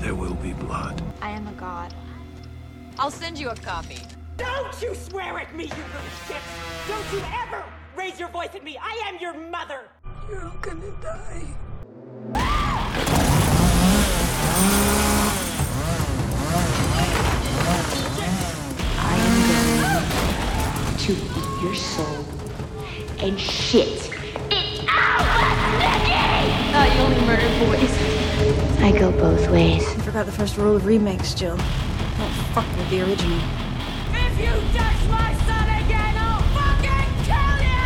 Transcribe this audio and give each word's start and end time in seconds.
there 0.00 0.14
will 0.14 0.34
be 0.34 0.52
blood. 0.52 1.02
I 1.20 1.30
am 1.30 1.46
a 1.48 1.52
god. 1.52 1.94
I'll 2.98 3.10
send 3.10 3.38
you 3.38 3.50
a 3.50 3.54
copy. 3.56 3.98
Don't 4.36 4.82
you 4.82 4.94
swear 4.94 5.38
at 5.38 5.54
me, 5.56 5.64
you 5.64 5.70
little 5.70 6.10
shit! 6.26 6.36
Don't 6.86 7.12
you 7.12 7.22
ever 7.42 7.64
raise 7.96 8.18
your 8.18 8.28
voice 8.28 8.50
at 8.54 8.62
me! 8.62 8.78
I 8.80 9.02
am 9.06 9.18
your 9.20 9.34
mother! 9.50 9.88
You're 10.28 10.44
all 10.44 10.56
gonna 10.60 10.90
die. 11.02 11.46
I 19.00 19.16
am 19.26 19.34
going 19.80 20.98
to 20.98 21.12
eat 21.12 21.62
your 21.62 21.74
soul 21.74 22.24
and 23.20 23.40
shit 23.40 24.10
it 24.50 24.84
out 24.88 25.26
Thought 26.72 26.94
you 26.94 27.00
only 27.02 27.20
murdered 27.26 27.58
boys. 27.66 28.67
I 28.80 28.92
go 28.92 29.10
both 29.10 29.50
ways. 29.50 29.82
You 29.82 30.02
forgot 30.02 30.24
the 30.26 30.32
first 30.32 30.56
rule 30.56 30.76
of 30.76 30.86
remakes, 30.86 31.34
Jill. 31.34 31.56
Don't 31.56 32.32
fuck 32.54 32.64
with 32.76 32.88
the 32.90 33.02
original. 33.02 33.38
If 34.12 34.38
you 34.38 34.52
touch 34.72 35.08
my 35.10 35.34
son 35.46 35.68
again, 35.68 36.16
I'll 36.16 36.40
fucking 36.54 37.10
kill 37.26 37.58
you! 37.66 37.82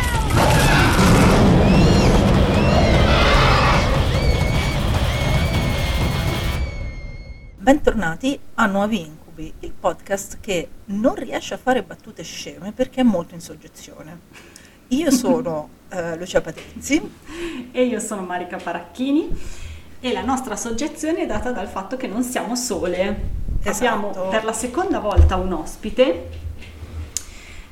Bentornati 7.57 8.39
a 8.55 8.67
Nuovi 8.67 9.01
Incubi, 9.01 9.51
il 9.61 9.73
podcast 9.77 10.37
che 10.41 10.69
non 10.85 11.15
riesce 11.15 11.55
a 11.55 11.57
fare 11.57 11.81
battute 11.81 12.21
sceme 12.23 12.71
perché 12.71 13.01
è 13.01 13.03
molto 13.03 13.33
in 13.33 13.41
soggezione. 13.41 14.19
Io 14.89 15.09
sono 15.09 15.69
eh, 15.89 16.15
Lucia 16.17 16.39
Patrizzi, 16.41 17.01
E 17.71 17.83
io 17.83 17.99
sono 17.99 18.21
Marica 18.21 18.57
Paracchini 18.57 19.71
e 20.05 20.11
la 20.11 20.21
nostra 20.21 20.57
soggezione 20.57 21.21
è 21.21 21.25
data 21.25 21.51
dal 21.51 21.69
fatto 21.69 21.95
che 21.95 22.07
non 22.07 22.23
siamo 22.23 22.57
sole. 22.57 23.21
Esatto. 23.63 23.85
Abbiamo 24.11 24.27
per 24.29 24.43
la 24.43 24.51
seconda 24.51 24.99
volta 24.99 25.37
un 25.37 25.53
ospite. 25.53 26.27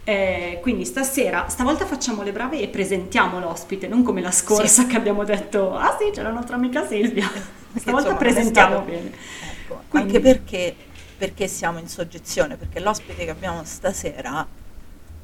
Eh, 0.05 0.59
quindi 0.61 0.85
stasera, 0.85 1.49
stavolta 1.49 1.85
facciamo 1.85 2.23
le 2.23 2.31
brave 2.31 2.61
e 2.61 2.69
presentiamo 2.69 3.37
l'ospite, 3.41 3.89
non 3.89 4.01
come 4.03 4.21
la 4.21 4.31
scorsa 4.31 4.83
Sì. 4.83 4.87
che 4.87 4.95
abbiamo 4.95 5.25
detto, 5.25 5.75
ah 5.75 5.97
sì, 5.99 6.09
c'è 6.11 6.21
la 6.21 6.31
nostra 6.31 6.55
amica 6.55 6.87
Silvia. 6.87 7.25
Stavolta 7.75 8.07
insomma, 8.11 8.15
presentiamo 8.15 8.79
bene. 8.79 9.11
Ecco, 9.63 9.81
Quindi- 9.89 10.15
anche 10.15 10.19
perché, 10.21 10.75
perché 11.17 11.47
siamo 11.49 11.79
in 11.79 11.89
soggezione, 11.89 12.55
perché 12.55 12.79
l'ospite 12.79 13.25
che 13.25 13.29
abbiamo 13.31 13.61
stasera 13.65 14.47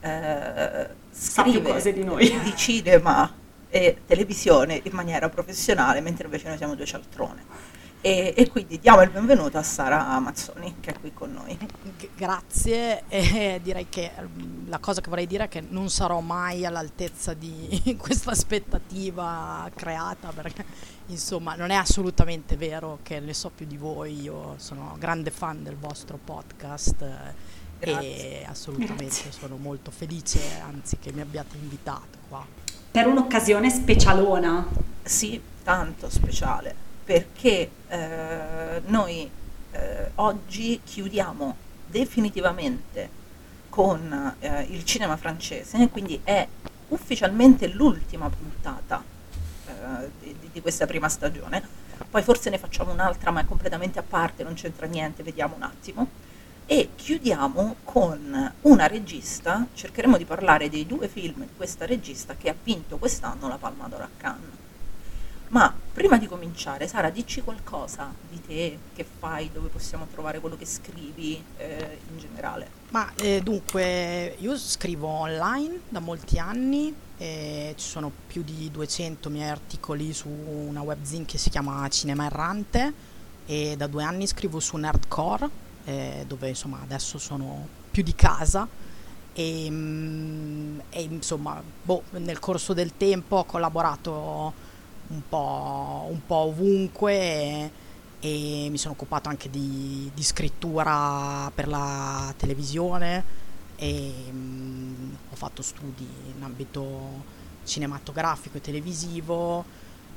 eh, 0.02 0.88
scrive 1.10 1.62
cose 1.72 1.94
di 1.94 2.04
noi. 2.04 2.38
di 2.44 2.54
cinema 2.54 3.46
e 3.70 4.02
televisione 4.06 4.82
in 4.84 4.92
maniera 4.94 5.30
professionale, 5.30 6.02
mentre 6.02 6.26
invece 6.26 6.48
noi 6.48 6.58
siamo 6.58 6.76
due 6.76 6.86
cialtrone. 6.86 7.76
E, 8.00 8.34
e 8.38 8.50
quindi 8.50 8.80
diamo 8.80 9.02
il 9.02 9.10
benvenuto 9.10 9.58
a 9.58 9.64
Sara 9.64 10.18
Mazzoni 10.20 10.76
che 10.80 10.92
è 10.92 11.00
qui 11.00 11.14
con 11.14 11.34
noi. 11.34 11.58
Grazie, 12.16 13.04
e 13.10 13.60
direi 13.64 13.88
che 13.90 14.12
mm, 14.22 14.70
la 14.70 14.78
cosa 14.78 15.02
che 15.02 15.10
vorrei 15.10 15.26
dire 15.26 15.46
è 15.46 15.48
che 15.48 15.62
non 15.68 15.90
sarò 15.90 16.20
mai 16.20 16.64
all'altezza 16.66 17.34
di 17.34 17.96
questa 17.98 18.32
aspettativa 18.32 19.68
creata 19.76 20.30
perché 20.30 20.64
insomma 21.08 21.56
non 21.56 21.72
è 21.72 21.76
assolutamente 21.76 22.56
vero 22.56 23.00
che 23.02 23.20
ne 23.20 23.34
so 23.34 23.50
più 23.50 23.66
di 23.66 23.78
voi, 23.78 24.22
io 24.22 24.54
sono 24.58 24.96
grande 25.00 25.32
fan 25.32 25.64
del 25.64 25.76
vostro 25.76 26.20
podcast 26.24 27.02
eh, 27.02 27.34
Grazie. 27.80 28.42
e 28.42 28.46
assolutamente 28.48 29.04
Grazie. 29.06 29.32
sono 29.32 29.58
molto 29.58 29.90
felice 29.90 30.40
anzi 30.62 30.98
che 30.98 31.12
mi 31.12 31.22
abbiate 31.22 31.58
invitato 31.58 32.20
qua. 32.30 32.57
Per 32.92 33.06
un'occasione 33.06 33.70
specialona. 33.70 34.68
Sì, 35.04 35.40
tanto 35.64 36.10
speciale, 36.10 36.74
perché 37.04 37.70
eh, 37.88 38.82
noi 38.86 39.30
eh, 39.72 40.12
oggi 40.16 40.82
chiudiamo 40.84 41.56
definitivamente 41.86 43.10
con 43.70 44.36
eh, 44.40 44.62
il 44.70 44.84
cinema 44.84 45.16
francese, 45.16 45.88
quindi 45.90 46.20
è 46.24 46.48
ufficialmente 46.90 47.68
l'ultima 47.68 48.30
puntata 48.30 49.04
eh, 49.68 50.10
di, 50.20 50.36
di- 50.40 50.50
di 50.54 50.62
questa 50.62 50.86
prima 50.86 51.08
stagione. 51.08 51.62
Poi 52.10 52.22
forse 52.24 52.50
ne 52.50 52.58
facciamo 52.58 52.92
un'altra, 52.92 53.32
ma 53.32 53.42
è 53.42 53.46
completamente 53.46 54.00
a 54.00 54.04
parte, 54.04 54.44
non 54.44 54.54
c'entra 54.56 54.88
niente, 54.88 55.24
vediamo 55.24 55.56
un 55.56 55.64
attimo. 55.64 56.08
E 56.70 56.90
chiudiamo 56.96 57.78
con 57.86 58.54
una 58.62 58.88
regista, 58.88 59.66
cercheremo 59.74 60.18
di 60.18 60.26
parlare 60.26 60.70
dei 60.70 60.86
due 60.86 61.08
film 61.08 61.46
di 61.46 61.54
questa 61.56 61.86
regista 61.86 62.36
che 62.36 62.50
ha 62.50 62.56
vinto 62.62 62.98
quest'anno 62.98 63.48
la 63.48 63.58
Palma 63.58 63.88
d'Oro 63.88 64.04
a 64.04 64.10
Cannes. 64.18 64.56
Ma 65.48 65.74
prima 65.94 66.18
di 66.18 66.28
cominciare, 66.28 66.86
Sara, 66.90 67.10
dici 67.10 67.40
qualcosa 67.40 68.14
di 68.30 68.42
te, 68.46 68.78
che 68.94 69.06
fai, 69.06 69.50
dove 69.50 69.70
possiamo 69.70 70.08
trovare 70.12 70.42
quello 70.42 70.58
che 70.58 70.66
scrivi 70.66 71.42
eh, 71.56 72.00
in 72.12 72.18
generale. 72.18 72.70
Ma 72.90 73.14
eh, 73.16 73.40
dunque, 73.42 74.36
io 74.38 74.58
scrivo 74.58 75.08
online 75.08 75.80
da 75.88 76.02
molti 76.02 76.38
anni, 76.38 76.94
e 77.18 77.76
ci 77.78 77.88
sono 77.88 78.12
più 78.28 78.44
di 78.44 78.70
200 78.70 79.30
miei 79.30 79.50
articoli 79.50 80.12
su 80.12 80.28
una 80.28 80.82
webzine 80.82 81.24
che 81.24 81.38
si 81.38 81.50
chiama 81.50 81.88
Cinema 81.88 82.26
Errante 82.26 83.16
e 83.46 83.76
da 83.78 83.88
due 83.88 84.04
anni 84.04 84.28
scrivo 84.28 84.60
su 84.60 84.76
Nerdcore, 84.76 85.50
eh, 85.88 86.26
dove 86.28 86.50
insomma 86.50 86.82
adesso 86.82 87.18
sono 87.18 87.66
più 87.90 88.04
di 88.04 88.14
casa 88.14 88.68
e, 89.32 89.68
mm, 89.70 90.80
e, 90.90 91.02
insomma 91.04 91.64
boh, 91.82 92.04
nel 92.12 92.40
corso 92.40 92.74
del 92.74 92.98
tempo 92.98 93.38
ho 93.38 93.46
collaborato 93.46 94.54
un 95.08 95.22
po', 95.30 96.08
un 96.10 96.20
po' 96.26 96.36
ovunque 96.36 97.14
e, 97.14 97.72
e 98.20 98.68
mi 98.70 98.78
sono 98.78 98.96
occupato 98.96 99.30
anche 99.30 99.50
di, 99.50 100.12
di 100.14 100.24
scrittura 100.24 101.50
per 101.56 101.70
la 101.70 102.34
televisione 102.36 103.24
e 103.78 104.14
mm, 104.30 105.14
ho 105.32 105.36
fatto 105.36 105.62
studi 105.62 106.06
in 106.36 106.44
ambito 106.44 107.36
cinematografico 107.64 108.58
e 108.58 108.62
televisivo 108.62 109.64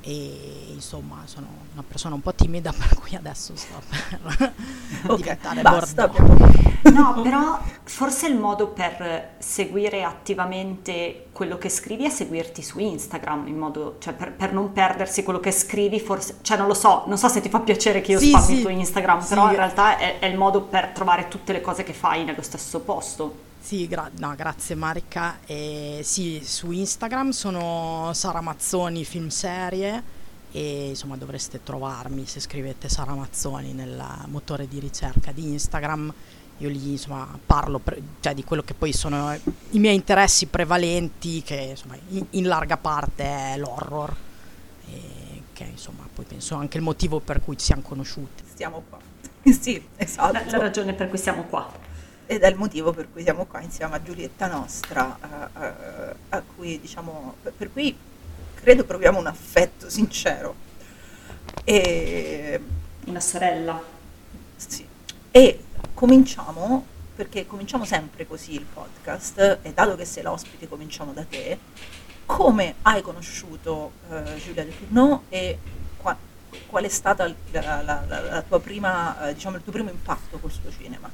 e 0.01 0.69
insomma 0.73 1.23
sono 1.27 1.47
una 1.73 1.83
persona 1.87 2.15
un 2.15 2.23
po' 2.23 2.35
timida 2.35 2.73
per 2.77 2.99
cui 2.99 3.15
adesso 3.17 3.55
sto 3.57 3.83
per 3.89 4.53
Ok, 5.07 5.17
diventare 5.17 5.65
basta. 5.65 6.11
No, 6.93 7.21
però 7.21 7.61
forse 7.85 8.27
il 8.27 8.37
modo 8.37 8.69
per 8.69 9.35
seguire 9.39 10.03
attivamente 10.03 11.27
quello 11.33 11.59
che 11.59 11.69
scrivi 11.69 12.05
è 12.07 12.09
seguirti 12.11 12.63
su 12.63 12.79
Instagram, 12.79 13.47
in 13.49 13.57
modo, 13.59 13.97
cioè 14.01 14.15
per, 14.15 14.33
per 14.33 14.53
non 14.53 14.73
perdersi 14.73 15.23
quello 15.23 15.41
che 15.41 15.53
scrivi, 15.53 16.01
forse, 16.01 16.39
cioè 16.43 16.57
non 16.57 16.67
lo 16.67 16.75
so, 16.75 17.05
non 17.07 17.19
so 17.19 17.29
se 17.29 17.41
ti 17.41 17.49
fa 17.51 17.61
piacere 17.61 18.01
che 18.01 18.13
io 18.13 18.19
Sì, 18.19 18.29
spammi 18.31 18.57
sì. 18.57 18.63
tu 18.63 18.69
Instagram, 18.69 19.21
Sì. 19.21 19.29
però 19.29 19.49
in 19.51 19.57
realtà 19.57 19.99
è, 19.99 20.19
è 20.19 20.27
il 20.27 20.37
modo 20.39 20.63
per 20.63 20.89
trovare 20.89 21.29
tutte 21.29 21.53
le 21.53 21.61
cose 21.61 21.83
che 21.85 21.93
fai 21.93 22.25
nello 22.25 22.43
stesso 22.43 22.81
posto. 22.81 23.49
Sì, 23.61 23.87
gra- 23.87 24.11
no, 24.17 24.35
grazie 24.35 24.75
Marica. 24.75 25.39
E 25.47 26.01
sì, 26.03 26.41
su 26.43 26.71
Instagram 26.71 27.31
sono 27.31 28.11
Sara 28.15 28.41
Mazzoni 28.41 29.05
Film 29.05 29.29
Serie 29.29 30.19
e 30.53 30.89
insomma 30.89 31.17
dovreste 31.17 31.63
trovarmi 31.63 32.27
se 32.27 32.41
scrivete 32.41 32.89
Sara 32.89 33.15
Mazzoni 33.15 33.73
nel 33.73 34.03
motore 34.27 34.67
di 34.67 34.81
ricerca 34.81 35.31
di 35.31 35.49
Instagram. 35.53 36.13
Io 36.59 36.69
lì 36.69 36.91
insomma 36.91 37.39
parlo 37.47 37.79
pre- 37.79 38.03
cioè, 38.21 38.35
di 38.35 38.45
quello 38.45 38.63
che 38.63 38.75
poi 38.75 38.93
sono 38.93 39.35
i 39.71 39.79
miei 39.79 39.95
interessi 39.95 40.47
prevalenti, 40.47 41.43
che 41.43 41.69
insomma 41.71 41.97
in, 42.09 42.27
in 42.31 42.47
larga 42.47 42.77
parte 42.77 43.25
è 43.25 43.57
l'horror, 43.57 44.15
e 44.91 45.43
che 45.53 45.65
insomma 45.65 46.07
poi 46.13 46.25
penso 46.25 46.57
anche 46.57 46.77
il 46.77 46.83
motivo 46.83 47.21
per 47.21 47.41
cui 47.41 47.57
ci 47.57 47.67
siamo 47.67 47.83
conosciuti. 47.83 48.43
Stiamo 48.51 48.83
qua. 48.89 48.99
sì, 49.53 49.83
esatto. 49.97 50.33
La, 50.33 50.45
la 50.51 50.59
ragione 50.59 50.93
per 50.93 51.09
cui 51.09 51.19
siamo 51.19 51.45
qua. 51.45 51.89
Ed 52.31 52.43
è 52.43 52.47
il 52.47 52.55
motivo 52.55 52.93
per 52.93 53.11
cui 53.11 53.23
siamo 53.25 53.45
qua 53.45 53.61
insieme 53.61 53.97
a 53.97 54.01
Giulietta 54.05 54.47
nostra, 54.47 55.19
eh, 55.21 55.65
eh, 55.65 56.15
a 56.29 56.43
cui 56.55 56.79
diciamo, 56.81 57.35
per- 57.57 57.73
cui 57.73 57.97
credo 58.55 58.85
proviamo 58.85 59.19
un 59.19 59.27
affetto 59.27 59.91
sincero. 59.91 60.55
E, 61.65 62.61
Una 63.07 63.19
sorella. 63.19 63.83
sì. 64.55 64.87
E 65.33 65.65
cominciamo, 65.93 66.87
perché 67.17 67.49
cominciamo 67.49 67.85
sempre 67.85 68.29
così 68.29 68.55
il 68.55 68.65
podcast, 68.65 69.59
e 69.63 69.73
dato 69.73 69.97
che 69.97 70.05
sei 70.05 70.23
l'ospite 70.23 70.69
cominciamo 70.69 71.13
da 71.13 71.25
te, 71.25 71.59
come 72.27 72.77
hai 72.83 73.03
conosciuto 73.03 73.91
eh, 74.09 74.37
Giulia 74.37 74.63
De 74.65 74.79
Tourneau 74.79 75.23
e 75.31 75.59
qua- 75.97 76.17
qual 76.69 76.85
è 76.85 76.89
stato 76.89 77.25
la, 77.51 77.83
la- 77.83 78.05
la- 78.07 78.61
prima, 78.61 79.17
diciamo, 79.35 79.57
il 79.57 79.65
tuo 79.65 79.73
primo 79.73 79.91
impatto 79.91 80.39
col 80.39 80.53
suo 80.53 80.71
cinema? 80.71 81.11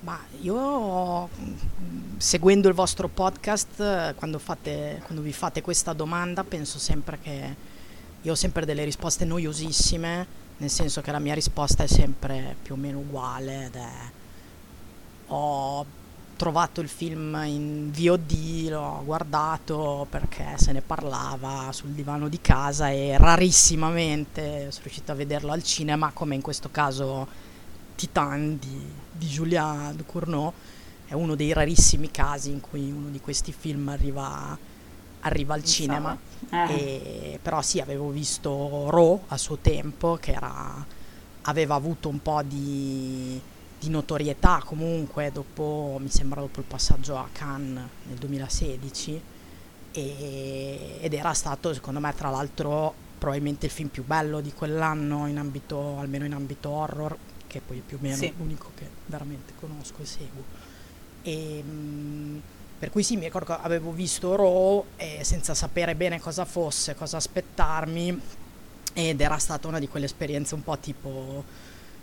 Ma 0.00 0.18
io, 0.40 1.26
mm, 1.26 2.16
seguendo 2.16 2.68
il 2.68 2.74
vostro 2.74 3.08
podcast, 3.08 4.14
quando, 4.14 4.38
fate, 4.38 5.02
quando 5.04 5.22
vi 5.22 5.32
fate 5.32 5.60
questa 5.60 5.92
domanda, 5.92 6.42
penso 6.42 6.78
sempre 6.78 7.18
che 7.20 7.56
io 8.22 8.32
ho 8.32 8.36
sempre 8.36 8.64
delle 8.64 8.84
risposte 8.84 9.24
noiosissime, 9.24 10.26
nel 10.56 10.70
senso 10.70 11.00
che 11.00 11.10
la 11.10 11.18
mia 11.18 11.34
risposta 11.34 11.82
è 11.82 11.86
sempre 11.86 12.56
più 12.62 12.74
o 12.74 12.76
meno 12.76 12.98
uguale 12.98 13.66
ed 13.66 13.74
è 13.76 13.90
ho 15.32 15.86
trovato 16.36 16.80
il 16.80 16.88
film 16.88 17.40
in 17.44 17.90
VOD, 17.92 18.68
l'ho 18.70 19.02
guardato 19.04 20.06
perché 20.08 20.54
se 20.56 20.72
ne 20.72 20.80
parlava 20.80 21.70
sul 21.72 21.90
divano 21.90 22.28
di 22.28 22.40
casa 22.40 22.88
e 22.88 23.16
rarissimamente 23.18 24.70
sono 24.70 24.84
riuscito 24.84 25.12
a 25.12 25.14
vederlo 25.14 25.52
al 25.52 25.62
cinema, 25.62 26.10
come 26.12 26.34
in 26.34 26.40
questo 26.40 26.70
caso 26.70 27.48
Titan 28.00 28.58
di, 28.58 28.82
di 29.12 29.26
Julien 29.26 29.92
Ducournau. 29.94 30.52
È 31.06 31.12
uno 31.12 31.34
dei 31.34 31.52
rarissimi 31.52 32.10
casi 32.10 32.50
in 32.50 32.60
cui 32.60 32.90
uno 32.90 33.08
di 33.08 33.20
questi 33.20 33.52
film 33.52 33.88
arriva, 33.88 34.56
arriva 35.20 35.54
al 35.54 35.64
cinema. 35.64 36.16
Eh. 36.50 36.74
E- 36.74 37.38
però 37.42 37.60
sì, 37.60 37.80
avevo 37.80 38.08
visto 38.08 38.88
Raw 38.90 39.24
a 39.28 39.36
suo 39.36 39.58
tempo, 39.58 40.16
che 40.20 40.32
era, 40.32 40.84
aveva 41.42 41.74
avuto 41.74 42.08
un 42.08 42.22
po' 42.22 42.42
di, 42.42 43.38
di 43.78 43.90
notorietà 43.90 44.62
comunque 44.64 45.30
dopo, 45.32 45.98
mi 46.00 46.10
sembra 46.10 46.40
dopo 46.40 46.60
il 46.60 46.66
passaggio 46.66 47.18
a 47.18 47.28
Cannes 47.32 47.84
nel 48.06 48.16
2016 48.16 49.22
e- 49.92 50.98
ed 51.00 51.12
era 51.12 51.32
stato 51.34 51.74
secondo 51.74 51.98
me 51.98 52.14
tra 52.14 52.30
l'altro 52.30 52.94
probabilmente 53.18 53.66
il 53.66 53.72
film 53.72 53.88
più 53.88 54.04
bello 54.04 54.40
di 54.40 54.52
quell'anno 54.52 55.26
in 55.26 55.36
ambito, 55.36 55.98
almeno 55.98 56.24
in 56.24 56.32
ambito 56.32 56.70
horror, 56.70 57.16
che 57.50 57.60
poi 57.60 57.78
è 57.78 57.80
più 57.80 57.96
o 57.96 58.00
meno 58.00 58.14
Sì. 58.16 58.32
l'unico 58.36 58.70
che 58.76 58.86
veramente 59.06 59.52
conosco 59.58 59.96
e 60.02 60.06
seguo. 60.06 60.42
E, 61.22 61.62
mm, 61.66 62.38
per 62.78 62.90
cui 62.90 63.02
sì, 63.02 63.16
mi 63.16 63.24
ricordo 63.24 63.54
che 63.54 63.60
avevo 63.62 63.90
visto 63.90 64.36
Raw 64.36 64.84
e 64.96 65.20
senza 65.24 65.52
sapere 65.54 65.94
bene 65.96 66.20
cosa 66.20 66.44
fosse, 66.44 66.94
cosa 66.94 67.16
aspettarmi 67.16 68.20
ed 68.92 69.20
era 69.20 69.36
stata 69.38 69.68
una 69.68 69.78
di 69.78 69.88
quelle 69.88 70.06
esperienze 70.06 70.54
un 70.54 70.62
po' 70.62 70.78
tipo 70.78 71.44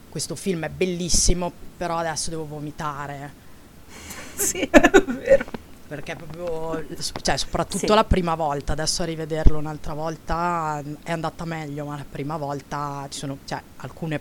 questo 0.10 0.36
film 0.36 0.66
è 0.66 0.70
bellissimo, 0.70 1.52
però 1.78 1.98
adesso 1.98 2.30
devo 2.30 2.46
vomitare. 2.46 3.46
Sì, 4.38 4.60
è 4.60 4.90
vero. 5.04 5.46
Perché 5.88 6.16
proprio, 6.16 6.86
cioè 7.24 7.38
soprattutto 7.38 7.88
Sì. 7.88 7.94
la 7.94 8.04
prima 8.04 8.36
volta, 8.36 8.74
adesso 8.74 9.02
a 9.02 9.06
rivederlo 9.06 9.58
un'altra 9.58 9.94
volta 9.94 10.84
è 11.02 11.12
andata 11.12 11.44
meglio, 11.46 11.86
ma 11.86 11.96
la 11.98 12.06
prima 12.08 12.38
volta 12.38 13.08
ci 13.10 13.18
sono 13.20 13.38
cioè, 13.46 13.60
alcune 13.78 14.20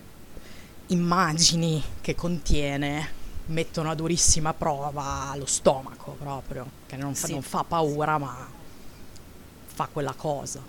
immagini 0.89 1.83
che 2.01 2.15
contiene 2.15 3.15
mettono 3.47 3.91
a 3.91 3.95
durissima 3.95 4.53
prova 4.55 5.33
lo 5.37 5.47
stomaco 5.47 6.17
proprio, 6.19 6.67
che 6.87 6.97
non 6.97 7.15
fa, 7.15 7.27
Sì. 7.27 7.33
non 7.33 7.43
fa 7.43 7.65
paura 7.67 8.19
ma 8.19 8.47
fa 9.67 9.89
quella 9.93 10.15
cosa. 10.17 10.61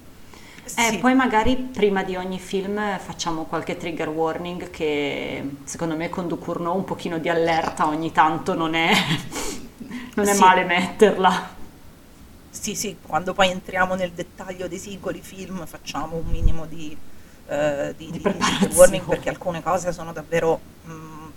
Eh, 0.64 0.90
Sì. 0.92 0.98
poi 0.98 1.16
magari 1.16 1.56
prima 1.56 2.04
di 2.04 2.16
ogni 2.18 2.40
film 2.40 3.00
facciamo 3.00 3.46
qualche 3.46 3.78
trigger 3.78 4.10
warning 4.10 4.70
che 4.70 5.50
secondo 5.64 5.96
me 5.96 6.10
con 6.10 6.28
Ducournau 6.28 6.76
un 6.76 6.84
pochino 6.84 7.20
di 7.20 7.30
allerta 7.30 7.88
ogni 7.88 8.12
tanto 8.12 8.54
non 8.54 8.74
è, 8.76 8.92
non 10.16 10.28
è 10.28 10.34
Sì. 10.34 10.40
male 10.40 10.64
metterla. 10.66 11.56
Sì, 12.50 12.76
sì, 12.76 12.98
quando 13.02 13.34
poi 13.34 13.50
entriamo 13.52 13.96
nel 13.96 14.12
dettaglio 14.12 14.68
dei 14.68 14.80
singoli 14.80 15.22
film 15.22 15.66
facciamo 15.66 16.18
un 16.18 16.26
minimo 16.30 16.66
di, 16.66 16.96
eh, 17.48 17.94
di, 17.98 18.12
Di 18.12 18.20
di- 18.22 18.68
di 18.68 18.76
warning 18.76 19.06
perché 19.06 19.30
alcune 19.30 19.62
cose 19.64 19.92
sono 19.92 20.12
davvero 20.14 20.60
mm, 20.88 21.28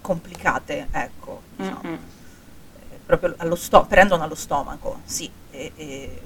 complicate, 0.00 0.88
ecco, 0.90 1.42
diciamo. 1.56 1.80
Mm-mm. 1.84 1.94
Eh, 2.90 2.98
proprio 3.04 3.34
allo 3.38 3.56
sto- 3.56 3.84
prendono 3.86 4.22
allo 4.22 4.34
stomaco, 4.34 5.00
sì. 5.04 5.30
E, 5.50 5.72
e- 5.76 6.20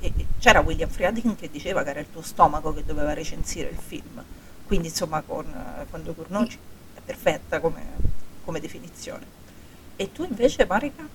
e- 0.00 0.12
c'era 0.38 0.60
William 0.60 0.88
Friedkin 0.88 1.36
che 1.36 1.50
diceva 1.50 1.82
che 1.82 1.90
era 1.90 2.00
il 2.00 2.10
tuo 2.12 2.22
stomaco 2.22 2.74
che 2.74 2.84
doveva 2.84 3.12
recensire 3.14 3.70
il 3.70 3.78
film, 3.78 4.22
quindi 4.66 4.88
insomma 4.88 5.22
con, 5.22 5.46
con 5.90 6.02
Ducournau 6.02 6.46
ci- 6.46 6.58
è 6.94 7.00
perfetta 7.04 7.60
come, 7.60 7.82
come 8.44 8.60
definizione. 8.60 9.24
E 9.96 10.10
tu 10.12 10.24
invece, 10.24 10.66
Marica? 10.66 11.06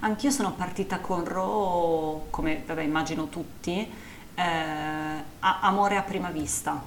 Anch'io 0.00 0.30
sono 0.30 0.52
partita 0.54 0.98
con 1.00 1.24
Ro, 1.24 2.26
come 2.30 2.62
vabbè, 2.66 2.82
immagino 2.82 3.28
tutti, 3.28 3.88
eh, 4.34 4.42
a- 4.42 5.60
amore 5.62 5.96
a 5.96 6.02
prima 6.02 6.30
vista. 6.30 6.80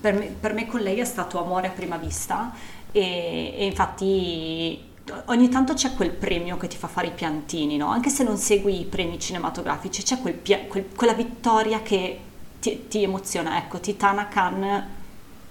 Per 0.00 0.12
me, 0.14 0.26
per 0.26 0.52
me 0.52 0.66
con 0.66 0.80
lei 0.80 0.98
è 1.00 1.04
stato 1.04 1.42
amore 1.42 1.68
a 1.68 1.70
prima 1.70 1.96
vista 1.96 2.52
e, 2.92 3.54
e 3.56 3.64
infatti 3.66 4.80
ogni 5.26 5.48
tanto 5.48 5.74
c'è 5.74 5.94
quel 5.94 6.10
premio 6.10 6.56
che 6.56 6.68
ti 6.68 6.76
fa 6.76 6.86
fare 6.88 7.08
i 7.08 7.12
piantini, 7.12 7.76
no? 7.76 7.88
Anche 7.88 8.10
se 8.10 8.22
non 8.22 8.36
segui 8.36 8.80
i 8.80 8.84
premi 8.84 9.18
cinematografici, 9.18 10.02
c'è 10.02 10.20
quel 10.20 10.40
quel- 10.68 10.86
quella 10.94 11.14
vittoria 11.14 11.82
che 11.82 12.20
ti, 12.60 12.86
ti 12.88 13.02
emoziona. 13.02 13.56
Ecco, 13.58 13.80
Titana 13.80 14.28
Khan 14.28 14.86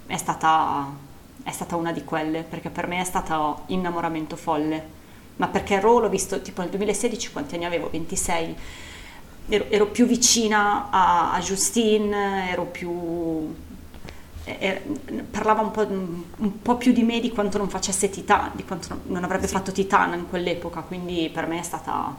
è 0.06 0.18
stata, 0.18 0.88
è 1.44 1.52
stata 1.52 1.76
una 1.76 1.92
di 1.92 2.04
quelle, 2.04 2.44
perché 2.44 2.70
per 2.70 2.88
me 2.88 3.02
è 3.02 3.04
stato 3.04 3.64
innamoramento 3.68 4.36
folle. 4.36 4.96
Ma 5.38 5.48
perché 5.48 5.80
Raw 5.80 6.00
l'ho 6.00 6.10
visto 6.10 6.42
tipo 6.42 6.62
nel 6.62 6.70
2016, 6.70 7.32
quanti 7.32 7.56
anni 7.56 7.66
avevo? 7.66 7.90
26. 7.90 8.56
Ero, 9.50 9.66
ero 9.70 9.88
più 9.88 10.06
vicina 10.06 10.90
a, 10.90 11.32
a 11.34 11.40
Justine, 11.40 12.50
ero 12.52 12.66
più... 12.66 13.56
eh, 14.44 14.82
parlava 15.32 15.62
un 15.62 15.72
po', 15.72 15.88
un 15.88 16.62
po' 16.62 16.76
più 16.76 16.92
di 16.92 17.04
me 17.04 17.20
di 17.22 17.32
quanto 17.32 17.58
non 17.58 17.70
facesse 17.70 18.10
Titan, 18.10 18.52
di 18.56 18.66
quanto 18.66 19.02
non, 19.06 19.24
avrebbe 19.24 19.48
fatto 19.48 19.72
Titan 19.72 20.14
in 20.14 20.28
quell'epoca, 20.30 20.82
quindi 20.82 21.30
per 21.34 21.48
me 21.48 21.60
è 21.60 21.64
stata 21.64 22.14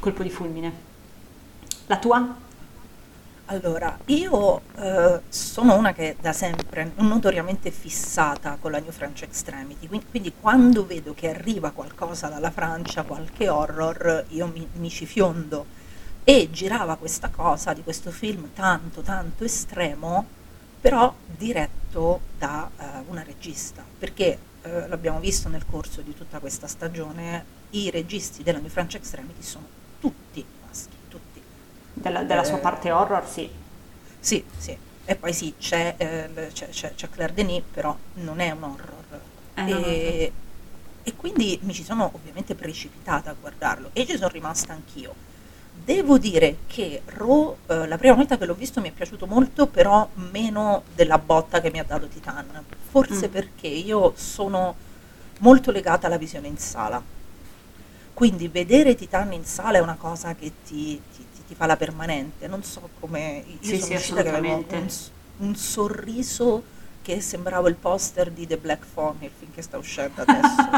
colpo 0.00 0.22
di 0.24 0.30
fulmine. 0.30 0.72
La 1.86 1.98
tua? 1.98 2.36
Allora, 3.48 3.96
io 4.06 4.60
eh, 4.76 5.20
sono 5.28 5.76
una 5.76 5.92
che 5.92 6.16
da 6.20 6.32
sempre 6.32 6.92
notoriamente 6.96 7.70
fissata 7.70 8.58
con 8.60 8.72
la 8.72 8.80
New 8.80 8.90
French 8.90 9.22
Extremity, 9.22 9.86
quindi, 9.86 10.06
quindi 10.10 10.32
quando 10.40 10.84
vedo 10.84 11.14
che 11.14 11.28
arriva 11.30 11.70
qualcosa 11.70 12.26
dalla 12.26 12.50
Francia, 12.50 13.04
qualche 13.04 13.48
horror, 13.48 14.24
io 14.30 14.48
mi, 14.52 14.66
mi 14.74 14.90
ci 14.90 15.06
fiondo. 15.06 15.84
E 16.28 16.50
girava 16.50 16.96
questa 16.96 17.30
cosa 17.30 17.72
di 17.72 17.82
questo 17.84 18.10
film 18.10 18.52
tanto, 18.52 19.00
tanto 19.02 19.44
estremo, 19.44 20.34
però 20.80 21.14
diretto 21.24 22.26
da 22.36 22.68
eh, 22.76 23.04
una 23.06 23.22
regista, 23.22 23.84
perché 23.96 24.46
eh, 24.62 24.88
l'abbiamo 24.88 25.20
visto 25.20 25.48
nel 25.48 25.64
corso 25.64 26.02
di 26.02 26.14
tutta 26.14 26.40
questa 26.40 26.66
stagione, 26.66 27.44
i 27.70 27.90
registi 27.90 28.42
della 28.42 28.58
New 28.58 28.70
French 28.70 28.94
Extremity 28.96 29.42
sono 29.42 29.70
tutti 30.00 30.44
maschi, 30.66 30.96
tutti. 31.06 31.40
Della, 31.92 32.24
della 32.24 32.44
sua 32.44 32.58
Eh, 32.58 32.60
parte 32.60 32.90
horror, 32.90 33.26
sì. 33.28 33.48
Sì, 34.18 34.44
sì. 34.56 34.76
E 35.04 35.16
poi 35.16 35.32
sì, 35.32 35.54
c'è, 35.56 35.94
eh, 35.98 36.50
c'è, 36.52 36.68
c'è- 36.70 36.94
c'è 36.94 37.08
Claire 37.08 37.32
Denis, 37.34 37.62
però 37.70 37.96
non 38.14 38.40
è 38.40 38.50
un 38.50 38.62
horror. 38.64 39.22
Eh, 39.54 39.62
e, 39.62 40.32
e 41.02 41.14
quindi 41.16 41.58
mi 41.62 41.72
ci 41.72 41.84
sono 41.84 42.10
ovviamente 42.14 42.54
precipitata 42.56 43.30
a 43.30 43.34
guardarlo 43.34 43.90
e 43.92 44.04
ci 44.06 44.16
sono 44.16 44.28
rimasta 44.28 44.72
anch'io. 44.72 45.14
Devo 45.86 46.18
dire 46.18 46.58
che 46.66 47.02
Raw, 47.04 47.56
eh, 47.68 47.86
la 47.86 47.96
prima 47.96 48.14
volta 48.14 48.36
che 48.36 48.44
l'ho 48.44 48.54
visto 48.54 48.80
mi 48.80 48.88
è 48.88 48.92
piaciuto 48.92 49.26
molto, 49.26 49.68
però 49.68 50.08
meno 50.14 50.82
della 50.94 51.18
botta 51.18 51.60
che 51.60 51.70
mi 51.70 51.78
ha 51.78 51.84
dato 51.84 52.08
Titan. 52.08 52.64
Forse 52.90 53.28
Mm. 53.28 53.30
perché 53.30 53.68
io 53.68 54.12
sono 54.16 54.74
molto 55.40 55.70
legata 55.70 56.06
alla 56.08 56.18
visione 56.18 56.48
in 56.48 56.58
sala. 56.58 57.00
Quindi 58.12 58.48
vedere 58.48 58.94
Titan 58.94 59.32
in 59.32 59.44
sala 59.44 59.78
è 59.78 59.80
una 59.80 59.96
cosa 59.96 60.34
che 60.34 60.52
ti, 60.64 61.02
ti- 61.14 61.26
ti- 61.30 61.44
ti 61.44 61.54
fa 61.54 61.66
la 61.66 61.76
permanente. 61.76 62.48
Non 62.48 62.62
so 62.64 62.88
come... 62.98 63.44
Io 63.60 63.74
Sì, 63.74 63.76
sono 63.76 63.92
sì, 63.92 63.94
uscita 63.94 64.22
che 64.22 64.28
avevo 64.28 64.64
un, 64.68 64.88
un 65.38 65.54
sorriso 65.54 66.64
che 67.02 67.20
sembrava 67.20 67.68
il 67.68 67.76
poster 67.76 68.30
di 68.32 68.46
The 68.46 68.56
Black 68.58 68.86
Phone, 68.92 69.24
il 69.26 69.30
film 69.38 69.52
che 69.52 69.62
sta 69.62 69.76
uscendo 69.78 70.22
adesso. 70.22 70.70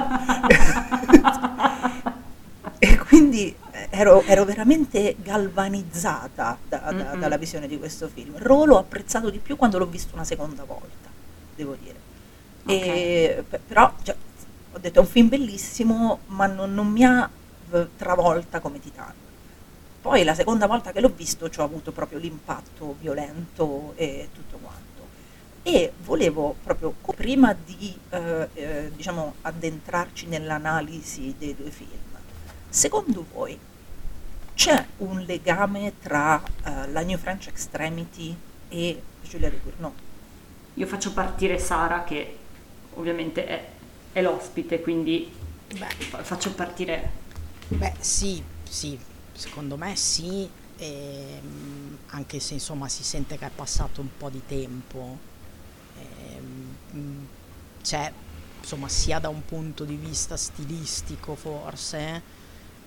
e 2.79 2.97
quindi 2.99 3.57
ero, 3.91 4.23
ero 4.23 4.45
veramente 4.45 5.17
galvanizzata 5.19 6.59
da- 6.69 6.79
da- 6.79 6.93
Mm-mm. 6.93 7.21
dalla 7.21 7.37
visione 7.37 7.67
di 7.69 7.79
questo 7.79 8.09
film. 8.09 8.37
Raw 8.37 8.65
l'ho 8.65 8.79
apprezzato 8.79 9.31
di 9.31 9.39
più 9.39 9.57
quando 9.57 9.79
l'ho 9.79 9.87
visto 9.87 10.15
una 10.15 10.25
seconda 10.25 10.65
volta, 10.65 11.09
devo 11.55 11.77
dire. 11.81 11.97
E, 12.67 13.45
pe- 13.49 13.61
però 13.67 13.93
cioè, 14.03 14.15
ho 14.73 14.79
detto 14.79 14.99
è 14.99 15.03
un 15.03 15.09
film 15.09 15.29
bellissimo, 15.29 16.21
ma 16.27 16.47
non, 16.47 16.75
non 16.75 16.89
mi 16.89 17.05
ha 17.05 17.29
travolta 17.97 18.61
come 18.61 18.81
Titan. 18.81 19.13
Poi 20.01 20.25
la 20.25 20.35
seconda 20.35 20.67
volta 20.67 20.93
che 20.93 21.01
l'ho 21.01 21.13
visto 21.15 21.51
ci 21.51 21.61
ho 21.61 21.65
avuto 21.65 21.93
proprio 21.93 22.19
l'impatto 22.19 22.97
violento 23.01 23.93
e 23.97 24.29
tutto 24.33 24.59
quanto. 24.59 24.87
E 25.63 25.93
volevo 26.03 26.55
proprio, 26.63 26.95
prima 27.15 27.55
di 27.55 27.95
eh, 28.11 28.49
eh, 28.55 28.93
diciamo, 28.95 29.35
addentrarci 29.43 30.27
nell'analisi 30.27 31.35
dei 31.37 31.55
due 31.55 31.71
film, 31.71 31.91
secondo 32.71 33.27
voi 33.35 33.59
c'è 34.59 34.85
un 34.97 35.21
legame 35.21 36.01
tra 36.03 36.43
eh, 36.65 36.91
la 36.91 37.03
New 37.03 37.17
French 37.17 37.47
Extremity 37.47 38.37
e 38.69 39.01
Giulia 39.23 39.49
De 39.51 39.61
Cournot? 39.63 39.93
Io 40.75 40.87
faccio 40.89 41.13
partire 41.13 41.61
Sara, 41.61 42.03
che 42.03 42.37
ovviamente 42.95 43.47
è, 43.47 43.69
è 44.11 44.21
l'ospite, 44.21 44.81
quindi 44.81 45.33
Beh, 45.69 45.87
fa- 46.09 46.25
faccio 46.25 46.53
partire... 46.55 47.09
Beh, 47.69 47.95
sì, 48.01 48.43
sì, 48.69 48.99
secondo 49.33 49.77
me 49.77 49.95
sì, 49.95 50.51
ehm, 50.77 51.99
anche 52.07 52.41
se 52.41 52.55
insomma 52.55 52.89
si 52.89 53.05
sente 53.05 53.39
che 53.39 53.47
è 53.47 53.51
passato 53.55 54.01
un 54.01 54.09
po' 54.17 54.29
di 54.29 54.43
tempo. 54.45 55.19
Ehm, 56.01 57.29
c'è 57.81 58.13
insomma 58.59 58.89
sia 58.89 59.21
da 59.21 59.29
un 59.29 59.45
punto 59.45 59.85
di 59.85 59.95
vista 59.95 60.37
stilistico 60.37 61.37
forse, 61.37 62.38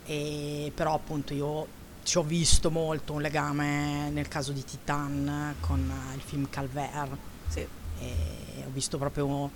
e, 0.06 0.72
però 0.74 0.94
appunto 0.94 1.34
io 1.34 1.80
ci 2.04 2.18
ho 2.18 2.24
visto 2.24 2.72
molto 2.72 3.14
un 3.14 3.22
legame 3.22 4.10
nel 4.10 4.28
caso 4.28 4.52
di 4.52 4.64
Titan 4.64 5.56
con 5.60 5.80
eh, 5.80 6.16
il 6.16 6.22
film 6.22 6.50
Calvert. 6.50 7.18
Sì. 7.48 7.60
E 8.00 8.64
ho 8.66 8.72
visto 8.72 8.98
proprio 8.98 9.50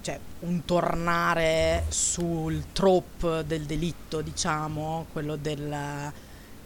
cioè, 0.00 0.18
un 0.40 0.64
tornare 0.64 1.84
sul 1.88 2.72
trope 2.72 3.44
del 3.46 3.64
delitto, 3.64 4.20
diciamo, 4.20 5.06
quello 5.12 5.36
del, 5.36 6.12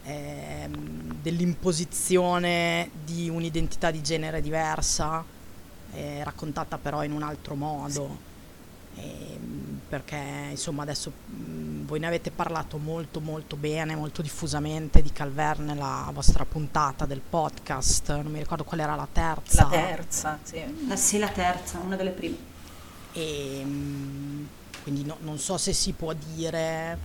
ehm, 0.04 1.16
dell'imposizione 1.20 2.90
di 3.04 3.28
un'identità 3.28 3.90
di 3.90 4.02
genere 4.02 4.40
diversa, 4.40 5.24
eh, 5.92 6.24
raccontata 6.24 6.78
però 6.78 7.04
in 7.04 7.12
un 7.12 7.22
altro 7.22 7.54
modo. 7.54 8.32
Ehm, 8.96 9.80
perché 9.88 10.48
insomma 10.50 10.82
adesso 10.82 11.12
mh, 11.26 11.73
voi 11.94 12.00
ne 12.02 12.08
avete 12.08 12.32
parlato 12.32 12.76
molto 12.78 13.20
molto 13.20 13.54
bene, 13.54 13.94
molto 13.94 14.20
diffusamente 14.20 15.00
di 15.00 15.12
Calver 15.12 15.60
nella 15.60 16.10
vostra 16.12 16.44
puntata 16.44 17.06
del 17.06 17.20
podcast, 17.20 18.12
non 18.20 18.32
mi 18.32 18.40
ricordo 18.40 18.64
qual 18.64 18.80
era 18.80 18.96
la 18.96 19.06
terza. 19.10 19.62
La 19.62 19.68
terza, 19.68 20.38
sì. 20.42 20.56
Eh, 20.56 20.96
sì, 20.96 21.18
la 21.18 21.28
terza, 21.28 21.78
una 21.78 21.94
delle 21.94 22.10
prime. 22.10 22.36
E, 23.12 23.62
mh, 23.64 24.48
quindi 24.82 25.04
no- 25.04 25.18
non 25.20 25.38
so 25.38 25.56
se 25.56 25.72
si 25.72 25.92
può 25.92 26.12
dire 26.14 26.98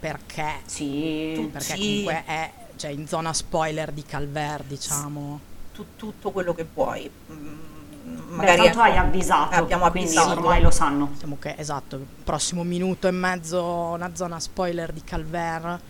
perché, 0.00 0.54
Sì, 0.66 1.48
perché 1.52 1.74
Sì. 1.74 1.78
comunque 1.78 2.24
è 2.26 2.52
cioè, 2.74 2.90
in 2.90 3.06
zona 3.06 3.32
spoiler 3.32 3.92
di 3.92 4.02
Calver, 4.02 4.64
diciamo. 4.64 5.38
Tu- 5.72 5.94
tutto 5.94 6.32
quello 6.32 6.52
che 6.52 6.66
vuoi. 6.74 7.08
Mm, 7.30 7.58
Beh, 8.04 8.20
Magari 8.36 8.56
tanto 8.56 8.80
ecco, 8.80 8.80
hai 8.80 8.96
avvisato, 8.96 9.54
abbiamo 9.58 9.88
quindi 9.90 10.16
avvisato. 10.16 10.30
ormai 10.30 10.60
lo 10.60 10.70
sanno. 10.70 11.10
Diciamo 11.12 11.38
che 11.38 11.54
esatto, 11.58 11.96
il 11.96 12.06
prossimo 12.24 12.64
minuto 12.64 13.06
e 13.06 13.10
mezzo 13.12 13.64
una 13.64 14.14
zona 14.14 14.40
spoiler 14.40 14.92
di 14.92 15.02
Calver. 15.04 15.80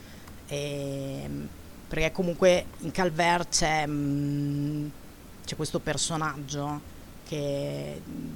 ehm, 0.46 1.48
perché 1.88 2.12
comunque 2.12 2.66
in 2.78 2.90
Calver 2.90 3.48
c'è, 3.48 3.86
mm, 3.86 4.88
c'è 5.44 5.56
questo 5.56 5.78
personaggio 5.80 6.80
che 7.24 8.02
mm, 8.06 8.32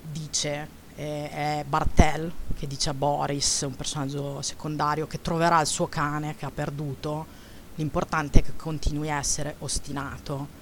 dice, 0.00 0.68
eh, 0.96 1.30
è 1.30 1.64
Bartel, 1.66 2.32
che 2.56 2.66
dice 2.66 2.90
a 2.90 2.94
Boris, 2.94 3.62
un 3.62 3.76
personaggio 3.76 4.42
secondario, 4.42 5.06
che 5.06 5.20
troverà 5.20 5.60
il 5.60 5.66
suo 5.66 5.88
cane 5.88 6.36
che 6.36 6.44
ha 6.46 6.50
perduto. 6.50 7.26
L'importante 7.76 8.40
è 8.40 8.42
che 8.42 8.56
continui 8.56 9.10
a 9.10 9.16
essere 9.18 9.56
ostinato 9.60 10.58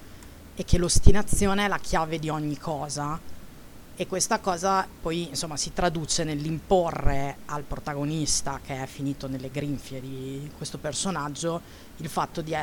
e 0.58 0.64
che 0.64 0.76
l'ostinazione 0.76 1.66
è 1.66 1.68
la 1.68 1.78
chiave 1.78 2.18
di 2.18 2.28
ogni 2.28 2.58
cosa 2.58 3.16
e 3.94 4.06
questa 4.08 4.40
cosa 4.40 4.84
poi 5.00 5.28
insomma 5.28 5.56
si 5.56 5.72
traduce 5.72 6.24
nell'imporre 6.24 7.36
al 7.46 7.62
protagonista 7.62 8.58
che 8.64 8.82
è 8.82 8.86
finito 8.86 9.28
nelle 9.28 9.52
grinfie 9.52 10.00
di 10.00 10.50
questo 10.56 10.78
personaggio 10.78 11.60
il 11.98 12.08
fatto 12.08 12.40
di, 12.40 12.56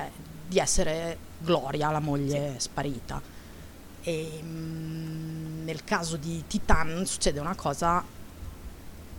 di 0.45 0.59
essere 0.59 1.17
Gloria, 1.37 1.89
la 1.89 1.99
moglie 1.99 2.55
sparita. 2.57 3.21
E 4.01 4.39
mm, 4.43 5.63
nel 5.63 5.83
caso 5.85 6.17
di 6.17 6.43
Titan 6.47 7.05
succede 7.05 7.39
una 7.39 7.55
cosa 7.55 8.03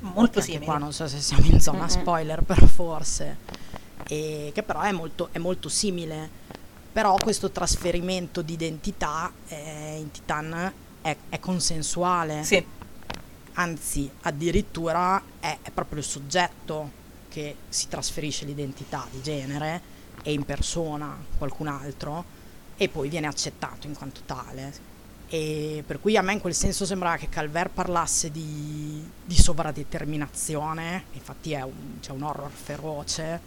molto 0.00 0.42
simile. 0.42 0.64
qua 0.66 0.76
non 0.76 0.92
so 0.92 1.09
se 1.09 1.21
siamo 1.21 1.47
in 1.47 1.61
zona 1.61 1.80
Mm-mm. 1.80 1.88
spoiler, 1.88 2.42
però 2.42 2.66
forse, 2.66 3.38
e 4.06 4.50
che 4.54 4.62
però 4.62 4.83
è 4.83 4.92
molto, 4.92 5.30
è 5.33 5.38
molto 5.38 5.71
simile. 5.71 6.45
Però 6.97 7.15
questo 7.17 7.50
trasferimento 7.50 8.41
di 8.41 8.55
identità 8.55 9.31
eh, 9.49 9.99
in 9.99 10.11
Titan 10.11 10.73
è, 11.03 11.15
è 11.29 11.38
consensuale, 11.38 12.43
Sì, 12.43 12.65
anzi 13.53 14.11
addirittura 14.23 15.23
è, 15.38 15.59
è 15.61 15.71
proprio 15.73 15.99
il 15.99 16.07
soggetto 16.07 16.91
che 17.29 17.55
si 17.69 17.88
trasferisce 17.88 18.47
l'identità 18.47 19.07
di 19.11 19.21
genere 19.21 19.83
e 20.23 20.33
in 20.33 20.47
persona 20.47 21.15
qualcun 21.37 21.67
altro 21.67 22.25
e 22.79 22.88
poi 22.88 23.11
viene 23.11 23.26
accettato 23.26 23.87
in 23.87 23.95
quanto 23.95 24.23
tale. 24.25 24.73
E 25.29 25.85
per 25.87 26.00
cui 26.00 26.17
a 26.17 26.23
me 26.23 26.33
in 26.33 26.41
quel 26.41 26.55
senso 26.55 26.87
sembrava 26.87 27.19
che 27.19 27.29
Calver 27.29 27.69
parlasse 27.69 28.31
di, 28.31 29.07
di 29.23 29.37
sovradeterminazione, 29.37 31.05
infatti 31.12 31.53
è 31.53 31.61
un, 31.61 32.00
c'è 32.00 32.12
un 32.12 32.23
horror 32.23 32.50
feroce, 32.50 33.38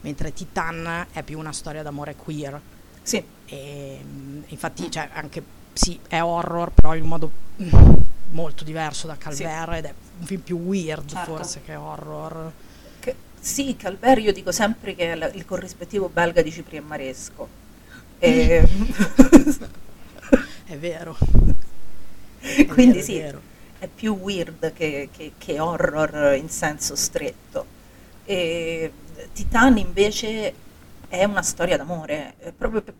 mentre 0.00 0.32
Titan 0.32 1.06
è 1.12 1.22
più 1.22 1.38
una 1.38 1.52
storia 1.52 1.84
d'amore 1.84 2.16
queer. 2.16 2.60
Sì, 3.08 3.24
E, 3.46 4.00
mm, 4.04 4.42
infatti, 4.48 4.90
cioè, 4.90 5.08
anche 5.12 5.42
sì, 5.72 5.98
è 6.08 6.20
horror, 6.20 6.70
però 6.72 6.94
in 6.94 7.02
un 7.02 7.08
modo 7.08 7.30
mm, 7.62 7.94
molto 8.32 8.64
diverso 8.64 9.06
da 9.06 9.16
Calver 9.16 9.72
ed 9.74 9.84
è 9.86 9.94
un 10.20 10.26
film 10.26 10.40
più 10.42 10.58
weird 10.58 11.06
Certo. 11.08 11.34
forse 11.36 11.62
che 11.64 11.74
horror. 11.74 12.52
Che- 13.00 13.14
sì, 13.40 13.76
Calvert 13.76 14.20
io 14.20 14.32
dico 14.32 14.52
sempre 14.52 14.94
che 14.94 15.12
è 15.12 15.14
la- 15.14 15.30
il 15.32 15.44
corrispettivo 15.46 16.08
belga 16.08 16.42
di 16.42 16.50
Ciprian 16.52 16.84
Maresco. 16.84 17.48
E- 18.20 18.66
È 20.64 20.76
vero. 20.76 21.16
È 22.40 22.66
Quindi 22.66 22.98
vero, 22.98 22.98
è 22.98 23.02
sì, 23.02 23.18
vero. 23.18 23.42
è 23.78 23.86
più 23.88 24.14
weird 24.16 24.72
che, 24.72 25.08
che- 25.12 25.32
che 25.38 25.60
horror 25.60 26.34
in 26.36 26.48
senso 26.48 26.94
stretto. 26.96 27.66
E 28.24 28.92
Titan 29.32 29.78
invece 29.78 30.54
è 31.08 31.24
una 31.24 31.42
storia 31.42 31.76
d'amore, 31.76 32.34
è 32.38 32.52
proprio 32.52 32.82
per- 32.82 32.94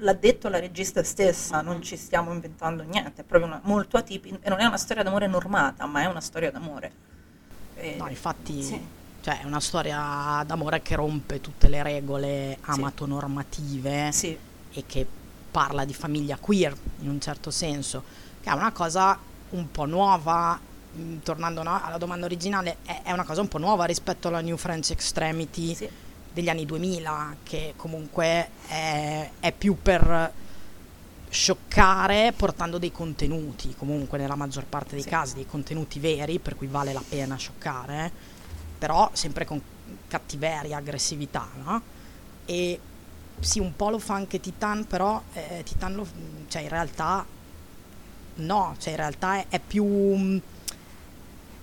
l'ha 0.00 0.12
detto 0.12 0.48
la 0.48 0.58
regista 0.60 1.02
stessa, 1.02 1.60
non 1.60 1.82
ci 1.82 1.96
stiamo 1.96 2.32
inventando 2.32 2.82
niente, 2.84 3.22
è 3.22 3.24
proprio 3.24 3.48
una- 3.50 3.60
molto 3.64 3.96
atipica, 3.96 4.36
e 4.40 4.48
non 4.48 4.60
è 4.60 4.64
una 4.64 4.76
storia 4.76 5.02
d'amore 5.02 5.26
normata, 5.26 5.86
ma 5.86 6.02
è 6.02 6.06
una 6.06 6.20
storia 6.20 6.50
d'amore. 6.50 6.92
E- 7.74 7.96
No, 7.98 8.08
infatti, 8.08 8.62
Sì. 8.62 8.80
cioè, 9.22 9.40
è 9.40 9.44
una 9.44 9.60
storia 9.60 10.42
d'amore 10.46 10.82
che 10.82 10.94
rompe 10.94 11.40
tutte 11.40 11.68
le 11.68 11.82
regole 11.82 12.58
amatonormative 12.62 14.12
sì, 14.12 14.36
e 14.72 14.84
che 14.86 15.06
parla 15.50 15.84
di 15.84 15.94
famiglia 15.94 16.36
queer 16.36 16.76
in 17.00 17.08
un 17.08 17.20
certo 17.20 17.50
senso, 17.50 18.02
che 18.40 18.50
è 18.50 18.52
una 18.52 18.70
cosa 18.72 19.18
un 19.50 19.70
po' 19.70 19.86
nuova, 19.86 20.58
mh, 20.92 21.16
tornando 21.22 21.60
alla 21.62 21.96
domanda 21.98 22.26
originale, 22.26 22.76
è, 22.84 23.02
è 23.04 23.12
una 23.12 23.24
cosa 23.24 23.40
un 23.40 23.48
po' 23.48 23.58
nuova 23.58 23.84
rispetto 23.84 24.28
alla 24.28 24.40
New 24.40 24.56
French 24.56 24.90
Extremity 24.90 25.74
sì, 25.74 25.88
degli 26.38 26.48
anni 26.48 26.66
2000, 26.66 27.36
che 27.42 27.72
comunque 27.74 28.50
è, 28.68 29.28
è 29.40 29.50
più 29.52 29.76
per 29.82 30.32
scioccare 31.28 32.32
portando 32.32 32.78
dei 32.78 32.92
contenuti, 32.92 33.74
comunque 33.76 34.18
nella 34.18 34.36
maggior 34.36 34.64
parte 34.64 34.94
dei 34.94 35.02
Sì. 35.02 35.08
casi 35.08 35.34
dei 35.34 35.46
contenuti 35.46 35.98
veri, 35.98 36.38
per 36.38 36.54
cui 36.54 36.68
vale 36.68 36.92
la 36.92 37.02
pena 37.06 37.34
scioccare, 37.34 38.12
però 38.78 39.10
sempre 39.14 39.44
con 39.44 39.60
cattiveria, 40.06 40.76
aggressività, 40.76 41.48
no? 41.64 41.82
E 42.46 42.78
sì, 43.40 43.58
un 43.58 43.74
po' 43.74 43.90
lo 43.90 43.98
fa 43.98 44.14
anche 44.14 44.38
Titan, 44.38 44.86
però 44.86 45.20
eh, 45.32 45.62
Titan 45.64 45.94
lo, 45.94 46.06
cioè 46.46 46.62
in 46.62 46.68
realtà 46.68 47.26
no, 48.36 48.76
cioè 48.78 48.90
in 48.92 48.96
realtà 48.96 49.38
è, 49.38 49.46
è 49.48 49.58
più 49.58 50.40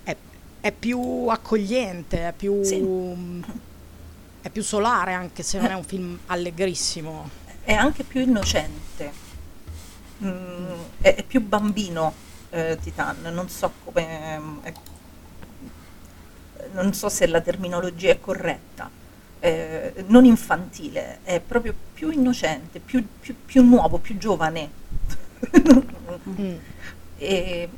è, 0.04 0.16
è 0.60 0.72
più 0.74 1.28
accogliente, 1.30 2.28
è 2.28 2.34
più 2.34 2.62
Sì. 2.62 2.84
È 4.46 4.50
più 4.52 4.62
solare 4.62 5.14
anche 5.14 5.42
se 5.42 5.58
non 5.60 5.72
è 5.72 5.74
un 5.74 5.84
film 5.84 6.20
allegrissimo. 6.28 7.28
è 7.64 7.74
anche 7.74 8.04
più 8.04 8.22
innocente, 8.22 9.24
Mm, 10.24 10.72
è, 11.02 11.14
è 11.16 11.24
più 11.24 11.42
bambino 11.42 12.14
eh, 12.52 12.78
Titan, 12.82 13.18
non 13.34 13.50
so 13.50 13.70
come... 13.84 14.62
è- 14.62 14.74
non 16.74 16.94
so 16.94 17.10
se 17.10 17.28
la 17.28 17.42
terminologia 17.42 18.12
è 18.12 18.20
corretta, 18.20 18.90
eh, 19.40 20.04
non 20.08 20.26
infantile, 20.26 21.20
è 21.24 21.40
proprio 21.40 21.74
più 21.94 22.10
innocente, 22.12 22.80
più, 22.80 23.06
più- 23.20 23.36
più 23.46 23.64
nuovo, 23.64 23.98
più 23.98 24.18
giovane. 24.18 24.70
Mm. 26.28 26.56
E- 27.18 27.70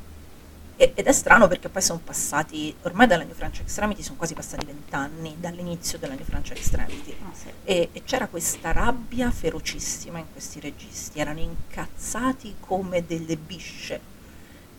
e- 0.78 0.92
ed 0.94 1.06
è 1.06 1.12
strano 1.12 1.48
perché 1.48 1.68
poi 1.68 1.82
sono 1.82 2.00
passati, 2.02 2.74
ormai 2.82 3.08
dalla 3.08 3.24
New 3.24 3.34
French 3.34 3.60
Extremity 3.60 4.00
sono 4.02 4.16
quasi 4.16 4.32
passati 4.34 4.64
vent'anni 4.64 5.36
dall'inizio 5.38 5.98
della 5.98 6.14
New 6.14 6.24
French 6.24 6.52
Extremity 6.52 7.16
Ah, 7.20 7.32
sì. 7.34 7.48
e, 7.64 7.88
e 7.92 8.02
c'era 8.04 8.28
questa 8.28 8.70
rabbia 8.70 9.28
ferocissima 9.32 10.18
in 10.18 10.26
questi 10.32 10.60
registi, 10.60 11.18
erano 11.18 11.40
incazzati 11.40 12.54
come 12.60 13.04
delle 13.04 13.36
bisce, 13.36 14.00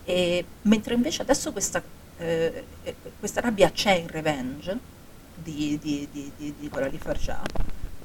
e, 0.05 0.45
mentre 0.63 0.93
invece 0.93 1.21
adesso 1.21 1.51
questa, 1.51 1.83
eh, 2.17 2.63
questa 3.19 3.41
rabbia 3.41 3.69
c'è 3.69 3.91
in 3.95 4.07
Revenge 4.07 4.77
di, 5.35 5.77
di, 5.81 6.07
di, 6.11 6.31
di, 6.37 6.55
di 6.57 6.69
Coralie 6.69 6.97
Fargia, 6.97 7.41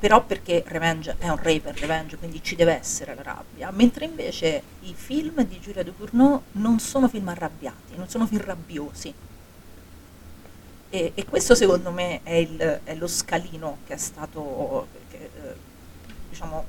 però 0.05 0.23
perché 0.23 0.63
Revenge 0.67 1.17
è 1.17 1.31
un 1.31 1.39
rape 1.39 1.73
Revenge, 1.73 2.19
quindi 2.19 2.43
ci 2.43 2.57
deve 2.57 2.79
essere 2.79 3.15
la 3.15 3.23
rabbia, 3.23 3.71
mentre 3.71 4.05
invece 4.05 4.63
i 4.81 4.93
film 4.95 5.43
di 5.47 5.59
Giulia 5.61 5.83
Ducournau 5.83 6.43
non 6.53 6.79
sono 6.79 7.09
film 7.09 7.27
arrabbiati, 7.29 7.97
non 7.97 8.07
sono 8.07 8.27
film 8.27 8.43
rabbiosi. 8.43 9.15
E, 10.91 11.13
e 11.15 11.25
questo 11.25 11.55
secondo 11.55 11.91
me 11.91 12.21
è, 12.23 12.35
il- 12.35 12.81
è 12.85 12.95
lo 12.95 13.07
scalino 13.07 13.79
che 13.87 13.95
è 13.95 13.97
stato, 13.97 14.89
che, 15.11 15.31
eh, 15.35 15.55
diciamo, 16.29 16.65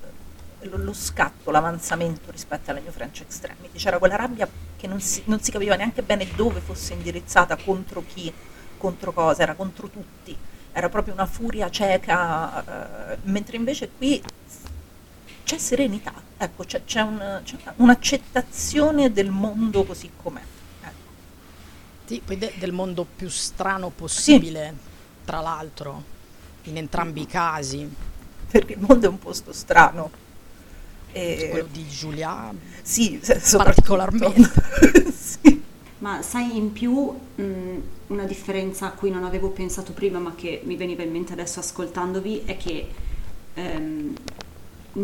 lo, 0.61 0.77
lo 0.77 0.93
scatto, 0.93 1.51
l'avanzamento 1.51 2.31
rispetto 2.31 2.71
alla 2.71 2.79
New 2.79 2.91
French 2.91 3.19
Extremity. 3.21 3.77
C'era 3.77 3.99
quella 3.99 4.15
rabbia 4.15 4.47
che 4.77 4.87
non 4.87 5.01
si, 5.01 5.21
non 5.25 5.41
si 5.41 5.51
capiva 5.51 5.75
neanche 5.75 6.01
bene 6.03 6.25
dove 6.35 6.61
fosse 6.61 6.93
indirizzata, 6.93 7.57
contro 7.57 8.01
chi, 8.07 8.33
contro 8.77 9.11
cosa, 9.11 9.43
era 9.43 9.53
contro 9.55 9.89
tutti, 9.89 10.35
era 10.77 10.89
proprio 10.89 11.13
una 11.13 11.25
furia 11.25 11.69
cieca, 11.69 13.13
eh, 13.13 13.17
mentre 13.23 13.55
invece 13.55 13.89
qui 13.97 14.21
c'è 15.45 15.57
serenità, 15.57 16.11
ecco, 16.37 16.65
c'è, 16.65 16.83
c'è 16.83 16.99
un- 16.99 17.39
c'è 17.45 17.55
un'accettazione 17.77 19.13
del 19.13 19.29
mondo 19.29 19.85
così 19.85 20.11
com'è. 20.21 20.41
ecco. 20.81 20.93
Sì, 22.05 22.21
poi 22.25 22.37
de- 22.37 22.53
del 22.57 22.73
mondo 22.73 23.05
più 23.15 23.29
strano 23.29 23.87
possibile, 23.89 24.73
tra 25.23 25.39
l'altro, 25.39 26.03
in 26.63 26.75
entrambi 26.75 27.21
i 27.21 27.25
casi. 27.25 27.89
Perché 28.51 28.73
il 28.73 28.79
mondo 28.79 29.05
è 29.05 29.09
un 29.09 29.17
posto 29.19 29.53
strano. 29.53 30.11
E- 31.13 31.47
Quello 31.51 31.67
di 31.71 31.87
Giulia, 31.87 32.51
Sì, 32.81 33.21
particolarmente. 33.55 34.51
sì. 35.15 35.63
Ma 36.05 36.21
sai 36.21 36.55
in 36.55 36.71
più 36.71 36.93
mh, 37.35 37.43
una 38.07 38.25
differenza 38.25 38.85
a 38.85 38.91
cui 38.91 39.09
non 39.09 39.23
avevo 39.23 39.49
pensato 39.49 39.91
prima 39.91 40.19
ma 40.19 40.35
che 40.35 40.61
mi 40.63 40.75
veniva 40.75 41.01
in 41.01 41.11
mente 41.11 41.33
adesso 41.33 41.59
ascoltandovi 41.59 42.43
è 42.45 42.57
che 42.57 42.87
ehm, 43.55 44.13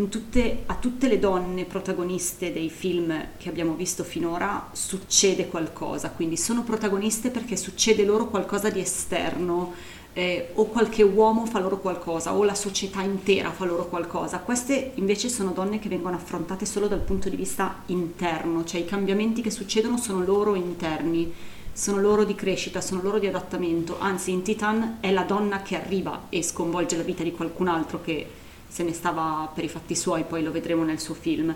tutte- 0.10 0.62
a 0.68 0.76
tutte 0.76 1.08
le 1.08 1.18
donne 1.18 1.66
protagoniste 1.66 2.54
dei 2.54 2.70
film 2.70 3.30
che 3.38 3.50
abbiamo 3.50 3.74
visto 3.74 4.04
finora 4.04 4.70
succede 4.74 5.48
qualcosa, 5.48 6.12
quindi 6.12 6.38
sono 6.38 6.62
protagoniste 6.62 7.32
perché 7.32 7.58
succede 7.58 8.06
loro 8.06 8.28
qualcosa 8.28 8.70
di 8.70 8.80
esterno 8.80 9.74
eh, 10.14 10.50
o 10.56 10.66
qualche 10.66 11.04
uomo 11.04 11.46
fa 11.46 11.60
loro 11.60 11.80
qualcosa 11.80 12.34
o 12.34 12.44
la 12.44 12.56
società 12.56 13.02
intera 13.02 13.52
fa 13.52 13.66
loro 13.66 13.88
qualcosa. 13.88 14.40
Queste 14.40 14.92
invece 14.96 15.30
sono 15.30 15.52
donne 15.52 15.80
che 15.80 15.90
vengono 15.90 16.16
affrontate 16.16 16.66
solo 16.66 16.88
dal 16.88 17.00
punto 17.00 17.30
di 17.30 17.36
vista 17.36 17.84
interno, 17.88 18.64
cioè 18.66 18.82
i 18.82 18.86
cambiamenti 18.86 19.42
che 19.42 19.52
succedono 19.52 19.98
sono 19.98 20.24
loro 20.24 20.56
interni, 20.56 21.34
sono 21.72 22.02
loro 22.02 22.26
di 22.26 22.36
crescita, 22.36 22.82
sono 22.82 23.02
loro 23.02 23.20
di 23.20 23.28
adattamento. 23.28 23.98
Anzi, 24.00 24.32
in 24.32 24.42
Titan 24.42 24.98
è 25.00 25.12
la 25.12 25.24
donna 25.24 25.62
che 25.62 25.76
arriva 25.76 26.28
e 26.30 26.44
sconvolge 26.44 26.98
la 26.98 27.04
vita 27.04 27.24
di 27.24 27.32
qualcun 27.32 27.68
altro 27.68 28.02
che 28.02 28.28
se 28.68 28.84
ne 28.84 28.94
stava 28.94 29.50
per 29.54 29.64
i 29.64 29.70
fatti 29.70 29.96
suoi, 29.96 30.24
poi 30.24 30.44
lo 30.44 30.52
vedremo 30.52 30.84
nel 30.84 31.00
suo 31.00 31.14
film. 31.14 31.56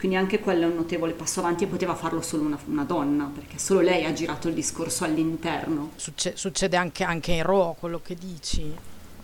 Quindi 0.00 0.16
anche 0.16 0.40
quello 0.40 0.62
è 0.62 0.66
un 0.66 0.76
notevole 0.76 1.12
passo 1.12 1.40
avanti 1.40 1.64
e 1.64 1.66
poteva 1.66 1.94
farlo 1.94 2.22
solo 2.22 2.44
una, 2.44 2.58
una 2.64 2.84
donna, 2.84 3.30
perché 3.34 3.58
solo 3.58 3.80
lei 3.80 4.06
ha 4.06 4.14
girato 4.14 4.48
il 4.48 4.54
discorso 4.54 5.04
all'interno. 5.04 5.90
Succe- 5.96 6.38
succede 6.38 6.78
anche, 6.78 7.04
anche 7.04 7.32
in 7.32 7.42
Raw 7.42 7.76
quello 7.78 8.00
che 8.02 8.14
dici. 8.14 8.74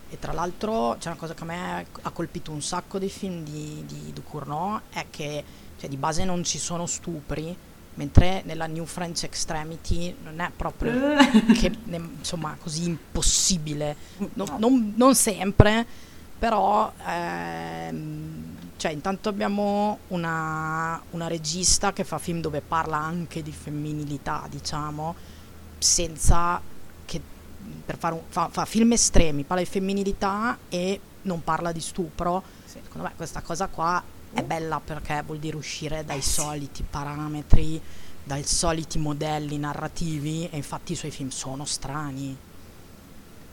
E 0.07 0.19
tra 0.19 0.33
l'altro 0.33 0.95
c'è 0.99 1.07
una 1.07 1.17
cosa 1.17 1.33
che 1.33 1.41
a 1.41 1.45
me 1.47 1.87
ha 1.99 2.11
colpito 2.11 2.51
un 2.51 2.61
sacco 2.61 2.99
dei 2.99 3.09
film 3.09 3.43
di, 3.43 3.85
di 3.87 4.13
Ducournau 4.13 4.79
è 4.91 5.07
che 5.09 5.43
cioè, 5.79 5.89
di 5.89 5.97
base 5.97 6.23
non 6.25 6.43
ci 6.43 6.59
sono 6.59 6.85
stupri, 6.85 7.57
mentre 7.95 8.43
nella 8.45 8.67
New 8.67 8.85
French 8.85 9.23
Extremity 9.23 10.15
non 10.21 10.39
è 10.39 10.51
proprio 10.55 11.15
che, 11.57 11.71
insomma, 11.85 12.55
così 12.61 12.85
impossibile. 12.85 13.95
No. 14.33 14.57
non, 14.59 14.93
non 14.95 15.15
sempre, 15.15 15.83
però 16.37 16.93
ehm, 17.03 18.56
cioè, 18.77 18.91
intanto 18.91 19.27
abbiamo 19.29 19.99
una, 20.09 21.01
una 21.11 21.27
regista 21.27 21.93
che 21.93 22.03
fa 22.03 22.19
film 22.19 22.41
dove 22.41 22.61
parla 22.61 22.97
anche 22.97 23.41
di 23.41 23.51
femminilità, 23.51 24.45
diciamo, 24.49 25.15
senza 25.79 26.61
che 27.05 27.21
per 27.83 27.97
fare 27.97 28.13
un, 28.13 28.21
fa, 28.29 28.49
fa 28.49 28.65
film 28.65 28.91
estremi, 28.91 29.43
parla 29.43 29.63
di 29.63 29.69
femminilità 29.69 30.59
e 30.69 30.99
non 31.23 31.43
parla 31.43 31.71
di 31.71 31.81
stupro. 31.81 32.43
Sì. 32.65 32.79
Secondo 32.83 33.07
me 33.07 33.13
questa 33.15 33.41
cosa 33.41 33.67
qua 33.67 34.01
è 34.31 34.43
bella 34.43 34.79
perché 34.79 35.23
vuol 35.25 35.39
dire 35.39 35.57
uscire 35.57 36.05
dai 36.05 36.21
soliti 36.21 36.83
parametri, 36.87 37.81
dai 38.23 38.43
soliti 38.43 38.99
modelli 38.99 39.57
narrativi 39.57 40.47
e 40.49 40.55
infatti 40.55 40.91
i 40.91 40.95
suoi 40.95 41.11
film 41.11 41.29
sono 41.29 41.65
strani. 41.65 42.37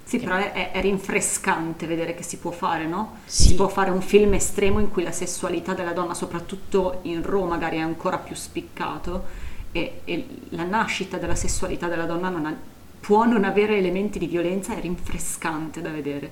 Sì, 0.06 0.18
però 0.20 0.36
è, 0.36 0.70
è 0.72 0.80
rinfrescante 0.82 1.86
vedere 1.86 2.14
che 2.14 2.22
si 2.22 2.36
può 2.38 2.50
fare, 2.50 2.86
no? 2.86 3.20
Sì. 3.24 3.44
Si 3.44 3.54
può 3.54 3.68
fare 3.68 3.90
un 3.90 4.02
film 4.02 4.34
estremo 4.34 4.78
in 4.78 4.90
cui 4.90 5.02
la 5.02 5.12
sessualità 5.12 5.72
della 5.74 5.92
donna, 5.92 6.14
soprattutto 6.14 7.00
in 7.02 7.22
Roma, 7.22 7.50
magari 7.56 7.78
è 7.78 7.80
ancora 7.80 8.18
più 8.18 8.34
spiccato 8.36 9.24
e, 9.72 10.02
e 10.04 10.28
la 10.50 10.64
nascita 10.64 11.16
della 11.16 11.34
sessualità 11.34 11.88
della 11.88 12.04
donna 12.06 12.28
non 12.28 12.46
ha- 12.46 12.56
può 13.00 13.24
non 13.24 13.44
avere 13.44 13.78
elementi 13.78 14.18
di 14.18 14.26
violenza, 14.26 14.76
è 14.76 14.80
rinfrescante 14.80 15.80
da 15.80 15.90
vedere. 15.90 16.30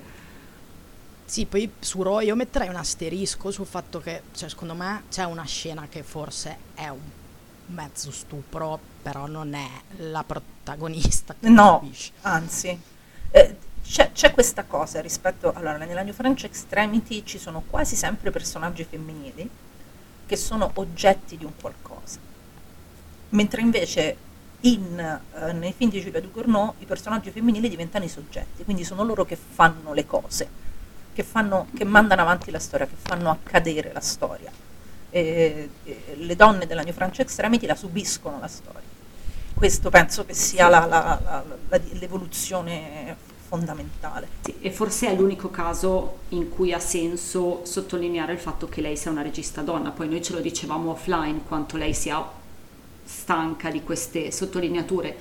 Sì, 1.25 1.45
poi 1.45 1.75
su 1.79 2.03
Raw 2.03 2.19
io 2.19 2.35
metterei 2.35 2.67
un 2.69 2.75
asterisco 2.75 3.49
sul 3.51 3.65
fatto 3.65 3.99
che, 3.99 4.23
cioè, 4.33 4.49
secondo 4.49 4.75
me 4.75 5.05
c'è 5.09 5.23
una 5.23 5.45
scena 5.45 5.87
che 5.87 6.03
forse 6.03 6.57
è 6.73 6.89
un 6.89 6.99
mezzo 7.67 8.11
stupro, 8.11 8.79
però 9.01 9.25
non 9.27 9.53
è 9.53 9.67
la 9.97 10.23
protagonista 10.23 11.35
che 11.39 11.49
No, 11.49 11.79
capisce. 11.79 12.11
anzi, 12.21 12.77
eh, 13.31 13.57
c'è, 13.85 14.11
c'è 14.11 14.31
questa 14.31 14.63
cosa 14.63 15.01
rispetto, 15.01 15.51
allora 15.53 15.77
nella 15.77 16.01
New 16.01 16.13
French 16.13 16.45
Extremity 16.45 17.23
ci 17.23 17.37
sono 17.37 17.63
quasi 17.69 17.95
sempre 17.95 18.31
personaggi 18.31 18.83
femminili 18.83 19.49
che 20.25 20.35
sono 20.35 20.71
oggetti 20.75 21.37
di 21.37 21.45
un 21.45 21.51
qualcosa, 21.59 22.17
mentre 23.29 23.61
invece 23.61 24.15
in, 24.61 24.97
eh, 24.99 25.51
nei 25.51 25.73
film 25.73 25.89
di 25.89 26.01
Giulia 26.01 26.21
Ducournau 26.21 26.75
i 26.79 26.85
personaggi 26.85 27.29
femminili 27.31 27.67
diventano 27.67 28.05
i 28.05 28.09
soggetti, 28.09 28.63
quindi 28.63 28.83
sono 28.85 29.03
loro 29.03 29.25
che 29.25 29.35
fanno 29.35 29.93
le 29.93 30.05
cose, 30.05 30.47
che, 31.13 31.23
fanno, 31.23 31.67
che 31.75 31.83
mandano 31.83 32.21
avanti 32.21 32.49
la 32.51 32.59
storia, 32.59 32.87
che 32.87 32.95
fanno 32.99 33.29
accadere 33.29 33.91
la 33.91 33.99
storia. 33.99 34.51
E- 35.09 35.69
e 35.83 36.15
le 36.15 36.35
donne 36.35 36.65
della 36.65 36.81
New 36.81 36.93
French 36.93 37.19
Extremity 37.19 37.67
la 37.67 37.75
subiscono 37.75 38.39
la 38.39 38.47
storia. 38.47 38.81
Questo 39.53 39.89
penso 39.91 40.25
che 40.25 40.33
sia 40.33 40.67
la- 40.69 40.85
la- 40.85 41.19
la- 41.69 41.79
l'evoluzione 41.91 43.15
fondamentale. 43.53 44.27
Sì, 44.41 44.55
e 44.61 44.71
forse 44.71 45.09
è 45.09 45.15
l'unico 45.15 45.51
caso 45.51 46.17
in 46.29 46.49
cui 46.49 46.73
ha 46.73 46.79
senso 46.79 47.61
sottolineare 47.65 48.33
il 48.33 48.39
fatto 48.39 48.67
che 48.67 48.81
lei 48.81 48.97
sia 48.97 49.11
una 49.11 49.21
regista 49.21 49.61
donna. 49.61 49.91
Poi 49.91 50.09
noi 50.09 50.23
ce 50.23 50.33
lo 50.33 50.39
dicevamo 50.39 50.89
offline 50.91 51.41
quanto 51.47 51.77
lei 51.77 51.93
sia 51.93 52.27
stanca 53.03 53.69
di 53.69 53.83
queste 53.83 54.31
sottolineature. 54.31 55.15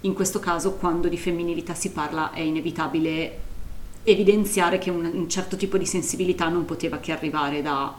In 0.00 0.14
questo 0.14 0.40
caso, 0.40 0.72
quando 0.72 1.06
di 1.06 1.16
femminilità 1.16 1.74
si 1.74 1.90
parla, 1.90 2.32
è 2.32 2.40
inevitabile 2.40 3.44
evidenziare 4.02 4.78
che 4.78 4.90
un, 4.90 5.04
un 5.04 5.28
certo 5.28 5.56
tipo 5.56 5.78
di 5.78 5.86
sensibilità 5.86 6.48
non 6.48 6.64
poteva 6.64 6.98
che 6.98 7.12
arrivare 7.12 7.62
da 7.62 7.94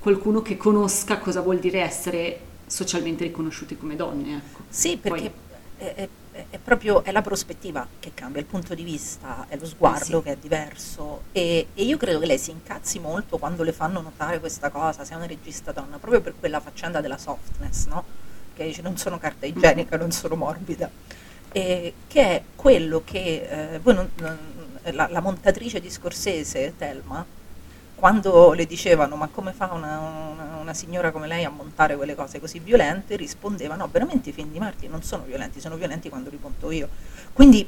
qualcuno 0.00 0.42
che 0.42 0.56
conosca 0.56 1.18
cosa 1.18 1.40
vuol 1.40 1.60
dire 1.60 1.80
essere 1.80 2.40
socialmente 2.66 3.22
riconosciuti 3.22 3.76
come 3.76 3.94
donne. 3.94 4.36
Ecco. 4.36 4.62
Sì, 4.68 4.96
Poi- 4.96 5.10
perché 5.10 5.32
è, 5.76 6.08
è- 6.50 6.58
proprio 6.58 7.04
è 7.04 7.12
la 7.12 7.22
prospettiva 7.22 7.86
che 8.00 8.12
cambia, 8.14 8.40
il 8.40 8.46
punto 8.46 8.74
di 8.74 8.82
vista, 8.82 9.46
è 9.48 9.56
lo 9.56 9.66
sguardo 9.66 10.18
Eh 10.18 10.20
sì. 10.20 10.22
che 10.22 10.32
è 10.32 10.36
diverso 10.36 11.22
e, 11.32 11.68
e 11.74 11.82
io 11.84 11.96
credo 11.96 12.18
che 12.18 12.26
lei 12.26 12.38
si 12.38 12.50
incazzi 12.50 12.98
molto 12.98 13.38
quando 13.38 13.62
le 13.62 13.72
fanno 13.72 14.00
notare 14.00 14.40
questa 14.40 14.70
cosa, 14.70 15.04
sei 15.04 15.16
una 15.16 15.26
regista 15.26 15.72
donna, 15.72 15.98
proprio 15.98 16.20
per 16.20 16.34
quella 16.38 16.60
faccenda 16.60 17.00
della 17.00 17.18
softness, 17.18 17.86
no? 17.86 18.04
Che 18.54 18.64
dice 18.64 18.82
non 18.82 18.96
sono 18.96 19.18
carta 19.18 19.46
igienica, 19.46 19.96
non 19.96 20.10
sono 20.12 20.34
morbida, 20.36 20.90
e 21.52 21.94
che 22.08 22.20
è 22.22 22.42
quello 22.56 23.02
che 23.04 23.74
eh, 23.74 23.80
non- 23.82 24.10
non- 24.16 24.38
la, 24.90 25.08
la 25.10 25.20
montatrice 25.20 25.80
di 25.80 25.88
Scorsese, 25.90 26.74
Thelma, 26.76 27.24
quando 28.04 28.52
le 28.52 28.66
dicevano 28.66 29.16
ma 29.16 29.28
come 29.28 29.54
fa 29.54 29.70
una, 29.72 29.98
una- 29.98 30.56
una 30.60 30.74
signora 30.74 31.10
come 31.10 31.26
lei 31.26 31.42
a 31.44 31.48
montare 31.48 31.96
quelle 31.96 32.14
cose 32.14 32.38
così 32.38 32.58
violente, 32.58 33.16
rispondeva 33.16 33.76
no, 33.76 33.88
veramente 33.90 34.28
i 34.28 34.32
film 34.34 34.50
di 34.52 34.58
Marti 34.58 34.88
non 34.88 35.02
sono 35.02 35.22
violenti, 35.22 35.58
sono 35.58 35.76
violenti 35.76 36.10
quando 36.10 36.28
li 36.28 36.38
monto 36.38 36.70
io. 36.70 36.86
Quindi 37.32 37.66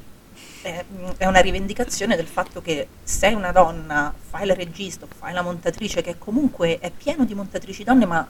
eh, 0.61 0.85
è 1.17 1.25
una 1.25 1.41
rivendicazione 1.41 2.17
del 2.17 2.27
fatto 2.27 2.61
che 2.61 2.87
sei 3.03 3.33
una 3.33 3.51
donna, 3.51 4.13
fai 4.29 4.45
la 4.45 4.53
regista, 4.53 5.07
fai 5.07 5.33
la 5.33 5.41
montatrice, 5.41 6.03
che 6.03 6.19
comunque 6.19 6.81
è 6.81 6.91
pieno 6.91 7.25
di 7.25 7.33
montatrici 7.33 7.83
donne, 7.83 8.05
ma 8.05 8.29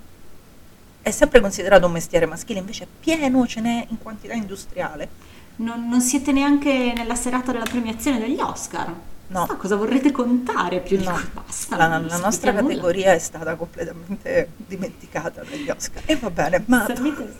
è 1.02 1.10
sempre 1.10 1.40
considerato 1.40 1.86
un 1.86 1.92
mestiere 1.92 2.26
maschile, 2.26 2.60
invece 2.60 2.84
è 2.84 2.88
pieno, 3.00 3.44
ce 3.48 3.60
n'è 3.60 3.84
in 3.88 3.98
quantità 3.98 4.34
industriale. 4.34 5.08
Non, 5.56 5.88
non 5.88 6.00
siete 6.00 6.30
neanche 6.30 6.92
nella 6.94 7.16
serata 7.16 7.50
della 7.50 7.64
premiazione 7.64 8.20
degli 8.20 8.38
Oscar. 8.38 8.94
No. 9.28 9.42
Ah, 9.42 9.56
cosa 9.56 9.74
vorrete 9.76 10.12
contare 10.12 10.80
più 10.80 10.96
di 10.98 11.04
No. 11.04 11.12
cui 11.14 11.28
basta? 11.32 11.76
La, 11.76 11.98
la 11.98 12.16
nostra 12.18 12.52
nulla. 12.52 12.62
categoria 12.62 13.12
è 13.12 13.18
stata 13.18 13.56
completamente 13.56 14.50
dimenticata 14.56 15.42
dagli 15.42 15.68
Oscar. 15.68 16.02
E 16.06 16.16
va 16.16 16.30
bene, 16.30 16.62
ma... 16.66 16.84
Servite, 16.86 17.34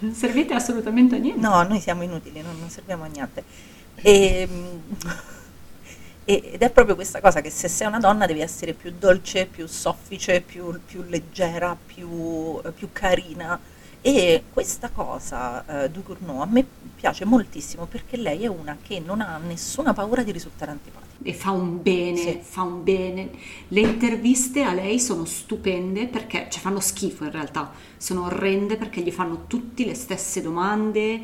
non 0.00 0.12
servite 0.14 0.54
assolutamente 0.54 1.16
a 1.16 1.18
niente. 1.18 1.40
No, 1.40 1.62
noi 1.62 1.80
siamo 1.80 2.02
inutili, 2.02 2.42
non, 2.42 2.58
non 2.58 2.68
serviamo 2.68 3.04
a 3.04 3.06
niente. 3.06 3.44
E, 3.94 4.48
e- 6.24 6.50
ed 6.52 6.62
è 6.62 6.70
proprio 6.70 6.94
questa 6.94 7.20
cosa 7.20 7.40
che 7.40 7.50
se 7.50 7.68
sei 7.68 7.86
una 7.86 7.98
donna 7.98 8.26
devi 8.26 8.40
essere 8.40 8.72
più 8.74 8.92
dolce, 8.96 9.46
più 9.46 9.66
soffice, 9.66 10.40
più, 10.42 10.78
più 10.84 11.02
leggera, 11.08 11.76
più, 11.86 12.60
più 12.74 12.88
carina. 12.92 13.58
E 14.02 14.44
questa 14.50 14.88
cosa, 14.88 15.84
eh, 15.84 15.90
Ducournau, 15.90 16.40
a 16.40 16.46
me 16.46 16.64
piace 16.96 17.26
moltissimo 17.26 17.84
perché 17.84 18.16
lei 18.16 18.44
è 18.44 18.46
una 18.46 18.78
che 18.80 18.98
non 18.98 19.20
ha 19.20 19.36
nessuna 19.38 19.92
paura 19.92 20.22
di 20.22 20.32
risultare 20.32 20.70
antipatica. 20.70 21.08
E 21.22 21.34
fa 21.34 21.50
un 21.50 21.82
bene, 21.82 22.16
Sì. 22.16 22.38
fa 22.40 22.62
un 22.62 22.82
bene. 22.82 23.30
Le 23.68 23.80
interviste 23.80 24.62
a 24.62 24.72
lei 24.72 24.98
sono 24.98 25.26
stupende 25.26 26.06
perché, 26.06 26.46
cioè 26.50 26.62
fanno 26.62 26.80
schifo 26.80 27.24
in 27.24 27.30
realtà, 27.30 27.72
sono 27.98 28.24
orrende 28.24 28.76
perché 28.76 29.02
gli 29.02 29.10
fanno 29.10 29.44
tutti 29.46 29.84
le 29.84 29.94
stesse 29.94 30.40
domande, 30.40 31.20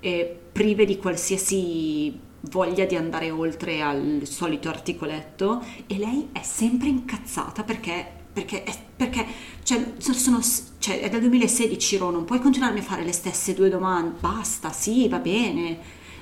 eh, 0.00 0.38
prive 0.52 0.84
di 0.84 0.96
qualsiasi 0.98 2.18
voglia 2.50 2.84
di 2.86 2.96
andare 2.96 3.30
oltre 3.30 3.82
al 3.82 4.22
solito 4.24 4.68
articoletto 4.68 5.62
e 5.86 5.96
lei 5.96 6.28
è 6.32 6.42
sempre 6.42 6.88
incazzata 6.88 7.62
perché, 7.62 8.04
perché, 8.32 8.64
perché 8.96 9.24
cioè, 9.62 9.94
sono- 9.98 10.40
cioè, 10.86 11.00
è 11.00 11.08
dal 11.08 11.20
2016 11.20 11.96
Ro, 11.96 12.10
non 12.10 12.24
puoi 12.24 12.40
continuarmi 12.40 12.78
a 12.80 12.82
fare 12.82 13.02
le 13.04 13.12
stesse 13.12 13.54
due 13.54 13.68
domande, 13.68 14.16
basta, 14.20 14.70
sì, 14.72 15.08
va 15.08 15.18
bene. 15.18 15.78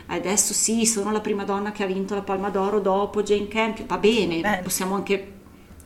Adesso 0.06 0.52
sì, 0.54 0.84
sono 0.86 1.10
la 1.12 1.20
prima 1.20 1.44
donna 1.44 1.72
che 1.72 1.82
ha 1.82 1.86
vinto 1.86 2.14
la 2.14 2.22
Palma 2.22 2.50
d'Oro 2.50 2.80
dopo 2.80 3.22
Jane 3.22 3.48
Campion, 3.48 3.86
va 3.86 3.98
bene, 3.98 4.40
Bene. 4.40 4.62
possiamo 4.62 4.94
anche... 4.94 5.32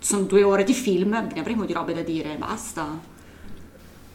Sono 0.00 0.22
due 0.24 0.42
ore 0.44 0.62
di 0.64 0.74
film, 0.74 1.10
ne 1.32 1.40
avremo 1.40 1.64
di 1.64 1.72
robe 1.72 1.92
da 1.92 2.02
dire, 2.02 2.36
basta. 2.36 3.00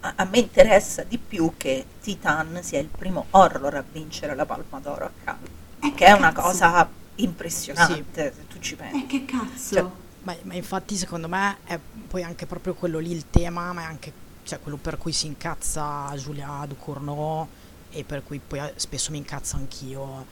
A, 0.02 0.14
a 0.18 0.26
me 0.26 0.38
interessa 0.40 1.04
di 1.04 1.18
più 1.18 1.54
che 1.58 1.86
Titan 2.02 2.60
sia 2.62 2.80
il 2.80 2.90
primo 2.90 3.28
horror 3.32 3.74
a 3.76 3.86
vincere 3.90 4.36
la 4.36 4.46
Palma 4.46 4.80
d'Oro 4.80 5.06
a 5.06 5.12
Cannes, 5.24 5.50
Eh, 5.80 5.94
che 5.94 6.06
è 6.06 6.12
una 6.12 6.32
cazzo. 6.32 6.48
cosa 6.48 6.94
impressionante 7.16 8.34
se 8.36 8.48
tu 8.48 8.60
ci 8.60 8.76
Eh, 8.76 8.76
pensi. 8.76 9.06
che 9.08 9.26
cazzo? 9.26 9.76
Cioè, 9.76 9.92
Ma, 10.20 10.36
ma 10.44 10.54
infatti 10.56 10.96
secondo 10.96 11.28
me 11.28 11.58
è 11.66 11.78
poi 12.08 12.24
anche 12.24 12.46
proprio 12.46 12.76
quello 12.76 13.00
lì 13.00 13.12
il 13.12 13.30
tema, 13.30 13.74
ma 13.74 13.82
è 13.82 13.86
anche 13.86 14.14
cioè, 14.44 14.60
quello 14.60 14.78
per 14.78 14.98
cui 14.98 15.12
si 15.12 15.26
incazza 15.28 16.12
Giulia 16.16 16.66
Ducournau 16.68 17.48
e 17.90 18.04
per 18.04 18.24
cui 18.24 18.40
poi 18.46 18.60
eh, 18.60 18.74
spesso 18.76 19.12
mi 19.12 19.18
incazzo 19.18 19.56
anch'io. 19.56 20.26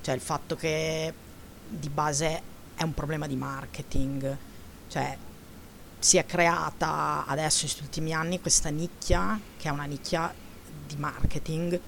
Cioè 0.00 0.14
il 0.14 0.20
fatto 0.20 0.54
che 0.54 1.12
di 1.68 1.88
base 1.88 2.42
è 2.74 2.82
un 2.82 2.94
problema 2.94 3.26
di 3.26 3.36
marketing. 3.36 4.36
Cioè 4.88 5.16
si 5.98 6.18
è 6.18 6.26
creata 6.26 7.24
adesso 7.26 7.64
in 7.64 7.70
questi 7.70 7.82
ultimi 7.82 8.12
anni 8.12 8.40
questa 8.40 8.68
nicchia, 8.68 9.38
che 9.56 9.68
è 9.68 9.72
una 9.72 9.84
nicchia 9.84 10.32
di 10.86 10.96
marketing, 10.96 11.80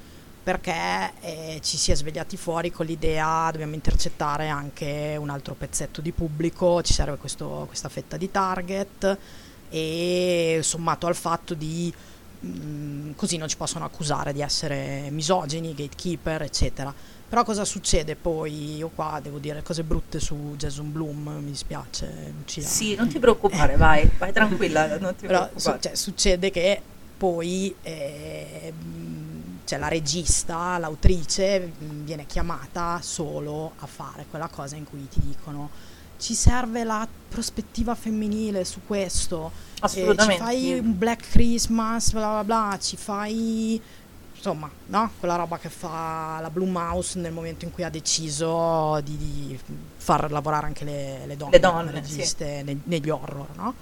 perché 0.42 1.12
eh, 1.20 1.60
ci 1.62 1.76
si 1.76 1.92
è 1.92 1.94
svegliati 1.94 2.36
fuori 2.36 2.72
con 2.72 2.86
l'idea 2.86 3.50
dobbiamo 3.52 3.74
intercettare 3.74 4.48
anche 4.48 5.14
un 5.18 5.28
altro 5.28 5.54
pezzetto 5.54 6.00
di 6.00 6.10
pubblico, 6.10 6.82
ci 6.82 6.94
serve 6.94 7.18
questo- 7.18 7.64
questa 7.68 7.88
fetta 7.88 8.16
di 8.16 8.30
target 8.30 9.18
e 9.70 10.60
sommato 10.62 11.06
al 11.06 11.14
fatto 11.16 11.54
di 11.54 11.92
mm, 12.44 13.12
così 13.16 13.36
non 13.36 13.48
ci 13.48 13.56
possono 13.56 13.84
accusare 13.84 14.32
di 14.32 14.40
essere 14.40 15.08
misogini, 15.10 15.74
gatekeeper, 15.74 16.42
eccetera. 16.42 16.94
Però 17.28 17.44
cosa 17.44 17.64
succede 17.66 18.16
poi? 18.16 18.76
Io 18.76 18.88
qua 18.94 19.20
devo 19.22 19.38
dire 19.38 19.62
cose 19.62 19.82
brutte 19.82 20.18
su 20.18 20.54
Jason 20.56 20.90
Bloom, 20.90 21.40
mi 21.42 21.50
dispiace 21.50 22.32
Lucia. 22.36 22.62
Sì, 22.62 22.94
non 22.94 23.08
ti 23.08 23.18
preoccupare, 23.18 23.76
vai, 23.76 24.08
vai 24.16 24.32
tranquilla, 24.32 24.96
non 24.98 25.14
ti 25.14 25.26
Però 25.26 25.40
preoccupare. 25.46 25.80
cioè, 25.80 25.94
succede 25.94 26.50
che 26.50 26.80
poi 27.18 27.74
eh, 27.82 28.72
mh, 28.72 29.58
cioè, 29.66 29.78
la 29.78 29.88
regista, 29.88 30.78
l'autrice 30.78 31.58
mh, 31.78 32.04
viene 32.04 32.24
chiamata 32.24 32.98
solo 33.02 33.72
a 33.80 33.86
fare 33.86 34.24
quella 34.30 34.48
cosa 34.48 34.76
in 34.76 34.84
cui 34.84 35.06
ti 35.08 35.20
dicono 35.20 35.68
ci 36.18 36.34
serve 36.34 36.84
la 36.84 37.06
prospettiva 37.28 37.94
femminile 37.94 38.64
su 38.64 38.80
questo, 38.86 39.50
eh, 39.54 39.76
ci 39.76 39.84
Assolutamente. 39.84 40.42
fai 40.42 40.78
un 40.78 40.98
Black 40.98 41.30
Christmas, 41.30 42.12
bla 42.12 42.42
bla 42.42 42.44
bla, 42.44 42.78
ci 42.80 42.96
fai 42.96 43.80
insomma, 44.34 44.70
no? 44.86 45.10
Quella 45.18 45.34
roba 45.36 45.58
che 45.58 45.68
fa 45.68 46.38
la 46.40 46.50
Blue 46.50 46.68
Mouse 46.68 47.18
nel 47.18 47.32
momento 47.32 47.64
in 47.64 47.72
cui 47.72 47.82
ha 47.82 47.90
deciso 47.90 49.00
di, 49.02 49.16
di 49.16 49.58
far 49.96 50.30
lavorare 50.30 50.66
anche 50.66 50.84
le, 50.84 51.26
le 51.26 51.36
donne, 51.36 51.52
Le 51.52 51.58
donne, 51.58 51.86
come 51.86 52.00
registe 52.00 52.62
ne- 52.62 52.80
negli 52.84 53.10
horror, 53.10 53.48
no? 53.56 53.74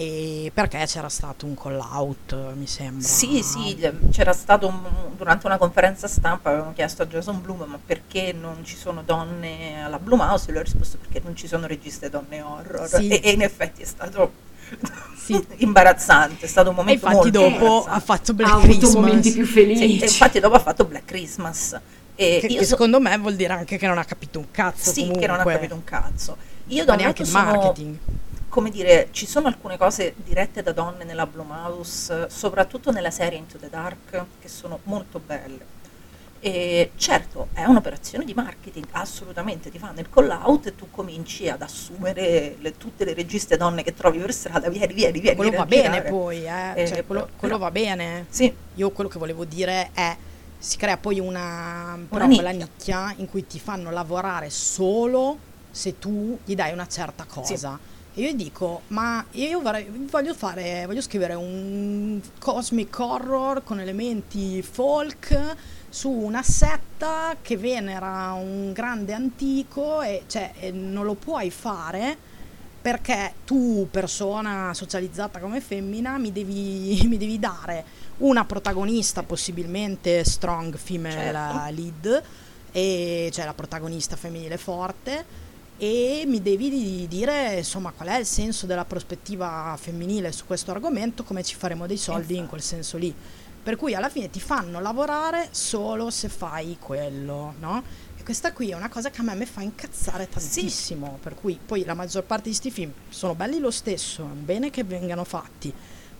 E 0.00 0.52
perché 0.54 0.78
c'era 0.86 1.08
stato 1.08 1.44
un 1.44 1.56
call 1.56 1.80
out, 1.80 2.54
mi 2.54 2.68
sembra. 2.68 3.04
Sì, 3.04 3.42
sì, 3.42 3.76
c'era 4.12 4.32
stato 4.32 4.68
un- 4.68 4.80
durante 5.16 5.46
una 5.46 5.58
conferenza 5.58 6.06
stampa 6.06 6.50
avevano 6.50 6.72
chiesto 6.72 7.02
a 7.02 7.06
Jason 7.06 7.40
Blum 7.42 7.64
ma 7.66 7.80
perché 7.84 8.32
non 8.32 8.64
ci 8.64 8.76
sono 8.76 9.02
donne 9.02 9.82
alla 9.82 9.98
Blue 9.98 10.16
Mouse 10.16 10.46
e 10.48 10.52
lui 10.52 10.60
ha 10.60 10.62
risposto 10.62 10.98
perché 10.98 11.20
non 11.24 11.34
ci 11.34 11.48
sono 11.48 11.66
registe 11.66 12.08
donne 12.10 12.40
horror 12.40 12.86
Sì. 12.88 13.08
e, 13.08 13.20
e 13.24 13.30
in 13.32 13.42
effetti 13.42 13.82
è 13.82 13.84
stato 13.86 14.30
Sì. 15.18 15.44
imbarazzante, 15.56 16.44
è 16.46 16.48
stato 16.48 16.68
un 16.70 16.76
E 16.76 16.78
momento 16.78 17.06
infatti 17.08 17.30
molto 17.32 17.58
dopo 17.58 17.84
ha 17.88 17.98
fatto 17.98 18.30
Ha 18.30 18.34
Black 18.34 18.52
avuto 18.52 18.68
Christmas. 18.68 18.94
momenti 18.94 19.32
più 19.32 19.46
Sì, 19.46 19.52
felici. 19.52 19.82
e 19.82 20.04
infatti 20.04 20.38
dopo 20.38 20.54
ha 20.54 20.60
fatto 20.60 20.84
Black 20.84 21.06
Christmas 21.06 21.72
e 22.14 22.38
che, 22.40 22.46
io 22.46 22.58
che 22.58 22.64
so- 22.64 22.70
secondo 22.70 23.00
me 23.00 23.18
vuol 23.18 23.34
dire 23.34 23.52
anche 23.52 23.76
che 23.78 23.86
non 23.88 23.98
ha 23.98 24.04
capito 24.04 24.38
un 24.38 24.46
cazzo. 24.52 24.92
sì, 24.92 25.00
comunque. 25.00 25.22
che 25.22 25.26
non 25.26 25.40
ha 25.40 25.44
capito 25.44 25.74
un 25.74 25.82
cazzo. 25.84 26.36
Io 26.68 26.84
Ma 26.84 26.84
da 26.84 26.94
neanche 26.96 27.22
il 27.22 27.28
sono 27.28 27.44
marketing. 27.44 27.96
Come 28.48 28.70
dire, 28.70 29.08
ci 29.10 29.26
sono 29.26 29.46
alcune 29.48 29.76
cose 29.76 30.14
dirette 30.16 30.62
da 30.62 30.72
donne 30.72 31.04
nella 31.04 31.26
Blumhouse, 31.26 32.28
soprattutto 32.30 32.90
nella 32.90 33.10
serie 33.10 33.38
Into 33.38 33.58
the 33.58 33.68
Dark, 33.68 34.24
che 34.40 34.48
sono 34.48 34.80
molto 34.84 35.20
belle. 35.24 35.76
E 36.40 36.92
certo, 36.94 37.48
è 37.52 37.64
un'operazione 37.64 38.24
di 38.24 38.32
marketing, 38.32 38.86
assolutamente, 38.92 39.70
ti 39.70 39.78
fanno 39.78 39.98
il 39.98 40.08
call 40.08 40.30
out 40.30 40.66
e 40.66 40.76
tu 40.76 40.86
cominci 40.90 41.48
ad 41.48 41.62
assumere 41.62 42.56
le- 42.60 42.76
tutte 42.76 43.04
le 43.04 43.12
registe 43.12 43.56
donne 43.56 43.82
che 43.82 43.92
trovi 43.92 44.18
per 44.18 44.32
strada, 44.32 44.68
vieni, 44.70 44.94
vieni, 44.94 45.18
vieni. 45.18 45.36
Quello 45.36 45.56
va 45.56 45.66
bene 45.66 46.02
poi, 46.02 46.46
eh. 46.46 46.82
Eh, 46.82 46.86
cioè, 46.86 47.04
quello, 47.04 47.22
però- 47.24 47.36
quello 47.36 47.58
va 47.58 47.70
bene. 47.72 48.26
Sì, 48.28 48.54
Io 48.76 48.90
quello 48.92 49.10
che 49.10 49.18
volevo 49.18 49.44
dire 49.44 49.90
è 49.92 50.16
si 50.60 50.76
crea 50.76 50.96
poi 50.96 51.18
una, 51.18 51.98
però 52.08 52.26
nicchia. 52.26 52.50
nicchia 52.52 53.14
in 53.16 53.28
cui 53.28 53.44
ti 53.46 53.58
fanno 53.58 53.90
lavorare 53.90 54.48
solo 54.48 55.38
se 55.72 55.98
tu 55.98 56.38
gli 56.44 56.54
dai 56.54 56.72
una 56.72 56.86
certa 56.86 57.24
cosa. 57.28 57.78
E 58.18 58.22
io 58.22 58.34
dico, 58.34 58.82
ma 58.88 59.24
io 59.30 59.62
voglio 59.62 60.34
fare, 60.34 60.82
voglio 60.86 61.00
scrivere 61.00 61.34
un 61.34 62.20
cosmic 62.40 62.98
horror 62.98 63.62
con 63.62 63.78
elementi 63.78 64.60
folk 64.60 65.54
su 65.88 66.10
una 66.10 66.42
setta 66.42 67.36
che 67.40 67.56
venera 67.56 68.32
un 68.32 68.72
grande 68.72 69.12
antico 69.12 70.02
e 70.02 70.24
cioè 70.26 70.52
e 70.58 70.72
non 70.72 71.04
lo 71.04 71.14
puoi 71.14 71.48
fare 71.52 72.16
perché 72.82 73.34
tu, 73.44 73.86
persona 73.88 74.74
socializzata 74.74 75.38
come 75.38 75.60
femmina, 75.60 76.18
mi 76.18 76.32
devi, 76.32 77.00
mi 77.06 77.18
devi 77.18 77.38
dare 77.38 77.84
una 78.16 78.44
protagonista, 78.44 79.22
possibilmente 79.22 80.24
strong 80.24 80.76
female 80.76 81.14
Certo. 81.14 81.70
lead, 81.70 82.22
e, 82.72 83.30
cioè 83.32 83.44
la 83.44 83.54
protagonista 83.54 84.16
femminile 84.16 84.56
forte, 84.56 85.46
e 85.78 86.24
mi 86.26 86.42
devi 86.42 86.68
di- 86.68 87.06
dire 87.08 87.54
insomma 87.58 87.92
qual 87.92 88.08
è 88.08 88.18
il 88.18 88.26
senso 88.26 88.66
della 88.66 88.84
prospettiva 88.84 89.76
femminile 89.80 90.32
su 90.32 90.44
questo 90.44 90.72
argomento, 90.72 91.22
come 91.22 91.44
ci 91.44 91.54
faremo 91.54 91.86
dei 91.86 91.96
soldi 91.96 92.36
in 92.36 92.48
quel 92.48 92.60
senso 92.60 92.96
lì. 92.98 93.14
Per 93.62 93.76
cui 93.76 93.94
alla 93.94 94.08
fine 94.08 94.28
ti 94.28 94.40
fanno 94.40 94.80
lavorare 94.80 95.48
solo 95.52 96.10
se 96.10 96.28
fai 96.28 96.78
quello, 96.80 97.54
no? 97.60 97.82
E 98.16 98.24
questa 98.24 98.52
qui 98.52 98.70
è 98.70 98.74
una 98.74 98.88
cosa 98.88 99.10
che 99.10 99.20
a 99.20 99.24
me 99.24 99.34
mi 99.34 99.44
fa 99.44 99.62
incazzare 99.62 100.28
tantissimo, 100.28 101.18
per 101.22 101.34
cui 101.34 101.58
poi 101.64 101.84
la 101.84 101.94
maggior 101.94 102.24
parte 102.24 102.50
di 102.50 102.56
questi 102.56 102.70
film 102.70 102.92
sono 103.08 103.34
belli 103.34 103.58
lo 103.58 103.70
stesso, 103.70 104.22
è 104.22 104.24
un 104.24 104.44
bene 104.44 104.70
che 104.70 104.84
vengano 104.84 105.24
fatti, 105.24 105.72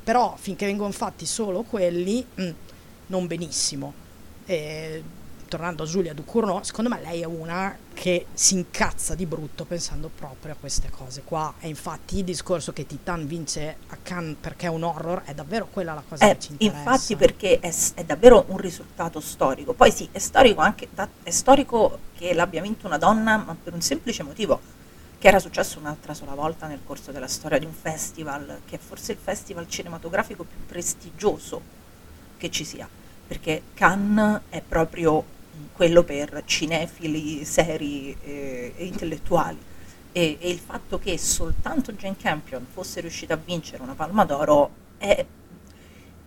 però 0.05 0.37
finché 0.39 0.67
vengono 0.67 0.93
fatti 0.93 1.27
solo 1.27 1.63
quelli, 1.63 2.25
mm, 2.41 2.51
non 3.07 3.27
benissimo. 3.27 3.93
E, 4.45 5.03
tornando 5.49 5.83
a 5.83 5.87
Giulia 5.87 6.15
Ducournau, 6.15 6.63
secondo 6.63 6.91
me 6.91 7.01
lei 7.03 7.23
è 7.23 7.27
una 7.27 7.77
che 7.95 8.27
si 8.33 8.55
incazza 8.55 9.15
di 9.15 9.27
brutto 9.27 9.65
pensando 9.65 10.09
proprio 10.15 10.53
a 10.53 10.57
queste 10.59 10.91
cose 10.91 11.23
qua. 11.25 11.55
E 11.59 11.69
infatti 11.69 12.19
il 12.19 12.25
discorso 12.25 12.73
che 12.73 12.87
Titan 12.87 13.27
vince 13.27 13.77
a 13.89 13.97
Cannes 14.03 14.37
perché 14.41 14.67
è 14.67 14.71
un 14.71 14.85
horror 14.85 15.23
è 15.25 15.35
davvero 15.35 15.67
quella 15.73 15.95
la 15.95 16.05
cosa 16.09 16.29
Eh, 16.31 16.35
che 16.37 16.41
ci 16.41 16.53
interessa. 16.53 16.77
infatti 16.79 17.17
perché 17.17 17.59
è, 17.59 17.75
è 17.95 18.05
davvero 18.05 18.45
un 18.49 18.59
risultato 18.59 19.19
storico. 19.21 19.73
Poi 19.73 19.91
sì, 19.91 20.09
è 20.13 20.19
storico 20.19 20.61
anche 20.61 20.89
da- 20.95 21.09
è 21.23 21.31
storico 21.31 21.99
che 22.17 22.35
l'abbia 22.35 22.61
vinto 22.63 22.87
una 22.87 22.99
donna, 22.99 23.37
ma 23.39 23.57
per 23.61 23.73
un 23.73 23.81
semplice 23.81 24.23
motivo, 24.23 24.61
che 25.19 25.27
era 25.27 25.41
successo 25.41 25.79
un'altra 25.81 26.15
sola 26.15 26.35
volta 26.35 26.67
nel 26.69 26.81
corso 26.85 27.11
della 27.11 27.27
storia 27.27 27.59
di 27.59 27.65
un 27.65 27.73
festival, 27.73 28.61
che 28.67 28.77
è 28.77 28.79
forse 28.79 29.13
il 29.13 29.19
festival 29.21 29.67
cinematografico 29.69 30.45
più 30.45 30.65
prestigioso 30.67 31.61
che 32.37 32.51
ci 32.51 32.65
sia, 32.65 32.89
perché 33.27 33.63
Cannes 33.75 34.43
è 34.49 34.63
proprio 34.67 35.25
quello 35.79 36.03
per 36.03 36.43
cinefili 36.45 37.45
seri 37.45 38.11
e, 38.25 38.73
e 38.77 38.85
intellettuali. 38.85 39.57
E, 40.11 40.37
e 40.41 40.51
il 40.51 40.59
fatto 40.59 40.99
che 40.99 41.17
soltanto 41.19 41.93
Jane 41.93 42.17
Campion 42.17 42.67
fosse 42.69 43.01
riuscita 43.01 43.35
a 43.35 43.39
vincere 43.43 43.81
una 43.85 43.95
Palma 43.95 44.25
d'Oro 44.25 44.71
è, 44.99 45.25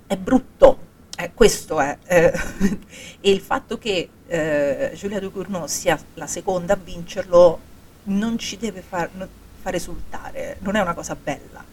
è 0.08 0.16
brutto, 0.16 0.78
eh, 1.18 1.32
questo 1.34 1.82
è. 1.82 1.98
eh, 2.06 2.32
e 3.20 3.30
il 3.30 3.42
fatto 3.42 3.78
che 3.78 4.08
eh, 4.26 4.94
Giulia 4.96 5.20
Ducournau 5.20 5.68
sia 5.68 6.02
la 6.14 6.28
seconda 6.28 6.76
a 6.76 6.78
vincerlo 6.82 7.60
non 8.04 8.38
ci 8.38 8.56
deve 8.56 8.82
far, 8.82 9.10
non- 9.16 9.28
far 9.62 9.76
esultare, 9.76 10.60
non 10.62 10.78
è 10.78 10.82
una 10.82 10.94
cosa 10.94 11.14
bella. 11.22 11.71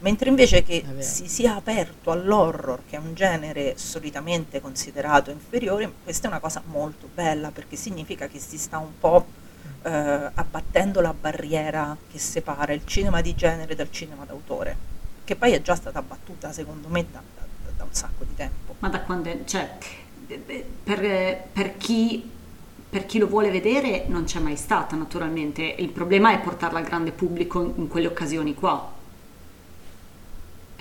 Mentre 0.00 0.28
invece 0.28 0.62
che 0.64 0.84
si 0.98 1.28
sia 1.28 1.54
aperto 1.54 2.10
all'horror, 2.10 2.80
che 2.88 2.96
è 2.96 2.98
un 2.98 3.14
genere 3.14 3.74
solitamente 3.76 4.60
considerato 4.60 5.30
inferiore, 5.30 5.90
questa 6.02 6.26
è 6.26 6.30
una 6.30 6.40
cosa 6.40 6.62
molto 6.66 7.08
bella 7.12 7.50
perché 7.50 7.76
significa 7.76 8.26
che 8.26 8.40
si 8.40 8.58
sta 8.58 8.78
un 8.78 8.98
po' 8.98 9.24
eh, 9.82 9.90
abbattendo 10.34 11.00
la 11.00 11.14
barriera 11.14 11.96
che 12.10 12.18
separa 12.18 12.72
il 12.72 12.82
cinema 12.84 13.20
di 13.20 13.34
genere 13.36 13.76
dal 13.76 13.90
cinema 13.90 14.24
d'autore, 14.24 14.76
che 15.24 15.36
poi 15.36 15.52
è 15.52 15.62
già 15.62 15.76
stata 15.76 16.00
abbattuta 16.00 16.50
secondo 16.52 16.88
me 16.88 17.06
da, 17.10 17.22
da- 17.36 17.70
da 17.76 17.84
un 17.84 17.92
sacco 17.92 18.24
di 18.24 18.34
tempo. 18.34 18.74
Ma 18.80 18.88
da 18.88 19.00
quando 19.02 19.28
è- 19.30 19.44
cioè, 19.44 19.76
per, 20.82 21.48
per 21.52 21.76
chi, 21.76 22.28
per 22.90 23.06
chi 23.06 23.18
lo 23.18 23.28
vuole 23.28 23.50
vedere 23.50 24.06
non 24.08 24.24
c'è 24.24 24.40
mai 24.40 24.56
stata 24.56 24.96
naturalmente, 24.96 25.62
il 25.62 25.90
problema 25.90 26.32
è 26.32 26.40
portarla 26.40 26.78
al 26.80 26.84
grande 26.84 27.12
pubblico 27.12 27.62
in, 27.62 27.72
in 27.76 27.88
quelle 27.88 28.08
occasioni 28.08 28.54
qua. 28.54 29.00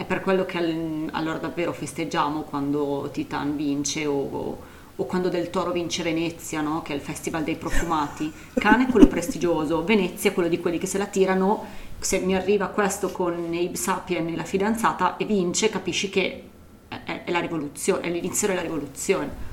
È 0.01 0.05
per 0.05 0.21
quello 0.21 0.45
che 0.45 0.57
al- 0.57 1.09
allora 1.11 1.37
davvero 1.37 1.71
festeggiamo 1.73 2.41
quando 2.41 3.07
Titan 3.13 3.55
vince 3.55 4.07
o, 4.07 4.59
o 4.95 5.05
quando 5.05 5.29
Del 5.29 5.51
Toro 5.51 5.69
vince 5.71 6.01
Venezia, 6.01 6.61
no? 6.61 6.81
che 6.81 6.93
è 6.93 6.95
il 6.95 7.01
Festival 7.03 7.43
dei 7.43 7.55
profumati. 7.55 8.33
Cane 8.55 8.87
è 8.87 8.89
quello 8.89 9.05
prestigioso, 9.05 9.83
Venezia 9.83 10.31
è 10.31 10.33
quello 10.33 10.49
di 10.49 10.59
quelli 10.59 10.79
che 10.79 10.87
se 10.87 10.97
la 10.97 11.05
tirano. 11.05 11.65
Se 11.99 12.17
mi 12.17 12.33
arriva 12.35 12.69
questo 12.69 13.11
con 13.11 13.45
Abe 13.53 13.75
Sapien 13.75 14.27
e 14.27 14.35
la 14.35 14.43
fidanzata 14.43 15.17
e 15.17 15.25
vince, 15.25 15.69
capisci 15.69 16.09
che 16.09 16.43
è, 16.87 17.21
è 17.25 17.29
la 17.29 17.39
rivoluzione, 17.39 18.01
è 18.01 18.09
l'inizio 18.09 18.47
della 18.47 18.61
rivoluzione. 18.61 19.49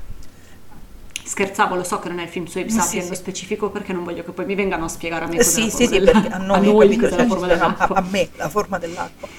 Scherzavo, 1.23 1.75
lo 1.75 1.83
so 1.83 1.99
che 1.99 2.09
non 2.09 2.17
è 2.19 2.23
il 2.23 2.29
film 2.29 2.45
su 2.45 2.57
Abe 2.57 2.71
Sì, 2.71 2.75
Sapien 2.77 3.03
sì. 3.03 3.09
nello 3.09 3.13
specifico 3.13 3.69
perché 3.69 3.93
non 3.93 4.03
voglio 4.03 4.23
che 4.23 4.31
poi 4.31 4.45
mi 4.45 4.55
vengano 4.55 4.85
a 4.85 4.87
spiegare 4.87 5.25
a 5.25 5.27
me 5.27 5.37
Eh, 5.37 5.43
cos'è 5.43 5.61
sì, 5.61 5.61
la 5.61 5.69
sì, 5.69 5.87
forma 5.87 5.87
sì, 5.87 6.01
perché 6.01 6.27
a 6.29 6.37
a 6.49 6.57
noi, 6.57 6.59
noi 6.59 6.97
capito, 6.97 7.09
cioè, 7.11 7.25
forma 7.27 7.45
a, 7.47 7.47
dell'acqua. 7.47 7.89
a 7.91 8.01
me 8.01 8.29
la 8.35 8.49
forma 8.49 8.77
dell'acqua. 8.79 9.29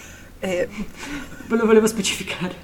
Eh, 0.41 0.69
Ve 1.47 1.57
lo 1.57 1.67
volevo 1.67 1.87
specificare. 1.87 2.55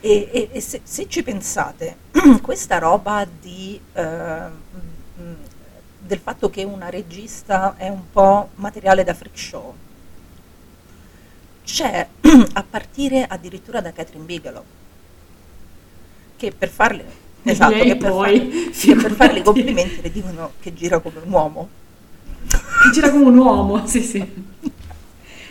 E, 0.00 0.28
e- 0.32 0.48
e 0.52 0.60
se, 0.60 0.80
se 0.82 1.08
ci 1.08 1.22
pensate, 1.22 1.96
questa 2.42 2.78
roba 2.78 3.26
di, 3.40 3.80
eh, 3.92 4.02
mm, 4.02 5.32
del 6.00 6.18
fatto 6.18 6.50
che 6.50 6.62
una 6.64 6.88
regista 6.88 7.76
è 7.76 7.88
un 7.88 8.10
po' 8.10 8.50
materiale 8.56 9.04
da 9.04 9.14
freak 9.14 9.38
show, 9.38 9.74
c'è 11.64 12.06
a 12.54 12.64
partire 12.68 13.26
addirittura 13.28 13.80
da 13.80 13.92
Catherine 13.92 14.24
Bigelow, 14.24 14.64
che 16.36 16.52
per 16.56 16.68
farle, 16.68 17.04
esatto, 17.42 17.72
che 17.74 17.96
per, 17.96 18.10
poi, 18.10 18.38
farle, 18.38 18.70
che 18.78 18.96
per 18.96 19.12
farle 19.12 19.38
i 19.40 19.42
complimenti 19.42 20.00
le 20.00 20.10
dicono 20.10 20.52
che 20.60 20.72
gira 20.74 20.98
come 21.00 21.20
un 21.22 21.30
uomo. 21.32 21.68
Che 22.46 22.90
gira 22.92 23.10
come 23.10 23.24
un 23.24 23.36
uomo, 23.36 23.86
sì 23.86 24.00
sì. 24.02 24.46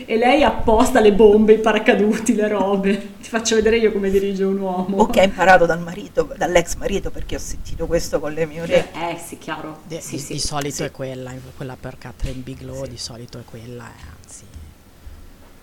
E 0.10 0.16
lei 0.16 0.42
apposta 0.42 1.02
le 1.02 1.12
bombe, 1.12 1.56
i 1.56 1.60
paracaduti, 1.60 2.34
le 2.34 2.48
robe. 2.48 3.16
Ti 3.20 3.28
faccio 3.28 3.56
vedere 3.56 3.76
io 3.78 3.92
come 3.92 4.10
dirige 4.10 4.46
un 4.46 4.58
uomo. 4.58 5.00
O 5.00 5.08
che 5.08 5.20
ha 5.20 5.24
imparato 5.24 5.66
dal 5.66 5.82
marito, 5.82 6.34
dall'ex 6.38 6.76
marito, 6.76 7.12
perché 7.12 7.36
ho 7.36 7.40
sentito 7.40 7.88
questo 7.88 8.22
con 8.22 8.32
le 8.32 8.46
mie 8.46 8.62
orecchie. 8.62 9.12
Eh 9.12 9.18
sì, 9.18 9.38
chiaro. 9.38 9.80
Di, 9.84 10.00
sì, 10.00 10.12
di- 10.12 10.22
sì. 10.22 10.34
di 10.34 10.40
solito 10.40 10.76
sì. 10.76 10.84
è 10.84 10.92
quella, 10.92 11.34
quella 11.58 11.76
per 11.78 11.98
Catherine 11.98 12.40
Bigelow 12.40 12.86
di 12.86 12.98
solito 12.98 13.38
è 13.38 13.42
quella, 13.44 13.84
eh, 13.84 14.04
anzi. 14.18 14.46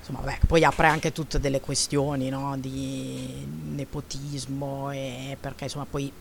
Insomma, 0.00 0.20
vabbè, 0.20 0.40
poi 0.46 0.62
apre 0.62 0.88
anche 0.88 1.10
tutte 1.12 1.40
delle 1.40 1.62
questioni, 1.62 2.28
no, 2.28 2.54
di 2.58 3.46
nepotismo 3.70 4.90
e 4.90 5.38
perché 5.40 5.64
insomma 5.64 5.86
poi 5.88 6.12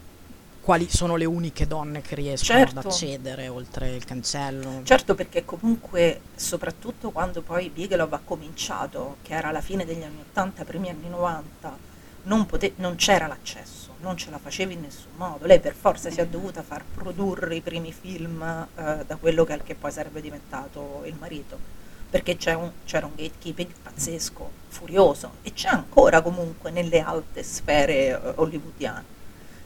quali 0.64 0.88
sono 0.90 1.18
le 1.18 1.26
uniche 1.26 1.68
donne 1.68 2.00
che 2.02 2.16
riescono 2.16 2.60
Certo. 2.60 2.80
ad 2.80 2.86
accedere 2.86 3.50
oltre 3.50 3.90
il 3.90 4.06
cancello. 4.06 4.80
Certo 4.84 5.14
perché 5.14 5.44
comunque, 5.44 6.22
soprattutto 6.36 7.12
quando 7.12 7.42
poi 7.42 7.70
Bigelow 7.70 8.08
ha 8.12 8.22
cominciato, 8.24 9.18
che 9.24 9.34
era 9.34 9.52
la 9.52 9.60
fine 9.60 9.84
degli 9.86 10.04
anni 10.04 10.22
80, 10.30 10.64
primi 10.64 10.90
anni 10.90 11.10
90, 11.10 11.78
non, 12.24 12.46
pote- 12.46 12.74
non 12.78 12.96
c'era 12.96 13.28
l'accesso, 13.28 13.96
non 14.00 14.16
ce 14.16 14.30
la 14.30 14.38
facevi 14.38 14.74
in 14.74 14.82
nessun 14.82 15.12
modo. 15.18 15.46
Lei 15.46 15.60
per 15.60 15.74
forza 15.74 16.10
si 16.10 16.22
è 16.22 16.28
dovuta 16.28 16.64
far 16.64 16.86
produrre 16.96 17.56
i 17.56 17.62
primi 17.62 17.92
film 17.92 18.42
eh, 18.42 19.04
da 19.06 19.16
quello 19.18 19.44
che, 19.44 19.62
che 19.64 19.76
poi 19.76 19.92
sarebbe 19.92 20.22
diventato 20.22 21.02
il 21.04 21.16
marito, 21.20 21.58
perché 22.10 22.38
c'è 22.38 22.54
un- 22.54 22.72
c'era 22.86 23.06
un 23.06 23.16
gatekeeping 23.16 23.70
pazzesco, 23.84 24.50
furioso, 24.70 25.32
e 25.42 25.52
c'è 25.52 25.68
ancora 25.68 26.22
comunque 26.22 26.72
nelle 26.72 27.02
alte 27.02 27.44
sfere 27.44 27.94
eh, 28.12 28.20
hollywoodiane. 28.36 29.12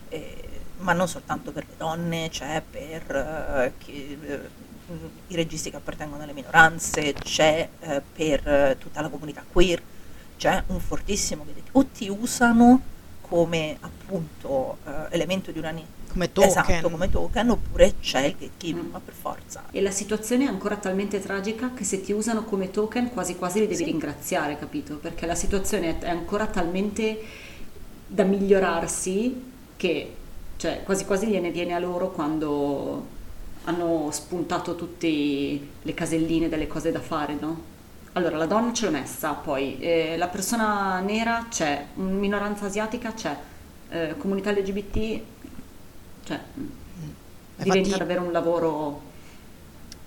Eh, 0.09 0.46
ma 0.79 0.93
non 0.93 1.07
soltanto 1.07 1.51
per 1.51 1.65
le 1.67 1.75
donne, 1.77 2.29
c'è 2.29 2.61
per 2.69 3.15
eh, 3.15 3.73
chi- 3.77 4.17
eh, 4.25 4.39
i 5.27 5.35
registi 5.35 5.69
che 5.69 5.75
appartengono 5.77 6.23
alle 6.23 6.33
minoranze, 6.33 7.13
c'è 7.13 7.67
eh, 7.79 8.01
per 8.13 8.47
eh, 8.47 8.75
tutta 8.79 9.01
la 9.01 9.09
comunità 9.09 9.43
queer, 9.51 9.81
c'è 10.37 10.63
un 10.67 10.79
fortissimo 10.79 11.43
che 11.45 11.61
o 11.73 11.85
ti 11.87 12.07
usano 12.09 12.81
come 13.21 13.77
appunto 13.81 14.77
eh, 14.85 14.91
elemento 15.09 15.51
di 15.51 15.59
una 15.59 15.71
ni- 15.71 15.85
Come 16.09 16.31
token. 16.31 16.49
esatto, 16.49 16.89
come 16.89 17.09
token, 17.09 17.49
oppure 17.49 17.95
c'è 17.99 18.21
il 18.21 18.35
gatekeeping, 18.39 18.87
Mm. 18.87 18.91
ma 18.91 18.99
per 19.03 19.13
forza. 19.13 19.65
E 19.71 19.81
la 19.81 19.91
situazione 19.91 20.45
è 20.45 20.47
ancora 20.47 20.77
talmente 20.77 21.19
tragica 21.19 21.71
che 21.75 21.83
se 21.83 21.99
ti 22.01 22.13
usano 22.13 22.43
come 22.45 22.71
token 22.71 23.09
quasi 23.11 23.35
quasi 23.35 23.59
li 23.59 23.65
devi 23.67 23.83
Sì. 23.83 23.83
ringraziare, 23.83 24.57
capito? 24.57 24.95
Perché 24.95 25.25
la 25.25 25.35
situazione 25.35 25.99
è 25.99 26.09
ancora 26.09 26.47
talmente 26.47 27.19
da 28.07 28.23
migliorarsi 28.23 29.43
che 29.75 30.15
cioè, 30.57 30.81
quasi 30.83 31.05
quasi 31.05 31.27
gliene 31.27 31.51
viene 31.51 31.73
a 31.73 31.79
loro 31.79 32.11
quando 32.11 33.15
hanno 33.65 34.09
spuntato 34.11 34.75
tutte 34.75 35.07
le 35.07 35.93
caselline 35.93 36.49
delle 36.49 36.67
cose 36.67 36.91
da 36.91 36.99
fare, 37.01 37.37
no? 37.39 37.75
Allora, 38.13 38.37
la 38.37 38.45
donna 38.45 38.73
ce 38.73 38.85
l'ho 38.85 38.91
messa, 38.91 39.33
poi 39.33 39.77
eh, 39.79 40.15
la 40.17 40.27
persona 40.27 40.99
nera 40.99 41.45
c'è, 41.49 41.85
minoranza 41.95 42.65
asiatica 42.65 43.13
c'è, 43.13 43.37
eh, 43.89 44.15
comunità 44.17 44.51
LGBT, 44.51 45.21
cioè 46.25 46.39
diventa 47.57 47.77
Infatti- 47.77 47.97
davvero 47.97 48.23
un 48.23 48.31
lavoro 48.31 49.01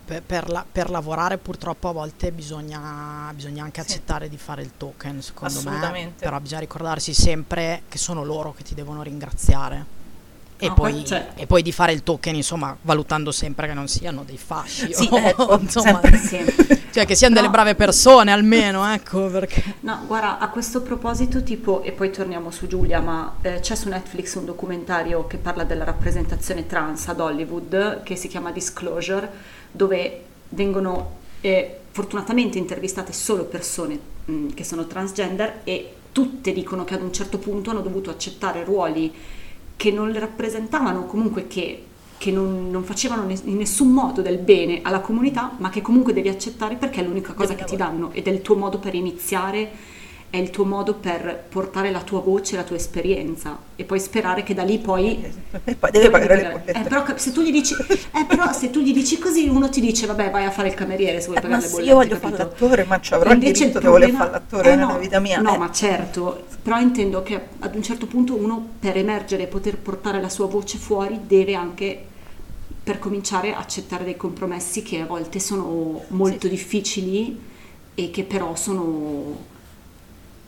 Per, 0.06 0.22
per 0.22 0.48
la- 0.50 0.64
per 0.70 0.90
lavorare 0.90 1.38
purtroppo 1.38 1.88
a 1.88 1.92
volte 1.92 2.32
bisogna, 2.32 3.30
bisogna 3.32 3.62
anche 3.62 3.80
Sì. 3.84 3.92
accettare 3.92 4.28
di 4.28 4.36
fare 4.36 4.62
il 4.62 4.72
token, 4.76 5.22
secondo 5.22 5.60
me. 5.62 6.12
Però 6.18 6.40
bisogna 6.40 6.60
ricordarsi 6.60 7.14
sempre 7.14 7.82
che 7.88 7.98
sono 7.98 8.24
loro 8.24 8.52
che 8.52 8.64
ti 8.64 8.74
devono 8.74 9.02
ringraziare. 9.02 9.98
E, 10.60 10.68
No, 10.68 10.74
poi, 10.74 11.04
cioè- 11.04 11.28
e 11.36 11.46
poi 11.46 11.62
di 11.62 11.72
fare 11.72 11.92
il 11.92 12.02
token, 12.02 12.34
insomma, 12.34 12.76
valutando 12.82 13.32
sempre 13.32 13.66
che 13.66 13.72
non 13.74 13.88
siano 13.88 14.22
dei 14.24 14.36
fasci. 14.38 14.92
Sì, 14.92 15.08
o- 15.10 15.16
ecco, 15.18 15.58
insomma, 15.60 16.00
sempre. 16.02 16.18
Sì. 16.80 16.80
cioè 16.92 17.06
che 17.06 17.14
siano 17.14 17.34
delle 17.34 17.46
No. 17.46 17.52
brave 17.52 17.74
persone 17.74 18.30
almeno, 18.30 18.86
ecco, 18.92 19.26
perché... 19.28 19.62
No, 19.80 20.00
guarda, 20.06 20.38
a 20.38 20.48
questo 20.48 20.82
proposito, 20.82 21.42
tipo, 21.42 21.82
e 21.82 21.92
poi 21.92 22.10
torniamo 22.12 22.50
su 22.50 22.66
Giulia, 22.66 23.00
ma 23.00 23.36
eh, 23.42 23.60
c'è 23.60 23.74
su 23.74 23.88
Netflix 23.88 24.34
un 24.34 24.44
documentario 24.44 25.26
che 25.26 25.36
parla 25.38 25.64
della 25.64 25.84
rappresentazione 25.84 26.66
trans 26.66 27.08
ad 27.08 27.20
Hollywood, 27.20 28.02
che 28.02 28.16
si 28.16 28.28
chiama 28.28 28.52
Disclosure, 28.52 29.28
dove 29.70 30.22
vengono 30.50 31.18
eh, 31.40 31.78
fortunatamente 31.90 32.58
intervistate 32.58 33.12
solo 33.12 33.44
persone 33.44 33.98
mh, 34.26 34.48
che 34.54 34.64
sono 34.64 34.86
transgender 34.86 35.60
e 35.64 35.94
tutte 36.12 36.52
dicono 36.52 36.84
che 36.84 36.94
ad 36.94 37.02
un 37.02 37.12
certo 37.12 37.38
punto 37.38 37.70
hanno 37.70 37.80
dovuto 37.80 38.10
accettare 38.10 38.64
ruoli 38.64 39.12
che 39.80 39.90
non 39.90 40.10
le 40.10 40.18
rappresentavano, 40.18 41.06
comunque 41.06 41.46
che, 41.46 41.84
che 42.18 42.30
non, 42.30 42.70
non 42.70 42.84
facevano 42.84 43.24
ne- 43.24 43.40
in 43.44 43.56
nessun 43.56 43.88
modo 43.88 44.20
del 44.20 44.36
bene 44.36 44.80
alla 44.82 45.00
comunità, 45.00 45.52
ma 45.56 45.70
che 45.70 45.80
comunque 45.80 46.12
devi 46.12 46.28
accettare 46.28 46.74
perché 46.74 47.00
è 47.00 47.02
l'unica 47.02 47.32
cosa 47.32 47.54
Devi 47.54 47.62
che 47.62 47.70
ti 47.70 47.76
danno 47.76 48.10
ed 48.12 48.26
è 48.26 48.30
il 48.30 48.42
tuo 48.42 48.56
modo 48.56 48.78
per 48.78 48.94
iniziare, 48.94 49.70
è 50.30 50.36
il 50.36 50.50
tuo 50.50 50.64
modo 50.64 50.94
per 50.94 51.44
portare 51.48 51.90
la 51.90 52.02
tua 52.02 52.20
voce, 52.20 52.54
la 52.56 52.62
tua 52.62 52.76
esperienza 52.76 53.58
e 53.74 53.84
poi 53.84 53.98
sperare 53.98 54.42
che 54.44 54.54
da 54.54 54.62
lì 54.62 54.78
poi... 54.78 55.20
E 55.64 55.74
poi 55.74 55.90
deve 55.90 56.08
pagare 56.10 56.36
le 56.36 56.44
bollette. 56.44 56.72
Eh, 56.72 56.82
però 56.84 57.04
se 57.16 57.32
tu 57.32 57.42
gli 57.42 57.50
dici, 57.50 57.74
eh, 58.12 58.24
però 58.26 58.52
se 58.52 58.70
tu 58.70 58.80
gli 58.80 58.92
dici 58.92 59.18
così 59.18 59.48
uno 59.48 59.68
ti 59.68 59.80
dice 59.80 60.06
vabbè 60.06 60.30
vai 60.30 60.44
a 60.44 60.50
fare 60.52 60.68
il 60.68 60.74
cameriere 60.74 61.20
se 61.20 61.26
vuoi 61.26 61.38
Eh, 61.38 61.40
pagare 61.40 61.60
ma 61.60 61.60
le 61.62 61.68
sì, 61.68 61.70
bollette. 61.70 61.90
io 61.90 61.94
voglio 61.96 62.16
fare 62.16 62.36
capito? 62.36 62.42
l'attore, 62.42 62.84
ma 62.84 63.00
ci 63.00 63.14
avrò 63.14 63.30
E 63.30 63.34
il 63.34 63.38
invece 63.38 63.52
diritto 63.58 63.78
il 63.78 63.80
di 63.80 63.86
voler 63.86 64.10
problema- 64.10 64.18
fare 64.18 64.30
l'attore 64.30 64.72
eh, 64.72 64.76
nella 64.76 64.92
no, 64.92 64.98
vita 64.98 65.18
mia. 65.20 65.40
No, 65.40 65.54
Eh, 65.54 65.58
ma 65.58 65.70
certo, 65.72 66.44
però 66.62 66.78
intendo 66.78 67.22
che 67.22 67.40
ad 67.58 67.74
un 67.74 67.82
certo 67.82 68.06
punto 68.06 68.36
uno 68.36 68.64
per 68.78 68.96
emergere 68.96 69.44
e 69.44 69.46
poter 69.48 69.78
portare 69.78 70.20
la 70.20 70.28
sua 70.28 70.46
voce 70.46 70.78
fuori 70.78 71.20
deve 71.26 71.54
anche 71.54 72.04
per 72.82 72.98
cominciare 72.98 73.54
a 73.54 73.58
accettare 73.58 74.04
dei 74.04 74.16
compromessi 74.16 74.82
che 74.82 75.00
a 75.00 75.06
volte 75.06 75.38
sono 75.40 76.04
molto 76.08 76.48
difficili 76.48 77.38
e 77.94 78.10
che 78.10 78.24
però 78.24 78.54
sono 78.56 79.48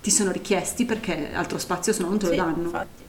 ti 0.02 0.10
sono 0.10 0.30
richiesti 0.32 0.84
perché 0.84 1.32
altro 1.32 1.58
spazio 1.58 1.92
se 1.94 2.02
no 2.02 2.08
non 2.10 2.18
te 2.18 2.26
lo 2.26 2.32
sì, 2.32 2.36
danno. 2.36 2.62
infatti. 2.62 3.02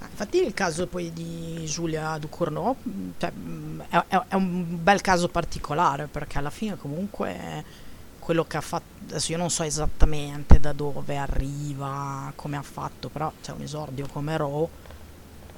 Ah, 0.00 0.06
Infatti 0.10 0.38
il 0.44 0.54
caso 0.54 0.86
poi 0.86 1.12
di 1.12 1.64
Giulia 1.66 2.16
Ducournau 2.18 2.76
cioè, 3.18 3.30
mh, 3.32 3.82
è, 3.88 4.04
è- 4.08 4.22
è 4.28 4.34
un 4.34 4.82
bel 4.82 5.00
caso 5.00 5.28
particolare 5.28 6.06
perché 6.06 6.38
alla 6.38 6.50
fine 6.50 6.76
comunque 6.76 7.64
quello 8.18 8.44
che 8.44 8.56
ha 8.58 8.60
fatto, 8.60 8.84
adesso 9.08 9.32
io 9.32 9.38
non 9.38 9.50
so 9.50 9.62
esattamente 9.62 10.60
da 10.60 10.72
dove 10.72 11.16
arriva, 11.16 12.30
come 12.36 12.56
ha 12.58 12.62
fatto, 12.62 13.08
però 13.08 13.32
c'è 13.40 13.52
un 13.52 13.62
esordio 13.62 14.06
come 14.06 14.36
Raw, 14.36 14.68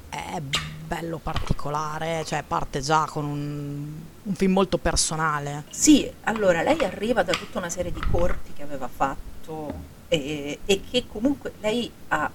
è 0.09 0.40
bello 0.40 1.19
particolare, 1.19 2.25
cioè 2.25 2.43
parte 2.47 2.81
già 2.81 3.07
con 3.07 3.25
un, 3.25 4.05
un 4.23 4.35
film 4.35 4.53
molto 4.53 4.79
personale. 4.79 5.64
Sì, 5.69 6.11
allora 6.25 6.62
lei 6.62 6.83
arriva 6.85 7.23
da 7.23 7.35
tutta 7.35 7.59
una 7.59 7.71
serie 7.71 7.93
di 7.93 8.03
corti 8.11 8.53
che 8.53 8.62
aveva 8.62 8.88
fatto 8.88 9.88
e, 10.11 10.59
e 10.64 10.81
che 10.90 11.07
comunque 11.07 11.53
lei 11.61 11.90
ha 12.09 12.29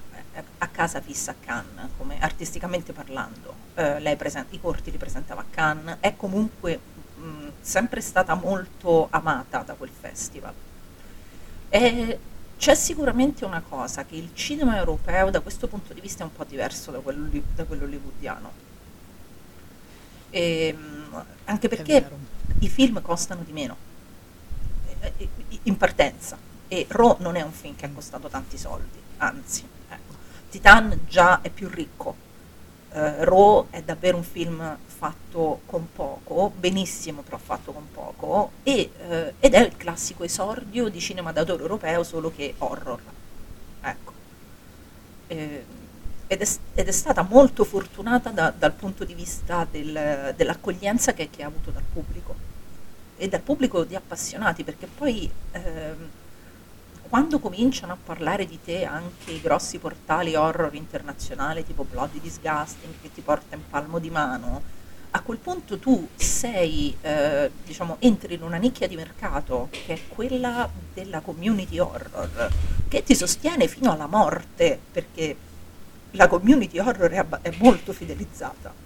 a 0.57 0.67
casa 0.67 1.01
fissa 1.01 1.31
a 1.31 1.35
Cannes, 1.39 1.89
come 1.97 2.19
artisticamente 2.19 2.93
parlando, 2.93 3.53
eh, 3.75 3.99
lei 3.99 4.15
presenta, 4.15 4.55
i 4.55 4.61
corti 4.61 4.91
li 4.91 4.97
presentava 4.97 5.41
a 5.41 5.45
Cannes, 5.49 5.97
è 5.99 6.15
comunque 6.15 6.79
mh, 7.17 7.47
sempre 7.59 7.99
stata 7.99 8.33
molto 8.33 9.07
amata 9.11 9.59
da 9.59 9.73
quel 9.73 9.89
festival. 9.89 10.53
E 11.69 12.19
c'è 12.57 12.75
sicuramente 12.75 13.43
una 13.43 13.61
cosa, 13.61 14.05
che 14.05 14.15
il 14.15 14.29
cinema 14.33 14.77
europeo 14.77 15.29
da 15.29 15.41
questo 15.41 15.67
punto 15.67 15.93
di 15.93 15.99
vista 15.99 16.23
è 16.23 16.27
un 16.27 16.33
po' 16.33 16.45
diverso 16.45 16.91
da 16.91 16.99
quello, 16.99 17.29
da 17.53 17.65
quello 17.65 17.83
hollywoodiano. 17.83 18.51
E, 20.29 20.73
mh, 20.73 21.23
anche 21.45 21.67
perché 21.67 22.09
i 22.59 22.69
film 22.69 23.01
costano 23.01 23.43
di 23.43 23.51
meno, 23.51 23.75
eh, 25.01 25.29
in 25.63 25.75
partenza, 25.75 26.37
e 26.67 26.85
Ro 26.89 27.17
non 27.19 27.35
è 27.35 27.41
un 27.41 27.51
film 27.51 27.75
che 27.75 27.85
ha 27.85 27.89
costato 27.89 28.27
tanti 28.27 28.57
soldi, 28.57 28.99
anzi 29.17 29.73
Titan 30.55 31.01
già 31.09 31.41
è 31.41 31.49
più 31.49 31.67
ricco. 31.67 32.23
Uh, 32.91 33.25
Raw 33.25 33.67
è 33.71 33.81
davvero 33.81 34.15
un 34.15 34.23
film 34.23 34.77
fatto 34.85 35.59
con 35.65 35.89
poco, 35.91 36.53
benissimo 36.55 37.23
però 37.23 37.37
fatto 37.37 37.73
con 37.73 37.91
poco, 37.91 38.51
e, 38.63 38.89
uh, 38.97 39.33
ed 39.37 39.53
è 39.53 39.59
il 39.59 39.75
classico 39.75 40.23
esordio 40.23 40.87
di 40.87 41.01
cinema 41.01 41.33
d'autore 41.33 41.61
europeo, 41.61 42.03
solo 42.03 42.31
che 42.33 42.55
horror. 42.59 43.01
Ecco. 43.81 44.13
Eh, 45.27 45.65
ed, 46.27 46.41
è, 46.41 46.47
ed, 46.75 46.87
è, 46.87 46.91
stata 46.91 47.23
molto 47.23 47.65
fortunata 47.65 48.29
da, 48.29 48.53
dal 48.57 48.71
punto 48.71 49.03
di 49.03 49.13
vista 49.13 49.67
del, 49.69 50.33
dell'accoglienza 50.37 51.13
che, 51.13 51.29
che, 51.29 51.43
ha 51.43 51.47
avuto 51.47 51.71
dal 51.71 51.83
pubblico 51.83 52.33
e 53.17 53.27
dal 53.27 53.41
pubblico 53.41 53.83
di 53.83 53.95
appassionati, 53.95 54.63
perché 54.63 54.87
poi... 54.87 55.29
Eh, 55.51 56.23
quando 57.07 57.39
cominciano 57.39 57.93
a 57.93 57.97
parlare 58.03 58.45
di 58.45 58.59
te 58.63 58.83
anche 58.83 59.31
i 59.31 59.41
grossi 59.41 59.77
portali 59.77 60.35
horror 60.35 60.73
internazionali 60.73 61.65
tipo 61.65 61.83
Bloody 61.83 62.19
Disgusting 62.19 62.93
che 63.01 63.11
ti 63.13 63.21
porta 63.21 63.55
in 63.55 63.61
palmo 63.69 63.99
di 63.99 64.09
mano, 64.09 64.61
a 65.11 65.21
quel 65.21 65.37
punto 65.37 65.79
tu 65.79 66.09
sei, 66.15 66.95
eh, 67.01 67.49
diciamo, 67.63 67.97
entri 67.99 68.33
in 68.33 68.41
una 68.41 68.57
nicchia 68.57 68.85
di 68.87 68.95
mercato 68.95 69.69
che 69.71 69.93
è 69.93 69.99
quella 70.09 70.69
della 70.93 71.21
community 71.21 71.79
horror, 71.79 72.49
che 72.89 73.01
ti 73.01 73.15
sostiene 73.15 73.67
fino 73.67 73.91
alla 73.91 74.07
morte, 74.07 74.77
perché 74.91 75.37
la 76.11 76.27
community 76.27 76.79
horror 76.79 77.09
è, 77.11 77.17
abba- 77.17 77.39
è 77.41 77.53
molto 77.59 77.93
fidelizzata. 77.93 78.84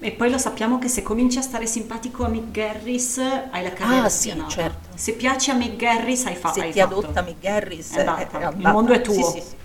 E 0.00 0.12
poi 0.12 0.30
lo 0.30 0.38
sappiamo 0.38 0.78
che 0.78 0.86
se 0.86 1.02
cominci 1.02 1.38
a 1.38 1.42
stare 1.42 1.66
simpatico 1.66 2.24
a 2.24 2.28
Mick 2.28 2.52
Garris 2.52 3.18
hai 3.18 3.64
la 3.64 3.72
carriera 3.72 4.04
Ah 4.04 4.08
sì, 4.08 4.32
certo. 4.46 4.90
Se 4.94 5.14
piaci 5.14 5.50
a 5.50 5.54
Mick 5.54 5.74
Garris 5.74 6.24
hai, 6.26 6.36
fa- 6.36 6.52
se 6.52 6.60
hai 6.60 6.70
ti 6.70 6.78
fatto. 6.78 6.98
adotta 6.98 7.20
Mick 7.22 7.40
Garris 7.40 7.94
è 7.94 8.04
è, 8.04 8.28
è 8.28 8.48
il 8.48 8.56
mondo 8.58 8.92
è 8.92 9.00
tuo. 9.00 9.14
Sì, 9.14 9.22
sì, 9.40 9.42
sì. 9.48 9.56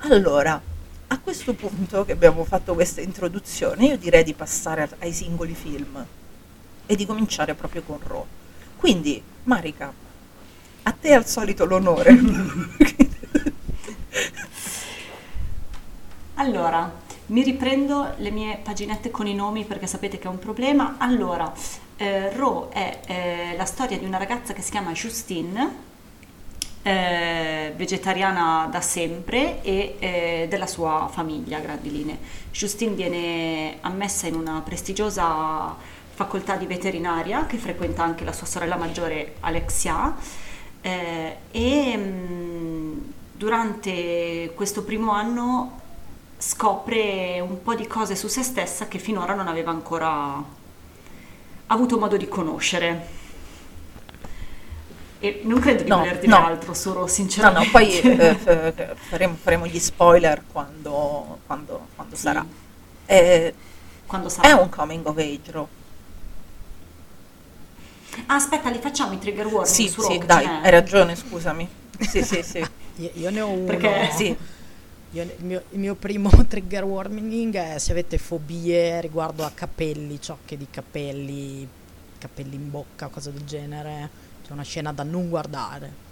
Allora, 0.00 0.60
a 1.06 1.18
questo 1.20 1.54
punto 1.54 2.04
che 2.04 2.12
abbiamo 2.12 2.44
fatto 2.44 2.74
questa 2.74 3.00
introduzione, 3.00 3.86
io 3.86 3.96
direi 3.96 4.24
di 4.24 4.34
passare 4.34 4.90
ai 4.98 5.14
singoli 5.14 5.54
film 5.54 6.04
e 6.84 6.94
di 6.94 7.06
cominciare 7.06 7.54
proprio 7.54 7.80
con 7.82 7.98
Raw. 8.06 8.26
Quindi, 8.76 9.22
Marica, 9.44 9.90
a 10.82 10.92
te 10.92 11.14
al 11.14 11.26
solito 11.26 11.64
l'onore. 11.64 12.12
allora, 16.34 16.92
mi 17.26 17.42
riprendo 17.42 18.14
le 18.18 18.30
mie 18.30 18.58
paginette 18.62 19.10
con 19.10 19.26
i 19.26 19.34
nomi 19.34 19.64
perché 19.64 19.86
sapete 19.86 20.18
che 20.18 20.26
è 20.26 20.30
un 20.30 20.38
problema. 20.38 20.96
Allora, 20.98 21.52
eh, 21.96 22.30
Ro 22.36 22.68
è 22.70 23.00
eh, 23.06 23.54
la 23.56 23.64
storia 23.64 23.98
di 23.98 24.04
una 24.04 24.18
ragazza 24.18 24.52
che 24.52 24.60
si 24.60 24.70
chiama 24.70 24.92
Justine, 24.92 25.92
eh, 26.82 27.72
vegetariana 27.76 28.68
da 28.70 28.82
sempre 28.82 29.62
e 29.62 29.96
eh, 29.98 30.46
della 30.50 30.66
sua 30.66 31.08
famiglia 31.10 31.58
a 31.58 31.60
grandi 31.60 31.90
linee. 31.90 32.18
Justine 32.50 32.94
viene 32.94 33.78
ammessa 33.80 34.26
in 34.26 34.34
una 34.34 34.60
prestigiosa 34.60 35.74
facoltà 36.14 36.56
di 36.56 36.66
veterinaria 36.66 37.46
che 37.46 37.56
frequenta 37.56 38.04
anche 38.04 38.24
la 38.24 38.32
sua 38.32 38.46
sorella 38.46 38.76
maggiore 38.76 39.36
Alexia 39.40 40.14
eh, 40.80 41.36
e 41.50 41.96
mh, 41.96 42.02
mm, 42.02 42.98
durante 43.32 44.52
questo 44.54 44.84
primo 44.84 45.10
anno 45.12 45.80
scopre 46.46 47.40
un 47.40 47.62
po' 47.62 47.74
di 47.74 47.86
cose 47.86 48.14
su 48.14 48.28
se 48.28 48.42
stessa 48.42 48.86
che 48.86 48.98
finora 48.98 49.32
non 49.32 49.48
aveva 49.48 49.70
ancora 49.70 50.44
avuto 51.68 51.98
modo 51.98 52.18
di 52.18 52.28
conoscere. 52.28 53.22
E 55.20 55.40
non 55.44 55.58
credo 55.58 55.84
di 55.84 55.88
no, 55.88 55.98
voler 56.00 56.18
dire 56.18 56.26
no. 56.26 56.44
altro, 56.44 56.74
solo 56.74 57.06
sinceramente. 57.06 57.60
No, 57.60 57.64
no, 57.64 57.70
poi 57.70 57.98
eh, 57.98 58.94
faremo, 58.94 59.36
faremo, 59.40 59.66
gli 59.66 59.78
spoiler 59.78 60.42
quando, 60.52 61.38
quando, 61.46 61.86
quando 61.94 62.14
sì. 62.14 62.20
sarà. 62.20 62.44
Eh, 63.06 63.54
quando 64.04 64.28
sarà. 64.28 64.48
È 64.48 64.52
un 64.52 64.68
coming 64.68 65.06
of 65.06 65.16
age, 65.16 65.50
Ro. 65.50 65.68
Ah, 68.26 68.34
aspetta, 68.34 68.68
li 68.68 68.78
facciamo 68.78 69.14
i 69.14 69.18
trigger 69.18 69.46
warning 69.46 69.64
sì, 69.64 69.88
su 69.88 70.02
Sì, 70.02 70.12
Rock, 70.12 70.26
dai, 70.26 70.44
hai 70.44 70.70
ragione, 70.70 71.16
scusami. 71.16 71.66
Sì, 72.00 72.22
sì, 72.22 72.42
sì. 72.42 72.58
io, 72.96 73.10
io 73.14 73.30
ne 73.30 73.40
ho 73.40 73.48
uno. 73.48 73.64
Perché? 73.64 74.10
Sì. 74.12 74.36
Io, 75.14 75.22
il, 75.22 75.44
mio, 75.44 75.62
il, 75.70 75.78
mio, 75.78 75.94
primo 75.94 76.28
trigger 76.48 76.82
warning 76.82 77.54
è 77.54 77.78
se 77.78 77.92
avete 77.92 78.18
fobie 78.18 79.00
riguardo 79.00 79.44
a 79.44 79.52
capelli, 79.54 80.20
ciocche 80.20 80.56
di 80.56 80.66
capelli, 80.68 81.66
capelli 82.18 82.56
in 82.56 82.68
bocca, 82.68 83.06
cose 83.06 83.32
del 83.32 83.44
genere. 83.44 84.10
C'è 84.44 84.52
una 84.52 84.64
scena 84.64 84.92
da 84.92 85.04
non 85.04 85.28
guardare. 85.28 86.02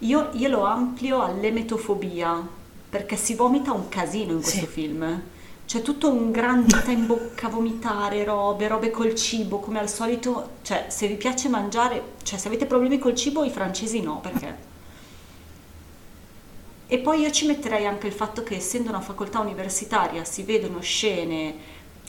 Io, 0.00 0.30
io 0.34 0.48
lo 0.48 0.62
amplio 0.64 1.20
all'emetofobia 1.20 2.46
perché 2.88 3.16
si 3.16 3.34
vomita 3.34 3.72
un 3.72 3.88
casino 3.88 4.32
in 4.32 4.40
questo 4.40 4.60
Sì. 4.60 4.66
film. 4.66 5.22
C'è 5.66 5.82
tutto 5.82 6.08
un 6.08 6.30
gran 6.30 6.64
dita 6.64 6.92
in 6.92 7.06
bocca, 7.06 7.48
vomitare, 7.48 8.22
robe, 8.22 8.68
robe 8.68 8.90
col 8.92 9.16
cibo, 9.16 9.58
come 9.58 9.80
al 9.80 9.88
solito. 9.90 10.50
Cioè, 10.62 10.86
se 10.90 11.08
vi 11.08 11.16
piace 11.16 11.48
mangiare, 11.48 12.00
cioè 12.22 12.38
se 12.38 12.46
avete 12.46 12.66
problemi 12.66 12.98
col 13.00 13.16
cibo, 13.16 13.42
i 13.42 13.50
francesi 13.50 14.00
no, 14.00 14.20
perché 14.20 14.74
e 16.88 16.98
poi 16.98 17.20
io 17.20 17.30
ci 17.30 17.46
metterei 17.46 17.86
anche 17.86 18.06
il 18.06 18.12
fatto 18.12 18.42
che 18.42 18.56
essendo 18.56 18.90
una 18.90 19.00
facoltà 19.00 19.40
universitaria 19.40 20.24
si 20.24 20.42
vedono 20.44 20.80
scene 20.80 21.54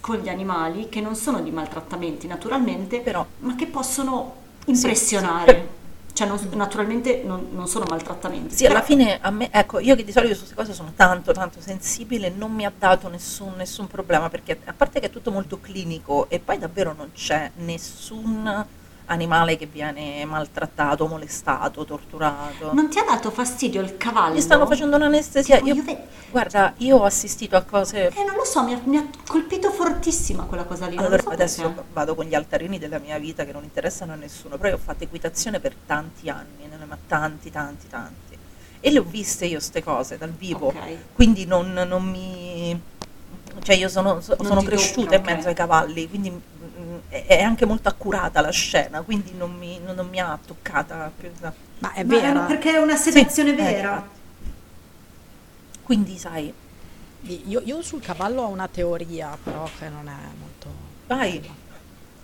con 0.01 0.17
gli 0.17 0.29
animali 0.29 0.87
che 0.89 1.01
non 1.01 1.15
sono 1.15 1.41
di 1.41 1.49
maltrattamenti 1.51 2.27
naturalmente, 2.27 2.99
Però- 3.01 3.25
ma 3.39 3.55
che 3.55 3.65
possono 3.67 4.35
Sì, 4.63 4.71
impressionare. 4.71 5.53
sì. 5.53 5.75
Cioè 6.17 6.27
non- 6.27 6.39
naturalmente 6.53 7.21
non, 7.23 7.49
non 7.51 7.67
sono 7.67 7.85
maltrattamenti. 7.87 8.55
Sì, 8.55 8.65
alla 8.65 8.81
fine 8.81 9.19
a 9.21 9.29
me, 9.29 9.49
ecco, 9.51 9.77
io 9.79 9.95
che 9.95 10.03
di 10.03 10.11
solito 10.11 10.33
su 10.33 10.39
queste 10.39 10.55
cose 10.55 10.73
sono 10.73 10.93
tanto, 10.95 11.31
tanto 11.31 11.61
sensibile, 11.61 12.29
non 12.35 12.51
mi 12.53 12.65
ha 12.65 12.71
dato 12.75 13.07
nessun, 13.07 13.53
nessun 13.55 13.85
problema, 13.85 14.27
perché 14.27 14.59
a 14.65 14.73
parte 14.73 14.99
che 14.99 15.07
è 15.07 15.09
tutto 15.11 15.29
molto 15.29 15.59
clinico 15.59 16.27
e 16.29 16.39
poi 16.39 16.57
davvero 16.57 16.93
non 16.97 17.11
c'è 17.13 17.51
nessun 17.57 18.65
animale 19.07 19.57
che 19.57 19.65
viene 19.65 20.23
maltrattato, 20.25 21.07
molestato, 21.07 21.85
torturato. 21.85 22.73
Non 22.73 22.89
ti 22.89 22.99
ha 22.99 23.03
dato 23.03 23.31
fastidio 23.31 23.81
il 23.81 23.97
cavallo? 23.97 24.33
Mi 24.35 24.41
stanno 24.41 24.65
facendo 24.65 24.95
un'anestesia. 24.95 25.57
Tipo, 25.59 25.67
Io, 25.67 25.83
io 25.83 25.97
guarda, 26.29 26.73
io 26.77 26.97
ho 26.97 27.03
assistito 27.03 27.55
a 27.55 27.61
cose 27.61 28.07
Eh, 28.07 28.23
non 28.25 28.35
lo 28.35 28.43
so, 28.43 28.63
mi 28.63 28.73
ha, 28.73 28.79
mi 28.83 28.97
ha 28.97 29.07
colpito 29.25 29.71
fortissima 29.71 30.43
quella 30.43 30.65
cosa 30.65 30.87
lì. 30.87 30.97
Allora 30.97 31.15
lo 31.15 31.21
so 31.21 31.29
adesso 31.29 31.61
perché. 31.63 31.83
vado 31.93 32.15
con 32.15 32.25
gli 32.25 32.35
altarini 32.35 32.79
della 32.79 32.99
mia 32.99 33.17
vita 33.17 33.45
che 33.45 33.51
non 33.51 33.63
interessano 33.63 34.13
a 34.13 34.15
nessuno, 34.15 34.57
però 34.57 34.69
io 34.69 34.75
ho 34.75 34.81
fatto 34.83 35.03
equitazione 35.03 35.59
per 35.59 35.75
tanti 35.85 36.29
anni, 36.29 36.69
ma 36.87 36.97
tanti, 37.07 37.49
tanti, 37.51 37.87
tanti. 37.87 38.37
E 38.79 38.91
le 38.91 38.99
ho 38.99 39.03
viste 39.03 39.45
io 39.45 39.59
ste 39.59 39.83
cose 39.83 40.17
dal 40.17 40.31
vivo, 40.31 40.67
Ok. 40.67 40.75
quindi 41.13 41.45
non, 41.45 41.71
non 41.73 42.03
mi... 42.03 42.79
Cioè 43.63 43.75
io 43.75 43.89
sono, 43.89 44.21
so- 44.21 44.37
sono 44.43 44.61
cresciuta 44.61 45.17
tocca, 45.17 45.29
in 45.31 45.35
mezzo 45.35 45.47
ai 45.47 45.55
cavalli, 45.55 46.07
quindi 46.07 46.41
è 47.09 47.25
è 47.27 47.41
anche 47.41 47.65
molto 47.65 47.89
accurata 47.89 48.41
la 48.41 48.51
scena, 48.51 49.01
quindi 49.01 49.33
non 49.35 49.53
mi, 49.55 49.79
non- 49.79 49.95
non 49.95 50.07
mi 50.09 50.19
ha 50.19 50.37
toccata 50.45 51.11
più. 51.17 51.29
da- 51.39 51.53
Ma 51.79 51.93
è 51.93 52.03
Ma 52.03 52.15
vera. 52.19 52.39
perché 52.41 52.73
è 52.73 52.77
una 52.77 52.95
sedazione 52.95 53.49
Sì, 53.55 53.59
eh, 53.59 53.63
vera. 53.63 53.89
infatti. 53.95 54.15
Quindi 55.83 56.17
sai, 56.17 56.53
Io, 57.45 57.61
io 57.65 57.81
sul 57.81 57.99
cavallo 57.99 58.43
ho 58.43 58.47
una 58.47 58.67
teoria, 58.69 59.37
però 59.43 59.67
che 59.77 59.89
non 59.89 60.07
è 60.07 60.15
molto, 60.39 60.67
vai, 61.07 61.41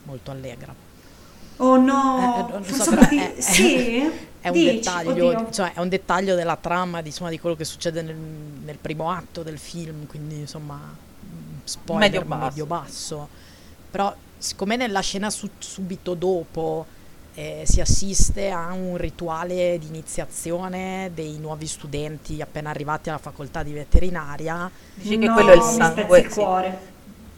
molto 0.04 0.32
allegra. 0.32 0.74
Oh 1.58 1.78
no, 1.78 2.36
Eh, 2.38 2.40
eh, 2.40 2.52
non 2.52 2.64
so, 2.66 2.90
però 2.90 3.02
perché- 3.02 3.34
è- 3.34 3.36
è- 3.36 3.42
sì? 3.42 4.12
È 4.44 4.50
un, 4.50 4.54
Dici, 4.56 4.74
dettaglio, 4.76 5.52
cioè, 5.52 5.72
è 5.74 5.80
un 5.80 5.88
dettaglio 5.88 6.36
della 6.36 6.58
trama, 6.58 7.02
di, 7.02 7.08
insomma, 7.08 7.30
di 7.30 7.40
quello 7.40 7.56
che 7.56 7.64
succede 7.64 8.02
nel, 8.02 8.14
nel 8.16 8.78
primo 8.78 9.10
atto 9.10 9.42
del 9.42 9.58
film, 9.58 10.06
quindi 10.06 10.40
insomma, 10.40 10.76
mm, 10.76 11.60
spoiler 11.64 12.10
Medio 12.12 12.26
basso. 12.26 12.44
medio 12.50 12.66
basso. 12.66 13.28
Però 13.90 14.14
siccome 14.44 14.76
nella 14.76 15.00
scena 15.00 15.30
su- 15.30 15.50
subito 15.58 16.14
dopo 16.16 16.86
eh, 17.36 17.64
si 17.66 17.80
assiste 17.82 18.52
a 18.52 18.74
un 18.74 18.98
rituale 18.98 19.78
di 19.80 19.88
iniziazione 19.88 21.12
dei 21.14 21.38
nuovi 21.40 21.66
studenti 21.66 22.42
appena 22.42 22.70
arrivati 22.70 23.10
alla 23.10 23.18
facoltà 23.18 23.64
di 23.64 23.72
veterinaria, 23.74 24.70
dici 24.94 25.18
che 25.18 25.26
No, 25.28 25.34
quello 25.34 25.52
è 25.52 25.56
il 25.56 25.62
sangue. 25.62 26.20
il 26.20 26.32
sì. 26.32 26.40
cuore. 26.40 26.78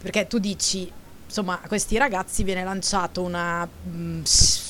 perché 0.01 0.27
tu 0.27 0.38
dici, 0.39 0.91
insomma, 1.25 1.59
a 1.63 1.67
questi 1.67 1.97
ragazzi 1.97 2.43
viene 2.43 2.63
lanciato 2.63 3.21
una 3.21 3.67
mm, 3.88 4.21
s- 4.23 4.63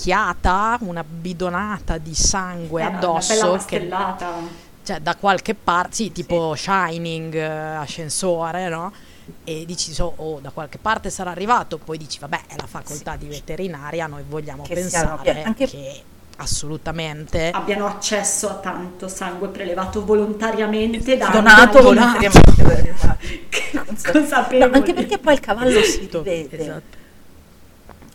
macchiata, 0.00 0.78
una 0.80 1.04
bidonata 1.04 1.98
di 1.98 2.14
sangue 2.14 2.82
Eh, 2.82 2.86
una 2.86 2.96
addosso. 2.96 3.34
bella 3.68 4.16
che- 4.16 4.48
cioè 4.82 5.00
da 5.00 5.14
qualche 5.16 5.54
parte, 5.54 5.94
sì, 5.94 6.12
tipo 6.12 6.54
Shining, 6.54 7.34
eh, 7.34 7.44
ascensore, 7.76 8.68
no? 8.68 8.92
E 9.44 9.64
dici, 9.66 9.92
so, 9.92 10.12
oh, 10.16 10.38
da 10.40 10.50
qualche 10.50 10.78
parte 10.78 11.10
sarà 11.10 11.30
arrivato, 11.30 11.78
poi 11.78 11.98
dici, 11.98 12.18
vabbè, 12.18 12.42
è 12.46 12.54
la 12.56 12.66
facoltà 12.66 13.16
di 13.16 13.26
veterinaria, 13.26 14.06
noi 14.06 14.22
vogliamo 14.28 14.62
Che 14.62 14.74
pensare 14.74 15.42
anche- 15.42 15.66
che 15.66 16.02
assolutamente 16.36 17.50
Abbiano 17.50 17.86
accesso 17.86 18.48
a 18.48 18.54
tanto 18.54 19.08
sangue 19.08 19.48
prelevato 19.48 20.04
volontariamente 20.04 21.16
da 21.18 21.28
donato 21.28 21.82
volontariamente. 21.82 22.94
consapevoli. 24.10 24.70
No, 24.70 24.76
anche 24.76 24.94
perché 24.94 25.18
poi 25.18 25.34
il 25.34 25.40
cavallo 25.40 25.82
si 25.82 26.08
vede 26.22 26.58
esatto. 26.58 26.96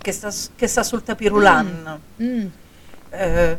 che, 0.01 0.11
sta, 0.11 0.33
che 0.55 0.67
sta 0.67 0.83
sul 0.83 1.03
tapirulan 1.03 1.99
Mm, 2.21 2.45
eh, 3.11 3.57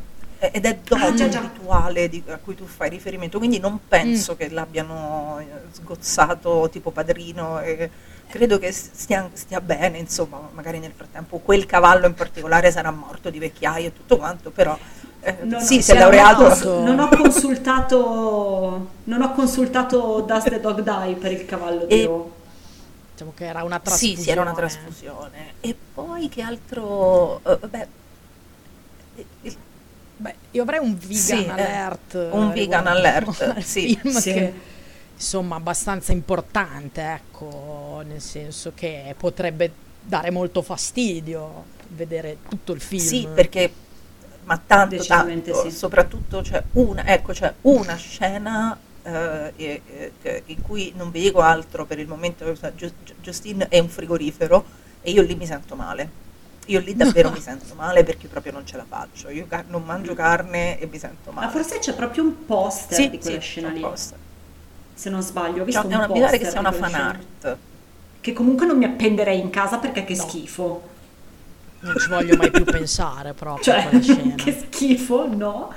ed 0.51 0.65
è 0.65 0.77
dopo 0.83 1.05
Ah, 1.05 1.11
rituale 1.11 2.09
di- 2.09 2.23
a 2.29 2.37
cui 2.39 2.55
tu 2.55 2.67
fai 2.67 2.89
riferimento, 2.91 3.39
quindi 3.39 3.59
non 3.59 3.81
penso 3.89 4.33
Mm. 4.33 4.37
che 4.37 4.49
l'abbiano 4.51 5.39
eh, 5.41 5.45
sgozzato 5.73 6.69
tipo 6.71 6.91
padrino 6.91 7.61
e 7.61 7.91
credo 8.29 8.59
che 8.59 8.73
stia, 8.73 9.29
stia 9.33 9.61
bene, 9.61 9.99
insomma, 9.99 10.41
magari 10.53 10.79
nel 10.79 10.93
frattempo 10.95 11.39
quel 11.39 11.65
cavallo 11.67 12.07
in 12.07 12.15
particolare 12.15 12.71
sarà 12.71 12.91
morto 12.91 13.31
di 13.31 13.39
vecchiaia 13.39 13.87
e 13.89 13.93
tutto 13.93 14.17
quanto, 14.17 14.51
però 14.51 14.77
eh, 15.21 15.37
No, 15.43 15.59
no, 15.59 15.61
sì, 15.61 15.77
si 15.77 15.83
si 15.83 15.91
è 15.93 15.99
laureato. 15.99 16.43
laureato. 16.43 16.81
Non 16.83 16.99
ho 17.01 17.09
consultato 17.09 18.91
non 19.05 19.23
ho 19.23 19.33
consultato 19.33 20.21
Does 20.27 20.45
the 20.45 20.61
Dog 20.61 20.81
Die 20.83 21.15
per 21.15 21.33
il 21.33 21.45
cavallo 21.47 21.85
di 21.87 22.05
Ro. 22.05 22.35
diciamo 23.13 23.33
che 23.35 23.45
era 23.47 23.63
una 23.63 23.77
Sì, 23.77 23.83
trasfusione. 23.85 24.23
sì, 24.23 24.31
era 24.31 24.41
una 24.43 24.53
trasfusione. 24.55 25.53
E 25.61 25.77
poi 25.95 26.29
che 26.29 26.43
altro... 26.43 27.41
eh, 27.45 27.57
vabbè, 27.61 27.87
il- 29.43 29.57
io 30.57 30.63
avrei 30.63 30.81
un 30.81 30.97
vegan 30.99 31.23
Sì, 31.23 31.45
eh, 31.45 31.51
alert. 31.51 32.29
un 32.31 32.53
vegan 32.53 32.87
alert, 32.87 33.41
al 33.57 33.63
sì, 33.63 33.95
film 33.97 34.13
sì. 34.13 34.33
che 34.33 34.53
insomma 35.15 35.57
abbastanza 35.57 36.13
importante, 36.13 37.03
ecco, 37.03 38.03
nel 38.07 38.21
senso 38.21 38.73
che 38.75 39.15
potrebbe 39.17 39.73
dare 40.01 40.31
molto 40.31 40.63
fastidio 40.63 41.65
vedere 41.89 42.39
tutto 42.49 42.73
il 42.73 42.81
film. 42.81 43.05
Sì, 43.07 43.29
perché 43.33 43.73
ma 44.45 44.61
tanto, 44.65 45.05
tanto, 45.05 45.55
sì. 45.55 45.71
soprattutto 45.71 46.41
c'è 46.43 46.63
una, 46.73 47.05
ecco, 47.07 47.33
c'è 47.33 47.53
una 47.63 47.97
scena 47.97 48.79
eh, 49.03 49.53
e- 49.57 49.83
e- 49.87 50.13
che- 50.21 50.43
in 50.47 50.63
cui 50.63 50.93
non 50.97 51.11
vi 51.11 51.21
dico 51.21 51.41
altro 51.41 51.85
per 51.87 51.99
il 51.99 52.07
momento, 52.09 52.45
Justine 53.21 53.69
è 53.69 53.79
un 53.79 53.89
frigorifero 53.89 54.65
e 55.03 55.11
io 55.11 55.23
lì 55.23 55.35
mi 55.35 55.47
sento 55.47 55.75
male. 55.77 56.25
Io 56.67 56.81
lì 56.81 56.95
davvero 56.97 57.31
mi 57.31 57.41
sento 57.41 57.75
male 57.75 58.03
perché 58.03 58.27
proprio 58.27 58.53
non 58.53 58.67
ce 58.67 58.77
la 58.77 58.85
faccio. 58.87 59.31
Io 59.31 59.47
ca- 59.49 59.65
non 59.69 59.85
mangio 59.85 60.15
carne 60.15 60.79
e 60.79 60.87
mi 60.87 60.99
sento 60.99 61.31
male. 61.31 61.47
Ma 61.47 61.53
forse 61.53 61.79
c'è 61.79 61.95
proprio 61.95 62.25
un 62.25 62.45
poster 62.45 62.97
sì, 62.99 63.11
di 63.11 63.19
quella 63.19 63.41
sì, 63.41 63.47
scena 63.47 63.69
lì. 63.69 63.81
poster. 63.81 64.19
Se 64.95 65.11
non 65.11 65.23
sbaglio, 65.23 65.63
ho 65.63 65.65
visto 65.65 65.81
Cioè, 65.83 65.89
un 65.89 65.93
è 65.95 65.97
una, 65.97 66.07
mi 66.09 66.13
poster 66.21 66.27
pare 66.31 66.39
che 66.43 66.51
sia 66.51 66.61
una 66.61 66.73
fan 66.73 66.89
scena. 66.91 67.09
art. 67.09 67.57
Che 68.21 68.33
comunque 68.33 68.67
non 68.67 68.77
mi 68.79 68.85
appenderei 68.85 69.39
in 69.39 69.51
casa 69.51 69.79
perché 69.79 70.05
che 70.05 70.15
No. 70.17 70.23
schifo. 70.23 70.89
Non 71.81 71.95
ci 71.99 72.09
voglio 72.09 72.37
mai 72.37 72.51
più 72.51 72.65
pensare 72.65 73.33
proprio 73.35 73.75
a 73.75 73.79
Cioè, 73.79 73.89
quella 73.89 74.03
scena. 74.03 74.35
che 74.35 74.67
schifo, 74.71 75.27
no? 75.29 75.73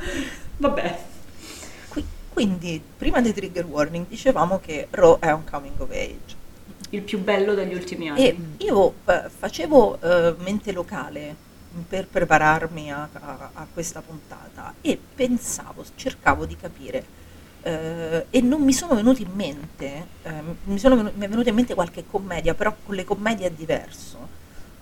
Vabbè. 0.57 0.99
Qui- 1.89 2.05
quindi, 2.33 2.81
prima 2.97 3.21
dei 3.21 3.33
trigger 3.33 3.65
warning, 3.65 4.07
dicevamo 4.07 4.59
che 4.59 4.87
Raw 4.89 5.19
è 5.19 5.31
un 5.31 5.43
coming 5.43 5.79
of 5.79 5.89
age. 5.91 6.37
Il 6.91 7.01
più 7.03 7.19
bello 7.21 7.53
degli 7.53 7.73
ultimi 7.73 8.09
anni. 8.09 8.19
E 8.27 8.37
io 8.59 8.93
eh, 9.05 9.29
facevo 9.29 9.99
eh, 10.01 10.35
mente 10.39 10.71
locale 10.71 11.35
per 11.87 12.07
prepararmi 12.07 12.91
a, 12.91 13.07
a- 13.13 13.49
a 13.53 13.67
questa 13.71 14.01
puntata 14.01 14.73
e 14.81 14.99
pensavo, 15.15 15.85
cercavo 15.95 16.45
di 16.45 16.55
capire 16.57 17.05
eh, 17.61 18.25
e 18.29 18.41
non 18.41 18.61
mi 18.63 18.73
sono 18.73 18.95
venuti 18.95 19.21
in 19.21 19.31
mente, 19.33 20.07
eh, 20.23 20.31
mi, 20.63 20.79
sono 20.79 20.95
venu- 20.95 21.13
mi 21.15 21.25
è 21.25 21.29
venuta 21.29 21.49
in 21.49 21.55
mente 21.55 21.75
qualche 21.75 22.05
commedia, 22.09 22.53
però 22.55 22.75
con 22.83 22.95
le 22.95 23.03
commedie 23.03 23.47
è 23.47 23.51
diverso, 23.51 24.17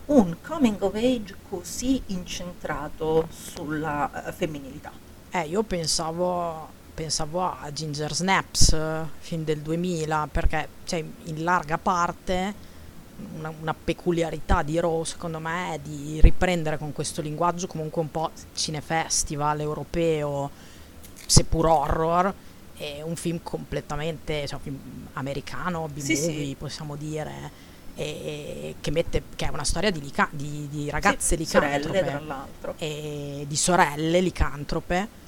un 0.05 0.35
coming 0.41 0.81
of 0.81 0.95
age 0.95 1.35
così 1.49 2.01
incentrato 2.07 3.27
sulla 3.29 4.27
eh, 4.27 4.31
femminilità. 4.31 4.91
Eh, 5.31 5.41
io 5.41 5.63
pensavo, 5.63 6.69
pensavo 6.97 7.43
a 7.43 7.71
Ginger 7.71 8.11
Snaps, 8.11 8.71
eh, 8.73 9.03
film 9.19 9.43
del 9.43 9.59
2000, 9.59 10.27
perché 10.31 10.67
cioè, 10.85 11.03
in 11.25 11.43
larga 11.43 11.77
parte 11.77 12.51
una, 13.35 13.53
una 13.61 13.75
peculiarità 13.75 14.63
di 14.63 14.79
Raw, 14.79 15.03
secondo 15.03 15.37
me, 15.37 15.75
è 15.75 15.79
di 15.79 16.19
riprendere 16.21 16.79
con 16.79 16.93
questo 16.93 17.21
linguaggio 17.21 17.67
comunque 17.67 18.01
un 18.01 18.09
po' 18.09 18.31
cinefestival 18.55 19.59
europeo, 19.59 20.49
seppur 21.27 21.67
horror, 21.67 22.33
è 22.75 23.01
un 23.03 23.15
film 23.15 23.41
completamente, 23.43 24.47
cioè 24.47 24.55
un 24.55 24.61
film 24.63 24.79
americano, 25.13 25.87
Sì, 25.95 26.13
B-movie, 26.15 26.45
sì. 26.47 26.55
possiamo 26.57 26.95
dire, 26.95 27.51
e 27.93 28.73
che, 28.81 28.89
mette, 28.89 29.21
che 29.35 29.45
è 29.45 29.49
una 29.49 29.63
storia 29.63 29.91
di, 29.91 30.01
lica- 30.01 30.29
di, 30.31 30.67
di 30.67 30.89
ragazze 30.89 31.37
Sì, 31.37 31.45
sorelle 31.45 31.77
licantrope 31.77 32.25
l'altro. 32.25 32.73
e 32.79 33.45
di 33.47 33.55
sorelle 33.55 34.19
licantrope 34.19 35.25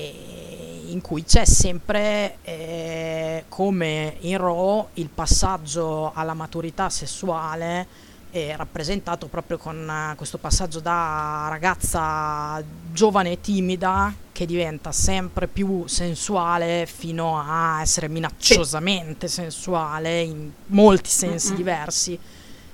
in 0.00 1.00
cui 1.02 1.24
c'è 1.24 1.44
sempre 1.44 2.38
eh, 2.42 3.44
come 3.48 4.16
in 4.20 4.38
Raw 4.38 4.88
il 4.94 5.08
passaggio 5.08 6.12
alla 6.14 6.34
maturità 6.34 6.88
sessuale 6.88 7.86
è 8.30 8.54
rappresentato 8.56 9.26
proprio 9.26 9.56
con 9.58 9.88
eh, 9.88 10.14
questo 10.16 10.36
passaggio 10.38 10.80
da 10.80 11.46
ragazza 11.48 12.62
giovane 12.92 13.32
e 13.32 13.40
timida 13.40 14.14
che 14.32 14.44
diventa 14.46 14.92
sempre 14.92 15.48
più 15.48 15.86
sensuale 15.86 16.86
fino 16.86 17.40
a 17.40 17.80
essere 17.80 18.08
minacciosamente 18.08 19.28
sensuale 19.28 20.20
in 20.20 20.50
molti 20.66 21.08
sensi 21.10 21.48
Mm-mm. 21.48 21.56
diversi 21.56 22.18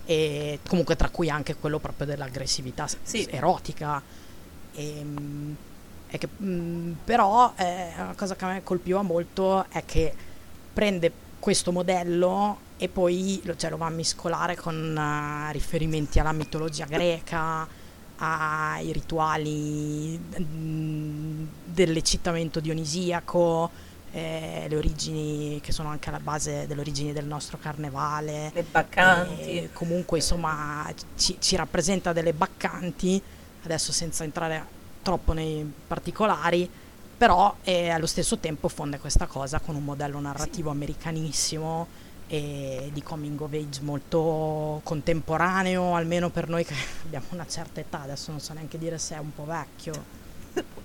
e 0.07 0.59
comunque 0.69 0.97
tra 0.97 1.09
cui 1.09 1.31
anche 1.31 1.57
quello 1.57 1.79
proprio 1.79 2.07
dell'aggressività 2.09 2.87
Sì. 3.03 3.27
erotica. 3.31 4.03
Ehm, 4.75 5.55
è 5.55 5.74
che, 6.19 6.29
mm, 6.43 6.93
però 7.05 7.53
eh, 7.57 7.93
una 7.97 8.15
cosa 8.17 8.37
che 8.37 8.45
a 8.45 8.49
me 8.49 8.63
colpiva 8.63 9.03
molto 9.03 9.67
è 9.71 9.85
che 9.85 10.15
prende 10.73 11.13
questo 11.39 11.73
modello 11.73 12.59
e 12.77 12.89
poi 12.89 13.41
lo, 13.45 13.57
cioè, 13.57 13.71
lo 13.71 13.77
va 13.77 13.87
a 13.87 13.91
mescolare 13.91 14.57
con 14.57 14.97
eh, 14.97 15.53
riferimenti 15.53 16.19
alla 16.19 16.33
mitologia 16.33 16.87
greca, 16.87 17.67
ai 18.17 18.93
rituali 18.93 20.19
mm, 20.19 21.45
dell'eccitamento 21.65 22.61
dionisiaco, 22.61 23.71
eh, 24.13 24.67
le 24.69 24.77
origini 24.77 25.61
che 25.61 25.73
sono 25.73 25.89
anche 25.89 26.09
alla 26.09 26.21
base 26.21 26.67
delle 26.67 26.81
origini 26.81 27.13
del 27.13 27.27
nostro 27.27 27.59
carnevale. 27.59 28.51
Le 28.55 28.63
baccanti. 28.63 29.59
E 29.59 29.71
comunque 29.73 30.19
insomma 30.19 30.91
ci, 31.17 31.37
ci 31.41 31.57
rappresenta 31.57 32.13
delle 32.13 32.33
baccanti, 32.33 33.21
adesso 33.65 33.93
senza 33.93 34.25
entrare 34.25 34.83
troppo 35.05 35.33
nei 35.33 35.71
particolari, 35.87 36.69
però 37.17 37.55
eh, 37.63 37.91
allo 37.91 38.07
stesso 38.07 38.39
tempo 38.39 38.67
fonde 38.69 38.99
questa 38.99 39.27
cosa 39.27 39.61
con 39.61 39.77
un 39.77 39.85
modello 39.85 40.19
narrativo 40.19 40.71
americanissimo 40.71 41.87
e 42.27 42.91
di 42.93 43.03
coming 43.03 43.39
of 43.41 43.53
age 43.53 43.83
molto 43.83 44.81
contemporaneo, 44.83 45.95
almeno 45.95 46.31
per 46.31 46.49
noi 46.49 46.65
che 46.65 46.75
abbiamo 47.05 47.27
una 47.31 47.47
certa 47.47 47.81
età, 47.81 48.01
adesso 48.01 48.31
non 48.31 48.41
so 48.41 48.53
neanche 48.55 48.79
dire 48.79 48.99
se 48.99 49.15
è 49.15 49.19
un 49.19 49.33
po' 49.33 49.45
vecchio. 49.45 49.93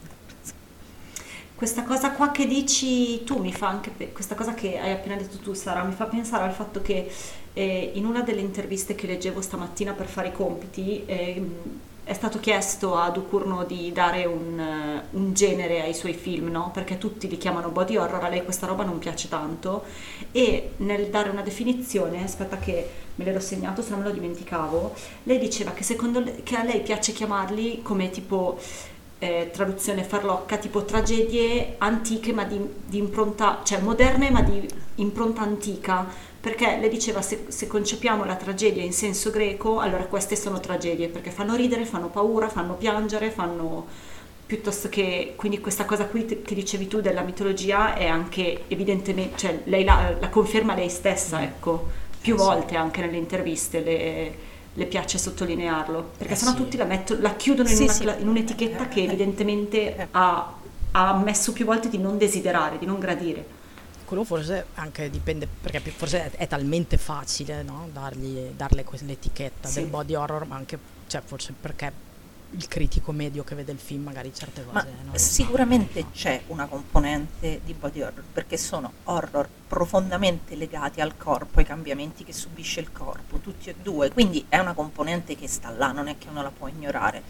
Questa 1.56 1.84
cosa 1.84 2.12
qua 2.12 2.32
che 2.32 2.46
dici 2.46 3.24
tu 3.24 3.40
mi 3.40 3.52
fa 3.52 3.68
anche, 3.68 3.90
pe- 3.90 4.14
questa 4.14 4.34
cosa 4.34 4.54
che 4.54 4.80
hai 4.80 4.94
appena 4.94 5.18
detto 5.18 5.40
tu 5.40 5.54
Sara, 5.54 5.84
mi 5.84 5.92
fa 5.92 6.06
pensare 6.06 6.46
al 6.46 6.54
fatto 6.54 6.82
che 6.82 7.12
eh, 7.52 7.92
in 7.96 8.06
una 8.06 8.22
delle 8.22 8.40
interviste 8.40 8.96
che 8.96 9.08
leggevo 9.08 9.42
stamattina 9.42 9.92
per 9.92 10.08
fare 10.08 10.30
i 10.30 10.32
compiti 10.32 11.04
ehm, 11.06 11.80
è 12.10 12.14
stato 12.14 12.39
chiesto 12.39 12.95
a 12.95 13.12
Ducurno 13.12 13.66
di 13.66 13.91
dare 13.91 14.26
un, 14.26 14.60
eh, 14.60 15.03
un 15.12 15.32
genere 15.36 15.84
ai 15.84 15.93
suoi 15.93 16.14
film, 16.16 16.47
no? 16.47 16.72
Perché 16.74 16.97
tutti 16.97 17.30
li 17.30 17.38
chiamano 17.38 17.70
body 17.70 17.97
horror, 17.97 18.24
a 18.24 18.30
lei 18.30 18.43
questa 18.43 18.66
roba 18.66 18.84
non 18.84 18.97
piace 18.97 19.28
tanto 19.30 19.84
e 20.32 20.72
nel 20.78 21.10
dare 21.10 21.30
una 21.30 21.43
definizione, 21.43 22.24
aspetta 22.24 22.57
che 22.57 22.89
me 23.14 23.24
l'ero 23.24 23.39
segnato 23.39 23.84
se 23.84 23.91
non 23.91 23.99
me 23.99 24.05
lo 24.07 24.12
dimenticavo, 24.12 24.95
lei 25.26 25.38
diceva 25.38 25.70
che 25.70 25.84
secondo 25.84 26.20
le- 26.20 26.41
che 26.41 26.55
a 26.55 26.64
lei 26.64 26.82
piace 26.82 27.12
chiamarli 27.12 27.84
come 27.84 28.10
tipo 28.10 28.57
eh, 29.20 29.51
traduzione 29.53 30.03
farlocca, 30.03 30.57
tipo 30.57 30.86
tragedie 30.86 31.76
antiche 31.78 32.34
ma 32.34 32.43
di, 32.43 32.60
di 32.86 32.97
impronta, 32.97 33.60
cioè 33.64 33.82
moderne 33.82 34.32
ma 34.32 34.41
di 34.41 34.68
impronta 34.95 35.41
antica, 35.41 36.07
perché 36.42 36.78
le 36.80 36.88
diceva 36.90 37.22
se, 37.22 37.46
se 37.50 37.68
concepiamo 37.68 38.24
la 38.24 38.36
tragedia 38.36 38.84
in 38.84 38.94
senso 38.94 39.30
greco, 39.30 39.80
allora 39.80 40.06
queste 40.06 40.36
sono 40.36 40.60
tragedie, 40.60 41.10
perché 41.10 41.32
fanno 41.32 41.56
ridere, 41.56 41.86
fanno 41.86 42.08
paura, 42.08 42.48
fanno 42.48 42.76
piangere, 42.76 43.30
fanno 43.30 43.86
piuttosto 44.46 44.90
che, 44.90 45.34
quindi 45.36 45.60
questa 45.60 45.86
cosa 45.86 46.06
qui 46.06 46.26
te- 46.26 46.42
che 46.42 46.56
dicevi 46.56 46.88
tu 46.88 47.02
della 47.02 47.22
mitologia 47.22 47.94
è 47.94 48.08
anche 48.08 48.64
evidentemente, 48.68 49.38
cioè 49.38 49.60
lei 49.66 49.84
la, 49.84 50.16
la 50.20 50.30
conferma 50.30 50.74
lei 50.74 50.90
stessa, 50.90 51.44
ecco, 51.44 51.88
più 52.20 52.36
Eh 52.36 52.38
sì. 52.40 52.44
volte 52.44 52.76
anche 52.76 53.02
nelle 53.02 53.18
interviste, 53.18 53.82
le- 53.82 54.48
le 54.74 54.86
piace 54.86 55.18
sottolinearlo, 55.18 56.12
perché 56.18 56.34
Eh 56.34 56.36
sennò 56.38 56.52
sì. 56.52 56.58
tutti 56.58 56.78
la, 56.78 56.86
metto- 56.86 57.18
la 57.20 57.36
chiudono 57.36 57.68
in, 57.70 57.76
Sì, 57.76 57.84
una- 57.84 57.92
sì. 57.94 58.22
in 58.22 58.28
un'etichetta 58.28 58.88
che 58.88 59.02
Eh, 59.02 59.04
evidentemente 59.04 59.96
eh. 59.96 60.08
ha, 60.12 60.54
ha 60.92 61.10
ammesso 61.10 61.52
più 61.52 61.66
volte 61.66 61.90
di 61.90 61.98
non 61.98 62.18
desiderare, 62.18 62.78
di 62.80 62.86
non 62.86 62.98
gradire. 62.98 63.58
Quello 64.10 64.24
forse 64.24 64.66
anche 64.74 65.07
dipende, 65.12 65.47
perché 65.47 65.80
forse 65.82 66.32
è, 66.32 66.38
è 66.38 66.47
talmente 66.47 66.97
facile 66.97 67.62
no? 67.62 67.89
Dargli, 67.93 68.39
darle 68.55 68.84
quell'etichetta 68.84 69.68
Sì. 69.68 69.82
del 69.82 69.89
body 69.89 70.16
horror, 70.16 70.47
ma 70.47 70.55
anche, 70.55 70.80
cioè, 71.05 71.22
forse 71.24 71.53
perché 71.53 71.93
il 72.53 72.68
critico 72.68 73.12
medio 73.12 73.43
che 73.43 73.53
vede 73.53 73.72
il 73.72 73.78
film 73.78 74.05
magari 74.05 74.34
certe 74.34 74.66
cose 74.66 74.88
sa. 75.12 75.18
sicuramente 75.20 76.10
c'è 76.12 76.41
una 76.47 76.66
componente 76.66 77.62
di 77.64 77.74
body 77.76 78.01
horror 78.01 78.24
perché 78.34 78.57
sono 78.57 78.91
horror 79.03 79.47
profondamente 79.68 80.55
legati 80.55 81.01
al 81.01 81.16
corpo, 81.16 81.60
ai 81.60 81.66
cambiamenti 81.66 82.24
che 82.24 82.34
subisce 82.34 82.80
il 82.80 82.91
corpo, 82.91 83.38
tutti 83.38 83.70
e 83.70 83.76
due, 83.80 84.12
quindi 84.12 84.43
è 84.49 84.57
una 84.57 84.74
componente 84.74 85.36
che 85.36 85.47
sta 85.47 85.70
là, 85.70 85.91
non 85.91 86.07
è 86.07 86.18
che 86.18 86.30
uno 86.30 86.41
la 86.41 86.49
può 86.49 86.68
ignorare. 86.68 87.22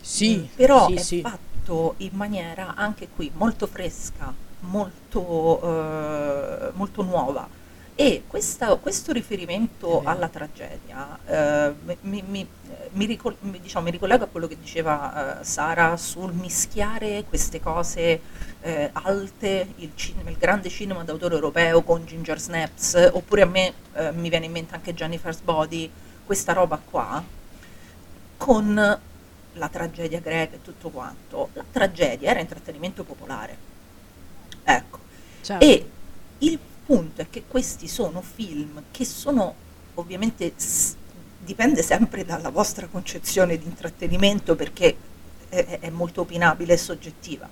Sì, 0.00 0.48
però 0.56 0.88
sì, 0.88 0.94
è 0.94 0.98
sì. 1.00 1.20
fatto 1.20 1.94
in 1.98 2.10
maniera 2.14 2.74
anche 2.74 3.06
qui 3.14 3.30
molto 3.32 3.68
fresca, 3.68 4.34
molto, 4.66 5.60
eh, 5.62 6.70
molto 6.74 7.02
nuova. 7.02 7.48
E 7.96 8.24
questa- 8.26 8.74
questo 8.76 9.12
riferimento 9.12 10.02
alla 10.04 10.28
tragedia 10.28 11.16
eh, 11.26 11.72
mi, 12.02 12.22
mi- 12.26 12.48
mi 12.94 13.04
ricol- 13.06 13.36
diciamo, 13.40 13.84
mi 13.84 13.90
ricollego 13.92 14.24
a 14.24 14.26
quello 14.26 14.48
che 14.48 14.58
diceva 14.58 15.40
eh, 15.40 15.44
Sara 15.44 15.96
sul 15.96 16.32
mischiare 16.32 17.24
queste 17.28 17.60
cose 17.60 18.20
eh, 18.62 18.90
alte, 18.92 19.68
il, 19.76 19.92
cinema, 19.94 20.30
il 20.30 20.36
grande 20.36 20.68
cinema 20.70 21.04
d'autore 21.04 21.34
europeo 21.36 21.82
con 21.82 22.04
Ginger 22.04 22.40
Snaps, 22.40 23.10
oppure 23.12 23.42
a 23.42 23.46
me 23.46 23.72
eh, 23.94 24.10
mi 24.12 24.28
viene 24.28 24.46
in 24.46 24.52
mente 24.52 24.74
anche 24.74 24.92
Jennifer's 24.94 25.40
Body, 25.40 25.88
questa 26.24 26.52
roba 26.52 26.80
qua, 26.82 27.22
con 28.36 28.98
la 29.56 29.68
tragedia 29.68 30.20
greca 30.20 30.56
e 30.56 30.62
tutto 30.62 30.90
quanto. 30.90 31.50
La 31.52 31.64
tragedia 31.70 32.30
era 32.30 32.40
intrattenimento 32.40 33.04
popolare. 33.04 33.72
Ecco. 34.64 34.98
Certo. 35.42 35.64
E 35.64 35.90
il 36.38 36.58
punto 36.86 37.20
è 37.22 37.26
che 37.30 37.44
questi 37.46 37.86
sono 37.86 38.22
film 38.22 38.82
che 38.90 39.04
sono 39.04 39.54
ovviamente 39.94 40.52
s- 40.56 40.94
dipende 41.38 41.82
sempre 41.82 42.24
dalla 42.24 42.48
vostra 42.48 42.86
concezione 42.86 43.58
di 43.58 43.66
intrattenimento 43.66 44.56
perché 44.56 44.96
è, 45.48 45.78
è 45.80 45.90
molto 45.90 46.22
opinabile 46.22 46.72
e 46.72 46.78
soggettiva. 46.78 47.48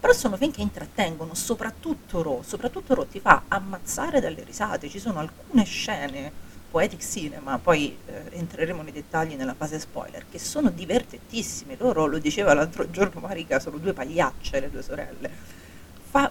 Però 0.00 0.12
sono 0.14 0.36
film 0.36 0.50
che 0.50 0.62
intrattengono, 0.62 1.34
soprattutto 1.34 2.22
Ro, 2.22 2.42
soprattutto 2.46 2.94
Ro 2.94 3.06
ti 3.06 3.20
fa 3.20 3.42
ammazzare 3.48 4.20
dalle 4.20 4.44
risate, 4.44 4.88
ci 4.88 4.98
sono 4.98 5.18
alcune 5.18 5.64
scene 5.64 6.32
poetic 6.70 7.00
cinema, 7.02 7.58
poi 7.58 7.96
eh, 8.06 8.22
entreremo 8.30 8.82
nei 8.82 8.92
dettagli 8.92 9.34
nella 9.34 9.54
fase 9.54 9.78
spoiler, 9.78 10.24
che 10.30 10.38
sono 10.38 10.70
divertentissime. 10.70 11.76
Loro, 11.78 12.06
lo 12.06 12.18
diceva 12.18 12.54
l'altro 12.54 12.88
giorno 12.90 13.20
Marica, 13.20 13.58
sono 13.58 13.76
due 13.76 13.92
pagliacce 13.92 14.60
le 14.60 14.70
due 14.70 14.82
sorelle. 14.82 15.30
Fa, 16.10 16.30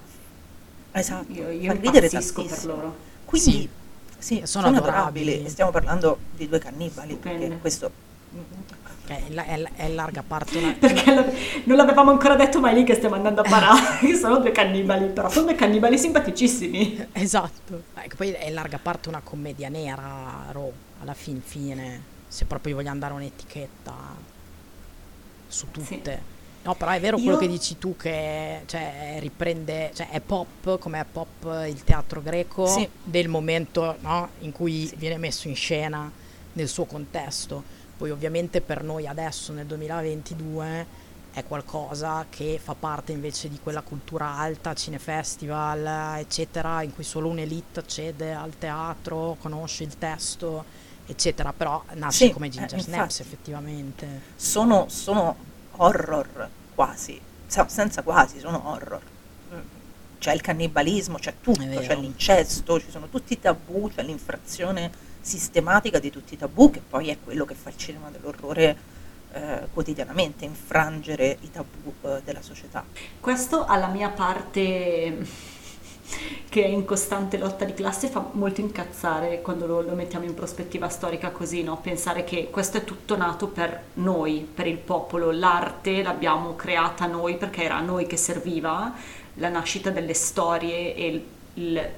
esatto, 0.91 1.31
Io, 1.31 1.49
io 1.49 1.71
ridere 1.73 2.05
impazzisco 2.07 2.41
per 2.41 2.49
tantissimo. 2.49 2.75
loro. 2.75 2.95
Quindi 3.25 3.51
Sì. 3.51 3.69
sì, 4.17 4.35
Sono 4.45 4.65
sono, 4.65 4.77
adorabili. 4.77 5.25
adorabili. 5.29 5.49
stiamo 5.49 5.71
parlando 5.71 6.17
di 6.35 6.47
due 6.47 6.59
cannibali, 6.59 7.11
Stupende. 7.13 7.39
perché 7.47 7.59
questo 7.61 7.91
Che 9.05 9.15
è, 9.27 9.29
la- 9.33 9.45
è 9.45 9.57
la- 9.57 9.69
è 9.75 9.87
larga 9.89 10.23
parte 10.25 10.57
una, 10.59 10.71
Perché 10.79 11.13
la- 11.13 11.25
non 11.63 11.77
l'avevamo 11.77 12.11
ancora 12.11 12.35
detto, 12.35 12.59
ma 12.59 12.69
è 12.69 12.73
lì 12.75 12.83
che 12.83 12.93
stiamo 12.95 13.15
andando 13.15 13.41
a 13.41 13.49
parare. 13.49 13.97
che 14.05 14.15
sono 14.15 14.37
due 14.37 14.51
cannibali, 14.51 15.07
però 15.07 15.29
sono 15.29 15.45
due 15.47 15.55
cannibali 15.55 15.97
simpaticissimi. 15.97 17.07
Esatto, 17.13 17.83
Ecco, 17.95 18.15
poi 18.17 18.31
è 18.31 18.47
in 18.47 18.53
larga 18.53 18.77
parte 18.79 19.09
una 19.09 19.21
commedia 19.23 19.67
nera, 19.69 20.45
Ro, 20.51 20.71
alla 21.01 21.13
fin 21.15 21.41
fine, 21.41 22.01
se 22.27 22.45
proprio 22.45 22.75
vogliamo 22.75 22.99
dare 22.99 23.13
un'etichetta 23.13 23.93
su 25.47 25.71
tutte. 25.71 26.37
No, 26.61 26.75
però 26.75 26.91
è 26.91 26.99
vero 26.99 27.15
quello 27.17 27.33
Io- 27.33 27.37
che 27.37 27.47
dici 27.47 27.77
tu 27.77 27.95
che 27.95 28.61
cioè, 28.65 29.17
riprende, 29.19 29.91
cioè 29.93 30.09
è 30.09 30.19
pop 30.19 30.77
come 30.77 30.99
è 30.99 31.05
pop 31.09 31.63
il 31.67 31.83
teatro 31.83 32.21
greco 32.21 32.67
Sì. 32.67 32.87
del 33.01 33.29
momento 33.29 33.95
no, 34.01 34.29
in 34.39 34.51
cui 34.51 34.85
Sì. 34.87 34.95
viene 34.97 35.17
messo 35.17 35.47
in 35.47 35.55
scena 35.55 36.11
nel 36.53 36.67
suo 36.67 36.85
contesto. 36.85 37.63
Poi 37.97 38.11
ovviamente 38.11 38.59
per 38.61 38.83
noi 38.83 39.07
adesso 39.07 39.51
nel 39.53 39.65
2022 39.65 40.85
è 41.31 41.43
qualcosa 41.45 42.25
che 42.29 42.59
fa 42.61 42.73
parte 42.73 43.11
invece 43.13 43.47
di 43.49 43.59
quella 43.61 43.81
cultura 43.81 44.35
alta, 44.35 44.73
cinefestival, 44.73 46.17
eccetera, 46.19 46.81
in 46.81 46.93
cui 46.93 47.03
solo 47.03 47.29
un'elite 47.29 47.79
accede 47.79 48.33
al 48.33 48.57
teatro, 48.57 49.37
conosce 49.39 49.83
il 49.83 49.97
testo, 49.97 50.65
eccetera, 51.05 51.53
però 51.53 51.81
nasce 51.93 52.25
Sì, 52.27 52.31
come 52.31 52.47
eh, 52.47 52.49
Ginger 52.49 52.73
infatti. 52.73 52.91
Snaps 52.91 53.19
effettivamente. 53.21 54.21
sono, 54.35 54.85
sono 54.89 55.35
horror 55.81 56.49
quasi, 56.75 57.19
Se- 57.47 57.65
senza 57.67 58.01
quasi, 58.03 58.39
sono 58.39 58.61
horror. 58.69 59.01
C'è 60.19 60.33
il 60.33 60.41
cannibalismo, 60.41 61.17
c'è 61.17 61.35
tutto, 61.41 61.63
c'è 61.79 61.95
l'incesto, 61.95 62.79
ci 62.79 62.89
sono 62.89 63.07
tutti 63.07 63.33
i 63.33 63.39
tabù, 63.39 63.89
c'è 63.89 64.03
l'infrazione 64.03 64.91
sistematica 65.21 65.97
di 65.99 66.09
tutti 66.11 66.33
i 66.33 66.37
tabù, 66.37 66.69
che 66.69 66.81
poi 66.87 67.09
è 67.09 67.17
quello 67.23 67.45
che 67.45 67.55
fa 67.55 67.69
il 67.69 67.77
cinema 67.77 68.09
dell'orrore 68.09 68.77
eh, 69.31 69.67
quotidianamente, 69.71 70.43
infrangere 70.43 71.37
i 71.41 71.51
tabù 71.51 71.93
eh, 72.01 72.21
della 72.25 72.41
società. 72.41 72.83
Questo 73.19 73.65
alla 73.65 73.87
mia 73.87 74.09
parte 74.09 75.17
che 76.49 76.63
è 76.63 76.67
in 76.67 76.83
costante 76.85 77.37
lotta 77.37 77.63
di 77.63 77.73
classe 77.73 78.07
fa 78.07 78.27
molto 78.31 78.61
incazzare 78.61 79.41
quando 79.41 79.67
lo, 79.67 79.81
lo 79.81 79.93
mettiamo 79.93 80.25
in 80.25 80.33
prospettiva 80.33 80.89
storica 80.89 81.29
così, 81.29 81.63
no? 81.63 81.77
Pensare 81.77 82.23
che 82.23 82.49
questo 82.49 82.77
è 82.77 82.83
tutto 82.83 83.15
nato 83.15 83.47
per 83.47 83.81
noi, 83.95 84.47
per 84.51 84.67
il 84.67 84.77
popolo, 84.77 85.31
l'arte 85.31 86.01
l'abbiamo 86.01 86.55
creata 86.55 87.05
noi 87.05 87.37
perché 87.37 87.63
era 87.63 87.77
a 87.77 87.81
noi 87.81 88.07
che 88.07 88.17
serviva, 88.17 88.93
la 89.35 89.49
nascita 89.49 89.89
delle 89.91 90.13
storie 90.13 90.95
e 90.95 91.07
il, 91.07 91.23
il 91.53 91.89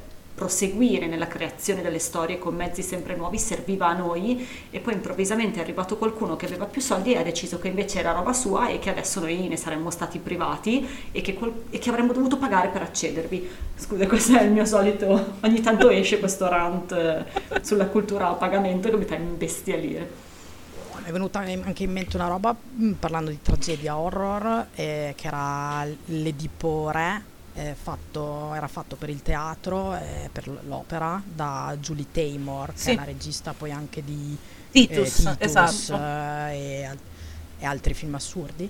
proseguire 0.42 1.06
nella 1.06 1.28
creazione 1.28 1.84
delle 1.84 2.00
storie 2.00 2.40
con 2.40 2.56
mezzi 2.56 2.82
sempre 2.82 3.16
nuovi 3.16 3.38
serviva 3.38 3.86
a 3.86 3.94
noi 3.94 4.44
e 4.72 4.80
poi 4.80 4.94
improvvisamente 4.94 5.60
è 5.60 5.62
arrivato 5.62 5.98
qualcuno 5.98 6.36
che 6.36 6.48
aveva 6.48 6.66
più 6.66 6.82
soldi 6.82 7.14
e 7.14 7.20
ha 7.20 7.22
deciso 7.22 7.60
che 7.60 7.68
invece 7.68 8.00
era 8.00 8.12
roba 8.12 8.34
sua 8.34 8.70
e 8.70 8.80
che 8.80 8.90
adesso 8.90 9.20
noi 9.20 9.48
ne 9.48 9.56
saremmo 9.56 9.92
stati 9.92 10.18
privati 10.18 10.88
e 11.12 11.22
che, 11.22 11.36
quel- 11.36 11.66
e 11.70 11.78
che 11.78 11.90
avremmo 11.92 12.12
dovuto 12.12 12.38
pagare 12.38 12.70
per 12.70 12.82
accedervi. 12.82 13.48
Scusa, 13.76 14.08
questo 14.10 14.36
è 14.36 14.42
il 14.42 14.52
mio 14.52 14.66
solito, 14.66 15.36
ogni 15.42 15.62
tanto 15.62 15.92
esce 15.92 16.18
questo 16.18 16.50
rant 16.50 16.92
eh, 16.92 17.24
sulla 17.62 17.86
cultura 17.86 18.30
a 18.30 18.34
pagamento 18.34 18.90
che 18.90 18.98
mi 18.98 19.06
fa 19.06 19.14
imbestialire. 19.14 20.30
È 21.04 21.12
venuta 21.12 21.38
anche 21.38 21.84
in 21.84 21.92
mente 21.92 22.16
una 22.16 22.28
roba 22.28 22.56
mm, 22.56 22.94
parlando 22.94 23.30
di 23.30 23.40
tragedia 23.44 23.96
horror 23.96 24.70
eh, 24.74 25.14
che 25.16 25.28
era 25.28 25.86
l'Edipo 26.06 26.90
Re 26.90 27.30
fatto- 27.74 28.54
era 28.54 28.68
fatto 28.68 28.96
per 28.96 29.10
il 29.10 29.22
teatro 29.22 29.96
eh, 29.96 30.30
per 30.32 30.48
l'opera 30.66 31.22
da 31.26 31.76
Julie 31.80 32.06
Taymor 32.12 32.72
che 32.74 32.78
Sì. 32.80 32.92
è 32.92 32.96
la 32.96 33.04
regista 33.04 33.54
poi 33.54 33.72
anche 33.72 34.04
di 34.04 34.38
Titus, 34.72 35.20
eh, 35.26 35.38
Titus, 35.38 35.38
esatto. 35.40 36.02
eh, 36.04 36.54
e, 36.56 36.98
e 37.60 37.66
altri 37.66 37.94
film 37.94 38.16
assurdi 38.16 38.70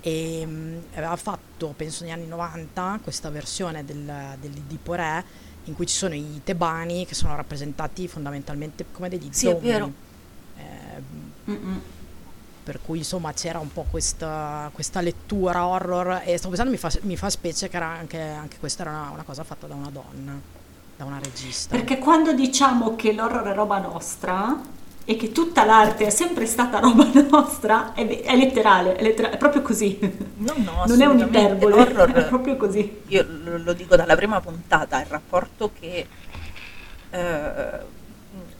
e 0.00 0.42
mm, 0.46 0.78
aveva 0.94 1.16
fatto 1.16 1.72
penso 1.76 2.04
negli 2.04 2.12
anni 2.12 2.26
90 2.26 3.00
questa 3.02 3.30
versione 3.30 3.84
del, 3.84 4.36
dell'Edipo 4.40 4.94
Re 4.94 5.24
in 5.64 5.74
cui 5.74 5.86
ci 5.86 5.96
sono 5.96 6.14
i 6.14 6.40
tebani 6.44 7.04
che 7.06 7.14
sono 7.14 7.34
rappresentati 7.34 8.08
fondamentalmente 8.08 8.84
come 8.92 9.08
degli 9.08 9.28
Sì, 9.30 9.46
è 9.48 9.50
zombie 9.52 9.72
vero. 9.72 9.92
Eh. 10.56 11.46
Per 12.68 12.80
cui 12.84 12.98
insomma 12.98 13.32
c'era 13.32 13.58
un 13.60 13.72
po' 13.72 13.86
questa, 13.90 14.68
questa 14.74 15.00
lettura 15.00 15.64
horror 15.64 16.20
e 16.22 16.36
stavo 16.36 16.54
pensando 16.54 16.70
mi 16.70 16.76
fa, 16.76 16.92
mi 17.00 17.16
fa 17.16 17.30
specie 17.30 17.66
che 17.70 17.76
era 17.76 17.86
anche, 17.86 18.20
anche 18.20 18.58
questa 18.58 18.82
era 18.82 18.90
una, 18.90 19.10
una 19.14 19.22
cosa 19.22 19.42
fatta 19.42 19.66
da 19.66 19.74
una 19.74 19.88
donna, 19.88 20.38
da 20.94 21.04
una 21.06 21.18
regista. 21.18 21.74
Perché 21.74 21.96
quando 21.96 22.34
diciamo 22.34 22.94
che 22.94 23.14
l'horror 23.14 23.46
è 23.46 23.54
roba 23.54 23.78
nostra 23.78 24.60
e 25.02 25.16
che 25.16 25.32
tutta 25.32 25.64
l'arte 25.64 26.04
è 26.04 26.10
sempre 26.10 26.44
stata 26.44 26.78
roba 26.78 27.08
nostra, 27.30 27.94
è, 27.94 28.06
è 28.20 28.36
letterale, 28.36 28.96
è, 28.96 29.02
lettera- 29.02 29.30
è 29.30 29.38
proprio 29.38 29.62
così. 29.62 29.98
No, 30.36 30.52
no, 30.58 30.84
non 30.86 31.00
è 31.00 31.04
assolutamente. 31.06 31.22
un'iperbole, 31.22 31.74
L'horror- 31.74 32.12
è 32.12 32.24
proprio 32.28 32.56
così. 32.58 33.00
io 33.06 33.26
lo, 33.44 33.72
dico 33.72 33.96
dalla 33.96 34.14
prima 34.14 34.42
puntata, 34.42 35.00
il 35.00 35.06
rapporto 35.06 35.70
che 35.72 36.06
eh, 37.08 37.96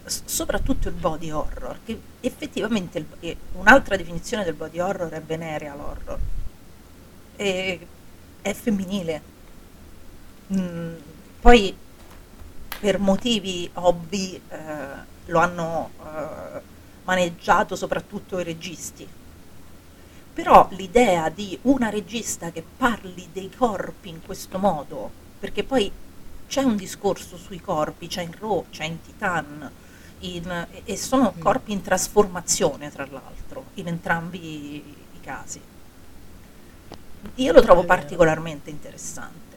soprattutto 0.08 0.88
il 0.88 0.94
body 0.94 1.30
horror, 1.30 1.78
che 1.84 2.00
effettivamente 2.20 2.98
il- 3.20 3.36
un'altra 3.52 3.96
definizione 3.96 4.44
del 4.44 4.54
body 4.54 4.78
horror 4.80 5.10
è 5.10 5.22
venereal 5.22 5.80
horror, 5.80 6.18
e 7.36 7.86
è 8.42 8.52
femminile. 8.52 9.22
Mm, 10.52 10.94
poi 11.40 11.76
per 12.80 12.98
motivi 12.98 13.68
ovvi 13.74 14.40
eh, 14.48 14.56
lo 15.26 15.38
hanno 15.38 15.90
eh, 16.00 16.60
maneggiato 17.04 17.76
soprattutto 17.76 18.38
i 18.38 18.44
registi. 18.44 19.06
Però 20.32 20.68
l'idea 20.70 21.28
di 21.30 21.58
una 21.62 21.90
regista 21.90 22.50
che 22.52 22.64
parli 22.76 23.28
dei 23.32 23.50
corpi 23.54 24.08
in 24.08 24.22
questo 24.22 24.58
modo, 24.58 25.10
perché 25.38 25.64
poi 25.64 25.90
c'è 26.46 26.62
un 26.62 26.76
discorso 26.76 27.36
sui 27.36 27.60
corpi, 27.60 28.06
c'è 28.06 28.22
in 28.22 28.32
Raw, 28.38 28.66
c'è 28.70 28.84
in 28.84 29.00
Titan, 29.02 29.70
in- 30.20 30.66
e 30.84 30.96
sono 30.96 31.34
corpi 31.38 31.72
in 31.72 31.82
trasformazione, 31.82 32.90
tra 32.90 33.06
l'altro, 33.10 33.66
in 33.74 33.88
entrambi 33.88 34.76
i 34.76 35.20
casi. 35.20 35.60
Io 37.36 37.52
lo 37.52 37.60
trovo 37.62 37.82
vero. 37.82 37.86
particolarmente 37.86 38.70
interessante 38.70 39.56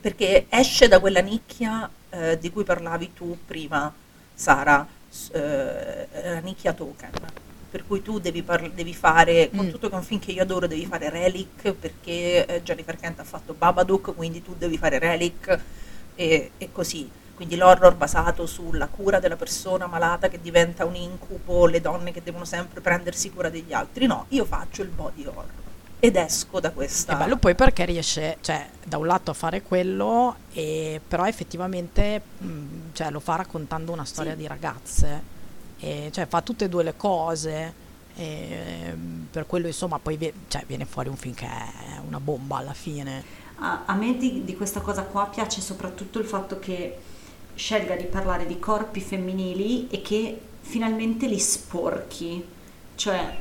perché 0.00 0.46
esce 0.48 0.86
da 0.88 1.00
quella 1.00 1.20
nicchia 1.20 1.88
eh, 2.10 2.38
di 2.38 2.50
cui 2.50 2.62
parlavi 2.64 3.12
tu 3.12 3.36
prima, 3.44 3.92
Sara, 4.34 4.86
eh, 5.32 6.08
la 6.22 6.38
nicchia 6.40 6.72
token. 6.72 7.10
Per 7.70 7.86
cui 7.86 8.02
tu 8.02 8.18
devi, 8.20 8.42
parl- 8.42 8.72
devi 8.72 8.94
fare, 8.94 9.50
con 9.54 9.66
Mm. 9.66 9.70
tutto 9.70 9.88
che 9.88 9.94
è 9.94 9.98
un 9.98 10.04
film 10.04 10.20
che 10.20 10.32
io 10.32 10.42
adoro, 10.42 10.66
devi 10.66 10.86
fare 10.86 11.08
Relic 11.10 11.72
perché 11.72 12.46
eh, 12.46 12.62
Jennifer 12.62 12.96
Kent 12.96 13.20
ha 13.20 13.24
fatto 13.24 13.54
Babadook, 13.54 14.14
quindi 14.14 14.42
tu 14.42 14.54
devi 14.56 14.76
fare 14.78 14.98
Relic 14.98 15.60
e, 16.14 16.52
e 16.56 16.72
così. 16.72 17.08
Quindi 17.40 17.56
l'horror 17.56 17.94
basato 17.94 18.44
sulla 18.44 18.86
cura 18.86 19.18
della 19.18 19.36
persona 19.36 19.86
malata 19.86 20.28
che 20.28 20.42
diventa 20.42 20.84
un 20.84 20.94
incubo, 20.94 21.64
le 21.64 21.80
donne 21.80 22.12
che 22.12 22.22
devono 22.22 22.44
sempre 22.44 22.82
prendersi 22.82 23.30
cura 23.30 23.48
degli 23.48 23.72
altri. 23.72 24.04
No, 24.04 24.26
io 24.28 24.44
faccio 24.44 24.82
il 24.82 24.88
body 24.88 25.24
horror 25.24 25.46
ed 26.00 26.16
esco 26.16 26.60
da 26.60 26.70
questa... 26.70 27.14
È 27.14 27.16
bello 27.16 27.38
poi 27.38 27.54
perché 27.54 27.86
riesce, 27.86 28.36
cioè, 28.42 28.68
da 28.84 28.98
un 28.98 29.06
lato 29.06 29.30
a 29.30 29.34
fare 29.34 29.62
quello, 29.62 30.36
e, 30.52 31.00
però 31.08 31.26
effettivamente 31.26 32.20
mh, 32.36 32.64
cioè, 32.92 33.10
lo 33.10 33.20
fa 33.20 33.36
raccontando 33.36 33.90
una 33.90 34.04
storia 34.04 34.32
Sì. 34.32 34.36
di 34.36 34.46
ragazze, 34.46 35.22
e, 35.78 36.10
cioè 36.12 36.26
fa 36.26 36.42
tutte 36.42 36.66
e 36.66 36.68
due 36.68 36.82
le 36.82 36.94
cose, 36.94 37.72
e, 38.16 38.94
per 39.30 39.46
quello 39.46 39.66
insomma 39.66 39.98
poi 39.98 40.18
vie- 40.18 40.34
cioè, 40.48 40.64
viene 40.66 40.84
fuori 40.84 41.08
un 41.08 41.16
film 41.16 41.32
che 41.32 41.46
è 41.46 42.00
una 42.06 42.20
bomba 42.20 42.58
alla 42.58 42.74
fine. 42.74 43.24
A, 43.60 43.84
a 43.86 43.94
me 43.94 44.18
di, 44.18 44.44
di 44.44 44.54
questa 44.54 44.80
cosa 44.80 45.04
qua 45.04 45.26
piace 45.26 45.62
soprattutto 45.62 46.18
il 46.18 46.26
fatto 46.26 46.58
che 46.58 46.98
scelga 47.60 47.94
di 47.94 48.04
parlare 48.04 48.46
di 48.46 48.58
corpi 48.58 49.02
femminili 49.02 49.86
e 49.90 50.00
che 50.00 50.40
finalmente 50.62 51.26
li 51.26 51.38
sporchi, 51.38 52.42
cioè 52.94 53.36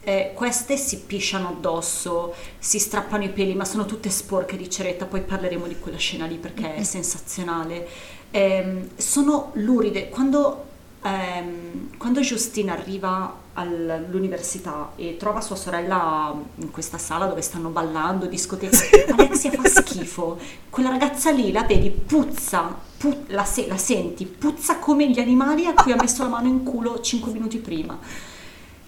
eh, 0.00 0.30
queste 0.32 0.76
si 0.76 1.00
pisciano 1.00 1.48
addosso, 1.48 2.34
si 2.56 2.78
strappano 2.78 3.24
i 3.24 3.30
peli, 3.30 3.54
ma 3.54 3.64
sono 3.64 3.84
tutte 3.84 4.10
sporche 4.10 4.56
di 4.56 4.70
ceretta, 4.70 5.06
poi 5.06 5.22
parleremo 5.22 5.66
di 5.66 5.76
quella 5.80 5.96
scena 5.96 6.24
lì 6.24 6.36
perché 6.36 6.76
è 6.76 6.84
sensazionale. 6.84 7.88
Ehm, 8.30 8.90
sono 8.96 9.50
luride, 9.54 10.08
quando, 10.08 10.66
ehm, 11.02 11.96
quando 11.96 12.20
Justine 12.20 12.70
arriva 12.70 13.42
all'università 13.54 14.92
e 14.96 15.16
trova 15.16 15.40
sua 15.40 15.56
sorella 15.56 16.34
in 16.56 16.70
questa 16.70 16.98
sala 16.98 17.26
dove 17.26 17.42
stanno 17.42 17.70
ballando, 17.70 18.26
discoteca, 18.26 18.76
Alexia 19.16 19.50
fa 19.50 19.68
schifo, 19.68 20.38
quella 20.70 20.90
ragazza 20.90 21.30
lì 21.30 21.52
la 21.52 21.62
vedi, 21.62 21.90
puzza, 21.90 22.76
pu- 22.96 23.24
la, 23.28 23.44
se- 23.44 23.66
la 23.66 23.76
senti, 23.76 24.26
puzza 24.26 24.78
come 24.78 25.08
gli 25.08 25.20
animali 25.20 25.66
a 25.66 25.74
cui 25.74 25.92
ha 25.92 25.96
messo 25.96 26.22
la 26.22 26.28
mano 26.28 26.48
in 26.48 26.62
culo 26.62 27.00
5 27.00 27.32
minuti 27.32 27.58
prima. 27.58 27.98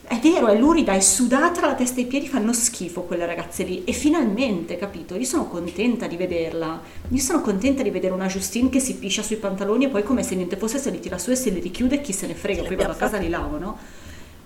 È 0.08 0.20
vero, 0.20 0.46
è 0.46 0.56
lurida, 0.56 0.92
è 0.92 1.00
sudata, 1.00 1.66
la 1.66 1.74
testa 1.74 1.98
e 1.98 2.04
i 2.04 2.06
piedi 2.06 2.28
fanno 2.28 2.52
schifo 2.52 3.02
quelle 3.02 3.26
ragazze 3.26 3.64
lì. 3.64 3.82
E 3.82 3.92
finalmente, 3.92 4.76
capito? 4.76 5.16
Io 5.16 5.24
sono 5.24 5.48
contenta 5.48 6.06
di 6.06 6.16
vederla. 6.16 6.80
Io 7.08 7.18
sono 7.18 7.40
contenta 7.40 7.82
di 7.82 7.90
vedere 7.90 8.14
una 8.14 8.28
Justine 8.28 8.68
che 8.68 8.78
si 8.78 8.94
piscia 8.94 9.22
sui 9.24 9.34
pantaloni 9.34 9.86
e 9.86 9.88
poi 9.88 10.04
come 10.04 10.22
se 10.22 10.36
niente 10.36 10.56
fosse 10.56 10.78
se 10.78 10.90
li 10.90 11.00
tira 11.00 11.18
su 11.18 11.32
e 11.32 11.36
se 11.36 11.50
li 11.50 11.58
richiude 11.58 12.00
chi 12.00 12.12
se 12.12 12.28
ne 12.28 12.34
frega, 12.36 12.62
poi 12.62 12.76
vado 12.76 12.92
a 12.92 12.94
casa 12.94 13.16
e 13.16 13.22
li 13.22 13.28
lavo, 13.28 13.58
no? 13.58 13.78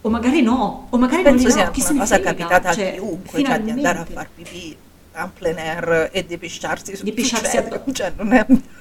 O 0.03 0.09
magari 0.09 0.41
no, 0.43 0.87
o 0.91 0.97
magari 0.99 1.23
non 1.23 1.33
Penso 1.35 1.51
sia 1.51 1.65
lavo, 1.65 1.73
chi 1.73 1.81
se 1.83 1.93
una 1.93 2.01
cosa 2.01 2.15
frega. 2.17 2.31
capitata 2.35 2.73
Cioè, 2.73 2.89
a 2.89 2.93
chiunque, 2.93 3.45
cioè 3.45 3.61
di 3.61 3.71
andare 3.71 3.99
a 3.99 4.05
far 4.07 4.29
pipì 4.35 4.77
en 5.13 5.31
plein 5.35 5.59
air 5.59 6.09
e 6.13 6.25
di 6.25 6.39
pisciarsi 6.39 6.97
sul 6.97 7.05
Di 7.05 7.13
pisciarsi 7.13 7.57
addosso. 7.57 7.93
cioè 7.93 8.13
non 8.17 8.33
è... 8.33 8.47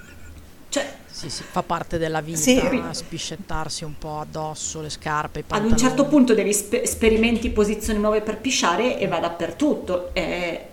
Cioè, 0.69 0.97
Sì, 1.07 1.29
sì, 1.31 1.43
fa 1.43 1.63
parte 1.63 1.97
della 1.97 2.21
vita, 2.21 2.37
Sì. 2.37 2.61
spiscettarsi 2.91 3.83
un 3.83 3.97
po' 3.97 4.19
addosso, 4.19 4.81
le 4.81 4.89
scarpe, 4.91 5.39
i 5.39 5.43
ad 5.47 5.65
un 5.65 5.75
certo 5.75 6.05
punto 6.05 6.35
devi 6.35 6.53
spe- 6.53 6.85
sperimenti 6.85 7.49
posizioni 7.49 7.99
nuove 7.99 8.21
per 8.21 8.37
pisciare 8.37 8.99
e 8.99 9.07
va 9.07 9.19
dappertutto. 9.19 10.11
E, 10.13 10.67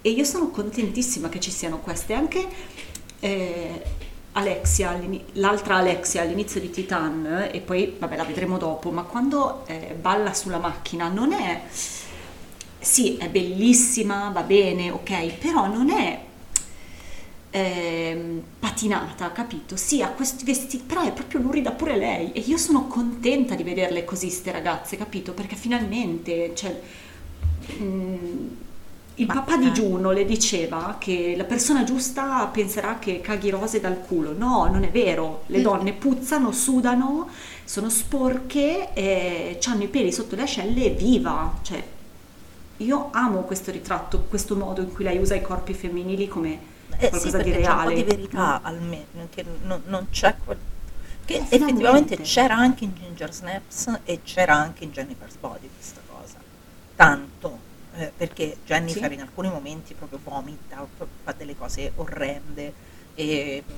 e 0.00 0.10
io 0.10 0.24
sono 0.24 0.48
contentissima 0.50 1.28
che 1.28 1.38
ci 1.38 1.50
siano 1.50 1.78
queste. 1.80 2.14
Anche 2.14 2.48
eh, 3.20 3.82
Alexia, 4.32 4.98
l'altra 5.32 5.76
Alexia 5.76 6.22
all'inizio 6.22 6.60
di 6.60 6.70
Titan, 6.70 7.48
e 7.50 7.60
poi 7.60 7.96
vabbè 7.98 8.16
la 8.16 8.24
vedremo 8.24 8.58
dopo, 8.58 8.90
ma 8.90 9.02
quando 9.02 9.64
eh, 9.66 9.96
balla 9.98 10.32
sulla 10.32 10.58
macchina 10.58 11.08
non 11.08 11.32
è... 11.32 11.62
Sì, 12.78 13.16
è 13.16 13.28
bellissima, 13.28 14.30
va 14.30 14.42
bene, 14.42 14.90
ok, 14.90 15.34
però 15.34 15.66
non 15.68 15.90
è 15.90 16.20
ehm, 17.52 18.42
patinata, 18.58 19.30
capito? 19.30 19.76
Sì, 19.76 20.02
ha 20.02 20.08
questi 20.08 20.44
vestiti, 20.44 20.82
però 20.84 21.02
è 21.02 21.12
proprio 21.12 21.40
lurida 21.40 21.70
pure 21.70 21.96
lei 21.96 22.32
e 22.32 22.40
io 22.40 22.56
sono 22.56 22.86
contenta 22.88 23.54
di 23.54 23.62
vederle 23.62 24.04
così 24.04 24.30
ste 24.30 24.50
ragazze, 24.50 24.96
capito? 24.96 25.32
Perché 25.32 25.54
finalmente, 25.54 26.52
cioè, 26.54 26.80
mm, 27.80 28.48
il 29.16 29.26
Ma- 29.26 29.34
papà 29.34 29.56
di 29.56 29.68
eh. 29.68 29.72
Giuno 29.72 30.10
le 30.10 30.24
diceva 30.24 30.96
che 30.98 31.34
la 31.36 31.44
persona 31.44 31.84
giusta 31.84 32.46
penserà 32.46 32.98
che 32.98 33.20
caghi 33.20 33.50
rose 33.50 33.80
dal 33.80 34.00
culo. 34.00 34.32
No, 34.32 34.66
non 34.70 34.84
è 34.84 34.90
vero. 34.90 35.42
Le 35.46 35.60
donne 35.60 35.92
puzzano, 35.92 36.50
sudano, 36.52 37.28
sono 37.64 37.88
sporche, 37.90 38.92
e 38.94 39.58
hanno 39.66 39.82
i 39.84 39.88
peli 39.88 40.12
sotto 40.12 40.34
le 40.36 40.42
ascelle 40.42 40.84
e 40.86 40.90
viva. 40.90 41.58
Cioè, 41.62 41.82
io 42.78 43.08
amo 43.12 43.42
questo 43.42 43.70
ritratto, 43.70 44.22
questo 44.28 44.56
modo 44.56 44.80
in 44.82 44.92
cui 44.92 45.04
lei 45.04 45.18
usa 45.18 45.34
i 45.34 45.42
corpi 45.42 45.74
femminili 45.74 46.26
come 46.28 46.70
Eh 46.96 47.12
sì, 47.18 47.30
qualcosa 47.30 47.38
di 47.38 47.50
perché 47.50 47.60
c'è 47.60 47.72
un 47.72 47.80
po' 47.80 47.88
reale. 47.88 47.94
di 47.94 48.02
verità 48.04 48.38
no? 48.38 48.60
almeno, 48.62 49.28
che 49.30 49.44
non, 49.64 49.82
non 49.86 50.08
c'è 50.10 50.36
quel... 50.44 50.58
che 51.24 51.34
Finalmente. 51.34 51.54
effettivamente 51.56 52.20
c'era 52.20 52.56
anche 52.56 52.84
in 52.84 52.94
Ginger 52.94 53.32
Snaps 53.32 54.00
e 54.04 54.20
c'era 54.22 54.54
anche 54.56 54.84
in 54.84 54.90
Jennifer's 54.92 55.36
Body 55.36 55.68
questa 55.74 56.00
cosa. 56.06 56.38
Tanto, 56.96 57.58
eh, 57.94 58.12
perché 58.16 58.58
Jennifer 58.64 59.08
Sì. 59.08 59.14
in 59.14 59.20
alcuni 59.20 59.48
momenti 59.48 59.94
proprio 59.94 60.18
vomita, 60.22 60.86
fa- 60.96 61.32
delle 61.36 61.56
cose 61.56 61.92
orrende 61.96 62.72
e 63.14 63.62
mh, 63.66 63.72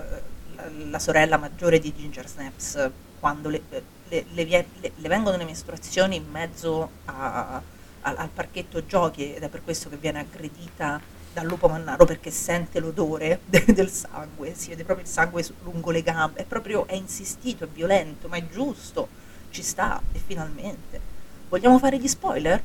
eh, 0.00 0.22
la, 0.54 0.70
la 0.90 0.98
sorella 0.98 1.36
maggiore 1.38 1.78
di 1.78 1.94
Ginger 1.94 2.28
Snaps 2.28 2.90
quando 3.18 3.48
le, 3.48 3.62
le- 4.08 4.26
le 4.32 4.44
le- 4.44 4.66
le 4.94 5.08
vengono 5.08 5.36
le 5.36 5.44
mestruazioni 5.44 6.16
in 6.16 6.28
mezzo 6.30 6.90
a- 7.06 7.62
al, 8.02 8.16
al 8.18 8.28
parchetto 8.28 8.84
giochi 8.84 9.34
ed 9.34 9.42
è 9.42 9.48
per 9.48 9.62
questo 9.64 9.88
che 9.88 9.96
viene 9.96 10.20
aggredita 10.20 11.00
dal 11.32 11.46
lupo 11.46 11.68
mannaro 11.68 12.04
perché 12.04 12.30
sente 12.30 12.78
l'odore 12.80 13.40
de- 13.46 13.64
del 13.72 13.90
sangue, 13.90 14.54
si 14.54 14.68
vede 14.70 14.84
proprio 14.84 15.06
il 15.06 15.10
sangue 15.12 15.44
lungo 15.62 15.90
le 15.90 16.02
gambe, 16.02 16.40
è 16.40 16.44
proprio, 16.44 16.86
è 16.86 16.94
insistito, 16.94 17.64
è 17.64 17.68
violento, 17.68 18.28
ma 18.28 18.36
è 18.36 18.46
giusto, 18.48 19.08
ci 19.50 19.62
sta 19.62 20.00
e 20.12 20.18
finalmente. 20.24 21.00
Vogliamo 21.48 21.78
fare 21.78 21.98
gli 21.98 22.08
spoiler? 22.08 22.62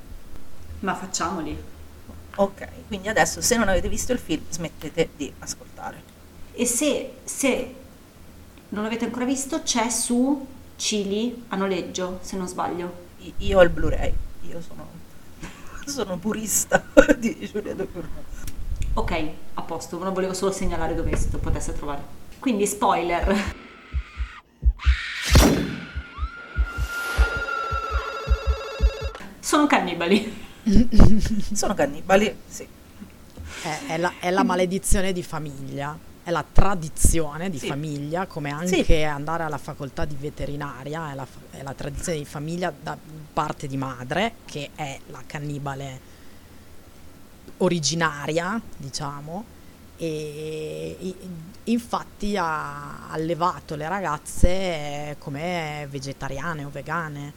Ma 0.79 0.95
facciamoli. 0.95 1.57
Ok, 2.35 2.67
quindi 2.87 3.09
adesso 3.09 3.41
se 3.41 3.57
non 3.57 3.67
avete 3.67 3.89
visto 3.89 4.13
il 4.13 4.19
film 4.19 4.43
smettete 4.49 5.09
di 5.15 5.31
ascoltare. 5.39 6.01
E 6.53 6.65
se, 6.65 7.15
se 7.23 7.75
non 8.69 8.83
l'avete 8.83 9.05
ancora 9.05 9.25
visto, 9.25 9.61
c'è 9.61 9.89
su 9.89 10.47
Cili 10.77 11.45
a 11.49 11.57
noleggio, 11.57 12.19
se 12.21 12.37
non 12.37 12.47
sbaglio. 12.47 13.07
Io 13.37 13.57
ho 13.57 13.63
il 13.63 13.69
Blu-ray, 13.69 14.13
io 14.47 14.61
sono, 14.61 14.87
sono 15.85 16.17
purista 16.17 16.81
di 17.17 17.37
Giulia 17.51 17.75
Ducournau. 17.75 18.23
Ok, 18.93 19.29
a 19.55 19.61
posto, 19.61 19.97
non 20.01 20.13
volevo 20.13 20.33
solo 20.33 20.51
segnalare 20.51 20.95
dove 20.95 21.15
si 21.17 21.27
potesse 21.27 21.73
trovare. 21.73 22.01
Quindi 22.39 22.65
spoiler. 22.65 23.53
Sono 29.39 29.67
cannibali. 29.67 30.47
Sono 31.53 31.73
cannibali, 31.73 32.33
sì. 32.47 32.67
È, 33.61 33.79
è 33.87 33.97
la, 33.97 34.13
è 34.19 34.29
la 34.29 34.43
maledizione 34.43 35.11
di 35.11 35.23
famiglia, 35.23 35.97
è 36.23 36.29
la 36.31 36.45
tradizione 36.49 37.49
di 37.49 37.57
Sì. 37.59 37.67
famiglia, 37.67 38.25
come 38.27 38.49
Sì. 38.65 38.75
anche 38.75 39.03
andare 39.03 39.43
alla 39.43 39.57
facoltà 39.57 40.05
di 40.05 40.15
veterinaria, 40.17 41.11
è 41.11 41.15
la, 41.15 41.27
è 41.51 41.61
la 41.63 41.73
tradizione 41.73 42.19
di 42.19 42.25
famiglia 42.25 42.71
da 42.79 42.97
parte 43.33 43.67
di 43.67 43.77
madre, 43.77 44.33
che 44.45 44.69
è 44.75 44.99
la 45.07 45.23
cannibale 45.25 45.99
originaria, 47.57 48.59
diciamo, 48.77 49.43
e 49.97 51.13
infatti 51.65 52.37
ha 52.37 53.09
allevato 53.09 53.75
le 53.75 53.89
ragazze 53.89 54.47
eh, 54.47 55.15
come 55.19 55.85
vegetariane 55.89 56.63
o 56.63 56.69
vegane. 56.69 57.33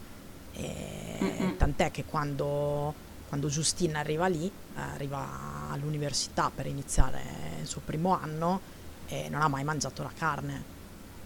E 0.54 1.54
tant'è 1.58 1.90
che 1.90 2.04
quando, 2.04 2.94
quando 3.32 3.48
Giustina 3.48 4.00
arriva 4.00 4.26
lì, 4.26 4.52
arriva 4.74 5.70
all'università 5.70 6.50
per 6.54 6.66
iniziare 6.66 7.22
il 7.62 7.66
suo 7.66 7.80
primo 7.82 8.14
anno 8.14 8.60
e 9.08 9.30
non 9.30 9.40
ha 9.40 9.48
mai 9.48 9.64
mangiato 9.64 10.02
la 10.02 10.12
carne. 10.14 10.62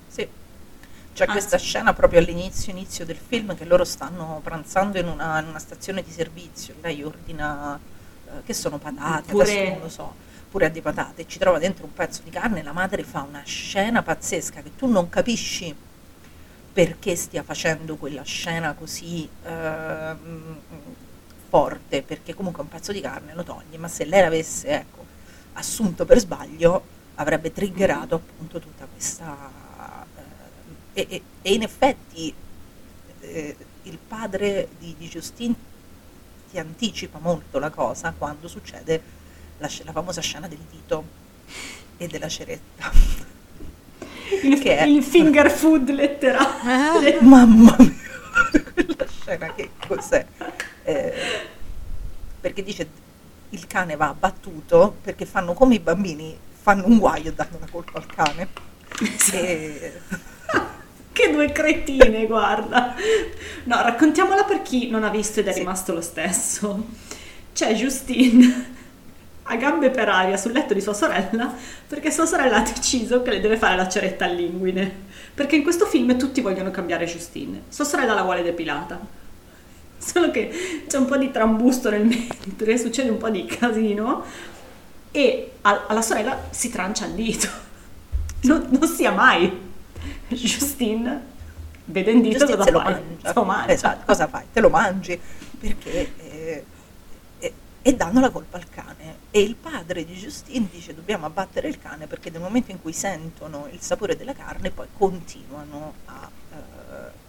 Sì. 0.06 0.20
C'è 0.20 1.24
Anzi. 1.24 1.32
questa 1.32 1.58
scena 1.58 1.94
proprio 1.94 2.20
all'inizio 2.20 2.70
inizio 2.70 3.04
del 3.04 3.16
film 3.16 3.56
che 3.56 3.64
loro 3.64 3.82
stanno 3.82 4.40
pranzando 4.40 5.00
in 5.00 5.08
una, 5.08 5.40
in 5.40 5.48
una 5.48 5.58
stazione 5.58 6.04
di 6.04 6.12
servizio. 6.12 6.76
Lei 6.80 7.02
ordina 7.02 7.76
eh, 7.76 8.44
che 8.44 8.54
sono 8.54 8.78
patate, 8.78 9.32
Pure- 9.32 9.70
non 9.70 9.80
lo 9.80 9.88
so, 9.88 10.14
pure 10.48 10.66
a 10.66 10.68
di 10.68 10.80
patate, 10.80 11.26
ci 11.26 11.40
trova 11.40 11.58
dentro 11.58 11.86
un 11.86 11.92
pezzo 11.92 12.20
di 12.22 12.30
carne, 12.30 12.62
la 12.62 12.70
madre 12.70 13.02
fa 13.02 13.22
una 13.22 13.42
scena 13.44 14.04
pazzesca 14.04 14.62
che 14.62 14.76
tu 14.76 14.86
non 14.86 15.08
capisci 15.08 15.74
perché 16.72 17.16
stia 17.16 17.42
facendo 17.42 17.96
quella 17.96 18.22
scena 18.22 18.74
così 18.74 19.28
ehm, 19.42 20.58
forte, 21.48 22.02
perché 22.02 22.34
comunque 22.34 22.62
un 22.62 22.68
pezzo 22.68 22.92
di 22.92 23.00
carne 23.00 23.34
lo 23.34 23.42
togli, 23.42 23.76
ma 23.76 23.88
se 23.88 24.04
lei 24.04 24.20
l'avesse 24.22 24.68
ecco, 24.68 25.04
assunto 25.54 26.04
per 26.04 26.18
sbaglio 26.18 26.94
avrebbe 27.16 27.52
triggerato 27.52 28.14
appunto 28.16 28.58
tutta 28.60 28.86
questa... 28.92 30.04
eh, 30.92 31.00
e, 31.00 31.06
e- 31.08 31.22
e 31.42 31.52
in 31.54 31.62
effetti 31.62 32.34
eh, 33.20 33.56
il 33.84 33.98
padre 34.06 34.68
di, 34.78 34.94
di 34.98 35.08
Justine 35.08 35.54
ti 36.50 36.58
anticipa 36.58 37.18
molto 37.20 37.58
la 37.58 37.70
cosa 37.70 38.12
quando 38.16 38.48
succede 38.48 39.00
la, 39.58 39.70
la 39.84 39.92
famosa 39.92 40.20
scena 40.20 40.48
del 40.48 40.58
dito 40.70 41.04
e 41.96 42.06
della 42.06 42.28
ceretta. 42.28 42.90
Il, 44.42 44.58
Che 44.60 44.76
è- 44.76 44.84
il 44.84 45.02
finger 45.02 45.50
food 45.50 45.88
letterale. 45.90 47.20
Mamma 47.20 47.74
mia, 47.78 47.94
quella 48.74 49.06
scena 49.08 49.54
che 49.54 49.70
cos'è? 49.86 50.26
Eh, 50.88 51.12
perché 52.40 52.62
dice 52.62 52.88
il 53.50 53.66
cane 53.66 53.96
va 53.96 54.06
abbattuto 54.08 54.96
perché 55.02 55.26
fanno 55.26 55.52
come 55.52 55.74
i 55.74 55.80
bambini, 55.80 56.36
fanno 56.62 56.86
un 56.86 56.98
guaio 56.98 57.32
danno 57.32 57.58
la 57.58 57.66
colpa 57.68 57.98
al 57.98 58.06
cane. 58.06 58.48
E- 59.32 60.00
Che 61.16 61.30
due 61.32 61.50
cretine, 61.50 62.26
guarda. 62.26 62.94
No, 63.64 63.80
raccontiamola 63.82 64.44
per 64.44 64.60
chi 64.60 64.90
non 64.90 65.02
ha 65.02 65.08
visto 65.08 65.40
ed 65.40 65.48
è 65.48 65.52
Sì. 65.52 65.60
rimasto 65.60 65.94
lo 65.94 66.02
stesso. 66.02 66.86
C'è 67.54 67.72
Justine 67.72 68.74
a 69.44 69.56
gambe 69.56 69.88
per 69.90 70.10
aria 70.10 70.36
sul 70.36 70.52
letto 70.52 70.74
di 70.74 70.80
sua 70.82 70.92
sorella 70.92 71.54
perché 71.88 72.10
sua 72.10 72.26
sorella 72.26 72.58
ha 72.58 72.60
deciso 72.62 73.22
che 73.22 73.30
le 73.30 73.40
deve 73.40 73.56
fare 73.56 73.76
la 73.76 73.88
ceretta 73.88 74.26
all'inguine. 74.26 75.04
Perché 75.34 75.56
in 75.56 75.62
questo 75.62 75.86
film 75.86 76.18
tutti 76.18 76.42
vogliono 76.42 76.70
cambiare 76.70 77.06
Justine. 77.06 77.62
Sua 77.70 77.84
sorella 77.84 78.12
la 78.12 78.22
vuole 78.22 78.42
depilata. 78.42 79.00
Solo 80.12 80.30
che 80.30 80.84
c'è 80.86 80.98
un 80.98 81.06
po' 81.06 81.16
di 81.16 81.32
trambusto 81.32 81.90
nel 81.90 82.04
mentre, 82.04 82.78
succede 82.78 83.10
un 83.10 83.16
po' 83.18 83.28
di 83.28 83.44
casino 83.44 84.24
e 85.10 85.52
alla 85.62 86.02
sorella 86.02 86.46
si 86.50 86.70
trancia 86.70 87.06
il 87.06 87.12
dito. 87.12 87.48
Non, 88.42 88.68
non 88.70 88.86
sia 88.86 89.10
mai. 89.10 89.64
Justine 90.28 91.34
vede 91.86 92.12
il 92.12 92.20
dito 92.20 92.38
Giustizia 92.38 92.56
cosa 92.56 92.70
lo 92.70 92.82
mangia. 92.82 93.32
Lo 93.34 93.44
mangia. 93.44 93.72
Esatto, 93.72 94.02
cosa 94.06 94.28
fai? 94.28 94.44
Te 94.52 94.60
lo 94.60 94.70
mangi 94.70 95.18
perché 95.58 96.12
eh, 96.18 96.64
e, 97.38 97.52
e 97.82 97.94
danno 97.94 98.20
la 98.20 98.30
colpa 98.30 98.58
al 98.58 98.68
cane. 98.68 99.24
E 99.30 99.40
il 99.40 99.56
padre 99.56 100.04
di 100.04 100.14
Justine 100.14 100.68
dice 100.70 100.94
dobbiamo 100.94 101.26
abbattere 101.26 101.66
il 101.66 101.78
cane 101.80 102.06
perché 102.06 102.30
nel 102.30 102.40
momento 102.40 102.70
in 102.70 102.80
cui 102.80 102.92
sentono 102.92 103.68
il 103.72 103.80
sapore 103.80 104.16
della 104.16 104.34
carne 104.34 104.70
poi 104.70 104.86
continuano 104.96 105.94
a, 106.04 106.30
eh, 106.52 107.24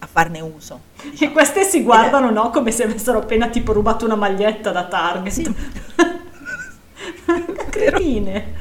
a 0.00 0.06
farne 0.06 0.40
uso. 0.40 0.80
E 1.02 1.10
diciamo. 1.10 1.32
queste 1.32 1.64
si 1.64 1.82
guardano, 1.82 2.30
no? 2.30 2.50
Come 2.50 2.70
se 2.72 2.84
avessero 2.84 3.18
appena 3.18 3.48
tipo 3.48 3.72
rubato 3.72 4.04
una 4.04 4.16
maglietta 4.16 4.70
da 4.72 4.84
Target. 4.86 5.32
Sì. 5.32 5.54
Cretine. 7.70 8.52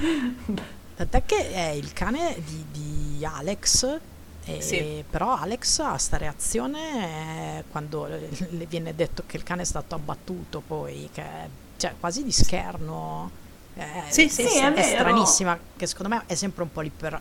Tant'è 0.96 1.24
che 1.26 1.52
è 1.52 1.70
il 1.70 1.92
cane 1.94 2.36
di, 2.46 2.66
di 2.72 3.26
Alex, 3.26 4.00
e- 4.46 4.62
Sì. 4.62 5.04
però 5.10 5.36
Alex 5.38 5.80
ha 5.80 5.98
sta 5.98 6.18
reazione 6.18 7.60
eh, 7.60 7.64
quando 7.72 8.06
le 8.06 8.66
viene 8.68 8.94
detto 8.96 9.24
che 9.26 9.38
il 9.38 9.44
cane 9.44 9.62
è 9.62 9.66
stato 9.66 9.96
abbattuto 9.96 10.62
poi, 10.66 11.10
che 11.14 11.22
è 11.22 11.48
cioè, 11.78 11.94
quasi 12.00 12.24
di 12.24 12.32
scherno. 12.32 13.32
eh, 13.76 13.86
Sì, 14.10 14.28
sì, 14.30 14.46
sì, 14.46 14.58
è 14.60 14.72
vero. 14.74 14.88
stranissima, 14.88 15.58
che 15.78 15.88
secondo 15.88 16.16
me 16.16 16.24
è 16.26 16.36
sempre 16.36 16.64
un 16.64 16.72
po' 16.72 16.82
lì 16.82 16.92
per 16.96 17.20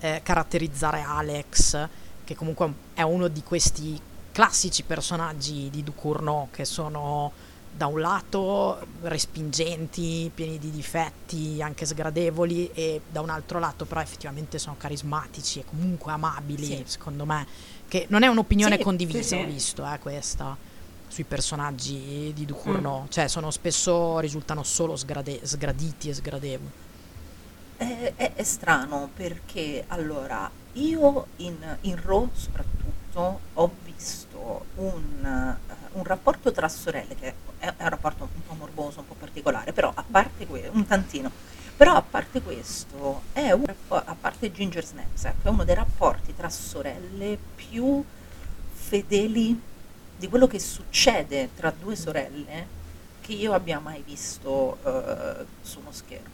eh, 0.00 0.20
caratterizzare 0.22 1.02
Alex, 1.06 1.88
che 2.24 2.34
comunque 2.34 2.72
è 2.94 3.02
uno 3.02 3.28
di 3.28 3.42
questi 3.42 4.00
classici 4.32 4.82
personaggi 4.82 5.70
di 5.70 5.84
Ducournau 5.84 6.48
che 6.50 6.64
sono 6.64 7.30
da 7.76 7.86
un 7.86 8.00
lato 8.00 8.78
respingenti, 9.02 10.30
pieni 10.32 10.58
di 10.58 10.70
difetti, 10.70 11.60
anche 11.60 11.84
sgradevoli, 11.86 12.70
e 12.72 13.00
da 13.10 13.20
un 13.20 13.30
altro 13.30 13.58
lato 13.58 13.84
però 13.84 14.00
effettivamente 14.00 14.58
sono 14.58 14.76
carismatici 14.78 15.58
e 15.58 15.64
comunque 15.64 16.12
amabili, 16.12 16.64
Sì. 16.64 16.82
secondo 16.86 17.24
me, 17.24 17.44
che 17.88 18.06
non 18.10 18.22
è 18.22 18.28
un'opinione 18.28 18.76
Sì, 18.76 18.82
condivisa, 18.82 19.22
sì, 19.22 19.34
ho 19.34 19.44
visto 19.44 19.84
eh, 19.92 19.98
questa, 19.98 20.56
sui 21.08 21.24
personaggi 21.24 22.32
di 22.32 22.44
Ducournau, 22.44 23.06
cioè 23.08 23.26
sono 23.26 23.50
spesso 23.50 24.20
risultano 24.20 24.62
solo 24.62 24.94
sgrade- 24.94 25.44
sgraditi 25.44 26.08
e 26.10 26.14
sgradevoli. 26.14 26.70
È, 27.76 28.12
è- 28.16 28.32
è 28.34 28.42
strano 28.44 29.10
perché 29.14 29.84
allora 29.88 30.50
io 30.74 31.26
in, 31.36 31.56
in 31.82 32.00
Raw 32.02 32.28
soprattutto 32.32 33.40
ho 33.54 33.70
visto 33.84 34.66
un, 34.76 35.58
eh, 35.68 35.74
un 35.92 36.04
rapporto 36.04 36.52
tra 36.52 36.68
sorelle 36.68 37.14
che 37.16 37.34
è, 37.58 37.66
è 37.76 37.82
un 37.82 37.88
rapporto 37.88 38.28
un 38.32 38.42
po' 38.46 38.54
morboso, 38.54 39.00
un 39.00 39.06
po' 39.08 39.14
particolare, 39.14 39.72
però 39.72 39.90
a 39.94 40.04
parte 40.08 40.46
questo, 40.46 40.70
un 40.72 40.86
tantino, 40.86 41.30
però 41.76 41.94
a 41.94 42.02
parte 42.02 42.42
questo 42.42 43.22
è 43.32 43.50
un 43.52 43.64
rappo- 43.66 43.96
a 43.96 44.16
parte 44.18 44.52
Ginger 44.52 44.84
Snaps, 44.84 45.24
ecco, 45.26 45.48
è 45.48 45.50
uno 45.50 45.64
dei 45.64 45.74
rapporti 45.74 46.34
tra 46.34 46.48
sorelle 46.48 47.36
più 47.54 48.04
fedeli 48.72 49.60
di 50.16 50.28
quello 50.28 50.46
che 50.46 50.58
succede 50.60 51.50
tra 51.54 51.70
due 51.72 51.96
sorelle 51.96 52.82
che 53.20 53.32
io 53.32 53.52
abbia 53.54 53.80
mai 53.80 54.02
visto 54.02 54.78
eh, 54.84 55.46
su 55.62 55.80
uno 55.80 55.92
schermo. 55.92 56.33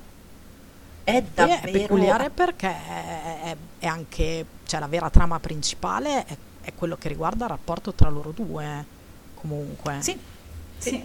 È 1.16 1.22
davvero 1.34 1.60
è 1.66 1.70
peculiare 1.70 2.30
perché 2.30 2.68
è, 2.68 3.56
è- 3.80 3.86
anche, 3.86 4.44
cioè 4.66 4.80
la 4.80 4.86
vera 4.86 5.10
trama 5.10 5.38
principale 5.40 6.24
è, 6.24 6.36
è 6.62 6.72
quello 6.74 6.96
che 6.96 7.08
riguarda 7.08 7.44
il 7.44 7.50
rapporto 7.50 7.92
tra 7.92 8.08
loro 8.08 8.30
due, 8.30 8.84
comunque. 9.34 9.96
Sì, 10.00 10.18
Sì. 10.78 11.02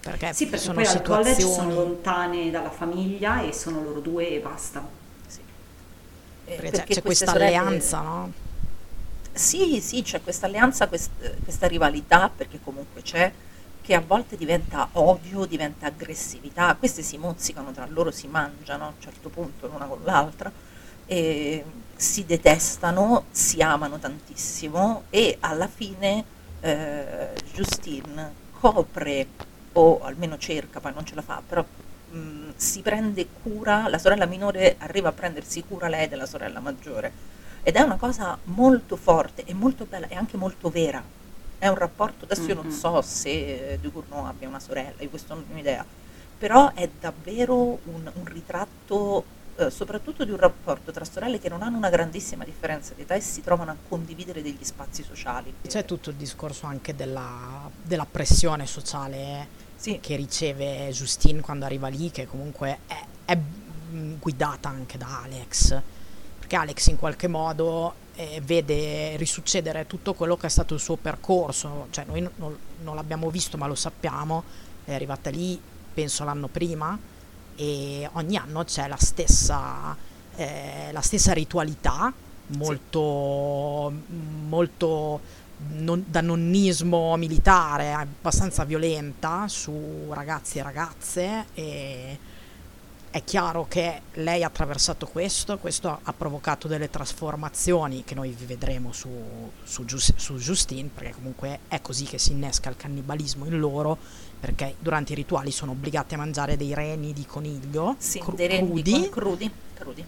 perché, 0.00 0.32
Sì, 0.32 0.46
perché 0.46 0.64
sono 0.64 0.74
poi 0.80 0.86
al 0.86 1.02
college 1.02 1.34
situazioni... 1.34 1.70
sono 1.72 1.74
lontane 1.84 2.50
dalla 2.50 2.70
famiglia 2.70 3.42
e 3.42 3.52
sono 3.52 3.82
loro 3.82 4.00
due 4.00 4.28
e 4.30 4.38
basta. 4.40 4.86
sì. 5.26 5.40
Eh, 5.40 6.54
perché 6.54 6.54
c'è, 6.54 6.70
perché 6.70 6.94
c'è 6.94 7.02
queste 7.02 7.02
questa 7.02 7.26
sorelle- 7.32 7.56
alleanza, 7.56 8.00
no? 8.00 8.32
Sì, 9.32 9.80
sì, 9.80 10.02
c'è 10.02 10.20
questa 10.22 10.46
alleanza, 10.46 10.88
quest- 10.88 11.10
questa 11.44 11.66
rivalità, 11.68 12.30
perché 12.34 12.58
comunque 12.62 13.02
c'è, 13.02 13.32
che 13.90 13.96
a 13.96 14.04
volte 14.06 14.36
diventa 14.36 14.90
odio, 14.92 15.46
diventa 15.46 15.86
aggressività. 15.86 16.76
Queste 16.76 17.02
si 17.02 17.18
mozzicano 17.18 17.72
tra 17.72 17.88
loro, 17.88 18.12
si 18.12 18.28
mangiano 18.28 18.84
a 18.84 18.86
un 18.86 19.00
certo 19.00 19.30
punto 19.30 19.66
l'una 19.66 19.86
con 19.86 19.98
l'altra, 20.04 20.52
si 21.08 22.24
detestano, 22.24 23.24
si 23.32 23.60
amano 23.60 23.98
tantissimo 23.98 25.06
e 25.10 25.38
alla 25.40 25.66
fine 25.66 26.24
eh, 26.60 27.30
Justine 27.52 28.32
copre, 28.60 29.26
o 29.72 30.04
almeno 30.04 30.38
cerca, 30.38 30.78
poi 30.78 30.92
non 30.94 31.04
ce 31.04 31.16
la 31.16 31.22
fa, 31.22 31.42
però 31.44 31.64
mh, 32.10 32.50
si 32.54 32.82
prende 32.82 33.26
cura, 33.42 33.88
la 33.88 33.98
sorella 33.98 34.26
minore 34.26 34.76
arriva 34.78 35.08
a 35.08 35.12
prendersi 35.12 35.64
cura 35.64 35.88
lei 35.88 36.06
della 36.06 36.26
sorella 36.26 36.60
maggiore. 36.60 37.10
Ed 37.64 37.74
è 37.74 37.80
una 37.80 37.96
cosa 37.96 38.38
molto 38.44 38.94
forte 38.94 39.42
e 39.44 39.52
molto 39.52 39.84
bella 39.84 40.06
e 40.06 40.14
anche 40.14 40.36
molto 40.36 40.70
vera. 40.70 41.02
È 41.60 41.68
un 41.68 41.74
rapporto, 41.74 42.24
adesso 42.24 42.48
io 42.48 42.54
non 42.54 42.72
so 42.72 43.02
se 43.02 43.78
Ducournau 43.82 44.24
abbia 44.24 44.48
una 44.48 44.58
sorella, 44.58 44.94
io 45.02 45.10
questo 45.10 45.34
non 45.34 45.44
ho 45.52 45.58
idea, 45.58 45.84
però 46.38 46.72
è 46.72 46.88
davvero 46.98 47.78
un, 47.84 48.10
un 48.14 48.24
ritratto 48.24 49.24
eh, 49.60 49.70
soprattutto 49.70 50.24
di 50.24 50.30
un 50.30 50.38
rapporto 50.38 50.90
tra 50.90 51.04
sorelle 51.04 51.38
che 51.38 51.50
non 51.50 51.60
hanno 51.60 51.76
una 51.76 51.90
grandissima 51.90 52.44
differenza 52.44 52.94
di 52.94 53.02
età 53.02 53.14
e 53.14 53.20
si 53.20 53.42
trovano 53.42 53.72
a 53.72 53.76
condividere 53.88 54.40
degli 54.40 54.62
spazi 54.64 55.02
sociali. 55.02 55.52
C'è 55.68 55.84
tutto 55.84 56.08
il 56.08 56.16
discorso 56.16 56.64
anche 56.64 56.94
della, 56.94 57.70
della 57.82 58.06
pressione 58.10 58.64
sociale 58.64 59.46
Sì, 59.76 59.98
che 60.00 60.16
riceve 60.16 60.88
Justine 60.92 61.42
quando 61.42 61.66
arriva 61.66 61.88
lì, 61.88 62.10
che 62.10 62.26
comunque 62.26 62.78
è, 62.86 63.04
è, 63.26 63.36
mm, 63.36 64.14
guidata 64.18 64.70
anche 64.70 64.96
da 64.96 65.20
Alex, 65.24 65.78
perché 66.50 66.56
Alex 66.56 66.86
in 66.88 66.96
qualche 66.98 67.28
modo 67.28 67.94
eh, 68.16 68.40
vede 68.44 69.16
risuccedere 69.16 69.86
tutto 69.86 70.14
quello 70.14 70.36
che 70.36 70.48
è 70.48 70.50
stato 70.50 70.74
il 70.74 70.80
suo 70.80 70.96
percorso, 70.96 71.86
cioè 71.90 72.04
noi 72.06 72.22
non- 72.22 72.56
non, 72.82 72.96
l'abbiamo 72.96 73.30
visto 73.30 73.56
ma 73.56 73.68
lo 73.68 73.76
sappiamo, 73.76 74.42
è 74.84 74.92
arrivata 74.92 75.30
lì 75.30 75.60
penso 75.94 76.24
l'anno 76.24 76.48
prima 76.48 76.98
e 77.54 78.08
ogni 78.14 78.36
anno 78.36 78.64
c'è 78.64 78.88
la 78.88 78.96
stessa, 78.98 79.96
eh, 80.34 80.90
la 80.90 81.00
stessa 81.00 81.32
ritualità, 81.32 82.12
molto, 82.48 83.92
molto 84.48 85.20
non- 85.74 86.04
da 86.08 86.20
nonnismo 86.20 87.16
militare, 87.16 87.92
abbastanza 87.92 88.64
violenta 88.64 89.46
su 89.46 90.08
ragazzi 90.10 90.58
e 90.58 90.62
ragazze 90.62 91.46
e 91.54 92.18
è 93.10 93.24
chiaro 93.24 93.66
che 93.68 94.02
lei 94.14 94.44
ha 94.44 94.46
attraversato 94.46 95.06
questo, 95.06 95.58
questo 95.58 95.98
ha- 96.00 96.12
provocato 96.12 96.68
delle 96.68 96.88
trasformazioni 96.88 98.04
che 98.04 98.14
noi 98.14 98.34
vedremo 98.46 98.92
su, 98.92 99.08
su, 99.64 99.84
su 99.86 100.36
Justine, 100.36 100.88
perché 100.94 101.14
comunque 101.14 101.60
è 101.66 101.80
così 101.80 102.04
che 102.04 102.18
si 102.18 102.32
innesca 102.32 102.70
il 102.70 102.76
cannibalismo 102.76 103.46
in 103.46 103.58
loro, 103.58 103.98
perché 104.38 104.76
durante 104.78 105.12
i 105.12 105.16
rituali 105.16 105.50
sono 105.50 105.72
obbligati 105.72 106.14
a 106.14 106.18
mangiare 106.18 106.56
dei 106.56 106.72
reni 106.72 107.12
di 107.12 107.26
coniglio 107.26 107.96
sì, 107.98 108.22
dei 108.34 108.46
rendi 108.46 108.82
crudi, 108.82 108.92
con- 108.92 109.10
crudi, 109.10 109.50
crudi. 109.74 110.04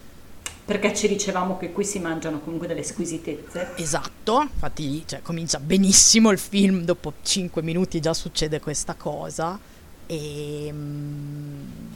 Perché 0.65 0.95
ci 0.95 1.09
dicevamo 1.09 1.57
che 1.57 1.73
qui 1.73 1.83
si 1.83 1.99
mangiano 1.99 2.39
comunque 2.39 2.67
delle 2.67 2.83
squisitezze. 2.83 3.73
Esatto, 3.75 4.43
infatti 4.43 5.03
cioè, 5.05 5.21
comincia 5.21 5.59
benissimo 5.59 6.31
il 6.31 6.39
film, 6.39 6.83
dopo 6.85 7.13
5 7.21 7.61
minuti 7.61 7.99
già 7.99 8.13
succede 8.13 8.61
questa 8.61 8.93
cosa. 8.93 9.59
E, 10.05 10.69
mm, 10.71 11.92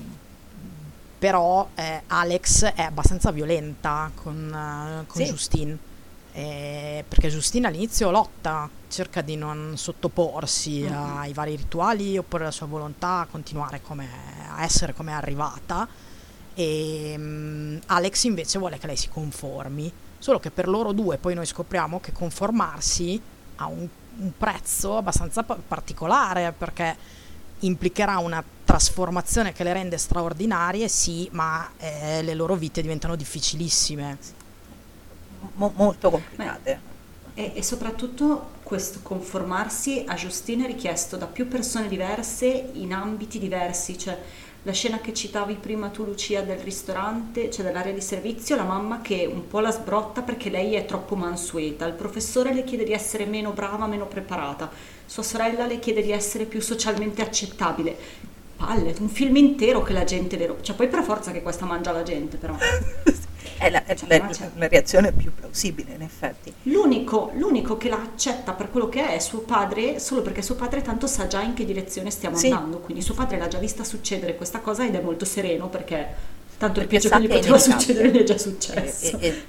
però 1.18 1.68
eh, 1.76 2.04
Alex 2.08 2.64
è 2.66 2.82
abbastanza 2.84 3.32
violenta 3.32 4.12
con, 4.16 4.52
eh, 4.54 5.06
con 5.08 5.22
Sì. 5.22 5.28
Justine. 5.30 5.78
eh, 6.34 7.04
perché 7.08 7.30
Justine 7.30 7.68
all'inizio 7.68 8.12
lotta, 8.12 8.70
cerca 8.90 9.22
di 9.22 9.36
non 9.36 9.74
sottoporsi 9.76 10.86
ai 10.88 11.34
vari 11.34 11.56
rituali, 11.56 12.16
opporre 12.18 12.44
la 12.46 12.52
sua 12.52 12.68
volontà, 12.68 13.22
a 13.22 13.26
continuare 13.26 13.82
come, 13.82 14.08
a 14.56 14.64
essere 14.64 14.94
come 14.94 15.12
è 15.12 15.16
arrivata. 15.16 15.88
E 16.54 17.16
mm, 17.18 17.78
Alex 17.88 18.24
invece 18.26 18.60
vuole 18.60 18.78
che 18.78 18.86
lei 18.88 18.96
si 18.98 19.10
conformi. 19.10 19.92
Solo 20.20 20.40
che 20.40 20.52
per 20.52 20.68
loro 20.68 20.92
due 20.92 21.18
poi 21.18 21.34
noi 21.34 21.46
scopriamo 21.48 22.00
che 22.00 22.12
conformarsi 22.12 23.20
ha 23.58 23.66
un, 23.68 23.88
un 24.20 24.32
prezzo 24.38 24.98
abbastanza 24.98 25.42
pa- 25.44 25.58
particolare 25.68 26.52
perché 26.52 26.96
implicherà 27.60 28.18
una 28.20 28.44
trasformazione 28.64 29.54
che 29.54 29.64
le 29.64 29.74
rende 29.74 29.98
straordinarie, 29.98 30.88
sì, 30.88 31.28
ma 31.32 31.70
eh, 31.78 32.22
le 32.22 32.34
loro 32.34 32.56
vite 32.56 32.82
diventano 32.82 33.16
difficilissime. 33.16 34.18
Mo- 35.54 35.74
molto 35.76 36.10
complicate. 36.10 36.80
E, 37.34 37.52
e 37.56 37.64
soprattutto 37.64 38.56
questo 38.64 39.00
conformarsi 39.02 40.04
a 40.08 40.16
Justine 40.16 40.66
è 40.66 40.68
richiesto 40.68 41.16
da 41.16 41.28
più 41.28 41.48
persone 41.48 41.88
diverse 41.88 42.72
in 42.74 42.94
ambiti 42.94 43.40
diversi, 43.40 43.98
cioè 43.98 44.18
la 44.64 44.74
scena 44.74 45.00
che 45.00 45.14
citavi 45.14 45.54
prima 45.54 45.88
tu 45.88 46.04
Lucia 46.04 46.42
del 46.42 46.58
ristorante, 46.58 47.50
cioè 47.50 47.64
dell'area 47.64 47.94
di 47.94 48.02
servizio, 48.02 48.58
la 48.58 48.64
mamma 48.64 49.00
che 49.00 49.26
un 49.32 49.48
po' 49.48 49.62
la 49.62 49.72
sbrotta 49.72 50.24
perché 50.24 50.50
lei 50.50 50.74
è 50.74 50.84
troppo 50.84 51.16
mansueta, 51.16 51.86
il 51.86 51.94
professore 51.94 52.54
le 52.54 52.66
chiede 52.66 52.84
di 52.84 52.92
essere 52.92 53.26
meno 53.26 53.52
brava, 53.52 53.88
meno 53.88 54.08
preparata, 54.08 54.70
sua 55.08 55.24
sorella 55.24 55.66
le 55.66 55.80
chiede 55.80 56.04
di 56.04 56.12
essere 56.12 56.46
più 56.46 56.62
socialmente 56.62 57.24
accettabile. 57.24 57.96
Palle, 58.58 58.94
un 59.00 59.10
film 59.10 59.36
intero 59.38 59.82
che 59.84 59.94
la 59.94 60.04
gente 60.04 60.36
le 60.36 60.56
cioè 60.62 60.76
poi 60.76 60.88
per 60.88 61.04
forza 61.04 61.32
che 61.32 61.42
questa 61.42 61.66
mangia 61.66 61.92
la 61.92 62.04
gente 62.04 62.38
però. 62.38 62.56
È 63.60 63.72
la, 63.72 63.84
Cioè, 63.96 64.20
la- 64.20 64.28
c'è- 64.28 64.52
la 64.56 64.68
reazione 64.68 65.12
più 65.12 65.34
plausibile, 65.34 65.94
in 65.96 66.04
effetti. 66.04 66.54
L'unico, 66.64 67.32
l'unico 67.36 67.76
che 67.76 67.90
la 67.90 68.00
accetta 68.00 68.52
per 68.54 68.70
quello 68.70 68.88
che 68.88 69.04
è 69.08 69.16
è 69.16 69.20
suo 69.20 69.40
padre, 69.40 69.98
solo 69.98 70.22
perché 70.22 70.44
suo 70.44 70.54
padre 70.54 70.84
tanto 70.84 71.08
sa 71.08 71.26
già 71.26 71.42
in 71.42 71.54
che 71.56 71.66
direzione 71.66 72.12
stiamo 72.12 72.38
Sì. 72.38 72.48
andando, 72.52 72.78
quindi 72.80 73.02
suo 73.02 73.16
padre 73.16 73.40
l'ha 73.40 73.48
già 73.48 73.58
vista 73.58 73.84
succedere 73.84 74.36
questa 74.36 74.60
cosa 74.60 74.86
ed 74.86 74.94
è 74.94 75.02
molto 75.02 75.26
sereno 75.26 75.70
perché 75.70 76.08
tanto 76.60 76.82
il 76.82 76.88
Perché 76.88 77.02
peggio 77.02 77.08
sa 77.08 77.18
che 77.20 77.24
gli 77.24 77.28
poteva 77.30 77.58
succedere 77.58 78.12
gli 78.12 78.18
è 78.18 78.24
già 78.24 78.36
E, 78.36 78.38
successo. 78.40 79.18
e- 79.18 79.28
e- 79.28 79.42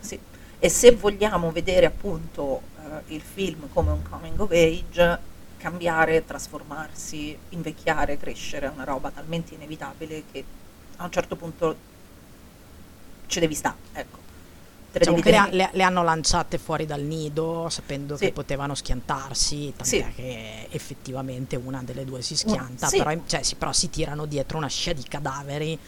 sì. 0.00 0.18
E 0.60 0.68
se 0.68 0.92
vogliamo 0.92 1.50
vedere 1.50 1.86
appunto 1.86 2.60
il 3.08 3.20
film 3.22 3.68
come 3.72 3.90
un 3.90 4.02
coming 4.08 4.38
of 4.40 4.50
age, 4.50 5.18
cambiare, 5.56 6.24
trasformarsi, 6.24 7.36
invecchiare, 7.50 8.16
crescere 8.18 8.66
è 8.66 8.70
una 8.70 8.84
roba 8.84 9.10
talmente 9.10 9.54
inevitabile 9.54 10.24
che 10.30 10.44
a 10.96 11.04
un 11.04 11.10
certo 11.12 11.36
punto 11.36 11.76
ci 13.26 13.40
devi 13.40 13.54
stare, 13.54 13.76
ecco. 13.92 14.16
Diciamo 14.90 15.18
le, 15.22 15.48
le- 15.50 15.70
le 15.72 15.82
hanno 15.82 16.02
lanciate 16.02 16.56
fuori 16.56 16.86
dal 16.86 17.02
nido 17.02 17.68
sapendo 17.68 18.16
Sì. 18.16 18.26
che 18.26 18.32
potevano 18.32 18.74
schiantarsi, 18.74 19.72
tant'è 19.76 19.84
Sì. 19.84 20.04
che 20.14 20.66
effettivamente 20.70 21.56
una 21.56 21.82
delle 21.84 22.04
due 22.04 22.22
si 22.22 22.34
schianta, 22.36 22.86
sì. 22.88 22.96
però, 22.96 23.12
cioè, 23.26 23.42
però 23.56 23.72
si 23.72 23.90
tirano 23.90 24.24
dietro 24.24 24.56
una 24.56 24.68
scia 24.68 24.94
di 24.94 25.02
cadaveri. 25.02 25.78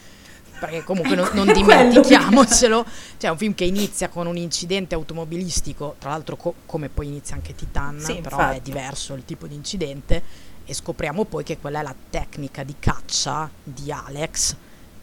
Perché 0.61 0.83
comunque 0.83 1.15
non, 1.15 1.27
non 1.33 1.47
dimentichiamocelo, 1.53 2.85
cioè 3.17 3.29
è 3.29 3.33
un 3.33 3.37
film 3.37 3.55
che 3.55 3.63
inizia 3.65 4.09
con 4.09 4.27
un 4.27 4.37
incidente 4.37 4.93
automobilistico, 4.93 5.95
tra 5.97 6.11
l'altro 6.11 6.35
co- 6.35 6.53
come 6.67 6.87
poi 6.87 7.07
inizia 7.07 7.33
anche 7.33 7.55
Titan, 7.55 7.99
Sì, 7.99 8.13
però 8.21 8.37
infatti. 8.37 8.57
è 8.57 8.61
diverso 8.61 9.15
il 9.15 9.25
tipo 9.25 9.47
di 9.47 9.55
incidente 9.55 10.21
e 10.63 10.73
scopriamo 10.75 11.25
poi 11.25 11.43
che 11.43 11.57
quella 11.57 11.79
è 11.79 11.83
la 11.83 11.95
tecnica 12.11 12.61
di 12.63 12.75
caccia 12.77 13.49
di 13.63 13.91
Alex 13.91 14.55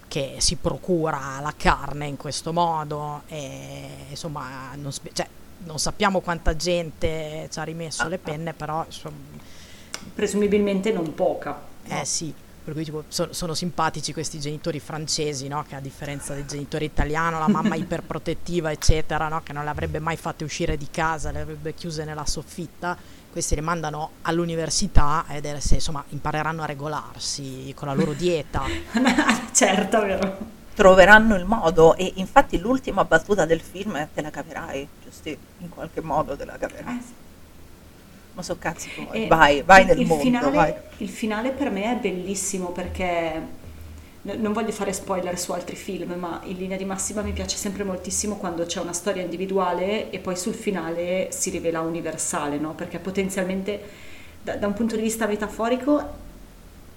che 0.06 0.36
si 0.38 0.54
procura 0.54 1.40
la 1.42 1.52
carne 1.56 2.06
in 2.06 2.16
questo 2.16 2.52
modo 2.52 3.22
e 3.26 4.06
insomma 4.10 4.70
non, 4.76 4.92
spe- 4.92 5.10
cioè, 5.12 5.26
non 5.64 5.78
sappiamo 5.80 6.20
quanta 6.20 6.54
gente 6.54 7.48
ci 7.50 7.58
ha 7.58 7.64
rimesso 7.64 8.04
Ah, 8.04 8.08
le 8.08 8.14
ah. 8.14 8.18
penne 8.22 8.52
però 8.54 8.84
insomma, 8.86 9.16
Presumibilmente 10.14 10.92
non 10.92 11.14
poca. 11.14 11.60
eh 11.84 12.04
sì 12.04 12.32
per 12.68 12.76
cui 12.76 12.84
tipo, 12.84 13.04
so- 13.08 13.32
sono 13.32 13.54
simpatici 13.54 14.12
questi 14.12 14.38
genitori 14.38 14.78
francesi 14.78 15.48
no? 15.48 15.64
che 15.66 15.74
a 15.74 15.80
differenza 15.80 16.34
del 16.34 16.44
genitore 16.44 16.84
italiano 16.84 17.38
la 17.38 17.48
mamma 17.48 17.76
iperprotettiva 17.76 18.70
eccetera 18.70 19.28
no? 19.28 19.40
che 19.42 19.54
non 19.54 19.64
le 19.64 19.70
avrebbe 19.70 20.00
mai 20.00 20.18
fatte 20.18 20.44
uscire 20.44 20.76
di 20.76 20.88
casa 20.90 21.30
le 21.30 21.40
avrebbe 21.40 21.72
chiuse 21.72 22.04
nella 22.04 22.26
soffitta 22.26 22.94
questi 23.32 23.54
le 23.54 23.62
mandano 23.62 24.10
all'università 24.22 25.24
ed 25.30 25.46
è 25.46 25.58
se 25.60 25.76
insomma 25.76 26.04
impareranno 26.10 26.62
a 26.62 26.66
regolarsi 26.66 27.72
con 27.74 27.88
la 27.88 27.94
loro 27.94 28.12
dieta 28.12 28.64
certo, 29.52 30.00
vero? 30.02 30.36
troveranno 30.74 31.36
il 31.36 31.46
modo 31.46 31.96
e 31.96 32.12
infatti 32.16 32.58
l'ultima 32.58 33.02
battuta 33.06 33.46
del 33.46 33.62
film 33.62 33.96
è 33.96 34.08
te 34.12 34.20
la 34.20 34.30
caverai, 34.30 34.86
giusto? 35.02 35.28
In 35.30 35.70
qualche 35.70 36.00
modo 36.00 36.36
te 36.36 36.44
la 36.44 36.56
caverai. 36.56 37.02
Ma 38.38 38.44
so 38.44 38.56
cazzi 38.56 38.88
tuoi, 38.94 39.24
E 39.24 39.26
vai, 39.26 39.62
vai 39.62 39.80
il- 39.80 39.86
nel 39.88 39.98
il 39.98 40.06
mondo, 40.06 40.22
finale, 40.22 40.50
vai. 40.56 40.74
Il 40.98 41.08
finale 41.08 41.50
per 41.50 41.70
me 41.72 41.90
è 41.90 41.96
bellissimo 41.96 42.68
perché 42.70 43.32
n- 44.22 44.36
non 44.40 44.52
voglio 44.52 44.70
fare 44.70 44.92
spoiler 44.92 45.36
su 45.36 45.50
altri 45.50 45.74
film, 45.74 46.12
ma 46.12 46.40
in 46.44 46.56
linea 46.56 46.76
di 46.76 46.84
massima 46.84 47.20
mi 47.22 47.32
piace 47.32 47.56
sempre 47.56 47.82
moltissimo 47.82 48.36
quando 48.36 48.64
c'è 48.64 48.80
una 48.80 48.92
storia 48.92 49.22
individuale 49.22 50.10
e 50.10 50.20
poi 50.20 50.36
sul 50.36 50.54
finale 50.54 51.30
si 51.32 51.50
rivela 51.50 51.80
universale, 51.80 52.58
no? 52.58 52.74
Perché 52.74 53.00
potenzialmente 53.00 53.80
da, 54.40 54.54
da 54.54 54.68
un 54.68 54.74
punto 54.74 54.94
di 54.94 55.02
vista 55.02 55.26
metaforico 55.26 56.00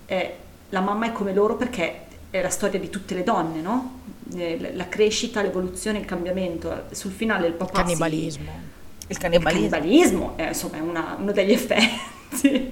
è- 0.05 0.35
la 0.69 0.79
mamma 0.81 1.07
è 1.07 1.11
come 1.11 1.33
loro 1.33 1.55
perché 1.55 2.01
è 2.29 2.39
la 2.39 2.49
storia 2.51 2.79
di 2.79 2.89
tutte 2.91 3.15
le 3.15 3.23
donne, 3.23 3.61
no? 3.61 3.99
Eh, 4.35 4.73
la- 4.75 4.87
crescita, 4.87 5.41
l'evoluzione, 5.41 5.97
il 5.97 6.05
cambiamento. 6.05 6.83
Sul 6.91 7.11
finale 7.11 7.47
il 7.47 7.53
papà 7.53 7.79
si- 7.79 7.81
cannibalismo 7.83 8.43
Il 8.43 8.80
il 9.11 9.17
cannibalismo. 9.17 9.69
cannibalismo 9.69 10.33
è 10.37 10.47
insomma 10.47 10.77
è 10.77 10.79
una- 10.79 11.15
uno 11.19 11.31
degli 11.31 11.51
effetti. 11.53 12.71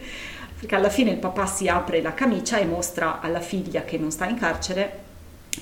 Perché 0.60 0.76
alla 0.76 0.90
fine 0.90 1.12
il 1.12 1.18
papà 1.18 1.46
si 1.46 1.68
apre 1.68 2.02
la 2.02 2.14
camicia 2.14 2.58
e 2.58 2.66
mostra 2.66 3.22
alla 3.22 3.40
figlia 3.40 3.84
che 3.84 3.98
non 3.98 4.12
sta 4.12 4.26
in 4.28 4.38
carcere 4.38 5.08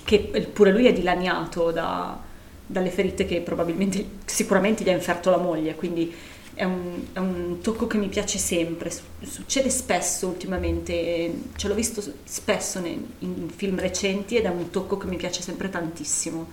che 0.03 0.19
pure 0.51 0.71
lui 0.71 0.87
è 0.87 0.93
dilaniato 0.93 1.71
da- 1.71 2.17
dalle 2.65 2.89
ferite 2.89 3.25
che 3.25 3.41
probabilmente 3.41 4.03
sicuramente 4.25 4.83
gli 4.83 4.89
ha 4.89 4.93
inferto 4.93 5.29
la 5.29 5.37
moglie. 5.37 5.75
Quindi 5.75 6.13
è 6.55 6.63
un, 6.63 7.05
è 7.13 7.19
un 7.19 7.59
tocco 7.61 7.85
che 7.87 7.97
mi 7.97 8.07
piace 8.07 8.37
sempre. 8.39 8.89
Su- 8.89 9.03
succede 9.21 9.69
spesso 9.69 10.27
ultimamente 10.27 11.31
ce 11.55 11.67
l'ho 11.67 11.75
visto 11.75 12.03
spesso 12.23 12.79
nei- 12.79 13.05
in 13.19 13.49
film 13.55 13.79
recenti 13.79 14.35
ed 14.35 14.45
è 14.45 14.49
un 14.49 14.69
tocco 14.71 14.97
che 14.97 15.05
mi 15.07 15.17
piace 15.17 15.41
sempre 15.43 15.69
tantissimo. 15.69 16.49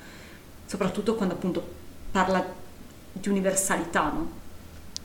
Soprattutto 0.66 1.14
quando 1.14 1.35
appunto 1.35 1.66
parla 2.11 2.45
di 3.15 3.29
universalità, 3.29 4.03
no? 4.11 4.43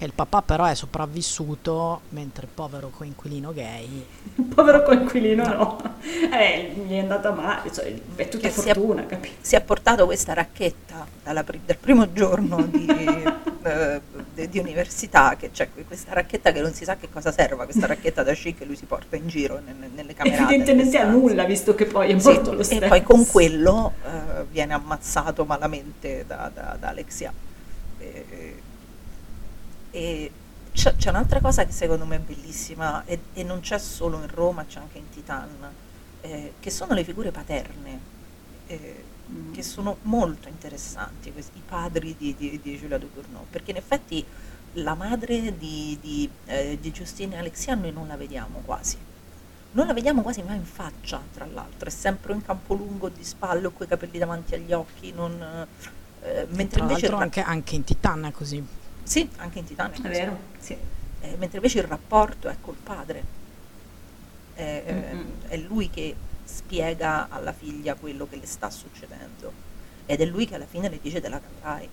E 0.01 0.05
il 0.05 0.13
papà 0.13 0.41
però 0.41 0.63
è 0.63 0.75
sopravvissuto 0.75 2.01
mentre 2.09 2.45
il 2.45 2.51
povero 2.53 2.89
coinquilino 2.89 3.51
gay 3.51 4.05
Il 4.35 4.45
povero 4.45 4.81
coinquilino 4.81 5.43
no, 5.45 5.77
eh, 6.31 6.71
gli 6.87 6.93
è 6.93 6.99
andata 6.99 7.31
male, 7.31 7.69
cioè, 7.73 7.93
è 8.15 8.29
tutta 8.29 8.47
Che 8.47 8.53
si 8.53 8.69
è- 8.69 8.73
fortuna, 8.73 9.05
capito? 9.05 9.35
Si 9.41 9.55
è 9.57 9.61
portato 9.61 10.05
questa 10.05 10.31
racchetta 10.33 11.05
dalla 11.21 11.43
dal 11.43 11.75
primo 11.75 12.13
giorno 12.13 12.65
di, 12.65 12.85
eh, 13.63 13.99
de- 14.33 14.47
di 14.47 14.57
università, 14.59 15.35
che 15.37 15.51
c'è 15.51 15.67
que- 15.73 15.83
questa 15.83 16.13
racchetta 16.13 16.53
che 16.53 16.61
non 16.61 16.73
si 16.73 16.85
sa 16.85 16.95
che 16.95 17.09
cosa 17.11 17.33
serva, 17.33 17.65
questa 17.65 17.85
racchetta 17.85 18.23
da 18.23 18.31
sci 18.31 18.55
che 18.55 18.63
lui 18.63 18.77
si 18.77 18.85
porta 18.85 19.17
in 19.17 19.27
giro 19.27 19.59
nelle, 19.59 19.89
nelle 19.93 20.13
camerate. 20.13 20.43
Evidentemente 20.53 20.97
a 20.97 21.09
nulla, 21.09 21.43
visto 21.43 21.75
che 21.75 21.83
poi 21.85 22.11
è 22.13 22.17
Sì, 22.19 22.27
morto 22.29 22.53
lo 22.53 22.63
stesso. 22.63 22.85
e 22.85 22.87
poi 22.87 23.03
con 23.03 23.27
quello 23.27 23.91
eh, 24.05 24.45
viene 24.49 24.73
ammazzato 24.73 25.43
malamente 25.43 26.23
da, 26.25 26.49
da, 26.53 26.77
da 26.79 26.87
Alexia. 26.87 27.33
E, 29.91 30.31
c'è, 30.73 30.95
c'è 30.95 31.09
un'altra 31.09 31.41
cosa 31.41 31.65
che 31.65 31.71
secondo 31.71 32.05
me 32.05 32.17
è 32.17 32.19
bellissima 32.19 33.03
e, 33.05 33.19
e 33.33 33.43
non 33.43 33.59
c'è 33.59 33.79
solo 33.79 34.17
in 34.17 34.27
Roma, 34.27 34.65
c'è 34.65 34.79
anche 34.79 34.97
in 34.97 35.09
Titan, 35.09 35.49
eh, 36.21 36.53
che 36.59 36.69
sono 36.69 36.93
le 36.93 37.03
figure 37.03 37.31
paterne, 37.31 37.99
eh, 38.67 39.03
Mm. 39.31 39.53
che 39.53 39.61
sono 39.61 39.97
molto 40.03 40.47
interessanti, 40.47 41.31
questi, 41.31 41.57
i 41.57 41.61
padri 41.63 42.15
di, 42.17 42.35
di, 42.35 42.59
di 42.61 42.77
Giulia 42.77 42.97
Ducournau, 42.97 43.45
perché 43.49 43.71
in 43.71 43.77
effetti 43.77 44.25
la 44.73 44.95
madre 44.95 45.55
di, 45.57 45.97
di, 46.01 46.29
eh, 46.45 46.77
di 46.79 46.91
Giustina 46.91 47.35
e 47.35 47.39
Alexia 47.39 47.75
noi 47.75 47.91
non 47.91 48.07
la 48.07 48.17
vediamo 48.17 48.61
quasi. 48.65 48.97
Non 49.71 49.85
la 49.85 49.93
vediamo 49.93 50.23
quasi 50.23 50.41
mai 50.41 50.55
in 50.55 50.65
faccia, 50.65 51.21
tra 51.31 51.45
l'altro, 51.45 51.89
è 51.89 51.91
sempre 51.91 52.33
in 52.33 52.41
campo 52.41 52.73
lungo 52.73 53.09
di 53.09 53.23
spalle 53.23 53.71
con 53.71 53.85
i 53.85 53.89
capelli 53.89 54.17
davanti 54.17 54.55
agli 54.55 54.73
occhi, 54.73 55.11
non, 55.11 55.67
eh, 56.23 56.47
mentre 56.49 56.79
tra 56.79 56.81
invece 56.81 57.05
il 57.05 57.11
l'altro 57.11 57.17
ra- 57.17 57.23
anche, 57.23 57.41
anche 57.41 57.75
in 57.75 57.83
Titan 57.83 58.25
è 58.25 58.31
così 58.31 58.65
sì, 59.09 59.29
anche 59.37 59.59
in 59.59 59.65
Titania 59.65 59.99
è 60.01 60.09
vero? 60.09 60.37
Sì. 60.57 60.77
Eh, 61.19 61.35
mentre 61.37 61.57
invece 61.57 61.79
il 61.79 61.85
rapporto 61.87 62.47
è 62.49 62.59
col 62.59 62.77
padre. 62.77 63.27
È, 64.53 64.83
è- 64.83 64.93
Mm-mm. 64.93 65.25
è 65.45 65.57
lui 65.57 65.89
che 65.89 66.25
spiega 66.43 67.29
alla 67.29 67.53
figlia 67.53 67.95
quello 67.95 68.27
che 68.27 68.35
le 68.37 68.45
sta 68.45 68.69
succedendo. 68.69 69.55
ed 70.05 70.21
è 70.21 70.25
lui 70.25 70.45
che 70.47 70.55
alla 70.55 70.67
fine 70.67 70.89
le 70.89 70.99
dice 70.99 71.21
te 71.21 71.29
la 71.29 71.39
caverai. 71.39 71.91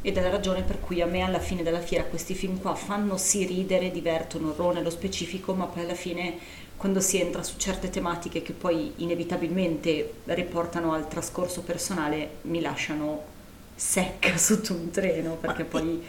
Ed 0.00 0.16
è 0.16 0.20
la 0.20 0.30
ragione 0.30 0.62
per 0.62 0.78
cui 0.78 1.00
a 1.00 1.06
me 1.06 1.22
alla 1.22 1.40
fine 1.40 1.62
della 1.64 1.80
fiera 1.80 2.04
questi 2.04 2.34
film 2.34 2.58
qua 2.60 2.74
fanno 2.76 3.16
sì 3.16 3.44
ridere, 3.44 3.90
divertono, 3.90 4.54
ro 4.54 4.70
nello 4.70 4.90
specifico, 4.90 5.52
ma 5.54 5.66
poi 5.66 5.82
alla 5.82 5.94
fine 5.94 6.38
quando 6.76 7.00
si 7.00 7.18
entra 7.20 7.42
su 7.42 7.56
certe 7.56 7.90
tematiche 7.90 8.42
che 8.42 8.52
poi 8.52 8.92
inevitabilmente 8.96 10.20
riportano 10.26 10.92
al 10.92 11.08
trascorso 11.08 11.62
personale 11.62 12.36
mi 12.42 12.60
lasciano 12.60 13.24
secca 13.74 14.36
sotto 14.38 14.74
un 14.74 14.90
treno 14.90 15.34
perché 15.36 15.64
Ma 15.64 15.64
poi 15.64 16.02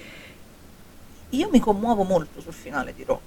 Io 1.31 1.49
mi 1.51 1.59
commuovo 1.59 2.03
molto 2.03 2.39
sul 2.41 2.53
finale 2.53 2.93
di 2.95 3.03
Raw. 3.05 3.19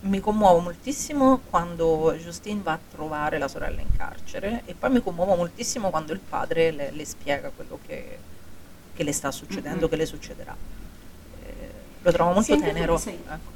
Mi 0.00 0.20
commuovo 0.20 0.60
moltissimo 0.60 1.40
quando 1.48 2.14
Justine 2.18 2.60
va 2.62 2.72
a 2.72 2.78
trovare 2.90 3.38
la 3.38 3.48
sorella 3.48 3.80
in 3.80 3.88
carcere 3.96 4.62
e 4.66 4.74
poi 4.74 4.90
mi 4.90 5.02
commuovo 5.02 5.34
moltissimo 5.34 5.90
quando 5.90 6.12
il 6.12 6.20
padre 6.20 6.70
le, 6.70 6.90
le 6.90 7.04
spiega 7.06 7.50
quello 7.54 7.78
che, 7.86 8.18
che 8.94 9.02
le 9.02 9.12
sta 9.12 9.30
succedendo, 9.30 9.84
Mhm. 9.84 9.88
che 9.90 9.96
le 9.96 10.06
succederà. 10.06 10.54
Eh, 11.42 11.68
lo 12.02 12.12
trovo 12.12 12.32
molto 12.34 12.54
Sì, 12.54 12.60
tenero. 12.60 12.96
ecco. 12.96 13.52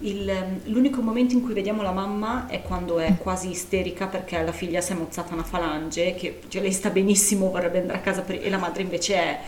Il, 0.00 0.28
ehm, 0.28 0.60
l'unico 0.64 1.00
momento 1.02 1.34
in 1.34 1.42
cui 1.42 1.54
vediamo 1.54 1.82
la 1.82 1.92
mamma 1.92 2.46
è 2.48 2.60
quando 2.62 2.98
è 2.98 3.16
quasi 3.16 3.50
isterica 3.50 4.06
perché 4.06 4.42
la 4.42 4.52
figlia 4.52 4.80
si 4.82 4.92
è 4.92 4.94
mozzata 4.94 5.32
una 5.32 5.42
falange, 5.42 6.14
che 6.14 6.40
cioè, 6.48 6.60
lei 6.62 6.72
sta 6.72 6.90
benissimo, 6.90 7.50
vorrebbe 7.50 7.80
andare 7.80 7.98
a 7.98 8.02
casa 8.02 8.20
per- 8.22 8.42
e 8.44 8.48
la 8.50 8.58
madre 8.58 8.82
invece 8.82 9.14
è 9.14 9.40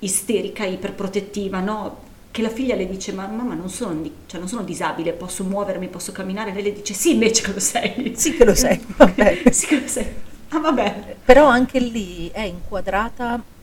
isterica, 0.00 0.64
iperprotettiva, 0.64 1.60
no? 1.60 2.12
Che 2.34 2.42
la 2.42 2.48
figlia 2.48 2.74
le 2.74 2.88
dice: 2.88 3.12
Ma 3.12 3.28
mamma, 3.28 3.54
non 3.54 3.68
sono, 3.70 4.02
cioè, 4.26 4.40
non 4.40 4.48
sono 4.48 4.64
disabile, 4.64 5.12
posso 5.12 5.44
muovermi, 5.44 5.86
posso 5.86 6.10
camminare. 6.10 6.52
Lei 6.52 6.64
le 6.64 6.72
dice: 6.72 6.92
Sì, 6.92 7.12
invece 7.12 7.42
che 7.44 7.52
lo 7.52 7.60
sei. 7.60 8.12
Sì 8.16 8.34
che 8.36 8.44
lo 8.44 8.56
sei, 8.56 8.84
vabbè. 8.96 9.52
sì 9.52 9.66
che 9.66 9.80
lo 9.80 9.86
sei. 9.86 10.12
Ah, 10.48 10.58
vabbè. 10.58 11.14
Però 11.24 11.46
anche 11.46 11.78
lì 11.78 12.28
è 12.32 12.40
inquadrata 12.40 13.40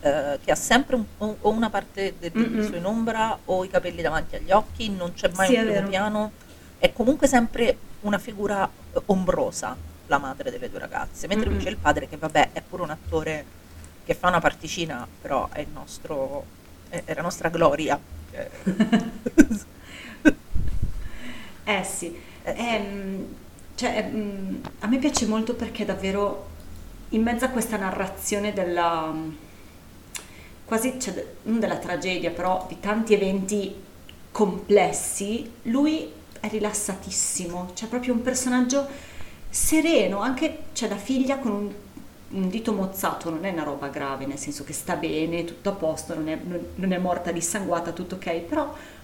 eh, 0.00 0.38
che 0.44 0.50
ha 0.50 0.54
sempre 0.54 0.96
un- 0.96 1.04
o 1.18 1.36
o 1.40 1.50
una 1.50 1.70
parte 1.70 2.14
del 2.18 2.32
viso 2.32 2.76
in 2.76 2.84
ombra 2.84 3.38
o 3.46 3.64
i 3.64 3.68
capelli 3.68 4.02
davanti 4.02 4.36
agli 4.36 4.50
occhi, 4.50 4.90
non 4.90 5.14
c'è 5.14 5.30
mai 5.34 5.48
Sì, 5.48 5.56
un 5.56 5.64
primo 5.64 5.88
piano, 5.88 6.32
è 6.78 6.92
comunque 6.92 7.26
sempre 7.28 7.78
una 8.02 8.18
figura 8.18 8.68
eh, 8.92 9.00
ombrosa, 9.06 9.74
la 10.08 10.18
madre 10.18 10.50
delle 10.50 10.68
due 10.68 10.80
ragazze, 10.80 11.26
mentre 11.28 11.48
invece 11.48 11.70
il 11.70 11.78
padre 11.78 12.08
che 12.08 12.18
vabbè 12.18 12.50
è 12.52 12.60
pure 12.60 12.82
un 12.82 12.90
attore 12.90 13.44
che 14.04 14.12
fa 14.14 14.28
una 14.28 14.40
particina, 14.40 15.06
però 15.22 15.48
è 15.50 15.60
il 15.60 15.68
nostro, 15.72 16.44
è, 16.96 17.02
è 17.04 17.14
la 17.14 17.22
nostra 17.22 17.48
gloria. 17.48 17.98
Eh, 18.30 18.50
Eh 21.64 21.82
sì, 21.84 22.16
Eh. 22.44 22.54
Ehm, 22.56 23.26
cioè, 23.74 23.96
ehm, 23.98 24.60
a 24.80 24.86
me 24.86 24.98
piace 24.98 25.26
molto 25.26 25.54
perché 25.54 25.84
davvero 25.84 26.48
in 27.10 27.22
mezzo 27.22 27.44
a 27.44 27.48
questa 27.48 27.76
narrazione 27.76 28.52
della 28.52 29.12
quasi, 30.64 30.98
cioè, 30.98 31.24
non 31.42 31.60
della 31.60 31.76
tragedia, 31.78 32.30
però 32.30 32.66
di 32.68 32.80
tanti 32.80 33.14
eventi 33.14 33.74
complessi, 34.32 35.50
lui 35.62 36.10
è 36.40 36.48
rilassatissimo, 36.48 37.70
cioè 37.74 37.88
proprio 37.88 38.12
un 38.12 38.22
personaggio 38.22 38.86
sereno, 39.48 40.20
anche 40.20 40.64
c'è 40.74 40.88
la 40.88 40.96
figlia 40.96 41.38
con 41.38 41.50
un, 41.52 41.72
un 42.30 42.48
dito 42.48 42.72
mozzato, 42.72 43.30
non 43.30 43.44
è 43.44 43.50
una 43.50 43.62
roba 43.62 43.88
grave, 43.88 44.26
nel 44.26 44.38
senso 44.38 44.64
che 44.64 44.72
sta 44.72 44.96
bene, 44.96 45.44
tutto 45.44 45.68
a 45.70 45.72
posto, 45.72 46.14
non 46.14 46.28
è, 46.28 46.38
non- 46.42 46.66
non 46.76 46.92
è 46.92 46.98
morta 46.98 47.30
dissanguata, 47.32 47.92
tutto 47.92 48.16
ok, 48.16 48.40
però 48.40 48.62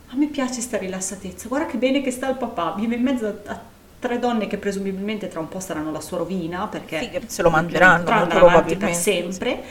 a 0.09 0.17
me 0.17 0.27
piace 0.27 0.61
sta 0.61 0.77
rilassatezza, 0.79 1.49
guarda 1.49 1.67
che 1.67 1.79
bene 1.79 2.03
che 2.03 2.11
sta 2.11 2.29
il 2.29 2.37
papà, 2.37 2.75
vive 2.77 2.97
in 2.97 3.03
mezzo 3.03 3.27
a, 3.27 3.51
a 3.53 3.61
tre 3.99 4.19
donne 4.19 4.47
che 4.49 4.59
presumibilmente 4.59 5.29
tra 5.29 5.41
un 5.41 5.49
po' 5.49 5.61
saranno 5.61 5.93
la 5.93 6.01
sua 6.01 6.19
rovina, 6.19 6.67
perché 6.67 6.99
Sì, 6.99 7.21
se 7.27 7.43
lo 7.43 7.51
mangeranno, 7.51 8.11
andare 8.11 8.41
avanti 8.41 8.77
per 8.77 8.95
sempre, 8.95 9.63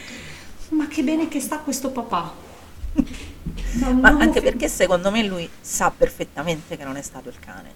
ma 0.69 0.87
che 0.87 1.03
bene 1.03 1.27
che 1.27 1.39
sta 1.41 1.59
questo 1.59 1.91
papà. 1.91 2.33
No, 3.73 3.93
Ma 3.93 4.09
anche 4.19 4.41
perché 4.41 4.67
secondo 4.67 5.11
me 5.11 5.23
lui 5.23 5.49
sa 5.59 5.91
perfettamente 5.91 6.75
che 6.75 6.83
non 6.83 6.97
è 6.97 7.01
stato 7.01 7.29
il 7.29 7.39
cane. 7.39 7.73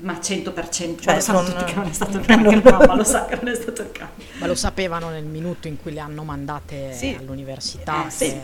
Ma 0.00 0.12
100%, 0.14 1.00
Cioè, 1.00 1.06
ma 1.06 1.14
lo 1.14 1.20
sanno 1.20 1.40
non- 1.40 1.50
tutti 1.50 1.64
che 1.64 1.74
non 1.74 1.86
è 1.88 1.92
stato 1.92 2.18
il 2.18 2.24
cane, 2.26 2.48
anche 2.54 2.70
la 2.70 2.78
mamma 2.78 2.94
lo 2.94 3.04
sa 3.04 3.24
che 3.26 3.34
non 3.42 3.48
è 3.48 3.54
stato 3.56 3.82
il 3.82 3.90
cane. 3.92 4.10
Ma 4.38 4.46
lo 4.46 4.54
sapevano 4.54 5.08
nel 5.10 5.24
minuto 5.24 5.66
in 5.66 5.76
cui 5.76 5.92
le 5.92 6.00
hanno 6.00 6.22
mandate 6.22 6.92
Sì. 6.92 7.16
all'università. 7.18 8.06
Eh, 8.06 8.10
sì. 8.10 8.40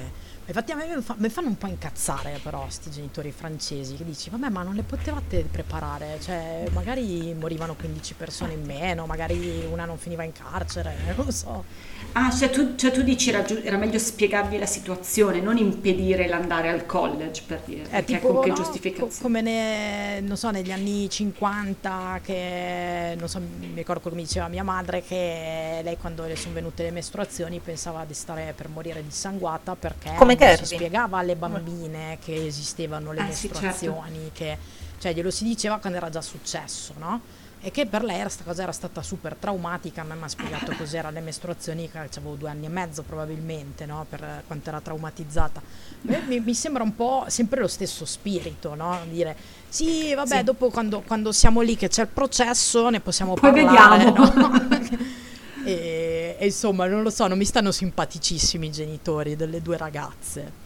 Infatti 0.46 0.72
a 0.72 0.76
me 0.76 0.94
mi, 0.94 1.00
fa- 1.02 1.14
mi 1.18 1.28
fanno 1.30 1.48
un 1.48 1.56
po' 1.56 1.66
incazzare 1.68 2.38
però 2.42 2.66
sti 2.68 2.90
genitori 2.90 3.32
francesi 3.32 3.94
che 3.96 4.04
dici 4.04 4.28
vabbè 4.28 4.50
ma 4.50 4.62
non 4.62 4.74
le 4.74 4.82
potevate 4.82 5.46
preparare, 5.50 6.18
cioè 6.20 6.64
magari 6.72 7.34
morivano 7.38 7.74
15 7.74 8.14
persone 8.14 8.52
in 8.52 8.62
meno, 8.64 9.06
magari 9.06 9.64
una 9.70 9.84
non 9.86 9.96
finiva 9.96 10.22
in 10.22 10.32
carcere, 10.32 10.96
non 11.16 11.24
lo 11.24 11.30
so. 11.32 11.64
Ah, 12.12 12.30
cioè 12.30 12.50
tu, 12.50 12.76
cioè 12.76 12.92
tu 12.92 13.02
dici 13.02 13.30
era, 13.30 13.42
giu- 13.42 13.60
era 13.64 13.76
meglio 13.76 13.98
spiegargli 13.98 14.58
la 14.58 14.66
situazione, 14.66 15.40
non 15.40 15.56
impedire 15.56 16.28
l'andare 16.28 16.68
al 16.68 16.86
college, 16.86 17.42
per 17.46 17.62
dire. 17.64 17.82
È 17.82 17.88
perché 17.88 18.04
tipo 18.04 18.34
con 18.34 18.42
che 18.42 18.48
no, 18.50 18.54
giustificazione? 18.54 19.10
co- 19.10 19.22
come 19.22 19.40
ne- 19.40 20.20
non 20.20 20.36
so, 20.36 20.50
negli 20.50 20.70
anni 20.70 21.08
50 21.10 22.20
che 22.22 23.16
non 23.18 23.28
so, 23.28 23.40
mi 23.40 23.72
ricordo 23.74 24.00
quello 24.02 24.16
che 24.16 24.22
mi 24.22 24.28
diceva 24.28 24.46
mia 24.48 24.62
madre 24.62 25.02
che 25.02 25.80
lei 25.82 25.96
quando 25.96 26.24
le 26.24 26.36
sono 26.36 26.54
venute 26.54 26.82
le 26.84 26.90
mestruazioni 26.92 27.58
pensava 27.58 28.04
di 28.04 28.14
stare 28.14 28.52
per 28.54 28.68
morire 28.68 29.02
dissanguata 29.02 29.74
perché 29.74 30.12
Come 30.16 30.33
non 30.36 30.52
si 30.52 30.64
spiegava 30.66 31.18
alle 31.18 31.36
bambine 31.36 32.18
che 32.20 32.46
esistevano 32.46 33.12
le 33.12 33.22
Eh 33.26 33.32
sì, 33.32 33.48
certo. 33.52 33.60
mestruazioni, 33.60 34.30
che 34.32 34.58
cioè 34.98 35.12
glielo 35.14 35.30
si 35.30 35.44
diceva 35.44 35.78
quando 35.78 35.98
era 35.98 36.10
già 36.10 36.20
successo, 36.22 36.94
no? 36.98 37.20
E 37.60 37.70
che 37.70 37.86
per 37.86 38.04
lei 38.04 38.20
questa 38.20 38.44
cosa 38.44 38.62
era 38.62 38.72
stata 38.72 39.02
super 39.02 39.36
traumatica, 39.36 40.02
a 40.02 40.04
me 40.04 40.14
mi 40.14 40.24
ha 40.24 40.28
spiegato 40.28 40.72
cos'era 40.76 41.10
le 41.10 41.20
mestruazioni, 41.20 41.90
che 41.90 41.98
avevo 41.98 42.34
due 42.34 42.50
anni 42.50 42.66
e 42.66 42.68
mezzo 42.68 43.02
probabilmente, 43.02 43.86
no? 43.86 44.04
Per 44.08 44.42
quanto 44.46 44.68
era 44.68 44.80
traumatizzata. 44.80 45.62
Mi, 46.02 46.40
mi 46.40 46.54
sembra 46.54 46.82
un 46.82 46.94
po' 46.94 47.24
sempre 47.28 47.60
lo 47.60 47.68
stesso 47.68 48.04
spirito, 48.04 48.74
no? 48.74 49.00
Dire 49.08 49.34
sì, 49.68 50.14
vabbè, 50.14 50.38
Sì. 50.38 50.44
dopo 50.44 50.68
quando, 50.70 51.00
quando 51.00 51.32
siamo 51.32 51.60
lì 51.62 51.76
che 51.76 51.88
c'è 51.88 52.02
il 52.02 52.08
processo 52.08 52.90
ne 52.90 53.00
possiamo 53.00 53.34
Poi 53.34 53.50
parlare, 53.52 54.04
vediamo. 54.04 54.32
no? 54.34 54.68
e, 55.64 56.36
e 56.38 56.44
insomma, 56.44 56.86
non 56.86 57.02
lo 57.02 57.10
so, 57.10 57.26
non 57.26 57.38
mi 57.38 57.44
stanno 57.44 57.72
simpaticissimi 57.72 58.66
i 58.66 58.72
genitori 58.72 59.36
delle 59.36 59.62
due 59.62 59.76
ragazze. 59.76 60.62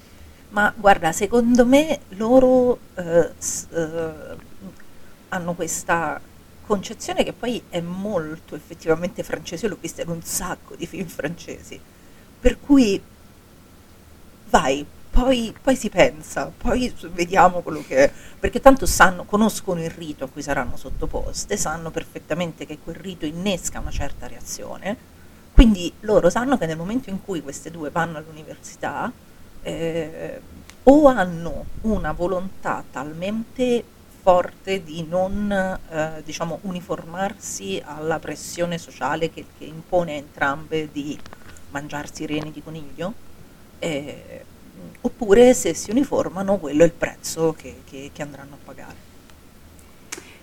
Ma 0.51 0.73
guarda, 0.77 1.13
secondo 1.13 1.67
me 1.67 2.01
loro 2.11 2.79
eh, 2.95 3.31
s- 3.37 3.67
eh, 3.71 4.37
hanno 5.29 5.55
questa 5.55 6.21
concezione 6.67 7.25
che 7.25 7.33
poi 7.33 7.63
è 7.69 7.81
molto 7.81 8.55
effettivamente 8.55 9.23
francese, 9.23 9.67
io 9.67 9.73
l'ho 9.73 9.79
vista 9.81 10.03
in 10.03 10.09
un 10.09 10.23
sacco 10.23 10.75
di 10.77 10.87
film 10.87 11.07
francesi, 11.07 11.81
per 12.41 12.59
cui 12.61 13.01
vai, 14.51 14.85
poi, 15.11 15.55
poi 15.61 15.77
si 15.77 15.89
pensa, 15.89 16.53
poi 16.57 16.93
vediamo 17.13 17.61
quello 17.61 17.83
che 17.87 18.05
è, 18.05 18.13
perché 18.39 18.61
tanto 18.61 18.87
sanno, 18.87 19.25
conoscono 19.25 19.83
il 19.83 19.91
rito 19.91 20.25
a 20.25 20.29
cui 20.29 20.43
saranno 20.43 20.77
sottoposte, 20.77 21.57
sanno 21.57 21.91
perfettamente 21.91 22.67
che 22.67 22.79
quel 22.83 22.97
rito 22.97 23.27
innesca 23.27 23.81
una 23.81 23.91
certa 23.91 24.27
reazione, 24.27 24.97
quindi 25.53 25.93
loro 26.01 26.31
sanno 26.31 26.57
che 26.57 26.67
nel 26.67 26.77
momento 26.77 27.11
in 27.11 27.23
cui 27.25 27.43
queste 27.43 27.71
due 27.71 27.91
vanno 27.91 28.19
all'università, 28.19 29.11
eh, 29.63 30.41
o 30.85 31.07
hanno 31.07 31.65
una 31.83 32.13
volontà 32.13 32.85
talmente 32.91 33.85
forte 34.23 34.83
di 34.83 35.05
non 35.09 35.51
eh, 35.51 36.23
diciamo 36.25 36.61
uniformarsi 36.63 37.83
alla 37.85 38.19
pressione 38.19 38.79
sociale 38.79 39.31
che, 39.31 39.47
che 39.57 39.65
impone 39.65 40.13
a 40.13 40.17
entrambe 40.17 40.91
di 40.91 41.19
mangiarsi 41.71 42.23
i 42.23 42.27
reni 42.27 42.51
di 42.51 42.63
coniglio 42.63 43.13
eh, 43.79 44.45
oppure 45.01 45.55
se 45.55 45.75
si 45.75 45.91
uniformano 45.91 46.59
quello 46.59 46.83
è 46.83 46.87
il 46.87 46.93
prezzo 46.93 47.55
che, 47.57 47.83
che- 47.89 48.11
che 48.13 48.23
andranno 48.23 48.55
a 48.55 48.59
pagare. 48.65 49.07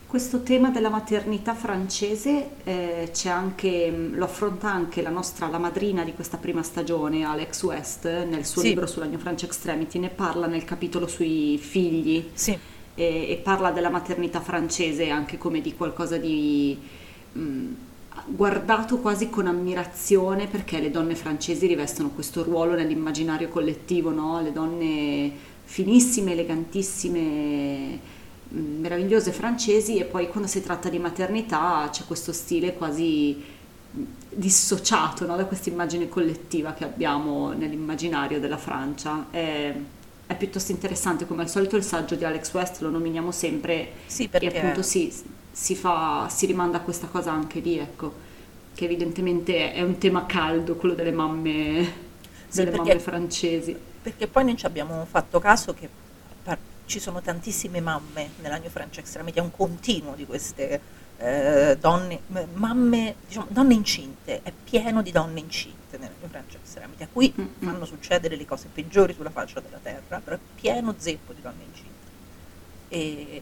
Questo 0.08 0.44
tema 0.44 0.70
della 0.70 0.90
maternità 0.90 1.54
francese 1.56 2.50
eh, 2.64 3.10
c'è 3.12 3.28
anche, 3.30 3.90
lo 4.12 4.24
affronta 4.26 4.72
anche 4.72 5.02
la 5.02 5.10
nostra, 5.10 5.48
la 5.50 5.58
madrina 5.58 6.04
di 6.06 6.14
questa 6.14 6.38
prima 6.38 6.64
stagione, 6.64 7.26
Alex 7.26 7.64
West, 7.64 8.06
nel 8.06 8.46
suo 8.46 8.62
Sì. 8.62 8.70
libro 8.70 8.88
sulla 8.88 9.06
New 9.08 9.20
French 9.20 9.44
Extremity, 9.44 10.00
ne 10.00 10.10
parla 10.10 10.48
nel 10.48 10.64
capitolo 10.64 11.08
sui 11.08 11.58
figli. 11.58 12.30
Sì. 12.34 12.58
E, 12.98 13.04
e 13.30 13.36
parla 13.44 13.72
della 13.72 13.90
maternità 13.90 14.40
francese 14.40 15.10
anche 15.10 15.38
come 15.38 15.60
di 15.60 15.74
qualcosa 15.76 16.16
di 16.18 16.80
mh, 17.34 17.66
guardato 18.28 19.00
quasi 19.00 19.30
con 19.30 19.48
ammirazione 19.48 20.48
perché 20.48 20.80
le 20.80 20.92
donne 20.92 21.16
francesi 21.16 21.68
rivestono 21.68 22.10
questo 22.10 22.44
ruolo 22.44 22.74
nell'immaginario 22.76 23.50
collettivo, 23.50 24.12
no? 24.12 24.42
Le 24.42 24.52
donne 24.52 25.32
finissime, 25.64 26.32
elegantissime, 26.32 28.00
mh, 28.50 28.60
meravigliose 28.80 29.32
francesi 29.32 29.98
e 29.98 30.06
poi 30.06 30.30
quando 30.30 30.48
si 30.48 30.62
tratta 30.62 30.90
di 30.90 31.00
maternità 31.00 31.88
c'è 31.92 32.04
questo 32.06 32.32
stile 32.32 32.74
quasi 32.76 33.44
mh, 33.92 34.02
dissociato 34.30 35.26
no? 35.26 35.36
da 35.36 35.46
questa 35.46 35.70
immagine 35.70 36.08
collettiva 36.10 36.74
che 36.74 36.84
abbiamo 36.84 37.52
nell'immaginario 37.54 38.40
della 38.40 38.58
Francia. 38.58 39.28
È, 39.32 39.76
è 40.28 40.36
piuttosto 40.38 40.72
interessante, 40.72 41.28
come 41.28 41.44
al 41.44 41.50
solito 41.50 41.76
il 41.76 41.84
saggio 41.84 42.16
di 42.16 42.24
Alex 42.26 42.52
West 42.54 42.82
lo 42.82 42.90
nominiamo 42.90 43.32
sempre 43.32 43.92
sì 44.08 44.24
e 44.24 44.30
perché 44.30 44.58
appunto 44.58 44.82
si, 44.82 45.12
si 45.58 45.74
fa, 45.74 46.28
si 46.30 46.46
rimanda 46.46 46.78
a 46.78 46.82
questa 46.82 47.08
cosa 47.08 47.32
anche 47.32 47.62
lì, 47.62 47.78
ecco. 47.78 48.24
che 48.76 48.84
evidentemente 48.84 49.72
è 49.72 49.82
un 49.82 49.98
tema 49.98 50.26
caldo, 50.26 50.76
quello 50.76 50.96
delle 50.96 51.14
mamme, 51.14 51.84
Sì, 52.50 52.58
delle 52.58 52.72
perché- 52.72 52.88
mamme 52.90 53.00
francesi. 53.00 53.78
Perché 54.04 54.28
poi 54.28 54.44
non 54.44 54.58
ci 54.58 54.66
abbiamo 54.66 55.06
fatto 55.10 55.40
caso 55.40 55.74
che 55.74 55.88
par- 56.44 56.58
ci 56.86 57.00
sono 57.00 57.22
tantissime 57.22 57.80
mamme 57.80 58.32
nella 58.42 58.58
New 58.58 58.70
French 58.70 58.98
Extremity, 58.98 59.40
è 59.40 59.42
un 59.42 59.52
continuo 59.52 60.14
di 60.16 60.26
queste 60.26 60.82
eh, 61.20 61.78
donne, 61.80 62.20
mamme, 62.56 63.16
diciamo, 63.26 63.48
donne 63.50 63.74
incinte, 63.76 64.42
è 64.44 64.52
pieno 64.52 65.02
di 65.02 65.12
donne 65.14 65.40
incinte 65.40 65.98
nella 65.98 66.12
New 66.20 66.30
French 66.30 66.56
Extremity, 66.56 67.04
a 67.04 67.08
cui 67.12 67.34
Mm-mm. 67.40 67.48
fanno 67.60 67.86
succedere 67.86 68.36
le 68.36 68.46
cose 68.46 68.68
peggiori 68.74 69.14
sulla 69.14 69.30
faccia 69.30 69.62
della 69.62 69.80
terra, 69.82 70.20
però 70.22 70.36
è 70.36 70.40
pieno 70.54 70.94
zeppo 70.98 71.32
di 71.32 71.42
donne 71.42 71.64
incinte. 71.64 71.94
E 72.90 73.42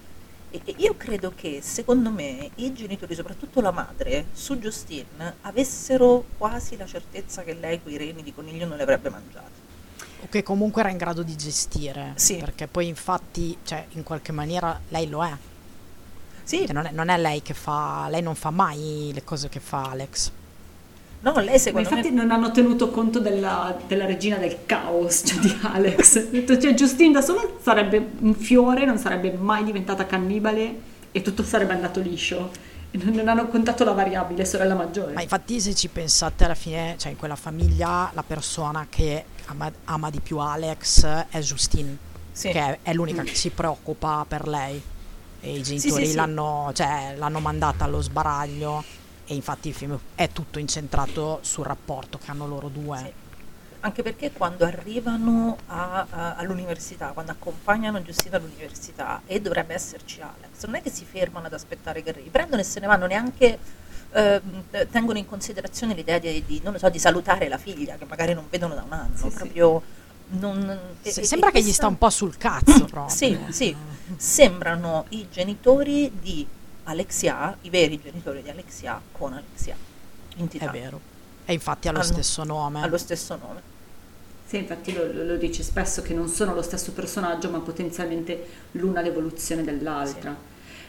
io 0.77 0.95
credo 0.97 1.33
che 1.35 1.61
secondo 1.61 2.09
me 2.11 2.49
i 2.55 2.73
genitori, 2.73 3.15
soprattutto 3.15 3.61
la 3.61 3.71
madre, 3.71 4.27
su 4.33 4.57
Justine 4.57 5.35
avessero 5.41 6.25
quasi 6.37 6.77
la 6.77 6.85
certezza 6.85 7.43
che 7.43 7.53
lei 7.53 7.81
quei 7.81 7.97
reni 7.97 8.23
di 8.23 8.33
coniglio 8.33 8.65
non 8.67 8.77
li 8.77 8.83
avrebbe 8.83 9.09
mangiati. 9.09 9.61
O 10.21 10.27
che 10.29 10.43
comunque 10.43 10.81
era 10.81 10.89
in 10.89 10.97
grado 10.97 11.23
di 11.23 11.35
gestire. 11.35 12.13
Sì. 12.15 12.37
Perché 12.37 12.67
poi 12.67 12.87
infatti, 12.87 13.57
cioè, 13.63 13.85
in 13.91 14.03
qualche 14.03 14.31
maniera 14.31 14.79
lei 14.89 15.09
lo 15.09 15.23
è. 15.23 15.35
Sì, 16.43 16.65
Cioè, 16.65 16.73
non, 16.73 16.85
è 16.85 16.91
non 16.91 17.09
è 17.09 17.17
lei 17.17 17.41
che 17.41 17.53
fa, 17.53 18.07
lei 18.09 18.21
non 18.21 18.35
fa 18.35 18.49
mai 18.49 19.11
le 19.13 19.23
cose 19.23 19.49
che 19.49 19.59
fa 19.59 19.89
Alex. 19.89 20.31
No, 21.23 21.39
lei 21.39 21.53
Ma 21.53 21.57
secondo 21.57 21.89
infatti 21.89 22.11
me... 22.11 22.21
non 22.21 22.31
hanno 22.31 22.51
tenuto 22.51 22.89
conto 22.89 23.19
della, 23.19 23.77
della 23.87 24.05
regina 24.05 24.37
del 24.37 24.59
caos, 24.65 25.23
cioè 25.25 25.39
di 25.39 25.57
Alex. 25.61 26.17
Ha 26.17 26.29
detto, 26.29 26.57
cioè, 26.57 26.73
Justine 26.73 27.13
da 27.13 27.21
sola 27.21 27.47
sarebbe 27.61 28.11
un 28.19 28.35
fiore, 28.35 28.85
non 28.85 28.97
sarebbe 28.97 29.31
mai 29.31 29.63
diventata 29.63 30.05
cannibale 30.05 30.91
e 31.11 31.21
tutto 31.21 31.43
sarebbe 31.43 31.73
andato 31.73 31.99
liscio. 31.99 32.51
Non, 32.91 33.27
hanno 33.27 33.47
contato 33.47 33.83
la 33.83 33.93
variabile 33.93 34.45
sorella 34.45 34.75
maggiore. 34.75 35.13
Ma 35.13 35.21
infatti 35.21 35.59
se 35.59 35.73
ci 35.73 35.87
pensate 35.87 36.45
alla 36.45 36.53
fine, 36.53 36.95
cioè 36.99 37.11
in 37.11 37.17
quella 37.17 37.35
famiglia 37.35 38.11
la 38.13 38.21
persona 38.21 38.85
che 38.87 39.25
ama, 39.45 39.71
ama 39.85 40.11
di 40.11 40.19
più 40.19 40.37
Alex 40.37 41.03
è 41.29 41.39
Justine, 41.39 41.97
Sì. 42.31 42.49
che 42.49 42.59
è, 42.59 42.79
è 42.83 42.93
l'unica 42.93 43.23
che 43.23 43.33
si 43.33 43.49
preoccupa 43.49 44.23
per 44.27 44.47
lei. 44.47 44.79
E 45.41 45.57
i 45.57 45.63
genitori 45.63 46.05
sì, 46.05 46.11
sì. 46.11 46.15
L'hanno, 46.15 46.71
cioè, 46.73 47.15
l'hanno 47.17 47.39
mandata 47.39 47.85
allo 47.85 48.01
sbaraglio 48.01 48.83
e 49.25 49.35
infatti 49.35 49.69
il 49.69 49.73
film 49.73 49.97
è 50.15 50.29
tutto 50.29 50.59
incentrato 50.59 51.39
sul 51.41 51.65
rapporto 51.65 52.17
che 52.17 52.29
hanno 52.31 52.47
loro 52.47 52.67
due. 52.69 52.97
Sì. 52.97 53.11
Anche 53.85 54.01
perché 54.01 54.31
quando 54.31 54.63
arrivano 54.63 55.57
a- 55.67 56.05
a- 56.09 56.35
all'università, 56.35 57.07
quando 57.09 57.31
accompagnano 57.33 58.01
Giustina 58.01 58.37
all'università 58.37 59.21
e 59.25 59.41
dovrebbe 59.41 59.73
esserci 59.73 60.21
Alex, 60.21 60.63
non 60.65 60.75
è 60.75 60.81
che 60.81 60.89
si 60.89 61.03
fermano 61.03 61.47
ad 61.47 61.53
aspettare 61.53 62.01
che 62.01 62.09
arrivi, 62.11 62.29
prendono 62.29 62.61
e 62.61 62.63
se 62.65 62.79
ne 62.79 62.87
vanno 62.87 63.05
neanche 63.07 63.59
eh, 64.15 64.41
tengono 64.91 65.17
in 65.17 65.25
considerazione 65.25 65.95
l'idea 65.95 66.19
di, 66.19 66.43
di, 66.45 66.61
non 66.63 66.73
lo 66.73 66.77
so, 66.77 66.87
di 66.89 66.99
salutare 66.99 67.47
la 67.47 67.57
figlia 67.57 67.95
che 67.95 68.05
magari 68.05 68.33
non 68.35 68.45
vedono 68.49 68.75
da 68.75 68.83
un 68.83 68.93
anno, 68.93 69.15
Sì, 69.17 69.29
sì. 69.29 69.35
proprio 69.35 69.81
non, 70.27 70.79
e- 71.01 71.11
Se- 71.11 71.21
e- 71.21 71.25
sembra 71.25 71.49
e 71.49 71.51
che 71.51 71.59
gli 71.59 71.63
questa- 71.63 71.81
sta 71.81 71.87
un 71.87 71.97
po' 71.97 72.09
sul 72.11 72.37
cazzo 72.37 72.85
proprio. 72.85 73.09
Sì, 73.09 73.37
sì, 73.49 73.75
sembrano 74.15 75.05
i 75.09 75.27
genitori 75.31 76.11
di 76.21 76.45
Alexia, 76.85 77.55
i 77.61 77.69
veri 77.69 77.99
genitori 78.01 78.41
di 78.41 78.49
Alexia 78.49 78.99
con 79.11 79.33
Alexia, 79.33 79.75
entità, 80.37 80.69
È 80.69 80.71
vero. 80.71 80.99
E 81.45 81.53
infatti 81.53 81.87
ha 81.87 81.91
lo 81.91 81.99
Hanno- 81.99 82.07
stesso 82.11 82.43
nome. 82.43 82.81
ha 82.81 82.87
lo 82.87 82.97
stesso 82.97 83.35
nome. 83.35 83.61
Sì, 84.45 84.57
infatti 84.57 84.93
lo, 84.93 85.11
lo- 85.11 85.37
dice 85.37 85.63
spesso 85.63 86.01
che 86.01 86.13
non 86.13 86.27
sono 86.27 86.53
lo 86.53 86.61
stesso 86.61 86.91
personaggio, 86.91 87.49
ma 87.49 87.59
potenzialmente 87.59 88.45
l'una 88.71 89.01
l'evoluzione 89.01 89.63
dell'altra. 89.63 90.35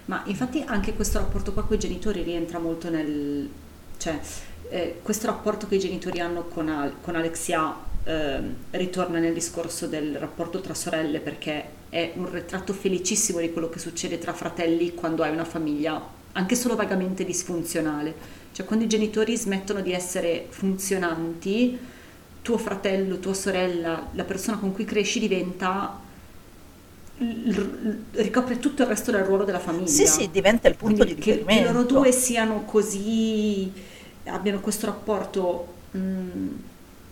Ma 0.06 0.22
infatti 0.26 0.62
anche 0.66 0.94
questo 0.94 1.18
rapporto 1.18 1.52
qua 1.52 1.64
con 1.64 1.76
i 1.76 1.78
genitori 1.78 2.22
rientra 2.22 2.58
molto 2.58 2.90
nel... 2.90 3.48
cioè 3.96 4.20
eh, 4.68 5.00
questo 5.02 5.26
rapporto 5.26 5.66
che 5.66 5.76
i 5.76 5.78
genitori 5.78 6.20
hanno 6.20 6.42
con, 6.44 6.68
Al- 6.68 6.94
con 7.00 7.16
Alexia 7.16 7.74
ehm, 8.04 8.54
ritorna 8.72 9.18
nel 9.18 9.32
discorso 9.32 9.86
del 9.86 10.16
rapporto 10.18 10.60
tra 10.60 10.74
sorelle 10.74 11.20
perché 11.20 11.64
è 11.94 12.10
un 12.16 12.28
ritratto 12.28 12.72
felicissimo 12.72 13.38
di 13.38 13.52
quello 13.52 13.68
che 13.68 13.78
succede 13.78 14.18
tra 14.18 14.32
fratelli 14.32 14.94
quando 14.94 15.22
hai 15.22 15.30
una 15.30 15.44
famiglia 15.44 16.04
anche 16.32 16.56
solo 16.56 16.74
vagamente 16.74 17.24
disfunzionale. 17.24 18.12
Cioè 18.50 18.66
quando 18.66 18.84
i 18.84 18.88
genitori 18.88 19.36
smettono 19.36 19.80
di 19.80 19.92
essere 19.92 20.46
funzionanti, 20.48 21.78
tuo 22.42 22.58
fratello, 22.58 23.20
tua 23.20 23.32
sorella, 23.34 24.08
la 24.12 24.24
persona 24.24 24.58
con 24.58 24.72
cui 24.72 24.84
cresci 24.84 25.20
diventa 25.20 26.00
ricopre 28.12 28.58
tutto 28.58 28.82
il 28.82 28.88
resto 28.88 29.10
del 29.10 29.22
ruolo 29.24 29.44
della 29.44 29.60
famiglia. 29.60 29.86
Sì, 29.88 30.06
sì, 30.06 30.30
diventa 30.30 30.68
il 30.68 30.76
punto 30.76 31.04
Quindi 31.04 31.14
di 31.14 31.14
che, 31.18 31.44
che 31.46 31.60
riferimento. 31.60 31.72
loro 31.72 31.84
due 31.84 32.12
siano 32.12 32.64
così 32.64 33.72
abbiano 34.26 34.60
questo 34.60 34.86
rapporto 34.86 35.74
mm, 35.96 36.48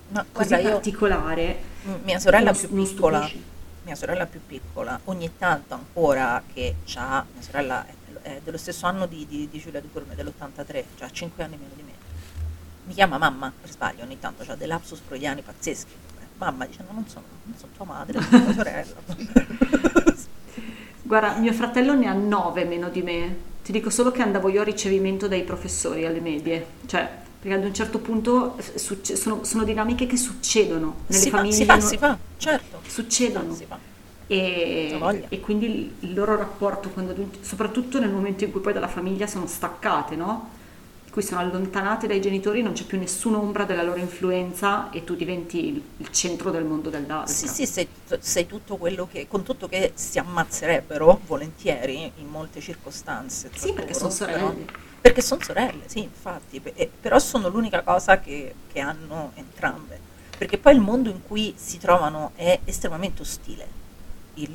Ma 0.08 0.24
così 0.32 0.56
guarda, 0.56 0.58
io, 0.58 0.70
particolare. 0.70 1.62
m- 1.82 2.00
mia 2.04 2.18
sorella 2.18 2.54
più 2.54 2.70
piccola, 2.72 3.20
stupisce. 3.20 3.40
Mia 3.84 3.94
sorella 3.94 4.26
più 4.26 4.40
piccola, 4.46 4.98
ogni 5.04 5.30
tanto 5.38 5.74
ancora 5.74 6.42
che 6.52 6.76
ha, 6.94 7.24
mia 7.32 7.42
sorella 7.42 7.86
è, 7.86 7.94
è 8.22 8.40
dello 8.42 8.58
stesso 8.58 8.86
anno 8.86 9.06
di, 9.06 9.26
di, 9.28 9.48
di 9.50 9.58
Giulia 9.58 9.80
Ducorme, 9.80 10.14
dell'83, 10.14 10.84
cioè 10.96 11.08
ha 11.08 11.10
5 11.10 11.42
anni 11.42 11.56
meno 11.56 11.72
di 11.74 11.82
me, 11.82 11.92
mi 12.84 12.94
chiama 12.94 13.18
mamma, 13.18 13.52
per 13.60 13.70
sbaglio 13.70 14.02
ogni 14.02 14.18
tanto, 14.18 14.44
ha 14.46 14.54
dei 14.56 14.66
lapsus 14.66 15.00
freudiani 15.06 15.42
pazzeschi. 15.42 16.10
Mamma 16.38 16.66
dice, 16.66 16.82
no, 16.86 16.92
non 16.92 17.06
sono, 17.06 17.24
non 17.44 17.56
sono 17.56 17.72
tua 17.76 17.84
madre, 17.84 18.20
sono 18.20 18.44
tua 18.44 18.52
sorella. 18.52 18.94
Guarda, 21.02 21.36
mio 21.36 21.52
fratello 21.52 21.94
ne 21.94 22.08
ha 22.08 22.12
nove 22.12 22.64
meno 22.64 22.88
di 22.88 23.02
me. 23.02 23.50
Ti 23.62 23.70
dico 23.70 23.90
solo 23.90 24.10
che 24.10 24.22
andavo 24.22 24.48
io 24.48 24.62
a 24.62 24.64
ricevimento 24.64 25.28
dai 25.28 25.44
professori 25.44 26.04
alle 26.04 26.20
medie. 26.20 26.66
Cioè, 26.86 27.21
perché 27.42 27.56
ad 27.56 27.64
un 27.64 27.74
certo 27.74 27.98
punto 27.98 28.56
succe- 28.76 29.16
sono, 29.16 29.42
sono 29.42 29.64
dinamiche 29.64 30.06
che 30.06 30.16
succedono 30.16 30.98
nelle 31.08 31.20
si, 31.20 31.28
fa, 31.28 31.38
famiglie. 31.38 31.54
si 31.56 31.64
fa, 31.64 31.74
non- 31.76 31.88
si 31.88 31.98
fa, 31.98 32.18
certo. 32.36 32.80
Succedono. 32.86 33.52
Si 33.52 33.64
fa. 33.66 33.76
E, 34.28 34.92
Ha 34.94 34.98
voglia. 34.98 35.26
e 35.28 35.40
quindi 35.40 35.92
il, 35.98 36.14
loro 36.14 36.36
rapporto, 36.36 36.88
quando, 36.90 37.12
soprattutto 37.40 37.98
nel 37.98 38.10
momento 38.10 38.44
in 38.44 38.52
cui 38.52 38.60
poi 38.60 38.72
dalla 38.72 38.86
famiglia 38.86 39.26
sono 39.26 39.48
staccate, 39.48 40.14
no? 40.14 40.50
In 41.04 41.10
cui 41.10 41.22
sono 41.22 41.40
allontanate 41.40 42.06
dai 42.06 42.20
genitori, 42.20 42.62
non 42.62 42.74
c'è 42.74 42.84
più 42.84 42.96
nessun'ombra 42.96 43.64
della 43.64 43.82
loro 43.82 43.98
influenza 43.98 44.90
e 44.90 45.02
tu 45.02 45.16
diventi 45.16 45.66
il, 45.66 45.82
il 45.96 46.10
centro 46.12 46.52
del 46.52 46.64
mondo 46.64 46.90
dell'altra. 46.90 47.26
Sì, 47.34 47.48
sì, 47.48 47.66
sei, 47.66 47.88
sei 48.20 48.46
tutto 48.46 48.76
quello 48.76 49.08
che, 49.10 49.26
con 49.28 49.42
tutto 49.42 49.68
che 49.68 49.90
si 49.94 50.20
ammazzerebbero 50.20 51.20
volentieri 51.26 52.10
in 52.18 52.28
molte 52.28 52.60
circostanze. 52.60 53.50
Sì, 53.52 53.72
perché 53.72 53.94
loro, 53.94 54.08
sono 54.10 54.30
però- 54.30 54.46
sorelle. 54.46 54.90
Perché 55.02 55.20
sono 55.20 55.42
sorelle, 55.42 55.82
sì, 55.86 56.02
infatti, 56.04 56.62
e- 56.74 56.90
però 57.00 57.18
sono 57.18 57.48
l'unica 57.48 57.82
cosa 57.82 58.20
che, 58.20 58.54
che 58.72 58.80
hanno 58.80 59.32
entrambe. 59.34 59.98
Perché 60.38 60.58
poi 60.58 60.74
il 60.74 60.80
mondo 60.80 61.10
in 61.10 61.22
cui 61.26 61.54
si 61.56 61.78
trovano 61.78 62.30
è 62.36 62.60
estremamente 62.64 63.22
ostile. 63.22 63.80
Il- 64.34 64.50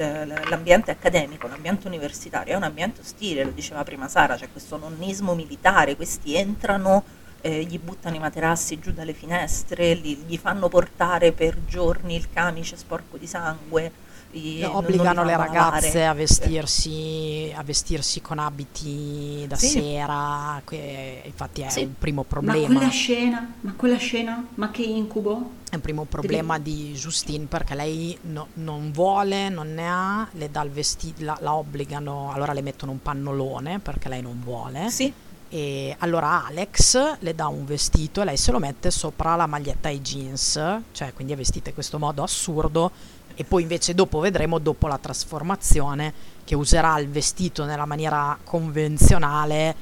l'ambiente 0.50 0.90
accademico, 0.92 1.48
l'ambiente 1.48 1.86
universitario 1.88 2.54
è 2.54 2.56
un 2.56 2.64
ambiente 2.64 3.02
ostile, 3.02 3.44
lo 3.44 3.52
diceva 3.52 3.84
prima 3.84 4.08
Sara, 4.08 4.36
c'è 4.38 4.50
questo 4.52 4.78
nonnismo 4.78 5.36
militare, 5.36 5.98
questi 5.98 6.36
entrano, 6.36 7.04
eh, 7.42 7.64
gli 7.64 7.78
buttano 7.78 8.16
i 8.16 8.20
materassi 8.20 8.80
giù 8.80 8.92
dalle 8.92 9.14
finestre, 9.14 9.94
li- 9.96 10.24
gli 10.26 10.38
fanno 10.38 10.70
portare 10.70 11.34
per 11.34 11.58
giorni 11.66 12.16
il 12.16 12.30
camice 12.32 12.78
sporco 12.78 13.18
di 13.18 13.28
sangue, 13.28 13.92
i- 14.38 14.60
non- 14.62 14.72
non 14.72 14.82
li 14.82 14.86
obbligano 14.88 15.24
le 15.24 15.36
ragazze 15.38 16.06
a 16.06 16.14
vestirsi, 16.14 17.52
a 17.56 17.64
vestirsi 17.64 18.22
con 18.22 18.40
abiti 18.40 19.46
da 19.48 19.56
Sì. 19.56 19.68
sera, 19.68 20.62
che 20.66 21.22
infatti 21.26 21.62
è 21.62 21.70
Sì. 21.70 21.82
un 21.82 21.94
primo 21.98 22.22
Ma 22.22 22.28
problema. 22.28 22.66
quella 22.68 22.90
scena, 22.90 23.54
ma 23.62 23.74
quella 23.76 23.98
scena, 23.98 24.46
ma 24.56 24.72
che 24.72 24.84
incubo? 24.84 25.52
È 25.70 25.76
un 25.76 25.82
primo 25.82 26.06
problema 26.06 26.58
di 26.60 26.94
Justine 26.94 27.46
perché 27.46 27.76
lei 27.76 28.18
no- 28.22 28.48
non 28.56 28.92
vuole, 28.94 29.50
non 29.50 29.74
ne 29.74 29.90
ha, 29.90 30.28
le 30.32 30.50
dà 30.50 30.62
il 30.64 30.70
vestito, 30.72 31.24
la, 31.26 31.38
la 31.42 31.54
obbligano, 31.56 32.32
allora 32.34 32.54
le 32.54 32.62
mettono 32.62 32.92
un 32.94 33.02
pannolone 33.02 33.80
perché 33.80 34.08
lei 34.10 34.22
non 34.22 34.40
vuole. 34.44 34.90
Sì, 34.90 35.12
E 35.50 35.96
allora 36.00 36.46
Alex 36.48 37.20
le 37.20 37.34
dà 37.34 37.48
un 37.48 37.64
vestito 37.64 38.22
e 38.22 38.26
lei 38.26 38.36
se 38.36 38.52
lo 38.52 38.60
mette 38.60 38.92
sopra 38.92 39.38
la 39.38 39.46
maglietta 39.46 39.88
e 39.88 39.94
i 39.94 40.02
jeans, 40.02 40.60
cioè 40.92 41.14
quindi 41.14 41.32
è 41.32 41.38
vestita 41.38 41.70
in 41.70 41.74
questo 41.74 41.98
modo 41.98 42.22
assurdo 42.22 42.92
e 43.40 43.44
poi 43.44 43.62
invece 43.62 43.94
dopo 43.94 44.20
vedremo 44.20 44.58
dopo 44.58 44.88
la 44.88 44.98
trasformazione 44.98 46.12
che 46.44 46.56
userà 46.56 46.98
il 46.98 47.08
vestito 47.08 47.66
nella 47.66 47.86
maniera 47.86 48.36
convenzionale 48.44 49.76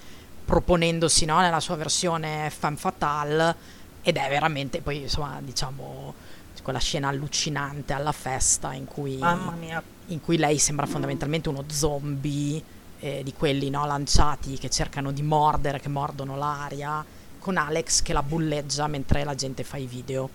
proponendosi 0.43 1.23
no, 1.23 1.39
nella 1.39 1.61
sua 1.61 1.75
versione 1.75 2.51
femme 2.55 2.75
fatale 2.75 3.55
ed 4.01 4.17
è 4.17 4.27
veramente 4.27 4.81
poi 4.81 5.03
insomma 5.03 5.39
diciamo 5.41 6.13
quella 6.61 6.79
scena 6.79 7.07
allucinante 7.07 7.93
alla 7.93 8.11
festa 8.11 8.73
in 8.73 8.85
cui 8.85 9.17
mamma 9.17 9.51
mia, 9.51 9.81
in 10.07 10.19
cui 10.19 10.35
lei 10.35 10.57
sembra 10.57 10.85
fondamentalmente 10.85 11.47
uno 11.47 11.63
zombie 11.67 12.61
eh, 12.99 13.21
di 13.23 13.33
quelli 13.33 13.69
no, 13.69 13.85
lanciati 13.85 14.57
che 14.57 14.69
cercano 14.69 15.11
di 15.11 15.21
mordere, 15.21 15.79
che 15.79 15.89
mordono 15.89 16.35
l'aria, 16.35 17.05
con 17.39 17.55
Alex 17.55 18.01
che 18.01 18.13
la 18.13 18.23
bulleggia 18.23 18.87
mentre 18.87 19.23
la 19.23 19.35
gente 19.35 19.63
fa 19.63 19.77
i 19.77 19.85
video. 19.85 20.27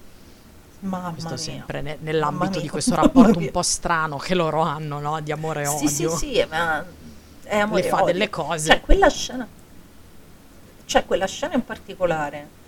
Mamma 0.80 1.10
Questo 1.12 1.28
mia. 1.28 1.38
sempre 1.38 1.80
ne- 1.82 1.98
nell'ambito 2.00 2.50
mia, 2.52 2.60
di 2.60 2.68
questo 2.68 2.94
rapporto 2.94 3.38
un 3.38 3.50
po' 3.52 3.62
strano 3.62 4.16
che 4.16 4.34
loro 4.34 4.60
hanno, 4.62 4.98
no? 5.00 5.20
Di 5.20 5.32
amore 5.32 5.62
e 5.62 5.66
Sì, 5.66 5.88
sì, 5.88 6.04
odio. 6.04 6.16
sì, 6.16 6.46
ma 6.48 6.84
è 7.44 7.58
amore 7.58 7.82
Le 7.82 7.88
fa 7.88 7.96
odio. 8.02 8.12
delle 8.12 8.30
cose. 8.30 8.66
Cioè, 8.68 8.80
quella 8.80 9.08
scena... 9.08 9.46
c'è 10.86 11.04
quella 11.04 11.26
scena 11.26 11.54
in 11.54 11.64
particolare 11.64 12.58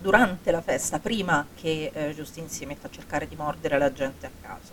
durante 0.00 0.52
la 0.52 0.60
festa, 0.60 1.00
prima 1.00 1.44
che 1.60 1.90
eh, 1.92 2.14
Justine 2.14 2.48
si 2.48 2.64
metta 2.64 2.86
a 2.86 2.90
cercare 2.90 3.26
di 3.26 3.34
mordere 3.34 3.76
la 3.76 3.92
gente 3.92 4.26
a 4.26 4.30
caso, 4.40 4.70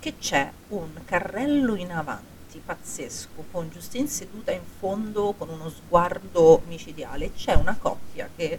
che 0.00 0.14
c'è 0.18 0.50
un 0.68 0.88
carrello 1.04 1.76
in 1.76 1.92
avanti 1.92 2.26
pazzesco 2.64 3.44
con 3.52 3.68
Justine 3.68 4.08
seduta 4.08 4.50
in 4.50 4.62
fondo 4.80 5.32
con 5.38 5.48
uno 5.48 5.68
sguardo 5.70 6.62
micidiale 6.66 7.32
c'è 7.32 7.54
una 7.54 7.76
coppia 7.80 8.28
che 8.34 8.58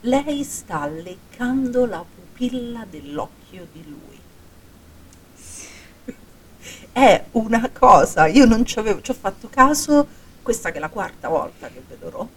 lei 0.00 0.42
sta 0.42 0.86
leccando 0.86 1.86
la 1.86 2.04
pupilla 2.40 2.86
dell'occhio 2.88 3.66
di 3.70 3.84
lui. 3.86 4.18
È 6.92 7.24
una 7.32 7.70
cosa, 7.70 8.26
io 8.26 8.46
non 8.46 8.64
ci 8.64 8.78
avevo, 8.78 9.02
ci 9.02 9.10
ho 9.10 9.14
fatto 9.14 9.48
caso, 9.48 10.06
questa 10.42 10.70
che 10.70 10.78
è 10.78 10.80
la 10.80 10.88
quarta 10.88 11.28
volta 11.28 11.68
che 11.68 11.82
vedo 11.86 12.10
Raw, 12.10 12.28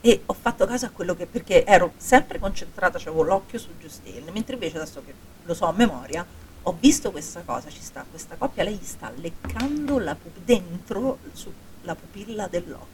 e 0.00 0.22
ho 0.26 0.32
fatto 0.34 0.66
caso 0.66 0.86
a 0.86 0.90
quello 0.90 1.16
che, 1.16 1.26
perché 1.26 1.64
ero 1.64 1.92
sempre 1.96 2.38
concentrata, 2.38 2.98
avevo 2.98 3.22
l'occhio 3.22 3.58
su 3.58 3.68
Justine, 3.80 4.30
mentre 4.30 4.54
invece 4.54 4.76
adesso 4.76 5.02
che 5.04 5.12
lo 5.42 5.54
so 5.54 5.64
a 5.66 5.72
memoria, 5.72 6.24
ho 6.62 6.76
visto 6.78 7.10
questa 7.10 7.40
cosa, 7.44 7.68
ci 7.70 7.80
sta 7.80 8.04
questa 8.08 8.36
coppia, 8.36 8.62
lei 8.62 8.78
sta 8.82 9.10
leccando 9.16 9.98
la 9.98 10.16
dentro 10.44 11.18
su- 11.32 11.52
la 11.82 11.94
pupilla 11.94 12.46
dell'occhio. 12.46 12.86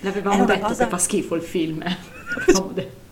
L'avevamo 0.00 0.44
detto 0.44 0.66
cosa- 0.66 0.84
che 0.84 0.90
fa 0.90 0.98
schifo 0.98 1.34
il 1.34 1.42
film. 1.42 1.80
eh. 1.82 1.96
L'avevamo 2.36 2.72
detto. 2.72 3.04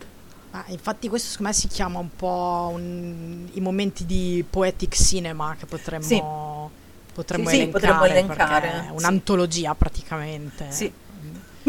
Ah, 0.57 0.65
infatti 0.69 1.09
questo 1.09 1.31
secondo 1.31 1.51
me 1.51 1.55
si 1.59 1.67
chiama 1.67 1.99
un 1.99 2.15
po' 2.15 2.71
un- 2.73 3.49
i 3.55 3.61
momenti 3.61 4.07
di 4.07 4.45
poetic 4.49 4.95
cinema 4.95 5.57
che 5.59 5.67
potremmo, 5.67 6.07
Sì. 6.07 7.13
potremmo 7.13 7.49
Sì, 7.49 7.57
sì, 7.57 7.61
elencare, 7.63 7.73
potremmo 7.73 7.99
perché 8.27 8.43
elencare, 8.45 8.85
sì. 8.87 8.93
un'antologia 8.95 9.75
praticamente. 9.75 10.71
Sì, 10.71 10.93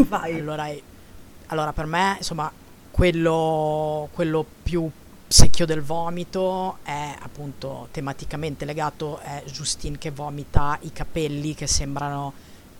vai. 0.07 0.39
Allora, 0.39 0.67
allora, 1.47 1.73
per 1.73 1.85
me, 1.87 2.15
insomma, 2.19 2.51
quello, 2.91 4.07
quello 4.13 4.45
più 4.61 4.87
secchio 5.27 5.65
del 5.65 5.81
vomito 5.81 6.77
è 6.83 7.15
appunto 7.19 7.87
tematicamente 7.89 8.65
legato 8.65 9.17
è 9.17 9.41
Justine 9.47 9.97
che 9.97 10.11
vomita 10.11 10.77
i 10.81 10.93
capelli 10.93 11.55
che 11.55 11.65
sembrano 11.65 12.33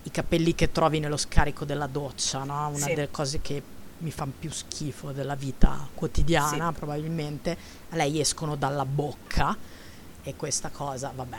i 0.03 0.11
capelli 0.11 0.53
che 0.53 0.71
trovi 0.71 0.99
nello 0.99 1.17
scarico 1.17 1.65
della 1.65 1.87
doccia, 1.87 2.43
no? 2.43 2.67
Una 2.67 2.77
Sì. 2.77 2.93
delle 2.93 3.09
cose 3.09 3.41
che 3.41 3.63
mi 4.05 4.11
fanno 4.11 4.33
più 4.37 4.51
schifo 4.51 5.11
della 5.11 5.33
vita 5.35 5.87
quotidiana, 5.95 6.67
Sì. 6.69 6.73
probabilmente. 6.77 7.57
A 7.89 7.95
lei 7.95 8.19
escono 8.19 8.55
dalla 8.55 8.85
bocca 8.85 9.57
e 10.23 10.35
questa 10.35 10.69
cosa, 10.69 11.11
vabbè. 11.13 11.37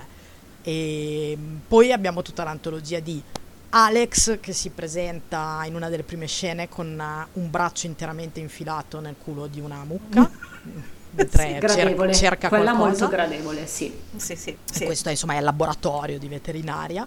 E 0.63 1.39
poi 1.69 1.93
abbiamo 1.93 2.23
tutta 2.23 2.43
l'antologia 2.43 2.99
di 2.99 3.23
Alex 3.71 4.41
che 4.41 4.53
si 4.53 4.71
presenta 4.71 5.63
in 5.65 5.77
una 5.77 5.89
delle 5.89 6.03
prime 6.03 6.27
scene 6.27 6.69
con 6.69 6.99
uh, 7.33 7.39
un 7.41 7.51
braccio 7.51 7.87
interamente 7.87 8.41
infilato 8.41 8.99
nel 9.01 9.15
culo 9.23 9.47
di 9.47 9.61
una 9.61 9.85
mucca 9.85 10.29
mentre 11.11 11.43
cer- 11.45 11.59
Gradevole. 11.61 12.15
cerca 12.15 12.49
Quella 12.49 12.75
qualcosa. 12.75 13.05
molto 13.05 13.09
gradevole, 13.09 13.67
sì. 13.69 13.97
Sì, 14.17 14.35
sì, 14.35 14.51
E 14.51 14.59
sì. 14.65 14.85
questo 14.85 15.09
è, 15.09 15.13
insomma 15.13 15.35
è 15.35 15.39
il 15.39 15.45
laboratorio 15.45 16.19
di 16.19 16.27
veterinaria 16.27 17.07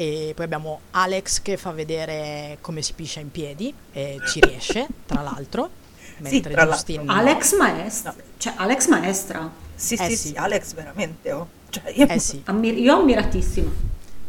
e 0.00 0.32
poi 0.36 0.44
abbiamo 0.44 0.80
Alex 0.92 1.42
che 1.42 1.56
fa 1.56 1.72
vedere 1.72 2.58
come 2.60 2.82
si 2.82 2.92
piscia 2.92 3.18
in 3.18 3.32
piedi 3.32 3.74
e 3.90 4.20
ci 4.28 4.38
riesce 4.40 4.86
tra 5.06 5.22
l'altro 5.22 5.68
mentre 6.18 6.52
tra 6.52 6.66
Justine 6.66 7.02
Alex 7.06 7.56
maestra. 7.56 8.14
No. 8.16 8.22
Cioè, 8.36 8.52
Alex 8.56 8.86
maestra. 8.88 9.50
Sì, 9.74 9.94
Eh 9.94 10.08
sì, 10.10 10.16
sì. 10.16 10.28
sì, 10.28 10.34
Alex 10.36 10.74
veramente, 10.74 11.32
oh. 11.32 11.48
Cioè, 11.70 11.92
io 11.96 12.06
eh 12.06 12.18
sì 12.20 12.40
Ammir- 12.46 12.78
io 12.78 12.94
ammiratissima. 12.96 13.70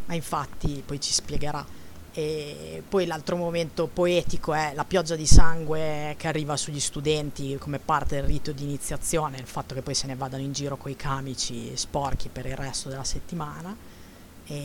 ma 0.06 0.14
infatti 0.14 0.82
poi 0.84 1.00
ci 1.00 1.12
spiegherà. 1.12 1.64
E 2.12 2.82
poi 2.88 3.06
l'altro 3.06 3.36
momento 3.36 3.86
poetico 3.86 4.52
è 4.52 4.72
la 4.74 4.84
pioggia 4.84 5.14
di 5.14 5.26
sangue 5.26 6.16
che 6.18 6.26
arriva 6.26 6.56
sugli 6.56 6.80
studenti 6.80 7.56
come 7.60 7.78
parte 7.78 8.16
del 8.16 8.24
rito 8.24 8.50
di 8.50 8.64
iniziazione, 8.64 9.38
il 9.38 9.46
fatto 9.46 9.74
che 9.74 9.82
poi 9.82 9.94
se 9.94 10.08
ne 10.08 10.16
vadano 10.16 10.42
in 10.42 10.52
giro 10.52 10.76
coi 10.76 10.96
camici 10.96 11.70
sporchi 11.76 12.28
per 12.28 12.46
il 12.46 12.56
resto 12.56 12.88
della 12.88 13.04
settimana. 13.04 13.74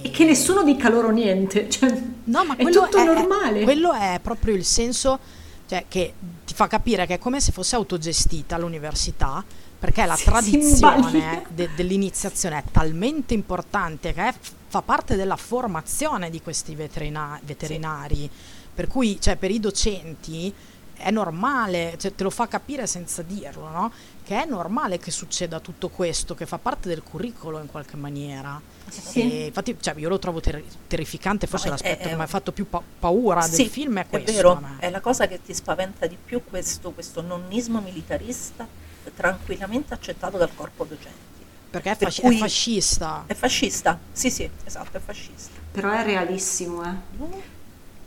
E 0.02 0.10
che 0.12 0.26
nessuno 0.26 0.64
dica 0.64 0.90
loro 0.90 1.12
niente. 1.12 1.70
Cioè, 1.70 2.02
No, 2.26 2.44
ma 2.44 2.56
è 2.56 2.64
tutto 2.66 2.98
è, 2.98 3.02
è- 3.02 3.06
normale. 3.06 3.64
quello 3.64 3.94
è 3.94 4.20
proprio 4.22 4.56
il 4.56 4.66
senso 4.66 5.20
cioè, 5.68 5.86
che 5.88 6.14
ti 6.44 6.54
fa 6.56 6.68
capire 6.68 7.06
che 7.06 7.16
è 7.16 7.20
come 7.20 7.40
se 7.40 7.52
fosse 7.52 7.76
autogestita 7.76 8.58
l'università, 8.58 9.44
perché 9.78 10.06
la 10.06 10.16
Sì, 10.16 10.24
si 10.24 10.30
tradizione 10.30 10.96
imbalia. 10.96 11.44
de- 11.50 11.70
dell'iniziazione 11.76 12.58
è 12.58 12.64
talmente 12.72 13.34
importante 13.36 14.14
che 14.14 14.28
è- 14.28 14.34
fa 14.68 14.82
parte 14.82 15.16
della 15.16 15.36
formazione 15.36 16.30
di 16.32 16.42
questi 16.42 16.74
veterina- 16.76 17.40
veterinari, 17.44 18.30
per 18.74 18.88
cui 18.88 19.20
cioè, 19.22 19.36
per 19.36 19.52
i 19.52 19.60
docenti 19.60 20.54
è 20.98 21.12
normale, 21.12 21.96
cioè, 22.00 22.16
te 22.16 22.24
lo 22.24 22.30
fa 22.30 22.48
capire 22.48 22.88
senza 22.88 23.22
dirlo, 23.22 23.68
no? 23.70 23.92
Che 24.26 24.42
è 24.42 24.46
normale 24.48 24.98
che 24.98 25.12
succeda 25.12 25.60
tutto 25.60 25.90
questo, 25.90 26.34
che 26.34 26.46
fa 26.48 26.58
parte 26.58 26.90
del 26.90 27.04
curriculum 27.04 27.62
in 27.62 27.68
qualche 27.68 27.96
maniera. 27.96 28.60
Sì. 28.90 29.22
E 29.22 29.46
infatti 29.46 29.78
cioè, 29.80 29.94
io 29.98 30.10
lo 30.10 30.18
trovo 30.20 30.42
ter- 30.42 30.64
terrificante, 30.88 31.46
forse 31.48 31.68
No, 31.70 31.76
è- 31.76 31.78
l'aspetto 31.78 32.04
è- 32.08 32.10
che 32.10 32.16
mi 32.16 32.22
ha 32.24 32.28
fatto 32.28 32.52
più 32.52 32.68
pa- 32.68 32.82
paura 33.00 33.42
del 33.46 33.52
Sì, 33.54 33.70
film 33.70 34.00
è 34.00 34.08
questo. 34.08 34.32
vero, 34.32 34.52
a 34.54 34.60
me. 34.60 34.76
è 34.80 34.90
la 34.90 35.00
cosa 35.00 35.28
che 35.28 35.42
ti 35.44 35.54
spaventa 35.54 36.08
di 36.08 36.18
più 36.24 36.42
questo, 36.44 36.92
questo 36.92 37.22
nonnismo 37.22 37.80
militarista 37.82 38.68
tranquillamente 39.16 39.94
accettato 39.94 40.38
dal 40.38 40.50
corpo 40.56 40.84
docenti. 40.86 41.24
perché 41.70 41.92
è, 41.92 41.96
per 41.98 42.08
fasci- 42.12 42.22
è 42.22 42.38
fascista. 42.38 43.24
È 43.28 43.34
fascista, 43.34 44.00
sì 44.14 44.30
sì, 44.32 44.50
esatto, 44.64 44.96
è 44.98 45.00
fascista. 45.04 45.52
Però 45.72 45.92
è 45.92 46.04
realissimo, 46.04 46.84
eh. 46.84 47.54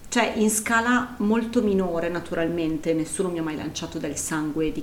Cioè, 0.09 0.33
in 0.37 0.49
scala 0.51 1.15
molto 1.19 1.61
minore, 1.63 2.09
naturalmente, 2.09 2.95
nessuno 2.95 3.29
mi 3.29 3.39
ha 3.39 3.43
mai 3.43 3.57
lanciato 3.57 3.99
del 3.99 4.17
sangue 4.17 4.73
di 4.73 4.83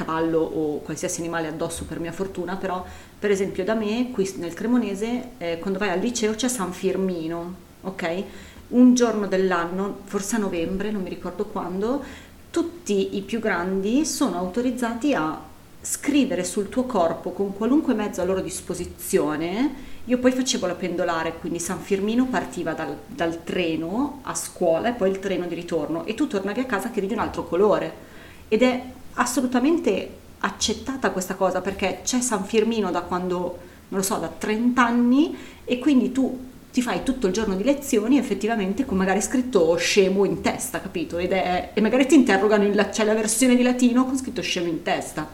cavallo 0.00 0.38
o 0.40 0.78
qualsiasi 0.80 1.20
animale 1.20 1.48
addosso 1.48 1.84
per 1.84 2.00
mia 2.00 2.12
fortuna, 2.12 2.56
però, 2.56 2.84
per 3.18 3.30
esempio, 3.30 3.64
da 3.64 3.74
me, 3.74 4.10
qui 4.10 4.32
nel 4.36 4.54
Cremonese, 4.54 5.30
eh, 5.38 5.58
quando 5.58 5.78
vai 5.78 5.90
al 5.90 6.00
liceo 6.00 6.34
c'è 6.34 6.48
San 6.48 6.72
Firmino, 6.72 7.54
ok? 7.82 8.22
Un 8.68 8.94
giorno 8.94 9.26
dell'anno, 9.26 10.00
forse 10.04 10.36
a 10.36 10.38
novembre, 10.38 10.90
non 10.90 11.02
mi 11.02 11.10
ricordo 11.10 11.44
quando, 11.46 12.02
tutti 12.50 13.16
i 13.16 13.22
più 13.22 13.40
grandi 13.40 14.06
sono 14.06 14.38
autorizzati 14.38 15.12
a 15.14 15.48
scrivere 15.82 16.44
sul 16.44 16.68
tuo 16.68 16.84
corpo 16.84 17.30
con 17.30 17.54
qualunque 17.54 17.94
mezzo 17.94 18.20
a 18.20 18.24
loro 18.24 18.40
disposizione. 18.40 19.88
Io 20.06 20.18
poi 20.18 20.32
facevo 20.32 20.66
la 20.66 20.74
pendolare, 20.74 21.34
quindi 21.38 21.58
San 21.58 21.78
Firmino 21.78 22.26
partiva 22.26 22.72
dal, 22.72 22.96
dal 23.06 23.44
treno 23.44 24.20
a 24.22 24.34
scuola 24.34 24.88
e 24.88 24.92
poi 24.92 25.10
il 25.10 25.18
treno 25.18 25.46
di 25.46 25.54
ritorno 25.54 26.04
e 26.06 26.14
tu 26.14 26.26
tornavi 26.26 26.60
a 26.60 26.64
casa 26.64 26.90
che 26.90 26.98
eri 26.98 27.06
di 27.06 27.12
un 27.12 27.20
altro 27.20 27.44
colore. 27.44 28.08
Ed 28.48 28.62
è 28.62 28.82
assolutamente 29.14 30.16
accettata 30.40 31.10
questa 31.10 31.34
cosa 31.34 31.60
perché 31.60 32.00
c'è 32.04 32.20
San 32.20 32.44
Firmino 32.44 32.90
da 32.90 33.02
quando, 33.02 33.58
non 33.88 34.00
lo 34.00 34.02
so, 34.02 34.16
da 34.16 34.28
30 34.28 34.84
anni 34.84 35.36
e 35.64 35.78
quindi 35.78 36.12
tu 36.12 36.48
ti 36.72 36.82
fai 36.82 37.02
tutto 37.02 37.26
il 37.26 37.32
giorno 37.32 37.54
di 37.56 37.64
lezioni 37.64 38.16
effettivamente 38.16 38.84
con 38.84 38.96
magari 38.96 39.20
scritto 39.20 39.74
scemo 39.76 40.24
in 40.24 40.40
testa, 40.40 40.80
capito? 40.80 41.18
Ed 41.18 41.32
è, 41.32 41.70
e 41.74 41.80
magari 41.80 42.06
ti 42.06 42.14
interrogano, 42.14 42.64
in 42.64 42.74
la- 42.76 42.88
c'è 42.88 43.04
la 43.04 43.14
versione 43.14 43.56
di 43.56 43.62
latino 43.62 44.04
con 44.04 44.16
scritto 44.16 44.40
scemo 44.42 44.68
in 44.68 44.82
testa. 44.82 45.26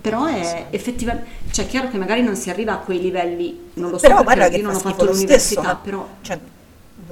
Però 0.00 0.24
è 0.24 0.66
effettivamente, 0.70 1.28
cioè 1.52 1.66
è 1.66 1.68
chiaro 1.68 1.88
che 1.88 1.98
magari 1.98 2.22
non 2.22 2.34
si 2.34 2.50
arriva 2.50 2.72
a 2.72 2.78
quei 2.78 3.00
livelli, 3.00 3.70
non 3.74 3.90
lo 3.90 3.98
so 3.98 4.08
Però 4.08 4.24
perché 4.24 4.48
che 4.48 4.56
io 4.56 4.62
non 4.62 4.74
ho 4.74 4.80
fatto 4.80 5.04
lo 5.04 5.12
stesso, 5.12 5.60
l'università, 5.60 5.62
ma- 5.62 5.76
però 5.76 6.08
cioè, 6.22 6.38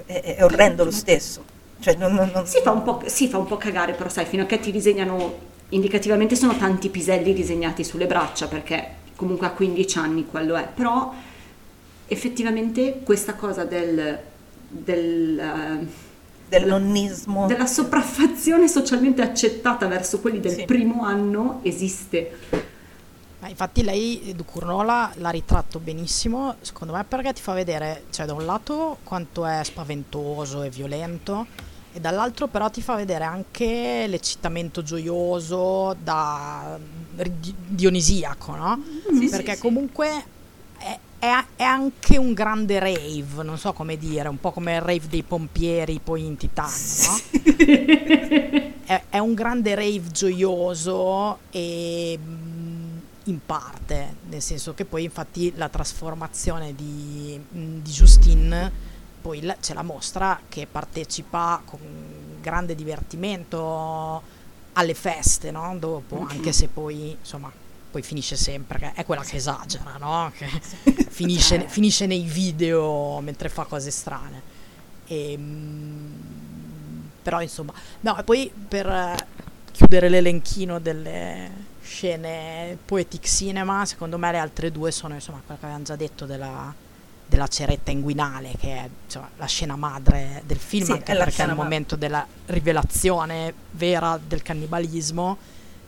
è, 0.07 0.37
è 0.37 0.45
orrendo 0.45 0.85
lo 0.85 0.91
stesso. 0.91 1.45
Cioè, 1.79 1.95
non, 1.97 2.15
non- 2.15 2.31
non- 2.33 2.47
si 2.47 2.61
fa, 2.63 2.71
un 2.73 2.83
po', 2.83 3.03
si 3.07 3.29
fa 3.29 3.39
un 3.39 3.47
po' 3.47 3.57
cagare, 3.59 3.93
però 3.95 4.09
sai, 4.09 4.25
fino 4.27 4.43
a 4.43 4.47
che 4.47 4.59
ti 4.61 4.71
disegnano, 4.73 5.49
indicativamente 5.71 6.37
sono 6.37 6.57
tanti 6.57 6.89
piselli 6.89 7.33
disegnati 7.33 7.85
sulle 7.85 8.07
braccia, 8.07 8.47
perché 8.49 8.97
comunque 9.17 9.47
a 9.47 9.51
15 9.51 9.99
anni 9.99 10.27
quello 10.27 10.57
è, 10.57 10.67
però 10.73 11.13
effettivamente 12.07 13.01
questa 13.05 13.35
cosa 13.35 13.65
del, 13.65 14.19
del, 14.69 15.39
eh, 15.39 15.87
del 16.49 16.67
nonnismo. 16.67 17.47
della 17.47 17.67
sopraffazione 17.67 18.67
socialmente 18.69 19.23
accettata 19.23 19.87
verso 19.87 20.21
quelli 20.21 20.41
del 20.41 20.53
Sì. 20.53 20.65
primo 20.65 21.05
anno 21.05 21.61
esiste. 21.63 22.39
Ma 23.41 23.49
infatti 23.49 23.83
lei, 23.83 24.33
Ducurnola, 24.37 25.13
l'ha 25.17 25.31
ritratto 25.31 25.79
benissimo, 25.79 26.57
secondo 26.61 26.93
me, 26.93 27.05
perché 27.05 27.33
ti 27.33 27.41
fa 27.41 27.55
vedere, 27.55 28.05
cioè 28.11 28.27
da 28.27 28.35
un 28.35 28.45
lato 28.45 28.99
quanto 29.03 29.47
è 29.47 29.61
spaventoso 29.65 30.63
e 30.63 30.69
violento, 30.69 31.47
e 31.93 32.01
dall'altro 32.01 32.47
però 32.47 32.71
ti 32.71 32.81
fa 32.83 32.95
vedere 32.95 33.25
anche 33.25 34.07
l'eccitamento 34.07 34.83
gioioso 34.83 35.97
da 36.03 36.79
di- 37.39 37.55
dionisiaco, 37.67 38.55
no? 38.55 38.83
Sì, 39.11 39.19
sì, 39.19 39.29
perché 39.29 39.55
sì. 39.55 39.61
comunque 39.61 40.25
è, 40.79 40.99
è- 41.19 41.45
è 41.57 41.63
anche 41.63 42.17
un 42.17 42.33
grande 42.33 42.79
rave, 42.79 43.43
non 43.43 43.59
so 43.59 43.73
come 43.73 43.97
dire, 43.99 44.29
un 44.29 44.39
po' 44.39 44.53
come 44.53 44.75
il 44.77 44.81
rave 44.81 45.09
dei 45.09 45.23
pompieri 45.23 46.01
poi 46.03 46.25
in 46.25 46.37
Titania, 46.37 46.73
no? 47.09 47.19
è, 48.85 49.03
è 49.11 49.19
un 49.19 49.35
grande 49.35 49.75
rave 49.75 50.05
gioioso 50.13 51.39
e 51.51 52.19
mm, 52.23 52.99
in 53.25 53.39
parte, 53.45 54.15
nel 54.29 54.41
senso 54.43 54.75
che 54.75 54.85
poi 54.85 55.05
infatti 55.05 55.53
la 55.57 55.69
trasformazione 55.69 56.75
di, 56.75 57.39
mm, 57.55 57.81
di 57.81 57.91
Justine 57.91 58.73
poi 59.21 59.43
la- 59.43 59.57
c'è 59.61 59.75
la 59.75 59.83
mostra 59.83 60.41
che 60.49 60.67
partecipa 60.71 61.61
con 61.65 61.79
grande 62.41 62.75
divertimento 62.75 64.23
alle 64.73 64.95
feste, 64.95 65.51
no? 65.51 65.77
Dopo, 65.79 66.27
anche 66.29 66.53
se 66.53 66.69
poi, 66.69 67.11
insomma, 67.19 67.51
poi 67.91 68.03
finisce 68.03 68.37
sempre, 68.37 68.93
è 68.95 69.05
quella 69.05 69.23
che 69.23 69.37
esagera, 69.37 69.97
no? 69.99 70.33
Che 70.37 70.47
finisce, 71.11 71.67
finisce 71.69 72.07
nei 72.07 72.23
video 72.23 73.21
mentre 73.21 73.49
fa 73.49 73.65
cose 73.65 73.91
strane. 73.91 74.43
E, 75.07 75.35
mm, 75.37 76.13
però, 77.23 77.43
insomma, 77.43 77.73
no, 78.01 78.19
e 78.19 78.23
poi 78.23 78.51
per 78.69 78.87
eh, 78.87 79.17
chiudere 79.73 80.09
l'elenchino 80.09 80.79
delle 80.79 81.69
scene 81.83 82.79
poetic 82.85 83.25
cinema, 83.27 83.85
secondo 83.85 84.17
me 84.19 84.31
le 84.33 84.39
altre 84.39 84.71
due 84.71 84.91
sono, 84.93 85.15
insomma, 85.15 85.41
quella 85.45 85.59
che 85.59 85.65
avevamo 85.67 85.85
già 85.85 85.97
detto 85.97 86.25
della 86.27 86.73
della 87.31 87.47
ceretta 87.47 87.93
inguinale, 87.93 88.55
che 88.59 88.75
è 88.77 88.89
insomma, 89.05 89.31
la 89.37 89.47
scena 89.47 89.77
madre 89.77 90.43
del 90.45 90.59
film, 90.59 90.85
Sì, 90.85 90.91
anche 90.93 91.13
è 91.13 91.17
perché 91.17 91.45
è 91.45 91.47
il 91.47 91.55
momento 91.55 91.95
della 91.95 92.27
rivelazione 92.47 93.55
vera 93.71 94.19
del 94.23 94.43
cannibalismo, 94.43 95.39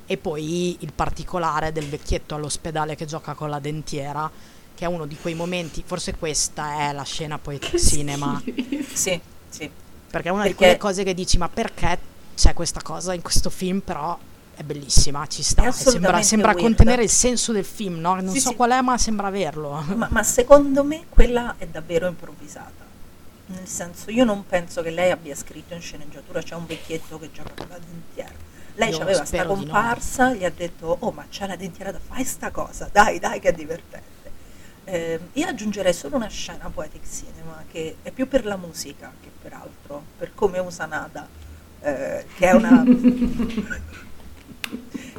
e 0.07 0.17
poi 0.17 0.77
il 0.81 0.93
particolare 0.93 1.73
del 1.73 1.87
vecchietto 1.89 2.37
all'ospedale 2.37 2.95
che 2.95 3.07
gioca 3.07 3.35
con 3.35 3.51
la 3.51 3.59
dentiera, 3.59 4.31
che 4.75 4.85
è 4.85 4.89
uno 4.89 5.05
di 5.07 5.17
quei 5.21 5.35
momenti, 5.35 5.83
forse 5.85 6.15
questa 6.15 6.79
è 6.89 6.93
la 6.93 7.03
scena 7.03 7.39
poetic 7.39 7.77
cinema, 7.83 8.41
Sì, 8.93 9.21
sì. 9.49 9.69
perché 10.11 10.29
è 10.29 10.31
una 10.33 10.43
di 10.43 10.49
Perché- 10.51 10.55
quelle 10.65 10.77
cose 10.79 11.03
che 11.03 11.13
dici, 11.15 11.39
ma 11.39 11.49
perché 11.49 11.99
c'è 12.37 12.55
questa 12.55 12.81
cosa 12.83 13.15
in 13.15 13.23
questo 13.23 13.51
film, 13.51 13.81
però 13.81 14.17
è 14.63 14.65
bellissima, 14.65 15.27
ci 15.27 15.43
sta, 15.43 15.71
sembra, 15.71 16.23
sembra 16.23 16.55
contenere 16.55 17.03
il 17.03 17.11
senso 17.11 17.53
del 17.53 17.65
film, 17.65 17.99
no? 17.99 18.15
Non 18.15 18.31
Sì, 18.31 18.41
so 18.41 18.51
sì. 18.51 18.57
qual 18.57 18.71
è, 18.71 18.81
ma 18.81 18.97
sembra 18.97 19.27
averlo. 19.27 19.83
Ma, 19.95 20.09
ma 20.11 20.23
secondo 20.23 20.83
me 20.85 21.05
quella 21.09 21.57
è 21.59 21.67
davvero 21.67 22.07
improvvisata. 22.07 22.81
Nel 23.47 23.67
senso, 23.67 24.11
io 24.11 24.25
non 24.25 24.47
penso 24.47 24.81
che 24.83 24.91
lei 24.91 25.11
abbia 25.11 25.35
scritto 25.35 25.75
in 25.75 25.81
sceneggiatura 25.81 26.41
c'è 26.41 26.55
un 26.55 26.65
vecchietto 26.65 27.19
che 27.19 27.31
gioca 27.33 27.53
con 27.55 27.67
la 27.69 27.79
dentiera. 27.79 28.51
Lei 28.75 28.95
aveva 28.99 29.25
sta 29.25 29.43
di 29.43 29.49
no. 29.49 29.55
comparsa, 29.55 30.33
gli 30.33 30.45
ha 30.45 30.51
detto, 30.51 30.97
oh 31.01 31.11
ma 31.11 31.27
c'è 31.29 31.47
la 31.47 31.57
dentiera 31.57 31.93
da 31.93 31.99
fai 31.99 32.25
sta 32.25 32.51
cosa, 32.51 32.89
dai 32.91 33.19
dai 33.19 33.39
che 33.39 33.49
è 33.49 33.53
divertente. 33.53 34.11
Eh, 34.85 35.21
io 35.35 35.47
aggiungerei 35.47 35.93
solo 35.93 36.17
una 36.17 36.29
scena 36.29 36.71
poetic 36.73 37.03
cinema 37.07 37.63
che 37.71 37.97
è 38.03 38.11
più 38.11 38.27
per 38.27 38.45
la 38.47 38.57
musica 38.57 39.13
che 39.21 39.29
per 39.43 39.53
altro, 39.53 40.03
per 40.17 40.33
come 40.35 40.59
usa 40.59 40.87
Nada, 40.87 41.29
eh, 41.81 42.25
che 42.35 42.49
è 42.49 42.53
una... 42.53 42.83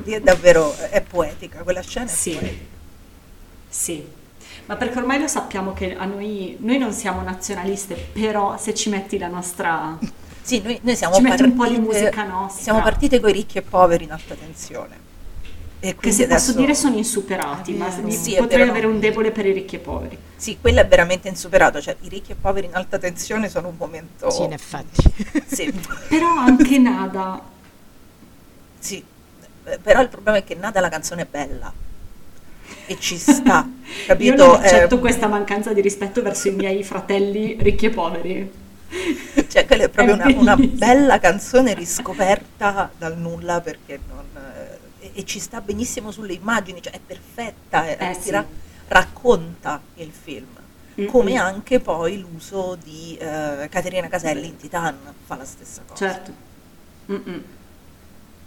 Lì 0.04 0.12
è 0.14 0.22
davvero, 0.22 0.76
è 0.90 1.02
poetica, 1.02 1.60
quella 1.64 1.82
scena 1.82 2.06
è 2.06 2.14
Sì. 2.14 2.32
poetica. 2.32 2.72
Sì, 3.70 4.06
ma 4.68 4.76
perché 4.76 4.98
ormai 5.00 5.20
lo 5.20 5.28
sappiamo 5.28 5.74
che 5.74 5.96
a 5.96 6.06
noi, 6.06 6.56
noi 6.60 6.78
non 6.78 6.94
siamo 6.94 7.22
nazionaliste, 7.22 7.96
però 7.96 8.58
se 8.58 8.74
ci 8.74 8.90
metti 8.90 9.18
la 9.18 9.28
nostra... 9.28 9.98
Sì, 10.42 10.62
noi, 10.62 10.78
noi 10.84 10.96
siamo 10.96 11.16
Ci 11.16 11.22
metti 11.22 11.42
un 11.44 11.52
po' 11.56 11.64
partite, 11.64 11.80
di 11.80 11.86
musica 11.88 12.24
nostra. 12.26 12.62
Siamo 12.64 12.82
partite 12.82 13.20
con 13.20 13.30
i 13.30 13.34
ricchi 13.34 13.58
e 13.58 13.62
poveri 13.62 14.04
in 14.04 14.12
alta 14.12 14.36
tensione. 14.36 15.02
E 15.80 15.96
Che 15.98 16.12
se 16.12 16.24
posso 16.28 16.34
adesso- 16.34 16.54
dire 16.54 16.76
sono 16.76 16.96
insuperati, 16.98 17.74
ma 17.74 17.90
Sì, 18.10 18.36
potrei 18.38 18.68
avere 18.70 18.86
un 18.88 19.00
debole 19.00 19.32
per 19.32 19.46
i 19.46 19.52
ricchi 19.54 19.76
e 19.78 19.80
poveri. 19.80 20.18
Sì, 20.36 20.58
quello 20.62 20.80
è 20.82 20.88
veramente 20.88 21.28
insuperato, 21.30 21.82
cioè 21.82 21.96
i 22.02 22.10
ricchi 22.10 22.32
e 22.34 22.36
poveri 22.36 22.68
in 22.68 22.76
alta 22.76 22.98
tensione 22.98 23.50
sono 23.50 23.70
un 23.70 23.76
momento... 23.78 24.30
Sì, 24.30 24.44
in 24.44 24.54
effetti. 24.54 25.02
Sì, 25.46 25.74
Però 26.10 26.28
anche 26.38 26.78
Nada, 26.78 27.42
sì. 28.80 29.04
Eh, 29.66 29.80
Però 29.80 30.02
il 30.02 30.10
problema 30.10 30.38
è 30.38 30.44
che 30.44 30.56
Nada 30.56 30.80
la 30.80 30.90
canzone 30.90 31.24
è 31.24 31.28
bella. 31.30 31.74
E 32.86 33.00
ci 33.00 33.18
sta, 33.18 33.68
capito? 34.08 34.24
io 34.36 34.36
non 34.36 34.56
accetto 34.56 34.96
Eh, 34.96 35.00
questa 35.00 35.28
mancanza 35.28 35.74
di 35.74 35.82
rispetto 35.82 36.22
verso 36.22 36.50
i 36.50 36.52
miei 36.52 36.84
fratelli 36.84 37.58
ricchi 37.60 37.86
e 37.88 37.90
poveri. 37.90 38.52
Cioè, 39.48 39.66
quella 39.66 39.84
è 39.86 39.90
proprio 39.90 40.16
È 40.18 40.26
una, 40.26 40.56
una 40.56 40.58
bella 40.58 41.20
canzone 41.20 41.74
riscoperta 41.74 42.92
dal 42.98 43.18
nulla 43.18 43.62
perché 43.62 44.00
non... 44.08 44.26
eh, 45.00 45.12
e, 45.14 45.26
ci 45.26 45.40
sta 45.40 45.62
benissimo 45.62 46.12
sulle 46.12 46.34
immagini, 46.34 46.82
cioè 46.82 46.94
è 46.94 47.00
perfetta, 47.06 47.88
Eh, 47.88 47.98
ti 48.18 48.22
sì. 48.22 48.32
ra- 48.32 48.46
racconta 48.88 49.82
il 49.96 50.12
film. 50.12 50.48
Mm-mm. 51.00 51.08
Come 51.08 51.36
anche 51.38 51.80
poi 51.80 52.20
l'uso 52.20 52.78
di 52.82 53.18
eh, 53.20 53.68
Caterina 53.70 54.08
Caselli 54.08 54.48
in 54.48 54.58
Titan 54.58 54.98
fa 55.26 55.36
la 55.38 55.46
stessa 55.46 55.82
cosa. 55.88 56.06
Certo. 56.08 56.34
Mm-mm. 57.12 57.44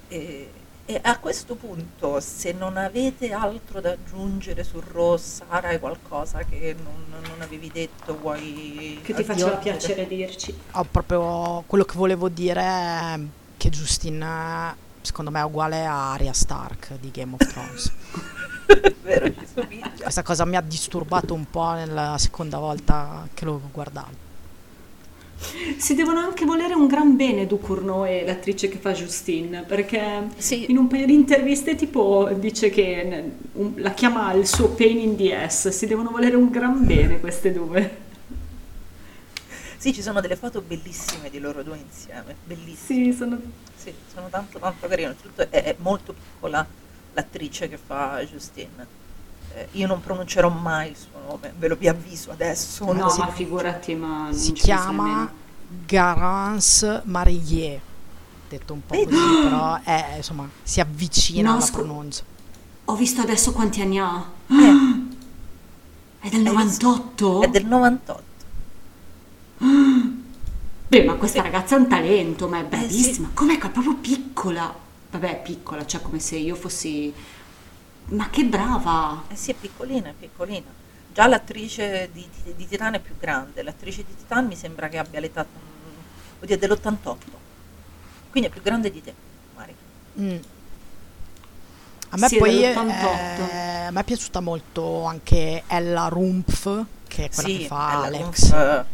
E, 0.08 0.50
e 0.86 1.00
a 1.02 1.18
questo 1.18 1.56
punto, 1.56 2.20
se 2.20 2.52
non 2.52 2.76
avete 2.76 3.32
altro 3.32 3.80
da 3.80 3.90
aggiungere 3.90 4.62
su 4.62 4.80
Ross, 4.92 5.42
Sara, 5.42 5.68
hai 5.68 5.80
qualcosa 5.80 6.44
che 6.44 6.76
non, 6.82 7.20
non 7.28 7.40
avevi 7.40 7.70
detto, 7.72 8.16
vuoi... 8.16 9.00
Che 9.02 9.12
ti 9.12 9.24
faceva 9.24 9.56
piacere 9.56 10.06
dirci. 10.06 10.56
Ho 10.72 10.84
proprio 10.88 11.64
quello 11.66 11.84
che 11.84 11.96
volevo 11.96 12.28
dire 12.28 12.60
è 12.62 13.20
che 13.56 13.68
Justin 13.70 14.74
secondo 15.00 15.30
me 15.30 15.40
è 15.40 15.44
uguale 15.44 15.84
a 15.86 16.12
Arya 16.12 16.32
Stark 16.32 16.98
di 17.00 17.10
Game 17.10 17.34
of 17.38 17.48
Thrones. 17.48 17.92
Vero, 19.02 19.26
ci 19.32 19.46
somiglia. 19.52 19.90
Questa 20.00 20.22
cosa 20.22 20.44
mi 20.44 20.56
ha 20.56 20.60
disturbato 20.60 21.34
un 21.34 21.48
po' 21.50 21.72
nella 21.72 22.16
seconda 22.18 22.58
volta 22.58 23.26
che 23.34 23.44
lo 23.44 23.60
guardavo. 23.72 24.25
Si 25.76 25.94
devono 25.94 26.20
anche 26.20 26.44
volere 26.44 26.74
un 26.74 26.86
gran 26.86 27.14
bene 27.16 27.46
Ducournau 27.46 28.06
e 28.06 28.24
l'attrice 28.24 28.68
che 28.68 28.78
fa 28.78 28.92
Justine, 28.92 29.62
perché 29.62 30.28
Sì. 30.36 30.70
in 30.70 30.78
un 30.78 30.86
paio 30.86 31.06
di 31.06 31.12
interviste 31.14 31.74
tipo 31.74 32.30
dice 32.34 32.70
che 32.70 33.32
la 33.74 33.92
chiama 33.92 34.32
il 34.32 34.46
suo 34.46 34.70
pain 34.70 34.98
in 34.98 35.16
the 35.16 35.36
ass, 35.36 35.68
si 35.68 35.86
devono 35.86 36.10
volere 36.10 36.36
un 36.36 36.50
gran 36.50 36.86
bene 36.86 37.20
queste 37.20 37.52
due. 37.52 38.04
Sì, 39.76 39.92
ci 39.92 40.02
sono 40.02 40.20
delle 40.20 40.36
foto 40.36 40.62
bellissime 40.62 41.28
di 41.30 41.38
loro 41.38 41.62
due 41.62 41.76
insieme, 41.76 42.34
bellissime. 42.42 43.04
Sì, 43.04 43.12
sono... 43.12 43.38
Sì, 43.76 43.92
sono 44.12 44.28
tanto 44.30 44.58
tanto 44.58 44.88
carine. 44.88 45.08
Oltretutto 45.08 45.42
è, 45.42 45.62
è 45.62 45.76
molto 45.78 46.14
piccola 46.14 46.66
l'attrice 47.12 47.68
che 47.68 47.76
fa 47.76 48.24
Justine. 48.24 49.04
Eh, 49.56 49.68
io 49.72 49.86
non 49.86 50.00
pronuncerò 50.02 50.50
mai 50.50 50.90
il 50.90 50.96
suo 50.96 51.18
nome, 51.26 51.54
ve 51.58 51.68
lo 51.68 51.76
vi 51.76 51.88
avviso 51.88 52.30
adesso. 52.30 52.92
No, 52.92 53.08
si- 53.08 53.20
ma 53.20 53.28
figurati, 53.30 53.94
ma 53.94 54.24
non 54.24 54.34
Si 54.34 54.52
chiama. 54.52 55.32
Garance 55.86 57.00
Marillier, 57.04 57.80
detto 58.50 58.72
un 58.74 58.80
po' 58.84 58.94
così, 58.94 59.40
però 59.42 59.80
è, 59.82 60.14
insomma, 60.16 60.46
si 60.62 60.80
avvicina 60.80 61.48
No, 61.48 61.56
alla 61.56 61.64
scu- 61.64 61.82
pronuncia. 61.82 62.22
Ho 62.84 62.94
visto 62.96 63.22
adesso 63.22 63.52
quanti 63.52 63.80
anni 63.80 63.98
ha. 63.98 64.24
Eh, 64.48 65.04
È 66.20 66.28
del 66.28 66.42
98? 66.42 67.40
è 67.42 67.48
del 67.48 67.64
98. 67.64 68.24
Beh, 70.88 71.02
ma 71.04 71.14
questa 71.14 71.40
ragazza 71.42 71.76
è 71.76 71.78
un 71.78 71.88
talento, 71.88 72.46
ma 72.48 72.58
è 72.58 72.60
Eh, 72.60 72.64
bravissima. 72.66 73.30
Com'è 73.34 73.58
che 73.58 73.66
è 73.68 73.70
proprio 73.70 73.94
piccola? 73.96 74.72
Vabbè, 75.10 75.30
è 75.30 75.42
piccola, 75.42 75.84
cioè 75.86 76.02
come 76.02 76.18
se 76.20 76.36
io 76.36 76.54
fossi... 76.54 77.12
Ma 78.08 78.30
che 78.30 78.44
brava! 78.44 79.24
Eh 79.28 79.36
sì, 79.36 79.50
è 79.50 79.54
piccolina, 79.54 80.10
è 80.10 80.12
piccolina. 80.12 80.84
Già 81.12 81.26
l'attrice 81.26 82.10
di, 82.12 82.28
di, 82.44 82.54
di 82.54 82.68
Titan 82.68 82.94
è 82.94 83.00
più 83.00 83.16
grande. 83.18 83.62
L'attrice 83.62 84.04
di 84.04 84.14
Titan 84.16 84.46
mi 84.46 84.54
sembra 84.56 84.88
che 84.88 84.98
abbia 84.98 85.18
l'età... 85.20 85.44
mm, 85.44 86.42
Oddio, 86.42 86.54
è 86.54 86.58
dell'88. 86.58 87.16
Quindi 88.30 88.48
è 88.48 88.52
più 88.52 88.62
grande 88.62 88.90
di 88.92 89.02
te, 89.02 89.14
Mari. 89.56 89.74
Mm. 90.20 90.36
A 92.10 92.16
me 92.18 92.28
Sì, 92.28 92.36
poi 92.36 92.60
dell'88. 92.60 93.48
eh, 93.50 93.86
a 93.86 93.90
me 93.90 94.00
è 94.00 94.04
piaciuta 94.04 94.40
molto 94.40 95.04
anche 95.04 95.64
Ella 95.66 96.08
Rumpf, 96.08 96.84
che 97.08 97.24
è 97.24 97.30
quella 97.30 97.48
sì, 97.48 97.58
che 97.58 97.66
fa 97.66 97.90
è 97.90 97.96
la 97.96 98.04
Alex. 98.06 98.50
Rumpf, 98.50 98.84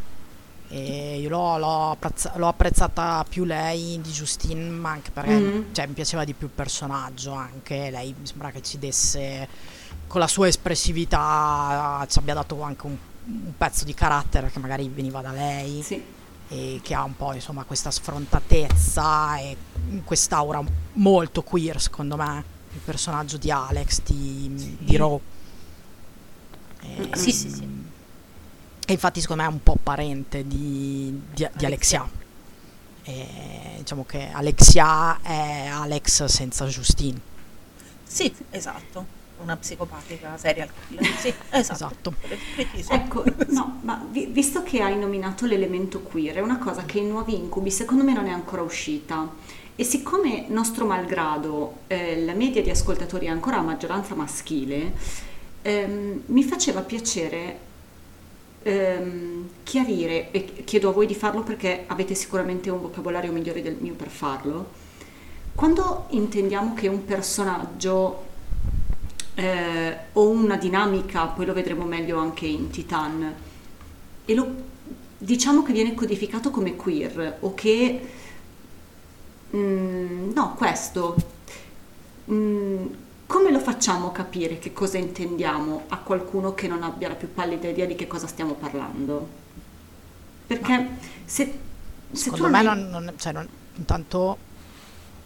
E 0.74 1.18
io 1.20 1.28
l'ho, 1.28 1.58
l'ho 1.58 1.90
apprezza- 1.90 2.32
l'ho 2.36 2.48
apprezzata 2.48 3.24
più 3.28 3.44
lei 3.44 4.00
di 4.00 4.10
Justine, 4.10 4.70
ma 4.70 4.90
anche 4.92 5.10
perché 5.10 5.38
Mhm. 5.38 5.64
cioè, 5.72 5.86
mi 5.86 5.92
piaceva 5.92 6.24
di 6.24 6.32
più 6.32 6.46
il 6.46 6.52
personaggio. 6.54 7.32
Anche 7.34 7.90
lei 7.90 8.14
mi 8.18 8.26
sembra 8.26 8.50
che 8.50 8.62
ci 8.62 8.78
desse, 8.78 9.46
con 10.06 10.18
la 10.20 10.26
sua 10.26 10.48
espressività, 10.48 12.06
ci 12.08 12.18
abbia 12.18 12.32
dato 12.34 12.62
anche 12.62 12.86
un, 12.86 12.96
un 13.26 13.52
pezzo 13.56 13.84
di 13.84 13.92
carattere 13.92 14.50
che 14.50 14.58
magari 14.60 14.88
veniva 14.88 15.20
da 15.20 15.30
lei 15.32 15.82
Sì. 15.82 16.02
e 16.48 16.80
che 16.82 16.94
ha 16.94 17.04
un 17.04 17.16
po' 17.16 17.34
insomma 17.34 17.64
questa 17.64 17.90
sfrontatezza 17.90 19.36
e 19.38 19.56
quest'aura 20.04 20.62
molto 20.94 21.42
queer 21.42 21.80
secondo 21.80 22.16
me 22.16 22.42
il 22.72 22.80
personaggio 22.82 23.36
di 23.36 23.50
Alex 23.50 24.00
di, 24.04 24.76
di 24.80 24.96
Ro 24.96 25.20
E- 26.80 27.10
Sì, 27.16 27.30
sì, 27.30 27.48
sì. 27.50 27.68
E 28.86 28.92
infatti 28.92 29.20
secondo 29.20 29.42
me 29.42 29.48
è 29.48 29.52
un 29.52 29.62
po' 29.62 29.76
parente 29.82 30.46
di, 30.46 31.20
di, 31.32 31.48
di 31.52 31.64
Alexia. 31.66 32.08
E 33.04 33.26
diciamo 33.78 34.04
che 34.04 34.30
Alexia 34.30 35.20
è 35.22 35.66
Alex 35.66 36.24
senza 36.26 36.66
Justine 36.66 37.20
Sì, 38.04 38.32
esatto. 38.50 39.20
Una 39.38 39.56
psicopatica 39.56 40.36
serial 40.36 40.70
killer. 40.86 41.06
Sì, 41.18 41.34
esatto. 41.50 42.14
Esatto. 42.28 42.94
Ecco, 42.94 43.24
no, 43.48 43.80
ma 43.82 44.04
vi- 44.10 44.26
visto 44.26 44.62
che 44.62 44.82
hai 44.82 44.96
nominato 44.98 45.46
l'elemento 45.46 46.00
queer, 46.02 46.36
è 46.36 46.40
una 46.40 46.58
cosa 46.58 46.84
che 46.84 46.98
in 46.98 47.08
Nuovi 47.08 47.34
Incubi 47.34 47.70
secondo 47.70 48.04
me 48.04 48.12
non 48.12 48.26
è 48.26 48.30
ancora 48.30 48.62
uscita. 48.62 49.28
E 49.74 49.84
siccome, 49.84 50.46
nostro 50.48 50.84
malgrado, 50.86 51.80
eh, 51.88 52.24
la 52.24 52.34
media 52.34 52.62
di 52.62 52.70
ascoltatori 52.70 53.26
è 53.26 53.30
ancora 53.30 53.58
a 53.58 53.62
maggioranza 53.62 54.14
maschile, 54.14 54.92
ehm, 55.62 56.22
mi 56.26 56.44
faceva 56.44 56.82
piacere 56.82 57.70
ehm, 58.62 59.48
chiarire, 59.62 60.30
e 60.30 60.64
chiedo 60.64 60.90
a 60.90 60.92
voi 60.92 61.06
di 61.06 61.14
farlo 61.14 61.42
perché 61.42 61.84
avete 61.86 62.14
sicuramente 62.14 62.70
un 62.70 62.80
vocabolario 62.80 63.32
migliore 63.32 63.62
del 63.62 63.76
mio 63.80 63.94
per 63.94 64.08
farlo, 64.08 64.80
quando 65.54 66.06
intendiamo 66.10 66.74
che 66.74 66.88
un 66.88 67.04
personaggio 67.04 68.30
eh, 69.34 69.96
o 70.12 70.28
una 70.28 70.56
dinamica, 70.56 71.26
poi 71.26 71.46
lo 71.46 71.52
vedremo 71.52 71.84
meglio 71.84 72.18
anche 72.18 72.46
in 72.46 72.70
Titan, 72.70 73.34
e 74.24 74.34
lo 74.34 74.70
diciamo 75.18 75.62
che 75.62 75.72
viene 75.72 75.94
codificato 75.94 76.50
come 76.50 76.74
queer 76.74 77.38
o 77.40 77.54
che 77.54 78.08
mm, 79.54 80.32
no, 80.32 80.54
questo 80.54 81.16
mm, 82.30 82.86
come 83.32 83.50
lo 83.50 83.60
facciamo 83.60 84.12
capire 84.12 84.58
che 84.58 84.74
cosa 84.74 84.98
intendiamo 84.98 85.84
a 85.88 85.96
qualcuno 86.00 86.52
che 86.52 86.68
non 86.68 86.82
abbia 86.82 87.08
la 87.08 87.14
più 87.14 87.32
pallida 87.32 87.66
idea 87.66 87.86
di 87.86 87.94
che 87.94 88.06
cosa 88.06 88.26
stiamo 88.26 88.52
parlando? 88.52 89.26
Perché 90.46 90.98
se, 91.24 91.58
se 92.10 92.24
Secondo 92.24 92.50
me 92.50 92.60
non 92.62 92.90
non, 92.90 93.12
cioè, 93.16 93.32
non- 93.32 93.48
intanto 93.76 94.36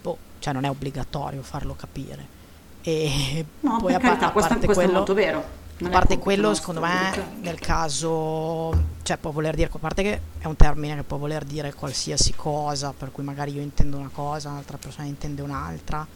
boh, 0.01 0.17
cioè, 0.39 0.53
non 0.53 0.63
è 0.63 0.69
obbligatorio 0.69 1.41
farlo 1.41 1.75
capire. 1.75 2.35
E 2.81 3.45
No, 3.59 3.75
poi 3.75 3.91
per 3.91 3.95
a, 3.95 3.99
carità, 3.99 4.27
a 4.27 4.31
questo, 4.31 4.51
parte 4.51 4.65
questo 4.67 4.83
quello, 4.83 4.95
è 4.95 4.97
molto 4.99 5.13
vero. 5.13 5.43
Non 5.79 5.89
a 5.89 5.93
parte 5.93 6.17
quello, 6.17 6.53
secondo 6.53 6.79
me, 6.79 7.39
nel 7.41 7.59
caso, 7.59 8.71
cioè 9.03 9.17
può 9.17 9.31
voler 9.31 9.53
dire, 9.53 9.69
a 9.69 9.77
parte 9.77 10.01
che 10.01 10.21
è 10.39 10.45
un 10.45 10.55
termine 10.55 10.95
che 10.95 11.03
può 11.03 11.17
voler 11.17 11.43
dire 11.43 11.73
qualsiasi 11.73 12.33
cosa, 12.33 12.93
per 12.97 13.11
cui 13.11 13.25
magari 13.25 13.51
io 13.51 13.61
intendo 13.61 13.97
una 13.97 14.09
cosa, 14.13 14.47
un'altra 14.47 14.77
persona 14.77 15.07
intende 15.07 15.41
un'altra. 15.41 16.07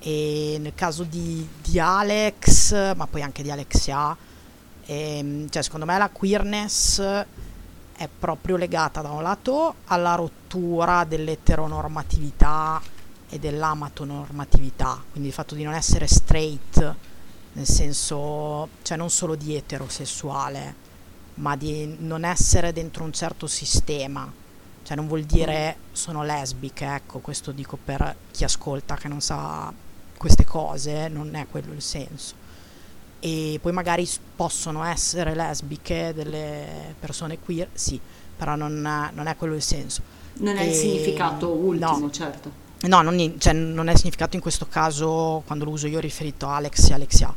E 0.00 0.56
nel 0.60 0.74
caso 0.74 1.04
di, 1.04 1.46
di 1.62 1.78
Alex, 1.78 2.94
ma 2.94 3.06
poi 3.06 3.22
anche 3.22 3.42
di 3.42 3.50
Alexia, 3.50 4.16
ehm, 4.86 5.48
cioè 5.50 5.62
secondo 5.62 5.84
me 5.84 5.98
la 5.98 6.08
queerness 6.08 7.00
è 7.96 8.08
proprio 8.08 8.56
legata 8.56 9.02
da 9.02 9.10
un 9.10 9.22
lato 9.22 9.74
alla 9.86 10.14
rottura 10.14 11.04
dell'eteronormatività 11.04 12.80
e 13.28 13.38
dell'amatonormatività, 13.38 15.04
quindi 15.10 15.28
il 15.28 15.34
fatto 15.34 15.54
di 15.54 15.64
non 15.64 15.74
essere 15.74 16.06
straight, 16.06 16.94
nel 17.52 17.66
senso, 17.66 18.68
cioè 18.80 18.96
non 18.96 19.10
solo 19.10 19.34
di 19.34 19.54
eterosessuale, 19.54 20.74
ma 21.34 21.56
di 21.56 21.96
non 21.98 22.24
essere 22.24 22.72
dentro 22.72 23.04
un 23.04 23.12
certo 23.12 23.46
sistema. 23.46 24.32
Cioè 24.82 24.96
non 24.96 25.06
vuol 25.06 25.24
dire 25.24 25.76
sono 25.92 26.24
lesbiche, 26.24 26.86
ecco, 26.86 27.18
questo 27.18 27.52
dico 27.52 27.78
per 27.82 28.16
chi 28.30 28.44
ascolta 28.44 28.96
che 28.96 29.08
non 29.08 29.20
sa 29.20 29.70
queste 30.20 30.44
cose, 30.44 31.08
non 31.08 31.34
è 31.34 31.46
quello 31.50 31.72
il 31.72 31.80
senso. 31.80 32.34
E 33.20 33.58
poi 33.62 33.72
magari 33.72 34.06
possono 34.36 34.84
essere 34.84 35.34
lesbiche 35.34 36.12
delle 36.14 36.94
persone 37.00 37.38
queer, 37.38 37.68
sì, 37.72 37.98
però 38.36 38.54
non, 38.54 38.80
non 39.14 39.26
è 39.26 39.34
quello 39.36 39.54
il 39.54 39.62
senso. 39.62 40.02
Non 40.34 40.56
è 40.58 40.62
il 40.64 40.70
E- 40.70 40.74
significato 40.74 41.48
ultimo, 41.48 41.98
no. 41.98 42.10
certo. 42.10 42.52
No, 42.82 43.00
non, 43.00 43.18
in- 43.18 43.40
cioè, 43.40 43.54
non 43.54 43.88
è 43.88 43.96
significato 43.96 44.36
in 44.36 44.42
questo 44.42 44.66
caso, 44.66 45.42
quando 45.46 45.64
lo 45.64 45.70
uso 45.70 45.86
io, 45.86 46.00
riferito 46.00 46.46
a 46.48 46.56
Alex 46.56 46.90
e 46.90 46.92
Alexia. 46.92 47.34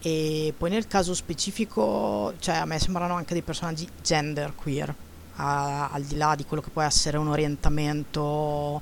E 0.00 0.54
poi 0.56 0.70
nel 0.70 0.86
caso 0.86 1.14
specifico, 1.14 2.34
cioè, 2.38 2.56
a 2.56 2.64
me 2.64 2.78
sembrano 2.78 3.14
anche 3.14 3.32
dei 3.32 3.42
personaggi 3.42 3.88
gender 4.00 4.54
queer, 4.54 4.94
a- 5.36 5.88
al 5.90 6.02
di 6.02 6.16
là 6.16 6.34
di 6.36 6.44
quello 6.44 6.62
che 6.62 6.70
può 6.70 6.82
essere 6.82 7.16
un 7.16 7.28
orientamento 7.28 8.80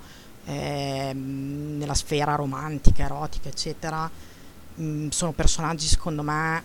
ehm, 0.51 1.79
nella 1.79 1.95
sfera 1.95 2.35
romantica, 2.35 3.05
erotica, 3.05 3.49
eccetera. 3.49 4.11
Mm, 4.81 5.09
sono 5.09 5.33
personaggi, 5.33 5.87
secondo 5.87 6.23
me, 6.23 6.63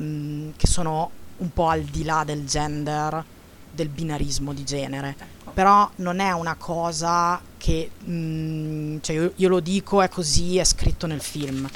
mm, 0.00 0.50
che 0.56 0.66
sono 0.66 1.10
un 1.38 1.52
po' 1.52 1.68
al 1.68 1.82
di 1.82 2.04
là 2.04 2.24
del 2.24 2.46
gender, 2.46 3.24
del 3.70 3.88
binarismo 3.88 4.52
di 4.52 4.64
genere 4.64 5.14
Ecco. 5.18 5.50
però 5.52 5.88
non 5.96 6.18
è 6.18 6.32
una 6.32 6.56
cosa 6.56 7.40
che 7.56 7.90
mm, 8.08 8.98
cioè 9.00 9.16
io, 9.16 9.32
io 9.36 9.48
lo 9.48 9.60
dico 9.60 10.02
è 10.02 10.08
così 10.08 10.58
è 10.58 10.64
scritto 10.64 11.06
nel 11.06 11.20
film 11.20 11.68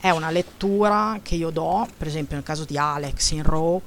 è 0.00 0.10
una 0.10 0.30
lettura 0.30 1.20
che 1.22 1.34
io 1.34 1.50
do 1.50 1.86
per 1.96 2.06
esempio 2.06 2.36
nel 2.36 2.44
caso 2.44 2.64
di 2.64 2.76
Alex 2.78 3.30
in 3.30 3.42
Raw 3.42 3.80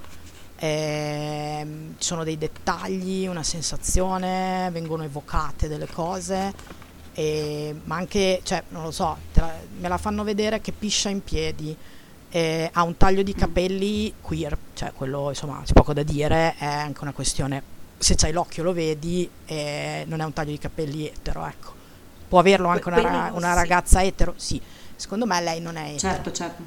ehm, 0.56 1.96
ci 1.98 2.08
sono 2.08 2.24
dei 2.24 2.38
dettagli 2.38 3.28
una 3.28 3.44
sensazione 3.44 4.70
vengono 4.72 5.04
evocate 5.04 5.68
delle 5.68 5.88
cose 5.88 6.54
e- 7.14 7.76
ma 7.84 7.96
anche 7.96 8.42
cioè 8.44 8.64
non 8.70 8.84
lo 8.84 8.92
so 8.92 9.18
la- 9.34 9.54
me 9.80 9.88
la 9.88 9.98
fanno 9.98 10.24
vedere 10.24 10.62
che 10.62 10.72
piscia 10.72 11.10
in 11.10 11.24
piedi 11.24 11.76
eh, 12.32 12.70
ha 12.72 12.84
un 12.84 12.96
taglio 12.96 13.24
di 13.24 13.34
capelli 13.34 14.14
queer, 14.22 14.56
cioè 14.74 14.94
quello 14.94 15.30
insomma 15.30 15.62
c'è 15.66 15.74
poco 15.74 15.94
da 15.94 16.04
dire, 16.04 16.56
è 16.58 16.66
anche 16.66 17.02
una 17.02 17.12
questione, 17.12 17.62
se 17.98 18.16
c'hai 18.16 18.32
l'occhio 18.32 18.64
lo 18.64 18.74
vedi, 18.74 19.30
eh, 19.46 20.04
non 20.08 20.22
è 20.22 20.26
un 20.26 20.34
taglio 20.34 20.52
di 20.52 20.60
capelli 20.60 21.08
etero, 21.08 21.46
ecco. 21.46 21.78
Può 22.28 22.40
averlo 22.40 22.68
anche 22.68 22.88
una, 22.88 23.02
ra- 23.02 23.32
una 23.34 23.50
sì. 23.50 23.56
ragazza 23.56 24.04
etero, 24.04 24.34
sì, 24.38 24.62
secondo 24.96 25.26
me 25.26 25.42
lei 25.42 25.60
non 25.60 25.76
è 25.76 25.94
etero. 25.94 25.98
Certo, 25.98 26.32
certo. 26.32 26.64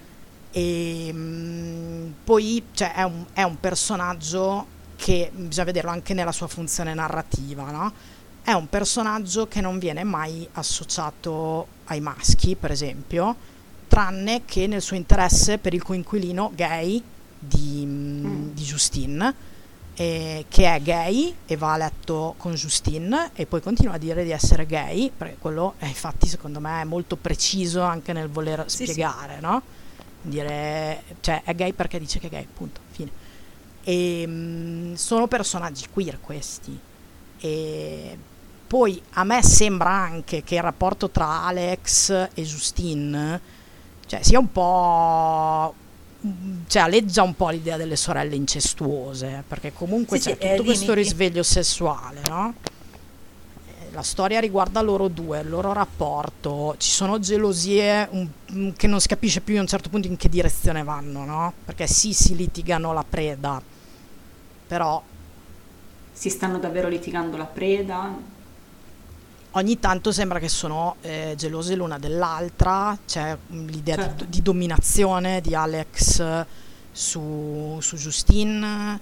E 0.50 1.10
mm, 1.12 2.10
poi 2.24 2.64
cioè, 2.72 2.94
è, 2.94 3.02
un, 3.04 3.24
è 3.32 3.42
un 3.44 3.58
personaggio 3.60 4.66
che 4.96 5.30
bisogna 5.32 5.66
vederlo 5.66 5.90
anche 5.90 6.12
nella 6.12 6.32
sua 6.32 6.48
funzione 6.48 6.92
narrativa, 6.92 7.70
no? 7.70 7.92
È 8.44 8.52
un 8.52 8.68
personaggio 8.68 9.46
che 9.46 9.60
non 9.60 9.78
viene 9.78 10.02
mai 10.02 10.46
associato 10.54 11.66
ai 11.84 12.00
maschi, 12.00 12.56
per 12.56 12.72
esempio, 12.72 13.36
tranne 13.86 14.44
che 14.44 14.66
nel 14.66 14.82
suo 14.82 14.96
interesse 14.96 15.58
per 15.58 15.74
il 15.74 15.82
coinquilino 15.82 16.50
gay 16.54 17.00
di, 17.38 17.84
mm, 17.86 18.48
di 18.52 18.62
Justine, 18.64 19.34
eh, 19.94 20.46
che 20.48 20.74
è 20.74 20.80
gay 20.82 21.34
e 21.46 21.56
va 21.56 21.74
a 21.74 21.76
letto 21.76 22.34
con 22.36 22.54
Justine 22.54 23.30
e 23.34 23.46
poi 23.46 23.60
continua 23.60 23.94
a 23.94 23.98
dire 23.98 24.24
di 24.24 24.30
essere 24.32 24.66
gay, 24.66 25.10
perché 25.16 25.36
quello 25.38 25.74
è, 25.78 25.86
infatti 25.86 26.26
secondo 26.26 26.58
me 26.58 26.80
è 26.80 26.84
molto 26.84 27.14
preciso 27.16 27.82
anche 27.82 28.12
nel 28.12 28.28
voler 28.28 28.64
Sì, 28.66 28.78
sì. 28.78 28.92
spiegare, 28.92 29.38
no? 29.40 29.62
Dire, 30.20 31.02
cioè 31.20 31.42
è 31.44 31.54
gay 31.54 31.72
perché 31.72 31.98
dice 32.00 32.18
che 32.18 32.26
è 32.26 32.30
gay, 32.30 32.46
punto, 32.52 32.80
fine. 32.90 33.10
E 33.84 34.24
mm, 34.26 34.94
sono 34.94 35.28
personaggi 35.28 35.86
queer 35.92 36.18
questi. 36.20 36.78
E 37.38 38.18
poi 38.72 38.98
a 39.10 39.24
me 39.24 39.42
sembra 39.42 39.90
anche 39.90 40.42
che 40.42 40.54
il 40.54 40.62
rapporto 40.62 41.10
tra 41.10 41.42
Alex 41.44 42.30
e 42.32 42.42
Justine 42.42 43.38
cioè, 44.06 44.22
sia 44.22 44.38
un 44.38 44.50
po' 44.50 45.74
cioè 46.68 46.82
aleggia 46.82 47.22
un 47.22 47.34
po' 47.34 47.50
l'idea 47.50 47.76
delle 47.76 47.96
sorelle 47.96 48.34
incestuose, 48.34 49.44
perché 49.46 49.74
comunque 49.74 50.18
Sì, 50.18 50.30
c'è 50.30 50.36
sì, 50.40 50.46
è 50.46 50.50
tutto 50.56 50.62
questo 50.62 50.94
risveglio 50.94 51.42
sessuale, 51.42 52.22
no? 52.24 52.54
Eh, 53.66 53.90
La 53.92 54.02
storia 54.02 54.40
riguarda 54.40 54.80
loro 54.80 55.08
due, 55.08 55.40
il 55.40 55.48
loro 55.50 55.72
rapporto, 55.74 56.74
ci 56.78 56.90
sono 56.90 57.18
gelosie 57.18 58.08
mm, 58.52 58.70
che 58.76 58.86
non 58.86 59.00
si 59.00 59.08
capisce 59.08 59.40
più 59.42 59.58
a 59.58 59.60
un 59.60 59.66
certo 59.66 59.90
punto 59.90 60.06
in 60.06 60.16
che 60.16 60.28
direzione 60.30 60.82
vanno, 60.82 61.24
no? 61.24 61.52
Perché 61.64 61.86
sì, 61.86 62.14
si 62.14 62.34
litigano 62.36 62.92
la 62.94 63.04
preda, 63.04 63.62
però 64.66 65.02
Si 66.12 66.30
stanno 66.30 66.58
davvero 66.58 66.88
litigando 66.88 67.36
la 67.36 67.44
preda. 67.46 68.31
Ogni 69.52 69.78
tanto 69.78 70.12
sembra 70.12 70.38
che 70.38 70.48
sono 70.48 70.96
eh, 71.02 71.34
gelose 71.36 71.74
l'una 71.74 71.98
dell'altra, 71.98 72.96
c'è 73.06 73.36
mm, 73.52 73.68
l'idea 73.68 73.96
di- 73.96 74.02
Certo. 74.02 74.24
di, 74.24 74.42
dominazione 74.42 75.40
di 75.40 75.54
Alex 75.54 76.20
eh, 76.20 76.46
su, 76.90 77.78
su 77.80 77.96
Justine, 77.96 78.98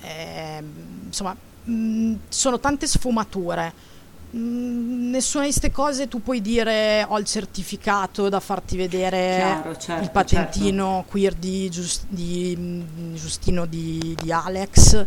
ehm, 0.00 0.72
insomma 1.06 1.36
mm, 1.68 2.14
sono 2.28 2.60
tante 2.60 2.86
sfumature. 2.86 3.96
Mm, 4.36 5.08
nessuna 5.10 5.44
di 5.44 5.50
queste 5.50 5.70
cose 5.72 6.06
tu 6.06 6.22
puoi 6.22 6.42
dire 6.42 7.02
ho 7.08 7.18
il 7.18 7.24
certificato 7.24 8.28
da 8.28 8.40
farti 8.40 8.76
vedere 8.76 9.36
Chiaro, 9.38 9.76
certo, 9.78 10.02
il 10.02 10.10
patentino 10.10 11.04
queer 11.08 11.32
di, 11.32 11.70
Gius- 11.70 12.04
di, 12.08 12.84
Giustino 13.14 13.64
di, 13.64 14.14
di 14.20 14.30
Alex 14.30 15.06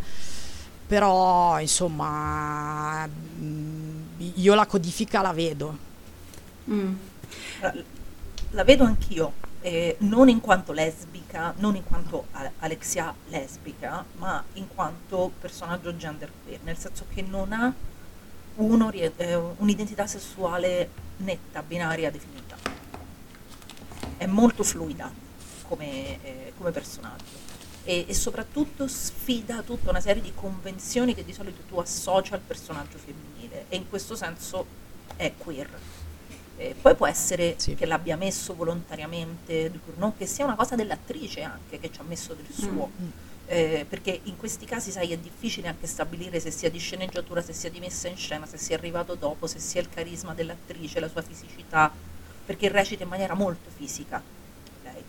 però 0.88 1.59
insomma 1.59 3.07
mm, 3.07 4.01
io 4.35 4.53
la 4.56 4.65
codifica 4.65 5.22
la 5.22 5.34
vedo 5.34 5.89
Mm. 6.69 6.93
La, 8.52 8.64
vedo 8.64 8.84
anch'io, 8.84 9.34
eh, 9.61 9.95
non 9.99 10.30
in 10.30 10.41
quanto 10.41 10.73
lesbica, 10.73 11.53
non 11.57 11.76
in 11.76 11.84
quanto 11.84 12.27
a- 12.31 12.52
Alexia 12.60 13.14
lesbica, 13.30 14.03
ma 14.18 14.43
in 14.53 14.68
quanto 14.68 15.31
personaggio 15.39 15.95
genderqueer, 15.95 16.60
nel 16.64 16.77
senso 16.77 17.06
che 17.14 17.22
non 17.22 17.52
ha 17.53 17.73
un 18.56 18.81
ori- 18.81 19.11
eh, 19.15 19.35
un'identità 19.35 20.06
sessuale 20.07 20.89
netta, 21.18 21.64
binaria, 21.64 22.11
definita. 22.11 22.57
È 24.18 24.26
molto 24.27 24.64
fluida 24.64 25.11
come, 25.68 26.22
eh, 26.23 26.53
come 26.57 26.72
personaggio 26.72 27.39
e, 27.84 28.06
e 28.07 28.14
soprattutto 28.14 28.88
sfida 28.88 29.61
tutta 29.64 29.89
una 29.89 29.99
serie 30.02 30.22
di 30.22 30.31
convenzioni 30.35 31.15
che 31.15 31.26
di 31.26 31.34
solito 31.34 31.64
tu 31.68 31.77
associ 31.80 32.34
al 32.34 32.41
personaggio 32.41 32.98
femminile 32.98 33.31
e 33.69 33.76
in 33.76 33.90
questo 33.90 34.15
senso 34.15 34.65
è 35.15 35.32
queer. 35.38 35.69
E 36.57 36.76
poi 36.80 36.95
può 36.95 37.07
essere 37.07 37.56
Sì. 37.57 37.73
che 37.76 37.86
l'abbia 37.86 38.15
messo 38.18 38.53
volontariamente 38.53 39.72
Ducournau, 39.72 40.15
che 40.15 40.26
sia 40.28 40.45
una 40.45 40.56
cosa 40.56 40.76
dell'attrice 40.76 41.41
anche 41.41 41.80
che 41.80 41.91
ci 41.91 41.99
ha 41.99 42.03
messo 42.03 42.34
del 42.34 42.48
suo. 42.52 42.91
Mm. 43.02 43.07
Eh, 43.48 43.86
perché 43.90 44.18
in 44.23 44.38
questi 44.38 44.65
casi, 44.65 44.91
sai, 44.91 45.11
è 45.11 45.18
difficile 45.18 45.68
anche 45.68 45.86
stabilire 45.88 46.40
se 46.40 46.52
sia 46.52 46.69
di 46.69 46.78
sceneggiatura, 46.78 47.41
se 47.41 47.52
sia 47.52 47.69
di 47.69 47.80
messa 47.80 48.07
in 48.07 48.15
scena, 48.15 48.45
se 48.45 48.57
sia 48.57 48.78
arrivato 48.78 49.15
dopo, 49.15 49.45
se 49.48 49.60
sia 49.60 49.82
il 49.82 49.90
carisma 49.90 50.34
dell'attrice, 50.34 50.99
la 51.02 51.10
sua 51.10 51.22
fisicità, 51.22 51.91
perché 52.45 52.69
recita 52.69 53.03
in 53.03 53.10
maniera 53.10 53.34
molto 53.34 53.69
fisica. 53.76 54.22
Lei 54.84 55.03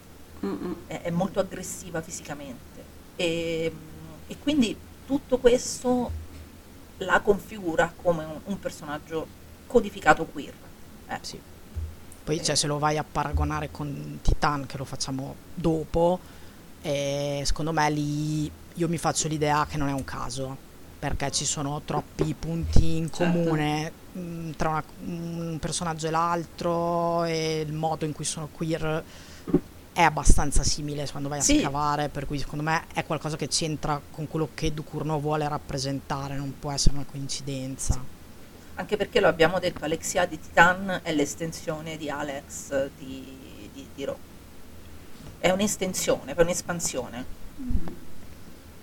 Mm-mm. 0.44 0.74
è, 0.89 1.02
è 1.02 1.10
molto 1.10 1.39
aggressiva 1.39 2.01
fisicamente. 2.01 2.82
E, 3.14 3.73
e 4.27 4.36
quindi 4.39 4.77
tutto 5.06 5.39
questo 5.39 6.10
la 7.04 7.20
configura 7.20 7.92
come 7.94 8.24
un, 8.24 8.38
un 8.44 8.58
personaggio 8.58 9.26
codificato 9.66 10.24
queer. 10.24 10.52
Eh, 11.08 11.18
Sì. 11.20 11.40
Poi 12.24 12.42
cioè, 12.42 12.54
se 12.54 12.68
lo 12.68 12.78
vai 12.78 12.98
a 12.98 13.04
paragonare 13.04 13.70
con 13.72 14.20
Titan, 14.22 14.64
che 14.66 14.76
lo 14.78 14.84
facciamo 14.84 15.34
dopo, 15.54 16.20
eh, 16.82 17.42
secondo 17.44 17.72
me 17.72 17.90
lì 17.90 18.50
io 18.74 18.88
mi 18.88 18.96
faccio 18.98 19.26
l'idea 19.26 19.66
che 19.68 19.76
non 19.76 19.88
è 19.88 19.92
un 19.92 20.04
caso, 20.04 20.56
perché 21.00 21.32
ci 21.32 21.44
sono 21.44 21.82
troppi 21.84 22.32
punti 22.38 22.96
in 22.98 23.12
Certo. 23.12 23.24
comune 23.40 23.92
mh, 24.12 24.50
tra 24.52 24.68
una- 24.68 24.84
un 25.04 25.58
personaggio 25.60 26.06
e 26.06 26.10
l'altro 26.10 27.24
e 27.24 27.60
il 27.66 27.72
modo 27.72 28.04
in 28.04 28.12
cui 28.12 28.24
sono 28.24 28.46
queer 28.52 29.02
è 29.93 30.02
abbastanza 30.02 30.62
simile 30.62 31.06
quando 31.10 31.28
vai 31.28 31.39
a 31.39 31.43
Sì. 31.43 31.60
scavare, 31.60 32.09
per 32.09 32.27
cui 32.27 32.39
secondo 32.39 32.64
me 32.64 32.85
è 32.94 33.05
qualcosa 33.05 33.36
che 33.36 33.48
c'entra 33.48 34.01
con 34.10 34.27
quello 34.28 34.48
che 34.55 34.73
Ducournau 34.73 35.20
vuole 35.20 35.47
rappresentare, 35.48 36.36
non 36.36 36.55
può 36.59 36.70
essere 36.73 36.94
una 36.94 37.05
coincidenza. 37.05 38.02
Anche 38.74 38.97
perché 38.97 39.20
lo 39.20 39.28
abbiamo 39.28 39.59
detto, 39.59 39.85
Alexia 39.85 40.24
di 40.24 40.40
Titan 40.40 41.01
è 41.02 41.12
l'estensione 41.12 41.97
di 41.98 42.09
Alex 42.09 42.89
di, 42.98 43.69
di, 43.73 43.86
di 43.94 44.05
Raw. 44.05 44.16
È 45.39 45.51
un'estensione, 45.51 46.35
è 46.35 46.40
un'espansione. 46.40 47.24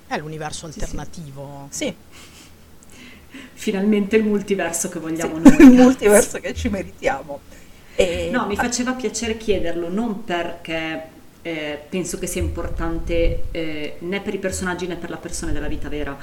È 0.07 0.17
l'universo 0.17 0.69
sì. 0.71 0.79
alternativo. 0.79 1.67
Sì, 1.69 1.95
Finalmente 3.53 4.15
il 4.15 4.23
multiverso 4.23 4.89
che 4.89 4.99
vogliamo 4.99 5.37
il 5.37 5.41
noi. 5.43 5.69
multiverso 5.75 6.39
che 6.39 6.53
ci 6.53 6.69
meritiamo. 6.69 7.39
E- 7.99 8.29
No, 8.31 8.45
mi 8.47 8.55
faceva 8.55 8.93
piacere 8.93 9.37
chiederlo, 9.37 9.89
non 9.89 10.23
perché 10.23 11.17
eh, 11.41 11.79
penso 11.89 12.17
che 12.19 12.27
sia 12.27 12.41
importante 12.41 13.45
eh, 13.51 13.95
né 13.99 14.21
per 14.21 14.33
i 14.33 14.37
personaggi 14.39 14.87
né 14.87 14.95
per 14.95 15.09
la 15.09 15.17
persona 15.17 15.51
della 15.51 15.67
vita 15.67 15.89
vera 15.89 16.17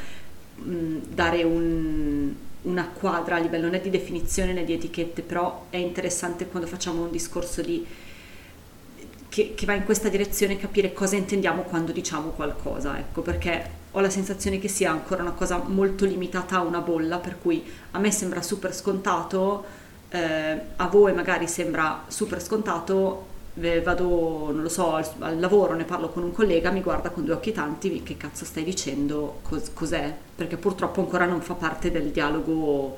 mh, 0.55 0.97
dare 1.09 1.43
un- 1.43 2.35
una 2.63 2.89
quadra 2.89 3.37
a 3.37 3.39
livello 3.39 3.69
né 3.69 3.81
di 3.81 3.91
definizione 3.91 4.53
né 4.53 4.65
di 4.65 4.73
etichette, 4.73 5.23
però 5.23 5.67
è 5.71 5.77
interessante 5.77 6.47
quando 6.47 6.69
facciamo 6.69 7.03
un 7.03 7.11
discorso 7.11 7.63
di 7.63 7.87
che, 9.29 9.55
che 9.55 9.67
va 9.67 9.75
in 9.75 9.85
questa 9.85 10.09
direzione 10.09 10.57
capire 10.57 10.93
cosa 10.93 11.17
intendiamo 11.17 11.63
quando 11.63 11.93
diciamo 11.93 12.31
qualcosa, 12.31 12.99
ecco, 12.99 13.23
perché 13.23 13.71
ho 13.93 14.01
la 14.01 14.11
sensazione 14.11 14.59
che 14.59 14.69
sia 14.69 14.91
ancora 14.91 15.23
una 15.23 15.33
cosa 15.33 15.59
molto 15.67 16.05
limitata 16.05 16.57
a 16.57 16.63
una 16.63 16.81
bolla, 16.81 17.19
per 17.19 17.37
cui 17.41 17.63
a 17.93 17.99
me 17.99 18.11
sembra 18.11 18.43
super 18.43 18.75
scontato, 18.75 19.65
eh, 20.11 20.61
a 20.77 20.87
voi 20.89 21.13
magari 21.13 21.49
sembra 21.49 22.05
super 22.09 22.43
scontato, 22.43 23.27
vado, 23.83 24.51
non 24.53 24.63
lo 24.63 24.69
so, 24.69 24.95
al, 24.95 25.07
al 25.21 25.41
lavoro, 25.41 25.75
ne 25.75 25.85
parlo 25.85 26.09
con 26.11 26.23
un 26.23 26.33
collega, 26.33 26.71
mi 26.71 26.83
guarda 26.83 27.11
con 27.11 27.25
due 27.25 27.35
occhi 27.35 27.53
tanti, 27.53 28.03
che 28.03 28.17
cazzo 28.17 28.45
stai 28.45 28.65
dicendo, 28.65 29.39
Cos- 29.43 29.73
cos'è? 29.73 30.15
Perché 30.35 30.57
purtroppo 30.57 31.01
ancora 31.01 31.25
non 31.27 31.41
fa 31.41 31.55
parte 31.55 31.91
del 31.91 32.11
dialogo 32.11 32.97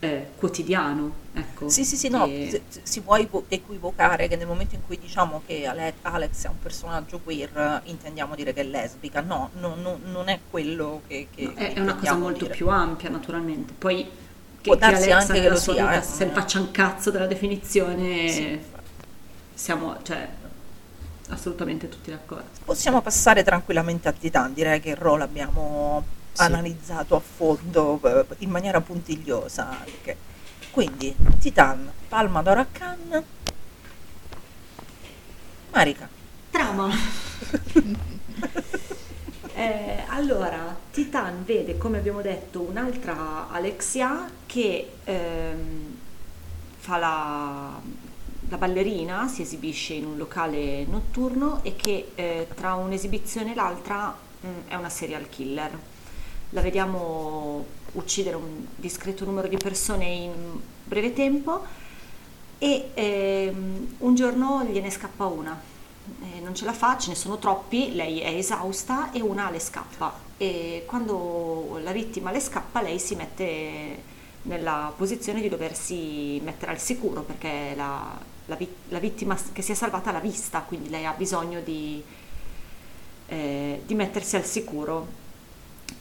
eh, 0.00 0.28
quotidiano, 0.36 1.12
ecco. 1.34 1.68
Sì, 1.68 1.84
sì, 1.84 1.96
sì, 1.96 2.08
no, 2.08 2.24
E- 2.26 2.62
si- 2.82 3.00
può 3.02 3.16
equivo- 3.16 3.44
equivocare 3.48 4.28
che 4.28 4.36
nel 4.36 4.46
momento 4.46 4.74
in 4.74 4.80
cui 4.86 4.98
diciamo 4.98 5.42
che 5.46 5.66
Ale- 5.66 5.94
Alex 6.02 6.46
è 6.46 6.48
un 6.48 6.58
personaggio 6.58 7.20
queer, 7.20 7.82
intendiamo 7.84 8.34
dire 8.34 8.52
che 8.52 8.62
è 8.62 8.64
lesbica. 8.64 9.20
No, 9.20 9.50
no, 9.60 9.74
no, 9.80 9.98
non 10.10 10.28
è 10.28 10.40
quello 10.50 11.02
che, 11.06 11.28
che 11.32 11.42
No, 11.44 11.52
che 11.54 11.72
è, 11.72 11.74
è 11.74 11.80
una 11.80 11.94
cosa 11.96 12.14
molto 12.16 12.44
dire. 12.46 12.54
più 12.56 12.68
ampia, 12.68 13.10
naturalmente. 13.10 13.74
Poi 13.76 14.08
Può 14.62 14.74
che, 14.74 14.80
che 14.80 14.86
darsi 14.90 15.10
Alexa 15.10 15.32
anche 15.32 15.42
che 15.42 15.48
lo 15.48 15.56
sia, 15.56 15.98
eh, 15.98 16.02
se 16.02 16.24
ne 16.26 16.32
faccia 16.32 16.58
un 16.60 16.70
cazzo 16.70 17.10
della 17.10 17.26
definizione, 17.26 18.28
Sì, 18.28 18.60
siamo 19.54 19.96
cioè, 20.02 20.28
assolutamente 21.30 21.88
tutti 21.88 22.10
d'accordo. 22.10 22.44
Possiamo 22.64 23.00
passare 23.00 23.42
tranquillamente 23.42 24.08
a 24.08 24.12
Titan, 24.12 24.52
direi 24.52 24.80
che 24.80 24.90
il 24.90 24.96
role 24.96 25.22
abbiamo 25.22 26.04
Sì. 26.32 26.42
analizzato 26.42 27.16
a 27.16 27.20
fondo 27.20 28.00
eh, 28.04 28.24
in 28.38 28.50
maniera 28.50 28.80
puntigliosa 28.80 29.68
anche. 29.68 30.16
Quindi, 30.70 31.14
Titan, 31.40 31.90
Palma 32.08 32.42
d'Oro 32.42 32.60
a 32.60 32.66
Cannes. 32.70 33.22
Marica, 35.72 36.08
Trama. 36.50 36.90
Eh, 39.60 40.04
allora, 40.06 40.74
Titan 40.90 41.44
vede, 41.44 41.76
come 41.76 41.98
abbiamo 41.98 42.22
detto, 42.22 42.62
un'altra 42.62 43.50
Alexia 43.50 44.26
che 44.46 44.92
ehm, 45.04 45.96
fa 46.78 46.96
la, 46.96 47.78
la 48.48 48.56
ballerina, 48.56 49.28
si 49.28 49.42
esibisce 49.42 49.92
in 49.92 50.06
un 50.06 50.16
locale 50.16 50.86
notturno 50.86 51.62
e 51.62 51.76
che 51.76 52.12
eh, 52.14 52.48
tra 52.54 52.72
un'esibizione 52.72 53.52
e 53.52 53.54
l'altra 53.54 54.16
mm, 54.46 54.68
è 54.68 54.76
una 54.76 54.88
serial 54.88 55.28
killer. 55.28 55.78
La 56.50 56.62
vediamo 56.62 57.66
uccidere 57.92 58.36
un 58.36 58.64
discreto 58.76 59.26
numero 59.26 59.46
di 59.46 59.58
persone 59.58 60.06
in 60.06 60.58
breve 60.84 61.12
tempo 61.12 61.66
e 62.56 62.92
ehm, 62.94 63.96
un 63.98 64.14
giorno 64.14 64.64
gliene 64.64 64.88
scappa 64.88 65.26
una. 65.26 65.69
Eh, 66.22 66.40
non 66.40 66.54
ce 66.54 66.64
la 66.64 66.72
fa, 66.72 66.98
ce 66.98 67.10
ne 67.10 67.14
sono 67.14 67.38
troppi, 67.38 67.94
lei 67.94 68.20
è 68.20 68.28
esausta 68.28 69.10
e 69.12 69.20
una 69.20 69.50
le 69.50 69.58
scappa. 69.58 70.12
E 70.36 70.84
quando 70.86 71.78
la 71.82 71.92
vittima 71.92 72.30
le 72.30 72.40
scappa 72.40 72.80
lei 72.82 72.98
si 72.98 73.14
mette 73.14 74.02
nella 74.42 74.92
posizione 74.96 75.40
di 75.40 75.48
doversi 75.48 76.40
mettere 76.42 76.72
al 76.72 76.78
sicuro 76.78 77.20
perché 77.22 77.74
la, 77.76 78.18
la 78.46 78.56
la 78.88 78.98
vittima 78.98 79.36
che 79.52 79.62
si 79.62 79.72
è 79.72 79.74
salvata 79.74 80.10
l'ha 80.12 80.20
vista, 80.20 80.60
quindi 80.60 80.88
lei 80.88 81.04
ha 81.04 81.12
bisogno 81.12 81.60
di, 81.60 82.02
eh, 83.26 83.82
di 83.84 83.94
mettersi 83.94 84.36
al 84.36 84.44
sicuro. 84.44 85.18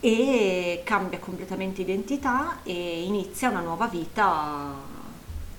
E 0.02 0.82
cambia 0.86 1.20
completamente 1.20 1.82
identità 1.82 2.60
e 2.64 3.04
inizia 3.04 3.50
una 3.50 3.60
nuova 3.60 3.88
vita 3.88 4.74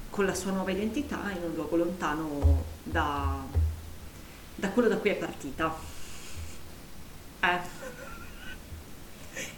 con 0.08 0.24
la 0.24 0.34
sua 0.34 0.50
nuova 0.50 0.70
identità 0.70 1.18
in 1.36 1.42
un 1.44 1.54
luogo 1.54 1.76
lontano 1.76 2.64
da, 2.82 3.44
da 4.60 4.68
quello 4.70 4.88
da 4.88 4.96
cui 4.98 5.10
è 5.10 5.16
partita. 5.16 5.74
Eh, 7.40 7.58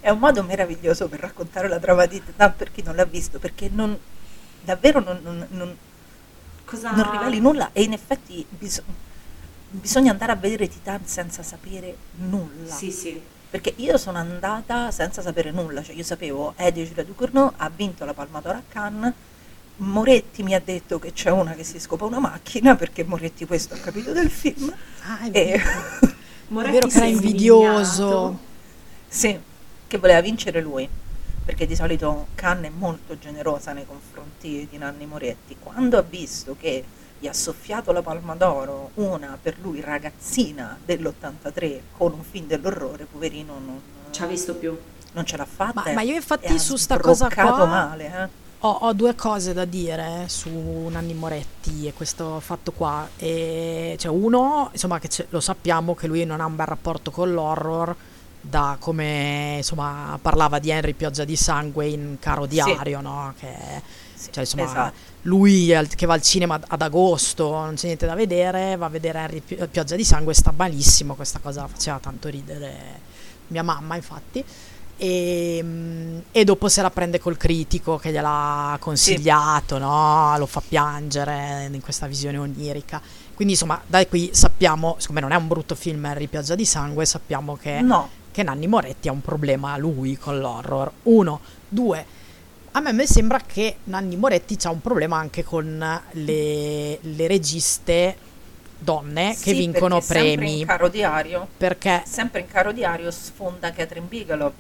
è 0.01 0.11
un 0.11 0.19
modo 0.19 0.43
meraviglioso 0.43 1.09
per 1.09 1.21
raccontare 1.21 1.69
la 1.69 1.79
trama 1.79 2.07
di 2.07 2.23
Titan 2.25 2.55
per 2.57 2.71
chi 2.71 2.83
non 2.83 2.95
l'ha 2.95 3.05
visto, 3.05 3.39
perché 3.39 3.69
non, 3.69 3.99
davvero 4.63 5.01
non, 5.01 5.19
non- 5.23 5.47
non- 5.51 5.77
cosa... 6.65 6.93
non 6.93 7.11
riveli 7.11 7.41
nulla 7.41 7.71
e 7.73 7.83
in 7.83 7.93
effetti 7.93 8.45
bis- 8.49 8.83
bisogna 9.69 10.13
andare 10.13 10.33
a 10.33 10.37
vedere 10.37 10.69
Titan 10.69 11.05
senza 11.05 11.43
sapere 11.43 11.97
nulla. 12.17 12.73
Sì, 12.73 12.91
sì. 12.91 13.21
Perché 13.51 13.75
io 13.77 13.99
sono 13.99 14.19
andata 14.19 14.91
senza 14.91 15.21
sapere 15.21 15.51
nulla, 15.51 15.83
cioè 15.83 15.95
io 15.95 16.05
sapevo 16.05 16.55
Eddie 16.57 16.87
Giulia 16.87 17.05
Ducournau 17.05 17.53
ha 17.57 17.69
vinto 17.69 18.05
la 18.05 18.15
Palma 18.15 18.41
d'Oro 18.41 18.59
a 18.59 18.63
Cannes, 18.69 19.13
Moretti 19.83 20.43
mi 20.43 20.55
ha 20.55 20.61
detto 20.65 20.99
che 20.99 21.13
c'è 21.13 21.31
una 21.31 21.53
che 21.55 21.65
si 21.65 21.81
scopa 21.81 22.05
una 22.05 22.19
macchina, 22.21 22.77
perché 22.77 23.05
Moretti 23.05 23.47
questo 23.47 23.75
ha 23.75 23.79
capito 23.79 24.13
del 24.13 24.31
film, 24.31 24.73
Ah, 25.05 25.21
è 25.21 25.27
e 25.27 25.31
vero. 25.31 25.65
Moretti 26.49 26.73
vero 26.75 26.87
che 26.89 26.97
era 26.97 27.07
è 27.07 27.09
invidioso. 27.09 28.39
sì, 29.09 29.39
che 29.89 29.99
voleva 29.99 30.21
vincere 30.21 30.61
lui, 30.61 30.89
perché 31.45 31.67
di 31.67 31.75
solito 31.75 32.29
Cannes 32.35 32.71
è 32.71 32.75
molto 32.75 33.19
generosa 33.19 33.73
nei 33.73 33.85
confronti 33.87 34.69
di 34.71 34.79
Nanni 34.79 35.07
Moretti. 35.07 35.57
Quando 35.61 35.99
ha 35.99 36.03
visto 36.03 36.55
che 36.59 36.85
gli 37.19 37.27
ha 37.27 37.33
soffiato 37.33 37.91
la 37.93 38.03
Palma 38.03 38.35
d'Oro 38.35 38.91
una 38.95 39.37
per 39.41 39.57
lui 39.61 39.81
ragazzina 39.81 40.77
dell'83 40.85 41.79
con 41.97 42.13
un 42.13 42.23
film 42.23 42.47
dell'orrore, 42.47 43.07
poverino 43.11 43.55
non, 43.55 43.81
Ci 44.11 44.23
ha 44.23 44.27
visto 44.27 44.55
più. 44.55 44.77
non 45.13 45.25
ce 45.27 45.37
l'ha 45.37 45.45
fatta. 45.47 45.83
Ma- 45.87 45.93
ma 45.93 46.03
io 46.03 46.13
e 46.13 46.17
infatti 46.17 46.53
ha 46.53 46.59
su 46.59 46.77
sta 46.77 46.99
cosa 46.99 47.29
qua- 47.29 47.65
male, 47.67 48.07
eh. 48.07 48.41
Ho, 48.65 48.71
ho 48.71 48.93
due 48.93 49.15
cose 49.17 49.53
da 49.53 49.65
dire 49.65 50.25
su 50.29 50.49
Nanni 50.89 51.15
Moretti 51.15 51.87
e 51.89 51.93
questo 51.93 52.39
fatto 52.39 52.71
qua. 52.71 53.09
E, 53.17 53.97
cioè, 53.99 54.13
uno, 54.13 54.69
insomma, 54.73 55.01
che 55.01 55.09
lo 55.31 55.41
sappiamo 55.41 55.95
che 55.97 56.07
lui 56.07 56.25
non 56.25 56.41
ha 56.41 56.47
un 56.47 56.55
bel 56.55 56.67
rapporto 56.67 57.11
con 57.11 57.33
l'horror, 57.33 57.95
da 58.41 58.77
come 58.79 59.55
insomma 59.59 60.19
parlava 60.21 60.59
di 60.61 60.71
Henry 60.71 60.93
Pioggia 60.95 61.25
di 61.25 61.35
Sangue 61.37 61.87
in 61.87 62.17
Caro 62.21 62.47
Diario, 62.47 63.01
no? 63.01 63.35
Che, 63.39 63.53
Sì, 64.15 64.29
cioè, 64.31 64.45
insomma, 64.45 64.65
esatto. 64.65 64.95
lui 65.23 65.73
che 65.97 66.07
va 66.07 66.15
al 66.15 66.23
cinema 66.23 66.61
ad- 66.65 66.83
agosto, 66.83 67.51
non 67.51 67.75
c'è 67.75 67.87
niente 67.87 68.07
da 68.07 68.15
vedere, 68.15 68.77
va 68.77 68.87
a 68.87 68.89
vedere 68.89 69.19
Henry 69.21 69.41
Pi- 69.41 69.57
Pioggia 69.69 69.97
di 69.97 70.05
Sangue, 70.05 70.35
sta 70.35 70.53
malissimo, 70.57 71.15
questa 71.17 71.41
cosa 71.41 71.67
faceva 71.67 71.99
tanto 71.99 72.29
ridere 72.29 73.11
mia 73.49 73.63
mamma, 73.65 73.97
infatti. 73.97 74.45
E, 75.03 75.59
mm, 75.61 76.19
e 76.31 76.45
dopo 76.45 76.69
se 76.69 76.81
la 76.81 76.91
prende 76.91 77.19
col 77.19 77.37
critico 77.37 77.97
che 77.97 78.13
gliel'ha 78.13 78.77
consigliato, 78.79 79.77
no? 79.79 80.33
lo 80.39 80.47
fa 80.47 80.63
piangere 80.67 81.69
in 81.73 81.81
questa 81.81 82.07
visione 82.07 82.39
onirica. 82.39 83.03
Quindi 83.35 83.55
insomma, 83.55 83.83
da 83.85 84.07
qui 84.07 84.31
sappiamo, 84.33 84.95
siccome 84.99 85.19
non 85.19 85.33
è 85.33 85.35
un 85.35 85.49
brutto 85.49 85.75
film 85.75 86.05
Harry 86.05 86.29
Pioggia 86.29 86.55
di 86.55 86.65
Sangue, 86.65 87.05
sappiamo 87.05 87.57
che, 87.57 87.81
No, 87.81 88.09
che 88.31 88.45
Nanni 88.45 88.69
Moretti 88.69 89.09
ha 89.09 89.13
un 89.13 89.23
problema 89.23 89.77
lui 89.77 90.17
con 90.17 90.39
l'horror. 90.39 90.93
Uno, 91.03 91.41
due, 91.69 92.07
a 92.71 92.79
me 92.81 92.93
mi 92.93 93.05
sembra 93.05 93.41
che 93.45 93.79
Nanni 93.85 94.15
Moretti 94.15 94.57
ha 94.63 94.71
un 94.71 94.81
problema 94.81 95.17
anche 95.17 95.43
con 95.43 96.01
le, 96.13 96.99
le 97.01 97.27
registe 97.27 98.17
donne 98.79 99.31
che 99.31 99.51
sì, 99.51 99.55
vincono 99.55 99.97
perché 99.99 100.15
sempre 100.15 100.37
premi. 100.37 100.61
in 100.61 100.67
caro 100.67 100.89
diario, 100.89 101.49
Perché 101.57 102.03
sempre 102.07 102.41
in 102.41 102.47
caro 102.47 102.71
diario 102.71 103.11
sfonda 103.11 103.73
Catherine 103.73 104.07
Bigelow. 104.07 104.53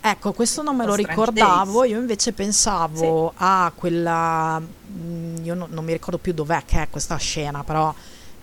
Ecco, 0.00 0.32
questo 0.32 0.62
non 0.62 0.76
me 0.76 0.86
lo 0.86 0.94
ricordavo, 0.94 1.84
io 1.84 1.98
invece 1.98 2.32
pensavo 2.32 3.32
a 3.36 3.70
quella, 3.74 4.58
mm, 4.60 5.44
io 5.44 5.54
non, 5.54 5.68
non 5.70 5.84
mi 5.84 5.92
ricordo 5.92 6.18
più 6.18 6.32
dov'è 6.32 6.62
che 6.64 6.82
è 6.82 6.88
questa 6.88 7.16
scena, 7.16 7.62
però 7.64 7.92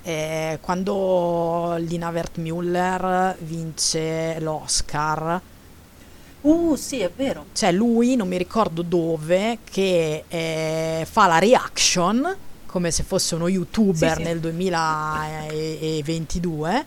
eh, 0.04 0.60
quando 0.62 1.76
Lina 1.80 2.10
Wertmüller 2.10 3.38
vince 3.40 4.38
l'Oscar, 4.40 5.42
Uh, 6.42 6.76
sì, 6.76 7.00
è 7.00 7.10
vero. 7.16 7.46
c'è 7.54 7.72
lui, 7.72 8.16
non 8.16 8.28
mi 8.28 8.38
ricordo 8.38 8.84
dove, 8.84 9.58
che 9.64 10.26
eh, 10.28 11.08
fa 11.10 11.26
la 11.26 11.40
reaction, 11.40 12.36
come 12.68 12.92
se 12.92 13.02
fosse 13.02 13.34
uno 13.34 13.48
youtuber 13.48 14.12
Sì, 14.18 14.20
sì. 14.22 14.24
nel 14.24 14.40
2022, 14.40 16.86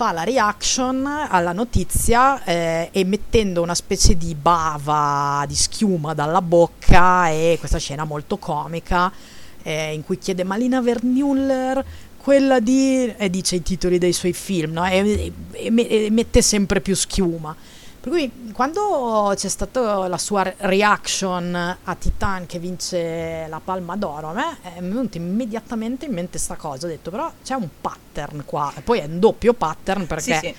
fa 0.00 0.12
la 0.12 0.24
reaction 0.24 1.04
alla 1.28 1.52
notizia 1.52 2.42
eh, 2.44 2.88
emettendo 2.90 3.60
una 3.60 3.74
specie 3.74 4.16
di 4.16 4.34
bava 4.34 5.44
di 5.46 5.54
schiuma 5.54 6.14
dalla 6.14 6.40
bocca 6.40 7.28
e 7.28 7.58
questa 7.58 7.76
scena 7.76 8.04
molto 8.04 8.38
comica 8.38 9.12
eh, 9.60 9.92
in 9.92 10.02
cui 10.02 10.16
chiede 10.16 10.42
Malina 10.42 10.80
Vermüller 10.80 11.84
quella 12.16 12.60
di 12.60 13.12
e 13.14 13.28
dice 13.28 13.56
i 13.56 13.62
titoli 13.62 13.98
dei 13.98 14.14
suoi 14.14 14.32
film 14.32 14.72
no? 14.72 14.86
e, 14.86 15.32
e- 15.50 15.72
e 15.76 16.08
mette 16.10 16.40
sempre 16.40 16.80
più 16.80 16.96
schiuma 16.96 17.54
per 18.00 18.10
cui 18.10 18.50
quando 18.52 19.32
c'è 19.36 19.48
stata 19.48 20.08
la 20.08 20.16
sua 20.16 20.50
reaction 20.56 21.54
a 21.54 21.94
Titan 21.96 22.46
che 22.46 22.58
vince 22.58 23.46
la 23.46 23.60
Palma 23.62 23.94
d'Oro, 23.94 24.28
a 24.28 24.32
me 24.32 24.58
è 24.62 24.80
venuta 24.80 25.18
immediatamente 25.18 26.06
in 26.06 26.12
mente 26.14 26.38
sta 26.38 26.54
cosa. 26.54 26.86
Ho 26.86 26.88
detto 26.88 27.10
però 27.10 27.30
c'è 27.44 27.54
un 27.54 27.68
pattern 27.78 28.44
qua. 28.46 28.72
E 28.74 28.80
poi 28.80 29.00
è 29.00 29.04
un 29.04 29.18
doppio 29.20 29.52
pattern 29.52 30.06
perché 30.06 30.34
Sì, 30.38 30.46
sì. 30.46 30.54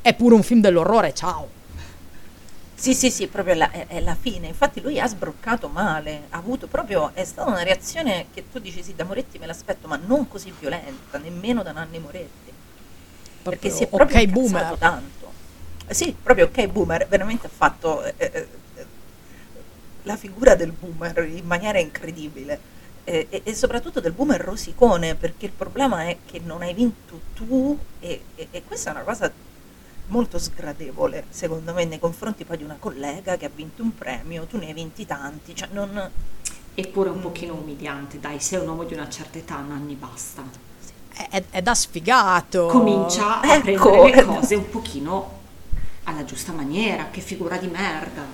è 0.00 0.14
pure 0.14 0.36
un 0.36 0.44
film 0.44 0.60
dell'orrore, 0.60 1.12
ciao. 1.12 1.48
Sì, 2.78 2.94
sì, 2.94 3.10
sì, 3.10 3.26
proprio 3.26 3.54
la, 3.54 3.70
è, 3.70 3.86
è 3.88 4.00
la 4.00 4.14
fine. 4.14 4.46
Infatti 4.46 4.80
lui 4.80 5.00
ha 5.00 5.08
sbroccato 5.08 5.66
male, 5.68 6.26
ha 6.28 6.36
avuto 6.36 6.68
proprio, 6.68 7.10
è 7.14 7.24
stata 7.24 7.50
una 7.50 7.62
reazione 7.64 8.26
che 8.32 8.44
tu 8.52 8.60
dici 8.60 8.82
sì, 8.84 8.94
da 8.94 9.02
Moretti 9.04 9.38
me 9.38 9.46
l'aspetto, 9.46 9.88
ma 9.88 9.98
non 10.04 10.28
così 10.28 10.52
violenta, 10.56 11.18
nemmeno 11.18 11.62
da 11.64 11.72
Nanni 11.72 11.98
Moretti. 11.98 12.52
Perché 13.42 13.70
si 13.70 13.84
è 13.84 13.86
proprio 13.88 14.20
incazzato 14.20 14.46
boomer. 14.48 14.76
tanto. 14.78 15.25
Eh 15.88 15.94
Sì, 15.94 16.14
proprio 16.20 16.46
ok 16.46 16.66
boomer, 16.68 17.06
veramente 17.08 17.46
ha 17.46 17.50
fatto 17.50 18.02
eh, 18.04 18.14
eh, 18.18 18.48
la 20.02 20.16
figura 20.16 20.54
del 20.54 20.72
boomer 20.72 21.24
in 21.24 21.46
maniera 21.46 21.78
incredibile. 21.78 22.74
Eh, 23.04 23.26
e, 23.30 23.42
e 23.44 23.54
soprattutto 23.54 24.00
del 24.00 24.12
boomer 24.12 24.40
rosicone, 24.40 25.14
perché 25.14 25.46
il 25.46 25.52
problema 25.52 26.08
è 26.08 26.16
che 26.26 26.40
non 26.40 26.62
hai 26.62 26.74
vinto 26.74 27.20
tu 27.34 27.78
e, 28.00 28.20
e- 28.34 28.48
e 28.50 28.62
questa 28.64 28.90
è 28.90 28.92
una 28.94 29.02
cosa 29.04 29.30
molto 30.08 30.38
sgradevole, 30.38 31.26
secondo 31.30 31.72
me, 31.72 31.84
nei 31.84 31.98
confronti 32.00 32.44
poi 32.44 32.56
di 32.58 32.64
una 32.64 32.76
collega 32.78 33.36
che 33.36 33.44
ha 33.46 33.50
vinto 33.54 33.82
un 33.82 33.94
premio, 33.94 34.46
tu 34.46 34.58
ne 34.58 34.66
hai 34.66 34.72
vinti 34.74 35.06
tanti, 35.06 35.54
cioè 35.54 35.68
non... 35.72 36.10
Eppure 36.74 37.10
un 37.10 37.20
pochino 37.20 37.54
umiliante, 37.54 38.18
dai, 38.20 38.38
sei 38.40 38.60
un 38.60 38.68
uomo 38.68 38.84
di 38.84 38.92
una 38.94 39.08
certa 39.08 39.38
età, 39.38 39.60
Nanni, 39.60 39.94
basta. 39.94 40.42
È, 41.30 41.42
è- 41.50 41.62
da 41.62 41.74
sfigato. 41.74 42.66
Comincia 42.66 43.40
a 43.40 43.54
Ecco, 43.54 43.90
prendere 43.90 44.14
le 44.16 44.20
eh, 44.20 44.24
cose 44.24 44.54
un 44.56 44.68
pochino 44.68 45.30
alla 46.06 46.24
giusta 46.24 46.52
maniera, 46.52 47.08
che 47.10 47.20
figura 47.20 47.56
di 47.56 47.66
merda. 47.66 48.24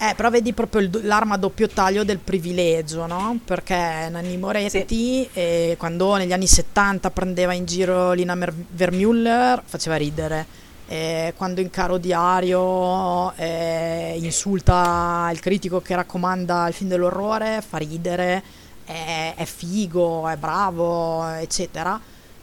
Eh, 0.00 0.14
però 0.14 0.30
vedi 0.30 0.52
proprio 0.52 0.80
il 0.82 1.00
l'arma 1.02 1.34
a 1.34 1.38
doppio 1.38 1.66
taglio 1.66 2.04
del 2.04 2.18
privilegio, 2.18 3.06
no? 3.06 3.40
Perché 3.44 4.08
Nanni 4.08 4.36
Moretti, 4.36 5.28
eh, 5.32 5.74
quando 5.76 6.14
negli 6.14 6.32
anni 6.32 6.46
70 6.46 7.10
prendeva 7.10 7.52
in 7.52 7.64
giro 7.64 8.12
Lina 8.12 8.36
Mer- 8.36 8.54
Vermüller, 8.54 9.60
faceva 9.64 9.96
ridere. 9.96 10.46
Eh, 10.86 11.34
quando 11.36 11.60
in 11.60 11.68
caro 11.68 11.98
diario 11.98 13.34
eh, 13.34 14.16
insulta 14.22 15.28
il 15.32 15.40
critico 15.40 15.80
che 15.80 15.96
raccomanda 15.96 16.68
il 16.68 16.74
film 16.74 16.88
dell'orrore, 16.88 17.62
fa 17.66 17.78
ridere, 17.78 18.42
è, 18.84 19.34
è 19.36 19.44
figo, 19.44 20.28
è 20.28 20.36
bravo, 20.36 21.26
eccetera. 21.26 22.00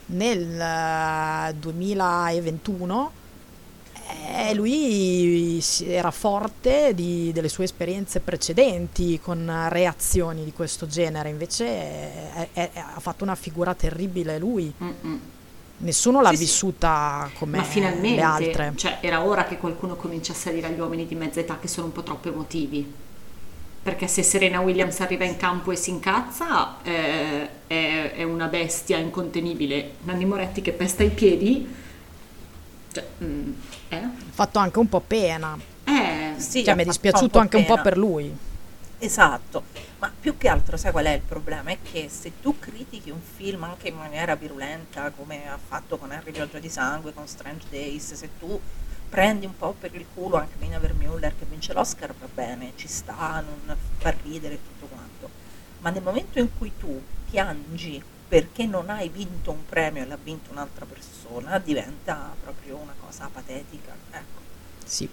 Nel 0.07 0.59
eh, 0.59 1.53
2021 1.57 3.11
eh, 4.07 4.53
lui 4.53 5.61
era 5.87 6.11
forte 6.11 6.93
di- 6.93 7.31
delle 7.33 7.49
sue 7.49 7.63
esperienze 7.63 8.19
precedenti 8.19 9.19
con 9.19 9.67
reazioni 9.69 10.43
di 10.43 10.51
questo 10.53 10.87
genere, 10.87 11.29
invece 11.29 11.65
è- 11.67 12.47
è- 12.53 12.69
è- 12.73 12.79
ha 12.95 12.99
fatto 12.99 13.23
una 13.23 13.35
figura 13.35 13.73
terribile 13.73 14.37
lui. 14.37 14.71
Mm-mm. 14.83 15.19
Nessuno 15.77 16.21
l'ha 16.21 16.29
Sì, 16.29 16.37
sì. 16.37 16.43
vissuta 16.43 17.29
come 17.37 17.57
Ma 17.57 17.63
finalmente, 17.63 18.15
le 18.15 18.21
altre. 18.21 18.73
cioè 18.75 18.99
era 19.01 19.23
ora 19.25 19.43
che 19.45 19.57
qualcuno 19.57 19.95
cominciasse 19.95 20.49
a 20.49 20.51
dire 20.53 20.67
agli 20.67 20.79
uomini 20.79 21.05
di 21.05 21.15
mezza 21.15 21.39
età 21.41 21.57
che 21.59 21.67
sono 21.67 21.87
un 21.87 21.91
po' 21.91 22.01
troppo 22.03 22.29
emotivi. 22.29 22.93
Perché 23.83 24.07
se 24.07 24.23
Serena 24.23 24.61
Williams 24.61 24.99
arriva 25.01 25.25
in 25.25 25.35
campo 25.37 25.71
e 25.71 25.75
si 25.75 25.91
incazza, 25.91 26.77
eh, 26.81 27.49
è 27.67 28.23
una 28.23 28.47
bestia 28.47 28.97
incontenibile. 28.97 29.91
Nanni 30.05 30.25
Moretti 30.25 30.61
che 30.61 30.71
pesta 30.71 31.03
i 31.03 31.09
piedi, 31.09 31.67
cioè, 32.95 33.05
mm, 33.23 33.51
eh? 33.89 34.09
Fatto 34.31 34.59
anche 34.59 34.79
un 34.79 34.87
po' 34.89 35.01
pena. 35.01 35.57
Eh, 35.83 36.33
Sì, 36.37 36.63
Cioè, 36.63 36.75
mi 36.75 36.83
è 36.83 36.85
dispiaciuto 36.85 37.29
po' 37.29 37.39
anche 37.39 37.57
un 37.57 37.65
po' 37.65 37.75
pena. 37.75 37.83
per 37.83 37.97
lui. 37.97 38.37
Esatto, 38.97 39.63
ma 39.99 40.11
più 40.17 40.37
che 40.37 40.47
altro 40.47 40.77
sai 40.77 40.91
qual 40.91 41.05
è 41.05 41.11
il 41.11 41.21
problema? 41.21 41.69
È 41.71 41.77
che 41.81 42.07
se 42.09 42.39
tu 42.41 42.57
critichi 42.59 43.09
un 43.09 43.19
film 43.21 43.63
anche 43.63 43.89
in 43.89 43.95
maniera 43.95 44.35
virulenta, 44.35 45.11
come 45.11 45.47
ha 45.49 45.57
fatto 45.63 45.97
con 45.97 46.11
Harry 46.11 46.31
Pioggia 46.31 46.59
di 46.59 46.69
Sangue, 46.69 47.13
con 47.13 47.27
Strange 47.27 47.65
Days, 47.69 48.13
se 48.13 48.29
tu 48.39 48.59
prendi 49.09 49.45
un 49.45 49.55
po' 49.57 49.75
per 49.77 49.93
il 49.95 50.05
culo 50.13 50.37
anche 50.37 50.55
Lina 50.59 50.79
Vermüller 50.79 51.33
che 51.37 51.45
vince 51.49 51.73
l'Oscar, 51.73 52.13
va 52.17 52.27
bene, 52.33 52.71
ci 52.75 52.87
sta, 52.87 53.43
non 53.45 53.75
fa 53.97 54.15
ridere 54.23 54.55
e 54.55 54.59
tutto 54.63 54.87
quanto. 54.87 55.29
Ma 55.79 55.89
nel 55.89 56.01
momento 56.01 56.39
in 56.39 56.49
cui 56.57 56.71
tu 56.77 57.01
piangi 57.29 58.01
perché 58.27 58.65
non 58.65 58.89
hai 58.89 59.09
vinto 59.09 59.51
un 59.51 59.65
premio 59.65 60.03
e 60.03 60.07
l'ha 60.07 60.17
vinto 60.21 60.51
un'altra 60.51 60.85
persona, 60.85 61.14
diventa 61.63 62.33
proprio 62.41 62.77
una 62.77 62.93
cosa 62.99 63.29
patetica. 63.31 63.95
Ecco. 64.11 64.41
Sì. 64.83 65.09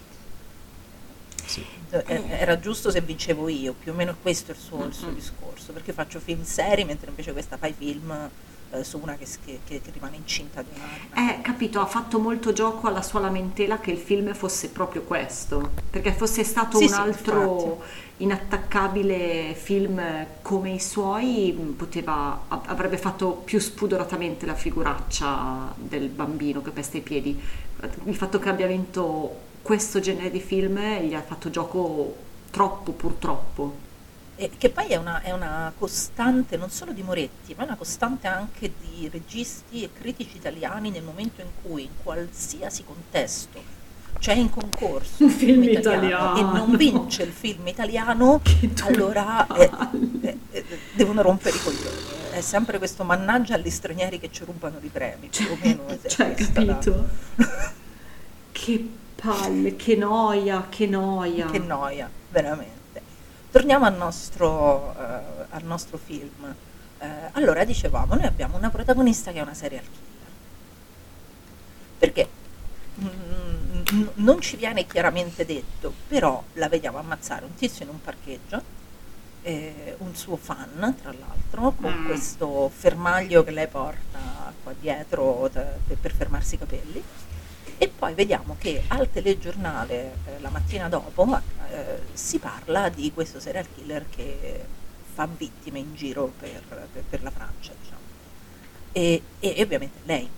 Sì. 1.45 1.65
Eh, 1.91 2.23
Era 2.29 2.59
giusto 2.59 2.91
se 2.91 3.01
vincevo 3.01 3.49
io, 3.49 3.73
più 3.75 3.93
o 3.93 3.95
meno 3.95 4.17
questo 4.23 4.53
è 4.53 4.55
il 4.55 4.61
suo, 4.61 4.85
il 4.85 4.95
suo 4.95 5.11
discorso, 5.11 5.73
perché 5.73 5.93
faccio 5.93 6.21
film 6.21 6.45
seri 6.45 6.85
mentre 6.85 7.11
invece 7.11 7.33
questa 7.33 7.57
fai 7.57 7.75
film 7.77 8.31
eh, 8.73 8.85
su 8.85 8.99
una 9.03 9.17
che, 9.17 9.27
che- 9.45 9.61
che- 9.65 9.83
rimane 9.93 10.17
incinta 10.17 10.63
di 10.63 10.71
una... 10.75 10.99
Eh, 11.15 11.41
capito, 11.43 11.81
ha 11.81 11.87
fatto 11.87 12.19
molto 12.19 12.53
gioco 12.53 12.87
alla 12.87 13.03
sua 13.03 13.21
lamentela 13.21 13.79
che 13.81 13.91
il 13.91 13.99
film 13.99 14.33
fosse 14.35 14.71
proprio 14.71 15.03
questo, 15.03 15.71
perché 15.91 16.13
fosse 16.13 16.43
stato 16.43 16.79
Sì, 16.79 16.85
un 16.85 16.93
sì, 16.93 16.95
altro 16.95 17.83
inattaccabile 18.19 19.55
film 19.55 20.01
come 20.41 20.71
i 20.73 20.81
suoi, 20.81 21.53
mh, 21.53 21.73
poteva, 21.73 22.45
avrebbe 22.49 22.97
fatto 22.97 23.43
più 23.45 23.59
spudoratamente 23.61 24.47
la 24.47 24.55
figuraccia 24.55 25.75
del 25.77 26.09
bambino 26.09 26.63
che 26.63 26.71
pesta 26.71 26.97
i 26.97 27.03
piedi. 27.03 27.39
Il 28.05 28.15
fatto 28.17 28.39
che 28.39 28.49
abbia 28.49 28.67
vinto 28.67 29.51
questo 29.61 30.01
genere 30.01 30.31
di 30.31 30.41
film 30.41 30.79
gli 31.01 31.15
ha 31.15 31.23
fatto 31.23 31.51
gioco 31.51 32.17
troppo 32.51 32.93
purtroppo. 32.93 33.91
E 34.43 34.51
che 34.59 34.71
poi 34.71 34.89
è 34.89 34.97
una, 34.97 35.23
è 35.23 35.31
una 35.31 35.73
costante 35.79 36.57
non 36.57 36.69
solo 36.69 36.91
di 36.91 37.05
Moretti, 37.05 37.55
ma 37.55 37.63
è 37.63 37.67
una 37.67 37.77
costante 37.77 38.27
anche 38.27 38.73
di 38.81 39.09
registi 39.09 39.85
e 39.85 39.91
critici 39.97 40.37
italiani 40.37 40.91
nel 40.91 41.05
momento 41.05 41.43
in 41.43 41.47
cui 41.63 41.85
in 41.85 41.91
qualsiasi 42.03 42.83
contesto 42.83 43.63
c'è 44.19 44.33
in 44.33 44.51
concorso 44.51 45.23
Un 45.23 45.31
film 45.31 45.63
italiano. 45.63 46.37
e 46.37 46.43
non 46.43 46.75
vince 46.75 47.23
il 47.23 47.31
film 47.31 47.69
italiano, 47.69 48.41
allora 48.83 49.47
eh, 49.47 49.71
eh, 50.23 50.39
eh, 50.51 50.65
devono 50.95 51.23
rompere 51.23 51.57
i 51.57 51.61
coglioni. 51.61 51.97
È 52.33 52.41
sempre 52.41 52.79
questo 52.79 53.05
mannaggia 53.05 53.55
agli 53.55 53.71
stranieri 53.71 54.19
che 54.19 54.33
ci 54.33 54.43
rubano 54.45 54.79
i 54.83 54.89
premi, 54.89 55.29
più 55.29 55.53
o 55.53 55.57
meno. 55.63 55.85
Cioè, 56.05 56.35
questa 56.35 56.65
la- 56.65 56.73
capito? 56.73 57.09
che 58.51 58.89
palle, 59.15 59.77
che 59.77 59.95
noia, 59.95 60.67
che 60.69 60.89
noia. 60.89 61.47
Che 61.47 61.59
noia, 61.61 62.11
veramente. 62.31 62.82
Torniamo 63.53 63.85
al 63.85 63.95
nostro, 63.97 64.95
eh, 64.99 65.45
al 65.51 65.63
nostro 65.65 65.99
film. 65.99 66.55
Eh, 66.99 67.07
allora, 67.33 67.65
dicevamo, 67.65 68.15
noi 68.15 68.25
abbiamo 68.25 68.57
una 68.57 68.71
protagonista 68.71 69.31
che 69.31 69.39
è 69.41 69.43
una 69.43 69.53
serial 69.53 69.83
killer. 69.85 70.31
Perché 71.99 72.29
mm, 72.99 73.07
n- 73.93 74.11
non 74.15 74.41
ci 74.41 74.57
viene 74.57 74.87
chiaramente 74.87 75.45
detto, 75.45 75.93
però 76.09 76.43
la 76.55 76.69
vediamo 76.71 76.97
ammazzare 76.99 77.45
un 77.45 77.55
tizio 77.55 77.85
in 77.85 77.91
un 77.91 78.01
parcheggio, 78.01 78.63
eh, 79.43 79.97
un 79.99 80.15
suo 80.17 80.37
fan 80.37 80.97
tra 81.03 81.13
l'altro, 81.13 81.73
con 81.73 81.93
Mm. 81.93 82.07
questo 82.07 82.71
fermaglio 82.75 83.45
che 83.45 83.51
lei 83.51 83.67
porta 83.69 84.51
qua 84.63 84.73
dietro 84.81 85.51
per, 85.53 85.97
per 86.01 86.15
fermarsi 86.15 86.55
i 86.55 86.59
capelli. 86.59 87.03
E 87.79 87.89
poi 87.89 88.15
vediamo 88.15 88.57
che 88.59 88.85
al 88.89 89.11
telegiornale 89.11 90.17
eh, 90.27 90.41
la 90.41 90.51
mattina 90.51 90.89
dopo 90.89 91.27
eh, 91.71 92.01
si 92.13 92.39
parla 92.39 92.89
di 92.89 93.13
questo 93.13 93.41
serial 93.41 93.67
killer 93.75 94.07
che 94.09 94.65
fa 95.15 95.27
vittime 95.27 95.79
in 95.81 95.95
giro 95.95 96.33
per, 96.39 96.63
per- 96.93 97.05
per 97.09 97.23
la 97.23 97.31
Francia, 97.31 97.73
diciamo. 97.81 98.01
E, 98.93 99.23
e- 99.41 99.55
e 99.57 99.63
ovviamente 99.63 99.99
lei, 100.05 100.29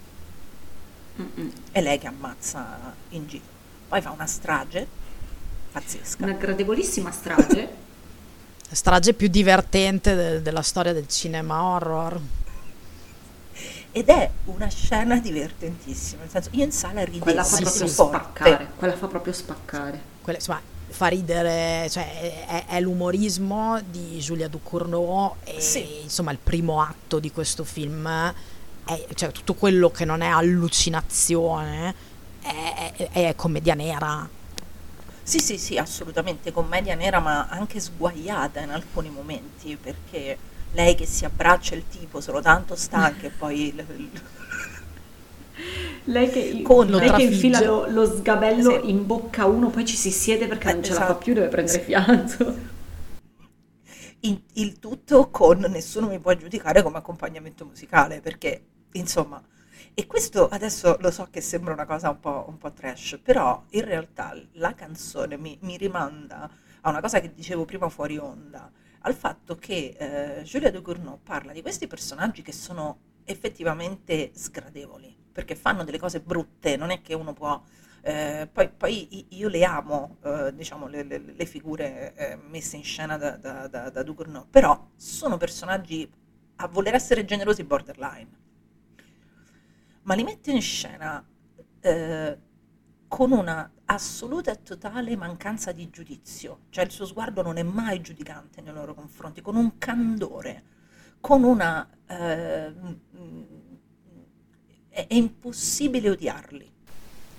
Mm-mm. 1.21 1.53
è 1.71 1.81
lei 1.81 1.99
che 1.99 2.07
ammazza 2.07 2.95
in 3.11 3.27
giro. 3.29 3.45
Poi 3.89 4.01
fa 4.01 4.11
una 4.11 4.27
strage 4.27 4.87
pazzesca. 5.73 6.25
Una 6.25 6.33
gradevolissima 6.35 7.11
strage. 7.11 7.83
La 8.69 8.75
strage 8.75 9.15
più 9.15 9.29
divertente 9.29 10.15
de- 10.15 10.43
della 10.43 10.63
storia 10.63 10.93
del 10.93 11.07
cinema 11.07 11.63
horror. 11.63 12.21
Ed 13.97 14.09
è 14.09 14.29
una 14.47 14.67
scena 14.69 15.19
divertentissima, 15.21 16.23
nel 16.23 16.31
senso 16.31 16.49
io 16.53 16.65
in 16.65 16.73
sala 16.73 17.05
ridevo 17.05 17.23
Quella 17.23 17.45
fa 17.45 17.59
proprio 17.61 17.87
spaccare. 17.87 18.71
Quella 18.77 18.97
fa 18.97 19.07
proprio 19.07 19.33
spaccare. 19.33 20.01
Quella, 20.21 20.39
insomma, 20.39 20.61
fa 20.89 21.07
ridere, 21.07 21.89
cioè 21.89 22.45
è, 22.47 22.65
è 22.67 22.81
l'umorismo 22.81 23.81
di 23.89 24.19
Julia 24.19 24.49
Ducournau 24.49 25.37
e 25.45 25.61
Sì. 25.61 26.01
insomma 26.03 26.33
il 26.33 26.39
primo 26.43 26.81
atto 26.81 27.21
di 27.21 27.31
questo 27.31 27.63
film 27.63 28.09
è 28.85 29.07
cioè, 29.15 29.31
tutto 29.31 29.55
quello 29.55 29.91
che 29.93 30.05
non 30.05 30.23
è 30.23 30.27
allucinazione 30.29 31.95
è, 32.43 32.93
è- 32.97 33.11
è 33.29 33.35
commedia 33.37 33.75
nera. 33.75 34.29
Sì, 35.27 35.41
sì, 35.41 35.59
sì, 35.59 35.77
assolutamente 35.79 36.53
commedia 36.53 36.95
nera, 36.95 37.19
ma 37.19 37.47
anche 37.49 37.81
sguaiata 37.81 38.61
in 38.61 38.71
alcuni 38.71 39.11
momenti, 39.11 39.77
perché 39.77 40.39
lei 40.71 40.95
che 40.95 41.07
si 41.07 41.25
abbraccia 41.25 41.75
il 41.75 41.89
tipo 41.89 42.21
solo 42.21 42.41
tanto 42.41 42.77
stanca 42.77 43.27
e 43.27 43.31
poi 43.31 43.73
l- 43.75 43.81
l- 43.83 44.11
Lei 46.07 46.31
che, 46.31 46.61
Con- 46.63 46.89
lei 46.89 47.11
che 47.13 47.23
infila 47.23 47.61
lo, 47.65 47.87
lo 47.89 48.05
sgabello 48.07 48.83
Sì. 48.83 48.91
in 48.91 49.07
bocca 49.07 49.43
a 49.43 49.47
uno, 49.47 49.71
poi 49.71 49.85
ci 49.87 49.97
si 49.97 50.11
siede 50.11 50.47
perché 50.47 50.69
Eh, 50.69 50.73
non 50.75 50.83
ce 50.83 50.93
la 50.93 51.01
fa 51.01 51.07
esatto. 51.07 51.25
più, 51.25 51.33
deve 51.35 51.49
prendere 51.49 51.79
Sì. 51.79 51.85
fiato. 51.85 52.73
il 54.55 54.79
tutto 54.79 55.31
con 55.31 55.59
nessuno 55.69 56.09
mi 56.09 56.19
può 56.19 56.35
giudicare 56.35 56.83
come 56.83 56.99
accompagnamento 56.99 57.65
musicale, 57.67 58.21
perché 58.21 58.63
insomma, 58.93 59.43
e 59.95 60.07
questo 60.07 60.49
adesso 60.49 60.97
lo 61.01 61.11
so 61.11 61.29
che 61.31 61.41
sembra 61.41 61.73
una 61.73 61.87
cosa 61.87 62.11
un 62.11 62.19
po', 62.21 62.45
un 62.49 62.59
po' 62.59 62.73
trash, 62.73 63.19
però 63.23 63.63
in 63.71 63.85
realtà 63.85 64.35
la 64.53 64.75
canzone 64.75 65.37
mi, 65.37 65.57
mi 65.63 65.77
rimanda 65.77 66.51
a 66.81 66.91
una 66.91 67.01
cosa 67.01 67.21
che 67.21 67.33
dicevo 67.33 67.65
prima 67.65 67.89
fuori 67.89 68.19
onda, 68.19 68.71
al 69.01 69.15
fatto 69.15 69.57
che 69.57 69.95
eh, 70.39 70.43
Julia 70.43 70.71
Ducournau 70.71 71.21
parla 71.23 71.53
di 71.53 71.63
questi 71.63 71.87
personaggi 71.87 72.43
che 72.43 72.53
sono 72.53 72.99
effettivamente 73.25 74.31
sgradevoli, 74.35 75.15
perché 75.33 75.55
fanno 75.55 75.85
delle 75.85 75.99
cose 75.99 76.21
brutte, 76.21 76.77
non 76.77 76.91
è 76.91 77.01
che 77.01 77.15
uno 77.15 77.33
può... 77.33 77.61
eh, 78.03 78.49
poi, 78.53 78.69
poi 78.71 79.27
io 79.31 79.49
le 79.49 79.65
amo, 79.65 80.17
eh, 80.23 80.53
diciamo, 80.55 80.87
le, 80.89 81.03
le- 81.05 81.19
le 81.37 81.47
figure 81.47 82.15
eh, 82.15 82.37
messe 82.37 82.77
in 82.77 82.85
scena 82.85 83.17
da, 83.17 83.37
da, 83.37 83.67
da, 83.69 83.91
da 83.91 84.03
Ducournau, 84.03 84.47
però 84.51 84.89
sono 84.97 85.37
personaggi 85.37 86.11
a 86.57 86.69
voler 86.69 86.95
essere 86.95 87.25
generosi 87.25 87.65
borderline, 87.65 88.29
ma 90.05 90.15
li 90.15 90.23
mette 90.25 90.51
in 90.51 90.63
scena 90.63 91.25
eh, 91.81 92.39
con 93.07 93.33
una 93.33 93.71
assoluta 93.87 94.51
e 94.53 94.63
totale 94.63 95.17
mancanza 95.17 95.73
di 95.73 95.91
giudizio, 95.91 96.61
cioè 96.71 96.85
il 96.85 96.91
suo 96.91 97.05
sguardo 97.05 97.43
non 97.43 97.59
è 97.59 97.63
mai 97.63 98.01
giudicante 98.01 98.61
nei 98.63 98.73
loro 98.73 98.95
confronti, 98.95 99.43
con 99.43 99.57
un 99.57 99.79
candore, 99.79 100.63
con 101.21 101.43
una... 101.45 101.87
eh, 102.07 102.71
mm, 102.71 103.43
è, 104.89 105.07
è 105.09 105.15
impossibile 105.15 106.11
odiarli. 106.11 106.73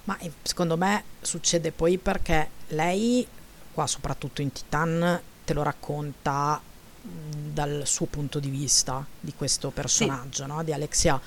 Ma 0.04 0.18
eh, 0.20 0.32
secondo 0.44 0.78
me 0.78 1.04
succede 1.22 1.72
poi 1.72 1.98
perché 1.98 2.50
lei, 2.68 3.26
qua 3.72 3.88
soprattutto 3.88 4.42
in 4.42 4.52
Titan, 4.52 5.20
te 5.44 5.54
lo 5.54 5.64
racconta 5.64 6.62
mh, 7.02 7.54
dal 7.54 7.84
suo 7.86 8.06
punto 8.06 8.40
di 8.40 8.50
vista 8.50 9.06
di 9.20 9.34
questo 9.34 9.72
personaggio, 9.72 10.46
no? 10.46 10.64
di 10.64 10.74
Alexia, 10.74 11.20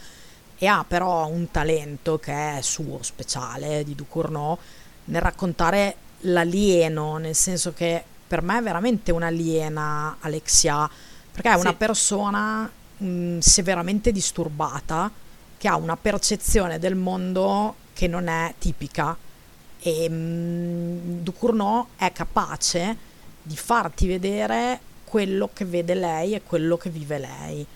e 0.58 0.66
ha 0.66 0.84
però 0.86 1.26
un 1.28 1.50
talento 1.50 2.18
che 2.18 2.58
è 2.58 2.60
suo, 2.62 3.02
speciale, 3.02 3.84
di 3.84 3.94
Ducournau, 3.94 4.58
nel 5.04 5.22
raccontare 5.22 5.96
l'alieno, 6.22 7.16
nel 7.18 7.34
senso 7.34 7.72
che 7.72 8.02
per 8.26 8.42
me 8.42 8.58
è 8.58 8.62
veramente 8.62 9.12
un'aliena 9.12 10.16
Alexia, 10.20 10.88
perché 11.32 11.50
è 11.50 11.54
una 11.54 11.70
Sì. 11.70 11.76
persona 11.76 12.70
mh, 12.98 13.38
severamente 13.38 14.12
disturbata, 14.12 15.10
che 15.56 15.68
ha 15.68 15.76
una 15.76 15.96
percezione 15.96 16.78
del 16.78 16.94
mondo 16.96 17.76
che 17.92 18.06
non 18.06 18.28
è 18.28 18.54
tipica 18.58 19.16
e 19.80 20.08
mm, 20.10 21.20
Ducournau 21.22 21.86
è 21.96 22.12
capace 22.12 22.96
di 23.42 23.56
farti 23.56 24.06
vedere 24.06 24.80
quello 25.04 25.50
che 25.52 25.64
vede 25.64 25.94
lei 25.94 26.34
e 26.34 26.42
quello 26.42 26.76
che 26.76 26.90
vive 26.90 27.18
lei 27.18 27.66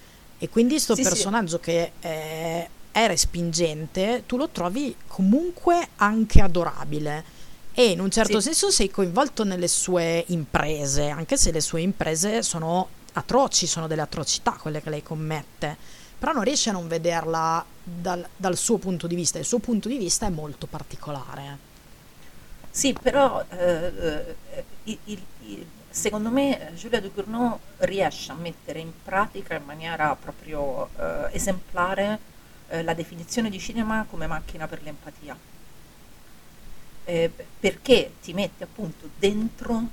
e 0.43 0.49
quindi 0.49 0.73
questo 0.73 0.97
Sì, 0.97 1.03
sì. 1.05 1.09
personaggio 1.09 1.61
che 1.61 1.93
eh, 2.01 2.69
è 2.91 3.07
respingente 3.07 4.25
tu 4.27 4.37
lo 4.37 4.49
trovi 4.49 4.93
comunque 5.07 5.91
anche 5.97 6.41
adorabile 6.43 7.25
e 7.73 7.91
in 7.91 8.01
un 8.01 8.11
certo 8.11 8.41
Sì. 8.41 8.47
senso 8.49 8.71
sei 8.73 8.91
coinvolto 8.91 9.45
nelle 9.45 9.69
sue 9.69 10.25
imprese 10.29 11.09
anche 11.11 11.37
se 11.37 11.53
le 11.53 11.61
sue 11.61 11.81
imprese 11.83 12.43
sono 12.43 12.89
atroci 13.13 13.69
sono 13.69 13.87
delle 13.87 14.03
atrocità 14.03 14.53
quelle 14.61 14.83
che 14.83 14.91
lei 14.91 15.03
commette 15.05 15.77
però 16.19 16.33
non 16.33 16.43
riesce 16.43 16.71
a 16.71 16.73
non 16.73 16.89
vederla 16.89 17.65
dal, 17.83 18.27
dal 18.37 18.57
suo 18.57 18.79
punto 18.79 19.09
di 19.09 19.17
vista. 19.17 19.41
Il 19.41 19.45
suo 19.45 19.59
punto 19.59 19.89
di 19.89 19.99
vista 19.99 20.25
è 20.25 20.29
molto 20.29 20.69
particolare. 20.69 21.59
Sì, 22.71 22.93
però 22.93 23.45
eh, 23.51 23.93
eh, 23.99 24.65
il- 24.85 24.99
il- 25.07 25.23
il- 25.47 25.67
secondo 25.93 26.31
me 26.31 26.71
eh, 26.71 26.75
Giulia 26.75 27.01
Ducournau 27.01 27.59
riesce 27.79 28.33
a 28.33 28.35
mettere 28.35 28.81
in 28.81 28.93
pratica 29.03 29.55
in 29.55 29.65
maniera 29.65 30.17
proprio 30.17 30.89
eh, 30.99 31.29
esemplare 31.33 32.19
eh, 32.69 32.83
la 32.83 32.95
definizione 32.95 33.51
di 33.51 33.59
cinema 33.59 34.07
come 34.09 34.27
macchina 34.27 34.67
per 34.67 34.83
l'empatia. 34.83 35.37
Eh, 37.05 37.31
perché 37.59 38.15
ti 38.23 38.33
mette 38.33 38.65
appunto 38.65 39.09
dentro 39.19 39.89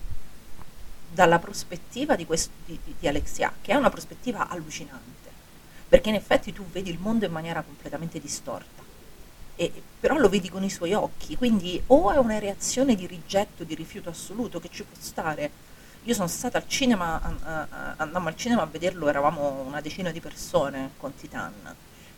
dalla 1.12 1.40
prospettiva 1.40 2.16
di, 2.16 2.26
quest- 2.26 2.52
di- 2.66 2.80
di- 2.84 2.96
di 3.00 3.08
Alexia, 3.08 3.52
che 3.62 3.72
è 3.72 3.76
una 3.76 3.90
prospettiva 3.90 4.48
allucinante, 4.48 5.30
perché 5.88 6.10
in 6.10 6.16
effetti 6.16 6.54
tu 6.54 6.64
vedi 6.72 6.90
il 6.92 7.00
mondo 7.00 7.26
in 7.26 7.32
maniera 7.32 7.62
completamente 7.64 8.20
distorta 8.20 8.84
e- 9.56 9.84
però 10.00 10.18
lo 10.18 10.30
vedi 10.30 10.50
con 10.50 10.64
i 10.64 10.70
suoi 10.70 10.94
occhi, 10.94 11.36
quindi 11.36 11.82
o 11.88 12.12
è 12.12 12.18
una 12.18 12.40
reazione 12.40 12.96
di 12.96 13.06
rigetto, 13.06 13.66
di 13.66 13.76
rifiuto 13.76 14.10
assoluto 14.10 14.60
che 14.62 14.70
ci 14.72 14.84
può 14.84 14.96
stare. 14.98 15.68
Io 16.10 16.16
sono 16.16 16.28
stata 16.28 16.58
al 16.58 16.68
cinema, 16.68 17.22
andammo 17.98 18.30
al 18.30 18.36
cinema 18.36 18.64
a 18.64 18.66
vederlo, 18.66 19.10
eravamo 19.10 19.62
una 19.62 19.80
decina 19.80 20.10
di 20.10 20.20
persone 20.20 20.94
con 20.98 21.14
Titan 21.14 21.54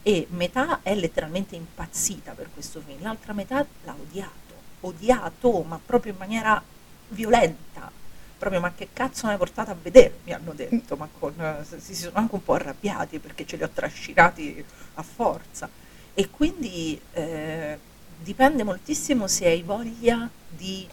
e 0.02 0.28
metà 0.30 0.80
è 0.82 0.96
letteralmente 0.96 1.58
impazzita 1.58 2.32
per 2.32 2.48
questo 2.54 2.80
film, 2.80 3.02
l'altra 3.02 3.34
metà 3.34 3.66
l'ha 3.84 3.94
odiato, 4.00 4.54
odiato, 4.80 5.64
ma 5.64 5.78
proprio 5.86 6.14
in 6.14 6.20
maniera 6.20 6.64
violenta. 7.10 7.92
Proprio, 8.38 8.62
ma 8.62 8.72
che 8.74 8.88
cazzo 8.94 9.26
mi 9.26 9.34
hai 9.34 9.38
portato 9.38 9.72
a 9.72 9.76
vedere? 9.80 10.20
Mi 10.24 10.32
hanno 10.32 10.54
detto, 10.54 10.96
ma 10.96 11.10
con, 11.20 11.66
si 11.78 11.94
sono 11.94 12.16
anche 12.16 12.36
un 12.36 12.44
po' 12.46 12.54
arrabbiati 12.54 13.20
perché 13.20 13.46
ce 13.46 13.58
li 13.58 13.64
ho 13.64 13.70
trascinati 13.70 14.64
a 14.94 15.04
forza. 15.04 15.70
E 16.14 16.30
quindi 16.30 16.98
eh, 17.12 17.78
dipende 18.22 18.64
moltissimo 18.64 19.28
se 19.28 19.48
hai 19.48 19.64
voglia 19.64 20.30
di 20.48 20.88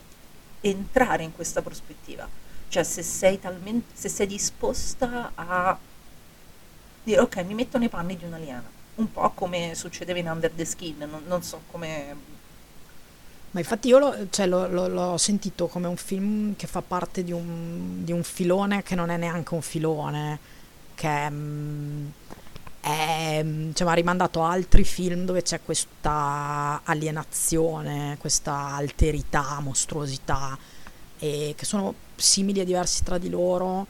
entrare 0.63 1.23
in 1.23 1.33
questa 1.33 1.63
prospettiva, 1.63 2.29
cioè 2.69 2.83
se 2.85 3.03
sei, 3.03 3.39
talmente, 3.41 3.95
se 3.97 4.09
sei 4.09 4.27
disposta 4.27 5.33
a 5.35 5.79
dire 7.03 7.21
ok, 7.21 7.37
mi 7.45 7.55
metto 7.55 7.79
nei 7.79 7.89
panni 7.89 8.17
di 8.17 8.25
un'aliena, 8.25 8.71
un 8.97 9.11
po' 9.13 9.31
come 9.33 9.75
succedeva 9.75 10.19
in 10.19 10.29
Under 10.29 10.51
the 10.51 10.65
Skin, 10.65 10.99
non, 10.99 11.23
non 11.27 11.43
so 11.43 11.63
come... 11.71 12.37
Ma 13.51 13.61
infatti 13.61 13.89
io 13.89 13.99
l'ho, 13.99 14.29
cioè, 14.31 14.47
l'ho- 14.47 14.69
l'ho- 14.69 14.89
l'ho 14.89 15.17
sentito 15.17 15.69
come 15.69 15.87
un 15.87 15.97
film 15.97 16.55
che 16.57 16.67
fa 16.67 16.83
parte 16.83 17.25
di 17.25 17.33
un, 17.33 18.05
di 18.05 18.13
un 18.13 18.23
filone 18.23 18.83
che 18.83 18.95
non 18.95 19.09
è 19.09 19.17
neanche 19.17 19.55
un 19.55 19.63
filone, 19.63 20.39
che 20.95 21.31
mm, 21.31 22.07
è, 22.81 23.43
mm, 23.43 23.73
cioè, 23.73 23.87
mi 23.87 23.93
ha 23.93 23.95
rimandato 23.97 24.43
altri 24.43 24.85
film 24.85 25.25
dove 25.25 25.43
c'è 25.43 25.63
questa 25.63 26.81
alienazione, 26.85 28.17
questa 28.21 28.75
alterità, 28.75 29.61
mostruosità, 29.61 30.59
e 31.19 31.55
che 31.57 31.65
sono 31.65 31.95
simili 32.17 32.61
e 32.61 32.65
diversi 32.65 33.03
tra 33.03 33.19
di 33.19 33.29
loro. 33.29 33.87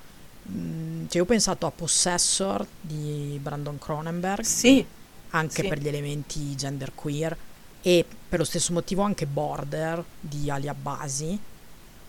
Mm, 0.50 1.06
cioè, 1.08 1.16
io 1.18 1.22
ho 1.22 1.26
pensato 1.26 1.66
a 1.66 1.70
Possessor 1.70 2.66
di 2.80 3.38
Brandon 3.42 3.78
Cronenberg, 3.78 4.42
Sì, 4.44 4.84
anche 5.30 5.62
Sì. 5.62 5.68
per 5.68 5.78
gli 5.78 5.88
elementi 5.88 6.54
genderqueer 6.56 7.36
e 7.82 8.04
per 8.28 8.38
lo 8.38 8.44
stesso 8.44 8.72
motivo 8.72 9.02
anche 9.02 9.26
Border 9.26 10.02
di 10.20 10.50
Ali 10.50 10.68
Abbasi 10.68 11.38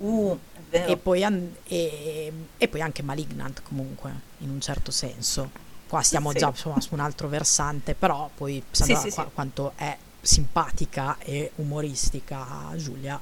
Uh, 0.02 0.40
e 0.70 0.96
poi, 0.96 1.26
an- 1.26 1.54
e- 1.66 2.32
e 2.58 2.68
poi 2.70 2.80
anche 2.80 3.02
Malignant 3.04 3.62
comunque 3.64 4.10
in 4.38 4.50
un 4.50 4.62
certo 4.62 4.92
senso 4.92 5.50
qua 5.90 6.02
stiamo 6.02 6.32
Sì. 6.32 6.38
già 6.38 6.48
insomma, 6.48 6.80
su 6.80 6.94
un 6.94 7.02
altro 7.02 7.28
versante 7.28 7.96
però 7.96 8.30
poi 8.34 8.64
sì. 8.72 8.96
qua- 9.12 9.30
quanto 9.34 9.74
è 9.76 9.98
simpatica 10.22 11.18
e 11.20 11.52
umoristica 11.56 12.46
Giulia 12.78 13.20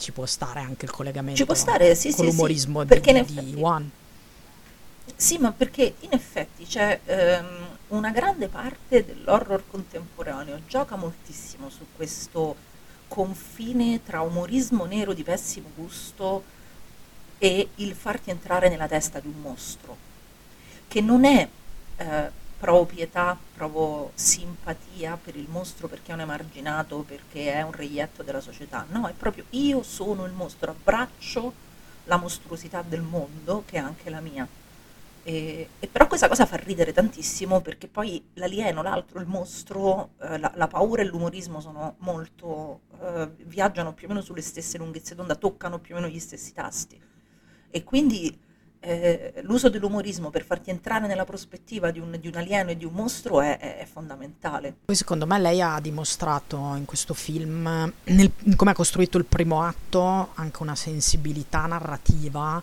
ci 0.00 0.12
può 0.12 0.26
stare 0.26 0.60
anche 0.60 0.86
il 0.86 0.90
collegamento 0.90 1.38
Ci 1.38 1.44
può 1.44 1.54
stare, 1.54 1.94
sì, 1.94 2.08
con 2.08 2.24
sì, 2.24 2.30
sì, 2.30 2.36
l'umorismo 2.36 2.84
perché 2.84 3.12
di, 3.12 3.18
in 3.18 3.24
di 3.24 3.38
effetti- 3.38 3.62
One 3.62 3.90
Sì, 5.14 5.38
ma 5.38 5.52
perché 5.52 5.94
in 6.00 6.12
effetti 6.12 6.64
c'è 6.64 7.00
ehm, 7.04 7.68
una 7.88 8.10
grande 8.10 8.48
parte 8.48 9.04
dell'horror 9.04 9.62
contemporaneo 9.70 10.60
gioca 10.66 10.96
moltissimo 10.96 11.68
su 11.68 11.84
questo 11.94 12.56
confine 13.06 14.02
tra 14.04 14.20
umorismo 14.22 14.84
nero 14.84 15.12
di 15.12 15.22
pessimo 15.22 15.68
gusto 15.74 16.44
e 17.38 17.68
il 17.76 17.94
farti 17.94 18.30
entrare 18.30 18.68
nella 18.68 18.86
testa 18.86 19.18
di 19.18 19.26
un 19.26 19.40
mostro, 19.40 19.96
che 20.86 21.00
non 21.00 21.24
è 21.24 21.48
eh, 21.96 22.30
provo 22.60 22.84
pietà, 22.84 23.38
provo 23.54 24.12
simpatia 24.14 25.16
per 25.16 25.34
il 25.34 25.48
mostro 25.48 25.88
perché 25.88 26.10
è 26.10 26.14
un 26.14 26.20
emarginato, 26.20 26.98
perché 26.98 27.54
è 27.54 27.62
un 27.62 27.72
reietto 27.72 28.22
della 28.22 28.42
società, 28.42 28.84
no, 28.90 29.08
è 29.08 29.14
proprio 29.14 29.44
io 29.50 29.82
sono 29.82 30.26
il 30.26 30.32
mostro, 30.32 30.72
abbraccio 30.72 31.54
la 32.04 32.18
mostruosità 32.18 32.82
del 32.86 33.00
mondo 33.00 33.62
che 33.64 33.76
è 33.76 33.78
anche 33.78 34.10
la 34.10 34.20
mia. 34.20 34.46
E, 35.22 35.68
e 35.78 35.86
però 35.86 36.06
questa 36.06 36.28
cosa 36.28 36.44
fa 36.44 36.56
ridere 36.56 36.92
tantissimo 36.92 37.62
perché 37.62 37.88
poi 37.88 38.22
l'alieno, 38.34 38.82
l'altro, 38.82 39.20
il 39.20 39.26
mostro, 39.26 40.10
eh, 40.20 40.38
la, 40.38 40.52
la 40.54 40.68
paura 40.68 41.00
e 41.00 41.06
l'umorismo 41.06 41.60
sono 41.60 41.94
molto, 42.00 42.80
eh, 43.00 43.28
viaggiano 43.44 43.94
più 43.94 44.06
o 44.06 44.10
meno 44.10 44.20
sulle 44.20 44.42
stesse 44.42 44.76
lunghezze 44.76 45.14
d'onda, 45.14 45.34
toccano 45.34 45.78
più 45.78 45.94
o 45.94 45.98
meno 45.98 46.12
gli 46.12 46.18
stessi 46.18 46.52
tasti. 46.52 47.00
E 47.70 47.84
quindi 47.84 48.38
eh, 48.80 49.34
l'uso 49.42 49.68
dell'umorismo 49.68 50.30
per 50.30 50.44
farti 50.44 50.70
entrare 50.70 51.06
nella 51.06 51.24
prospettiva 51.24 51.90
di 51.90 52.00
un, 52.00 52.16
di 52.18 52.28
un 52.28 52.36
alieno 52.36 52.70
e 52.70 52.76
di 52.76 52.84
un 52.84 52.92
mostro 52.92 53.40
è, 53.40 53.58
è- 53.58 53.86
fondamentale. 53.90 54.74
Poi 54.84 54.96
secondo 54.96 55.26
me 55.26 55.38
lei 55.38 55.60
ha 55.60 55.78
dimostrato 55.80 56.56
in 56.76 56.84
questo 56.86 57.14
film, 57.14 57.92
come 58.56 58.70
ha 58.70 58.74
costruito 58.74 59.18
il 59.18 59.24
primo 59.24 59.62
atto, 59.62 60.30
anche 60.34 60.62
una 60.62 60.74
sensibilità 60.74 61.66
narrativa 61.66 62.62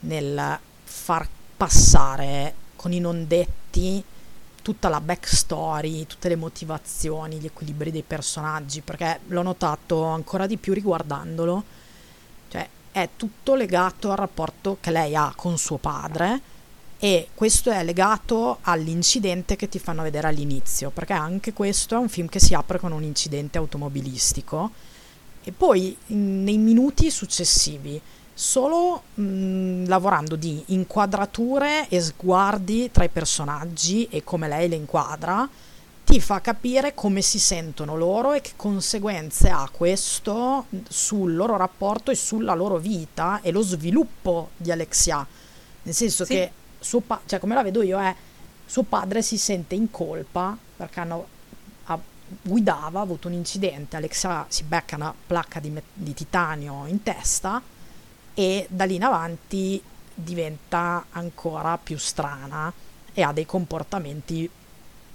nel 0.00 0.58
far 0.84 1.26
passare 1.56 2.54
con 2.76 2.92
i 2.92 3.00
non 3.00 3.26
detti 3.26 4.04
tutta 4.60 4.88
la 4.88 5.00
backstory, 5.00 6.06
tutte 6.06 6.28
le 6.28 6.36
motivazioni, 6.36 7.38
gli 7.38 7.46
equilibri 7.46 7.90
dei 7.90 8.02
personaggi, 8.02 8.80
perché 8.80 9.20
l'ho 9.26 9.42
notato 9.42 10.04
ancora 10.04 10.46
di 10.46 10.56
più 10.56 10.72
riguardandolo, 10.72 11.64
è 12.94 13.08
tutto 13.16 13.56
legato 13.56 14.12
al 14.12 14.18
rapporto 14.18 14.76
che 14.80 14.92
lei 14.92 15.16
ha 15.16 15.32
con 15.34 15.58
suo 15.58 15.78
padre 15.78 16.40
e 16.96 17.26
questo 17.34 17.72
è 17.72 17.82
legato 17.82 18.58
all'incidente 18.60 19.56
che 19.56 19.68
ti 19.68 19.80
fanno 19.80 20.04
vedere 20.04 20.28
all'inizio, 20.28 20.90
perché 20.90 21.12
anche 21.12 21.52
questo 21.52 21.96
è 21.96 21.98
un 21.98 22.08
film 22.08 22.28
che 22.28 22.38
si 22.38 22.54
apre 22.54 22.78
con 22.78 22.92
un 22.92 23.02
incidente 23.02 23.58
automobilistico. 23.58 24.70
E 25.42 25.50
poi 25.50 25.96
in- 26.06 26.44
nei 26.44 26.56
minuti 26.56 27.10
successivi, 27.10 28.00
solo 28.32 29.02
mh, 29.14 29.88
lavorando 29.88 30.36
di 30.36 30.62
inquadrature 30.66 31.88
e 31.88 32.00
sguardi 32.00 32.92
tra 32.92 33.02
i 33.02 33.08
personaggi 33.08 34.06
e 34.08 34.22
come 34.22 34.46
lei 34.46 34.68
le 34.68 34.76
inquadra, 34.76 35.48
ti 36.04 36.20
fa 36.20 36.40
capire 36.40 36.94
come 36.94 37.22
si 37.22 37.38
sentono 37.38 37.96
loro 37.96 38.32
e 38.34 38.40
che 38.40 38.52
conseguenze 38.56 39.48
ha 39.48 39.68
questo 39.72 40.66
sul 40.88 41.34
loro 41.34 41.56
rapporto 41.56 42.10
e 42.10 42.14
sulla 42.14 42.54
loro 42.54 42.76
vita 42.78 43.40
e 43.42 43.50
lo 43.50 43.62
sviluppo 43.62 44.50
di 44.56 44.70
Alexia. 44.70 45.26
Nel 45.82 45.94
senso 45.94 46.24
Sì. 46.24 46.34
che 46.34 46.52
suo 46.78 47.00
pa- 47.00 47.20
cioè 47.24 47.38
come 47.38 47.54
la 47.54 47.62
vedo 47.62 47.82
io 47.82 47.98
è 47.98 48.14
suo 48.66 48.82
padre 48.82 49.22
si 49.22 49.38
sente 49.38 49.74
in 49.74 49.90
colpa 49.90 50.56
perché 50.76 51.00
hanno, 51.00 51.26
ha- 51.86 51.98
guidava, 52.42 52.98
ha 53.00 53.02
avuto 53.02 53.28
un 53.28 53.34
incidente, 53.34 53.96
Alexia 53.96 54.44
si 54.48 54.62
becca 54.64 54.96
una 54.96 55.14
placca 55.26 55.58
di, 55.60 55.70
me- 55.70 55.82
di 55.92 56.12
titanio 56.14 56.84
in 56.86 57.02
testa 57.02 57.60
e 58.34 58.66
da 58.68 58.84
lì 58.84 58.96
in 58.96 59.04
avanti 59.04 59.82
diventa 60.14 61.06
ancora 61.12 61.78
più 61.78 61.96
strana 61.98 62.72
e 63.12 63.22
ha 63.22 63.32
dei 63.32 63.46
comportamenti 63.46 64.48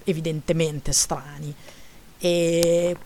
evidentemente 0.10 0.92
strani. 0.92 1.54
E 2.20 2.98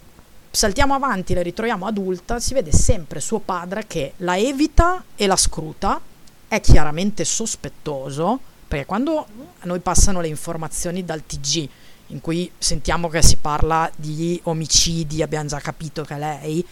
saltiamo 0.50 0.94
avanti, 0.94 1.34
la 1.34 1.42
ritroviamo 1.42 1.88
adulta, 1.88 2.40
si 2.40 2.54
vede 2.54 2.72
sempre 2.72 3.20
suo 3.20 3.40
padre 3.40 3.86
che 3.88 4.14
la 4.18 4.38
evita 4.38 5.04
e 5.16 5.28
la 5.28 5.36
scruta, 5.36 6.00
è 6.48 6.62
chiaramente 6.62 7.26
sospettoso, 7.26 8.40
perché 8.68 8.86
quando 8.86 9.18
a 9.60 9.66
noi 9.66 9.80
passano 9.80 10.22
le 10.22 10.28
informazioni 10.28 11.04
dal 11.04 11.26
TG, 11.26 11.70
in 12.08 12.22
cui 12.22 12.52
sentiamo 12.58 13.08
che 13.08 13.24
si 13.24 13.38
parla 13.38 13.90
di 13.96 14.40
omicidi, 14.44 15.24
abbiamo 15.24 15.48
già 15.48 15.60
capito 15.60 16.04
che 16.04 16.16
è 16.16 16.20
lei, 16.20 16.66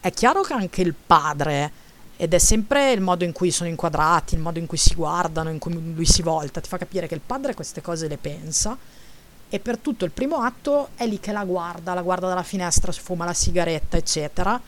è 0.00 0.10
chiaro 0.12 0.42
che 0.42 0.54
anche 0.54 0.80
il 0.80 0.94
padre, 0.94 1.84
ed 2.16 2.32
è 2.32 2.38
sempre 2.38 2.92
il 2.92 3.02
modo 3.02 3.24
in 3.24 3.32
cui 3.32 3.50
sono 3.50 3.68
inquadrati, 3.68 4.34
il 4.34 4.40
modo 4.40 4.58
in 4.58 4.64
cui 4.64 4.78
si 4.78 4.94
guardano, 4.94 5.50
in 5.50 5.58
cui 5.58 5.74
lui 5.94 6.06
si 6.06 6.22
volta, 6.22 6.62
ti 6.62 6.68
fa 6.68 6.78
capire 6.78 7.06
che 7.06 7.14
il 7.14 7.20
padre 7.20 7.52
queste 7.52 7.82
cose 7.82 8.08
le 8.08 8.16
pensa 8.16 8.78
e 9.48 9.60
per 9.60 9.78
tutto 9.78 10.04
il 10.04 10.10
primo 10.10 10.38
atto 10.38 10.90
è 10.96 11.06
lì 11.06 11.20
che 11.20 11.32
la 11.32 11.44
guarda, 11.44 11.94
la 11.94 12.02
guarda 12.02 12.28
dalla 12.28 12.42
finestra, 12.42 12.92
si 12.92 13.00
fuma 13.00 13.24
la 13.24 13.32
sigaretta, 13.32 13.96
eccetera. 13.96 14.60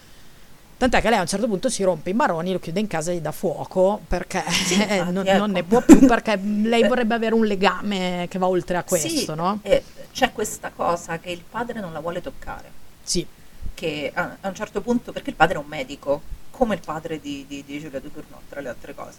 Tant'è 0.77 1.01
che 1.01 1.09
lei 1.09 1.19
a 1.19 1.23
un 1.23 1.27
certo 1.27 1.49
punto 1.49 1.69
si 1.69 1.83
rompe 1.83 2.11
i 2.11 2.13
maroni, 2.13 2.53
lo 2.53 2.61
chiude 2.61 2.79
in 2.79 2.87
casa 2.87 3.11
e 3.11 3.17
gli 3.17 3.21
dà 3.21 3.33
fuoco 3.33 4.01
perché 4.07 4.45
infatti, 4.47 5.11
non, 5.11 5.27
ecco. 5.27 5.39
non 5.39 5.51
ne 5.51 5.65
può 5.65 5.81
più 5.81 6.07
perché 6.07 6.39
lei 6.39 6.87
vorrebbe 6.87 7.15
avere 7.15 7.35
un 7.35 7.45
legame 7.45 8.27
che 8.31 8.39
va 8.39 8.47
oltre 8.47 8.77
a 8.77 8.85
questo, 8.85 9.09
sì, 9.09 9.35
no? 9.35 9.59
e 9.63 9.83
c'è 10.13 10.33
questa 10.33 10.71
cosa 10.71 11.19
che 11.19 11.31
il 11.31 11.43
padre 11.49 11.81
non 11.81 11.93
la 11.93 11.99
vuole 11.99 12.21
toccare. 12.21 12.71
Sì, 13.03 13.27
che 13.75 14.13
a, 14.15 14.37
a 14.41 14.49
un 14.49 14.55
certo 14.55 14.81
punto, 14.81 15.11
perché 15.11 15.31
il 15.31 15.37
padre 15.37 15.57
è 15.57 15.59
un 15.59 15.67
medico, 15.67 16.23
come 16.51 16.75
il 16.75 16.81
padre 16.85 17.21
di, 17.21 17.45
di, 17.49 17.65
di 17.67 17.81
Giulia 17.81 17.99
Ducournau, 17.99 18.41
tra 18.49 18.61
le 18.61 18.69
altre 18.69 18.95
cose, 18.95 19.19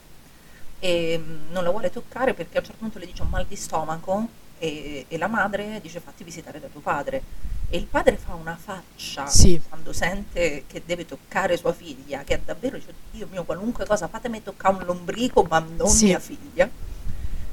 e 0.79 1.17
mm, 1.21 1.51
non 1.51 1.65
la 1.65 1.71
vuole 1.71 1.89
toccare 1.89 2.33
perché 2.33 2.57
a 2.57 2.59
un 2.61 2.65
certo 2.65 2.79
punto 2.79 2.99
le 2.99 3.05
dice 3.05 3.21
un 3.21 3.29
mal 3.29 3.45
di 3.45 3.55
stomaco 3.57 4.27
e, 4.59 5.05
e 5.07 5.17
la 5.17 5.27
madre 5.27 5.79
dice 5.81 5.99
fatti 5.99 6.23
visitare 6.23 6.59
da 6.59 6.67
tuo 6.67 6.81
padre. 6.81 7.21
E 7.71 7.77
il 7.77 7.85
padre 7.85 8.17
fa 8.17 8.33
una 8.33 8.57
faccia 8.59 9.27
Sì. 9.27 9.61
quando 9.69 9.93
sente 9.93 10.63
che 10.67 10.81
deve 10.85 11.05
toccare 11.05 11.55
sua 11.55 11.71
figlia, 11.73 12.23
che 12.23 12.33
è 12.35 12.39
davvero, 12.43 12.77
dice, 12.77 12.93
Dio 13.11 13.27
mio, 13.31 13.43
qualunque 13.43 13.85
cosa, 13.85 14.07
fatemi 14.07 14.41
toccare 14.43 14.75
un 14.77 14.85
lombrico, 14.85 15.43
ma 15.43 15.59
non 15.59 15.87
Sì. 15.87 16.05
mia 16.05 16.19
figlia. 16.19 16.67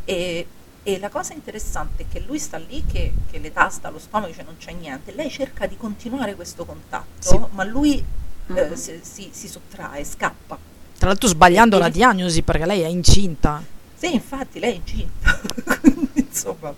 E, 0.05 0.47
e 0.83 0.99
la 0.99 1.09
cosa 1.11 1.35
interessante 1.35 2.05
è 2.05 2.07
che 2.11 2.20
lui 2.20 2.39
sta 2.39 2.57
lì 2.59 2.85
che, 2.87 3.12
che 3.31 3.39
le 3.39 3.53
tasta 3.53 3.91
lo 3.91 3.99
stomaco, 3.99 4.28
dice 4.31 4.43
non 4.45 4.57
c'è 4.57 4.73
niente, 4.73 5.12
lei 5.12 5.28
cerca 5.31 5.66
di 5.66 5.77
continuare 5.77 6.35
questo 6.35 6.65
contatto, 6.65 7.07
Sì. 7.28 7.39
ma 7.51 7.65
lui 7.65 7.99
eh, 7.99 8.65
Mhm. 8.69 8.74
si, 8.74 9.01
si- 9.03 9.31
si 9.33 9.49
sottrae, 9.49 10.05
scappa. 10.05 10.57
tra 10.99 11.09
l'altro 11.09 11.28
sbagliando 11.28 11.77
E- 11.77 11.81
la 11.81 11.89
diagnosi 11.91 12.43
perché 12.43 12.65
lei 12.65 12.81
è 12.83 12.87
incinta. 12.87 13.61
Sì, 13.97 14.15
infatti 14.15 14.61
lei 14.61 14.73
è 14.73 14.77
incinta, 14.77 15.41
insomma... 16.37 16.75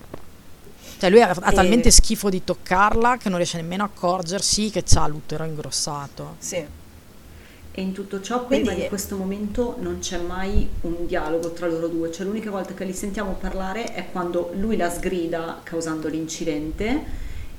Cioè 1.00 1.10
lui 1.10 1.20
ha, 1.22 1.30
ha 1.30 1.50
E- 1.50 1.54
talmente 1.54 1.90
schifo 1.90 2.28
di 2.28 2.42
toccarla 2.42 3.18
che 3.18 3.28
non 3.28 3.36
riesce 3.38 3.56
nemmeno 3.58 3.82
a 3.84 3.86
accorgersi 3.86 4.70
che 4.70 4.84
ha 4.94 5.06
l'utero 5.06 5.44
ingrossato. 5.44 6.36
Sì, 6.38 6.56
E 6.56 7.80
in 7.80 7.92
tutto 7.92 8.20
ciò, 8.20 8.44
Quindi- 8.44 8.66
prima 8.66 8.82
di 8.82 8.88
questo 8.88 9.16
momento, 9.16 9.76
non 9.78 10.00
c'è 10.00 10.18
mai 10.18 10.68
un 10.80 11.06
dialogo 11.06 11.52
tra 11.52 11.68
loro 11.68 11.86
due, 11.86 12.10
cioè 12.10 12.26
l'unica 12.26 12.50
volta 12.50 12.74
che 12.74 12.84
li 12.84 12.92
sentiamo 12.92 13.34
parlare 13.34 13.94
è 13.94 14.06
quando 14.10 14.50
lui 14.56 14.76
la 14.76 14.90
sgrida 14.90 15.60
causando 15.62 16.08
l'incidente 16.08 17.04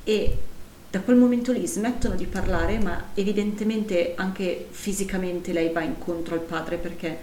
e 0.04 0.36
da 0.90 1.00
quel 1.00 1.16
momento 1.16 1.52
lì 1.52 1.66
smettono 1.66 2.16
di 2.16 2.26
parlare, 2.26 2.78
ma 2.78 3.04
evidentemente 3.14 4.12
anche 4.16 4.66
fisicamente 4.70 5.52
lei 5.52 5.70
va 5.72 5.80
incontro 5.82 6.34
al 6.34 6.40
padre 6.40 6.76
perché 6.76 7.16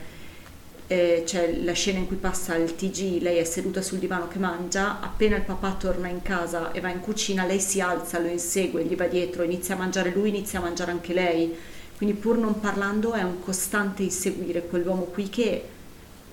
eh, 0.88 1.24
c'è 1.26 1.54
la 1.64 1.74
scena 1.74 2.00
in 2.00 2.08
cui 2.08 2.16
passa 2.16 2.56
il 2.56 2.76
TG, 2.76 3.22
lei 3.22 3.38
è 3.38 3.44
seduta 3.44 3.82
sul 3.82 4.00
divano 4.00 4.28
che 4.30 4.40
mangia, 4.40 5.02
appena 5.02 5.36
il 5.36 5.42
papà 5.42 5.74
torna 5.74 6.08
in 6.08 6.22
casa 6.22 6.72
e 6.72 6.80
va 6.80 6.90
in 6.90 7.02
cucina, 7.02 7.46
lei 7.46 7.60
si 7.60 7.82
alza, 7.82 8.20
lo 8.20 8.28
insegue, 8.28 8.86
gli 8.86 8.96
va 8.96 9.08
dietro, 9.08 9.44
inizia 9.44 9.76
a 9.76 9.78
mangiare 9.78 10.12
lui, 10.12 10.30
inizia 10.30 10.60
a 10.60 10.62
mangiare 10.62 10.92
anche 10.92 11.14
lei. 11.14 11.56
Quindi 11.98 12.16
pur 12.16 12.38
non 12.38 12.60
parlando 12.60 13.14
è 13.14 13.24
un 13.24 13.42
costante 13.42 14.04
inseguire 14.04 14.68
quell'uomo 14.68 15.04
qui 15.06 15.30
che 15.30 15.64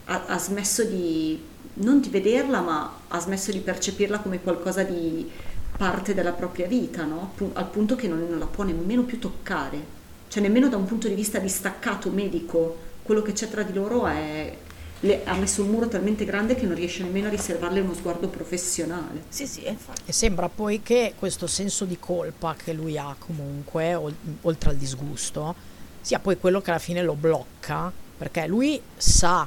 ha, 0.05 0.25
ha 0.27 0.39
smesso 0.39 0.85
di, 0.85 1.41
non 1.75 2.01
di 2.01 2.11
vederla, 2.11 2.61
ma 2.61 2.99
ha 3.09 3.19
smesso 3.19 3.51
di 3.51 3.59
percepirla 3.59 4.21
come 4.21 4.41
qualcosa 4.41 4.83
di 4.83 5.29
parte 5.77 6.15
della 6.15 6.33
propria 6.33 6.67
vita, 6.67 7.05
no? 7.05 7.33
Al 7.55 7.69
punto 7.69 7.97
che 7.97 8.07
non, 8.07 8.25
non 8.29 8.39
la 8.39 8.47
può 8.47 8.63
nemmeno 8.63 9.03
più 9.03 9.19
toccare. 9.19 10.03
Cioè 10.29 10.43
nemmeno 10.43 10.69
da 10.69 10.77
un 10.77 10.85
punto 10.85 11.09
di 11.09 11.15
vista 11.15 11.39
distaccato 11.39 12.11
medico, 12.11 12.84
quello 13.05 13.23
che 13.23 13.33
c'è 13.33 13.49
tra 13.49 13.63
di 13.63 13.73
loro 13.73 14.07
è 14.07 14.57
le- 15.01 15.23
ha 15.25 15.35
messo 15.35 15.63
un 15.63 15.69
muro 15.69 15.87
talmente 15.87 16.25
grande 16.25 16.55
che 16.55 16.65
non 16.65 16.75
riesce 16.75 17.03
nemmeno 17.03 17.27
a 17.27 17.31
riservarle 17.31 17.81
uno 17.81 17.93
sguardo 17.93 18.29
professionale. 18.29 19.25
Sì, 19.29 19.47
sì, 19.47 19.67
infatti. 19.69 20.01
E 20.07 20.13
sembra 20.13 20.49
poi 20.49 20.83
che 20.83 21.15
questo 21.19 21.47
senso 21.47 21.85
di 21.85 21.99
colpa 21.99 22.55
che 22.57 22.73
lui 22.73 22.97
ha 22.97 23.15
comunque, 23.19 23.95
ol- 23.95 24.17
oltre 24.43 24.71
al 24.71 24.77
disgusto, 24.77 25.55
sia 26.01 26.19
poi 26.19 26.39
quello 26.39 26.63
che 26.63 26.71
alla 26.71 26.79
fine 26.79 27.03
lo 27.03 27.15
blocca, 27.15 27.93
perché 28.17 28.47
lui 28.47 28.81
sa 28.97 29.47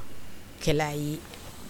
che 0.60 0.74
lei 0.74 1.20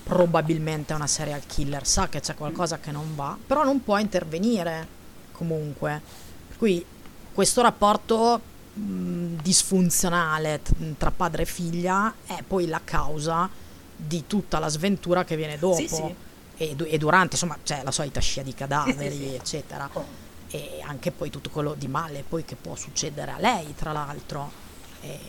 probabilmente 0.04 0.92
è 0.92 0.96
una 0.96 1.08
serial 1.08 1.42
killer, 1.46 1.86
sa 1.86 2.10
che 2.10 2.20
c'è 2.20 2.36
qualcosa 2.36 2.80
che 2.80 2.92
non 2.92 3.16
va, 3.16 3.38
però 3.46 3.64
non 3.64 3.82
può 3.84 3.98
intervenire 3.98 4.88
comunque. 5.32 6.02
Per 6.50 6.58
cui 6.58 6.86
questo 7.34 7.62
rapporto 7.62 8.42
mh, 8.78 9.42
disfunzionale 9.42 10.62
tra 10.98 11.12
padre 11.12 11.44
e 11.44 11.46
figlia 11.46 12.14
è 12.26 12.44
poi 12.46 12.68
la 12.68 12.82
causa 12.84 13.50
di 13.96 14.26
tutta 14.28 14.60
la 14.60 14.68
sventura 14.68 15.24
che 15.24 15.36
viene 15.36 15.58
dopo 15.58 15.76
Sì, 15.76 15.88
sì. 15.88 16.16
E, 16.58 16.76
e 16.78 16.98
durante, 16.98 17.36
insomma, 17.36 17.58
c'è 17.64 17.82
la 17.84 17.92
solita 17.92 18.20
scia 18.20 18.42
di 18.42 18.54
cadaveri, 18.54 19.18
Sì, 19.18 19.34
eccetera. 19.34 19.90
Oh. 19.94 20.06
E 20.50 20.82
anche 20.86 21.12
poi 21.12 21.30
tutto 21.30 21.50
quello 21.50 21.74
di 21.74 21.88
male 21.88 22.24
poi 22.28 22.46
che 22.46 22.56
può 22.56 22.76
succedere 22.76 23.32
a 23.32 23.40
lei, 23.40 23.76
tra 23.76 23.92
l'altro. 23.92 24.66
E, 25.02 25.20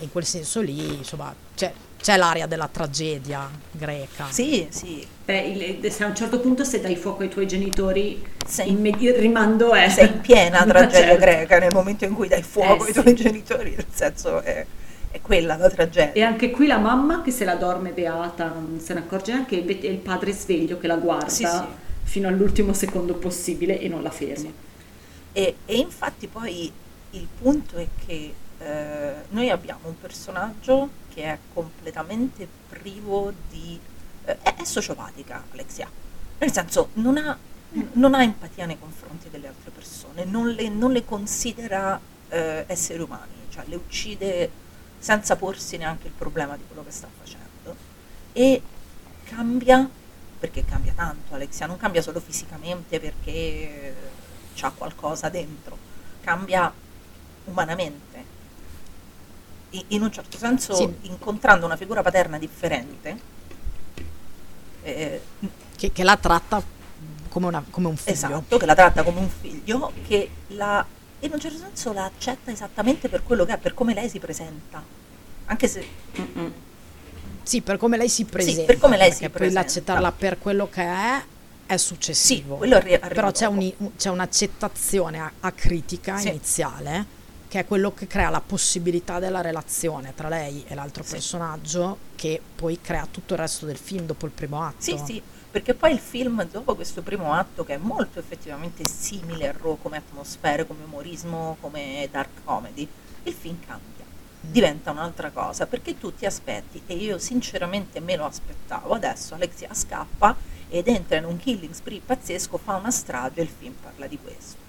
in 0.00 0.10
quel 0.10 0.24
senso 0.24 0.60
lì, 0.60 0.96
insomma, 0.96 1.34
c'è, 1.54 1.72
c'è 2.04 2.18
l'aria 2.18 2.46
della 2.46 2.68
tragedia 2.70 3.48
greca. 3.70 4.26
Sì, 4.28 4.66
sì. 4.68 5.06
Beh, 5.24 5.78
il- 5.80 5.90
se 5.90 6.04
a 6.04 6.08
un 6.08 6.14
certo 6.14 6.38
punto 6.38 6.62
se 6.62 6.78
dai 6.82 6.96
fuoco 6.96 7.22
ai 7.22 7.30
tuoi 7.30 7.46
genitori, 7.46 8.22
Sei- 8.46 8.68
imme- 8.72 8.90
il 8.98 9.14
rimando 9.14 9.72
è... 9.72 9.88
Sei 9.88 10.08
in 10.08 10.20
piena 10.20 10.64
tragedia 10.68 11.00
Certo. 11.00 11.18
greca 11.24 11.58
nel 11.58 11.72
momento 11.72 12.04
in 12.04 12.12
cui 12.12 12.28
dai 12.28 12.42
fuoco 12.42 12.84
Eh, 12.84 12.88
ai 12.88 12.92
sì. 12.92 13.00
tuoi 13.00 13.14
genitori, 13.14 13.70
nel 13.70 13.86
senso 13.90 14.42
è, 14.42 14.66
è 15.12 15.20
quella 15.22 15.56
la 15.56 15.64
E 15.68 15.70
tragedia. 15.70 16.26
anche 16.26 16.50
qui 16.50 16.66
la 16.66 16.76
mamma 16.76 17.22
che 17.22 17.30
se 17.30 17.46
la 17.46 17.54
dorme 17.54 17.92
beata, 17.92 18.48
non 18.48 18.78
se 18.82 18.92
ne 18.92 19.00
accorge 19.00 19.32
neanche, 19.32 19.64
e 19.64 19.86
il 19.88 19.96
padre 19.96 20.30
sveglio 20.32 20.76
che 20.76 20.86
la 20.86 20.96
guarda 20.96 21.30
Sì, 21.30 21.46
sì. 21.46 21.62
fino 22.02 22.28
all'ultimo 22.28 22.74
secondo 22.74 23.14
possibile 23.14 23.80
e 23.80 23.88
non 23.88 24.02
la 24.02 24.10
ferma. 24.10 24.50
E, 25.32 25.54
e 25.64 25.76
infatti 25.78 26.26
poi 26.26 26.70
il 27.12 27.26
punto 27.40 27.76
è 27.78 27.86
che 28.04 28.34
eh, 28.58 29.12
noi 29.30 29.48
abbiamo 29.48 29.88
un 29.88 29.98
personaggio 29.98 31.00
che 31.14 31.22
è 31.24 31.38
completamente 31.52 32.46
privo 32.68 33.32
di... 33.48 33.78
eh, 34.24 34.38
è, 34.42 34.64
sociopatica 34.64 35.44
Alexia, 35.52 35.88
nel 36.38 36.52
senso 36.52 36.90
non 36.94 37.16
ha, 37.16 37.36
non 37.92 38.14
ha 38.14 38.22
empatia 38.22 38.66
nei 38.66 38.78
confronti 38.78 39.30
delle 39.30 39.48
altre 39.48 39.70
persone, 39.70 40.24
non 40.24 40.48
le, 40.50 40.68
non 40.68 40.92
le 40.92 41.04
considera 41.04 42.00
eh, 42.28 42.64
esseri 42.66 43.00
umani, 43.00 43.32
cioè 43.50 43.64
le 43.66 43.76
uccide 43.76 44.50
senza 44.98 45.36
porsi 45.36 45.76
neanche 45.76 46.06
il 46.06 46.12
problema 46.12 46.56
di 46.56 46.62
quello 46.66 46.82
che 46.84 46.90
sta 46.90 47.08
facendo 47.18 47.76
e 48.32 48.60
cambia, 49.24 49.88
perché 50.38 50.64
cambia 50.64 50.92
tanto 50.94 51.34
Alexia, 51.34 51.66
non 51.66 51.76
cambia 51.76 52.02
solo 52.02 52.20
fisicamente 52.20 52.98
perché 52.98 53.94
ha 54.60 54.70
qualcosa 54.70 55.28
dentro, 55.28 55.76
cambia 56.22 56.72
umanamente. 57.44 58.32
In 59.88 60.02
un 60.02 60.12
certo 60.12 60.36
senso, 60.38 60.74
Sì. 60.76 60.88
incontrando 61.02 61.66
una 61.66 61.76
figura 61.76 62.02
paterna 62.02 62.38
differente, 62.38 63.18
eh, 64.82 65.20
Che, 65.76 65.92
che 65.92 66.02
la 66.04 66.16
tratta 66.16 66.62
come, 67.28 67.46
una- 67.46 67.64
come 67.68 67.88
un 67.88 67.96
figlio. 67.96 68.12
esatto, 68.14 68.56
che 68.56 68.66
la 68.66 68.74
tratta 68.74 69.02
come 69.02 69.18
un 69.20 69.28
figlio, 69.28 69.92
che 70.06 70.30
la, 70.48 70.84
in 71.20 71.30
un 71.32 71.40
certo 71.40 71.58
senso 71.58 71.92
la 71.92 72.04
accetta 72.04 72.50
esattamente 72.52 73.08
per 73.08 73.22
quello 73.24 73.44
che 73.44 73.54
è, 73.54 73.58
per 73.58 73.74
come 73.74 73.94
lei 73.94 74.08
si 74.08 74.18
presenta. 74.20 74.82
Anche 75.46 75.66
se 75.68 75.86
Mm-mm. 76.20 76.52
Sì, 77.42 77.60
per 77.60 77.76
come 77.76 77.96
lei 77.96 78.08
si 78.08 78.24
presenta. 78.24 78.62
per 78.64 78.78
come 78.78 78.96
lei 78.96 79.12
si 79.12 79.28
presenta. 79.28 79.60
l'accettarla 79.60 80.12
per 80.12 80.38
quello 80.38 80.68
che 80.68 80.82
è 80.82 81.22
è 81.66 81.76
successivo. 81.76 82.60
Sì, 82.62 82.72
arri- 82.72 82.98
Però 82.98 83.30
c'è, 83.32 83.46
un- 83.46 83.72
c'è 83.96 84.10
un'accettazione 84.10 85.18
a- 85.18 85.32
acritica 85.40 86.16
Sì. 86.18 86.28
iniziale 86.28 87.22
che 87.54 87.60
è 87.60 87.66
quello 87.66 87.94
che 87.94 88.08
crea 88.08 88.30
la 88.30 88.40
possibilità 88.40 89.20
della 89.20 89.40
relazione 89.40 90.12
tra 90.12 90.28
lei 90.28 90.64
e 90.66 90.74
l'altro 90.74 91.04
Sì. 91.04 91.12
personaggio 91.12 91.98
che 92.16 92.40
poi 92.56 92.80
crea 92.80 93.06
tutto 93.08 93.34
il 93.34 93.38
resto 93.38 93.64
del 93.64 93.76
film 93.76 94.06
dopo 94.06 94.26
il 94.26 94.32
primo 94.32 94.60
atto. 94.64 94.82
Sì, 94.82 94.98
sì, 94.98 95.22
perché 95.52 95.72
poi 95.72 95.92
il 95.92 96.00
film, 96.00 96.44
dopo 96.50 96.74
questo 96.74 97.00
primo 97.02 97.32
atto, 97.32 97.64
che 97.64 97.74
è 97.74 97.76
molto 97.76 98.18
effettivamente 98.18 98.84
simile 98.88 99.50
a 99.50 99.54
Raw 99.56 99.78
come 99.80 99.98
atmosfere, 99.98 100.66
come 100.66 100.82
umorismo, 100.82 101.56
come 101.60 102.08
dark 102.10 102.42
comedy, 102.42 102.88
il 103.22 103.32
film 103.32 103.60
cambia, 103.64 104.04
diventa 104.40 104.90
un'altra 104.90 105.30
cosa, 105.30 105.68
perché 105.68 105.96
tu 105.96 106.12
ti 106.12 106.26
aspetti, 106.26 106.82
e 106.88 106.94
io 106.94 107.18
sinceramente 107.18 108.00
me 108.00 108.16
lo 108.16 108.24
aspettavo, 108.24 108.94
adesso 108.94 109.34
Alexia 109.36 109.72
scappa 109.72 110.34
ed 110.68 110.88
entra 110.88 111.18
in 111.18 111.24
un 111.26 111.36
killing 111.36 111.72
spree 111.72 112.00
pazzesco, 112.04 112.58
fa 112.58 112.74
una 112.74 112.90
strage 112.90 113.38
e 113.38 113.42
il 113.44 113.48
film 113.48 113.74
parla 113.80 114.08
di 114.08 114.18
questo. 114.20 114.63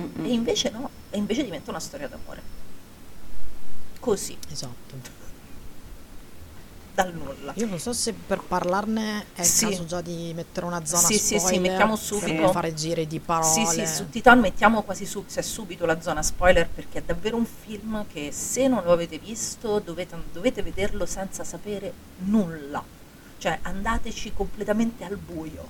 Mm-mm. 0.00 0.24
E 0.24 0.32
invece 0.32 0.70
no, 0.70 0.90
e 1.10 1.18
invece 1.18 1.44
diventa 1.44 1.70
una 1.70 1.80
storia 1.80 2.08
d'amore. 2.08 2.42
Così, 4.00 4.36
Esatto. 4.50 5.22
dal 6.94 7.12
nulla. 7.12 7.52
Io 7.56 7.66
non 7.66 7.80
so 7.80 7.92
se 7.92 8.12
per 8.12 8.40
parlarne 8.40 9.26
è 9.34 9.42
Sì. 9.42 9.64
il 9.64 9.70
caso 9.70 9.84
già 9.84 10.00
di 10.00 10.32
mettere 10.34 10.66
una 10.66 10.84
zona 10.84 11.02
Sì, 11.08 11.14
sì, 11.14 11.20
sì, 11.20 11.38
spoiler 11.38 11.60
mettiamo 11.62 11.96
subito. 11.96 12.52
fare 12.52 12.72
giri 12.74 13.06
di 13.08 13.18
parole. 13.18 13.66
Sì, 13.66 13.66
sì, 13.66 13.86
su 13.86 14.08
Titan 14.10 14.38
mettiamo 14.38 14.82
quasi 14.82 15.04
su, 15.04 15.24
se 15.26 15.42
subito 15.42 15.86
la 15.86 16.00
zona 16.00 16.22
spoiler 16.22 16.68
perché 16.68 16.98
è 16.98 17.02
davvero 17.02 17.36
un 17.36 17.46
film 17.46 18.04
che 18.12 18.30
se 18.30 18.68
non 18.68 18.84
lo 18.84 18.92
avete 18.92 19.18
visto 19.18 19.80
dovete, 19.80 20.16
dovete 20.32 20.62
vederlo 20.62 21.04
senza 21.04 21.42
sapere 21.42 21.92
nulla, 22.18 22.80
cioè 23.38 23.58
andateci 23.62 24.32
completamente 24.32 25.02
al 25.04 25.16
buio, 25.16 25.66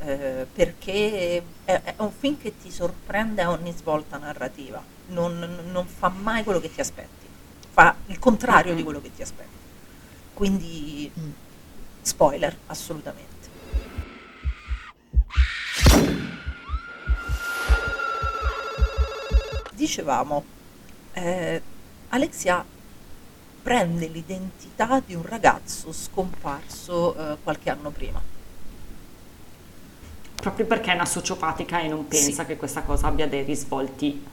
eh, 0.00 0.46
perché 0.52 1.42
è, 1.64 1.82
è 1.82 1.94
un 1.98 2.12
film 2.12 2.38
che 2.38 2.56
ti 2.58 2.70
sorprende 2.70 3.42
a 3.42 3.50
ogni 3.50 3.72
svolta 3.72 4.18
narrativa, 4.18 4.82
non, 5.08 5.38
non 5.70 5.86
fa 5.86 6.08
mai 6.08 6.44
quello 6.44 6.60
che 6.60 6.72
ti 6.72 6.80
aspetti, 6.80 7.26
fa 7.70 7.94
il 8.06 8.18
contrario 8.18 8.74
di 8.74 8.82
quello 8.82 9.00
che 9.00 9.12
ti 9.14 9.22
aspetti, 9.22 9.56
quindi 10.34 11.10
Mm. 11.18 11.30
spoiler 12.02 12.56
assolutamente. 12.66 13.34
Dicevamo, 19.74 20.44
eh, 21.12 21.62
Alexia 22.08 22.64
prende 23.62 24.06
l'identità 24.06 25.00
di 25.04 25.14
un 25.14 25.24
ragazzo 25.26 25.92
scomparso 25.92 27.14
eh, 27.32 27.36
qualche 27.42 27.70
anno 27.70 27.90
prima. 27.90 28.35
Proprio 30.36 30.66
perché 30.66 30.92
è 30.92 30.94
una 30.94 31.04
sociopatica 31.06 31.80
e 31.80 31.88
non 31.88 32.06
pensa 32.06 32.42
Sì. 32.42 32.46
che 32.46 32.56
questa 32.56 32.82
cosa 32.82 33.08
abbia 33.08 33.26
dei 33.26 33.42
risvolti 33.42 34.24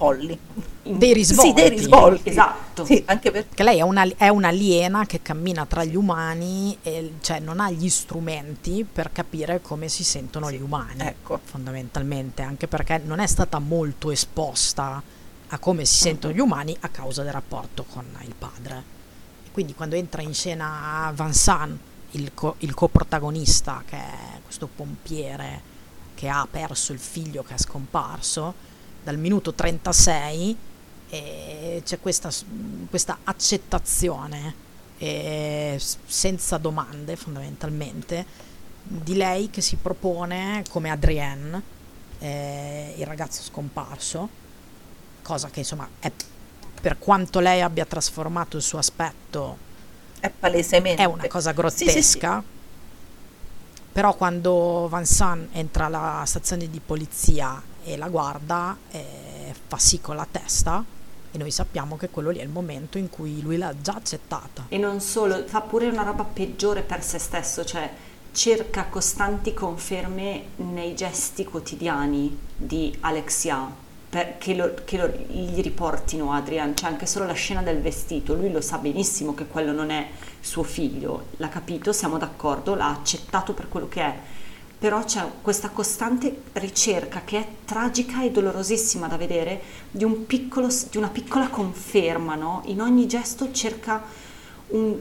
Folli. 0.00 0.38
Dei 0.82 1.12
risvolti. 1.12 1.48
Sì, 1.48 1.52
dei 1.52 1.68
risvolti. 1.68 2.30
Esatto. 2.30 2.86
Sì, 2.86 3.02
anche 3.04 3.30
perché 3.30 3.62
lei 3.62 3.80
è, 3.80 3.82
una, 3.82 4.04
è 4.16 4.28
un'aliena 4.28 5.04
che 5.04 5.20
cammina 5.20 5.66
tra 5.66 5.84
gli 5.84 5.94
umani 5.94 6.74
e 6.80 7.16
cioè 7.20 7.38
non 7.38 7.60
ha 7.60 7.70
gli 7.70 7.90
strumenti 7.90 8.86
per 8.90 9.12
capire 9.12 9.60
come 9.60 9.88
si 9.88 10.02
sentono 10.02 10.50
gli 10.50 10.60
umani. 10.60 11.02
ecco. 11.02 11.38
Fondamentalmente, 11.44 12.40
anche 12.40 12.66
perché 12.66 12.98
non 13.04 13.18
è 13.18 13.26
stata 13.26 13.58
molto 13.58 14.10
esposta 14.10 15.02
a 15.48 15.58
come 15.58 15.84
si 15.84 15.96
sentono 15.98 16.32
gli 16.32 16.40
umani 16.40 16.74
a 16.80 16.88
causa 16.88 17.22
del 17.22 17.32
rapporto 17.32 17.84
con 17.84 18.06
il 18.22 18.34
padre. 18.38 18.82
Quindi 19.52 19.74
quando 19.74 19.96
entra 19.96 20.22
in 20.22 20.32
scena 20.32 21.12
Van 21.14 21.34
San, 21.34 21.78
il, 22.12 22.32
co- 22.34 22.56
il 22.58 22.74
coprotagonista, 22.74 23.82
che 23.86 23.96
è 23.96 24.40
questo 24.44 24.68
pompiere 24.74 25.68
che 26.14 26.28
ha 26.28 26.46
perso 26.50 26.92
il 26.92 26.98
figlio 26.98 27.42
che 27.42 27.54
è 27.54 27.58
scomparso, 27.58 28.54
dal 29.02 29.16
minuto 29.16 29.54
36 29.54 30.56
e 31.08 31.82
c'è 31.84 31.98
questa, 31.98 32.30
questa 32.88 33.18
accettazione 33.24 34.54
eh, 34.98 35.80
senza 36.04 36.58
domande 36.58 37.16
fondamentalmente 37.16 38.48
di 38.82 39.14
lei 39.14 39.50
che 39.50 39.60
si 39.60 39.76
propone 39.76 40.62
come 40.68 40.90
Adrienne, 40.90 41.62
eh, 42.18 42.94
il 42.96 43.06
ragazzo 43.06 43.42
scomparso, 43.42 44.28
cosa 45.22 45.48
che 45.48 45.60
insomma 45.60 45.88
è 45.98 46.12
per 46.80 46.98
quanto 46.98 47.40
lei 47.40 47.60
abbia 47.60 47.84
trasformato 47.84 48.56
il 48.56 48.62
suo 48.62 48.78
aspetto 48.78 49.68
è 50.20 50.30
palesemente 50.30 51.02
è 51.02 51.06
una 51.06 51.26
cosa 51.26 51.52
Sì, 51.68 51.88
sì, 51.88 52.02
sì. 52.02 52.18
grottesca. 52.18 52.42
Però 53.92 54.14
quando 54.14 54.86
Van 54.88 55.04
San 55.04 55.48
entra 55.52 55.86
alla 55.86 56.22
stazione 56.24 56.70
di 56.70 56.80
polizia 56.84 57.60
e 57.82 57.96
la 57.96 58.08
guarda, 58.08 58.76
eh, 58.90 59.52
fa 59.66 59.78
sì 59.78 60.00
con 60.00 60.14
la 60.14 60.26
testa 60.30 60.84
e 61.32 61.38
noi 61.38 61.50
sappiamo 61.50 61.96
che 61.96 62.08
quello 62.08 62.30
lì 62.30 62.38
è 62.38 62.42
il 62.42 62.48
momento 62.48 62.98
in 62.98 63.08
cui 63.08 63.40
lui 63.40 63.56
l'ha 63.56 63.74
già 63.80 63.94
accettata. 63.94 64.66
E 64.68 64.78
non 64.78 65.00
solo, 65.00 65.44
fa 65.46 65.60
pure 65.60 65.88
una 65.88 66.02
roba 66.02 66.24
peggiore 66.24 66.82
per 66.82 67.02
se 67.02 67.18
stesso, 67.18 67.64
cioè 67.64 67.90
cerca 68.32 68.86
costanti 68.86 69.54
conferme 69.54 70.44
nei 70.56 70.94
gesti 70.94 71.44
quotidiani 71.44 72.36
di 72.56 72.96
Alexia. 73.00 73.79
Per- 74.10 74.36
che, 74.38 74.54
lo- 74.54 74.74
che 74.84 74.96
lo- 74.98 75.08
gli 75.28 75.60
riportino 75.62 76.32
Adrian, 76.32 76.74
c'è 76.74 76.86
anche 76.86 77.06
solo 77.06 77.26
la 77.26 77.32
scena 77.32 77.62
del 77.62 77.80
vestito, 77.80 78.34
lui 78.34 78.50
lo 78.50 78.60
sa 78.60 78.78
benissimo 78.78 79.34
che 79.34 79.46
quello 79.46 79.72
non 79.72 79.90
è 79.90 80.08
suo 80.40 80.62
figlio, 80.64 81.26
l'ha 81.36 81.48
capito, 81.48 81.92
siamo 81.92 82.18
d'accordo, 82.18 82.74
l'ha 82.74 82.90
accettato 82.90 83.52
per 83.52 83.68
quello 83.68 83.88
che 83.88 84.02
è, 84.02 84.14
però 84.78 85.04
c'è 85.04 85.22
questa 85.42 85.68
costante 85.68 86.42
ricerca 86.54 87.22
che 87.24 87.38
è 87.38 87.46
tragica 87.64 88.22
e 88.24 88.30
dolorosissima 88.30 89.06
da 89.06 89.16
vedere 89.16 89.60
di, 89.90 90.04
un 90.04 90.26
piccolo, 90.26 90.68
di 90.90 90.96
una 90.96 91.08
piccola 91.08 91.48
conferma, 91.48 92.34
no? 92.34 92.62
in 92.66 92.80
ogni 92.80 93.06
gesto 93.06 93.52
cerca 93.52 94.02
un, 94.68 94.96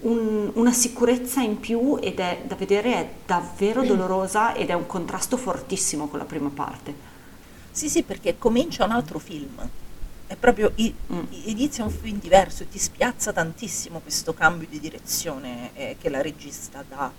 un- 0.00 0.50
una 0.54 0.72
sicurezza 0.72 1.40
in 1.40 1.60
più 1.60 1.98
ed 2.00 2.18
è 2.18 2.42
da 2.46 2.54
vedere 2.56 2.94
è 2.94 3.08
davvero 3.26 3.82
dolorosa 3.84 4.54
ed 4.54 4.70
è 4.70 4.72
un 4.74 4.86
contrasto 4.86 5.36
fortissimo 5.36 6.08
con 6.08 6.18
la 6.18 6.24
prima 6.24 6.50
parte. 6.52 7.12
Sì, 7.74 7.88
sì, 7.88 8.04
perché 8.04 8.38
comincia 8.38 8.84
un 8.84 8.92
altro 8.92 9.18
film. 9.18 9.68
È 10.28 10.36
proprio 10.36 10.70
i- 10.76 10.94
Mm. 11.12 11.24
inizia 11.46 11.82
un 11.82 11.90
film 11.90 12.20
diverso 12.20 12.62
e 12.62 12.68
ti 12.68 12.78
spiazza 12.78 13.32
tantissimo 13.32 13.98
questo 13.98 14.32
cambio 14.32 14.68
di 14.68 14.78
direzione 14.78 15.70
eh, 15.74 15.96
che 16.00 16.08
la 16.08 16.22
regista 16.22 16.84
dà 16.88 17.10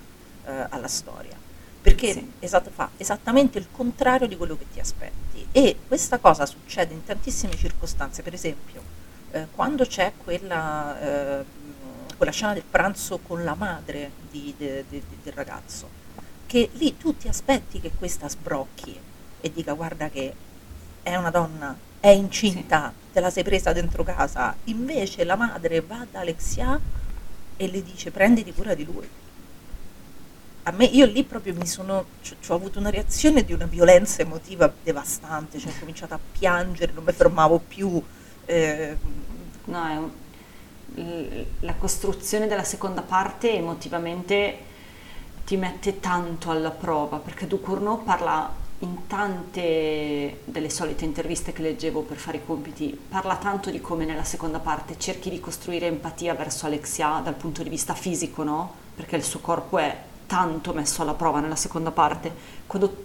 eh, 0.47 0.67
alla 0.69 0.87
storia. 0.87 1.35
Perché 1.81 2.13
Sì. 2.13 2.31
esat- 2.39 2.69
fa 2.69 2.89
esattamente 2.95 3.57
il 3.57 3.67
contrario 3.69 4.27
di 4.27 4.37
quello 4.37 4.55
che 4.57 4.65
ti 4.71 4.79
aspetti. 4.79 5.45
E 5.51 5.75
questa 5.89 6.19
cosa 6.19 6.45
succede 6.45 6.93
in 6.93 7.03
tantissime 7.03 7.53
circostanze. 7.57 8.21
Per 8.21 8.33
esempio, 8.33 8.81
eh, 9.31 9.47
quando 9.51 9.85
c'è 9.85 10.13
quella, 10.23 10.99
eh, 11.41 11.45
quella 12.15 12.31
scena 12.31 12.53
del 12.53 12.63
pranzo 12.63 13.17
con 13.17 13.43
la 13.43 13.55
madre 13.55 14.09
di- 14.31 14.53
de- 14.57 14.85
de- 14.87 15.01
de- 15.09 15.17
del 15.21 15.33
ragazzo, 15.33 15.89
che 16.45 16.69
lì 16.75 16.95
tu 16.95 17.17
ti 17.17 17.27
aspetti 17.27 17.81
che 17.81 17.91
questa 17.91 18.29
sbrocchi 18.29 18.97
e 19.41 19.51
dica 19.51 19.73
guarda 19.73 20.09
che 20.09 20.33
è 21.03 21.15
una 21.15 21.29
donna, 21.31 21.75
è 21.99 22.09
incinta, 22.09 22.91
te 23.13 23.19
la 23.19 23.29
sei 23.29 23.43
presa 23.43 23.73
dentro 23.73 24.03
casa. 24.03 24.55
Invece 24.65 25.23
la 25.23 25.35
madre 25.35 25.81
va 25.81 26.05
da 26.09 26.19
Alexia 26.21 26.79
e 27.57 27.67
le 27.67 27.83
dice 27.83 28.11
prenditi 28.11 28.53
cura 28.53 28.73
di 28.73 28.83
lui. 28.85 29.07
A 30.67 30.71
me, 30.71 30.85
io 30.85 31.05
lì 31.05 31.23
proprio 31.23 31.53
mi 31.53 31.67
sono, 31.67 32.05
ci 32.21 32.35
ho 32.47 32.55
avuto 32.55 32.79
una 32.79 32.89
reazione 32.89 33.43
di 33.43 33.53
una 33.53 33.65
violenza 33.67 34.23
emotiva 34.23 34.71
devastante, 34.83 35.59
cioè 35.59 35.71
ho 35.71 35.79
cominciato 35.79 36.15
a 36.15 36.19
piangere, 36.31 36.91
non 36.91 37.03
mi 37.03 37.11
fermavo 37.11 37.59
più. 37.59 38.01
eh, 38.47 38.97
No, 39.65 39.87
è 39.87 39.97
un- 39.97 41.45
la 41.61 41.73
costruzione 41.75 42.47
della 42.47 42.63
seconda 42.63 43.01
parte 43.01 43.51
emotivamente 43.51 44.57
ti 45.45 45.57
mette 45.57 45.99
tanto 45.99 46.51
alla 46.51 46.71
prova 46.71 47.17
perché 47.17 47.47
Ducournau 47.47 48.03
parla 48.03 48.51
in 48.85 49.07
tante 49.07 50.41
delle 50.45 50.69
solite 50.69 51.05
interviste 51.05 51.51
che 51.51 51.63
leggevo 51.63 52.01
per 52.01 52.17
fare 52.17 52.37
i 52.37 52.45
compiti, 52.45 52.97
parla 53.09 53.35
tanto 53.35 53.71
di 53.71 53.81
come 53.81 54.05
nella 54.05 54.23
seconda 54.23 54.59
parte 54.59 54.99
cerchi 54.99 55.31
di 55.31 55.39
costruire 55.39 55.87
empatia 55.87 56.35
verso 56.35 56.67
Alexia 56.67 57.19
dal 57.23 57.33
punto 57.33 57.63
di 57.63 57.69
vista 57.69 57.95
fisico, 57.95 58.43
no? 58.43 58.73
Perché 58.95 59.15
il 59.15 59.23
suo 59.23 59.39
corpo 59.39 59.79
è 59.79 59.97
tanto 60.27 60.71
messo 60.73 61.01
alla 61.01 61.15
prova 61.15 61.39
nella 61.39 61.55
seconda 61.55 61.91
parte. 61.91 62.31
Quando, 62.67 62.95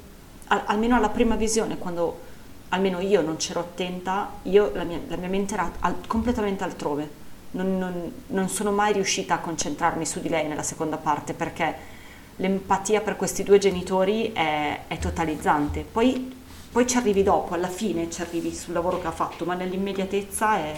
al- 0.48 0.62
almeno 0.66 0.96
alla 0.96 1.08
prima 1.08 1.34
visione, 1.34 1.78
quando 1.78 2.28
almeno 2.68 3.00
io 3.00 3.22
non 3.22 3.36
c'ero 3.36 3.60
attenta, 3.60 4.30
io, 4.42 4.70
la, 4.74 4.84
mia, 4.84 5.00
la 5.08 5.16
mia 5.16 5.28
mente 5.28 5.54
era 5.54 5.70
al- 5.80 6.06
completamente 6.06 6.62
altrove. 6.62 7.18
Non, 7.52 7.78
non- 7.78 8.12
non 8.28 8.48
sono 8.48 8.70
mai 8.70 8.92
riuscita 8.92 9.34
a 9.34 9.38
concentrarmi 9.38 10.04
su 10.06 10.20
di 10.20 10.28
lei 10.28 10.46
nella 10.46 10.62
seconda 10.62 10.98
parte 10.98 11.32
perché 11.32 11.98
l'empatia 12.36 13.00
per 13.00 13.16
questi 13.16 13.42
due 13.42 13.58
genitori 13.58 14.32
è, 14.32 14.82
è 14.86 14.98
totalizzante. 14.98 15.84
Poi, 15.90 16.36
poi 16.70 16.86
ci 16.86 16.96
arrivi 16.96 17.22
dopo, 17.22 17.54
alla 17.54 17.68
fine 17.68 18.10
ci 18.10 18.22
arrivi 18.22 18.54
sul 18.54 18.72
lavoro 18.72 19.00
che 19.00 19.06
ha 19.06 19.12
fatto, 19.12 19.44
ma 19.44 19.54
nell'immediatezza 19.54 20.56
è, 20.58 20.74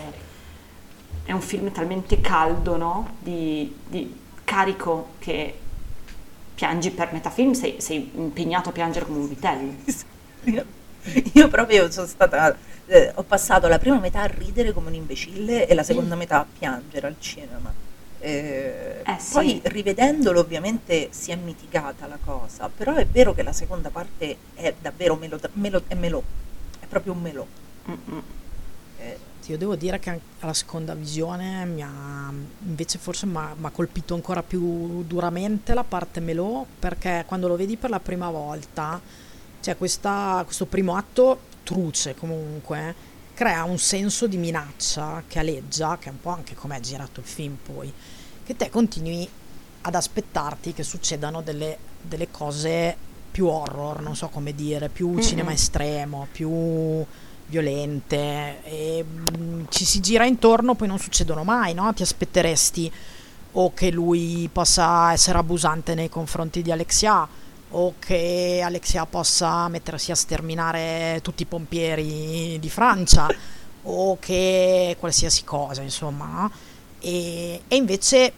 è 1.24 1.32
un 1.32 1.40
film 1.40 1.70
talmente 1.72 2.20
caldo, 2.20 2.76
no? 2.76 3.16
Di, 3.20 3.74
di 3.86 4.20
carico 4.44 5.10
che 5.18 5.58
piangi 6.54 6.90
per 6.90 7.12
metà 7.12 7.30
film, 7.30 7.52
sei, 7.52 7.80
sei 7.80 8.10
impegnato 8.14 8.68
a 8.68 8.72
piangere 8.72 9.06
come 9.06 9.18
un 9.18 9.28
vitello. 9.28 9.74
Io, 10.44 10.64
io 11.32 11.48
proprio 11.48 11.90
sono 11.90 12.06
stata, 12.06 12.56
eh, 12.86 13.12
ho 13.14 13.22
passato 13.22 13.68
la 13.68 13.78
prima 13.78 13.98
metà 13.98 14.20
a 14.20 14.26
ridere 14.26 14.72
come 14.72 14.88
un 14.88 14.94
imbecille 14.94 15.66
e 15.66 15.74
la 15.74 15.82
seconda 15.82 16.14
metà 16.14 16.40
a 16.40 16.46
piangere 16.58 17.06
al 17.06 17.16
cinema. 17.18 17.72
Eh, 18.24 19.02
Eh, 19.04 19.18
sì. 19.18 19.32
Poi 19.32 19.60
rivedendolo 19.64 20.38
ovviamente 20.40 21.08
si 21.10 21.32
è 21.32 21.36
mitigata 21.36 22.06
la 22.06 22.18
cosa, 22.24 22.68
però 22.68 22.94
è 22.94 23.04
vero 23.04 23.34
che 23.34 23.42
la 23.42 23.52
seconda 23.52 23.90
parte 23.90 24.36
è 24.54 24.72
davvero 24.80 25.16
melo, 25.16 25.40
melo- 25.54 25.82
è 25.88 25.94
melò, 25.94 26.22
è 26.78 26.86
proprio 26.86 27.12
un 27.14 27.20
melò. 27.20 27.44
Eh, 28.98 29.18
io 29.46 29.58
devo 29.58 29.74
dire 29.74 29.98
che 29.98 30.20
alla 30.38 30.54
seconda 30.54 30.94
visione 30.94 31.64
mi 31.64 31.82
ha, 31.82 32.32
invece 32.64 32.98
forse 32.98 33.26
mi 33.26 33.36
ha 33.38 33.54
mi 33.58 33.66
ha 33.66 33.70
colpito 33.70 34.14
ancora 34.14 34.44
più 34.44 35.02
duramente 35.02 35.74
la 35.74 35.82
parte 35.82 36.20
melò, 36.20 36.64
perché 36.78 37.24
quando 37.26 37.48
lo 37.48 37.56
vedi 37.56 37.76
per 37.76 37.90
la 37.90 37.98
prima 37.98 38.30
volta, 38.30 39.00
c'è 39.60 39.76
questa- 39.76 40.42
questo 40.44 40.66
primo 40.66 40.94
atto 40.96 41.40
truce 41.64 42.14
comunque, 42.14 42.94
crea 43.34 43.64
un 43.64 43.78
senso 43.78 44.28
di 44.28 44.36
minaccia 44.36 45.24
che 45.26 45.40
aleggia, 45.40 45.98
che 45.98 46.08
è 46.08 46.12
un 46.12 46.20
po' 46.20 46.30
anche 46.30 46.54
come 46.54 46.76
è 46.76 46.80
girato 46.80 47.18
il 47.20 47.26
film 47.26 47.56
poi, 47.60 47.92
che 48.44 48.56
te 48.56 48.70
continui 48.70 49.28
ad 49.82 49.94
aspettarti 49.94 50.72
che 50.72 50.82
succedano 50.82 51.42
delle, 51.42 51.76
delle 52.00 52.30
cose 52.30 52.96
più 53.30 53.46
horror, 53.46 54.00
non 54.02 54.14
so 54.14 54.28
come 54.28 54.54
dire, 54.54 54.88
più 54.88 55.18
cinema 55.20 55.52
estremo, 55.52 56.28
più 56.30 57.04
violente 57.52 58.62
e 58.64 59.04
mm, 59.04 59.64
ci 59.68 59.84
si 59.84 60.00
gira 60.00 60.24
intorno 60.24 60.74
poi 60.74 60.88
non 60.88 60.98
succedono 60.98 61.44
mai 61.44 61.74
no? 61.74 61.92
ti 61.92 62.02
aspetteresti 62.02 62.90
o 63.52 63.74
che 63.74 63.90
lui 63.90 64.48
possa 64.50 65.12
essere 65.12 65.36
abusante 65.36 65.94
nei 65.94 66.08
confronti 66.08 66.62
di 66.62 66.72
Alexia 66.72 67.28
o 67.74 67.94
che 67.98 68.62
Alexia 68.64 69.04
possa 69.04 69.68
mettersi 69.68 70.10
a 70.10 70.14
sterminare 70.14 71.20
tutti 71.22 71.42
i 71.42 71.46
pompieri 71.46 72.58
di 72.58 72.70
Francia 72.70 73.28
o 73.82 74.16
che 74.18 74.96
qualsiasi 74.98 75.44
cosa 75.44 75.82
insomma 75.82 76.26
no? 76.26 76.50
E, 77.02 77.60
e 77.68 77.76
invece 77.76 78.32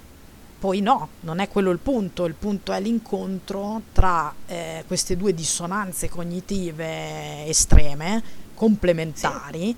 poi 0.58 0.80
no, 0.80 1.08
non 1.20 1.40
è 1.40 1.48
quello 1.48 1.70
il 1.70 1.78
punto, 1.78 2.24
il 2.24 2.32
punto 2.34 2.72
è 2.72 2.80
l'incontro 2.80 3.82
tra 3.92 4.34
eh, 4.46 4.82
queste 4.86 5.14
due 5.16 5.34
dissonanze 5.34 6.08
cognitive 6.08 7.46
estreme, 7.46 8.22
complementari, 8.54 9.76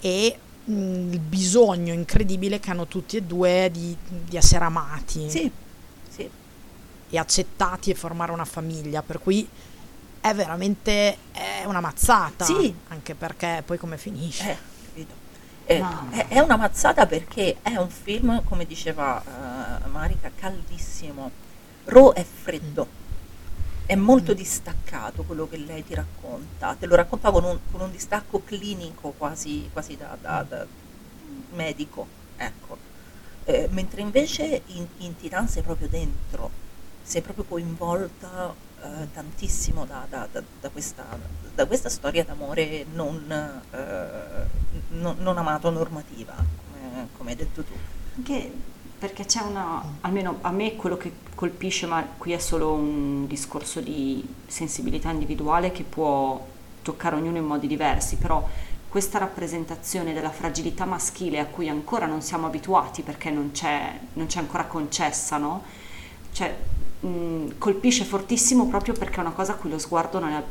e 0.00 0.38
mh, 0.64 0.72
il 1.12 1.18
bisogno 1.18 1.92
incredibile 1.92 2.60
che 2.60 2.70
hanno 2.70 2.86
tutti 2.86 3.18
e 3.18 3.22
due 3.22 3.68
di, 3.70 3.94
di 4.08 4.36
essere 4.36 4.64
amati 4.64 5.28
sì, 5.28 5.50
sì. 6.08 6.28
e 7.10 7.18
accettati 7.18 7.90
e 7.90 7.94
formare 7.94 8.32
una 8.32 8.46
famiglia, 8.46 9.02
per 9.02 9.18
cui 9.18 9.46
è 10.20 10.32
veramente 10.34 11.16
è 11.32 11.64
una 11.66 11.80
mazzata, 11.80 12.44
Sì. 12.46 12.74
anche 12.88 13.14
perché 13.14 13.62
poi 13.66 13.76
come 13.76 13.98
finisce? 13.98 14.50
Eh. 14.50 14.56
Eh, 15.64 15.84
è, 16.10 16.28
è 16.28 16.38
una 16.40 16.56
mazzata 16.56 17.06
perché 17.06 17.58
è 17.62 17.76
un 17.76 17.88
film, 17.88 18.42
come 18.44 18.66
diceva 18.66 19.22
eh, 19.22 19.88
Marica, 19.88 20.30
caldissimo. 20.34 21.30
Ro 21.84 22.12
è 22.12 22.24
freddo, 22.24 22.86
è 23.86 23.94
molto 23.96 24.34
distaccato 24.34 25.24
quello 25.24 25.48
che 25.48 25.56
lei 25.56 25.84
ti 25.84 25.94
racconta, 25.94 26.74
te 26.78 26.86
lo 26.86 26.94
racconta 26.94 27.30
con 27.30 27.44
un, 27.44 27.58
con 27.70 27.80
un 27.80 27.90
distacco 27.90 28.42
clinico 28.44 29.14
quasi, 29.18 29.68
quasi 29.72 29.96
da, 29.96 30.16
da- 30.20 30.44
da 30.48 30.66
medico, 31.54 32.06
ecco. 32.36 32.78
Eh, 33.44 33.68
mentre 33.72 34.00
invece 34.00 34.62
in, 34.66 34.86
in 34.98 35.16
Titan 35.16 35.48
sei 35.48 35.62
proprio 35.62 35.88
dentro, 35.88 36.50
sei 37.02 37.20
proprio 37.22 37.44
coinvolta 37.44 38.54
eh, 38.82 39.12
tantissimo 39.12 39.84
da, 39.84 40.06
da- 40.08 40.28
da- 40.30 40.68
questa, 40.70 41.04
da 41.54 41.66
questa 41.66 41.88
storia 41.88 42.24
d'amore 42.24 42.84
non, 42.92 43.30
eh, 43.70 44.46
non- 44.90 45.16
non 45.18 45.38
amato 45.38 45.70
normativa, 45.70 46.34
come, 46.36 47.08
come 47.16 47.30
hai 47.30 47.36
detto 47.36 47.62
tu. 47.62 47.72
Anche 48.16 48.52
perché 48.98 49.24
c'è 49.24 49.40
una, 49.42 49.82
almeno 50.02 50.38
a 50.42 50.50
me 50.50 50.76
quello 50.76 50.96
che 50.96 51.12
colpisce, 51.34 51.86
ma 51.86 52.04
qui 52.18 52.32
è 52.32 52.38
solo 52.38 52.72
un 52.72 53.26
discorso 53.26 53.80
di 53.80 54.24
sensibilità 54.46 55.10
individuale 55.10 55.72
che 55.72 55.82
può 55.82 56.44
toccare 56.82 57.16
ognuno 57.16 57.36
in 57.38 57.44
modi 57.44 57.66
diversi, 57.66 58.16
però 58.16 58.48
questa 58.88 59.18
rappresentazione 59.18 60.12
della 60.12 60.30
fragilità 60.30 60.84
maschile 60.84 61.38
a 61.38 61.46
cui 61.46 61.68
ancora 61.68 62.06
non 62.06 62.20
siamo 62.20 62.46
abituati 62.46 63.02
perché 63.02 63.30
non 63.30 63.50
c'è, 63.52 63.98
non 64.14 64.26
c'è 64.26 64.38
ancora 64.38 64.66
concessa, 64.66 65.36
no? 65.38 65.62
Cioè, 66.32 66.54
mh, 67.02 67.58
colpisce 67.58 68.04
fortissimo 68.04 68.68
proprio 68.68 68.94
perché 68.94 69.16
è 69.16 69.20
una 69.20 69.32
cosa 69.32 69.52
a 69.52 69.56
cui 69.56 69.70
lo 69.70 69.78
sguardo 69.78 70.18
non 70.18 70.32
è, 70.32 70.42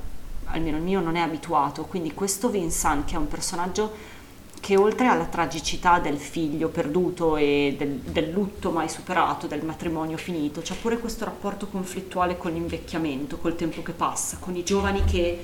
almeno 0.46 0.78
il 0.78 0.84
mio 0.84 1.00
non 1.00 1.16
è 1.16 1.22
abituato, 1.22 1.86
quindi 1.86 2.14
questo 2.14 2.50
Vincent 2.50 3.06
che 3.06 3.16
è 3.16 3.18
un 3.18 3.28
personaggio 3.28 4.20
che 4.62 4.78
oltre 4.78 5.08
alla 5.08 5.26
tragicità 5.26 5.98
del 5.98 6.18
figlio 6.18 6.70
perduto 6.70 7.36
e 7.36 7.74
del, 7.76 7.98
del 7.98 8.30
lutto 8.30 8.70
mai 8.70 8.88
superato, 8.90 9.48
del 9.48 9.66
matrimonio 9.66 10.18
finito, 10.18 10.62
c'è 10.62 10.76
pure 10.76 11.00
questo 11.00 11.26
rapporto 11.26 11.66
conflittuale 11.66 12.38
con 12.38 12.54
l'invecchiamento, 12.54 13.38
col 13.38 13.56
tempo 13.56 13.82
che 13.82 13.92
passa, 13.92 14.38
con 14.40 14.56
i 14.56 14.64
giovani 14.64 15.04
che 15.04 15.44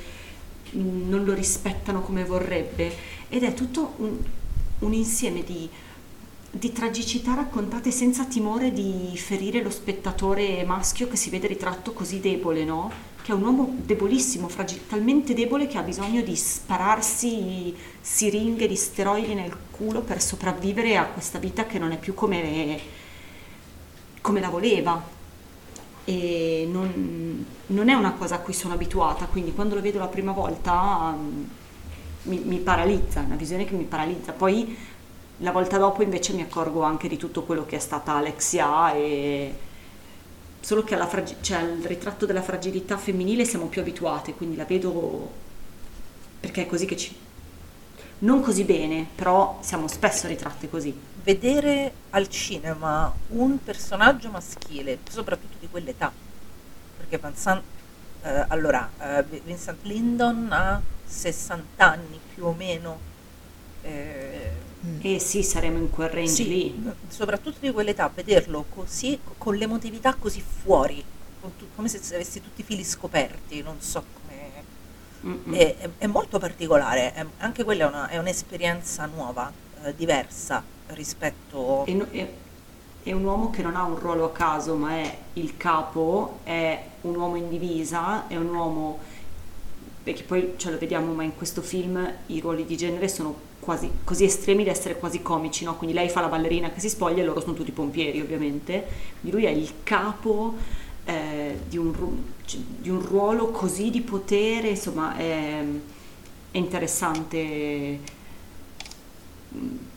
mh, 0.70 1.10
non 1.10 1.26
lo 1.26 1.34
rispettano 1.34 2.02
come 2.02 2.26
vorrebbe. 2.26 2.94
Ed 3.28 3.42
è 3.42 3.56
tutto 3.56 3.94
un, 3.98 4.18
un 4.80 4.94
insieme 4.94 5.44
di, 5.44 5.68
di 6.58 6.72
tragicità 6.72 7.36
raccontate 7.36 7.92
senza 7.92 8.26
timore 8.26 8.72
di 8.72 9.12
ferire 9.16 9.62
lo 9.62 9.70
spettatore 9.70 10.64
maschio 10.66 11.08
che 11.08 11.16
si 11.16 11.30
vede 11.30 11.48
ritratto 11.48 11.94
così 11.94 12.20
debole, 12.20 12.64
no? 12.64 12.92
Che 13.22 13.32
è 13.32 13.36
un 13.36 13.44
uomo 13.44 13.76
debolissimo, 13.78 14.48
fragil- 14.48 14.88
talmente 14.88 15.34
debole 15.34 15.68
che 15.68 15.78
ha 15.78 15.84
bisogno 15.84 16.22
di 16.22 16.36
spararsi 16.36 17.76
siringhe 18.02 18.68
di 18.68 18.76
steroidi 18.76 19.36
nel 19.36 19.56
culo 19.70 20.02
per 20.02 20.22
sopravvivere 20.22 20.98
a 20.98 21.06
questa 21.06 21.38
vita 21.38 21.66
che 21.66 21.78
non 21.78 21.92
è 21.92 21.98
più 21.98 22.14
come, 22.14 22.80
come 24.22 24.40
la 24.40 24.50
voleva 24.50 25.16
e 26.06 26.68
non, 26.72 27.46
non, 27.68 27.90
è 27.90 27.94
una 27.94 28.14
cosa 28.14 28.36
a 28.36 28.40
cui 28.40 28.54
sono 28.54 28.74
abituata, 28.74 29.26
quindi 29.26 29.54
quando 29.54 29.76
lo 29.76 29.82
vedo 29.82 30.00
la 30.00 30.08
prima 30.08 30.32
volta 30.32 31.14
um, 31.14 31.46
mi, 32.24 32.40
mi, 32.40 32.58
paralizza, 32.60 33.22
è 33.22 33.26
una 33.26 33.36
visione 33.36 33.66
che 33.66 33.76
mi 33.76 33.84
paralizza. 33.84 34.32
Poi 34.32 34.96
la 35.38 35.52
volta 35.52 35.78
dopo 35.78 36.02
invece 36.02 36.34
mi 36.34 36.42
accorgo 36.42 36.82
anche 36.82 37.08
di 37.08 37.18
tutto 37.18 37.44
quello 37.44 37.66
che 37.66 37.76
è 37.76 37.80
stata 37.80 38.14
Alexia 38.14 38.94
e 38.94 39.54
solo 40.60 40.84
che 40.84 40.96
alla 40.96 41.08
fragi- 41.08 41.38
cioè, 41.42 41.60
al 41.60 41.82
ritratto 41.84 42.26
della 42.26 42.42
fragilità 42.42 42.98
femminile 42.98 43.46
siamo 43.46 43.68
più 43.68 43.82
abituate, 43.82 44.34
quindi 44.34 44.56
la 44.56 44.66
vedo 44.66 45.32
perché 46.40 46.64
è 46.64 46.66
così 46.68 46.86
che 46.86 46.98
ci... 46.98 47.16
Non 48.20 48.42
così 48.42 48.64
bene, 48.64 49.06
però 49.14 49.60
siamo 49.62 49.88
spesso 49.88 50.28
ritratte 50.28 50.70
così 50.70 50.96
vedere 51.24 51.92
al 52.12 52.30
cinema 52.30 53.14
un 53.30 53.62
personaggio 53.64 54.30
maschile, 54.30 55.00
soprattutto 55.10 55.58
di 55.60 55.68
quell'età, 55.70 56.12
perché 56.98 57.18
Vincent, 57.18 57.62
eh, 58.24 58.46
allora, 58.48 58.90
eh, 59.00 59.24
Vincent 59.44 59.80
Lindon 59.84 60.48
ha 60.52 60.82
60 61.06 61.66
anni 61.78 62.20
più 62.34 62.46
o 62.46 62.54
meno. 62.54 62.98
Eh, 63.82 64.67
eh 65.02 65.20
sì, 65.20 65.44
saremo 65.44 65.78
in 65.78 65.90
quel 65.90 66.10
range 66.10 66.32
sì, 66.32 66.48
lì. 66.48 66.92
Soprattutto 67.08 67.58
di 67.60 67.72
quell'età, 67.72 68.12
vederlo 68.14 68.66
così, 68.74 69.20
con 69.38 69.56
l'emotività 69.56 70.16
così 70.16 70.42
fuori, 70.42 71.04
come 71.76 71.88
se 71.88 72.16
avessi 72.16 72.42
tutti 72.42 72.62
i 72.62 72.64
fili 72.64 72.84
scoperti, 72.84 73.62
non 73.62 73.80
so 73.80 74.04
come... 74.14 75.56
È, 75.58 75.76
è, 75.78 75.90
è, 75.98 76.08
molto 76.08 76.40
particolare, 76.40 77.14
è, 77.14 77.26
anche 77.40 77.64
quella 77.64 77.86
è, 77.86 77.88
una, 77.88 78.08
è 78.08 78.18
un'esperienza 78.18 79.06
nuova, 79.06 79.52
eh, 79.84 79.96
diversa 79.96 80.64
rispetto... 80.88 81.86
E, 81.86 82.46
è 83.04 83.14
un 83.14 83.24
uomo 83.24 83.50
che 83.50 83.62
non 83.62 83.76
ha 83.78 83.84
un 83.84 83.98
ruolo 83.98 84.26
a 84.26 84.32
caso, 84.32 84.76
ma 84.76 84.92
è 84.92 85.18
il 85.34 85.56
capo, 85.56 86.40
è 86.44 86.82
un 87.02 87.16
uomo 87.16 87.36
in 87.36 87.50
divisa, 87.50 88.28
è 88.28 88.36
un 88.36 88.54
uomo... 88.54 89.00
perché 90.08 90.24
poi 90.24 90.54
ce 90.56 90.72
lo 90.72 90.78
vediamo, 90.78 91.12
ma 91.14 91.24
in 91.24 91.36
questo 91.36 91.62
film 91.62 92.10
i 92.28 92.40
ruoli 92.40 92.66
di 92.66 92.78
genere 92.78 93.10
sono 93.10 93.36
quasi 93.60 93.92
così 94.06 94.24
estremi 94.24 94.64
da 94.64 94.72
essere 94.72 94.98
quasi 94.98 95.22
comici, 95.22 95.66
no? 95.66 95.76
Quindi 95.76 95.94
lei 95.94 96.08
fa 96.08 96.22
la 96.22 96.30
ballerina 96.30 96.72
che 96.72 96.80
si 96.80 96.88
spoglia 96.88 97.22
e 97.22 97.26
loro 97.26 97.42
sono 97.42 97.54
tutti 97.54 97.72
pompieri, 97.72 98.22
ovviamente. 98.22 98.88
Quindi 99.20 99.38
lui 99.38 99.46
è 99.46 99.50
il 99.50 99.70
capo 99.84 100.56
eh, 101.04 101.60
di, 101.68 101.78
un, 101.78 101.94
cioè, 102.46 102.62
di, 102.80 102.90
un, 102.90 103.06
ruolo 103.06 103.52
così 103.52 103.90
di 103.90 104.00
potere, 104.00 104.70
insomma, 104.70 105.18
è, 105.18 105.62
è 106.52 106.58
interessante 106.58 108.00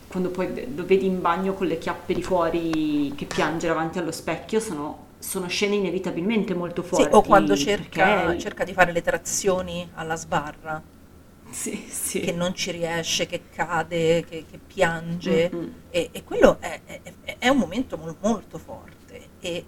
quando 0.08 0.30
poi 0.30 0.74
lo 0.74 0.84
vedi 0.84 1.06
in 1.06 1.20
bagno 1.20 1.52
con 1.52 1.68
le 1.68 1.78
chiappe 1.78 2.14
di 2.14 2.22
fuori 2.22 3.12
che 3.14 3.26
piange 3.26 3.68
davanti 3.68 4.00
allo 4.00 4.10
specchio 4.10 4.58
sono, 4.58 5.06
sono 5.20 5.46
scene 5.46 5.76
inevitabilmente 5.76 6.54
molto 6.54 6.82
forti. 6.82 7.04
Sì, 7.04 7.10
o 7.12 7.22
quando 7.22 7.56
cerca, 7.56 8.24
perché... 8.24 8.38
cerca 8.38 8.64
di 8.64 8.72
fare 8.72 8.90
le 8.90 9.02
trazioni 9.02 9.88
alla 9.94 10.16
sbarra. 10.16 10.82
Sì, 11.50 11.84
sì. 11.88 12.20
che 12.20 12.32
non 12.32 12.54
ci 12.54 12.70
riesce, 12.70 13.26
che 13.26 13.42
cade, 13.52 14.24
che, 14.24 14.44
che 14.48 14.58
piange 14.64 15.50
mm-hmm. 15.52 15.68
e, 15.90 16.08
e, 16.12 16.22
quello 16.22 16.58
è, 16.60 16.80
è, 16.84 17.00
è, 17.38 17.48
un 17.48 17.56
momento 17.56 17.98
molto 18.20 18.56
forte 18.56 19.20
e, 19.40 19.64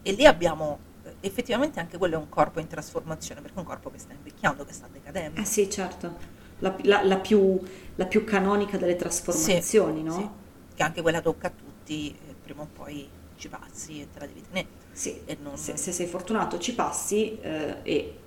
e, 0.00 0.12
lì 0.12 0.24
abbiamo 0.24 0.78
effettivamente 1.20 1.78
anche 1.78 1.98
quello 1.98 2.14
è 2.14 2.16
un 2.16 2.30
corpo 2.30 2.58
in 2.58 2.68
trasformazione 2.68 3.42
perché 3.42 3.56
è 3.56 3.60
un 3.60 3.66
corpo 3.66 3.90
che 3.90 3.98
sta 3.98 4.14
invecchiando, 4.14 4.64
che 4.64 4.72
sta 4.72 4.88
decadendo. 4.90 5.38
Eh 5.38 5.44
sì, 5.44 5.68
certo 5.68 6.36
la, 6.58 6.74
la, 6.82 7.02
la, 7.02 7.18
più, 7.18 7.60
la 7.96 8.06
più, 8.06 8.24
canonica 8.24 8.76
delle 8.76 8.96
trasformazioni, 8.96 9.98
sì, 9.98 10.04
no? 10.04 10.12
Sì. 10.12 10.28
Che 10.74 10.82
anche 10.82 11.02
quella 11.02 11.20
tocca 11.20 11.48
a 11.48 11.50
tutti, 11.50 12.10
eh, 12.10 12.34
prima 12.42 12.62
o 12.62 12.68
poi 12.72 13.08
ci 13.36 13.48
passi 13.48 14.00
e 14.00 14.08
te 14.12 14.18
la 14.20 14.26
devi 14.26 14.42
tenere. 14.42 14.84
Sì, 14.96 15.20
non... 15.42 15.58
se, 15.58 15.76
se, 15.76 15.92
sei 15.92 16.06
fortunato 16.06 16.58
ci 16.58 16.74
passi 16.74 17.38
eh, 17.40 17.76
e, 17.82 18.18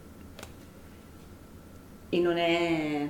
e 2.09 2.19
non, 2.19 2.37
è, 2.37 3.09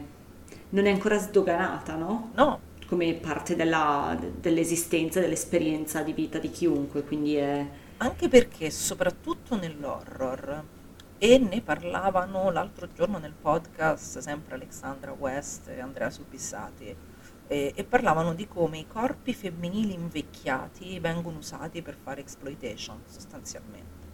non 0.70 0.86
è 0.86 0.90
ancora 0.90 1.18
sdoganata, 1.18 1.96
no? 1.96 2.32
No. 2.36 2.62
Come 2.88 3.16
parte 3.16 3.58
della, 3.58 4.18
dell'esistenza, 4.40 5.20
dell'esperienza 5.20 6.02
di 6.04 6.14
vita 6.14 6.40
di 6.40 6.50
chiunque, 6.50 7.04
quindi 7.04 7.36
è... 7.36 7.68
Anche 7.98 8.30
perché 8.30 8.72
soprattutto 8.72 9.58
nell'horror 9.58 10.64
e 11.18 11.38
ne 11.38 11.62
parlavano 11.62 12.52
l'altro 12.52 12.88
giorno 12.94 13.18
nel 13.18 13.34
podcast 13.34 14.20
sempre 14.20 14.56
Alexandra 14.56 15.12
West 15.12 15.68
e 15.68 15.82
Andrea 15.82 16.10
Subissati 16.10 16.96
e, 17.50 17.74
e, 17.76 17.84
parlavano 17.84 18.36
di 18.36 18.48
come 18.48 18.78
i 18.78 18.86
corpi 18.88 19.34
femminili 19.34 19.94
invecchiati 19.94 21.00
vengono 21.00 21.40
usati 21.40 21.82
per 21.82 21.98
fare 22.02 22.22
exploitation 22.22 23.02
sostanzialmente 23.06 24.08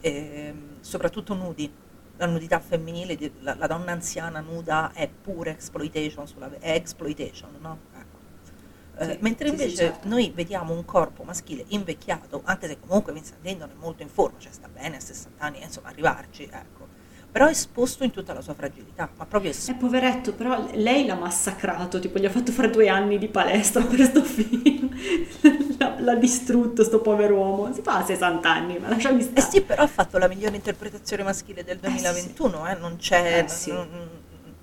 e, 0.00 0.54
soprattutto 0.80 1.34
nudi 1.34 1.70
la 2.16 2.26
nudità 2.26 2.60
femminile 2.60 3.32
la, 3.40 3.54
la, 3.56 3.66
donna 3.66 3.92
anziana 3.92 4.40
nuda 4.40 4.92
è 4.92 5.08
pure 5.08 5.50
exploitation 5.50 6.26
sulla, 6.26 6.50
è 6.60 6.70
exploitation 6.70 7.50
no? 7.60 7.78
Eh, 8.96 9.04
sì, 9.04 9.18
mentre 9.20 9.48
invece 9.48 9.74
certo. 9.74 10.08
noi 10.08 10.30
vediamo 10.30 10.72
un 10.72 10.84
corpo 10.84 11.24
maschile 11.24 11.64
invecchiato, 11.68 12.42
anche 12.44 12.68
se 12.68 12.78
comunque 12.78 13.12
Vincent 13.12 13.42
Lindon 13.42 13.70
è 13.70 13.74
molto 13.74 14.02
in 14.02 14.08
forma, 14.08 14.38
cioè 14.38 14.52
sta 14.52 14.68
bene 14.68 14.96
a 14.96 15.00
60 15.00 15.44
anni, 15.44 15.62
insomma 15.62 15.88
arrivarci, 15.88 16.44
ecco. 16.44 16.83
Però 17.34 17.48
esposto 17.48 18.04
in 18.04 18.12
tutta 18.12 18.32
la 18.32 18.40
sua 18.40 18.54
fragilità, 18.54 19.10
ma 19.16 19.26
proprio 19.26 19.50
esposto. 19.50 19.72
Eh, 19.72 19.74
poveretto, 19.74 20.34
però 20.34 20.68
lei 20.74 21.04
l'ha 21.04 21.16
massacrato, 21.16 21.98
tipo 21.98 22.20
gli 22.20 22.26
ha 22.26 22.30
fatto 22.30 22.52
fare 22.52 22.70
due 22.70 22.88
anni 22.88 23.18
di 23.18 23.26
palestra 23.26 23.82
per 23.82 23.96
questo 23.96 24.22
film. 24.22 24.88
l'ha, 25.76 25.96
l'ha, 25.98 26.14
distrutto 26.14 26.84
sto 26.84 27.00
povero 27.00 27.34
uomo. 27.34 27.74
Si 27.74 27.82
fa 27.82 27.96
a 27.96 28.04
60 28.04 28.48
anni, 28.48 28.78
ma 28.78 28.88
lasciami 28.88 29.20
stare. 29.20 29.40
Eh 29.40 29.50
sì, 29.50 29.62
però 29.62 29.82
ha 29.82 29.88
fatto 29.88 30.16
la 30.18 30.28
migliore 30.28 30.54
interpretazione 30.54 31.24
maschile 31.24 31.64
del 31.64 31.78
2021, 31.78 32.54
eh, 32.54 32.70
sì. 32.70 32.76
eh 32.76 32.78
non 32.78 32.96
c'è... 32.98 33.42
Eh, 33.42 33.48
sì. 33.48 33.72
non, 33.72 33.88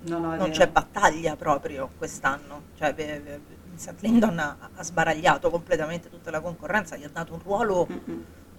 no, 0.04 0.18
no, 0.18 0.36
non 0.36 0.48
c'è 0.48 0.66
battaglia 0.68 1.36
proprio 1.36 1.90
quest'anno. 1.98 2.62
Cioè, 2.78 2.94
be, 2.94 3.20
be, 3.22 3.40
Vincent 3.68 4.00
Lindon 4.00 4.38
ha, 4.38 4.56
ha, 4.74 4.82
sbaragliato 4.82 5.50
completamente 5.50 6.08
tutta 6.08 6.30
la 6.30 6.40
concorrenza, 6.40 6.96
gli 6.96 7.04
ha 7.04 7.10
dato 7.12 7.34
un 7.34 7.40
ruolo 7.42 7.86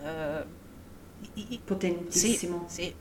eh, 0.04 0.46
i, 1.34 1.60
potentissimo. 1.64 2.66
Sì, 2.68 2.84
sì, 2.84 2.96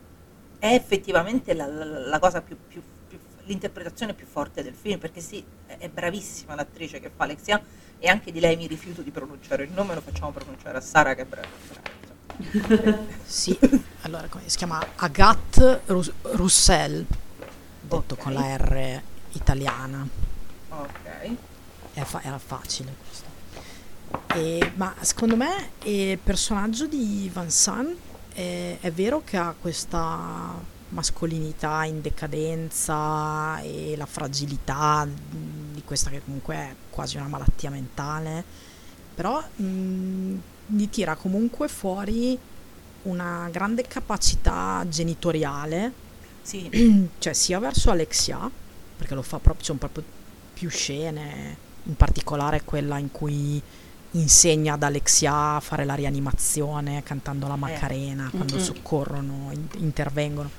È 0.62 0.72
effettivamente 0.72 1.54
la, 1.54 1.66
la, 1.66 1.84
la 1.84 2.18
cosa 2.20 2.40
più, 2.40 2.56
più, 2.68 2.80
più, 3.08 3.18
l'interpretazione 3.46 4.14
più 4.14 4.26
forte 4.26 4.62
del 4.62 4.74
film, 4.74 5.00
perché 5.00 5.20
sì, 5.20 5.44
è, 5.66 5.88
bravissima 5.88 6.54
l'attrice 6.54 7.00
che 7.00 7.10
fa 7.14 7.24
Alexia 7.24 7.60
e 7.98 8.08
anche 8.08 8.30
di 8.30 8.38
lei 8.38 8.56
mi 8.56 8.68
rifiuto 8.68 9.02
di 9.02 9.10
pronunciare 9.10 9.64
il 9.64 9.72
nome, 9.72 9.94
lo 9.94 10.00
facciamo 10.00 10.30
pronunciare 10.30 10.78
a 10.78 10.80
Sara 10.80 11.14
che 11.14 11.22
è 11.22 11.24
brava. 11.24 11.48
sì, 13.24 13.58
allora 14.02 14.28
si 14.46 14.56
chiama 14.56 14.84
Agathe 14.96 15.80
Rus- 15.86 16.12
Roussel, 16.22 17.06
detto 17.80 18.14
okay. 18.14 18.16
con 18.16 18.32
la 18.32 18.56
R 18.56 19.02
italiana. 19.32 20.06
Ok 20.68 21.50
era, 21.94 22.04
fa- 22.04 22.22
era 22.22 22.38
facile 22.38 22.94
questo. 23.04 23.30
E, 24.34 24.72
ma 24.74 24.94
secondo 25.00 25.36
me 25.36 25.70
il 25.84 26.18
personaggio 26.18 26.86
di 26.86 27.30
Van 27.32 27.50
San 27.50 27.94
è, 28.32 28.78
è 28.80 28.90
vero 28.92 29.22
che 29.24 29.36
ha 29.36 29.54
questa 29.58 30.70
mascolinità 30.90 31.84
in 31.84 32.00
decadenza 32.00 33.60
e 33.60 33.94
la 33.96 34.06
fragilità 34.06 35.06
di 35.08 35.82
questa 35.84 36.10
che 36.10 36.22
comunque 36.22 36.54
è 36.54 36.74
quasi 36.90 37.16
una 37.16 37.28
malattia 37.28 37.70
mentale, 37.70 38.44
però 39.14 39.42
mh, 39.56 40.34
gli 40.66 40.88
tira 40.88 41.14
comunque 41.16 41.68
fuori 41.68 42.38
una 43.02 43.48
grande 43.50 43.86
capacità 43.86 44.84
genitoriale, 44.88 45.92
sì. 46.42 47.08
cioè 47.18 47.32
sia 47.32 47.58
verso 47.58 47.90
Alexia, 47.90 48.50
perché 48.96 49.14
lo 49.14 49.22
fa 49.22 49.38
proprio, 49.38 49.60
ci 49.60 49.64
sono 49.66 49.78
proprio 49.78 50.04
più 50.52 50.68
scene 50.68 51.70
in 51.84 51.96
particolare 51.96 52.62
quella 52.62 52.98
in 52.98 53.10
cui 53.10 53.60
insegna 54.12 54.74
ad 54.74 54.82
Alexia 54.82 55.56
a 55.56 55.60
fare 55.60 55.84
la 55.84 55.94
rianimazione 55.94 57.02
cantando 57.02 57.46
la 57.46 57.54
eh. 57.54 57.58
Macarena 57.58 58.26
eh. 58.26 58.30
quando 58.30 58.54
mm-hmm. 58.54 58.64
soccorrono, 58.64 59.48
in- 59.52 59.68
intervengono. 59.78 60.50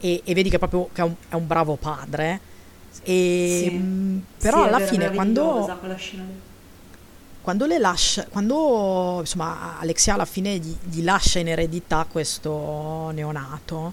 E, 0.00 0.22
e, 0.24 0.34
vedi 0.34 0.50
che 0.50 0.58
proprio 0.58 0.88
che 0.92 1.00
è, 1.00 1.04
un, 1.04 1.14
è 1.28 1.34
un 1.34 1.46
bravo 1.46 1.76
padre. 1.76 2.40
E, 3.02 3.64
sì. 3.64 3.74
mh, 3.74 3.82
mm, 3.82 4.18
però 4.38 4.62
sì, 4.62 4.68
alla 4.68 4.80
fine 4.80 5.10
quando, 5.12 5.78
quando 7.40 7.66
le 7.66 7.78
lascia, 7.78 8.26
quando 8.26 9.18
insomma 9.20 9.78
Alexia 9.78 10.14
alla 10.14 10.24
fine 10.24 10.58
gli, 10.58 10.76
gli 10.84 11.02
lascia 11.02 11.38
in 11.38 11.48
eredità 11.48 12.06
questo 12.10 13.10
neonato, 13.12 13.92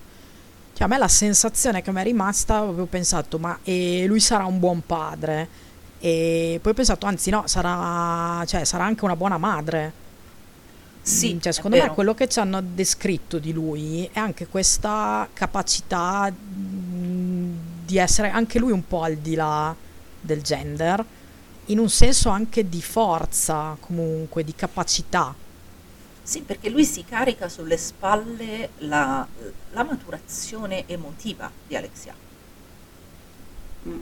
Cioè, 0.74 0.84
a 0.84 0.88
me 0.88 0.98
la 0.98 1.08
sensazione 1.08 1.82
che 1.82 1.92
mi 1.92 2.02
è 2.02 2.04
rimasta, 2.04 2.58
avevo 2.58 2.86
pensato, 2.86 3.38
ma 3.38 3.60
e 3.64 4.06
lui 4.08 4.20
sarà 4.20 4.46
un 4.46 4.60
buon 4.60 4.82
padre. 4.86 5.68
E 6.00 6.60
poi 6.62 6.72
ho 6.72 6.76
pensato, 6.76 7.06
anzi 7.06 7.30
no, 7.30 7.44
sarà, 7.48 8.44
cioè, 8.46 8.64
sarà 8.64 8.86
anche 8.86 9.04
una 9.04 9.16
buona 9.16 9.38
madre. 9.38 10.08
Sì, 11.02 11.36
Mm, 11.36 11.40
cioè, 11.40 11.52
secondo 11.54 11.78
me 11.78 11.90
quello 11.90 12.14
che 12.14 12.28
ci 12.28 12.40
hanno 12.40 12.62
descritto 12.62 13.40
di 13.40 13.52
lui 13.54 14.08
è 14.12 14.20
anche 14.20 14.48
questa 14.48 15.28
capacità 15.34 16.32
mm, 16.32 17.58
di 17.86 17.98
essere 17.98 18.30
anche 18.30 18.60
lui 18.60 18.72
un 18.72 18.86
po' 18.86 19.02
al 19.04 19.16
di 19.18 19.36
là 19.36 19.76
del 20.22 20.42
gender, 20.44 21.04
in 21.66 21.80
un 21.80 21.90
senso 21.90 22.30
anche 22.30 22.68
di 22.70 22.82
forza, 22.82 23.76
comunque, 23.80 24.44
di 24.44 24.54
capacità. 24.56 25.36
Sì, 26.22 26.42
perché 26.44 26.70
lui 26.70 26.86
si 26.86 27.04
carica 27.06 27.50
sulle 27.50 27.78
spalle 27.78 28.72
la, 28.80 29.28
la 29.72 29.84
maturazione 29.84 30.88
emotiva 30.88 31.52
di 31.68 31.76
Alexia. 31.76 32.16
Mm. 33.88 34.02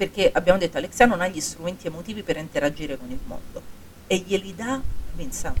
Perché 0.00 0.30
abbiamo 0.32 0.58
detto 0.58 0.78
Alexia 0.78 1.04
non 1.04 1.20
ha 1.20 1.28
gli 1.28 1.42
strumenti 1.42 1.86
emotivi 1.86 2.22
per 2.22 2.38
interagire 2.38 2.96
con 2.96 3.10
il 3.10 3.18
mondo 3.26 3.60
e 4.06 4.16
glieli 4.16 4.54
dà 4.54 4.80
Vincent. 5.12 5.60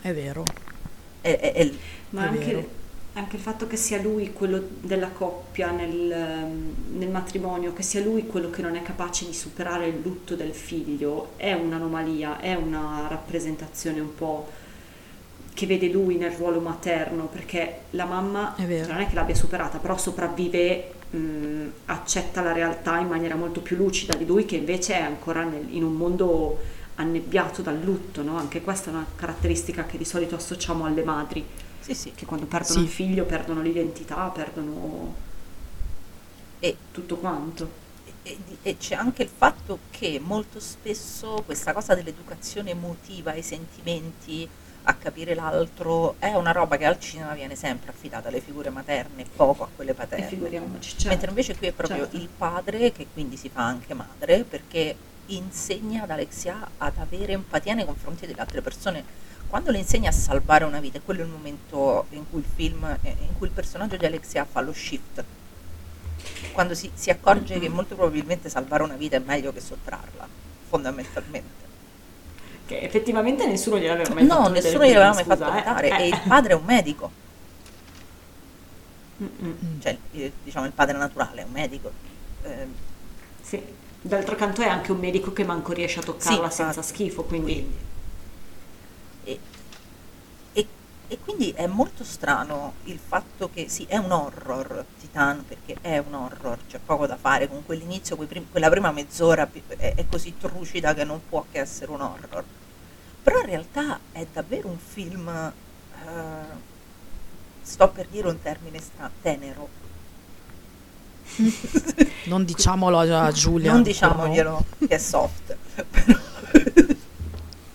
È 0.00 0.12
vero. 0.12 0.42
È, 1.20 1.38
è- 1.38 1.52
è- 1.52 1.70
Ma 2.10 2.24
È 2.24 2.26
anche, 2.26 2.44
vero. 2.46 2.68
anche 3.12 3.36
il 3.36 3.42
fatto 3.42 3.68
che 3.68 3.76
sia 3.76 4.00
lui 4.02 4.32
quello 4.32 4.60
della 4.80 5.10
coppia 5.10 5.70
nel, 5.70 6.10
ehm, 6.10 6.74
nel 6.98 7.08
matrimonio, 7.10 7.72
che 7.72 7.84
sia 7.84 8.00
lui 8.02 8.26
quello 8.26 8.50
che 8.50 8.62
non 8.62 8.74
è 8.74 8.82
capace 8.82 9.26
di 9.26 9.32
superare 9.32 9.86
il 9.86 10.00
lutto 10.02 10.34
del 10.34 10.52
figlio, 10.52 11.34
è 11.36 11.52
un'anomalia, 11.52 12.40
è 12.40 12.54
una 12.54 13.06
rappresentazione 13.08 14.00
un 14.00 14.12
po' 14.12 14.48
che 15.60 15.66
vede 15.66 15.88
lui 15.88 16.16
nel 16.16 16.30
ruolo 16.32 16.58
materno, 16.60 17.26
perché 17.26 17.80
la 17.90 18.06
mamma 18.06 18.54
È 18.56 18.64
non 18.86 18.98
è 19.00 19.06
che 19.06 19.14
l'abbia 19.14 19.34
superata, 19.34 19.76
però 19.78 19.98
sopravvive, 19.98 20.92
mh, 21.10 21.66
accetta 21.86 22.40
la 22.40 22.52
realtà 22.52 22.98
in 22.98 23.08
maniera 23.08 23.34
molto 23.34 23.60
più 23.60 23.76
lucida 23.76 24.14
di 24.16 24.24
lui, 24.24 24.46
che 24.46 24.56
invece 24.56 24.94
è 24.94 25.02
ancora 25.02 25.44
nel- 25.44 25.66
in 25.74 25.82
un 25.84 25.92
mondo 25.92 26.58
annebbiato 26.94 27.60
dal 27.60 27.78
lutto, 27.82 28.22
no? 28.22 28.38
Anche 28.38 28.62
questa 28.62 28.88
è 28.90 28.94
una 28.94 29.06
caratteristica 29.14 29.84
che 29.84 29.98
di 29.98 30.04
solito 30.06 30.34
associamo 30.34 30.86
alle 30.86 31.02
madri 31.04 31.44
sì, 31.78 31.94
sì. 31.94 32.12
che 32.14 32.24
quando 32.24 32.46
perdono 32.46 32.78
Sì. 32.78 32.80
il 32.80 32.88
figlio 32.88 33.24
perdono 33.26 33.60
l'identità, 33.60 34.28
perdono 34.30 35.14
E, 36.60 36.76
tutto 36.90 37.16
quanto. 37.18 37.68
e- 38.22 38.38
e 38.62 38.76
c'è 38.76 38.94
anche 38.94 39.22
il 39.22 39.28
fatto 39.34 39.80
che 39.90 40.20
molto 40.22 40.60
spesso 40.60 41.42
questa 41.44 41.72
cosa 41.72 41.94
dell'educazione 41.94 42.70
emotiva, 42.70 43.34
i 43.34 43.42
sentimenti, 43.42 44.48
a 44.82 44.94
capire 44.94 45.34
l'altro, 45.34 46.16
è 46.18 46.34
una 46.34 46.52
roba 46.52 46.76
che 46.76 46.84
al 46.84 46.98
cinema 46.98 47.34
viene 47.34 47.54
sempre 47.54 47.90
affidata 47.90 48.28
alle 48.28 48.40
figure 48.40 48.70
materne, 48.70 49.24
poco 49.36 49.64
a 49.64 49.68
quelle 49.74 49.94
paterne. 49.94 50.26
figuriamoci, 50.26 50.90
certo. 50.90 51.08
Mentre 51.08 51.28
invece 51.28 51.56
qui 51.56 51.66
è 51.68 51.72
proprio 51.72 52.04
certo. 52.04 52.16
il 52.16 52.28
padre 52.28 52.92
che 52.92 53.06
quindi 53.12 53.36
si 53.36 53.48
fa 53.48 53.64
anche 53.64 53.94
madre 53.94 54.44
perché 54.44 54.96
insegna 55.26 56.02
ad 56.02 56.10
Alexia 56.10 56.68
ad 56.78 56.98
avere 56.98 57.32
empatia 57.32 57.74
nei 57.74 57.84
confronti 57.84 58.26
delle 58.26 58.40
altre 58.40 58.62
persone. 58.62 59.28
Quando 59.48 59.70
le 59.70 59.78
insegna 59.78 60.10
a 60.10 60.12
salvare 60.12 60.64
una 60.64 60.80
vita, 60.80 61.00
quello 61.00 61.22
è 61.22 61.24
il 61.24 61.30
momento 61.30 62.06
in 62.10 62.28
cui 62.30 62.38
il 62.38 62.46
film, 62.54 62.84
eh, 63.02 63.16
in 63.20 63.36
cui 63.36 63.48
il 63.48 63.52
personaggio 63.52 63.96
di 63.96 64.06
Alexia 64.06 64.44
fa 64.44 64.60
lo 64.60 64.72
shift. 64.72 65.24
Quando 66.52 66.74
si, 66.74 66.90
si 66.94 67.10
accorge 67.10 67.58
che 67.58 67.68
molto 67.68 67.94
probabilmente 67.94 68.48
salvare 68.48 68.82
una 68.82 68.94
vita 68.94 69.16
è 69.16 69.20
meglio 69.20 69.52
che 69.52 69.60
sottrarla, 69.60 70.28
fondamentalmente. 70.68 71.59
Che 72.70 72.80
effettivamente 72.82 73.46
nessuno 73.48 73.78
gliel'aveva 73.80 74.14
mai 74.14 74.24
fatto 74.24 74.42
No, 74.42 74.48
nessuno 74.48 74.84
gliel'aveva 74.84 75.12
mai 75.12 75.24
fatto 75.24 75.48
eh. 75.48 75.50
notare. 75.50 75.88
Eh. 75.96 76.02
E 76.04 76.08
il 76.08 76.22
padre 76.24 76.52
è 76.52 76.54
un 76.54 76.64
medico, 76.64 77.10
Mm, 79.22 79.26
mm, 79.42 79.80
cioè 79.80 79.98
diciamo 80.42 80.66
il 80.66 80.72
padre 80.72 80.96
naturale 80.96 81.42
è 81.42 81.44
un 81.44 81.50
medico. 81.50 81.92
Eh, 82.42 82.66
Sì. 83.42 83.62
D'altro 84.02 84.34
canto 84.36 84.62
è 84.62 84.68
anche 84.68 84.92
un 84.92 84.98
medico 84.98 85.32
che 85.32 85.44
manco 85.44 85.72
riesce 85.72 85.98
a 86.00 86.02
toccarla 86.02 86.48
Sì, 86.50 86.56
senza 86.56 86.82
schifo, 86.82 87.24
quindi... 87.24 87.66
E, 89.24 89.38
e- 90.52 90.68
e 91.08 91.18
quindi 91.18 91.50
è 91.52 91.66
molto 91.66 92.04
strano 92.04 92.74
il 92.84 92.98
fatto 92.98 93.50
che 93.50 93.68
sì, 93.68 93.84
è 93.88 93.96
un 93.96 94.10
horror 94.12 94.84
Titan 94.98 95.44
perché 95.46 95.78
è 95.80 95.98
un 95.98 96.14
horror, 96.14 96.58
c'è 96.68 96.78
poco 96.78 97.06
da 97.06 97.16
fare 97.16 97.48
con 97.48 97.64
quell'inizio, 97.64 98.16
quella 98.50 98.70
prima 98.70 98.90
mezz'ora 98.92 99.48
è, 99.76 99.94
è 99.96 100.06
così 100.08 100.36
trucida 100.38 100.94
che 100.94 101.04
non 101.04 101.20
può 101.28 101.44
che 101.50 101.60
essere 101.60 101.90
un 101.90 102.00
horror. 102.02 102.44
Però 103.22 103.38
in 103.40 103.46
realtà 103.46 103.98
è 104.12 104.26
davvero 104.32 104.68
un 104.68 104.78
film, 104.78 105.28
eh, 105.28 106.68
sto 107.62 107.88
per 107.88 108.06
dire 108.06 108.28
un 108.28 108.40
termine 108.40 108.80
strano, 108.80 109.10
tenero. 109.22 109.68
Non 112.24 112.44
diciamolo 112.44 112.98
a 112.98 113.30
Giulia. 113.32 113.72
non 113.72 113.82
però- 113.82 113.92
diciamoglielo 113.92 114.64
che 114.78 114.86
è 114.88 114.98
soft. 114.98 115.56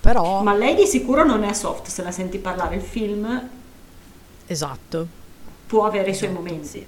Però, 0.01 0.43
Ma 0.43 0.53
lei 0.53 0.75
di 0.75 0.85
sicuro 0.85 1.23
non 1.23 1.43
è 1.43 1.51
soft, 1.53 1.87
se 1.87 2.03
la 2.03 2.11
senti 2.11 2.37
parlare 2.37 2.75
il 2.75 2.81
film 2.83 3.49
esatto. 4.45 5.07
può 5.65 5.85
avere 5.85 6.11
i 6.11 6.13
suoi 6.13 6.29
momenti. 6.31 6.67
Sì. 6.67 6.85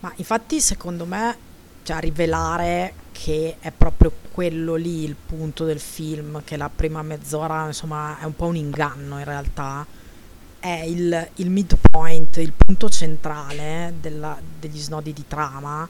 Ma 0.00 0.10
infatti 0.16 0.58
secondo 0.62 1.04
me, 1.04 1.36
cioè 1.82 1.96
a 1.96 2.00
rivelare 2.00 2.94
che 3.22 3.56
è 3.60 3.70
proprio 3.70 4.10
quello 4.32 4.76
lì 4.76 5.04
il 5.04 5.14
punto 5.14 5.66
del 5.66 5.78
film, 5.78 6.42
che 6.42 6.56
la 6.56 6.70
prima 6.74 7.02
mezz'ora 7.02 7.66
insomma 7.66 8.18
è 8.18 8.24
un 8.24 8.34
po' 8.34 8.46
un 8.46 8.56
inganno 8.56 9.18
in 9.18 9.24
realtà, 9.24 9.86
è 10.58 10.84
il, 10.86 11.28
il 11.34 11.50
midpoint, 11.50 12.38
il 12.38 12.54
punto 12.54 12.88
centrale 12.88 13.92
della- 14.00 14.40
degli 14.58 14.78
snodi 14.78 15.12
di 15.12 15.24
trama, 15.28 15.86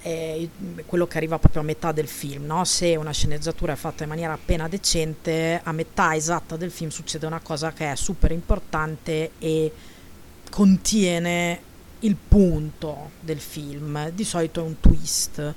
è 0.00 0.48
quello 0.86 1.08
che 1.08 1.16
arriva 1.16 1.40
proprio 1.40 1.62
a 1.62 1.64
metà 1.64 1.90
del 1.90 2.06
film, 2.06 2.44
no? 2.44 2.64
Se 2.64 2.94
una 2.94 3.12
sceneggiatura 3.12 3.72
è 3.72 3.76
fatta 3.76 4.04
in 4.04 4.08
maniera 4.08 4.34
appena 4.34 4.68
decente, 4.68 5.60
a 5.60 5.72
metà 5.72 6.14
esatta 6.14 6.56
del 6.56 6.70
film 6.70 6.90
succede 6.90 7.26
una 7.26 7.40
cosa 7.40 7.72
che 7.72 7.90
è 7.90 7.96
super 7.96 8.30
importante 8.30 9.32
e 9.40 9.72
contiene 10.48 11.60
il 12.00 12.14
punto 12.14 13.10
del 13.18 13.40
film, 13.40 14.10
di 14.10 14.22
solito 14.22 14.60
è 14.60 14.62
un 14.62 14.78
twist. 14.78 15.54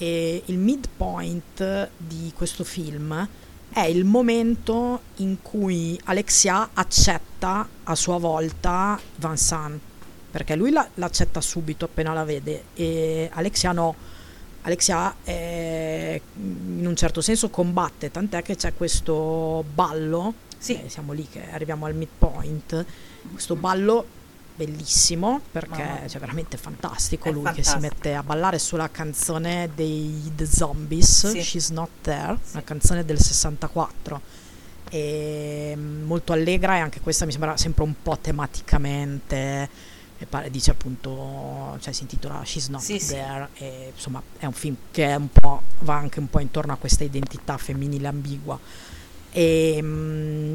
E 0.00 0.42
il 0.46 0.58
midpoint 0.58 1.88
di 1.96 2.32
questo 2.34 2.62
film 2.62 3.28
è 3.70 3.80
il 3.80 4.04
momento 4.04 5.00
in 5.16 5.42
cui 5.42 5.98
Alexia 6.04 6.70
accetta 6.72 7.68
a 7.84 7.94
sua 7.96 8.16
volta 8.18 8.98
Vincent, 9.16 9.80
perché 10.30 10.54
lui 10.54 10.70
la- 10.70 10.88
l'accetta 10.94 11.40
subito 11.40 11.86
appena 11.86 12.12
la 12.12 12.24
vede 12.24 12.64
e 12.74 13.28
Alexia 13.32 13.72
no. 13.72 13.94
Alexia 14.62 15.14
eh, 15.24 16.20
in 16.36 16.86
un 16.86 16.94
certo 16.96 17.20
senso 17.20 17.48
combatte, 17.48 18.10
tant'è 18.10 18.42
che 18.42 18.54
c'è 18.56 18.74
questo 18.74 19.64
ballo, 19.74 20.34
Sì. 20.58 20.80
eh, 20.80 20.88
siamo 20.88 21.12
lì 21.12 21.26
che 21.28 21.50
arriviamo 21.50 21.86
al 21.86 21.94
midpoint, 21.94 22.84
questo 23.32 23.56
ballo 23.56 24.06
bellissimo 24.58 25.40
perché 25.52 25.82
mia. 25.82 26.08
cioè, 26.08 26.18
veramente 26.20 26.56
fantastico 26.56 27.28
È 27.28 27.32
lui 27.32 27.44
che 27.52 27.62
si 27.62 27.70
fantastico. 27.70 27.94
mette 27.94 28.14
a 28.14 28.22
ballare 28.24 28.58
sulla 28.58 28.90
canzone 28.90 29.70
dei 29.74 30.32
The 30.34 30.44
Zombies, 30.46 31.28
Sì. 31.30 31.42
She's 31.42 31.70
Not 31.70 31.88
There, 32.02 32.36
Sì. 32.42 32.52
una 32.54 32.64
canzone 32.64 33.04
del 33.04 33.20
64 33.20 34.20
e 34.90 35.74
mm, 35.76 36.02
molto 36.04 36.32
allegra 36.32 36.76
e 36.76 36.80
anche 36.80 37.00
questa 37.00 37.24
mi 37.24 37.30
sembra 37.30 37.56
sempre 37.56 37.84
un 37.84 37.94
po' 38.02 38.18
tematicamente 38.18 39.68
pare- 40.28 40.50
dice 40.50 40.72
appunto 40.72 41.76
cioè 41.80 41.92
si 41.92 42.02
intitola 42.02 42.42
She's 42.44 42.68
Not 42.68 42.80
Sì. 42.80 42.98
There 43.06 43.48
e 43.54 43.92
insomma 43.94 44.20
è 44.38 44.46
un 44.46 44.52
film 44.52 44.74
che 44.90 45.06
è 45.06 45.14
un 45.14 45.28
po' 45.30 45.62
va 45.80 45.94
anche 45.94 46.18
un 46.18 46.28
po' 46.28 46.40
intorno 46.40 46.72
a 46.72 46.76
questa 46.76 47.04
identità 47.04 47.56
femminile 47.56 48.08
ambigua 48.08 48.58
e 49.30 49.78
mm, 49.80 50.54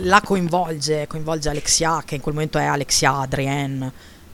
la 0.00 0.20
coinvolge 0.20 1.06
coinvolge 1.06 1.48
Alexia 1.48 2.02
che 2.04 2.14
in 2.14 2.20
quel 2.20 2.34
momento 2.34 2.58
è 2.58 2.64
Alexia 2.64 3.16
Adrienne 3.18 3.90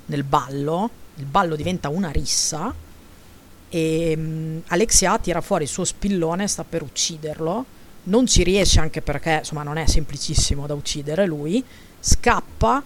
nel 0.07 0.23
ballo 0.25 0.91
il 1.17 1.25
ballo 1.25 1.57
diventa 1.57 1.89
una 1.89 2.11
rissa 2.11 2.73
e 3.69 4.15
mm, 4.17 4.59
Alexia 4.69 5.19
tira 5.19 5.41
fuori 5.41 5.65
il 5.65 5.71
suo 5.71 5.85
spillone 5.85 6.47
sta 6.49 6.65
per 6.65 6.83
ucciderlo 6.83 7.65
non 8.05 8.27
ci 8.27 8.43
riesce 8.43 8.81
anche 8.81 9.01
perché 9.01 9.37
insomma 9.39 9.63
non 9.63 9.79
è 9.79 9.87
semplicissimo 9.87 10.67
da 10.67 10.75
uccidere 10.75 11.25
lui 11.27 11.65
scappa 11.99 12.83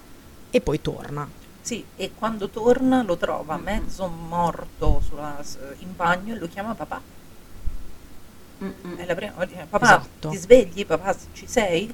e 0.50 0.60
poi 0.60 0.80
torna 0.80 1.28
Sì, 1.60 1.84
e 1.96 2.12
quando 2.14 2.48
torna 2.48 3.02
lo 3.02 3.16
trova 3.16 3.56
mezzo 3.58 4.06
morto 4.06 5.02
sulla- 5.06 5.42
in 5.80 5.94
bagno 5.96 6.34
e 6.34 6.38
lo 6.38 6.48
chiama 6.48 6.74
papà. 6.74 7.00
Mm-mm. 8.62 8.96
È 8.96 9.04
la 9.04 9.14
prima, 9.14 9.32
papà, 9.68 9.84
Esatto. 9.84 10.28
ti 10.30 10.36
svegli? 10.36 10.86
Papà, 10.86 11.14
ci 11.34 11.46
sei? 11.46 11.92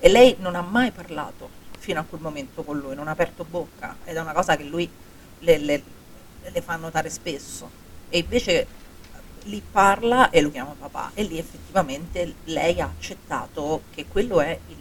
Eh, 0.00 0.06
E 0.06 0.08
lei 0.10 0.36
non 0.38 0.54
ha 0.54 0.62
mai 0.62 0.90
parlato 0.90 1.48
fino 1.78 2.00
a 2.00 2.04
quel 2.08 2.20
momento 2.20 2.62
con 2.64 2.78
lui, 2.78 2.94
non 2.94 3.08
ha 3.08 3.12
aperto 3.12 3.44
bocca 3.48 3.96
ed 4.04 4.16
è 4.16 4.20
una 4.20 4.32
cosa 4.32 4.56
che 4.56 4.64
lui 4.64 4.88
le, 5.40 5.58
le- 5.58 5.82
le 6.50 6.60
fa 6.62 6.76
notare 6.76 7.10
spesso. 7.10 7.68
E 8.08 8.18
invece 8.18 8.66
lì 9.44 9.62
parla 9.70 10.30
e 10.30 10.40
lo 10.40 10.50
chiama 10.50 10.74
papà 10.78 11.12
e 11.14 11.22
lì 11.22 11.38
effettivamente 11.38 12.34
lei 12.44 12.80
ha 12.80 12.86
accettato 12.86 13.82
che 13.94 14.06
quello 14.06 14.40
è 14.40 14.58
il, 14.68 14.76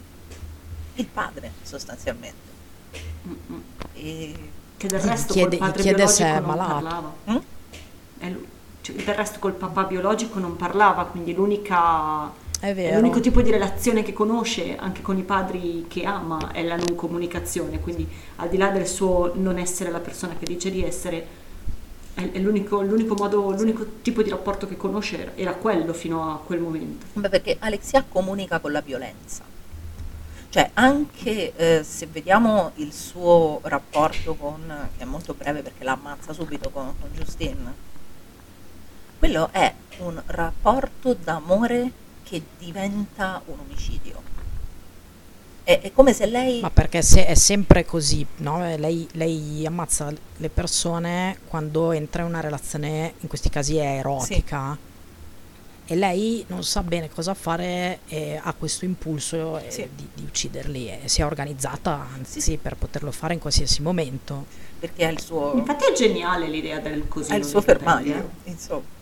il 0.95 1.05
padre 1.05 1.51
sostanzialmente. 1.61 2.45
E, 3.93 4.49
Che 4.77 4.87
del 4.87 4.99
resto 4.99 5.33
chiede- 5.33 5.57
col 5.57 5.67
padre 5.67 5.81
chiede 5.81 6.07
se 6.07 6.23
biologico 6.23 6.37
è 6.37 6.39
non 6.39 6.49
malato. 6.57 6.73
parlava. 6.73 7.13
Mm? 7.31 7.37
E 8.19 8.29
lui- 8.29 8.47
cioè, 8.81 8.95
del 8.95 9.15
resto 9.15 9.39
col 9.39 9.53
papà 9.53 9.83
biologico 9.83 10.39
non 10.39 10.55
parlava, 10.55 11.05
quindi 11.05 11.33
l'unica 11.33 12.31
È 12.59 12.73
vero. 12.73 12.99
l'unico 12.99 13.19
tipo 13.19 13.41
di 13.41 13.51
relazione 13.51 14.01
che 14.01 14.13
conosce 14.13 14.75
anche 14.75 15.03
con 15.03 15.17
i 15.17 15.21
padri 15.21 15.85
che 15.87 16.03
ama 16.05 16.51
è 16.51 16.63
la 16.63 16.75
non 16.75 16.95
comunicazione, 16.95 17.79
quindi 17.79 18.07
al 18.37 18.49
di 18.49 18.57
là 18.57 18.69
del 18.69 18.87
suo 18.87 19.33
non 19.35 19.59
essere 19.59 19.91
la 19.91 19.99
persona 19.99 20.35
che 20.37 20.45
dice 20.45 20.71
di 20.71 20.83
essere, 20.83 21.27
è, 22.15 22.31
è 22.31 22.39
l'unico, 22.39 22.81
l'unico 22.81 23.13
modo, 23.13 23.51
l'unico 23.51 23.85
tipo 24.01 24.23
di 24.23 24.31
rapporto 24.31 24.67
che 24.67 24.75
conosce 24.75 25.33
era 25.35 25.53
quello 25.53 25.93
fino 25.93 26.33
a 26.33 26.39
quel 26.39 26.59
momento. 26.59 27.05
Beh, 27.13 27.29
perché 27.29 27.57
Alexia 27.59 28.03
comunica 28.07 28.57
con 28.57 28.71
la 28.71 28.81
violenza. 28.81 29.43
Cioè, 30.49 30.71
anche 30.73 31.53
eh, 31.55 31.83
se 31.83 32.07
vediamo 32.07 32.71
il 32.75 32.91
suo 32.91 33.59
rapporto 33.63 34.33
con, 34.33 34.89
che 34.97 35.03
è 35.03 35.05
molto 35.05 35.35
breve 35.35 35.61
perché 35.61 35.83
la 35.83 35.91
ammazza 35.91 36.33
subito 36.33 36.71
con, 36.71 36.91
con 36.99 37.09
Justine, 37.13 37.85
quello 39.19 39.49
è 39.51 39.71
un 39.99 40.19
rapporto 40.25 41.13
d'amore 41.13 42.05
che 42.27 42.41
diventa 42.59 43.41
un 43.45 43.59
omicidio. 43.59 44.21
È, 45.63 45.79
è 45.81 45.91
come 45.91 46.13
se 46.13 46.25
lei... 46.25 46.61
Ma 46.61 46.69
perché 46.69 47.01
se 47.01 47.25
è 47.25 47.35
sempre 47.35 47.85
così, 47.85 48.25
no? 48.37 48.65
Eh, 48.65 48.77
Lei, 48.77 49.07
lei 49.13 49.65
ammazza 49.65 50.11
le 50.37 50.49
persone 50.49 51.39
quando 51.47 51.91
entra 51.91 52.21
in 52.21 52.29
una 52.29 52.39
relazione, 52.39 53.13
in 53.19 53.27
questi 53.27 53.49
casi 53.49 53.75
è 53.77 53.97
erotica, 53.97 54.77
e 55.89 55.95
lei 55.95 56.43
non 56.47 56.63
sa 56.63 56.83
bene 56.83 57.09
cosa 57.09 57.33
fare 57.33 57.99
e 58.07 58.39
ha 58.41 58.53
questo 58.53 58.83
impulso 58.85 59.57
eh, 59.57 59.69
Sì. 59.71 59.87
di, 59.95 60.07
di 60.13 60.23
ucciderli 60.23 60.89
e 60.89 60.99
si 61.05 61.21
è 61.21 61.25
organizzata, 61.25 62.07
anzi, 62.13 62.39
Sì, 62.39 62.51
sì. 62.51 62.57
per 62.57 62.75
poterlo 62.75 63.11
fare 63.11 63.33
in 63.33 63.39
qualsiasi 63.39 63.81
momento. 63.81 64.45
perché 64.79 65.05
ha 65.05 65.09
il 65.09 65.19
suo... 65.21 65.53
Infatti 65.55 65.85
è 65.85 65.93
geniale 65.93 66.47
l'idea 66.47 66.79
del 66.79 67.07
così. 67.07 67.31
ha 67.31 67.35
il 67.35 67.45
suo 67.45 67.61
fermaglio, 67.61 68.29
insomma. 68.45 68.95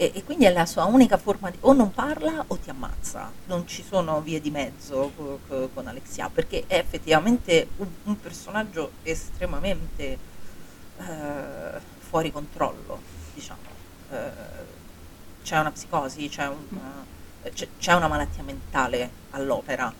E, 0.00 0.12
e 0.14 0.24
quindi 0.24 0.46
è 0.46 0.52
la 0.52 0.64
sua 0.64 0.84
unica 0.86 1.18
forma 1.18 1.50
di... 1.50 1.58
o 1.60 1.74
non 1.74 1.92
parla 1.92 2.42
o 2.46 2.56
ti 2.56 2.70
ammazza, 2.70 3.30
non 3.44 3.66
ci 3.66 3.82
sono 3.82 4.22
vie 4.22 4.40
di 4.40 4.50
mezzo 4.50 5.12
co- 5.14 5.40
co- 5.46 5.68
con 5.74 5.86
Alexia, 5.88 6.30
perché 6.30 6.64
è 6.66 6.76
effettivamente 6.78 7.68
un, 7.76 7.88
un 8.04 8.18
personaggio 8.18 8.92
estremamente 9.02 10.18
eh, 10.96 11.80
fuori 11.98 12.32
controllo, 12.32 12.98
diciamo. 13.34 13.60
Eh, 14.10 14.78
c'è 15.42 15.58
una 15.58 15.70
psicosi, 15.72 16.28
c'è, 16.28 16.46
un- 16.48 17.04
c'è- 17.78 17.92
una 17.94 18.08
malattia 18.08 18.42
mentale 18.42 19.10
all'opera 19.30 19.92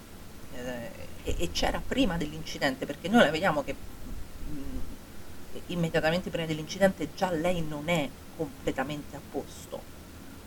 eh, 0.52 0.90
e, 1.22 1.34
e 1.38 1.50
c'era 1.50 1.82
prima 1.86 2.16
dell'incidente, 2.16 2.86
perché 2.86 3.08
noi 3.08 3.22
la 3.24 3.30
vediamo 3.30 3.62
che 3.62 3.74
mh, 3.74 4.78
immediatamente 5.66 6.30
prima 6.30 6.46
dell'incidente 6.46 7.12
già 7.14 7.30
lei 7.30 7.62
non 7.62 7.88
è 7.88 8.08
completamente 8.40 9.16
a 9.16 9.20
posto. 9.30 9.82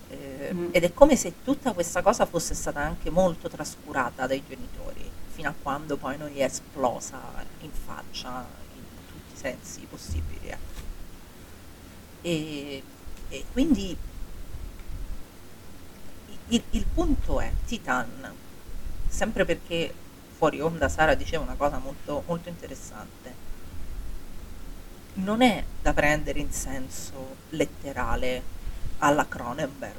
Eh, 0.09 0.53
Mm. 0.53 0.69
Ed 0.71 0.83
è 0.83 0.93
come 0.93 1.15
se 1.15 1.41
tutta 1.43 1.73
questa 1.73 2.01
cosa 2.01 2.25
fosse 2.25 2.53
stata 2.53 2.79
anche 2.79 3.09
molto 3.09 3.49
trascurata 3.49 4.27
dai 4.27 4.43
genitori, 4.47 5.09
fino 5.31 5.49
a 5.49 5.53
quando 5.59 5.97
poi 5.97 6.17
non 6.17 6.29
gli 6.29 6.37
è 6.37 6.43
esplosa 6.43 7.19
in 7.61 7.71
faccia 7.71 8.45
in 8.75 8.83
tutti 9.07 9.33
i 9.33 9.37
sensi 9.37 9.81
possibili. 9.89 10.47
ecco. 10.49 10.81
E, 12.21 12.83
e 13.29 13.45
quindi 13.51 13.97
il, 16.49 16.63
il 16.71 16.85
punto 16.93 17.39
è 17.39 17.51
Titan, 17.65 18.33
sempre 19.07 19.45
perché 19.45 19.93
fuori 20.37 20.59
onda 20.61 20.89
Sara 20.89 21.15
diceva 21.15 21.43
una 21.43 21.55
cosa 21.55 21.77
molto, 21.77 22.23
molto 22.27 22.49
interessante, 22.49 23.33
non 25.15 25.41
è 25.41 25.63
da 25.81 25.93
prendere 25.93 26.39
in 26.39 26.51
senso 26.51 27.35
letterale 27.49 28.41
alla 28.99 29.27
Cronenberg. 29.27 29.95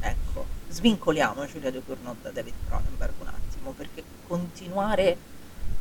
Ecco, 0.00 0.46
svincoliamo 0.68 1.46
Giulia 1.46 1.70
De 1.70 1.82
Cournot 1.84 2.22
da 2.22 2.30
David 2.30 2.54
Cronenberg 2.66 3.12
un 3.20 3.28
attimo, 3.28 3.72
perché 3.72 4.02
continuare 4.26 5.16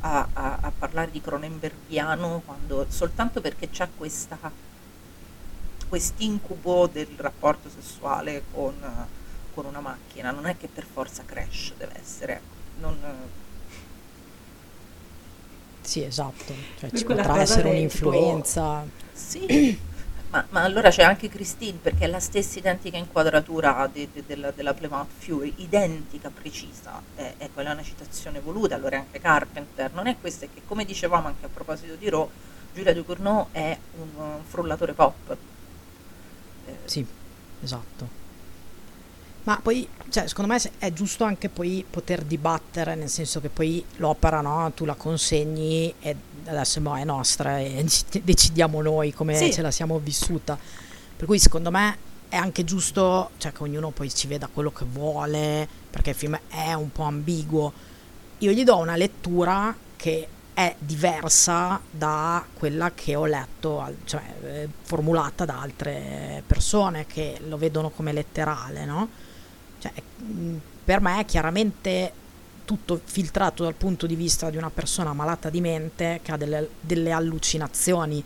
a, 0.02 0.28
a- 0.34 0.58
a 0.62 0.72
parlare 0.78 1.12
di 1.12 1.22
Cronenbergiano 1.22 2.42
quando, 2.46 2.86
soltanto 2.90 3.42
perché 3.42 3.70
c'è 3.70 3.88
questa 3.98 4.38
quest'incubo 5.88 6.88
del 6.88 7.08
rapporto 7.18 7.70
sessuale 7.70 8.44
con, 8.54 8.74
con 9.54 9.66
una 9.66 9.82
macchina, 9.82 10.32
non 10.32 10.46
è 10.46 10.56
che 10.58 10.68
per 10.70 10.86
forza 10.86 11.24
crash 11.26 11.74
deve 11.78 12.00
essere, 12.00 12.34
ecco, 12.36 12.56
non, 12.80 12.98
Sì, 15.82 16.04
esatto. 16.04 16.54
Cioè, 16.78 16.92
ci 16.92 17.06
potrà 17.06 17.40
essere 17.40 17.70
un'influenza. 17.70 18.86
Sì, 19.12 19.80
ma, 20.30 20.46
ma 20.50 20.62
allora 20.64 20.90
c'è 20.90 21.04
anche 21.04 21.28
Christine 21.28 21.78
perché 21.82 22.06
è 22.06 22.08
la 22.08 22.20
stessa 22.20 22.60
identica 22.60 22.98
inquadratura 22.98 23.90
de- 23.92 24.10
de- 24.14 24.24
della, 24.26 24.52
della 24.52 24.74
Plymouth 24.74 25.10
Fury, 25.18 25.54
identica, 25.58 26.30
precisa, 26.30 27.02
è, 27.16 27.34
è 27.38 27.50
quella 27.54 27.72
una 27.74 27.84
citazione 27.84 28.40
voluta, 28.40 28.76
allora 28.76 28.96
è 28.96 29.00
anche 29.00 29.20
Carpenter, 29.20 29.92
non 29.94 30.08
è 30.08 30.16
questa, 30.20 30.46
è 30.46 30.50
che 30.54 30.62
come 30.66 30.86
dicevamo 30.86 31.28
anche 31.28 31.46
a 31.46 31.50
proposito 31.50 31.96
di 31.96 32.10
Raw, 32.10 32.30
Giulia 32.74 32.94
Ducournau 32.94 33.48
è 33.52 33.78
un, 34.00 34.08
uh, 34.16 34.42
frullatore 34.48 34.94
pop. 34.94 35.38
Eh, 36.68 36.76
Sì, 36.86 37.06
esatto. 37.62 38.21
Ma 39.44 39.60
poi, 39.62 39.88
cioè, 40.10 40.28
secondo 40.28 40.54
me 40.54 40.62
è 40.78 40.94
giusto 40.94 41.24
anche 41.24 41.50
poi 41.50 41.84
poter 41.90 42.24
dibattere, 42.24 42.94
nel 42.96 43.10
senso 43.10 43.42
che 43.42 43.50
poi 43.50 43.84
l'opera, 43.96 44.42
no, 44.42 44.72
tu 44.76 44.86
la 44.86 44.94
consegni 44.94 45.92
e 46.00 46.16
adesso 46.46 46.80
boh, 46.80 46.96
è 46.96 47.04
nostra 47.04 47.58
e 47.60 47.82
dec- 47.84 48.22
decidiamo 48.24 48.82
noi 48.82 49.14
come 49.14 49.36
Sì. 49.36 49.52
ce 49.52 49.62
la 49.64 49.72
siamo 49.72 49.98
vissuta. 50.00 50.58
Per 51.18 51.26
cui 51.26 51.40
secondo 51.40 51.72
me 51.72 51.98
è 52.30 52.36
anche 52.36 52.64
giusto, 52.64 53.32
cioè, 53.38 53.52
che 53.52 53.64
ognuno 53.64 53.90
poi 53.90 54.14
ci 54.14 54.28
veda 54.28 54.48
quello 54.52 54.72
che 54.72 54.86
vuole, 54.86 55.68
perché 55.90 56.12
il 56.12 56.16
film 56.16 56.40
è 56.48 56.74
un 56.74 56.92
po' 56.92 57.04
ambiguo. 57.04 57.74
Io 58.40 58.52
gli 58.52 58.64
do 58.64 58.78
una 58.78 58.96
lettura 58.96 59.76
che 59.96 60.28
è 60.54 60.76
diversa 60.78 61.80
da 61.90 62.46
quella 62.54 62.92
che 62.94 63.16
ho 63.16 63.26
letto, 63.26 63.96
cioè 64.04 64.22
eh, 64.44 64.70
formulata 64.84 65.46
da 65.46 65.62
altre 65.62 66.44
persone 66.46 67.08
che 67.08 67.40
lo 67.48 67.58
vedono 67.58 67.90
come 67.90 68.12
letterale, 68.14 68.86
no? 68.86 69.10
Cioè, 69.82 69.92
mh, 70.18 70.56
per 70.86 71.02
me 71.02 71.20
è 71.20 71.26
chiaramente 71.26 72.14
tutto 72.64 73.02
filtrato 73.04 73.64
dal 73.64 73.74
punto 73.74 74.06
di 74.06 74.16
vista 74.16 74.50
di 74.50 74.58
una 74.58 74.70
persona 74.70 75.14
malata 75.14 75.50
di 75.50 75.60
mente 75.60 76.20
che 76.24 76.32
ha 76.32 76.38
delle, 76.38 76.70
delle 76.80 77.12
allucinazioni, 77.12 78.24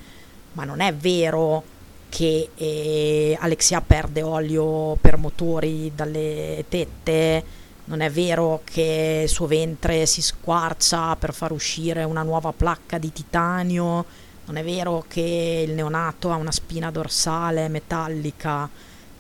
ma 0.54 0.66
non 0.66 0.82
è 0.82 0.94
vero 0.94 1.64
che 2.10 2.50
eh, 2.56 3.38
Alexia 3.40 3.82
perde 3.82 4.22
olio 4.22 4.96
per 5.02 5.18
motori 5.18 5.92
dalle 5.96 6.66
tette, 6.70 7.44
non 7.86 8.02
è 8.02 8.10
vero 8.10 8.62
che 8.64 9.22
il 9.24 9.30
suo 9.30 9.48
ventre 9.48 10.06
si 10.06 10.22
squarcia 10.22 11.16
per 11.16 11.34
far 11.34 11.52
uscire 11.52 12.04
una 12.04 12.24
nuova 12.24 12.52
placca 12.52 12.98
di 12.98 13.12
titanio, 13.12 14.06
non 14.46 14.58
è 14.58 14.64
vero 14.64 15.06
che 15.08 15.66
il 15.68 15.74
neonato 15.74 16.32
ha 16.32 16.36
una 16.36 16.52
spina 16.52 16.92
dorsale 16.92 17.68
metallica, 17.68 18.70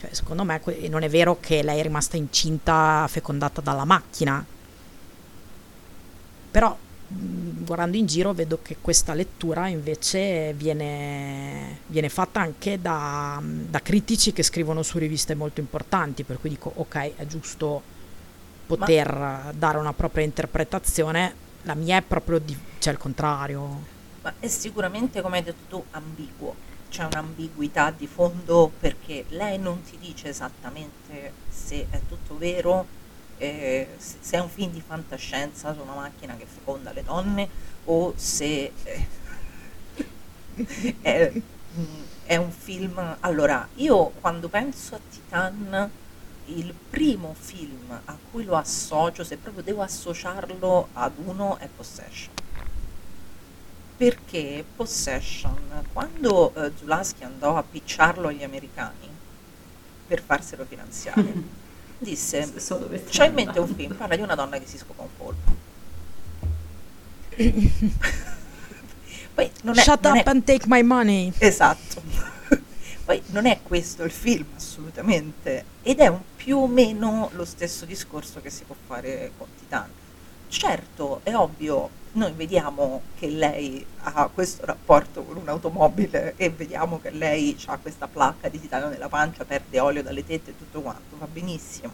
cioè, 0.05 0.13
secondo 0.13 0.43
me 0.43 0.61
non 0.89 1.03
è 1.03 1.09
vero 1.09 1.37
che 1.39 1.63
lei 1.63 1.79
è 1.79 1.81
rimasta 1.81 2.17
incinta 2.17 3.07
fecondata 3.09 3.61
dalla 3.61 3.85
macchina. 3.85 4.45
Però 6.51 6.77
mh, 7.07 7.63
guardando 7.63 7.97
in 7.97 8.05
giro 8.05 8.33
vedo 8.33 8.59
che 8.61 8.77
questa 8.79 9.13
lettura 9.13 9.67
invece 9.67 10.53
viene, 10.53 11.79
viene 11.87 12.09
fatta 12.09 12.39
anche 12.39 12.79
da, 12.81 13.41
da 13.43 13.81
critici 13.81 14.31
che 14.31 14.43
scrivono 14.43 14.83
su 14.83 14.97
riviste 14.97 15.35
molto 15.35 15.59
importanti, 15.59 16.23
per 16.23 16.39
cui 16.39 16.49
dico 16.49 16.71
ok, 16.75 17.15
è 17.15 17.25
giusto 17.25 17.81
poter 18.65 19.53
dare 19.55 19.77
una 19.77 19.93
propria 19.93 20.23
interpretazione. 20.23 21.43
La 21.63 21.73
mia 21.73 21.97
è 21.97 22.01
proprio 22.01 22.39
di, 22.39 22.55
cioè 22.77 22.93
il 22.93 22.99
contrario. 22.99 23.93
Ma 24.21 24.33
è 24.39 24.47
sicuramente, 24.47 25.21
come 25.21 25.37
hai 25.37 25.43
detto 25.43 25.63
tu, 25.67 25.83
ambiguo. 25.91 26.64
C'è 26.95 27.03
un'ambiguità 27.03 27.91
di 27.91 28.07
fondo 28.07 28.71
perché 28.79 29.25
lei 29.27 29.59
non 29.59 29.81
ti 29.81 29.97
dice 29.97 30.29
esattamente 30.29 31.33
se 31.49 31.87
è 31.89 31.99
tutto 32.07 32.37
vero, 32.37 32.87
eh, 33.37 33.97
se 33.97 34.37
è 34.37 34.39
un 34.39 34.47
film 34.47 34.71
di 34.71 34.79
fantascienza 34.79 35.73
su 35.73 35.81
una 35.81 35.95
macchina 35.95 36.37
che 36.37 36.45
feconda 36.45 36.93
le 36.93 37.03
donne 37.03 37.49
o 37.83 38.13
se 38.15 38.71
eh, 38.83 39.07
è, 41.01 41.33
mm, 41.33 41.83
è 42.27 42.37
un 42.37 42.51
film... 42.51 43.17
Allora, 43.19 43.67
io 43.75 44.11
quando 44.21 44.47
penso 44.47 44.95
a 44.95 44.99
Titan, 45.09 45.91
il 46.45 46.73
primo 46.89 47.35
film 47.37 47.91
a 48.05 48.17
cui 48.31 48.45
lo 48.45 48.55
associo, 48.55 49.25
se 49.25 49.35
proprio 49.35 49.63
devo 49.63 49.81
associarlo 49.81 50.87
ad 50.93 51.11
uno, 51.17 51.57
è 51.57 51.67
Possession 51.67 52.44
perché 53.97 54.63
Possession, 54.75 55.83
quando 55.93 56.53
eh, 56.55 56.71
Zulaski 56.77 57.23
andò 57.23 57.55
a 57.57 57.63
picciarlo 57.63 58.27
agli 58.27 58.43
americani 58.43 59.07
per 60.07 60.21
farselo 60.21 60.65
finanziare, 60.65 61.33
disse: 61.97 62.51
C'ho 62.53 63.23
in 63.23 63.33
mente 63.33 63.59
un 63.59 63.65
andando." 63.67 63.73
film, 63.75 63.95
parla 63.95 64.15
di 64.15 64.21
una 64.21 64.35
donna 64.35 64.57
che 64.59 64.65
si 64.67 64.77
scopa 64.77 65.01
un 65.03 65.09
polpo. 65.17 65.63
Poi 69.35 69.51
non 69.63 69.77
è, 69.77 69.81
Shut 69.81 70.03
non 70.03 70.17
up 70.17 70.25
è- 70.25 70.29
and 70.29 70.43
take 70.43 70.65
my 70.67 70.81
money. 70.81 71.31
Esatto. 71.37 72.01
Poi 73.05 73.21
non 73.27 73.45
è 73.45 73.59
questo 73.61 74.03
il 74.03 74.11
film, 74.11 74.45
assolutamente. 74.55 75.65
Ed 75.83 75.99
è 75.99 76.07
un 76.07 76.21
più 76.35 76.57
o 76.57 76.67
meno 76.67 77.29
lo 77.33 77.45
stesso 77.45 77.85
discorso 77.85 78.41
che 78.41 78.49
si 78.49 78.63
può 78.63 78.75
fare 78.85 79.31
con 79.37 79.47
Titan. 79.57 79.89
Certo, 80.47 81.19
è 81.23 81.35
ovvio, 81.35 81.89
noi 82.15 82.31
vediamo 82.31 83.01
che 83.17 83.27
lei 83.27 83.85
ha 83.99 84.29
questo 84.33 84.65
rapporto 84.65 85.23
con 85.23 85.37
un'automobile 85.37 86.35
e 86.37 86.49
vediamo 86.49 86.99
che 86.99 87.09
lei 87.09 87.57
ha 87.65 87.77
questa 87.77 88.07
placca 88.07 88.47
di 88.47 88.59
titanio 88.59 88.87
nella 88.87 89.09
pancia, 89.09 89.43
perde 89.43 89.79
olio 89.79 90.03
dalle 90.03 90.25
tette 90.25 90.51
e 90.51 90.57
tutto 90.57 90.81
quanto, 90.81 91.17
va 91.17 91.27
benissimo. 91.27 91.93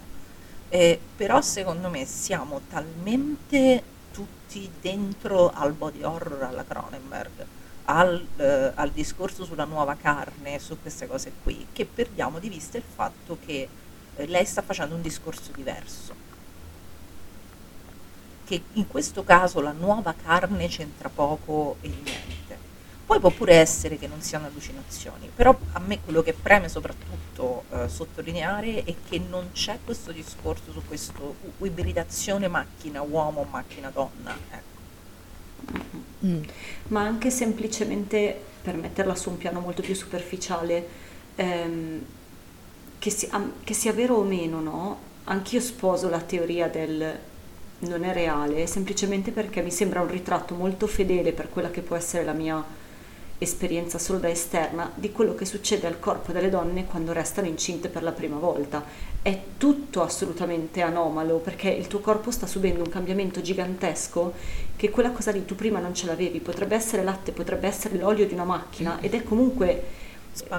Eh, 0.69 0.99
però 1.15 1.41
secondo 1.41 1.89
me 1.89 2.06
siamo 2.06 2.61
talmente 2.69 3.84
tutti 4.11 4.69
dentro 4.80 5.52
al 5.53 5.73
body 5.73 6.03
horror 6.03 6.43
alla 6.43 6.65
Cronenberg, 6.65 7.45
al, 7.85 8.26
eh, 8.38 8.72
al 8.76 8.91
discorso 8.91 9.43
sulla 9.43 9.65
nuova 9.65 9.95
carne, 9.95 10.60
su 10.60 10.80
queste 10.80 11.07
cose 11.07 11.31
qui, 11.43 11.68
che 11.73 11.85
perdiamo 11.85 12.39
di 12.39 12.48
vista 12.48 12.77
il 12.77 12.84
fatto 12.84 13.38
che 13.43 13.68
eh, 14.15 14.27
lei 14.27 14.45
sta 14.45 14.61
facendo 14.61 14.93
un 14.93 15.02
discorso 15.02 15.52
diverso. 15.53 16.31
Che 18.52 18.64
in 18.73 18.88
questo 18.90 19.23
caso 19.23 19.61
la 19.61 19.72
nuova 19.72 20.14
carne 20.14 20.68
c'entra 20.68 21.07
poco 21.07 21.78
e 21.80 21.88
niente. 21.88 22.57
Poi 23.06 23.18
può 23.22 23.30
pure 23.30 23.53
essere 23.53 23.98
che 23.98 24.07
non 24.07 24.19
siano 24.19 24.48
allucinazioni, 24.48 25.32
però 25.34 25.57
a 25.72 25.80
me 25.80 26.02
quello 26.03 26.22
che 26.22 26.34
preme 26.34 26.68
soprattutto 26.68 27.64
eh, 27.69 27.88
sottolineare 27.88 28.84
è 28.84 28.94
che 29.07 29.19
non 29.19 29.52
c'è 29.53 29.80
questo 29.86 30.11
discorso 30.11 30.73
su 30.73 30.82
questa 30.86 31.14
ibridazione 31.61 32.49
macchina-uomo, 32.49 33.48
macchina-donna. 33.49 34.38
Ecco. 34.49 34.69
Mm. 36.26 36.44
ma 36.88 37.03
anche 37.03 37.30
semplicemente 37.30 38.38
per 38.61 38.76
metterla 38.76 39.15
su 39.15 39.30
un 39.30 39.38
piano 39.38 39.61
molto 39.61 39.82
più 39.82 39.95
superficiale, 39.95 40.88
ehm, 41.36 42.06
che, 42.99 43.10
si- 43.10 43.30
che 43.64 43.73
sia 43.73 43.94
vero 43.94 44.15
o 44.15 44.23
meno, 44.23 44.60
no? 44.60 44.99
Anch'io 45.23 45.61
sposo 45.61 46.10
la 46.10 46.19
teoria 46.19 46.68
del 46.68 47.30
non 47.82 48.03
è 48.03 48.14
reale, 48.14 48.68
semplicemente 48.68 49.32
perché 49.32 49.62
mi 49.62 49.72
sembra 49.72 50.02
un 50.02 50.10
ritratto 50.10 50.56
molto 50.56 50.88
fedele 50.88 51.32
per 51.32 51.49
quella 51.49 51.72
che 51.72 51.82
può 51.82 51.95
essere 51.95 52.24
la 52.24 52.34
mia 52.34 52.64
esperienza 53.38 53.98
solo 53.98 54.20
da 54.20 54.30
esterna 54.30 54.91
di 54.94 55.12
quello 55.12 55.34
che 55.34 55.45
succede 55.45 55.88
al 55.88 55.99
corpo 55.99 56.32
delle 56.32 56.49
donne 56.49 56.86
quando 56.86 57.12
restano 57.12 57.48
incinte 57.48 57.90
per 57.90 58.03
la 58.03 58.12
prima 58.12 58.38
volta. 58.38 58.84
È 59.20 59.36
tutto 59.58 60.03
assolutamente 60.03 60.82
anomalo 60.82 61.38
perché 61.38 61.70
il 61.70 61.88
tuo 61.88 61.99
corpo 61.99 62.30
sta 62.30 62.45
subendo 62.45 62.84
un 62.84 62.90
cambiamento 62.90 63.41
gigantesco 63.41 64.34
che 64.76 64.91
quella 64.91 65.10
cosa 65.10 65.32
lì 65.32 65.44
tu 65.44 65.56
prima 65.56 65.80
non 65.80 65.95
ce 65.95 66.06
l'avevi, 66.06 66.40
potrebbe 66.40 66.76
essere 66.76 67.03
latte, 67.03 67.32
potrebbe 67.32 67.68
essere 67.68 67.98
l'olio 67.98 68.28
di 68.28 68.34
una 68.34 68.44
macchina 68.44 68.99
ed 69.02 69.16
è 69.16 69.24
comunque 69.24 69.84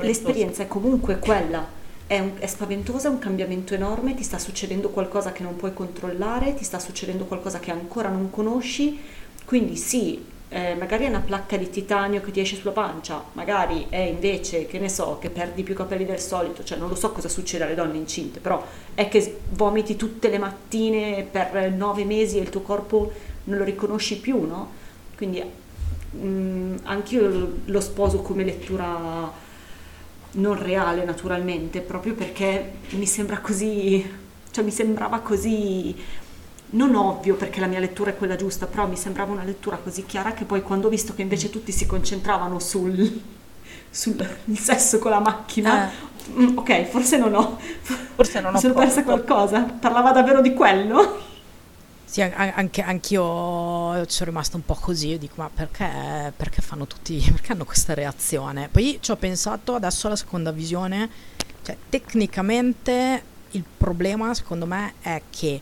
l'esperienza 0.01 0.65
è 0.65 0.67
comunque 0.67 1.19
quella. 1.21 1.81
È, 2.13 2.19
un- 2.19 2.33
è 2.39 2.47
spaventosa, 2.47 3.09
è 3.09 3.11
un 3.11 3.19
cambiamento 3.19 3.73
enorme, 3.73 4.15
ti 4.15 4.23
sta 4.23 4.39
succedendo 4.39 4.91
qualcosa 4.91 5.33
che 5.33 5.43
non 5.43 5.57
puoi 5.57 5.73
controllare, 5.73 6.53
ti 6.55 6.63
sta 6.63 6.79
succedendo 6.79 7.25
qualcosa 7.25 7.59
che 7.59 7.71
ancora 7.71 8.11
non 8.11 8.29
conosci, 8.29 8.99
quindi 9.47 9.77
sì, 9.77 10.23
eh, 10.51 10.75
magari 10.75 11.07
è 11.07 11.09
una 11.09 11.21
placca 11.21 11.57
di 11.57 11.71
titanio 11.71 12.21
che 12.21 12.31
ti 12.31 12.41
esce 12.41 12.57
sulla 12.57 12.73
pancia, 12.73 13.23
magari 13.33 13.87
è 13.89 13.97
invece, 13.97 14.67
che 14.67 14.79
ne 14.79 14.91
so, 14.91 15.17
che 15.21 15.31
perdi 15.31 15.63
più 15.63 15.75
capelli 15.75 16.05
del 16.05 16.21
solito, 16.21 16.63
cioè 16.65 16.77
non 16.77 16.91
lo 16.91 16.97
so 16.97 17.13
cosa 17.13 17.31
succede 17.31 17.65
alle 17.65 17.75
donne 17.75 17.97
incinte, 17.97 18.41
però 18.41 18.63
è 18.93 19.09
che 19.09 19.39
vomiti 19.53 19.97
tutte 19.97 20.29
le 20.29 20.37
mattine 20.39 21.27
per 21.31 21.71
nove 21.71 22.05
mesi 22.05 22.37
e 22.37 22.43
il 22.43 22.51
tuo 22.51 22.61
corpo 22.61 23.11
non 23.45 23.57
lo 23.57 23.65
riconosci 23.65 24.19
più, 24.19 24.45
no? 24.47 24.71
Quindi 25.17 25.43
mm, 26.17 26.77
anch'io 26.85 27.29
lo- 27.29 27.53
lo 27.65 27.81
sposo 27.81 28.21
come 28.21 28.45
lettura 28.45 29.33
non 30.33 30.61
reale 30.61 31.05
naturalmente, 31.05 31.81
proprio 31.81 32.15
perché 32.15 32.75
mi 32.91 33.07
sembra 33.07 33.39
così, 33.39 34.09
cioè 34.51 34.65
mi 34.65 34.71
sembrava 34.71 35.21
così, 35.21 35.95
non 36.71 36.95
ovvio 36.95 37.35
perché 37.35 37.61
la 37.61 37.67
mia 37.67 37.81
lettura 37.81 38.11
è 38.11 38.17
quella 38.17 38.37
giusta, 38.37 38.67
però 38.67 38.87
mi 38.87 38.97
sembrava 38.97 39.33
una 39.33 39.45
lettura 39.45 39.77
così 39.77 40.07
chiara 40.07 40.33
che 40.33 40.45
poi 40.45 40.63
quando 40.63 40.87
ho 40.87 40.91
visto 40.91 41.15
che 41.15 41.23
invece 41.23 41.51
tutti 41.51 41.73
si 41.73 41.87
concentravano 41.87 42.59
sul, 42.59 43.21
sul 43.91 44.37
il 44.47 44.59
sesso 44.59 44.99
con 44.99 45.11
la 45.11 45.21
macchina, 45.21 45.91
mm, 46.31 46.57
ok, 46.57 46.85
forse 46.85 47.19
non 47.19 47.35
ho, 47.35 47.59
Forse 48.15 48.41
non 48.41 48.53
mi 48.53 48.57
ho 48.57 48.61
sono 48.61 48.75
persa 48.75 49.05
qualcosa, 49.05 49.61
parlava 49.63 50.13
davvero 50.13 50.41
di 50.41 50.55
quello? 50.55 51.31
Sì, 52.13 52.21
an- 52.21 52.53
anche, 52.55 52.83
anch'io 52.83 54.05
ci 54.05 54.13
sono 54.17 54.29
rimasta 54.29 54.59
un 54.59 54.67
po' 54.67 54.75
così, 54.75 55.09
io 55.09 55.19
dico 55.19 55.37
ma 55.39 55.49
perché, 55.49 56.31
perché 56.37 56.61
fanno 56.61 56.87
tutti, 56.87 57.17
perché 57.33 57.53
hanno 57.53 57.65
questa 57.65 57.95
reazione? 57.95 58.69
Poi 58.69 58.99
ci 59.01 59.13
ho 59.13 59.17
pensato 59.17 59.75
adesso 59.75 60.09
alla 60.09 60.17
seconda 60.17 60.53
visione, 60.53 61.09
cioè 61.63 61.75
tecnicamente 61.89 63.23
il 63.53 63.65
problema 63.79 64.35
secondo 64.35 64.67
me 64.67 64.93
è 65.01 65.23
che 65.31 65.59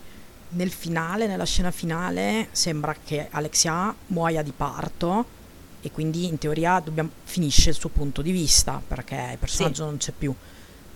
nel 0.49 0.71
finale, 0.71 1.25
nella 1.25 1.45
scena 1.45 1.71
finale, 1.71 2.49
sembra 2.51 2.93
che 3.01 3.29
Alexia 3.31 3.95
muoia 4.07 4.41
di 4.41 4.51
parto 4.51 5.23
e 5.79 5.89
quindi 5.89 6.25
in 6.25 6.37
teoria 6.37 6.81
dobbiamo- 6.81 7.11
finisce 7.23 7.69
il 7.69 7.75
suo 7.75 7.87
punto 7.87 8.21
di 8.21 8.31
vista 8.31 8.81
perché 8.85 9.29
il 9.31 9.37
personaggio 9.37 9.85
non 9.85 9.95
c'è 9.95 10.11
più 10.11 10.35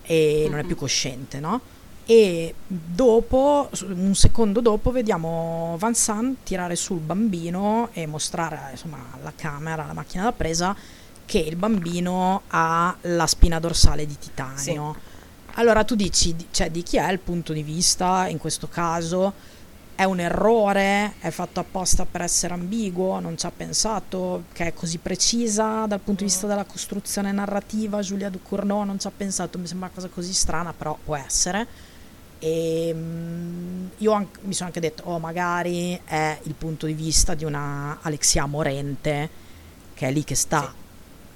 e 0.02 0.48
non 0.50 0.58
è 0.58 0.64
più 0.64 0.76
cosciente, 0.76 1.40
no? 1.40 1.62
E 2.08 2.54
dopo, 2.64 3.68
un 3.88 4.14
secondo 4.14 4.60
dopo, 4.60 4.92
vediamo 4.92 5.74
Van 5.78 5.94
San 5.94 6.36
tirare 6.44 6.76
sul 6.76 7.00
bambino 7.00 7.88
e 7.92 8.06
mostrare 8.06 8.68
insomma 8.70 8.98
alla 9.10 9.32
camera, 9.34 9.82
alla 9.82 9.92
macchina 9.92 10.22
da 10.22 10.32
presa, 10.32 10.76
che 11.24 11.38
il 11.38 11.56
bambino 11.56 12.42
ha 12.46 12.96
la 13.02 13.26
spina 13.26 13.58
dorsale 13.58 14.06
di 14.06 14.16
titanio. 14.16 14.94
Allora 15.54 15.82
tu 15.82 15.96
dici, 15.96 16.36
di- 16.36 16.46
cioè, 16.52 16.70
di 16.70 16.84
chi 16.84 16.96
è 16.98 17.10
il 17.10 17.18
punto 17.18 17.52
di 17.52 17.64
vista 17.64 18.28
in 18.28 18.38
questo 18.38 18.68
caso? 18.68 19.32
È 19.96 20.04
un 20.04 20.20
errore? 20.20 21.14
È 21.18 21.30
fatto 21.30 21.58
apposta 21.58 22.04
per 22.04 22.20
essere 22.20 22.54
ambiguo? 22.54 23.18
Non 23.18 23.36
ci 23.36 23.46
ha 23.46 23.50
pensato? 23.50 24.44
Che 24.52 24.66
è 24.66 24.74
così 24.74 24.98
precisa 24.98 25.86
dal 25.86 26.00
punto 26.00 26.22
di 26.22 26.30
vista 26.30 26.46
della 26.46 26.64
costruzione 26.64 27.32
narrativa? 27.32 28.00
Giulia 28.00 28.28
Ducournau 28.28 28.84
non 28.84 29.00
ci 29.00 29.08
ha 29.08 29.12
pensato? 29.16 29.58
Mi 29.58 29.66
sembra 29.66 29.86
una 29.86 29.94
cosa 29.96 30.08
così 30.08 30.32
strana, 30.34 30.72
però 30.72 30.96
può 31.02 31.16
essere. 31.16 31.66
E 32.38 32.92
mm, 32.94 33.86
io 33.98 34.12
anche- 34.12 34.40
mi 34.42 34.52
sono 34.52 34.68
anche 34.68 34.80
detto, 34.80 35.04
oh, 35.06 35.18
magari 35.18 35.98
è 36.04 36.38
il 36.42 36.54
punto 36.54 36.86
di 36.86 36.92
vista 36.92 37.34
di 37.34 37.44
una 37.44 37.98
Alexia 38.02 38.46
morente 38.46 39.28
che 39.94 40.08
è 40.08 40.12
lì 40.12 40.22
che 40.24 40.34
sta 40.34 40.72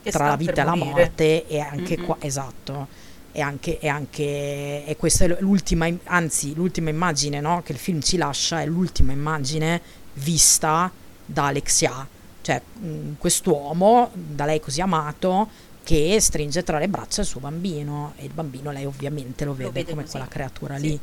Che 0.02 0.10
tra 0.10 0.18
sta 0.20 0.28
la 0.28 0.36
vita 0.36 0.60
e 0.62 0.64
la 0.64 0.74
morire. 0.74 0.90
morte 1.02 1.46
e 1.46 1.58
anche 1.60 1.96
qua, 1.98 2.16
esatto, 2.20 2.88
e 3.32 3.40
anche, 3.40 3.78
e 3.78 3.88
anche 3.88 4.84
e 4.84 4.96
questa 4.98 5.24
è 5.24 5.36
l'ultima, 5.40 5.86
im- 5.86 6.00
anzi 6.04 6.54
l'ultima 6.54 6.90
immagine 6.90 7.40
no, 7.40 7.62
che 7.62 7.72
il 7.72 7.78
film 7.78 8.00
ci 8.00 8.16
lascia 8.18 8.60
è 8.60 8.66
l'ultima 8.66 9.12
immagine 9.12 9.80
vista 10.14 10.90
da 11.24 11.46
Alexia, 11.46 12.06
cioè 12.42 12.60
mh, 12.60 13.12
quest'uomo 13.18 14.10
da 14.12 14.44
lei 14.44 14.60
così 14.60 14.80
amato 14.80 15.48
che 15.90 16.20
stringe 16.20 16.62
tra 16.62 16.78
le 16.78 16.88
braccia 16.88 17.22
il 17.22 17.26
suo 17.26 17.40
bambino 17.40 18.12
e 18.16 18.26
il 18.26 18.30
bambino 18.32 18.70
lei 18.70 18.84
ovviamente 18.84 19.44
lo 19.44 19.54
vede, 19.54 19.70
vede 19.72 19.90
come 19.90 20.02
così. 20.02 20.12
quella 20.12 20.28
creatura 20.28 20.76
Sì. 20.76 20.82
lì. 20.82 21.00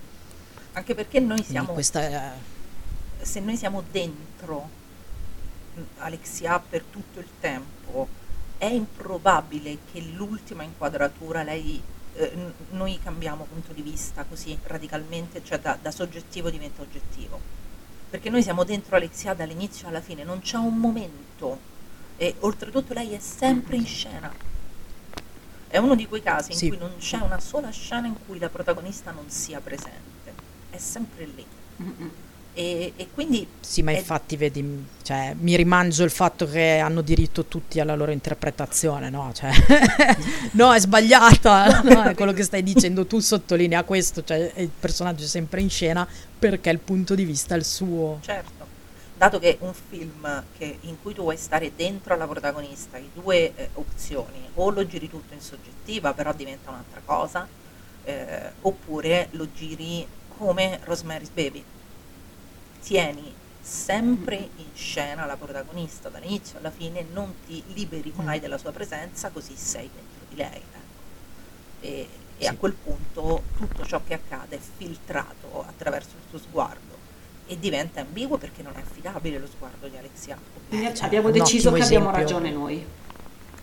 Anche 0.72 0.96
perché 0.96 1.20
noi 1.20 1.44
siamo, 1.44 1.74
questa 1.74 2.02
è- 2.02 2.32
se 3.22 3.42
noi 3.42 3.58
siamo 3.58 3.84
dentro 3.92 4.70
mh, 5.76 5.82
Alexia 5.98 6.58
per 6.60 6.84
tutto 6.90 7.20
il 7.20 7.28
tempo, 7.42 8.08
è 8.58 8.68
improbabile 8.68 9.80
che 9.92 10.00
l'ultima 10.00 10.64
inquadratura 10.64 11.44
lei 11.44 11.82
eh, 12.16 12.32
noi 12.70 12.98
cambiamo 13.04 13.44
punto 13.44 13.74
di 13.74 13.82
vista 13.82 14.24
così 14.24 14.58
radicalmente, 14.64 15.44
cioè 15.44 15.60
da, 15.60 15.78
da 15.82 15.92
soggettivo 15.92 16.50
diventa 16.50 16.82
oggettivo. 16.82 17.38
Perché 18.10 18.30
noi 18.30 18.42
siamo 18.42 18.64
dentro 18.64 18.96
Alexia 18.96 19.34
dall'inizio 19.34 19.90
alla 19.90 20.00
fine, 20.00 20.24
non 20.24 20.40
c'è 20.40 20.56
un 20.56 20.78
momento 20.78 21.60
e 22.16 22.36
oltretutto 22.40 22.94
lei 22.94 23.12
è 23.12 23.20
sempre 23.20 23.76
in 23.76 23.86
scena. 23.86 24.47
È 25.70 25.78
uno 25.78 25.96
di 25.96 26.08
quei 26.08 26.22
casi 26.24 26.52
in 26.54 26.58
Sì. 26.58 26.68
cui 26.70 26.78
non 26.78 26.92
c'è 27.00 27.18
una 27.18 27.40
sola 27.40 27.70
scena 27.70 28.08
in 28.08 28.16
cui 28.26 28.40
la 28.40 28.50
protagonista 28.50 29.12
non 29.12 29.26
sia 29.30 29.60
presente, 29.60 30.34
è 30.70 30.78
sempre 30.78 31.26
lì. 31.36 31.46
E, 32.54 32.94
e 32.96 33.08
quindi 33.14 33.48
Sì, 33.60 33.84
ma 33.84 33.92
infatti 33.92 34.36
vedi, 34.36 34.86
cioè, 35.04 35.36
mi 35.40 35.56
rimangio 35.56 36.04
il 36.04 36.10
fatto 36.10 36.48
che 36.50 36.80
hanno 36.80 37.02
diritto 37.02 37.46
tutti 37.46 37.80
alla 37.80 37.96
loro 37.96 38.12
interpretazione, 38.12 39.12
no? 39.12 39.32
Cioè, 39.32 39.52
no, 40.54 40.74
è 40.74 40.80
sbagliata, 40.80 41.82
no, 41.84 42.04
è 42.10 42.16
quello 42.16 42.34
che 42.34 42.42
stai 42.42 42.64
dicendo 42.64 43.06
tu 43.06 43.20
sottolinea 43.20 43.84
questo, 43.84 44.24
cioè 44.24 44.52
il 44.56 44.70
personaggio 44.80 45.24
è 45.26 45.28
sempre 45.28 45.62
in 45.62 45.70
scena 45.70 46.08
perché 46.40 46.72
il 46.72 46.80
punto 46.80 47.14
di 47.14 47.26
vista 47.26 47.54
è 47.54 47.58
il 47.60 47.66
suo. 47.66 48.18
Certo, 48.24 48.57
dato 49.18 49.40
che 49.40 49.58
un 49.62 49.74
film 49.74 50.44
che- 50.58 50.78
in 50.82 51.02
cui 51.02 51.14
tu 51.14 51.24
vuoi 51.24 51.38
stare 51.38 51.76
dentro 51.76 52.14
alla 52.14 52.28
protagonista, 52.28 52.98
hai 52.98 53.10
due 53.14 53.56
eh, 53.56 53.70
opzioni, 53.74 54.48
o 54.56 54.70
lo 54.70 54.86
giri 54.86 55.10
tutto 55.10 55.34
in 55.34 55.42
soggettiva, 55.42 56.14
però 56.14 56.34
diventa 56.34 56.70
un'altra 56.70 57.02
cosa, 57.04 57.48
eh, 58.04 58.52
oppure 58.62 59.30
lo 59.32 59.52
giri 59.52 60.08
come 60.38 60.80
Rosemary's 60.84 61.30
Baby. 61.30 61.64
Tieni 62.82 63.34
sempre 63.60 64.36
in 64.56 64.70
scena 64.74 65.26
la 65.26 65.36
protagonista 65.36 66.10
dall'inizio 66.10 66.60
alla 66.60 66.72
fine, 66.72 67.06
non 67.12 67.34
ti 67.46 67.62
liberi 67.74 68.14
mai 68.18 68.40
della 68.40 68.58
sua 68.58 68.72
presenza, 68.72 69.30
così 69.30 69.56
sei 69.58 69.90
dentro 69.94 70.26
di 70.30 70.36
lei. 70.36 70.62
ecco. 70.62 70.86
E, 71.82 72.08
e 72.38 72.48
a 72.48 72.52
Sì. 72.52 72.58
quel 72.58 72.74
punto 72.74 73.44
tutto 73.58 73.86
ciò 73.86 74.02
che 74.06 74.14
accade 74.14 74.58
è 74.58 74.60
filtrato 74.78 75.66
attraverso 75.68 76.12
il 76.16 76.24
suo 76.30 76.38
sguardo 76.40 76.87
e 77.48 77.58
diventa 77.60 78.02
ambiguo 78.02 78.38
perché 78.38 78.62
non 78.62 78.76
è 78.76 78.82
affidabile 78.82 79.40
lo 79.40 79.48
sguardo 79.48 79.88
di 79.88 79.98
Alexia. 79.98 80.40
Quindi 80.68 80.94
cioè, 80.94 81.06
abbiamo 81.06 81.32
deciso 81.32 81.72
che 81.72 81.82
abbiamo 81.82 82.10
esempio. 82.10 82.12
ragione 82.12 82.52
noi. 82.52 82.86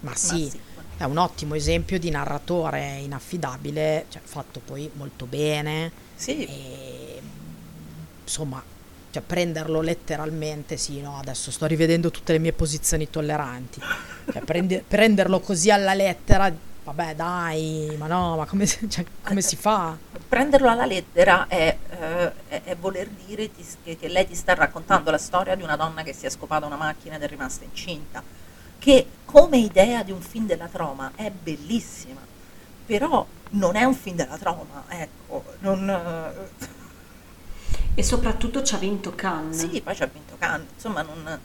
Ma 0.00 0.10
Ma 0.10 0.14
sì, 0.14 0.50
sì, 0.50 0.60
è 0.96 1.04
un 1.04 1.16
ottimo 1.18 1.54
esempio 1.54 1.98
di 1.98 2.10
narratore 2.10 2.98
inaffidabile, 3.00 4.06
cioè, 4.08 4.22
fatto 4.24 4.60
poi 4.60 4.90
molto 4.94 5.26
bene. 5.26 5.92
sì, 6.14 6.44
E, 6.44 7.22
insomma, 8.22 8.64
cioè, 9.10 9.22
prenderlo 9.22 9.80
letteralmente, 9.80 10.76
sì, 10.76 11.00
no, 11.00 11.18
adesso 11.18 11.50
sto 11.50 11.66
rivedendo 11.66 12.10
tutte 12.10 12.32
le 12.32 12.38
mie 12.38 12.52
posizioni 12.52 13.08
tolleranti. 13.10 13.82
Cioè, 14.30 14.42
prendi- 14.42 14.82
prenderlo 14.86 15.40
così 15.40 15.70
alla 15.70 15.94
lettera, 15.94 16.52
vabbè, 16.84 17.14
dai, 17.14 17.94
ma 17.98 18.06
no, 18.06 18.36
ma 18.36 18.44
come, 18.46 18.66
si- 18.66 18.88
cioè, 18.90 19.04
come 19.24 19.40
si 19.40 19.56
fa? 19.56 19.96
prenderlo 20.28 20.68
alla 20.68 20.84
lettera 20.86 21.46
è, 21.48 21.76
eh, 21.90 22.32
è- 22.48 22.62
è 22.64 22.76
voler 22.76 23.08
dire 23.08 23.50
ti- 23.54 23.64
che, 23.82 23.96
che 23.96 24.08
lei 24.08 24.26
ti 24.26 24.34
sta 24.34 24.54
raccontando 24.54 25.10
la 25.10 25.18
storia 25.18 25.54
di 25.54 25.62
una 25.62 25.76
donna 25.76 26.02
che 26.02 26.12
si 26.12 26.26
è 26.26 26.30
scopata 26.30 26.66
una 26.66 26.76
macchina 26.76 27.16
ed 27.16 27.22
è 27.22 27.28
rimasta 27.28 27.64
incinta, 27.64 28.22
che 28.78 29.06
come 29.24 29.58
idea 29.58 30.02
di 30.02 30.10
un 30.12 30.20
film 30.20 30.46
della 30.46 30.66
troma 30.68 31.12
è 31.14 31.30
bellissima, 31.30 32.20
però 32.86 33.24
non 33.50 33.76
è 33.76 33.84
un 33.84 33.94
film 33.94 34.16
della 34.16 34.36
troma, 34.36 34.84
ecco, 34.88 35.44
non... 35.60 35.88
eh, 35.88 36.72
E 37.96 38.02
soprattutto 38.02 38.62
ci 38.64 38.74
ha 38.74 38.78
vinto 38.78 39.14
Cannes. 39.14 39.56
sì, 39.70 39.80
poi 39.80 39.94
ci 39.94 40.02
ha 40.02 40.06
vinto 40.12 40.34
Cannes, 40.38 40.66
insomma 40.74 41.02
non... 41.02 41.38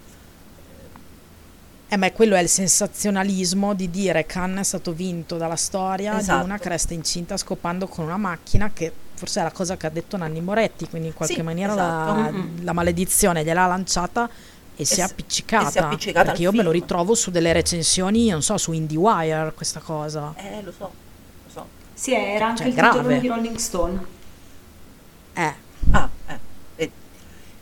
Eh, 1.91 1.97
ma 1.97 2.11
quello 2.11 2.35
è 2.35 2.39
il 2.39 2.49
sensazionalismo 2.49 3.73
di 3.73 3.89
dire 3.89 4.25
Cannes 4.27 4.59
è 4.59 4.63
stato 4.63 4.93
vinto 4.93 5.37
dalla 5.37 5.55
storia 5.55 6.13
di 6.13 6.19
Esatto. 6.19 6.45
una 6.45 6.59
che 6.59 6.69
resta 6.69 6.93
incinta 6.93 7.35
scopando 7.35 7.87
con 7.87 8.05
una 8.05 8.17
macchina 8.17 8.69
che 8.71 8.93
forse 9.15 9.39
è 9.39 9.43
la 9.43 9.51
cosa 9.51 9.75
che 9.75 9.87
ha 9.87 9.89
detto 9.89 10.15
Nanni 10.15 10.39
Moretti, 10.39 10.87
quindi 10.87 11.07
in 11.07 11.13
qualche 11.15 11.35
Sì, 11.35 11.41
maniera 11.41 11.73
esatto. 11.73 12.13
la, 12.21 12.31
Mm-mm. 12.31 12.63
la 12.63 12.73
maledizione 12.73 13.43
gliel'ha 13.43 13.65
lanciata 13.65 14.29
e, 14.75 14.85
si 14.85 14.99
è 14.99 15.03
appiccicata. 15.03 15.67
e 15.67 15.71
si 15.71 15.77
è 15.77 15.81
appiccicata 15.81 16.25
perché 16.25 16.37
al 16.37 16.43
io 16.43 16.51
me 16.51 16.63
lo 16.63 16.69
film. 16.71 16.81
ritrovo 16.83 17.15
su 17.15 17.31
delle 17.31 17.51
recensioni, 17.53 18.29
non 18.29 18.43
so, 18.43 18.57
su 18.57 18.71
IndieWire 18.71 19.51
questa 19.55 19.79
cosa. 19.79 20.33
Eh, 20.37 20.61
lo 20.61 20.71
so, 20.71 20.83
lo 21.45 21.51
so. 21.51 21.67
Sì, 21.95 22.13
era 22.13 22.45
anche 22.49 22.59
Cioè, 22.59 22.67
il 22.67 22.73
grave. 22.75 22.97
titolo 22.99 23.19
di 23.19 23.27
Rolling 23.27 23.55
Stone. 23.57 24.05
Eh, 25.33 25.53
Ah, 25.91 26.09
eh, 26.27 26.39
vedi. 26.75 26.91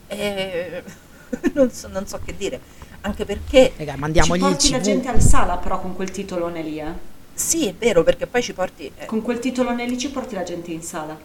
Eh, 0.08 0.82
non, 1.54 1.70
so, 1.72 1.88
non 1.88 2.06
so 2.06 2.20
che 2.24 2.36
dire, 2.36 2.60
anche 3.02 3.24
perché... 3.24 3.72
raga, 3.76 3.92
Ci 3.92 3.98
mandiamogli 3.98 4.40
il 4.40 4.46
porti 4.46 4.70
la 4.70 4.80
gente 4.80 5.08
al 5.08 5.20
sala 5.20 5.56
però 5.56 5.80
con 5.80 5.94
quel 5.94 6.10
titolone 6.10 6.62
lì, 6.62 6.80
eh. 6.80 6.92
Sì, 7.34 7.66
è 7.66 7.74
vero, 7.74 8.02
perché 8.02 8.26
poi 8.26 8.42
ci 8.42 8.52
porti... 8.52 8.90
eh, 8.96 9.06
Con 9.06 9.22
quel 9.22 9.38
titolone 9.38 9.86
lì 9.86 9.96
ci 9.96 10.10
porti 10.10 10.34
la 10.34 10.42
gente 10.42 10.70
in 10.72 10.82
sala. 10.82 11.16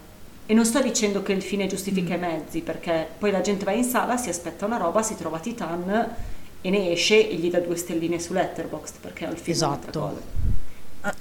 E 0.45 0.53
non 0.53 0.65
sto 0.65 0.81
dicendo 0.81 1.23
che 1.23 1.31
il 1.31 1.41
fine 1.41 1.67
giustifica 1.67 2.15
i 2.15 2.19
mezzi, 2.19 2.61
perché 2.61 3.07
poi 3.17 3.31
la 3.31 3.41
gente 3.41 3.63
va 3.65 3.71
in 3.71 3.83
sala, 3.83 4.17
si 4.17 4.29
aspetta 4.29 4.65
una 4.65 4.77
roba, 4.77 5.01
si 5.01 5.15
trova 5.15 5.39
Titan 5.39 6.15
e 6.61 6.69
ne 6.69 6.91
esce 6.91 7.29
e 7.29 7.35
gli 7.35 7.49
dà 7.49 7.59
due 7.59 7.75
stelline 7.77 8.19
su 8.19 8.33
Letterboxd, 8.33 8.95
perché 9.01 9.25
al 9.25 9.37
film 9.37 9.57
è 9.57 9.63
un'altra 9.65 9.89
Esatto. 9.89 10.21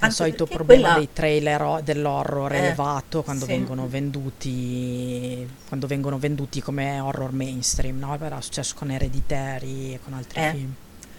Il 0.03 0.11
solito 0.11 0.45
problema 0.45 0.81
quella- 0.93 0.97
dei 0.97 1.09
trailer 1.13 1.81
dell'horror 1.83 2.51
Eh, 2.53 2.57
elevato 2.57 3.21
quando 3.23 3.45
sì. 3.45 3.51
vengono 3.51 3.87
venduti 3.87 5.47
quando 5.67 5.87
vengono 5.87 6.17
venduti 6.17 6.61
come 6.61 6.99
horror 6.99 7.31
mainstream, 7.33 7.99
no? 7.99 8.17
Era 8.19 8.39
successo 8.41 8.75
con 8.75 8.91
Hereditary 8.91 9.93
e 9.93 9.99
con 10.03 10.13
altri 10.13 10.41
Eh. 10.41 10.51
film. 10.51 10.73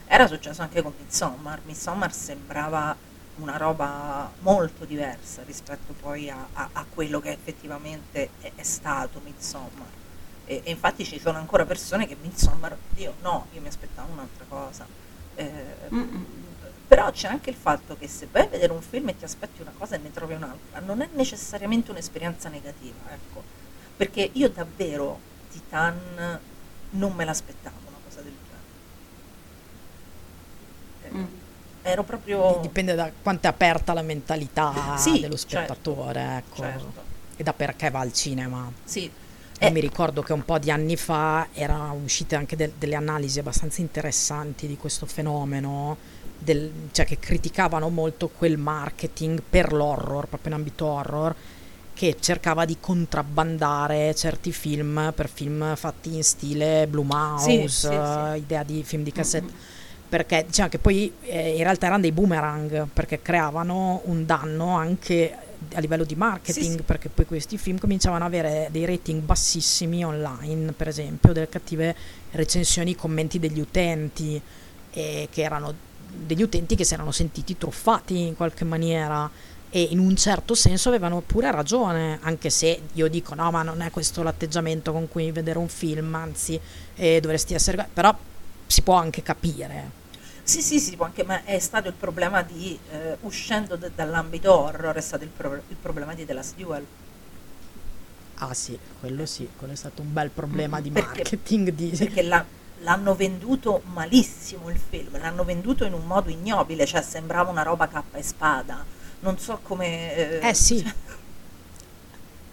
Era 0.06 0.26
successo 0.26 0.62
anche 0.62 0.80
con 0.82 0.92
Midsommar. 0.98 1.60
Midsommar 1.64 2.12
sembrava 2.12 2.96
una 3.36 3.56
roba 3.56 4.30
molto 4.40 4.84
diversa 4.84 5.42
rispetto 5.44 5.92
poi 6.00 6.30
a, 6.30 6.46
a- 6.52 6.68
a 6.72 6.84
quello 6.88 7.20
che 7.20 7.32
effettivamente 7.32 8.30
è, 8.40 8.52
è 8.54 8.62
stato 8.62 9.20
Midsommar. 9.24 9.88
E, 10.46 10.60
e 10.64 10.70
infatti 10.70 11.04
ci 11.04 11.18
sono 11.18 11.38
ancora 11.38 11.64
persone 11.64 12.06
che 12.06 12.16
Midsommar, 12.20 12.76
io 12.96 13.14
no, 13.22 13.46
io 13.52 13.60
mi 13.60 13.68
aspettavo 13.68 14.12
un'altra 14.12 14.44
cosa. 14.48 14.86
Eh. 15.36 15.52
Però 16.86 17.10
c'è 17.10 17.28
anche 17.28 17.50
il 17.50 17.56
fatto 17.56 17.96
che 17.96 18.06
se 18.08 18.28
vai 18.30 18.42
a 18.42 18.46
vedere 18.46 18.72
un 18.72 18.82
film 18.82 19.08
e 19.08 19.16
ti 19.16 19.24
aspetti 19.24 19.60
una 19.62 19.72
cosa 19.76 19.94
e 19.96 19.98
ne 19.98 20.12
trovi 20.12 20.34
un'altra, 20.34 20.80
non 20.80 21.00
è 21.00 21.08
necessariamente 21.14 21.90
un'esperienza 21.90 22.48
negativa, 22.48 22.94
ecco. 23.10 23.42
Perché 23.96 24.30
io 24.32 24.48
davvero 24.50 25.18
Titan 25.50 26.38
non 26.90 27.12
me 27.14 27.24
l'aspettavo 27.24 27.76
una 27.86 27.96
cosa 28.06 28.20
del 28.20 28.32
genere. 28.32 28.62
Eh, 31.02 31.18
Mm. 31.18 31.42
Ero 31.86 32.02
proprio... 32.02 32.60
Dipende 32.62 32.94
da 32.94 33.12
quanto 33.22 33.46
è 33.46 33.50
aperta 33.50 33.92
la 33.92 34.00
mentalità 34.00 34.96
Sì, 34.96 35.20
dello 35.20 35.36
certo, 35.36 35.74
spettatore, 35.74 36.36
ecco. 36.38 36.56
certo. 36.56 37.02
E 37.36 37.42
da 37.42 37.52
perché 37.52 37.90
va 37.90 38.00
al 38.00 38.12
cinema. 38.12 38.72
Sì. 38.84 39.10
Eh, 39.58 39.70
mi 39.70 39.80
ricordo 39.80 40.22
che 40.22 40.32
un 40.32 40.44
po' 40.44 40.58
di 40.58 40.70
anni 40.70 40.96
fa 40.96 41.48
erano 41.52 41.92
uscite 42.02 42.36
anche 42.36 42.56
del- 42.56 42.72
delle 42.78 42.94
analisi 42.94 43.38
abbastanza 43.38 43.82
interessanti 43.82 44.66
di 44.66 44.76
questo 44.78 45.04
fenomeno, 45.06 45.96
del- 46.44 46.70
cioè 46.92 47.04
che 47.06 47.18
criticavano 47.18 47.88
molto 47.88 48.28
quel 48.28 48.58
marketing 48.58 49.42
per 49.48 49.72
l'horror, 49.72 50.26
proprio 50.26 50.52
in 50.52 50.58
ambito 50.58 50.84
horror, 50.86 51.34
che 51.94 52.16
cercava 52.20 52.64
di 52.64 52.76
contrabbandare 52.80 54.14
certi 54.14 54.52
film 54.52 55.12
per 55.14 55.28
film 55.28 55.74
fatti 55.76 56.14
in 56.14 56.24
stile 56.24 56.86
Blumhouse, 56.88 57.68
Sì, 57.68 57.68
sì, 57.68 57.86
sì. 57.86 57.92
eh, 57.92 58.36
idea 58.38 58.62
di 58.62 58.82
film 58.84 59.02
di 59.02 59.12
cassette. 59.12 59.52
Perché 60.08 60.44
diciamo 60.46 60.68
che 60.68 60.78
poi 60.78 61.12
eh, 61.22 61.56
in 61.56 61.62
realtà 61.62 61.86
erano 61.86 62.02
dei 62.02 62.12
boomerang 62.12 62.86
perché 62.92 63.20
creavano 63.22 64.02
un 64.04 64.24
danno 64.26 64.76
anche 64.76 65.36
a 65.72 65.80
livello 65.80 66.04
di 66.04 66.14
marketing 66.14 66.82
perché 66.82 67.08
poi 67.08 67.24
questi 67.24 67.56
film 67.58 67.78
cominciavano 67.78 68.24
ad 68.24 68.32
avere 68.32 68.68
dei 68.70 68.84
rating 68.84 69.22
bassissimi 69.22 70.04
online, 70.04 70.72
per 70.72 70.88
esempio, 70.88 71.32
delle 71.32 71.48
cattive 71.48 71.96
recensioni, 72.32 72.94
commenti 72.94 73.38
degli 73.40 73.58
utenti, 73.58 74.40
eh, 74.92 75.28
che 75.32 75.42
erano 75.42 75.74
degli 76.16 76.42
utenti 76.42 76.76
che 76.76 76.84
si 76.84 76.94
erano 76.94 77.10
sentiti 77.12 77.56
truffati 77.58 78.20
in 78.26 78.36
qualche 78.36 78.64
maniera 78.64 79.30
e 79.70 79.82
in 79.90 79.98
un 79.98 80.14
certo 80.16 80.54
senso 80.54 80.88
avevano 80.88 81.20
pure 81.20 81.50
ragione, 81.50 82.18
anche 82.22 82.48
se 82.50 82.80
io 82.92 83.08
dico 83.08 83.34
no, 83.34 83.50
ma 83.50 83.62
non 83.62 83.80
è 83.80 83.90
questo 83.90 84.22
l'atteggiamento 84.22 84.92
con 84.92 85.08
cui 85.08 85.32
vedere 85.32 85.58
un 85.58 85.68
film, 85.68 86.14
anzi 86.14 86.58
eh, 86.94 87.18
dovresti 87.20 87.54
essere... 87.54 87.88
però 87.92 88.16
si 88.66 88.82
può 88.82 88.94
anche 88.94 89.22
capire. 89.22 90.02
Sì, 90.44 90.60
sì, 90.62 90.78
sì, 90.78 90.94
può 90.94 91.06
anche, 91.06 91.24
ma 91.24 91.42
è 91.44 91.58
stato 91.58 91.88
il 91.88 91.94
problema 91.94 92.42
di, 92.42 92.78
eh, 92.92 93.16
uscendo 93.22 93.76
da- 93.76 93.90
dall'ambito 93.92 94.54
horror, 94.56 94.94
è 94.94 95.00
stato 95.00 95.24
il, 95.24 95.30
pro- 95.34 95.62
il 95.68 95.76
problema 95.80 96.14
di 96.14 96.24
The 96.24 96.32
Last 96.34 96.54
Duel. 96.56 96.84
Ah 98.36 98.52
sì, 98.52 98.78
quello 99.00 99.26
sì, 99.26 99.48
quello 99.56 99.72
è 99.72 99.76
stato 99.76 100.02
un 100.02 100.12
bel 100.12 100.30
problema 100.30 100.80
di 100.80 100.90
Perché- 100.90 101.08
marketing. 101.16 101.70
Di... 101.70 101.88
perché 101.96 102.22
la- 102.22 102.44
l'hanno 102.84 103.14
venduto 103.16 103.82
malissimo 103.92 104.70
il 104.70 104.78
film, 104.78 105.18
l'hanno 105.18 105.42
venduto 105.44 105.84
in 105.84 105.92
un 105.94 106.04
modo 106.06 106.30
ignobile, 106.30 106.86
cioè 106.86 107.02
sembrava 107.02 107.50
una 107.50 107.62
roba 107.62 107.88
cappa 107.88 108.18
e 108.18 108.22
spada. 108.22 108.84
Non 109.20 109.38
so 109.38 109.58
come... 109.62 110.38
Eh 110.40 110.54
sì. 110.54 110.84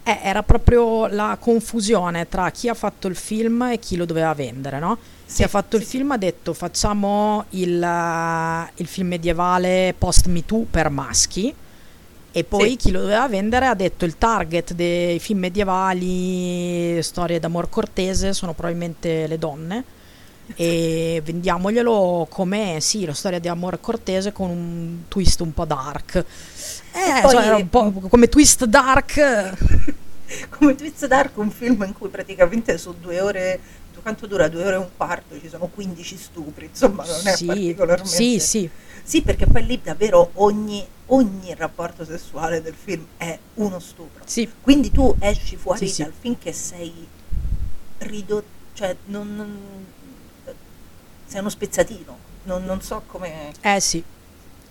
Eh, 0.04 0.18
era 0.20 0.42
proprio 0.42 1.06
la 1.06 1.36
confusione 1.40 2.28
tra 2.28 2.50
chi 2.50 2.68
ha 2.68 2.74
fatto 2.74 3.06
il 3.06 3.14
film 3.14 3.62
e 3.70 3.78
chi 3.78 3.94
lo 3.94 4.04
doveva 4.04 4.34
vendere, 4.34 4.80
no? 4.80 4.98
Chi 5.32 5.42
Sì, 5.42 5.42
ha 5.44 5.48
fatto 5.48 5.76
il 5.76 5.84
sì, 5.84 5.90
film 5.90 6.10
ha 6.10 6.18
detto 6.18 6.52
facciamo 6.54 7.44
il, 7.50 7.80
eh, 7.80 8.72
il 8.76 8.86
film 8.88 9.06
medievale 9.08 9.94
post 9.96 10.26
Me 10.26 10.44
Too 10.44 10.66
per 10.68 10.90
maschi 10.90 11.54
e 12.32 12.44
poi 12.44 12.70
Sì. 12.70 12.76
chi 12.76 12.90
lo 12.90 13.00
doveva 13.02 13.28
vendere 13.28 13.66
ha 13.66 13.74
detto 13.74 14.04
il 14.04 14.18
target 14.18 14.72
dei 14.72 15.20
film 15.20 15.38
medievali, 15.40 17.00
storie 17.02 17.38
d'amor 17.38 17.68
cortese 17.68 18.32
sono 18.32 18.54
probabilmente 18.54 19.26
le 19.28 19.38
donne 19.38 19.84
e 20.56 21.20
vendiamoglielo 21.24 22.26
come 22.30 22.78
sì, 22.80 23.04
la 23.04 23.14
storia 23.14 23.38
di 23.38 23.48
amore 23.48 23.80
cortese 23.80 24.32
con 24.32 24.50
un 24.50 24.98
twist 25.08 25.40
un 25.40 25.52
po' 25.52 25.64
dark. 25.64 26.16
Eh, 26.16 27.20
poi- 27.22 27.30
cioè, 27.30 27.44
era 27.44 27.56
un 27.56 27.68
po' 27.68 27.90
come 28.08 28.28
twist 28.28 28.64
dark. 28.64 29.54
come 30.50 30.74
Twist 30.74 31.06
Dark, 31.06 31.36
un 31.36 31.50
film 31.50 31.82
in 31.86 31.92
cui 31.92 32.08
praticamente 32.08 32.78
su 32.78 32.94
due 32.98 33.20
ore, 33.20 33.60
quanto 34.00 34.26
dura? 34.26 34.48
Due 34.48 34.64
ore 34.64 34.74
e 34.74 34.78
un 34.78 34.88
quarto, 34.96 35.38
ci 35.40 35.48
sono 35.48 35.66
15 35.66 36.16
stupri, 36.16 36.66
insomma 36.66 37.04
non 37.04 37.26
è 37.26 37.32
Sì, 37.34 37.46
particolarmente... 37.46 38.08
sì, 38.10 38.38
sì. 38.38 38.70
Sì, 39.04 39.22
perché 39.22 39.46
poi 39.46 39.64
lì 39.66 39.80
davvero 39.82 40.30
ogni, 40.34 40.84
ogni 41.06 41.54
rapporto 41.56 42.04
sessuale 42.04 42.62
del 42.62 42.74
film 42.74 43.04
è 43.16 43.36
uno 43.54 43.78
stupro. 43.80 44.22
Sì, 44.24 44.48
Quindi 44.60 44.90
tu 44.90 45.14
esci 45.18 45.56
fuori 45.56 45.86
Sì, 45.86 45.94
sì. 45.94 46.02
dal 46.02 46.12
film 46.18 46.36
che 46.38 46.52
sei 46.52 46.92
ridotto, 47.98 48.46
cioè 48.74 48.96
non, 49.06 49.34
non- 49.34 49.86
sei 51.32 51.40
uno 51.40 51.48
spezzatino, 51.48 52.18
non, 52.42 52.62
non 52.64 52.82
so 52.82 53.04
come... 53.06 53.52
eh 53.62 53.80
sì. 53.80 54.04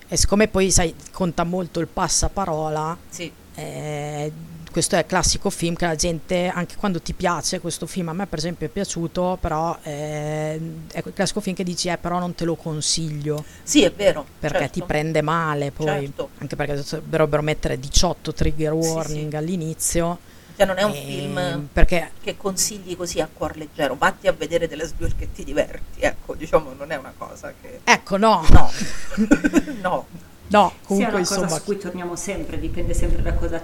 E 0.07 0.15
siccome 0.17 0.47
poi 0.47 0.69
sai, 0.69 0.93
conta 1.11 1.43
molto 1.43 1.79
il 1.79 1.87
passaparola, 1.87 2.95
Sì, 3.09 3.31
eh, 3.55 4.31
questo 4.69 4.95
è 4.95 4.99
il 4.99 5.05
classico 5.07 5.49
film 5.49 5.73
che 5.73 5.87
la 5.87 5.95
gente, 5.95 6.49
anche 6.53 6.75
quando 6.75 7.01
ti 7.01 7.13
piace 7.13 7.59
questo 7.59 7.87
film, 7.87 8.09
a 8.09 8.13
me 8.13 8.27
per 8.27 8.37
esempio 8.37 8.67
è 8.67 8.69
piaciuto, 8.69 9.39
però 9.41 9.75
eh, 9.81 10.61
è 10.91 11.01
quel 11.01 11.15
classico 11.15 11.39
film 11.41 11.55
che 11.55 11.63
dici, 11.63 11.87
eh, 11.87 11.97
però 11.97 12.19
non 12.19 12.35
te 12.35 12.45
lo 12.45 12.55
consiglio. 12.55 13.43
Sì, 13.63 13.81
è 13.81 13.91
vero. 13.91 14.23
Perché 14.37 14.59
certo. 14.59 14.73
ti 14.73 14.83
prende 14.83 15.23
male 15.23 15.71
poi, 15.71 15.85
Certo. 15.87 16.29
anche 16.37 16.55
perché 16.55 16.83
dovrebbero 17.03 17.41
mettere 17.41 17.79
18 17.79 18.33
trigger 18.33 18.73
warning 18.73 19.31
sì. 19.31 19.35
all'inizio. 19.35 20.19
Cioè, 20.55 20.65
non 20.65 20.77
è 20.77 20.83
un 20.83 20.91
ehm, 20.93 21.05
film 21.05 21.67
Perché 21.73 22.11
che 22.21 22.37
consigli 22.37 22.95
così 22.95 23.19
a 23.19 23.27
cuor 23.31 23.57
leggero. 23.57 23.95
Vatti 23.95 24.27
a 24.27 24.31
vedere 24.33 24.67
delle 24.67 24.89
Duel 24.97 25.15
che 25.15 25.31
ti 25.31 25.43
diverti. 25.43 26.01
Ecco, 26.01 26.35
diciamo, 26.35 26.73
non 26.73 26.91
è 26.91 26.95
una 26.97 27.13
cosa 27.17 27.53
che. 27.61 27.79
Ecco, 27.83 28.17
no, 28.17 28.45
No, 28.49 28.69
no. 29.81 30.05
no, 30.47 30.71
Sì, 30.85 31.01
è 31.03 31.07
comunque 31.07 31.17
una 31.17 31.25
cosa 31.27 31.41
insomma, 31.41 31.47
su 31.47 31.63
cui 31.63 31.77
torniamo 31.77 32.15
sempre, 32.15 32.59
dipende 32.59 32.93
sempre 32.93 33.21
da 33.21 33.33
cosa, 33.33 33.61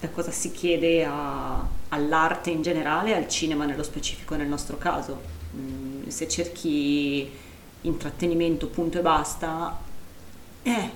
da 0.00 0.08
cosa 0.08 0.30
si 0.30 0.50
chiede 0.52 1.04
a- 1.04 1.66
all'arte 1.90 2.50
in 2.50 2.62
generale, 2.62 3.14
al 3.14 3.28
cinema 3.28 3.64
nello 3.66 3.82
specifico 3.82 4.34
nel 4.36 4.48
nostro 4.48 4.78
caso. 4.78 5.20
Mm, 5.54 6.08
se 6.08 6.28
cerchi 6.28 7.30
intrattenimento 7.82 8.68
punto 8.68 8.98
e 8.98 9.02
basta, 9.02 9.78
un 10.62 10.90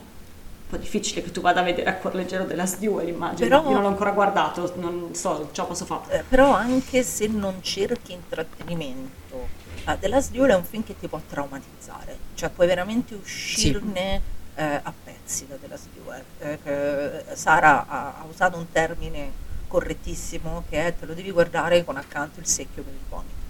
po' 0.69 0.77
difficile 0.77 1.23
che 1.23 1.31
tu 1.31 1.41
vada 1.41 1.61
a 1.61 1.63
vedere 1.63 1.89
a 1.91 1.95
cuor 1.95 2.15
leggero 2.15 2.45
della 2.45 2.67
Duel, 2.79 3.09
immagino. 3.09 3.49
Però- 3.49 3.63
Io 3.65 3.73
non 3.75 3.83
l'ho 3.83 3.89
ancora 3.89 4.11
guardato, 4.11 4.73
non 4.77 5.15
so, 5.15 5.51
la 5.55 5.65
posso 5.65 5.85
fare. 5.85 6.21
Eh, 6.21 6.23
però 6.29 6.53
anche 6.53 7.03
se 7.03 7.27
non 7.29 7.63
cerchi 7.63 8.13
intrattenimento, 8.13 9.49
uh, 9.87 9.99
The 9.99 10.09
Last 10.09 10.33
Duel 10.33 10.51
è 10.51 10.55
un 10.55 10.65
film 10.65 10.83
che 10.85 10.99
ti 10.99 11.07
può 11.09 11.21
traumatizzare, 11.29 12.19
cioè 12.35 12.49
puoi 12.51 12.67
veramente 12.67 13.15
uscirne 13.15 14.21
eh, 14.57 14.81
a 14.83 14.93
pezzi 15.05 15.47
da 15.47 15.55
The 15.57 15.69
Last 15.69 15.87
Duel. 15.95 16.23
Eh, 16.41 16.59
che 16.63 17.37
Sara 17.37 17.87
ha, 17.87 18.07
ha 18.19 18.25
usato 18.29 18.57
un 18.57 18.71
termine 18.73 19.45
correttissimo 19.69 20.65
che 20.69 20.87
è 20.87 20.95
te 20.99 21.07
lo 21.07 21.15
devi 21.15 21.31
guardare 21.31 21.85
con 21.85 21.97
accanto 21.97 22.41
il 22.41 22.47
secchio 22.47 22.83
per 22.83 22.93
il 22.93 22.99
vomito. 23.09 23.45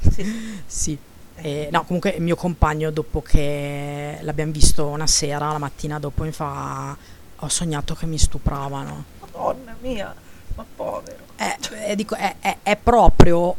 Sì, 0.16 0.62
sì. 0.66 0.98
Eh, 1.36 1.68
no, 1.70 1.84
comunque 1.84 2.10
il 2.10 2.22
mio 2.22 2.34
compagno 2.36 2.90
dopo 2.90 3.20
che 3.20 4.18
l'abbiamo 4.22 4.52
visto 4.52 4.86
una 4.86 5.06
sera, 5.06 5.52
la 5.52 5.58
mattina 5.58 5.98
dopo 5.98 6.22
mi 6.24 6.32
fa 6.32 6.96
ho 7.40 7.48
sognato 7.48 7.94
che 7.94 8.06
mi 8.06 8.16
stupravano. 8.18 9.04
Madonna 9.20 9.76
mia, 9.80 10.14
ma 10.54 10.64
povero. 10.74 11.24
Eh, 11.36 11.56
cioè, 11.60 11.94
dico, 11.94 12.14
è, 12.14 12.36
è- 12.40 12.56
è 12.62 12.76
proprio 12.76 13.54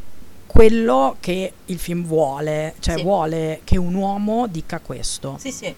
quello 0.47 1.17
che 1.19 1.53
il 1.65 1.77
film 1.77 2.03
vuole, 2.03 2.73
cioè 2.79 2.95
Sì. 2.97 3.03
vuole 3.03 3.61
che 3.63 3.77
un 3.77 3.93
uomo 3.93 4.47
dica 4.47 4.79
questo, 4.79 5.35
Sì, 5.37 5.51
sì, 5.51 5.73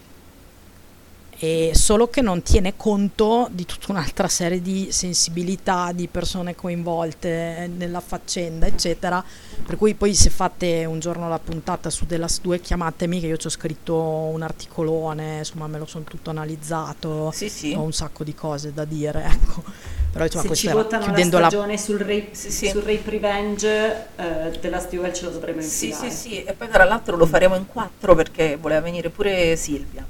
e 1.42 1.72
solo 1.74 2.09
che 2.09 2.22
non 2.22 2.42
tiene 2.42 2.76
conto 2.76 3.48
di 3.50 3.66
tutta 3.66 3.93
un'altra 3.93 4.27
serie 4.27 4.61
di 4.61 4.90
sensibilità, 4.92 5.93
di 5.93 6.09
persone 6.09 6.53
coinvolte 6.53 7.69
nella 7.74 8.01
faccenda, 8.01 8.66
eccetera. 8.66 9.24
Per 9.66 9.77
cui 9.77 9.93
poi 9.93 10.14
se 10.14 10.30
fate 10.30 10.84
un 10.84 11.00
giorno 11.00 11.30
la 11.30 11.40
puntata 11.40 11.90
su 11.90 12.06
The 12.06 12.18
Last 12.18 12.42
2 12.42 12.59
chiamatemi 12.59 13.22
che 13.22 13.27
io 13.27 13.38
ci 13.38 13.48
ho 13.48 13.50
scritto 13.50 13.95
un 13.95 14.42
articolone, 14.42 15.38
insomma 15.38 15.68
me 15.68 15.77
lo 15.80 15.85
sono 15.85 16.03
tutto 16.03 16.30
analizzato, 16.30 17.32
sì, 17.34 17.48
sì. 17.48 17.74
ho 17.74 17.84
un 17.84 17.93
sacco 17.93 18.26
di 18.26 18.35
cose 18.35 18.74
da 18.74 18.84
dire, 18.84 19.24
ecco. 19.32 19.64
Però 20.11 20.26
insomma 20.26 20.43
Se 20.43 20.56
ci 20.56 20.68
votano 20.68 21.06
la 21.06 21.06
chiudendo 21.06 21.40
la 21.40 21.48
stagione 21.48 21.77
sul, 21.77 22.00
rape, 22.00 22.30
Sì, 22.32 22.51
sì. 22.51 22.68
sul 22.68 22.82
rape 22.82 23.09
revenge 23.11 24.08
eh, 24.18 24.59
della 24.59 24.80
Duel 24.90 25.14
ce 25.14 25.24
lo 25.24 25.30
dovremmo 25.32 25.61
Sì, 25.61 25.85
infilare. 25.88 26.11
sì, 26.11 26.18
sì, 26.30 26.43
e 26.43 26.51
poi 26.51 26.68
tra 26.68 26.84
l'altro 26.84 27.16
lo 27.16 27.26
faremo 27.26 27.56
in 27.56 27.66
quattro 27.68 28.14
perché 28.14 28.58
voleva 28.59 28.82
venire 28.82 29.09
pure 29.09 29.56
Silvia. 29.56 30.06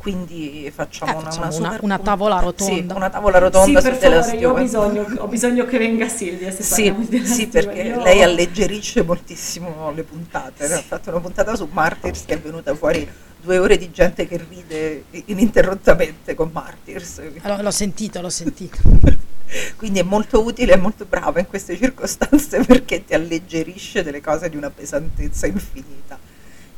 Quindi 0.00 0.72
facciamo 0.74 1.12
Eh, 1.12 1.14
una, 1.16 1.24
facciamo 1.24 1.46
una, 1.48 1.56
una- 1.58 1.68
super 1.68 1.84
una 1.84 1.98
tavola 1.98 2.38
Sì, 2.38 2.44
rotonda. 2.44 2.94
una 2.94 3.10
tavola 3.10 3.38
rotonda 3.38 3.80
Sì, 3.80 3.86
per 3.86 3.94
su 3.94 4.00
della 4.00 4.22
favore, 4.22 4.38
io 4.38 4.50
ho 4.50 4.54
bisogno, 4.54 5.06
ho 5.18 5.26
bisogno 5.26 5.64
che 5.66 5.76
venga 5.76 6.08
Silvia 6.08 6.50
se 6.50 6.62
Sì, 6.62 6.90
parliamo 6.90 7.26
sì, 7.26 7.46
perché. 7.48 7.82
Io- 7.82 8.02
lei 8.02 8.22
alleggerisce 8.22 9.02
moltissimo 9.02 9.92
le 9.94 10.02
puntate. 10.04 10.72
Ha 10.72 10.80
fatto 10.80 11.10
una 11.10 11.20
puntata 11.20 11.54
su 11.54 11.68
Martyrs 11.70 12.24
che 12.24 12.32
è 12.32 12.38
venuta 12.40 12.74
fuori 12.74 13.06
due 13.42 13.58
ore 13.58 13.76
di 13.76 13.90
gente 13.90 14.26
che 14.26 14.42
ride 14.48 15.04
ininterrottamente 15.26 16.34
con 16.34 16.48
Martyrs. 16.50 17.20
Allora, 17.42 17.60
l'ho 17.60 17.70
sentito, 17.70 18.22
l'ho 18.22 18.30
sentito. 18.30 18.78
Quindi 19.76 19.98
è 19.98 20.02
molto 20.02 20.42
utile 20.42 20.72
e 20.72 20.76
molto 20.76 21.04
brava 21.04 21.40
in 21.40 21.46
queste 21.46 21.76
circostanze 21.76 22.60
perché 22.64 23.04
ti 23.04 23.12
alleggerisce 23.12 24.02
delle 24.02 24.22
cose 24.22 24.48
di 24.48 24.56
una 24.56 24.70
pesantezza 24.70 25.46
infinita. 25.46 26.18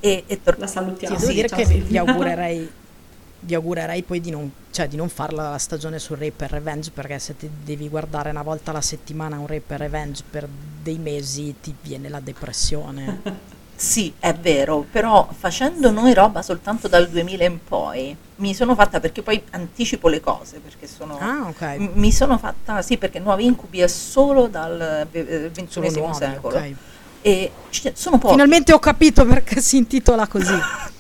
E, 0.01 0.25
e 0.26 0.42
tor- 0.42 0.59
La 0.59 0.67
salutiamo. 0.67 1.15
Sì, 1.15 1.20
devo 1.20 1.31
Sì, 1.31 1.36
dire 1.36 1.49
ciao 1.49 1.59
che 1.59 1.67
Silvia. 1.67 2.02
vi 2.02 2.10
augurerei, 2.10 2.70
vi 3.44 3.54
augurerei 3.54 4.02
poi 4.02 4.20
di 4.20 4.30
non, 4.30 4.50
cioè, 4.70 4.88
di 4.88 4.96
non 4.96 5.08
farla 5.08 5.50
la 5.50 5.58
stagione 5.58 5.98
sul 5.98 6.16
Rape 6.16 6.44
and 6.44 6.52
Revenge 6.52 6.90
perché 6.92 7.18
se 7.18 7.36
ti 7.36 7.48
devi 7.64 7.88
guardare 7.88 8.30
una 8.30 8.42
volta 8.42 8.70
alla 8.70 8.80
settimana 8.80 9.38
un 9.38 9.46
Rape 9.46 9.74
and 9.74 9.80
Revenge 9.80 10.22
per 10.28 10.48
dei 10.82 10.98
mesi 10.98 11.54
ti 11.60 11.74
viene 11.80 12.08
la 12.08 12.20
depressione. 12.20 13.20
Sì, 13.74 14.12
è 14.20 14.32
vero, 14.32 14.86
però 14.88 15.28
facendo 15.36 15.90
noi 15.90 16.14
roba 16.14 16.40
soltanto 16.42 16.86
dal 16.86 17.08
2000 17.08 17.44
in 17.44 17.58
poi, 17.66 18.16
mi 18.36 18.54
sono 18.54 18.76
fatta, 18.76 19.00
perché 19.00 19.22
poi 19.22 19.42
anticipo 19.50 20.06
le 20.08 20.20
cose, 20.20 20.60
perché 20.60 20.86
sono... 20.86 21.18
ah, 21.18 21.48
ok. 21.48 21.62
m- 21.78 21.90
Mi 21.94 22.12
sono 22.12 22.38
fatta, 22.38 22.80
sì, 22.80 22.96
perché 22.96 23.18
Nuovi 23.18 23.44
Incubi 23.44 23.80
è 23.80 23.88
solo 23.88 24.46
dal 24.46 25.08
eh, 25.10 25.50
XXI 25.52 25.80
nuovi, 25.98 26.14
secolo. 26.14 26.56
ok. 26.58 26.72
E 27.22 27.50
ci- 27.70 27.90
sono 27.94 28.18
pochi. 28.18 28.34
Finalmente 28.34 28.72
ho 28.72 28.78
capito 28.78 29.26
perché 29.26 29.60
si 29.60 29.78
intitola 29.78 30.28
così. 30.28 30.54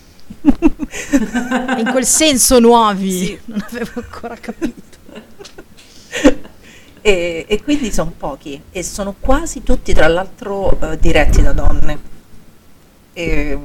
In 1.78 1.88
quel 1.90 2.04
senso 2.04 2.58
nuovi. 2.58 3.10
Sì. 3.10 3.38
Non 3.44 3.64
avevo 3.68 3.90
ancora 3.94 4.36
capito. 4.36 4.98
e, 7.00 7.44
e 7.48 7.62
quindi 7.62 7.92
sono 7.92 8.12
pochi, 8.16 8.60
e 8.70 8.82
sono 8.82 9.14
quasi 9.18 9.62
tutti, 9.62 9.92
tra 9.92 10.08
l'altro, 10.08 10.78
eh, 10.80 10.98
diretti 10.98 11.42
da 11.42 11.52
donne. 11.52 12.10
E, 13.12 13.58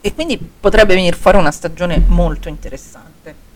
e 0.00 0.14
quindi 0.14 0.38
potrebbe 0.38 0.94
venire 0.94 1.16
fuori 1.16 1.38
una 1.38 1.50
stagione 1.50 2.02
molto 2.06 2.48
interessante. 2.48 3.46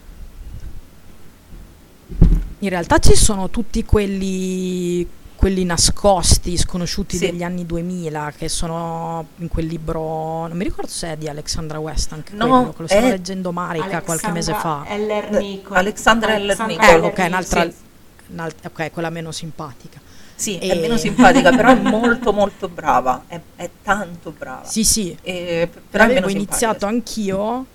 In 2.58 2.68
realtà 2.68 2.98
ci 2.98 3.16
sono 3.16 3.50
tutti 3.50 3.84
quelli, 3.84 5.06
quelli 5.42 5.64
nascosti, 5.64 6.56
sconosciuti 6.56 7.16
Sì. 7.16 7.26
degli 7.26 7.42
anni 7.42 7.66
2000, 7.66 8.32
che 8.38 8.48
sono 8.48 9.26
in 9.38 9.48
quel 9.48 9.66
libro, 9.66 10.46
non 10.46 10.52
mi 10.56 10.62
ricordo 10.62 10.88
se 10.88 11.14
è 11.14 11.16
di 11.16 11.28
Alexandra 11.28 11.80
West, 11.80 12.12
anche 12.12 12.32
No, 12.34 12.46
quello, 12.46 12.72
che 12.72 12.82
lo 12.82 12.86
stavo 12.86 13.08
leggendo 13.08 13.50
Marica 13.50 14.02
qualche 14.02 14.30
mese 14.30 14.54
fa. 14.54 14.84
Eller 14.86 15.30
Nichol. 15.32 15.76
Alexandra 15.78 16.36
Eller 16.36 16.56
Alexandra 16.60 16.86
Nichol. 16.92 17.02
Eh, 17.02 17.06
ok, 17.22 17.26
un'altra, 17.26 17.62
Sì. 17.64 17.74
un'altra- 18.28 18.70
ok, 18.72 18.92
quella 18.92 19.10
meno 19.10 19.32
simpatica. 19.32 20.00
Sì, 20.36 20.58
E- 20.58 20.68
è 20.74 20.80
meno 20.80 20.96
simpatica, 20.96 21.50
però 21.50 21.70
è 21.70 21.74
molto 21.90 22.32
molto 22.32 22.68
brava, 22.68 23.24
è, 23.26 23.40
è 23.56 23.68
tanto 23.82 24.32
brava. 24.38 24.62
Sì, 24.64 24.84
sì, 24.84 25.10
E, 25.22 25.68
p- 25.72 25.78
però 25.90 26.04
è 26.04 26.06
meno 26.06 26.20
l'avevo 26.20 26.38
iniziato 26.38 26.78
sì. 26.78 26.84
anch'io, 26.84 27.66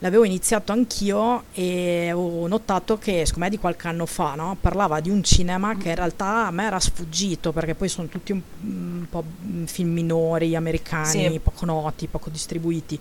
l'avevo 0.00 0.24
iniziato 0.24 0.72
anch'io 0.72 1.44
e 1.52 2.12
ho 2.12 2.46
notato 2.46 2.98
che, 2.98 3.24
secondo 3.24 3.46
me 3.46 3.50
di 3.50 3.58
qualche 3.58 3.88
anno 3.88 4.06
fa, 4.06 4.34
no, 4.34 4.56
parlava 4.60 5.00
di 5.00 5.10
un 5.10 5.22
cinema 5.22 5.76
che 5.76 5.90
in 5.90 5.94
realtà 5.94 6.46
a 6.46 6.50
me 6.50 6.64
era 6.64 6.78
sfuggito, 6.80 7.52
perché 7.52 7.74
poi 7.74 7.88
sono 7.88 8.08
tutti 8.08 8.32
un, 8.32 8.40
un 8.62 9.06
po' 9.08 9.24
film 9.64 9.92
minori, 9.92 10.54
americani, 10.54 11.30
Sì. 11.32 11.40
poco 11.42 11.64
noti, 11.64 12.06
poco 12.06 12.30
distribuiti. 12.30 12.98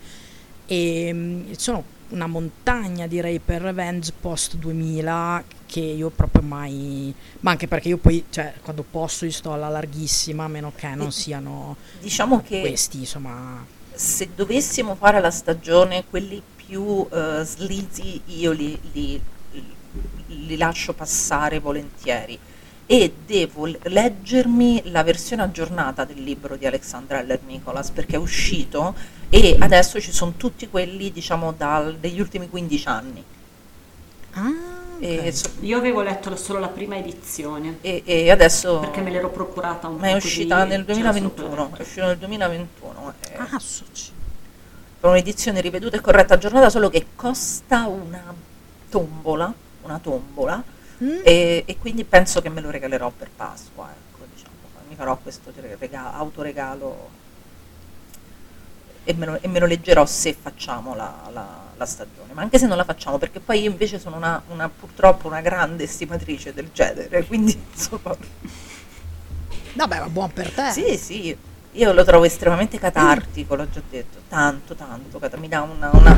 E 0.66 1.10
mm, 1.14 1.52
sono 1.52 1.96
una 2.10 2.28
montagna 2.28 3.06
direi 3.06 3.40
per 3.40 3.62
Revenge 3.62 4.14
post 4.18 4.56
2000 4.56 5.44
che 5.66 5.82
io 5.82 6.10
proprio 6.10 6.42
mai 6.42 7.14
ma 7.42 7.52
anche 7.52 7.68
perché 7.68 7.90
io 7.90 7.98
poi 7.98 8.24
cioè 8.30 8.54
quando 8.62 8.86
posso 8.90 9.26
io 9.26 9.32
sto 9.32 9.52
alla 9.52 9.68
larghissima 9.68 10.46
a 10.46 10.48
meno 10.48 10.72
che 10.74 10.88
non 10.96 11.12
siano 11.12 11.76
Diciamo 12.00 12.42
che 12.42 12.62
questi 12.62 13.00
insomma 13.00 13.66
se 13.98 14.30
dovessimo 14.36 14.96
fare 14.96 15.20
la 15.20 15.32
stagione, 15.32 16.06
quelli 16.10 16.42
più 16.68 17.08
eh, 17.12 17.42
sleazy 17.44 18.22
io 18.26 18.52
li, 18.52 18.78
li- 18.92 19.22
li 20.28 20.58
lascio 20.58 20.94
passare 20.94 21.60
volentieri. 21.60 22.38
E 22.90 23.14
devo 23.26 23.66
leggermi 23.84 24.84
la 24.86 25.04
versione 25.04 25.42
aggiornata 25.44 26.06
del 26.06 26.24
libro 26.24 26.56
di 26.56 26.66
Alexandra 26.66 27.20
Heller 27.20 27.42
Nicholas 27.46 27.90
perché 27.92 28.16
è 28.16 28.20
uscito 28.20 28.96
e 29.30 29.58
adesso 29.60 30.00
ci 30.00 30.14
sono 30.14 30.34
tutti 30.38 30.70
quelli 30.70 31.12
diciamo 31.12 31.52
dal- 31.58 31.98
degli 31.98 32.20
ultimi 32.22 32.48
15 32.50 32.88
anni. 32.88 33.24
Ah, 34.32 34.52
e, 35.00 35.18
ok. 35.20 35.34
so- 35.36 35.50
Io 35.62 35.78
avevo 35.78 36.02
letto 36.02 36.34
solo 36.38 36.60
la 36.60 36.70
prima 36.70 36.96
edizione. 36.96 37.80
E- 37.82 38.04
e 38.06 38.32
adesso 38.32 38.80
perché 38.80 39.02
me 39.02 39.12
l'ero 39.12 39.30
procurata 39.32 39.88
un 39.88 39.96
po' 39.96 40.02
ma 40.02 40.08
è 40.10 40.14
uscita 40.16 40.64
nel 40.64 40.86
c'era 40.86 41.12
solo 41.12 41.32
2021 41.34 41.72
è 41.76 41.82
uscita 41.82 42.06
nel 42.06 42.18
2021 42.18 43.14
è- 43.20 43.36
Ah, 43.38 43.60
soci. 43.60 44.12
Per 45.00 45.10
un'edizione 45.10 45.62
riveduta 45.62 45.98
e 45.98 46.02
corretta 46.02 46.34
aggiornata, 46.36 46.70
solo 46.70 46.90
che 46.90 47.08
costa 47.16 47.86
una 47.88 48.34
tombola, 48.90 49.54
una 49.84 50.00
tombola, 50.00 50.64
Mm. 51.04 51.20
e, 51.24 51.64
e 51.68 51.78
quindi 51.78 52.04
penso 52.06 52.42
che 52.42 52.50
me 52.50 52.60
lo 52.60 52.72
regalerò 52.72 53.12
per 53.16 53.30
Pasqua, 53.30 53.88
ecco, 53.92 54.26
diciamo, 54.34 54.54
mi 54.90 54.96
farò 54.96 55.16
questo 55.18 55.52
rega- 55.78 56.12
autoregalo 56.14 57.10
e 59.04 59.14
me 59.14 59.26
lo, 59.28 59.38
e 59.40 59.48
me 59.48 59.60
lo 59.60 59.68
leggerò 59.68 60.06
se 60.08 60.34
facciamo 60.34 60.96
la, 60.96 61.30
la- 61.32 61.66
la 61.78 61.86
stagione, 61.86 62.34
ma 62.34 62.42
anche 62.42 62.58
se 62.58 62.66
non 62.66 62.78
la 62.78 62.84
facciamo, 62.84 63.20
perché 63.20 63.40
poi 63.40 63.62
io 63.62 63.70
invece 63.70 64.00
sono 64.00 64.16
una, 64.16 64.42
una- 64.48 64.70
purtroppo 64.70 65.28
una 65.28 65.40
grande 65.42 65.84
estimatrice 65.84 66.52
del 66.52 66.70
genere, 66.74 67.24
quindi 67.28 67.56
insomma, 67.74 68.16
Vabbè, 69.74 70.00
ma 70.00 70.10
buon 70.10 70.34
per 70.34 70.50
te. 70.52 70.72
sì, 70.72 70.98
sì, 70.98 71.38
io 71.74 71.94
lo 71.94 72.04
trovo 72.04 72.26
estremamente 72.26 72.78
catartico, 72.80 73.56
l'ho 73.56 73.70
già 73.70 73.82
detto, 73.90 74.20
tanto, 74.28 74.74
tanto, 74.76 75.20
cata- 75.20 75.38
mi 75.38 75.48
dà 75.48 75.62
una... 75.62 75.90
una- 75.94 76.18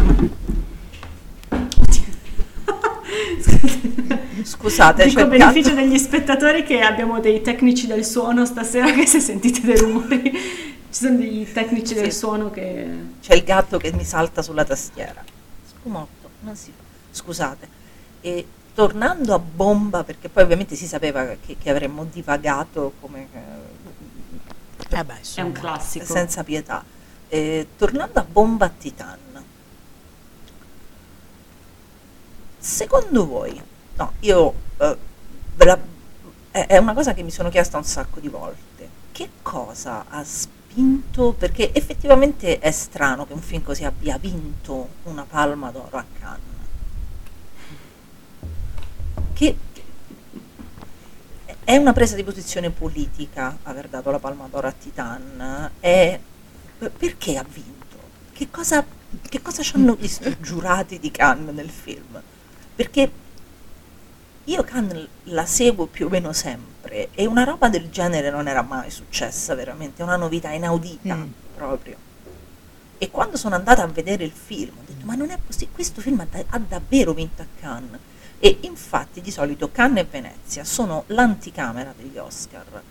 Scusate, 4.44 5.06
Dico 5.06 5.22
a 5.22 5.26
beneficio 5.26 5.74
degli 5.74 5.98
spettatori 5.98 6.64
che 6.64 6.80
abbiamo 6.82 7.20
dei 7.20 7.42
tecnici 7.42 7.88
del 7.88 8.06
suono 8.06 8.46
stasera 8.46 8.92
che 8.92 9.06
se 9.06 9.20
sentite 9.20 9.62
dei 9.62 9.78
rumori 9.78 10.32
ci 10.32 11.04
sono 11.04 11.18
dei 11.18 11.48
tecnici 11.52 11.94
del 11.94 12.12
Sì. 12.12 12.18
suono 12.18 12.50
che 12.50 12.88
C'è 13.22 13.36
il 13.36 13.44
gatto 13.44 13.78
che 13.78 13.92
mi 13.92 14.04
salta 14.04 14.42
sulla 14.42 14.64
tastiera. 14.64 15.24
Spumotto, 15.68 16.30
non 16.42 16.56
si 16.56 16.72
fa. 16.76 16.84
Scusate. 17.12 17.68
E 18.22 18.46
tornando 18.74 19.34
a 19.34 19.40
bomba, 19.40 20.04
perché 20.04 20.30
poi 20.30 20.44
ovviamente 20.44 20.76
si 20.76 20.88
sapeva 20.88 21.26
che, 21.46 21.58
che 21.62 21.70
avremmo 21.70 22.06
divagato 22.12 22.94
come 23.02 23.28
eh, 24.90 25.00
Eh 25.00 25.04
beh, 25.04 25.14
è 25.14 25.18
insomma. 25.20 25.48
un 25.48 25.54
classico. 25.54 26.06
senza 26.06 26.44
pietà. 26.44 26.84
Eh, 27.30 27.68
tornando 27.78 28.20
a 28.20 28.24
bomba 28.24 28.70
Titan, 28.70 29.18
secondo 32.58 33.26
voi, 33.28 33.62
no, 33.96 34.14
io 34.20 34.54
eh, 34.78 34.98
la- 35.58 35.80
è, 36.52 36.66
è 36.68 36.78
una 36.78 36.94
cosa 36.94 37.14
che 37.14 37.24
mi 37.24 37.32
sono 37.32 37.50
chiesta 37.50 37.78
un 37.78 37.84
sacco 37.84 38.20
di 38.20 38.28
volte. 38.28 38.90
Che 39.12 39.30
cosa 39.42 40.06
ha 40.10 40.24
spinto? 40.24 41.34
Perché 41.34 41.74
effettivamente 41.74 42.60
è 42.60 42.72
strano 42.72 43.26
che 43.26 43.34
un 43.34 43.42
film 43.42 43.64
così 43.64 43.84
abbia 43.86 44.18
vinto 44.18 44.90
una 45.04 45.26
palma 45.28 45.72
d'oro 45.72 45.98
a 45.98 46.06
Cannes. 46.20 46.48
Che- 49.34 49.58
è 51.70 51.78
una 51.78 51.94
presa 51.94 52.16
di 52.16 52.24
posizione 52.24 52.72
politica 52.72 53.60
aver 53.62 53.90
dato 53.90 54.10
la 54.10 54.18
palma 54.18 54.48
d'oro 54.50 54.66
a 54.66 54.72
Titan. 54.72 55.70
È, 55.80 56.20
perché 56.98 57.38
ha 57.38 57.46
vinto? 57.48 57.96
Che 58.34 58.50
cosa, 58.50 58.84
che 59.30 59.40
cosa 59.40 59.62
ci 59.62 59.76
hanno 59.76 59.94
visto 59.94 60.36
giurati 60.42 60.98
di 60.98 61.12
Cannes 61.12 61.54
nel 61.54 61.70
film? 61.70 62.20
Perché 62.76 63.12
io 64.46 64.64
Cannes 64.64 65.08
la 65.26 65.46
seguo 65.46 65.86
più 65.86 66.08
o 66.08 66.10
meno 66.10 66.34
sempre 66.34 67.10
e 67.14 67.28
una 67.28 67.44
roba 67.44 67.70
del 67.70 67.92
genere 67.92 68.32
non 68.32 68.48
era 68.48 68.64
mai 68.64 68.90
successa 68.90 69.54
veramente, 69.54 70.02
è 70.02 70.06
una 70.06 70.16
novità 70.16 70.50
inaudita 70.50 71.14
Mm. 71.14 71.28
proprio. 71.56 71.98
E 72.98 73.12
quando 73.12 73.38
sono 73.38 73.54
andata 73.54 73.84
a 73.84 73.88
vedere 73.88 74.24
il 74.24 74.32
film 74.32 74.76
ho 74.76 74.84
detto 74.88 75.06
ma 75.06 75.14
non 75.14 75.30
è 75.30 75.38
possibile, 75.38 75.76
questo 75.76 76.02
film 76.02 76.20
ha, 76.22 76.26
da- 76.28 76.44
ha 76.48 76.58
davvero 76.58 77.14
vinto 77.14 77.44
a 77.44 77.46
Cannes. 77.60 78.00
E 78.40 78.60
infatti 78.62 79.22
di 79.22 79.32
solito 79.32 79.70
Cannes 79.72 80.04
e 80.04 80.08
Venezia 80.10 80.64
sono 80.64 81.04
l'anticamera 81.08 81.94
degli 81.96 82.18
Oscar. 82.18 82.82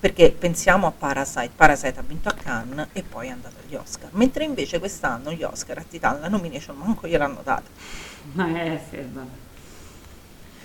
Perché 0.00 0.30
pensiamo 0.30 0.86
a 0.86 0.92
Parasite, 0.92 1.50
Parasite 1.54 1.98
ha 1.98 2.04
vinto 2.06 2.28
a 2.28 2.32
Cannes 2.32 2.88
e 2.92 3.02
poi 3.02 3.26
è 3.26 3.30
andato 3.30 3.56
agli 3.64 3.74
Oscar. 3.74 4.10
Mentre 4.12 4.44
invece 4.44 4.78
quest'anno 4.78 5.32
gli 5.32 5.42
Oscar 5.42 5.78
a 5.78 5.84
Titan 5.86 6.20
la 6.20 6.28
nomination 6.28 6.76
manco 6.76 7.06
gliel'hanno 7.06 7.40
data. 7.42 7.68
Ma 8.32 8.48
è 8.48 8.80
sì, 8.88 8.96
vabbè. 8.96 9.28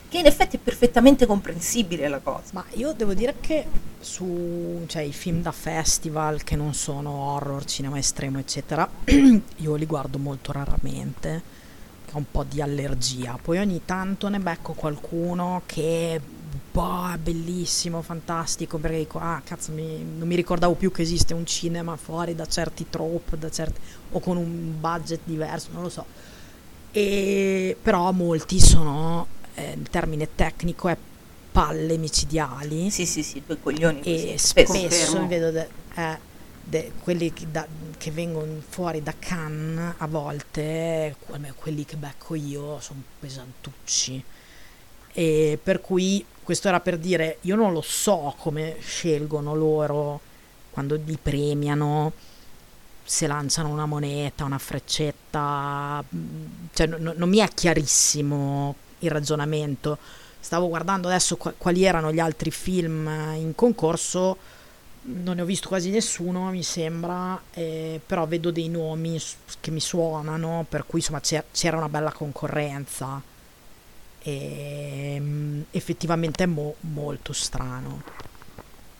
Che 0.07 0.17
in 0.19 0.25
effetti 0.27 0.55
è 0.55 0.59
perfettamente 0.59 1.25
comprensibile 1.25 2.07
la 2.07 2.19
cosa. 2.19 2.43
Ma 2.51 2.63
io 2.75 2.93
devo 2.93 3.13
dire 3.13 3.35
che 3.41 3.65
su 3.99 4.83
cioè, 4.85 5.01
i 5.01 5.11
film 5.11 5.41
da 5.41 5.51
festival 5.51 6.43
che 6.43 6.55
non 6.55 6.73
sono 6.75 7.09
horror, 7.09 7.65
cinema 7.65 7.97
estremo, 7.97 8.37
eccetera, 8.37 8.87
io 9.03 9.75
li 9.75 9.85
guardo 9.85 10.19
molto 10.19 10.51
raramente, 10.51 11.41
un 12.17 12.25
po' 12.31 12.43
di 12.43 12.61
allergia. 12.61 13.37
Poi 13.41 13.57
ogni 13.59 13.81
tanto 13.85 14.27
ne 14.29 14.39
becco 14.39 14.73
qualcuno 14.73 15.61
che 15.65 16.19
boh, 16.71 17.11
è 17.13 17.17
bellissimo, 17.17 18.01
fantastico, 18.01 18.77
perché 18.77 18.97
dico, 18.99 19.19
ah 19.19 19.41
cazzo, 19.43 19.71
mi- 19.71 20.03
non 20.17 20.27
mi 20.27 20.35
ricordavo 20.35 20.73
più 20.75 20.91
che 20.91 21.01
esiste 21.03 21.33
un 21.33 21.45
cinema 21.45 21.95
fuori 21.95 22.35
da 22.35 22.45
certi 22.45 22.87
trope, 22.89 23.37
da 23.37 23.49
certi, 23.49 23.79
o 24.11 24.19
con 24.19 24.37
un 24.37 24.79
budget 24.79 25.21
diverso, 25.23 25.69
non 25.71 25.83
lo 25.83 25.89
so. 25.89 26.05
E, 26.91 27.77
però 27.81 28.11
molti 28.11 28.59
sono, 28.59 29.27
eh, 29.55 29.73
il 29.77 29.89
termine 29.89 30.29
tecnico 30.35 30.87
è 30.87 30.97
palle 31.51 31.97
micidiali 31.97 32.89
Sì, 32.89 33.05
sì, 33.05 33.23
sì, 33.23 33.41
due 33.45 33.59
coglioni 33.59 34.01
e 34.01 34.37
spesso 34.37 34.73
Confermo. 34.73 35.27
vedo 35.27 35.51
de- 35.51 35.69
eh, 35.95 36.17
de- 36.67 36.91
quelli 36.99 37.31
che, 37.31 37.45
da- 37.49 37.67
che 37.97 38.11
vengono 38.11 38.59
fuori 38.67 39.01
da 39.01 39.13
Cannes 39.17 39.93
a 39.97 40.07
volte, 40.07 41.15
que- 41.25 41.53
quelli 41.55 41.85
che 41.85 41.95
becco 41.95 42.35
io, 42.35 42.79
sono 42.79 43.01
pesantucci. 43.19 44.23
E 45.13 45.59
per 45.61 45.79
cui 45.79 46.25
questo 46.43 46.67
era 46.67 46.79
per 46.79 46.97
dire, 46.97 47.37
io 47.41 47.55
non 47.55 47.71
lo 47.71 47.81
so 47.81 48.33
come 48.37 48.75
scelgono 48.79 49.55
loro 49.55 50.19
quando 50.71 50.95
li 51.05 51.17
premiano, 51.21 52.11
se 53.03 53.27
lanciano 53.27 53.69
una 53.69 53.85
moneta, 53.85 54.43
una 54.43 54.57
freccetta, 54.57 56.03
mm, 56.13 56.45
cioè 56.73 56.87
no- 56.87 56.97
no- 56.99 57.13
non 57.15 57.29
mi 57.29 57.37
è 57.37 57.47
chiarissimo 57.47 58.75
il 58.99 59.11
ragionamento. 59.11 59.97
Stavo 60.39 60.67
guardando 60.67 61.07
adesso 61.07 61.37
qua- 61.37 61.53
quali 61.57 61.83
erano 61.85 62.11
gli 62.11 62.19
altri 62.19 62.51
film 62.51 63.07
in 63.35 63.53
concorso, 63.55 64.37
non 65.07 65.35
ne 65.35 65.41
ho 65.41 65.45
visto 65.45 65.67
quasi 65.67 65.89
nessuno, 65.89 66.49
mi 66.49 66.63
sembra, 66.63 67.39
eh, 67.51 67.99
però 68.05 68.25
vedo 68.25 68.51
dei 68.51 68.69
nomi 68.69 69.21
che 69.59 69.71
mi 69.71 69.79
suonano, 69.79 70.65
per 70.67 70.85
cui 70.85 70.99
insomma 70.99 71.21
c'era 71.51 71.77
una 71.77 71.89
bella 71.89 72.11
concorrenza. 72.11 73.21
E, 74.21 75.17
mm, 75.19 75.61
effettivamente 75.71 76.43
è 76.43 76.47
mo- 76.47 76.75
molto 76.81 77.33
strano. 77.33 78.01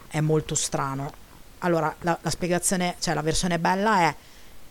È 0.08 0.20
molto 0.22 0.56
strano. 0.56 1.12
Allora, 1.60 1.94
la, 2.02 2.18
la 2.22 2.30
spiegazione, 2.30 2.96
cioè 3.00 3.14
la 3.14 3.22
versione 3.22 3.58
bella 3.60 4.00
è, 4.02 4.16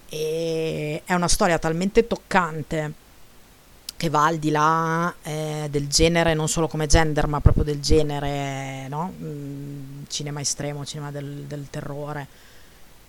e- 0.08 1.02
è 1.04 1.14
una 1.14 1.28
storia 1.28 1.58
talmente 1.58 2.06
toccante 2.06 3.02
che 3.97 4.08
va 4.10 4.26
al 4.26 4.39
di 4.39 4.50
là 4.50 5.14
eh, 5.23 5.68
del 5.70 5.89
genere, 5.89 6.34
non 6.34 6.48
solo 6.48 6.68
come 6.68 6.86
gender, 6.86 7.26
ma 7.26 7.40
proprio 7.40 7.64
del 7.64 7.81
genere, 7.81 8.89
no? 8.89 9.12
Mm, 9.18 10.05
cinema 10.08 10.40
estremo, 10.40 10.84
cinema 10.84 11.10
del, 11.10 11.44
del 11.47 11.68
terrore, 11.70 12.26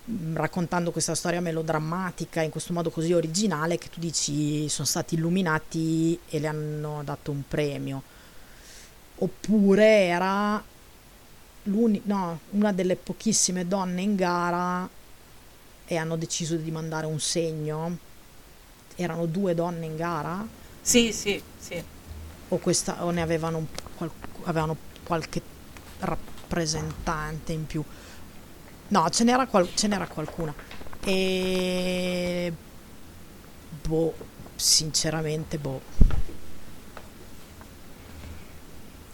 Mm, 0.08 0.36
raccontando 0.36 0.92
questa 0.92 1.16
storia 1.16 1.42
melodrammatica 1.42 2.42
in 2.42 2.52
questo 2.52 2.74
modo 2.74 2.92
così 2.92 3.12
originale 3.14 3.80
che 3.80 3.90
tu 3.90 4.00
dici 4.00 4.70
sono 4.70 4.86
stati 4.86 5.16
illuminati 5.16 6.20
e 6.30 6.40
le 6.40 6.48
hanno 6.48 7.02
dato 7.04 7.32
un 7.32 7.42
premio. 7.48 8.04
Oppure 9.18 9.86
era 10.06 10.64
no, 11.64 12.40
una 12.52 12.72
delle 12.74 12.96
pochissime 12.96 13.68
donne 13.68 14.02
in 14.02 14.16
gara 14.16 14.88
e 15.88 15.96
hanno 15.96 16.18
deciso 16.18 16.56
di 16.56 16.70
mandare 16.72 17.08
un 17.08 17.20
segno. 17.20 17.98
Erano 18.96 19.26
due 19.26 19.56
donne 19.56 19.86
in 19.86 19.96
gara 19.96 20.48
Sì, 20.88 21.12
sì, 21.12 21.42
sì. 21.58 21.84
o, 22.50 22.58
questa, 22.58 23.04
o 23.04 23.10
ne 23.10 23.22
avevano, 23.22 23.58
un- 23.58 23.66
qual- 23.98 24.12
avevano 24.44 24.78
qualche 25.04 25.42
rappresentante 26.00 27.54
in 27.54 27.66
più. 27.66 27.84
No, 28.90 29.10
ce 29.10 29.24
n'era, 29.24 29.48
qual- 29.48 29.70
ce 29.74 29.88
n'era 29.88 30.06
qualcuna. 30.08 30.54
E 31.04 32.54
boh, 33.88 34.14
sinceramente, 34.56 35.58
boh. 35.58 35.82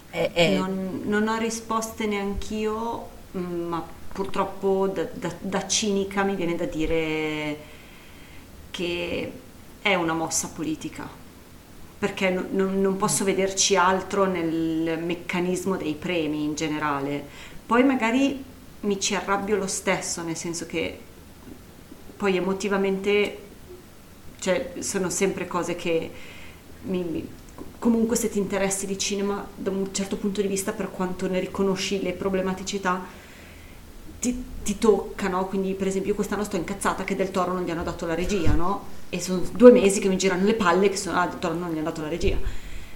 È- 0.09 0.31
è- 0.33 0.55
Non, 0.57 1.01
non 1.05 1.27
ho 1.29 1.37
risposte 1.37 2.05
neanch'io, 2.05 3.09
ma 3.31 3.81
purtroppo 4.11 4.87
da, 4.93 5.03
da- 5.13 5.33
da 5.39 5.67
cinica 5.67 6.23
mi 6.23 6.35
viene 6.35 6.55
da 6.55 6.65
dire 6.65 7.57
che 8.71 9.31
è 9.81 9.95
una 9.95 10.13
mossa 10.13 10.49
politica, 10.49 11.07
perché 12.01 12.31
no- 12.31 12.45
non, 12.51 12.81
non 12.81 12.97
posso 12.97 13.23
vederci 13.23 13.75
altro 13.75 14.25
nel 14.25 14.97
meccanismo 14.99 15.77
dei 15.77 15.93
premi 15.93 16.43
in 16.43 16.55
generale. 16.55 17.23
Poi 17.65 17.83
magari 17.83 18.43
mi 18.81 18.99
ci 18.99 19.13
arrabbio 19.13 19.55
lo 19.55 19.67
stesso, 19.67 20.23
nel 20.23 20.35
senso 20.35 20.65
che 20.65 20.97
poi 22.17 22.37
emotivamente 22.37 23.37
cioè, 24.39 24.73
sono 24.79 25.09
sempre 25.09 25.47
cose 25.47 25.75
che 25.75 26.11
mi- 26.83 27.27
comunque 27.79 28.15
se 28.15 28.29
ti 28.29 28.39
interessi 28.39 28.85
di 28.85 28.97
cinema 28.97 29.45
da 29.55 29.69
un 29.71 29.93
certo 29.93 30.17
punto 30.17 30.41
di 30.41 30.47
vista 30.47 30.71
per 30.71 30.89
quanto 30.91 31.27
ne 31.27 31.39
riconosci 31.39 32.01
le 32.01 32.13
problematicità 32.13 33.03
ti, 34.19 34.43
ti 34.63 34.77
tocca, 34.77 35.27
no? 35.27 35.47
Quindi 35.47 35.73
per 35.73 35.87
esempio 35.87 36.11
io 36.11 36.15
quest'anno 36.15 36.43
sto 36.43 36.55
incazzata 36.55 37.03
che 37.03 37.15
Del 37.15 37.31
Toro 37.31 37.53
non 37.53 37.63
gli 37.63 37.71
hanno 37.71 37.83
dato 37.83 38.05
la 38.05 38.13
regia, 38.13 38.53
no? 38.53 38.99
E 39.13 39.19
sono 39.19 39.41
due 39.53 39.71
mesi 39.71 39.99
che 39.99 40.07
mi 40.07 40.17
girano 40.17 40.45
le 40.45 40.53
palle 40.53 40.89
che 40.89 40.95
sono, 40.95 41.17
ah, 41.17 41.29
non 41.49 41.69
gli 41.69 41.75
hanno 41.75 41.83
dato 41.83 42.01
la 42.01 42.07
regia. 42.07 42.37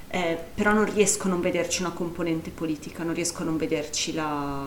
Eh, 0.08 0.38
però 0.54 0.72
non 0.72 0.86
riesco 0.92 1.28
a 1.28 1.30
non 1.30 1.42
vederci 1.42 1.82
una 1.82 1.92
componente 1.92 2.50
politica, 2.50 3.04
non 3.04 3.14
riesco 3.14 3.42
a 3.42 3.46
non 3.46 3.58
vederci 3.58 4.14
la... 4.14 4.66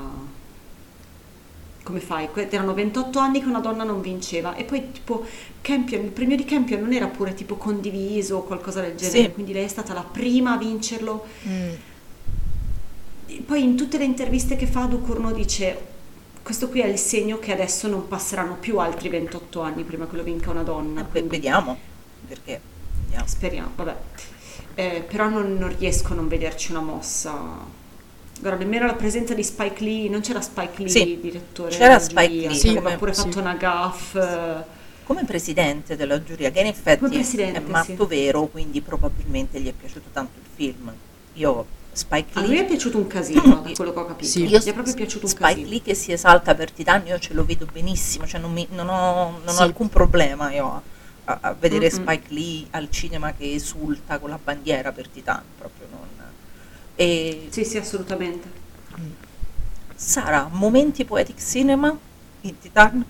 come 1.83 2.01
fai? 2.01 2.29
Erano 2.51 2.75
28 2.75 3.19
anni 3.19 3.41
che 3.41 3.47
una 3.47 3.61
donna 3.61 3.83
non 3.83 4.03
vinceva 4.03 4.55
e 4.57 4.65
poi 4.65 4.93
tipo 4.93 5.25
Campion, 5.63 6.05
il 6.05 6.11
premio 6.11 6.37
di 6.37 6.45
Campion 6.45 6.81
non 6.81 6.93
era 6.93 7.07
pure 7.07 7.33
tipo 7.33 7.57
condiviso 7.57 8.37
o 8.37 8.43
qualcosa 8.43 8.83
del 8.83 8.95
genere, 8.97 9.23
Sì. 9.23 9.33
quindi 9.33 9.55
lei 9.55 9.65
è 9.65 9.69
stata 9.69 9.95
la 9.95 10.03
prima 10.03 10.53
a 10.53 10.59
vincerlo. 10.59 11.25
Mm. 11.47 11.71
Poi 13.47 13.63
in 13.63 13.75
tutte 13.75 13.97
le 13.97 14.05
interviste 14.05 14.57
che 14.57 14.67
fa 14.67 14.85
Ducournau 14.85 15.33
dice 15.33 15.97
questo 16.49 16.71
qui 16.71 16.81
è 16.81 16.87
il 16.87 16.97
segno 16.97 17.39
che 17.39 17.53
adesso 17.53 17.89
non 17.89 18.09
passeranno 18.09 18.57
più 18.59 18.79
altri 18.79 19.11
28 19.11 19.61
anni 19.61 19.83
prima 19.83 20.09
che 20.09 20.17
lo 20.17 20.23
vinca 20.23 20.49
una 20.49 20.63
donna. 20.63 21.07
Eh, 21.13 21.23
vediamo, 21.25 21.77
perché 22.27 22.59
vediamo. 23.03 23.27
speriamo, 23.27 23.71
vabbè. 23.77 23.95
Eh, 24.75 25.05
però 25.07 25.29
non, 25.29 25.59
non 25.59 25.77
riesco 25.77 26.15
a 26.15 26.17
non 26.17 26.27
vederci 26.27 26.71
una 26.71 26.81
mossa. 26.81 27.39
Guarda, 28.41 28.65
nemmeno 28.65 28.87
la 28.87 28.95
presenza 28.95 29.35
di 29.35 29.45
Spike 29.45 29.85
Lee, 29.85 30.09
non 30.09 30.23
c'era 30.23 30.41
Spike 30.41 30.79
Lee, 30.79 30.89
Sì, 30.89 31.19
direttore 31.21 31.69
c'era 31.69 31.99
Spike 31.99 32.29
giuria, 32.31 32.49
Lee, 32.49 32.61
come- 32.61 32.79
aveva 32.79 32.97
pure 32.97 33.13
sì. 33.13 33.21
fatto 33.21 33.39
una 33.41 33.55
gaff. 33.55 34.19
Come 35.05 35.25
presidente 35.27 35.97
della 35.97 36.23
giuria, 36.23 36.51
che 36.51 36.61
in 36.61 36.67
effetti 36.69 37.37
è 37.43 37.61
matto 37.61 38.09
sì. 38.09 38.09
vero, 38.09 38.47
quindi 38.47 38.81
probabilmente 38.81 39.61
gli 39.61 39.69
è 39.69 39.73
piaciuto 39.73 40.09
tanto 40.15 40.39
il 40.39 40.47
film. 40.55 40.91
Io, 41.35 41.67
Spike 41.99 42.39
A 42.39 42.41
lui 42.43 42.57
è 42.57 42.61
Lee, 42.61 42.65
piaciuto 42.67 42.97
un 42.99 43.07
casino, 43.07 43.61
da 43.63 43.71
quello 43.75 43.93
che 43.93 43.99
ho 43.99 44.07
capito. 44.07 44.29
Sì. 44.31 44.47
Gli 44.47 44.53
io 44.53 44.59
è 44.59 44.73
proprio 44.73 44.95
piaciuto 44.95 45.25
un 45.27 45.31
Spike 45.31 45.49
casino. 45.51 45.69
Lee 45.69 45.83
che 45.83 45.95
si 45.95 46.13
esalta 46.13 46.55
per 46.55 46.71
Titan, 46.71 47.07
io 47.07 47.19
ce 47.19 47.35
lo 47.35 47.45
vedo 47.45 47.67
benissimo, 47.71 48.27
cioè 48.27 48.41
non, 48.41 48.53
mi- 48.53 48.69
non 48.71 48.89
ho, 48.89 49.31
non 49.45 49.49
ho 49.49 49.51
Sì. 49.53 49.63
alcun 49.63 49.89
problema 49.89 50.53
io 50.53 50.67
a, 50.67 50.83
a- 51.25 51.39
a 51.43 51.53
vedere 51.59 51.91
Mm-mm. 51.91 52.01
Spike 52.03 52.33
Lee 52.33 52.67
al 52.71 52.89
cinema 52.91 53.33
che 53.33 53.53
esulta 53.53 54.19
con 54.19 54.31
la 54.31 54.39
bandiera 54.43 54.93
per 54.93 55.09
Titan, 55.09 55.43
proprio 55.59 55.87
non... 55.91 56.07
E 56.95 57.49
Sì, 57.51 57.65
sì, 57.65 57.77
assolutamente. 57.79 58.49
Sara, 59.95 60.49
momenti 60.51 61.05
poetic 61.05 61.39
cinema 61.45 61.97
in 62.43 62.59
Titan? 62.59 63.05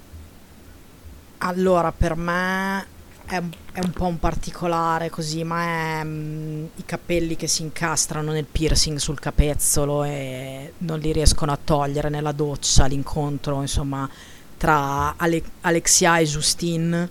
Allora, 1.39 1.93
per 1.93 2.17
me 2.17 2.87
è, 3.29 3.37
un- 3.37 3.51
è 3.73 3.81
un 3.83 3.91
po' 3.93 4.07
un 4.07 4.19
particolare 4.19 5.11
così, 5.11 5.45
ma 5.45 6.01
è 6.01 6.05
mm, 6.05 6.65
i 6.77 6.85
capelli 6.85 7.37
che 7.37 7.47
si 7.47 7.63
incastrano 7.63 8.33
nel 8.33 8.47
piercing 8.47 8.97
sul 8.99 9.19
capezzolo 9.21 10.05
e 10.05 10.73
non 10.79 10.99
li 10.99 11.13
riescono 11.13 11.53
a 11.53 11.59
togliere 11.63 12.09
nella 12.09 12.33
doccia, 12.33 12.87
l'incontro, 12.87 13.61
insomma, 13.61 14.09
tra 14.57 15.15
Ale- 15.17 15.43
Alexia 15.63 16.19
e 16.19 16.25
Justine. 16.25 17.09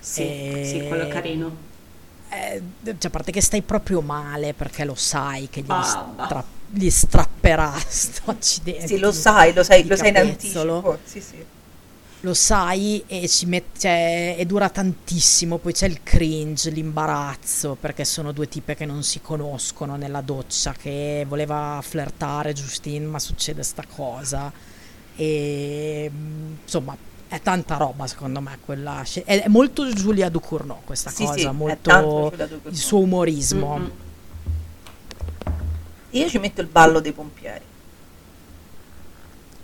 Sì, 0.00 0.22
E- 0.22 0.62
sì, 0.82 0.88
quello 0.88 1.08
carino. 1.08 1.64
Eh, 2.28 2.62
cioè, 2.84 2.96
a 3.06 3.10
parte 3.10 3.30
che 3.32 3.40
stai 3.40 3.62
proprio 3.62 4.00
male 4.00 4.52
perché 4.52 4.84
lo 4.84 4.94
sai 4.96 5.48
che 5.48 5.60
gli, 5.60 5.66
Babba. 5.66 6.24
stra- 6.24 6.44
gli 6.68 6.90
strapperà 6.90 7.72
sto 7.86 8.30
accidente. 8.30 8.86
Sì, 8.88 8.98
lo 8.98 9.12
sai, 9.12 9.52
lo 9.54 9.62
sai, 9.62 9.86
lo 9.86 9.96
sai 9.96 10.08
in 10.08 10.16
anticipo. 10.18 10.98
Sì, 11.04 11.20
sì. 11.20 11.44
Lo 12.20 12.34
sai 12.34 13.04
e 13.06 13.28
ci 13.28 13.46
mette 13.46 13.78
cioè, 13.80 14.36
e 14.38 14.46
dura 14.46 14.68
tantissimo 14.68 15.58
poi 15.58 15.72
c'è 15.72 15.86
il 15.86 16.02
cringe 16.02 16.70
l'imbarazzo 16.70 17.76
perché 17.78 18.04
sono 18.04 18.32
due 18.32 18.48
tipe 18.48 18.74
che 18.74 18.84
non 18.86 19.02
si 19.02 19.20
conoscono 19.20 19.96
nella 19.96 20.22
doccia 20.22 20.72
che 20.72 21.24
voleva 21.28 21.78
flirtare 21.82 22.52
Justine 22.52 23.06
ma 23.06 23.18
succede 23.18 23.62
sta 23.62 23.84
cosa 23.86 24.50
e 25.14 26.10
mm, 26.12 26.52
insomma 26.62 26.96
è 27.28 27.40
tanta 27.40 27.76
roba 27.76 28.06
secondo 28.06 28.40
me 28.40 28.58
quella 28.64 29.04
è, 29.24 29.42
è 29.42 29.48
molto 29.48 29.88
Giulia 29.92 30.28
Ducournau 30.28 30.80
questa 30.84 31.10
Sì, 31.10 31.24
cosa 31.24 31.38
sì, 31.50 31.54
molto 31.54 32.32
il 32.64 32.76
suo 32.76 32.98
umorismo 33.00 33.78
Mm-mm. 33.78 33.90
Io 36.10 36.28
ci 36.28 36.38
metto 36.38 36.60
il 36.60 36.66
ballo 36.68 37.00
dei 37.00 37.12
pompieri. 37.12 37.64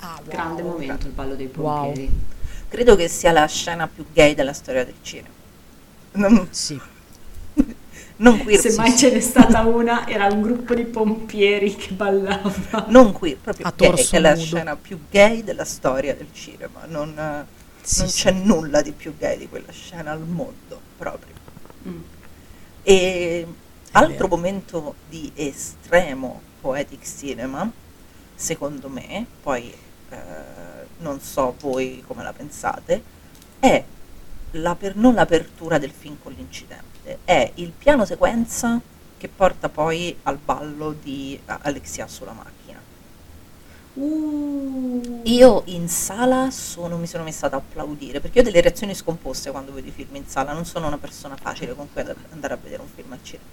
Ah, 0.01 0.19
wow. 0.21 0.29
Grande 0.29 0.63
momento 0.63 1.07
il 1.07 1.13
ballo 1.13 1.35
dei 1.35 1.51
Wow. 1.55 1.95
Credo 2.73 2.97
che 2.97 3.07
sia 3.09 3.33
la 3.33 3.47
scena 3.47 3.87
più 3.87 4.07
gay 4.15 4.35
della 4.35 4.55
storia 4.55 4.83
del 4.83 4.95
cinema. 5.03 5.29
Non, 6.13 6.49
sì 6.51 6.81
non 8.17 8.39
queer, 8.39 8.61
Se 8.61 8.73
mai 8.77 8.97
ce 8.97 9.11
n'è 9.11 9.21
stata 9.21 9.61
una, 9.67 10.09
era 10.09 10.27
un 10.27 10.41
gruppo 10.41 10.75
di 10.75 10.85
pompieri 10.85 11.75
che 11.75 11.93
ballava. 11.93 12.87
non 12.89 13.13
queer, 13.13 13.37
proprio 13.37 13.67
A 13.67 13.75
gay, 13.77 14.09
è 14.11 14.19
la 14.21 14.35
scena 14.37 14.77
più 14.77 14.99
gay 15.11 15.43
della 15.45 15.65
storia 15.67 16.15
del 16.15 16.29
cinema. 16.33 16.87
Non, 16.87 17.19
eh, 17.19 17.45
Sì, 17.83 18.01
non 18.01 18.09
sì. 18.09 18.23
c'è 18.23 18.31
nulla 18.33 18.81
di 18.81 18.93
più 18.93 19.17
gay 19.19 19.37
di 19.37 19.49
quella 19.49 19.71
scena 19.73 20.13
al 20.13 20.21
mondo, 20.21 20.81
proprio. 20.97 21.35
Mm. 21.89 22.01
E 22.83 23.47
altro 23.93 24.29
vero. 24.29 24.29
momento 24.29 24.95
di 25.09 25.31
estremo 25.35 26.41
poetic 26.61 27.05
cinema, 27.05 27.71
secondo 28.35 28.89
me, 28.89 29.27
poi 29.43 29.73
eh, 30.11 30.82
non 31.03 31.21
so 31.21 31.55
voi 31.61 32.03
come 32.07 32.23
la 32.23 32.33
pensate, 32.33 33.03
è 33.59 33.85
la 34.53 34.75
per- 34.75 34.97
non 34.97 35.15
l'apertura 35.15 35.79
del 35.79 35.91
film 35.91 36.17
con 36.23 36.33
l'incidente, 36.33 37.19
è 37.25 37.51
il 37.57 37.73
piano 37.77 38.05
sequenza 38.05 38.81
che 39.19 39.29
porta 39.29 39.69
poi 39.69 40.17
al 40.25 40.37
ballo 40.37 40.95
di 41.01 41.39
eh, 41.45 41.57
Alexia 41.63 42.09
sulla 42.09 42.33
macchina. 42.33 42.81
Uh. 43.95 45.21
Io 45.25 45.63
in 45.67 45.89
sala 45.89 46.51
sono- 46.51 46.97
mi 46.97 47.07
sono 47.07 47.25
messa 47.25 47.47
ad 47.47 47.53
applaudire 47.53 48.21
perché 48.21 48.41
ho 48.41 48.43
delle 48.43 48.61
reazioni 48.61 48.95
scomposte 48.95 49.51
quando 49.51 49.73
vedo 49.73 49.89
i 49.89 49.93
film 49.93 50.17
in 50.17 50.27
sala, 50.27 50.53
non 50.53 50.65
sono 50.65 50.87
una 50.87 50.99
persona 50.99 51.37
facile 51.37 51.75
con 51.75 51.93
cui 51.93 52.03
andare 52.31 52.55
a 52.55 52.59
vedere 52.61 52.83
un 52.83 52.89
film 52.89 53.13
al 53.13 53.23
cinema. 53.23 53.49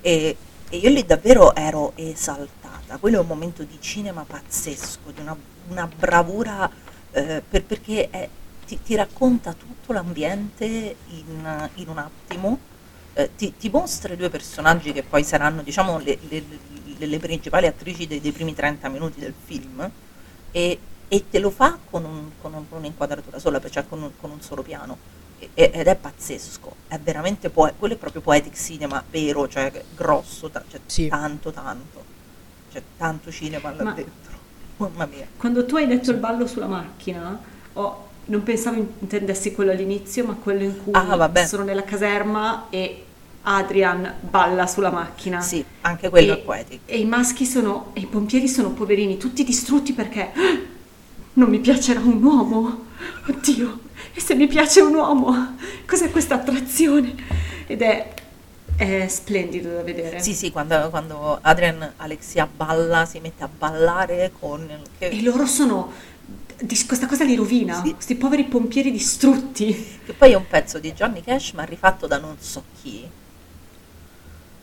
E, 0.00 0.36
e 0.68 0.76
io 0.76 0.90
lì 0.90 1.04
davvero 1.04 1.54
ero 1.54 1.92
esaltata. 1.94 2.96
Quello 2.98 3.18
è 3.18 3.20
un 3.20 3.26
momento 3.26 3.62
di 3.62 3.78
cinema 3.80 4.24
pazzesco, 4.26 5.12
di 5.12 5.20
una, 5.20 5.36
una 5.68 5.86
bravura 5.86 6.70
eh, 7.16 7.42
per- 7.48 7.64
perché 7.64 8.10
è- 8.10 8.28
ti, 8.66 8.78
ti 8.82 8.94
racconta 8.94 9.52
tutto 9.54 9.92
l'ambiente 9.92 10.64
in, 11.08 11.68
in 11.76 11.88
un 11.88 11.98
attimo. 11.98 12.58
eh, 13.14 13.30
ti, 13.34 13.56
ti 13.56 13.70
mostra 13.70 14.12
i 14.12 14.16
due 14.16 14.28
personaggi 14.28 14.92
che 14.92 15.02
poi 15.02 15.24
saranno 15.24 15.62
diciamo 15.62 15.98
le, 15.98 16.18
le- 16.28 16.44
le- 16.98 17.06
le 17.06 17.18
principali 17.18 17.66
attrici 17.66 18.06
dei, 18.06 18.20
dei 18.20 18.32
primi 18.32 18.54
30 18.54 18.88
minuti 18.90 19.20
del 19.20 19.32
film 19.44 19.90
e, 20.50 20.78
e 21.08 21.24
te 21.30 21.38
lo 21.38 21.50
fa 21.50 21.78
con, 21.90 22.04
un- 22.04 22.30
con 22.40 22.52
un- 22.52 22.68
con 22.68 22.78
un'inquadratura 22.78 23.38
sola, 23.38 23.58
cioè 23.70 23.86
con 23.88 24.02
un, 24.02 24.10
con 24.20 24.30
un 24.30 24.42
solo 24.42 24.60
piano 24.62 24.98
ed 25.54 25.86
è 25.86 25.96
pazzesco, 25.96 26.74
è 26.88 26.98
veramente 26.98 27.48
poe- 27.50 27.72
quello 27.78 27.94
è 27.94 27.96
proprio 27.96 28.20
poetic 28.22 28.54
cinema 28.54 29.02
vero, 29.10 29.46
cioè 29.48 29.70
grosso, 29.94 30.48
ta- 30.50 30.64
cioè 30.68 30.80
Sì. 30.86 31.08
tanto 31.08 31.50
tanto, 31.52 32.04
c'è 32.72 32.82
tanto 32.98 33.30
cinema 33.30 33.72
là 33.74 33.82
Ma- 33.84 33.92
dentro, 33.92 34.35
mamma 34.76 35.06
mia. 35.06 35.26
Quando 35.36 35.64
tu 35.66 35.76
hai 35.76 35.86
detto 35.86 36.10
il 36.10 36.18
ballo 36.18 36.46
sulla 36.46 36.66
macchina, 36.66 37.38
ho- 37.74 38.04
non 38.26 38.42
pensavo 38.42 38.76
intendessi 39.00 39.52
quello 39.52 39.70
all'inizio, 39.70 40.24
ma 40.24 40.34
quello 40.34 40.62
in 40.64 40.82
cui 40.82 40.92
Ah, 40.94 41.46
sono 41.46 41.62
nella 41.62 41.84
caserma 41.84 42.66
e 42.70 43.04
Adrian 43.42 44.14
balla 44.20 44.66
sulla 44.66 44.90
macchina. 44.90 45.40
Sì, 45.40 45.64
anche 45.82 46.08
quello 46.08 46.32
e, 46.32 46.36
è 46.36 46.38
poetic. 46.38 46.80
E 46.86 46.98
i 46.98 47.04
maschi 47.04 47.46
sono, 47.46 47.90
e 47.92 48.00
i 48.00 48.06
pompieri 48.06 48.48
sono 48.48 48.70
poverini, 48.70 49.16
tutti 49.18 49.44
distrutti 49.44 49.92
perché 49.92 50.22
"Ah, 50.34 50.58
non 51.34 51.48
mi 51.48 51.58
piacerà 51.60 52.00
un 52.00 52.22
uomo. 52.22 52.84
Oddio, 53.28 53.78
e 54.12 54.20
se 54.20 54.34
mi 54.34 54.48
piace 54.48 54.80
un 54.80 54.94
uomo? 54.94 55.56
Cos'è 55.86 56.10
questa 56.10 56.34
attrazione? 56.34 57.14
Ed 57.68 57.82
è, 57.82 58.14
è 58.76 59.06
splendido 59.08 59.72
da 59.72 59.82
vedere. 59.82 60.20
Sì, 60.22 60.34
sì, 60.34 60.50
quando, 60.50 60.88
quando 60.90 61.38
Adrian 61.40 61.94
Alexia 61.96 62.46
balla, 62.46 63.04
si 63.06 63.18
mette 63.20 63.42
a 63.44 63.48
ballare 63.48 64.32
con... 64.38 64.60
il- 64.62 64.82
Che, 64.98 65.06
E 65.08 65.22
loro 65.22 65.46
sono, 65.46 65.92
di- 66.60 66.86
questa 66.86 67.06
cosa 67.06 67.24
li 67.24 67.34
rovina, 67.34 67.82
Sì. 67.82 67.92
questi 67.94 68.14
poveri 68.16 68.44
pompieri 68.44 68.90
distrutti. 68.90 70.00
che 70.04 70.12
poi 70.12 70.32
è 70.32 70.36
un 70.36 70.46
pezzo 70.46 70.78
di 70.78 70.92
Johnny 70.92 71.22
Cash 71.22 71.52
ma 71.52 71.64
rifatto 71.64 72.06
da 72.06 72.18
non 72.18 72.36
so 72.38 72.62
chi. 72.80 73.08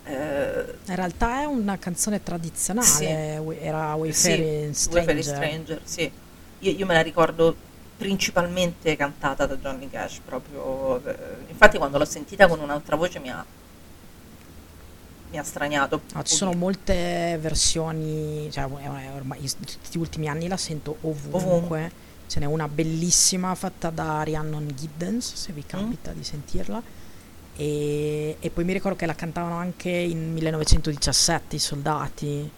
Eh, 0.06 0.66
in 0.86 0.96
realtà 0.96 1.42
è 1.42 1.46
una 1.46 1.78
canzone 1.78 2.22
tradizionale 2.22 2.88
Sì. 2.88 3.06
era 3.06 3.94
Wayfaring 3.96 4.74
sì, 4.74 4.90
Wayfaring 4.90 5.22
Stranger 5.24 5.24
Stranger, 5.24 5.82
sì. 5.86 6.12
Io, 6.60 6.72
io 6.72 6.86
me 6.86 6.94
la 6.94 7.02
ricordo 7.02 7.56
principalmente 7.98 8.98
cantata 8.98 9.46
da 9.46 9.56
Johnny 9.56 9.90
Cash, 9.90 10.20
proprio. 10.26 11.02
eh, 11.06 11.16
infatti 11.50 11.78
quando 11.78 11.98
l'ho 11.98 12.06
sentita 12.06 12.48
con 12.48 12.60
un'altra 12.60 12.98
voce 12.98 13.20
mi 13.20 13.30
ha, 13.30 13.46
mi 15.34 15.40
ha 15.40 15.44
straniato. 15.44 16.02
Ah, 16.14 16.22
ci 16.22 16.36
sono 16.36 16.54
molte 16.54 17.40
versioni, 17.42 18.48
cioè 18.52 18.66
ormai 18.66 19.40
in 19.42 19.50
tutti 19.66 19.98
gli 19.98 19.98
ultimi 19.98 20.28
anni 20.28 20.48
la 20.48 20.58
sento 20.58 20.98
ovunque. 21.02 21.42
Ovunque. 21.42 21.92
Ce 22.28 22.40
n'è 22.40 22.46
una 22.46 22.68
bellissima 22.68 23.54
fatta 23.56 23.90
da 23.90 24.22
Rhiannon 24.22 24.72
Giddens, 24.76 25.34
se 25.34 25.52
Mm. 25.52 25.56
vi 25.56 25.64
capita 25.66 26.12
di 26.12 26.24
sentirla. 26.24 26.82
E, 27.56 28.38
e 28.40 28.50
poi 28.52 28.64
mi 28.64 28.74
ricordo 28.74 28.96
che 28.98 29.06
la 29.08 29.16
cantavano 29.16 29.56
anche 29.58 29.90
in 29.90 30.34
1917 30.34 31.56
i 31.56 31.60
soldati, 31.60 32.50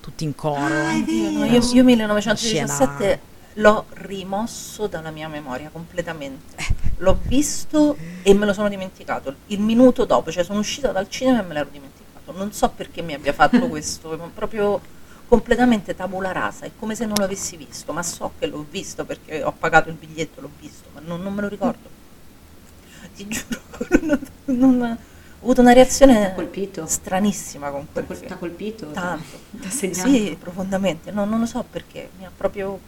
tutti 0.00 0.24
in 0.24 0.34
coro. 0.34 0.60
No, 0.68 0.90
Eh, 0.90 1.04
io, 1.06 1.30
io 1.72 1.82
una 1.82 1.82
1917 1.84 2.36
scena- 2.36 3.18
l'ho 3.58 3.86
rimosso 3.90 4.86
dalla 4.86 5.10
mia 5.10 5.28
memoria 5.28 5.68
completamente. 5.70 6.56
L'ho 6.98 7.18
visto 7.22 7.96
e 8.22 8.34
me 8.34 8.46
lo 8.46 8.52
sono 8.52 8.68
dimenticato. 8.68 9.34
Il 9.46 9.60
minuto 9.60 10.04
dopo, 10.04 10.30
cioè 10.30 10.44
sono 10.44 10.58
uscita 10.60 10.90
dal 10.92 11.08
cinema 11.08 11.40
e 11.42 11.46
me 11.46 11.54
l'ero 11.54 11.68
dimenticato. 11.70 12.32
Non 12.32 12.52
so 12.52 12.68
perché 12.70 13.02
mi 13.02 13.14
abbia 13.14 13.32
fatto 13.32 13.66
questo, 13.68 14.16
ma 14.16 14.30
proprio 14.32 14.80
completamente 15.28 15.94
tabula 15.94 16.32
rasa, 16.32 16.64
è 16.64 16.70
come 16.78 16.94
se 16.94 17.04
non 17.04 17.16
l'avessi 17.18 17.56
visto, 17.56 17.92
ma 17.92 18.02
so 18.02 18.32
che 18.38 18.46
l'ho 18.46 18.64
visto 18.68 19.04
perché 19.04 19.42
ho 19.42 19.52
pagato 19.52 19.90
il 19.90 19.94
biglietto, 19.96 20.40
l'ho 20.40 20.50
visto, 20.58 20.88
ma 20.94 21.00
non, 21.04 21.20
non 21.22 21.34
me 21.34 21.42
lo 21.42 21.48
ricordo. 21.48 21.96
Ti 23.14 23.26
giuro, 23.28 23.60
non, 24.02 24.20
non- 24.46 24.98
ho 25.40 25.44
avuto 25.44 25.60
una 25.60 25.72
reazione 25.72 26.32
colpito? 26.34 26.84
stranissima 26.86 27.70
con 27.70 27.86
T'ha 27.92 28.02
quel 28.02 28.20
t'ha 28.20 28.36
colpito? 28.36 28.90
Tanto. 28.90 29.38
T'ha 29.60 29.70
segnato? 29.70 30.08
Sì, 30.08 30.36
profondamente, 30.38 31.10
no, 31.12 31.24
non 31.24 31.38
lo 31.40 31.46
so 31.46 31.64
perché, 31.70 32.10
mi 32.18 32.24
ha 32.26 32.30
proprio 32.36 32.80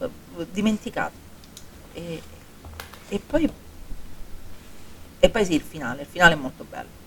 dimenticato. 0.45 1.13
E, 1.93 2.21
e 3.09 3.19
poi, 3.19 3.51
e 5.19 5.29
poi 5.29 5.45
sì, 5.45 5.53
il 5.55 5.61
finale, 5.61 6.01
il 6.01 6.07
finale 6.07 6.33
è 6.33 6.37
molto 6.37 6.65
bello. 6.69 6.99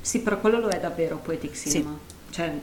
Sì, 0.00 0.20
però 0.20 0.38
quello 0.38 0.58
lo 0.60 0.68
è 0.68 0.80
davvero 0.80 1.18
Poetic 1.18 1.54
Cinema. 1.54 1.98
Cioè, 2.30 2.58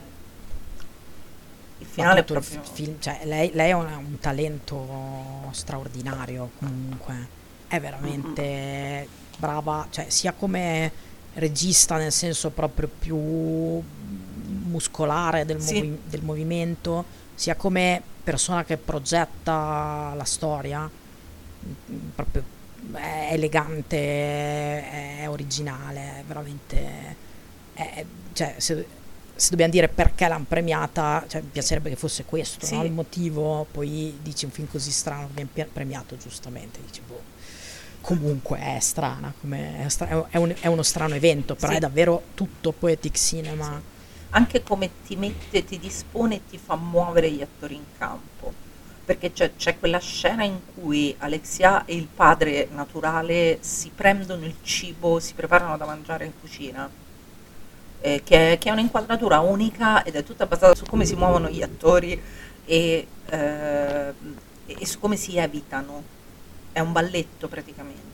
Il 1.78 1.86
finale 1.86 2.20
il 2.20 2.24
proprio... 2.24 2.62
fi- 2.62 2.70
film, 2.84 2.96
cioè, 2.98 3.20
lei, 3.24 3.50
lei 3.52 3.70
è 3.70 3.72
un, 3.72 3.86
un 3.86 4.18
talento 4.18 5.48
straordinario 5.52 6.50
comunque, 6.58 7.28
è 7.68 7.78
veramente 7.78 9.06
brava, 9.36 9.86
cioè, 9.90 10.08
sia 10.08 10.32
come 10.32 10.90
regista 11.34 11.98
nel 11.98 12.12
senso 12.12 12.50
proprio 12.50 12.88
più 12.88 13.16
muscolare 14.64 15.44
del, 15.44 15.60
Sì. 15.60 15.74
movi- 15.74 15.98
del 16.06 16.22
movimento, 16.22 17.04
sia 17.34 17.54
come 17.54 18.02
persona 18.26 18.64
che 18.64 18.76
progetta 18.76 20.12
la 20.16 20.24
storia, 20.24 20.90
proprio 22.14 22.42
è 22.94 23.28
elegante, 23.32 23.96
è, 25.20 25.24
originale, 25.28 26.00
è 26.00 26.22
veramente... 26.26 27.16
è- 27.74 28.04
cioè, 28.32 28.54
se, 28.58 28.86
se 29.36 29.50
dobbiamo 29.50 29.70
dire 29.70 29.86
perché 29.88 30.26
l'hanno 30.26 30.44
premiata, 30.48 31.24
cioè, 31.28 31.40
mi 31.40 31.48
piacerebbe 31.52 31.88
che 31.90 31.96
fosse 31.96 32.24
questo 32.24 32.66
Sì. 32.66 32.74
no? 32.74 32.84
il 32.84 32.90
motivo, 32.92 33.66
poi 33.70 34.18
dici 34.22 34.44
un 34.44 34.50
film 34.50 34.66
così 34.68 34.90
strano, 34.90 35.28
viene 35.32 35.48
premiato 35.72 36.16
giustamente, 36.16 36.80
dici 36.84 37.00
boh. 37.06 37.22
Comunque 38.00 38.58
è 38.58 38.78
strana, 38.80 39.32
come- 39.40 39.84
è, 39.84 39.88
stra- 39.88 40.26
è 40.30 40.36
un- 40.36 40.54
è 40.60 40.66
uno 40.66 40.82
strano 40.82 41.14
evento, 41.14 41.54
però 41.54 41.70
Sì. 41.70 41.76
è 41.76 41.80
davvero 41.80 42.22
tutto 42.34 42.72
poetic 42.72 43.14
cinema. 43.16 43.80
Anche 44.36 44.62
come 44.62 44.90
ti 45.06 45.16
mette, 45.16 45.64
ti 45.64 45.78
dispone 45.78 46.36
e 46.36 46.40
ti 46.48 46.58
fa 46.58 46.76
muovere 46.76 47.30
gli 47.30 47.40
attori 47.40 47.74
in 47.74 47.84
campo. 47.98 48.52
Perché 49.04 49.32
c'è, 49.32 49.56
c'è 49.56 49.78
quella 49.78 49.98
scena 49.98 50.44
in 50.44 50.58
cui 50.74 51.14
Alexia 51.18 51.84
e 51.86 51.94
il 51.94 52.06
padre 52.06 52.68
naturale 52.70 53.58
si 53.60 53.90
prendono 53.94 54.44
il 54.44 54.56
cibo, 54.62 55.20
si 55.20 55.32
preparano 55.32 55.76
da 55.78 55.86
mangiare 55.86 56.26
in 56.26 56.32
cucina, 56.38 56.88
eh, 58.00 58.22
che, 58.24 58.52
è, 58.52 58.58
che 58.58 58.68
è 58.68 58.72
un'inquadratura 58.72 59.40
unica 59.40 60.02
ed 60.02 60.16
è 60.16 60.24
tutta 60.24 60.46
basata 60.46 60.74
su 60.74 60.84
come 60.84 61.06
si 61.06 61.14
muovono 61.14 61.48
gli 61.48 61.62
attori 61.62 62.20
e, 62.66 63.06
eh, 63.26 64.14
e 64.66 64.86
su 64.86 64.98
come 64.98 65.16
si 65.16 65.38
evitano. 65.38 66.02
È 66.72 66.80
un 66.80 66.92
balletto 66.92 67.48
praticamente. 67.48 68.05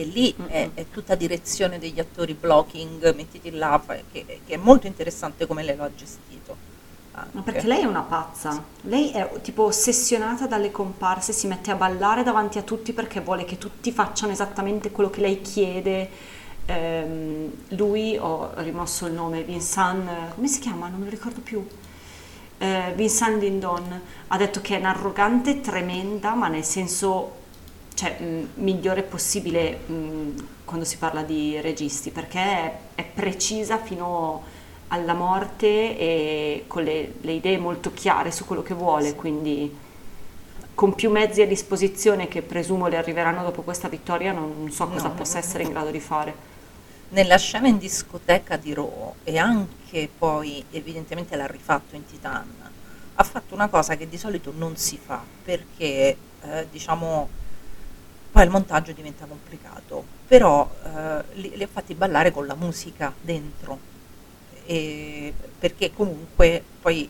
E 0.00 0.04
lì 0.04 0.34
è, 0.46 0.62
Mm-mm. 0.62 0.70
è 0.72 0.86
tutta 0.90 1.14
direzione 1.14 1.78
degli 1.78 2.00
attori, 2.00 2.32
blocking, 2.32 3.14
mettiti 3.14 3.50
là, 3.50 3.78
che, 4.10 4.24
che 4.46 4.54
è 4.54 4.56
molto 4.56 4.86
interessante 4.86 5.46
come 5.46 5.62
lei 5.62 5.76
lo 5.76 5.84
ha 5.84 5.90
gestito. 5.94 6.56
ma 7.32 7.42
perché 7.42 7.66
lei 7.66 7.82
è 7.82 7.84
una 7.84 8.00
pazza. 8.00 8.64
Lei 8.82 9.10
è 9.10 9.30
tipo 9.42 9.64
ossessionata 9.64 10.46
dalle 10.46 10.70
comparse, 10.70 11.34
si 11.34 11.46
mette 11.46 11.70
a 11.70 11.74
ballare 11.74 12.22
davanti 12.22 12.56
a 12.56 12.62
tutti 12.62 12.94
perché 12.94 13.20
vuole 13.20 13.44
che 13.44 13.58
tutti 13.58 13.92
facciano 13.92 14.32
esattamente 14.32 14.90
quello 14.90 15.10
che 15.10 15.20
lei 15.20 15.42
chiede. 15.42 16.08
Ehm, 16.64 17.52
lui, 17.70 18.16
ho 18.16 18.52
rimosso 18.56 19.04
il 19.06 19.12
nome, 19.12 19.42
Vincent, 19.42 20.34
come 20.34 20.46
si 20.48 20.60
chiama? 20.60 20.88
Non 20.88 20.98
me 21.00 21.04
lo 21.04 21.10
ricordo 21.10 21.40
più. 21.40 21.62
Eh, 22.58 22.92
Vincent 22.94 23.40
Lindon 23.42 24.00
ha 24.28 24.36
detto 24.38 24.60
che 24.62 24.76
è 24.76 24.78
un'arrogante 24.78 25.60
tremenda, 25.60 26.34
ma 26.34 26.48
nel 26.48 26.64
senso 26.64 27.39
cioè, 28.00 28.18
mh, 28.18 28.48
migliore 28.54 29.02
possibile 29.02 29.76
mh, 29.86 30.46
quando 30.64 30.86
si 30.86 30.96
parla 30.96 31.22
di 31.22 31.60
registi, 31.60 32.10
perché 32.10 32.38
è, 32.40 32.78
è 32.94 33.04
precisa 33.04 33.76
fino 33.78 34.42
alla 34.88 35.12
morte 35.12 35.66
e 35.98 36.64
con 36.66 36.82
le, 36.82 37.14
le 37.20 37.32
idee 37.32 37.58
molto 37.58 37.92
chiare 37.92 38.30
su 38.32 38.46
quello 38.46 38.62
che 38.62 38.72
vuole, 38.74 39.14
quindi 39.14 39.76
con 40.74 40.94
più 40.94 41.10
mezzi 41.10 41.42
a 41.42 41.46
disposizione 41.46 42.26
che 42.26 42.40
presumo 42.40 42.86
le 42.88 42.96
arriveranno 42.96 43.42
dopo 43.42 43.60
questa 43.60 43.88
vittoria, 43.88 44.32
non, 44.32 44.70
so 44.70 44.88
cosa 44.88 45.08
No, 45.08 45.14
possa 45.14 45.38
no, 45.38 45.44
essere 45.44 45.62
no. 45.62 45.68
in 45.68 45.74
grado 45.74 45.90
di 45.90 46.00
fare. 46.00 46.34
Nella 47.10 47.36
scena 47.36 47.68
in 47.68 47.76
discoteca 47.76 48.56
di 48.56 48.72
Raw 48.72 49.14
e 49.24 49.36
anche 49.36 50.08
poi 50.16 50.64
evidentemente 50.70 51.36
l'ha 51.36 51.46
rifatto 51.46 51.96
in 51.96 52.06
Titan, 52.06 52.46
ha 53.16 53.24
fatto 53.24 53.52
una 53.54 53.68
cosa 53.68 53.96
che 53.96 54.08
di 54.08 54.16
solito 54.16 54.52
non 54.56 54.76
si 54.76 54.96
fa 54.96 55.22
perché 55.44 56.16
eh, 56.42 56.66
diciamo 56.70 57.28
poi 58.40 58.48
il 58.48 58.54
montaggio 58.54 58.92
diventa 58.92 59.26
complicato, 59.26 60.02
però 60.26 60.66
eh, 60.82 61.22
li, 61.34 61.52
li 61.56 61.62
ha 61.62 61.68
fatti 61.70 61.92
ballare 61.92 62.30
con 62.30 62.46
la 62.46 62.54
musica 62.54 63.12
dentro 63.20 63.78
e- 64.64 65.34
perché 65.58 65.92
comunque 65.92 66.62
poi 66.80 67.06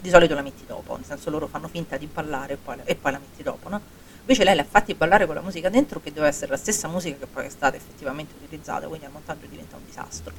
di 0.00 0.08
solito 0.08 0.34
la 0.34 0.40
metti 0.40 0.64
dopo, 0.64 0.96
nel 0.96 1.04
senso 1.04 1.28
loro 1.28 1.46
fanno 1.46 1.68
finta 1.68 1.98
di 1.98 2.06
ballare 2.06 2.54
e 2.54 2.56
poi, 2.56 2.76
la- 2.78 2.84
e 2.84 2.94
poi 2.94 3.12
la 3.12 3.18
metti 3.18 3.42
dopo, 3.42 3.68
no? 3.68 3.80
Invece 4.20 4.44
lei 4.44 4.54
li 4.54 4.60
ha 4.60 4.64
fatti 4.64 4.94
ballare 4.94 5.26
con 5.26 5.34
la 5.34 5.42
musica 5.42 5.68
dentro, 5.68 6.00
che 6.00 6.08
doveva 6.08 6.28
essere 6.28 6.52
la 6.52 6.56
stessa 6.56 6.88
musica 6.88 7.18
che 7.18 7.26
poi 7.26 7.44
è 7.44 7.50
stata 7.50 7.76
effettivamente 7.76 8.32
utilizzata, 8.42 8.86
quindi 8.86 9.04
al 9.04 9.12
montaggio 9.12 9.44
diventa 9.44 9.76
un 9.76 9.84
disastro. 9.84 10.32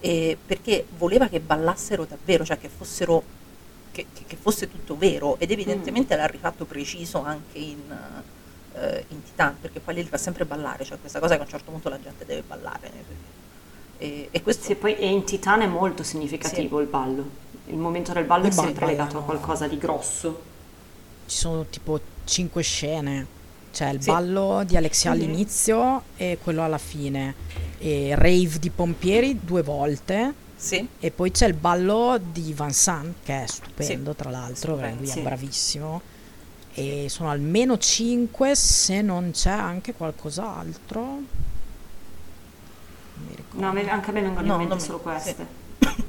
E 0.00 0.36
perché 0.44 0.84
voleva 0.98 1.28
che 1.28 1.38
ballassero 1.38 2.06
davvero, 2.06 2.44
cioè 2.44 2.58
che 2.58 2.68
fossero 2.68 3.22
che, 3.92 4.06
che- 4.12 4.24
che 4.26 4.36
fosse 4.36 4.68
tutto 4.68 4.96
vero, 4.96 5.38
ed 5.38 5.52
evidentemente 5.52 6.16
l'ha 6.16 6.26
rifatto 6.26 6.64
preciso 6.64 7.22
anche 7.22 7.58
in, 7.58 7.82
eh, 8.78 9.04
in 9.08 9.22
Titan, 9.22 9.56
perché 9.60 9.80
poi 9.80 9.94
li 9.94 10.04
fa 10.04 10.18
sempre 10.18 10.44
ballare, 10.44 10.84
cioè 10.84 10.98
questa 11.00 11.18
cosa 11.18 11.34
che 11.34 11.40
a 11.40 11.44
un 11.44 11.50
certo 11.50 11.70
punto 11.70 11.88
la 11.88 12.00
gente 12.00 12.24
deve 12.24 12.42
ballare. 12.46 12.90
E, 13.98 14.28
e 14.30 14.42
questo 14.42 14.64
Sì, 14.64 14.74
poi 14.74 14.96
e 14.96 15.06
in 15.08 15.24
Titan 15.24 15.62
è 15.62 15.66
molto 15.66 16.02
significativo 16.02 16.80
il 16.80 16.86
ballo. 16.86 17.44
Il 17.66 17.76
momento 17.76 18.12
del 18.12 18.24
ballo 18.24 18.46
Il 18.46 18.52
è 18.52 18.54
ballo 18.54 18.68
sempre 18.68 18.86
legato 18.86 19.16
a 19.18 19.20
ballano. 19.20 19.24
qualcosa 19.26 19.66
di 19.66 19.78
grosso. 19.78 20.42
Ci 21.26 21.36
sono 21.36 21.64
tipo 21.66 21.98
cinque 22.24 22.62
scene. 22.62 23.34
C'è 23.72 23.90
il 23.90 24.00
Sì. 24.02 24.10
ballo 24.10 24.62
di 24.64 24.76
Alexia 24.76 25.12
Mhm. 25.12 25.16
all'inizio 25.20 26.02
e 26.16 26.38
quello 26.42 26.62
alla 26.62 26.78
fine. 26.78 27.34
E 27.78 28.14
rave 28.14 28.58
di 28.58 28.70
pompieri 28.70 29.38
due 29.42 29.62
volte. 29.62 30.44
sì, 30.58 30.88
E 31.00 31.10
poi 31.10 31.30
c'è 31.30 31.46
il 31.46 31.52
ballo 31.54 32.18
di 32.32 32.54
Van 32.54 32.72
Sant, 32.72 33.16
che 33.24 33.42
è 33.44 33.46
stupendo, 33.46 34.14
tra 34.14 34.30
l'altro, 34.30 34.74
Stupendo, 34.74 34.96
lui 35.02 35.06
sì. 35.06 35.18
è 35.18 35.22
bravissimo. 35.22 36.00
E 36.78 37.06
sono 37.08 37.30
almeno 37.30 37.78
5 37.78 38.54
se 38.54 39.00
non 39.00 39.30
c'è 39.32 39.50
anche 39.50 39.94
qualcos'altro. 39.94 41.18
No, 43.52 43.68
anche 43.68 44.10
a 44.10 44.12
me 44.12 44.20
vengono 44.20 44.46
No, 44.46 44.52
in 44.54 44.58
mente 44.60 44.74
mi- 44.74 44.80
solo 44.80 44.98
sì. 44.98 45.02
queste. 45.04 45.46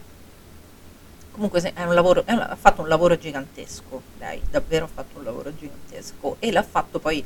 comunque 1.31 1.61
se- 1.61 1.71
è 1.73 1.83
un 1.85 1.93
lavoro, 1.93 2.23
è 2.25 2.33
un- 2.33 2.39
ha 2.41 2.57
fatto 2.59 2.81
un 2.81 2.89
lavoro 2.89 3.17
gigantesco, 3.17 4.01
lei 4.19 4.41
davvero 4.49 4.85
ha 4.85 4.89
fatto 4.93 5.17
un 5.19 5.23
lavoro 5.23 5.55
gigantesco 5.55 6.35
e 6.39 6.51
l'ha 6.51 6.63
fatto 6.63 6.99
poi, 6.99 7.23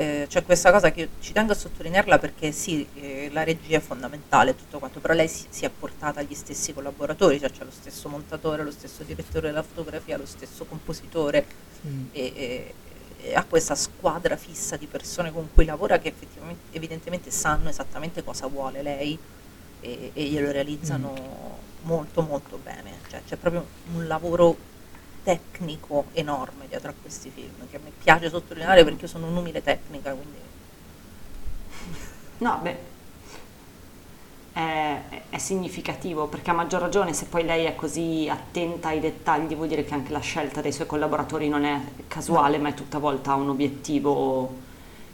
eh, 0.00 0.26
c'è 0.28 0.44
questa 0.44 0.70
cosa 0.72 0.90
che 0.90 1.08
ci 1.20 1.32
tengo 1.32 1.52
a 1.52 1.54
sottolinearla 1.54 2.18
perché 2.18 2.52
sì, 2.52 2.86
eh, 2.94 3.28
la 3.32 3.42
regia 3.44 3.76
è 3.76 3.80
fondamentale 3.80 4.56
tutto 4.56 4.78
quanto, 4.78 5.00
però 5.00 5.14
lei 5.14 5.28
si, 5.28 5.46
si 5.50 5.64
è 5.64 5.70
portata 5.70 6.22
gli 6.22 6.34
stessi 6.34 6.72
collaboratori, 6.72 7.38
cioè 7.38 7.50
c'è 7.50 7.64
lo 7.64 7.70
stesso 7.70 8.08
montatore, 8.08 8.62
lo 8.64 8.70
stesso 8.70 9.02
direttore 9.02 9.48
della 9.48 9.62
fotografia, 9.62 10.16
lo 10.16 10.26
stesso 10.26 10.64
compositore 10.64 11.68
Mm. 11.86 12.04
e, 12.12 12.32
e- 12.36 12.74
e 13.22 13.34
ha 13.34 13.44
questa 13.44 13.74
squadra 13.74 14.36
fissa 14.36 14.76
di 14.76 14.86
persone 14.86 15.32
con 15.32 15.48
cui 15.54 15.64
lavora 15.66 15.98
che 15.98 16.08
effettivamente, 16.08 16.76
evidentemente 16.76 17.30
sanno 17.30 17.68
esattamente 17.70 18.22
cosa 18.24 18.46
vuole 18.48 18.82
lei 18.82 19.18
e, 19.80 20.10
e 20.14 20.24
glielo 20.24 20.50
realizzano 20.50 21.58
molto 21.82 22.22
molto 22.22 22.58
bene. 22.62 22.92
Cioè, 23.08 23.22
c'è 23.26 23.36
proprio 23.36 23.66
un 23.94 24.06
lavoro 24.06 24.56
tecnico 25.30 26.06
enorme 26.12 26.66
dietro 26.68 26.90
a 26.90 26.94
questi 27.00 27.30
film 27.30 27.68
che 27.70 27.76
a 27.76 27.80
me 27.82 27.90
piace 28.02 28.28
sottolineare 28.28 28.84
perché 28.84 29.02
io 29.02 29.08
sono 29.08 29.26
un'umile 29.28 29.62
tecnica, 29.62 30.12
quindi 30.12 30.38
No, 32.38 32.58
beh, 32.62 32.76
è, 34.52 35.00
è 35.28 35.38
significativo 35.38 36.26
perché 36.26 36.50
a 36.50 36.54
maggior 36.54 36.80
ragione 36.80 37.12
se 37.12 37.26
poi 37.26 37.44
lei 37.44 37.66
è 37.66 37.74
così 37.74 38.28
attenta 38.30 38.88
ai 38.88 38.98
dettagli 39.00 39.54
vuol 39.54 39.68
dire 39.68 39.84
che 39.84 39.92
anche 39.92 40.10
la 40.10 40.20
scelta 40.20 40.62
dei 40.62 40.72
suoi 40.72 40.86
collaboratori 40.86 41.48
non 41.48 41.64
è 41.64 41.78
casuale 42.08 42.56
ma 42.58 42.70
è 42.70 42.74
tutta 42.74 42.98
volta 42.98 43.34
un 43.34 43.50
obiettivo 43.50 44.68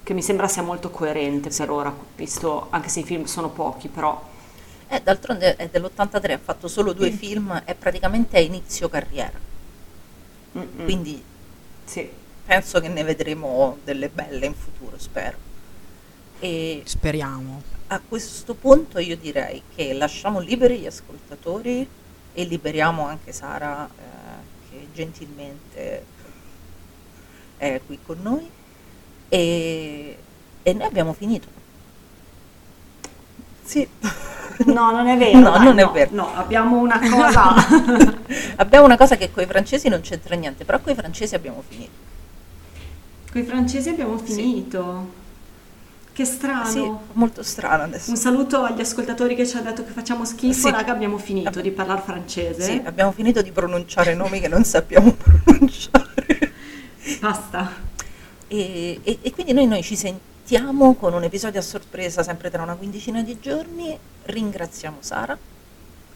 che 0.04 0.14
mi 0.14 0.22
sembra 0.22 0.46
sia 0.46 0.62
molto 0.62 0.90
coerente 0.90 1.50
per 1.50 1.68
ora, 1.68 1.92
visto 2.14 2.68
anche 2.70 2.88
se 2.88 3.00
i 3.00 3.04
film 3.04 3.24
sono 3.24 3.48
pochi, 3.50 3.88
però. 3.88 4.22
Eh, 4.86 5.02
d'altronde 5.02 5.56
è 5.56 5.68
dell'83, 5.68 6.30
ha 6.30 6.38
fatto 6.38 6.68
solo 6.68 6.92
due 6.92 7.10
film, 7.10 7.52
è 7.64 7.74
praticamente 7.74 8.36
a 8.36 8.40
inizio 8.40 8.88
carriera, 8.88 9.36
mm-mm, 10.56 10.84
quindi 10.84 11.22
sì. 11.84 12.08
penso 12.44 12.80
che 12.80 12.88
ne 12.88 13.02
vedremo 13.02 13.78
delle 13.84 14.08
belle 14.08 14.46
in 14.46 14.54
futuro, 14.54 14.98
spero. 14.98 15.36
E 16.38 16.82
Speriamo. 16.84 17.62
a 17.88 18.00
questo 18.06 18.54
punto 18.54 18.98
io 18.98 19.16
direi 19.16 19.62
che 19.74 19.94
lasciamo 19.94 20.38
liberi 20.38 20.78
gli 20.78 20.86
ascoltatori 20.86 21.88
e 22.34 22.44
liberiamo 22.44 23.06
anche 23.06 23.32
Sara 23.32 23.86
eh, 23.86 24.68
che 24.68 24.86
gentilmente 24.92 26.04
è 27.56 27.80
qui 27.86 27.98
con 28.04 28.18
noi 28.20 28.50
e, 29.28 30.18
e 30.62 30.72
noi 30.72 30.86
abbiamo 30.86 31.12
finito. 31.14 31.48
Sì. 33.64 33.88
No, 34.66 34.90
non 34.90 35.06
è 35.06 35.16
vero. 35.16 35.38
No, 35.38 35.50
dai, 35.50 35.64
non 35.64 35.78
è 35.78 35.82
no, 35.84 35.90
vero. 35.92 36.10
No, 36.14 36.34
abbiamo 36.34 36.78
una 36.78 36.98
cosa. 37.08 37.54
abbiamo 38.56 38.84
una 38.86 38.96
cosa 38.96 39.16
che 39.16 39.30
con 39.30 39.42
i 39.42 39.46
francesi 39.46 39.88
non 39.88 40.00
c'entra 40.00 40.34
niente, 40.36 40.64
però 40.64 40.80
con 40.80 40.92
i 40.92 40.96
francesi 40.96 41.34
abbiamo 41.34 41.62
finito. 41.66 41.90
Con 43.30 43.40
i 43.40 43.44
francesi 43.44 43.88
abbiamo 43.88 44.18
Sì. 44.18 44.32
finito. 44.32 45.24
Che 46.12 46.24
strano. 46.24 46.64
Sì, 46.64 46.90
molto 47.12 47.42
strano 47.42 47.82
adesso. 47.82 48.08
Un 48.10 48.16
saluto 48.16 48.62
agli 48.62 48.80
ascoltatori 48.80 49.34
che 49.34 49.46
ci 49.46 49.54
hanno 49.58 49.66
detto 49.66 49.84
che 49.84 49.90
facciamo 49.92 50.24
schifo, 50.24 50.68
Sì. 50.68 50.70
raga, 50.70 50.90
abbiamo 50.92 51.18
finito 51.18 51.50
Vabbè. 51.50 51.60
di 51.62 51.70
parlare 51.72 52.00
francese. 52.02 52.62
Sì, 52.62 52.80
abbiamo 52.82 53.12
finito 53.12 53.42
di 53.42 53.52
pronunciare 53.52 54.14
nomi 54.14 54.40
che 54.40 54.48
non 54.48 54.64
sappiamo 54.64 55.12
pronunciare. 55.12 56.52
Basta. 57.20 57.70
E, 58.48 59.00
e- 59.02 59.18
e 59.20 59.32
quindi 59.32 59.52
noi, 59.52 59.66
noi 59.66 59.82
ci 59.82 59.94
sentiamo 59.96 60.34
con 60.96 61.12
un 61.12 61.24
episodio 61.24 61.58
a 61.58 61.62
sorpresa 61.62 62.22
sempre 62.22 62.50
tra 62.50 62.62
una 62.62 62.76
quindicina 62.76 63.20
di 63.22 63.38
giorni. 63.40 63.98
Ringraziamo 64.24 64.98
Sara. 65.00 65.36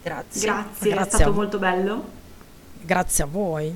Grazie. 0.01 0.47
Grazie, 0.47 0.89
è 0.89 0.93
Grazie 0.93 1.11
a 1.11 1.15
stato 1.17 1.33
molto 1.33 1.59
bello. 1.59 2.09
Grazie 2.81 3.23
a 3.25 3.27
voi. 3.27 3.75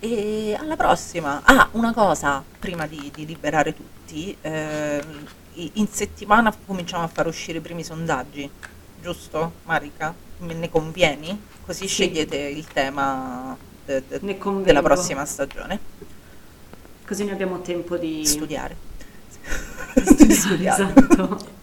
E 0.00 0.56
alla 0.58 0.76
prossima. 0.76 1.40
Ah, 1.42 1.68
una 1.72 1.92
cosa, 1.92 2.42
prima 2.60 2.86
di, 2.86 3.10
di 3.12 3.26
liberare 3.26 3.74
tutti, 3.74 4.36
i- 5.54 5.70
in 5.74 5.88
settimana 5.88 6.54
cominciamo 6.64 7.02
a 7.02 7.08
far 7.08 7.26
uscire 7.26 7.58
i 7.58 7.60
primi 7.60 7.82
sondaggi, 7.82 8.48
giusto 9.02 9.52
Marica? 9.64 10.14
Me 10.38 10.54
ne 10.54 10.70
convieni? 10.70 11.42
Così 11.66 11.88
Sì. 11.88 11.94
scegliete 12.04 12.36
il 12.36 12.66
tema 12.68 13.56
de- 13.84 14.04
de- 14.06 14.20
della 14.62 14.82
prossima 14.82 15.24
stagione. 15.24 15.80
Così 17.08 17.24
ne 17.24 17.32
abbiamo 17.32 17.60
tempo 17.62 17.96
di 17.96 18.24
Studiare. 18.24 18.76
Studiare, 19.96 20.34
Studiare. 20.34 20.82
Esatto. 20.94 21.56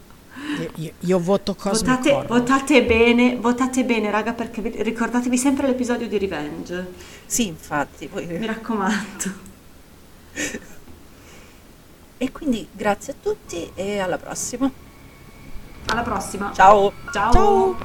Io, 0.60 0.70
io- 0.76 0.92
io 1.00 1.20
voto 1.20 1.54
Cosmic 1.56 1.86
Votate, 1.90 2.12
Horror. 2.12 2.28
votate 2.40 2.84
bene, 2.84 3.36
votate 3.38 3.84
bene, 3.86 4.10
raga, 4.12 4.34
perché 4.34 4.62
vi- 4.62 4.82
ricordatevi 4.84 5.38
sempre 5.38 5.68
l'episodio 5.68 6.08
di 6.08 6.18
Revenge. 6.18 6.88
Sì, 7.26 7.48
infatti. 7.48 8.08
poi- 8.08 8.26
Mi 8.26 8.46
raccomando. 8.46 9.44
E 12.18 12.32
quindi 12.32 12.66
grazie 12.72 13.12
a 13.14 13.16
tutti 13.22 13.70
e 13.76 14.00
alla 14.00 14.18
prossima. 14.18 14.72
Alla 15.88 16.02
prossima. 16.02 16.52
Ciao! 16.56 16.94
Ciao. 17.12 17.32
Ciao. 17.32 17.78